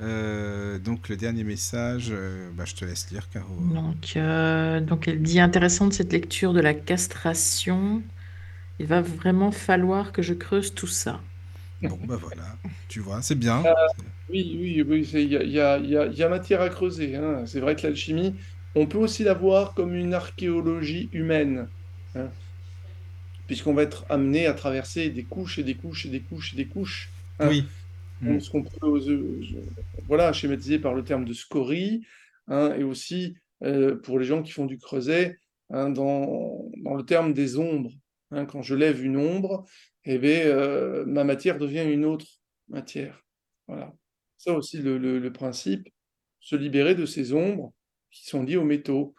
Euh, 0.00 0.78
donc 0.78 1.08
le 1.08 1.16
dernier 1.16 1.44
message, 1.44 2.08
euh, 2.10 2.50
bah, 2.54 2.64
je 2.66 2.74
te 2.74 2.84
laisse 2.84 3.10
lire, 3.10 3.28
Caro. 3.28 3.54
Donc, 3.60 4.14
euh, 4.16 4.80
donc 4.80 5.06
elle 5.06 5.20
dit 5.20 5.40
intéressante 5.40 5.92
cette 5.92 6.12
lecture 6.12 6.52
de 6.52 6.60
la 6.60 6.74
castration. 6.74 8.02
Il 8.78 8.86
va 8.86 9.02
vraiment 9.02 9.52
falloir 9.52 10.12
que 10.12 10.22
je 10.22 10.32
creuse 10.32 10.74
tout 10.74 10.86
ça. 10.86 11.20
Bon, 11.82 11.98
bah 12.06 12.16
voilà, 12.20 12.56
tu 12.88 13.00
vois, 13.00 13.22
c'est 13.22 13.34
bien. 13.34 13.62
oui, 14.30 14.56
oui, 14.60 14.84
oui, 14.86 15.10
il 15.14 15.50
y 15.50 15.60
a, 15.60 16.28
matière 16.28 16.60
à 16.62 16.68
creuser. 16.68 17.16
Hein. 17.16 17.42
C'est 17.44 17.60
vrai 17.60 17.76
que 17.76 17.82
l'alchimie, 17.82 18.34
on 18.74 18.86
peut 18.86 18.98
aussi 18.98 19.24
la 19.24 19.34
voir 19.34 19.74
comme 19.74 19.94
une 19.94 20.14
archéologie 20.14 21.08
humaine. 21.12 21.68
Hein 22.14 22.28
puisqu'on 23.52 23.74
va 23.74 23.82
être 23.82 24.06
amené 24.08 24.46
à 24.46 24.54
traverser 24.54 25.10
des 25.10 25.24
couches 25.24 25.58
et 25.58 25.62
des 25.62 25.74
couches 25.74 26.06
et 26.06 26.08
des 26.08 26.20
couches 26.20 26.54
et 26.54 26.56
des 26.56 26.66
couches. 26.66 27.10
Hein. 27.38 27.48
Oui. 27.50 27.64
Mm. 28.22 28.40
Ce 28.40 28.50
qu'on 28.50 28.62
peut 28.62 29.40
voilà, 30.06 30.32
schématiser 30.32 30.78
par 30.78 30.94
le 30.94 31.04
terme 31.04 31.26
de 31.26 31.34
scorie, 31.34 32.02
hein, 32.48 32.74
et 32.78 32.82
aussi 32.82 33.36
euh, 33.62 33.96
pour 33.96 34.18
les 34.18 34.24
gens 34.24 34.42
qui 34.42 34.52
font 34.52 34.64
du 34.64 34.78
creuset, 34.78 35.38
dans, 35.68 35.90
dans, 35.90 36.94
le 36.94 37.02
terme 37.02 37.34
des 37.34 37.58
ombres. 37.58 37.92
quand 38.30 38.62
je 38.62 38.74
lève 38.74 39.04
une 39.04 39.18
ombre, 39.18 39.66
eh 40.04 40.16
bien, 40.16 40.46
euh, 40.46 41.04
ma 41.04 41.24
matière 41.24 41.58
devient 41.58 41.84
une 41.84 42.06
autre 42.06 42.26
matière. 42.68 43.24
Voilà. 43.68 43.92
Ça 44.38 44.54
aussi, 44.54 44.78
le, 44.78 44.96
le, 44.96 45.32
principe, 45.32 45.90
se 46.40 46.56
libérer 46.56 46.94
de 46.94 47.04
ces 47.04 47.34
ombres 47.34 47.74
qui 48.12 48.26
sont 48.28 48.42
liées 48.44 48.56
aux 48.56 48.64
métaux, 48.64 49.14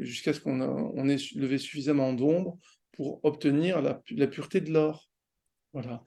jusqu'à 0.00 0.34
ce 0.34 0.40
qu'on 0.40 0.60
on 0.60 1.08
ait 1.08 1.16
levé 1.34 1.58
suffisamment 1.58 2.12
d'ombres 2.12 2.58
pour 2.92 3.24
obtenir 3.24 3.80
la, 3.80 4.02
la 4.10 4.26
pureté 4.26 4.60
de 4.60 4.72
l'or. 4.72 5.08
Voilà. 5.72 6.02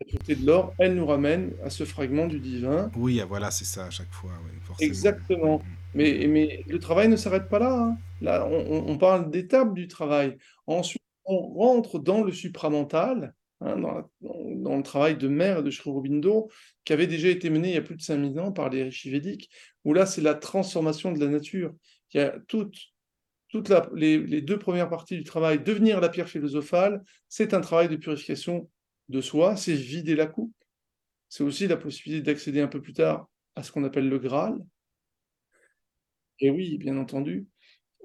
La 0.00 0.06
pureté 0.06 0.34
de 0.34 0.46
l'or, 0.46 0.74
elle 0.78 0.94
nous 0.94 1.06
ramène 1.06 1.52
à 1.62 1.70
ce 1.70 1.84
fragment 1.84 2.26
du 2.26 2.40
divin. 2.40 2.90
Oui, 2.96 3.20
voilà, 3.28 3.50
c'est 3.50 3.66
ça 3.66 3.86
à 3.86 3.90
chaque 3.90 4.12
fois. 4.12 4.32
Exactement. 4.80 5.58
Mm, 5.58 5.62
mm. 5.62 5.76
Mais, 5.94 6.26
mais 6.28 6.64
le 6.66 6.78
travail 6.78 7.08
ne 7.08 7.16
s'arrête 7.16 7.48
pas 7.48 7.58
là. 7.58 7.78
Hein. 7.78 7.98
Là, 8.20 8.46
on, 8.46 8.96
parle 8.96 9.30
d'étapes 9.30 9.74
du 9.74 9.88
travail. 9.88 10.38
Ensuite, 10.66 11.02
on 11.24 11.38
rentre 11.54 11.98
dans 11.98 12.22
le 12.22 12.32
supramental, 12.32 13.34
hein, 13.60 13.76
dans, 14.20 14.76
le 14.76 14.82
travail 14.82 15.16
de 15.16 15.28
mère 15.28 15.62
de 15.62 15.70
Sri 15.70 15.90
qui 16.84 16.92
avait 16.92 17.06
déjà 17.06 17.28
été 17.28 17.50
mené 17.50 17.68
il 17.68 17.74
y 17.74 17.78
a 17.78 17.82
plus 17.82 17.96
de 17.96 18.02
5000 18.02 18.38
ans 18.40 18.52
par 18.52 18.70
les 18.70 18.84
rishis 18.84 19.10
védiques, 19.10 19.50
où 19.84 19.94
là, 19.94 20.06
c'est 20.06 20.20
la 20.20 20.34
transformation 20.34 21.12
de 21.12 21.20
la 21.20 21.26
nature. 21.30 21.74
Il 22.12 22.18
y 22.18 22.20
a 22.20 22.38
toutes, 22.48 22.78
toutes 23.48 23.70
les, 23.94 24.18
les 24.18 24.40
deux 24.40 24.58
premières 24.58 24.88
parties 24.88 25.16
du 25.16 25.24
travail, 25.24 25.62
devenir 25.62 26.00
la 26.00 26.08
pierre 26.08 26.28
philosophale, 26.28 27.02
c'est 27.28 27.54
un 27.54 27.60
travail 27.60 27.88
de 27.88 27.96
purification 27.96 28.70
de 29.08 29.20
soi, 29.20 29.56
c'est 29.56 29.74
vider 29.74 30.14
la 30.14 30.26
coupe. 30.26 30.54
C'est 31.28 31.44
aussi 31.44 31.66
la 31.68 31.76
possibilité 31.76 32.22
d'accéder 32.22 32.60
un 32.60 32.68
peu 32.68 32.80
plus 32.80 32.92
tard 32.92 33.28
à 33.54 33.62
ce 33.62 33.70
qu'on 33.70 33.84
appelle 33.84 34.08
le 34.08 34.18
Graal. 34.18 34.58
Et 36.40 36.50
oui, 36.50 36.78
bien 36.78 36.96
entendu, 36.96 37.46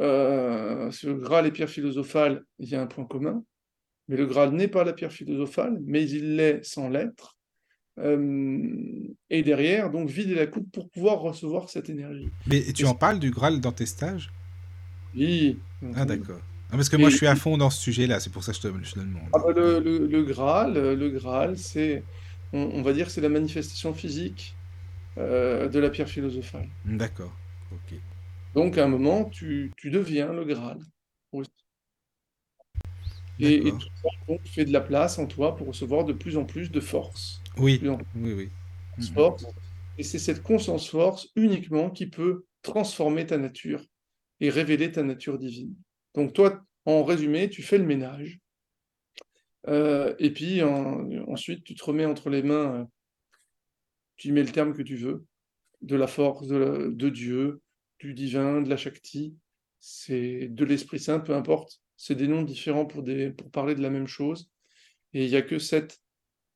euh, 0.01 0.91
ce 0.91 1.07
Graal 1.07 1.47
et 1.47 1.51
pierre 1.51 1.69
philosophale, 1.69 2.43
il 2.59 2.69
y 2.69 2.75
a 2.75 2.81
un 2.81 2.87
point 2.87 3.05
commun, 3.05 3.43
Mais 4.07 4.17
le 4.17 4.25
Graal 4.25 4.51
n'est 4.51 4.67
pas 4.67 4.83
la 4.83 4.93
pierre 4.93 5.11
philosophale, 5.11 5.79
mais 5.85 6.07
il 6.07 6.35
l'est 6.35 6.63
sans 6.63 6.89
l'être. 6.89 7.35
Euh, 7.97 9.07
et 9.29 9.41
derrière, 9.41 9.89
donc, 9.89 10.09
vider 10.09 10.35
la 10.35 10.47
coupe 10.47 10.71
pour 10.71 10.89
pouvoir 10.89 11.19
recevoir 11.21 11.69
cette 11.69 11.89
énergie. 11.89 12.29
Mais 12.47 12.61
tu 12.73 12.85
en 12.85 12.93
parles 12.93 13.19
du 13.19 13.31
Graal 13.31 13.61
dans 13.61 13.71
tes 13.71 13.85
stages? 13.85 14.31
Oui. 15.15 15.57
Ah, 15.95 16.05
d'accord. 16.05 16.41
Ah, 16.69 16.75
parce 16.75 16.89
que 16.89 16.97
moi, 16.97 17.09
je 17.09 17.15
suis 17.15 17.27
à 17.27 17.35
fond 17.35 17.57
dans 17.57 17.69
ce 17.69 17.81
sujet-là, 17.81 18.19
c'est 18.19 18.31
pour 18.31 18.43
ça 18.43 18.51
que 18.51 18.57
je 18.57 18.61
te, 18.63 18.83
je 18.83 18.93
te 18.93 18.99
demande. 18.99 19.23
Ah, 19.33 19.39
bah, 19.39 19.53
le, 19.55 19.79
le, 19.79 20.07
le, 20.07 20.23
Graal, 20.23 20.73
le 20.73 21.09
Graal, 21.09 21.57
c'est, 21.57 22.03
on, 22.51 22.59
on, 22.59 22.81
va 22.81 22.91
dire, 22.91 23.09
c'est 23.09 23.21
la 23.21 23.29
manifestation 23.29 23.93
physique 23.93 24.55
euh, 25.17 25.69
de 25.69 25.79
la 25.79 25.89
pierre 25.89 26.09
philosophale. 26.09 26.67
D'accord. 26.83 27.33
Ok. 27.71 27.97
Donc, 28.53 28.77
à 28.77 28.83
un 28.83 28.87
moment, 28.87 29.25
tu, 29.25 29.71
tu 29.77 29.89
deviens 29.89 30.33
le 30.33 30.43
Graal. 30.43 30.79
Et, 33.39 33.67
et, 33.67 33.71
tout 33.71 33.79
ça 34.01 34.09
donc, 34.27 34.39
fait 34.47 34.65
de 34.65 34.71
la 34.71 34.81
place 34.81 35.19
en 35.19 35.27
toi 35.27 35.55
pour 35.55 35.67
recevoir 35.67 36.05
de 36.05 36.13
plus 36.13 36.37
en 36.37 36.45
plus 36.45 36.71
de 36.71 36.79
force. 36.79 37.41
Oui, 37.57 37.79
Plus 37.79 37.89
oui, 38.15 38.33
oui. 38.33 38.49
Et 39.97 40.03
c'est 40.03 40.19
cette 40.19 40.41
conscience 40.41 40.89
force 40.89 41.29
uniquement 41.35 41.89
qui 41.89 42.07
peut 42.07 42.45
transformer 42.61 43.25
ta 43.25 43.37
nature 43.37 43.83
et 44.39 44.49
révéler 44.49 44.91
ta 44.91 45.03
nature 45.03 45.37
divine. 45.37 45.75
Donc 46.13 46.33
toi, 46.33 46.61
en 46.85 47.03
résumé, 47.03 47.49
tu 47.49 47.61
fais 47.61 47.77
le 47.77 47.85
ménage. 47.85 48.39
Euh, 49.67 50.13
et 50.19 50.31
puis 50.31 50.61
en- 50.61 51.09
ensuite, 51.27 51.63
tu 51.63 51.75
te 51.75 51.83
remets 51.83 52.05
entre 52.05 52.29
les 52.29 52.43
mains, 52.43 52.81
euh, 52.81 52.85
tu 54.17 54.29
y 54.29 54.31
mets 54.31 54.43
le 54.43 54.51
terme 54.51 54.73
que 54.73 54.81
tu 54.81 54.95
veux, 54.95 55.25
de 55.81 55.95
la 55.95 56.07
force, 56.07 56.47
de, 56.47 56.55
la- 56.55 56.87
de 56.89 57.09
Dieu, 57.09 57.61
du 57.99 58.13
divin, 58.13 58.61
de 58.61 58.69
la 58.69 58.77
Shakti, 58.77 59.35
c'est 59.79 60.47
de 60.49 60.65
l'Esprit 60.65 60.99
Saint, 60.99 61.19
peu 61.19 61.35
importe. 61.35 61.81
C'est 61.97 62.15
des 62.15 62.27
noms 62.27 62.43
différents 62.43 62.85
pour, 62.85 63.03
parler 63.51 63.75
de 63.75 63.81
la 63.81 63.89
même 63.89 64.07
chose. 64.07 64.49
Et 65.13 65.25
il 65.25 65.29
n'y 65.29 65.37
a 65.37 65.41
que 65.41 65.59
cette 65.59 66.01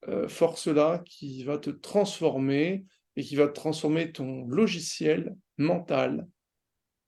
euh, 0.08 0.28
force-là 0.28 1.02
qui 1.06 1.44
va 1.44 1.58
te 1.58 1.70
transformer 1.70 2.86
et 3.16 3.24
qui 3.24 3.36
va 3.36 3.48
transformer 3.48 4.12
ton 4.12 4.48
logiciel 4.48 5.36
mental 5.58 6.28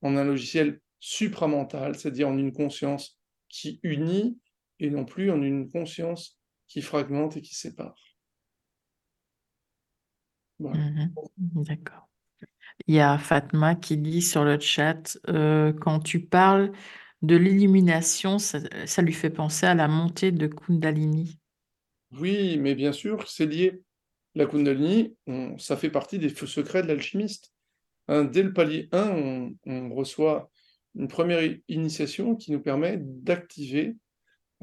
en 0.02 0.16
un 0.16 0.24
logiciel 0.24 0.80
supramental, 1.00 1.96
c'est-à-dire 1.96 2.30
en 2.30 2.38
une 2.38 2.54
conscience 2.54 3.20
qui 3.50 3.80
unit 3.84 4.40
et 4.80 4.90
non 4.90 5.06
plus 5.06 5.32
en 5.32 5.42
une 5.42 5.70
conscience 5.70 6.40
qui 6.68 6.82
fragmente 6.82 7.38
et 7.38 7.42
qui 7.42 7.56
sépare. 7.56 7.96
Mhm. 10.60 11.14
D'accord. 11.38 12.08
Il 12.88 12.96
y 12.96 13.00
a 13.00 13.18
Fatma 13.18 13.76
qui 13.76 13.98
dit 13.98 14.22
sur 14.22 14.44
le 14.44 14.60
chat, 14.60 15.18
euh, 15.28 15.74
quand 15.74 16.00
tu 16.00 16.20
parles 16.20 16.72
de 17.22 17.36
l'illumination, 17.36 18.40
ça, 18.40 18.60
lui 19.02 19.14
fait 19.14 19.30
penser 19.30 19.66
à 19.66 19.76
la 19.76 19.88
montée 19.88 20.32
de 20.32 20.48
Kundalini. 20.48 21.38
Oui, 22.18 22.58
mais 22.58 22.76
bien 22.76 22.92
sûr, 22.92 23.30
c'est 23.30 23.46
lié. 23.46 23.82
La 24.34 24.46
Kundalini, 24.46 25.16
ça 25.58 25.78
fait 25.78 25.90
partie 25.90 26.18
des 26.18 26.30
secrets 26.30 26.82
de 26.82 26.88
l'alchimiste. 26.88 27.54
Hein, 28.08 28.24
dès 28.24 28.44
le 28.44 28.54
palier 28.54 28.90
1, 28.92 29.52
on, 29.66 29.94
reçoit 29.94 30.50
une 30.96 31.08
première 31.08 31.42
initiation 31.68 32.36
qui 32.36 32.52
nous 32.52 32.60
permet 32.60 32.98
d'activer 33.00 33.96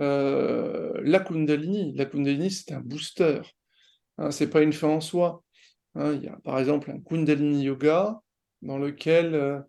euh, 0.01 0.93
la 1.03 1.21
Kundalini. 1.21 1.95
La 1.95 2.07
Kundalini, 2.07 2.51
c'est 2.51 2.73
un 2.73 2.81
booster. 2.81 3.41
Hein, 4.19 4.31
c'est 4.31 4.51
pas 4.51 4.63
une 4.63 4.73
fin 4.73 4.89
en 4.89 5.01
soi. 5.01 5.45
Hein, 5.95 6.15
il 6.15 6.25
y 6.25 6.29
a 6.29 6.39
par 6.45 6.59
exemple 6.59 6.91
un 6.91 7.01
Kundalini 7.01 7.65
Yoga 7.65 8.21
dans 8.63 8.79
lequel 8.79 9.35
euh, 9.35 9.61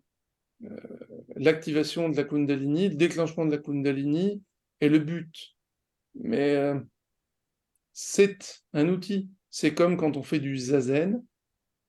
l'activation 1.36 2.08
de 2.08 2.16
la 2.16 2.24
Kundalini, 2.24 2.88
le 2.90 2.94
déclenchement 2.94 3.46
de 3.46 3.52
la 3.52 3.58
Kundalini 3.58 4.42
est 4.80 4.88
le 4.88 4.98
but. 4.98 5.56
Mais 6.14 6.54
euh, 6.56 6.78
c'est 7.92 8.62
un 8.72 8.88
outil. 8.88 9.30
C'est 9.50 9.74
comme 9.74 9.96
quand 9.96 10.16
on 10.16 10.22
fait 10.22 10.40
du 10.40 10.56
zazen, 10.56 11.24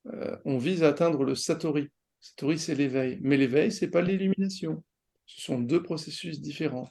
euh, 0.08 0.38
on 0.46 0.58
vise 0.58 0.84
à 0.84 0.90
atteindre 0.90 1.24
le 1.24 1.36
satori. 1.36 1.90
Satori, 2.20 2.60
c'est 2.60 2.76
l'éveil. 2.76 3.20
Mais 3.22 3.38
l'éveil, 3.38 3.72
c'est 3.72 3.90
pas 3.90 4.02
l'illumination. 4.02 4.84
Ce 5.26 5.42
sont 5.42 5.60
deux 5.60 5.82
processus 5.82 6.42
différents. 6.42 6.90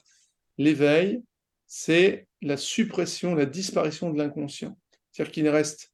L'éveil, 0.58 1.22
c'est 1.66 2.26
la 2.42 2.56
suppression, 2.56 3.34
la 3.34 3.46
disparition 3.46 4.10
de 4.10 4.18
l'inconscient. 4.18 4.78
C'est-à-dire 5.12 5.32
qu'il 5.32 5.44
ne 5.44 5.50
reste 5.50 5.92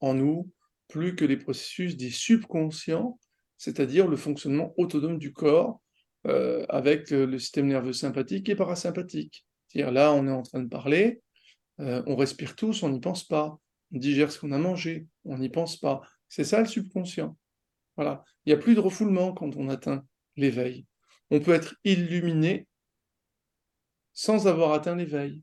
en 0.00 0.14
nous 0.14 0.50
plus 0.88 1.14
que 1.16 1.24
les 1.24 1.36
processus 1.36 1.96
des 1.96 2.10
subconscients, 2.10 3.18
c'est-à-dire 3.58 4.06
le 4.06 4.16
fonctionnement 4.16 4.72
autonome 4.76 5.18
du 5.18 5.32
corps 5.32 5.82
euh, 6.26 6.64
avec 6.68 7.12
euh, 7.12 7.26
le 7.26 7.38
système 7.38 7.66
nerveux 7.66 7.92
sympathique 7.92 8.48
et 8.48 8.56
parasympathique. 8.56 9.44
C'est-à-dire 9.66 9.92
là, 9.92 10.12
on 10.12 10.26
est 10.26 10.32
en 10.32 10.42
train 10.42 10.60
de 10.60 10.68
parler, 10.68 11.20
euh, 11.80 12.02
on 12.06 12.16
respire 12.16 12.56
tous, 12.56 12.82
on 12.82 12.88
n'y 12.88 13.00
pense 13.00 13.24
pas. 13.24 13.58
On 13.92 13.98
digère 13.98 14.32
ce 14.32 14.38
qu'on 14.38 14.52
a 14.52 14.58
mangé, 14.58 15.06
on 15.24 15.38
n'y 15.38 15.48
pense 15.48 15.76
pas. 15.76 16.00
C'est 16.28 16.44
ça 16.44 16.60
le 16.60 16.66
subconscient. 16.66 17.36
Voilà. 17.96 18.24
Il 18.44 18.50
n'y 18.50 18.54
a 18.54 18.62
plus 18.62 18.74
de 18.74 18.80
refoulement 18.80 19.32
quand 19.32 19.56
on 19.56 19.68
atteint 19.68 20.04
l'éveil. 20.36 20.86
On 21.30 21.40
peut 21.40 21.52
être 21.52 21.74
illuminé 21.84 22.66
sans 24.12 24.46
avoir 24.46 24.72
atteint 24.72 24.96
l'éveil. 24.96 25.42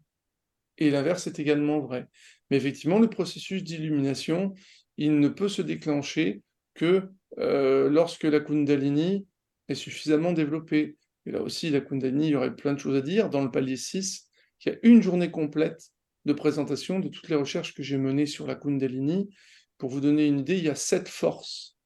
Et 0.77 0.90
l'inverse 0.90 1.27
est 1.27 1.40
également 1.40 1.80
vrai. 1.80 2.08
Mais 2.50 2.58
effectivement, 2.58 3.00
le 3.00 3.10
processus 3.10 3.64
d'illumination, 3.64 4.53
il 4.98 5.19
ne 5.19 5.30
peut 5.30 5.50
se 5.50 5.61
déclencher 5.61 6.42
que 6.75 7.09
euh, 7.39 7.89
lorsque 7.89 8.23
la 8.23 8.39
Kundalini 8.39 9.25
est 9.67 9.75
suffisamment 9.75 10.31
développée. 10.31 10.97
Et 11.25 11.31
là 11.31 11.41
aussi, 11.41 11.69
la 11.71 11.81
Kundalini, 11.81 12.27
il 12.27 12.31
y 12.31 12.35
aurait 12.35 12.55
plein 12.55 12.73
de 12.73 12.79
choses 12.79 12.95
à 12.95 13.01
dire. 13.01 13.29
Dans 13.29 13.43
le 13.43 13.49
palier 13.49 13.77
6, 13.77 14.29
il 14.61 14.71
y 14.71 14.75
a 14.75 14.79
une 14.83 15.01
journée 15.01 15.31
complète 15.31 15.91
de 16.25 16.33
présentation 16.33 16.99
de 16.99 17.07
toutes 17.07 17.29
les 17.29 17.35
recherches 17.35 17.73
que 17.73 17.83
j'ai 17.83 17.97
menées 17.97 18.25
sur 18.25 18.45
la 18.45 18.55
Kundalini. 18.55 19.29
Pour 19.77 19.89
vous 19.89 20.01
donner 20.01 20.27
une 20.27 20.39
idée, 20.39 20.57
il 20.57 20.63
y 20.63 20.69
a 20.69 20.75
sept 20.75 21.07
forces 21.07 21.77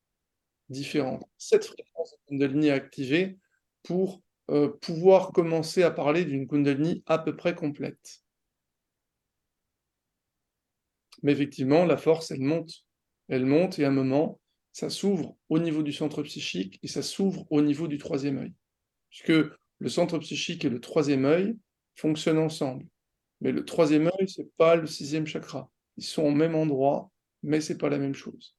différentes, 0.69 1.23
sept 1.37 1.65
fréquences 1.65 2.11
de 2.11 2.17
Kundalini 2.29 2.69
activées 2.69 3.37
pour 3.83 4.21
euh, 4.49 4.69
pouvoir 4.81 5.31
commencer 5.31 5.83
à 5.83 5.91
parler 5.91 6.25
d'une 6.25 6.47
Kundalini 6.47 7.03
à 7.05 7.17
peu 7.17 7.35
près 7.35 7.55
complète. 7.55 8.21
Mais 11.23 11.31
effectivement, 11.31 11.85
la 11.85 11.97
force, 11.97 12.31
elle 12.31 12.41
monte. 12.41 12.71
Elle 13.27 13.45
monte 13.45 13.79
et 13.79 13.85
à 13.85 13.89
un 13.89 13.91
moment, 13.91 14.39
ça 14.79 14.89
s'ouvre 14.89 15.35
au 15.49 15.59
niveau 15.59 15.83
du 15.83 15.93
centre 15.93 16.23
psychique 16.23 16.79
et 16.83 16.87
ça 16.87 17.01
s'ouvre 17.03 17.45
au 17.51 17.61
niveau 17.61 17.87
du 17.87 17.97
troisième 17.97 18.37
œil. 18.39 18.53
Puisque 19.09 19.33
le 19.79 19.89
centre 19.89 20.17
psychique 20.19 20.65
et 20.65 20.69
le 20.69 20.79
troisième 20.81 21.25
œil 21.25 21.57
fonctionnent 21.95 22.39
ensemble. 22.39 22.85
Mais 23.41 23.51
le 23.51 23.65
troisième 23.65 24.07
œil, 24.07 24.27
c'est 24.29 24.51
pas 24.57 24.75
le 24.75 24.87
sixième 24.87 25.27
chakra. 25.27 25.69
Ils 25.97 26.03
sont 26.03 26.23
au 26.23 26.31
même 26.31 26.55
endroit, 26.55 27.11
mais 27.43 27.61
c'est 27.61 27.77
pas 27.77 27.89
la 27.89 27.97
même 27.97 28.15
chose. 28.15 28.55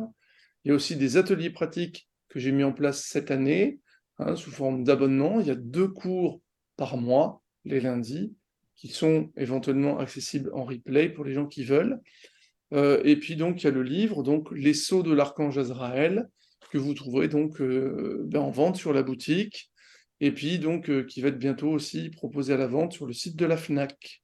Il 0.64 0.70
y 0.70 0.72
a 0.72 0.76
aussi 0.76 0.96
des 0.96 1.18
ateliers 1.18 1.50
pratiques 1.50 2.10
que 2.28 2.40
j'ai 2.40 2.52
mis 2.52 2.64
en 2.64 2.74
place 2.74 3.04
cette 3.04 3.32
année, 3.32 3.80
hein, 4.18 4.36
sous 4.36 4.52
forme 4.52 4.84
d'abonnement. 4.84 5.40
Il 5.40 5.48
y 5.48 5.52
a 5.52 5.56
deux 5.56 5.88
cours 5.88 6.42
par 6.76 6.98
mois. 6.98 7.42
les 7.66 7.82
lundis, 7.82 8.34
qui 8.76 8.88
sont 8.88 9.32
éventuellement 9.36 10.00
accessibles 10.00 10.50
en 10.54 10.64
replay 10.64 11.10
pour 11.10 11.26
les 11.26 11.34
gens 11.34 11.46
qui 11.46 11.66
veulent. 11.66 12.00
Euh, 12.74 13.02
et 13.04 13.18
puis 13.18 13.36
donc 13.36 13.62
il 13.62 13.66
y 13.66 13.68
a 13.68 13.72
le 13.72 13.84
livre, 13.84 14.24
donc 14.24 14.50
Les 14.52 14.74
Sceaux 14.74 15.04
de 15.04 15.14
l'archange 15.14 15.58
Azraël, 15.58 16.30
que 16.72 16.78
vous 16.78 16.94
trouverez 16.94 17.28
donc 17.28 17.62
euh, 17.62 18.24
ben, 18.28 18.40
en 18.40 18.52
vente 18.52 18.76
sur 18.76 18.94
la 18.94 19.04
boutique, 19.04 19.72
et 20.22 20.32
puis 20.32 20.60
donc 20.60 20.90
euh, 20.90 21.04
qui 21.04 21.22
va 21.22 21.30
être 21.30 21.40
bientôt 21.40 21.70
aussi 21.70 22.10
proposé 22.10 22.54
à 22.54 22.58
la 22.58 22.68
vente 22.68 22.94
sur 22.94 23.06
le 23.06 23.14
site 23.14 23.36
de 23.36 23.46
la 23.46 23.58
FNAC. 23.58 24.22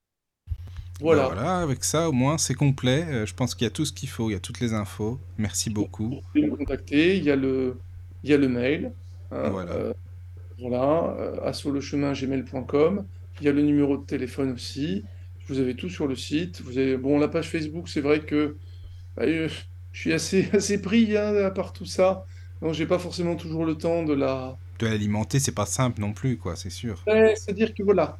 Voilà. 0.99 1.27
Ben 1.29 1.35
voilà, 1.35 1.59
avec 1.59 1.83
ça 1.83 2.07
au 2.07 2.13
moins 2.13 2.37
c'est 2.37 2.53
complet. 2.53 3.25
je 3.25 3.33
pense 3.33 3.53
qu'il 3.53 3.65
y 3.65 3.67
a 3.67 3.71
tout 3.71 3.85
ce 3.85 3.91
qu'il 3.91 4.09
faut, 4.09 4.29
il 4.29 4.33
y 4.33 4.35
a 4.35 4.39
toutes 4.39 4.59
les 4.59 4.73
infos. 4.73 5.19
Merci 5.37 5.69
beaucoup. 5.69 6.09
Vous 6.09 6.21
pouvez 6.33 6.47
me 6.47 6.55
contacter, 6.55 7.17
il 7.17 7.23
y 7.23 7.31
a 7.31 7.35
le, 7.35 7.77
il 8.23 8.29
y 8.29 8.33
a 8.33 8.37
le 8.37 8.47
mail. 8.47 8.91
Hein, 9.31 9.49
voilà. 9.49 9.93
voilà, 10.57 11.11
gmail.com 12.13 13.05
Il 13.39 13.45
y 13.45 13.49
a 13.49 13.51
le 13.51 13.61
numéro 13.61 13.97
de 13.97 14.05
téléphone 14.05 14.51
aussi. 14.53 15.03
Vous 15.47 15.59
avez 15.59 15.75
tout 15.75 15.89
sur 15.89 16.07
le 16.07 16.15
site. 16.15 16.61
Vous 16.61 16.77
avez 16.77 16.97
bon 16.97 17.19
la 17.19 17.27
page 17.27 17.49
Facebook, 17.49 17.87
c'est 17.87 18.01
vrai 18.01 18.21
que 18.21 18.57
bah, 19.15 19.25
je 19.95 20.01
suis 20.01 20.13
assez 20.13 20.49
assez 20.53 20.79
pris 20.81 21.17
hein, 21.17 21.35
à 21.37 21.51
part 21.51 21.73
tout 21.73 21.85
ça. 21.85 22.25
Donc 22.61 22.73
j'ai 22.73 22.85
pas 22.85 22.99
forcément 22.99 23.35
toujours 23.35 23.65
le 23.65 23.75
temps 23.75 24.03
de 24.03 24.13
la 24.13 24.57
de 24.79 24.87
l'alimenter, 24.87 25.39
c'est 25.39 25.53
pas 25.53 25.65
simple 25.65 26.01
non 26.01 26.11
plus 26.11 26.37
quoi, 26.37 26.55
c'est 26.57 26.69
sûr. 26.69 27.01
C'est-à-dire 27.07 27.73
que 27.73 27.81
voilà, 27.81 28.19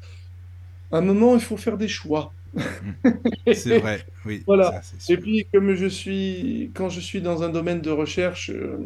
à 0.90 0.98
un 0.98 1.00
moment 1.02 1.34
il 1.34 1.42
faut 1.42 1.58
faire 1.58 1.76
des 1.76 1.88
choix. 1.88 2.32
Mm. 2.54 3.10
c'est 3.52 3.78
vrai, 3.78 4.00
oui. 4.24 4.42
Voilà. 4.46 4.80
Et 5.10 5.18
puis 5.18 5.46
comme 5.52 5.74
je 5.74 5.86
suis 5.86 6.70
quand 6.74 6.88
je 6.88 7.00
suis 7.00 7.20
dans 7.20 7.42
un 7.42 7.50
domaine 7.50 7.82
de 7.82 7.90
recherche, 7.90 8.48
euh, 8.50 8.78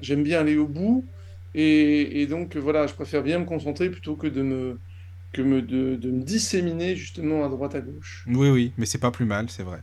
j'aime 0.00 0.22
bien 0.22 0.40
aller 0.40 0.56
au 0.56 0.66
bout. 0.66 1.04
Et, 1.54 2.22
et, 2.22 2.26
donc 2.26 2.56
voilà, 2.56 2.86
je 2.86 2.94
préfère 2.94 3.22
bien 3.22 3.38
me 3.38 3.44
concentrer 3.44 3.90
plutôt 3.90 4.16
que 4.16 4.26
de 4.26 4.42
me 4.42 4.78
que 5.32 5.42
me, 5.42 5.60
de, 5.60 5.96
de, 5.96 6.10
me 6.10 6.22
disséminer 6.22 6.94
justement 6.94 7.44
à 7.44 7.48
droite 7.48 7.74
à 7.74 7.80
gauche. 7.80 8.24
Oui, 8.26 8.48
oui, 8.48 8.72
mais 8.78 8.86
c'est 8.86 8.98
pas 8.98 9.10
plus 9.10 9.24
mal, 9.24 9.50
c'est 9.50 9.62
vrai. 9.62 9.80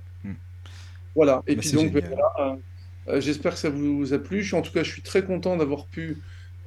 Voilà, 1.15 1.43
et 1.47 1.55
puis 1.55 1.71
donc, 1.71 1.91
voilà, 1.91 2.57
euh, 3.07 3.21
j'espère 3.21 3.53
que 3.53 3.59
ça 3.59 3.69
vous 3.69 4.13
a 4.13 4.19
plu. 4.19 4.47
En 4.53 4.61
tout 4.61 4.71
cas, 4.71 4.83
je 4.83 4.91
suis 4.91 5.01
très 5.01 5.23
content 5.23 5.55
d'avoir 5.57 5.85
pu 5.85 6.17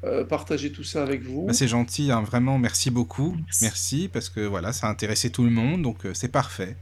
euh, 0.04 0.24
partager 0.24 0.72
tout 0.72 0.84
ça 0.84 1.02
avec 1.02 1.22
vous. 1.22 1.46
Bah, 1.46 1.52
c'est 1.52 1.68
gentil, 1.68 2.10
hein, 2.10 2.22
vraiment, 2.22 2.58
merci 2.58 2.90
beaucoup. 2.90 3.36
Merci. 3.60 4.08
parce 4.12 4.28
que 4.28 4.40
voilà, 4.40 4.72
ça 4.72 4.86
a 4.86 4.90
intéressé 4.90 5.30
tout 5.30 5.44
le 5.44 5.50
monde, 5.50 5.82
donc 5.82 6.06
euh, 6.06 6.14
c'est 6.14 6.28
parfait. 6.28 6.76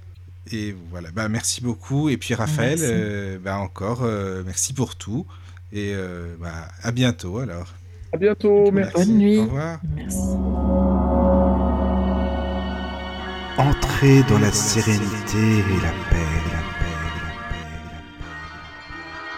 Et 0.52 0.76
voilà, 0.90 1.10
bah, 1.10 1.28
merci 1.28 1.60
beaucoup. 1.60 2.08
Et 2.08 2.16
puis 2.16 2.34
Raphaël, 2.34 3.40
bah, 3.42 3.58
encore, 3.58 4.02
merci 4.44 4.72
pour 4.72 4.94
tout. 4.94 5.26
Et 5.72 5.92
bah, 6.38 6.68
à 6.82 6.92
bientôt 6.92 7.38
alors. 7.38 7.74
À 8.12 8.16
bientôt, 8.16 8.70
merci. 8.70 8.94
Bonne 8.94 9.18
nuit. 9.18 9.38
Au 9.38 9.44
revoir. 9.44 9.80
Merci. 9.96 10.18
Entrez 13.58 14.22
dans 14.28 14.38
la 14.38 14.52
sérénité 14.52 15.38
et 15.38 15.80
la 15.82 15.90
paix, 16.10 16.15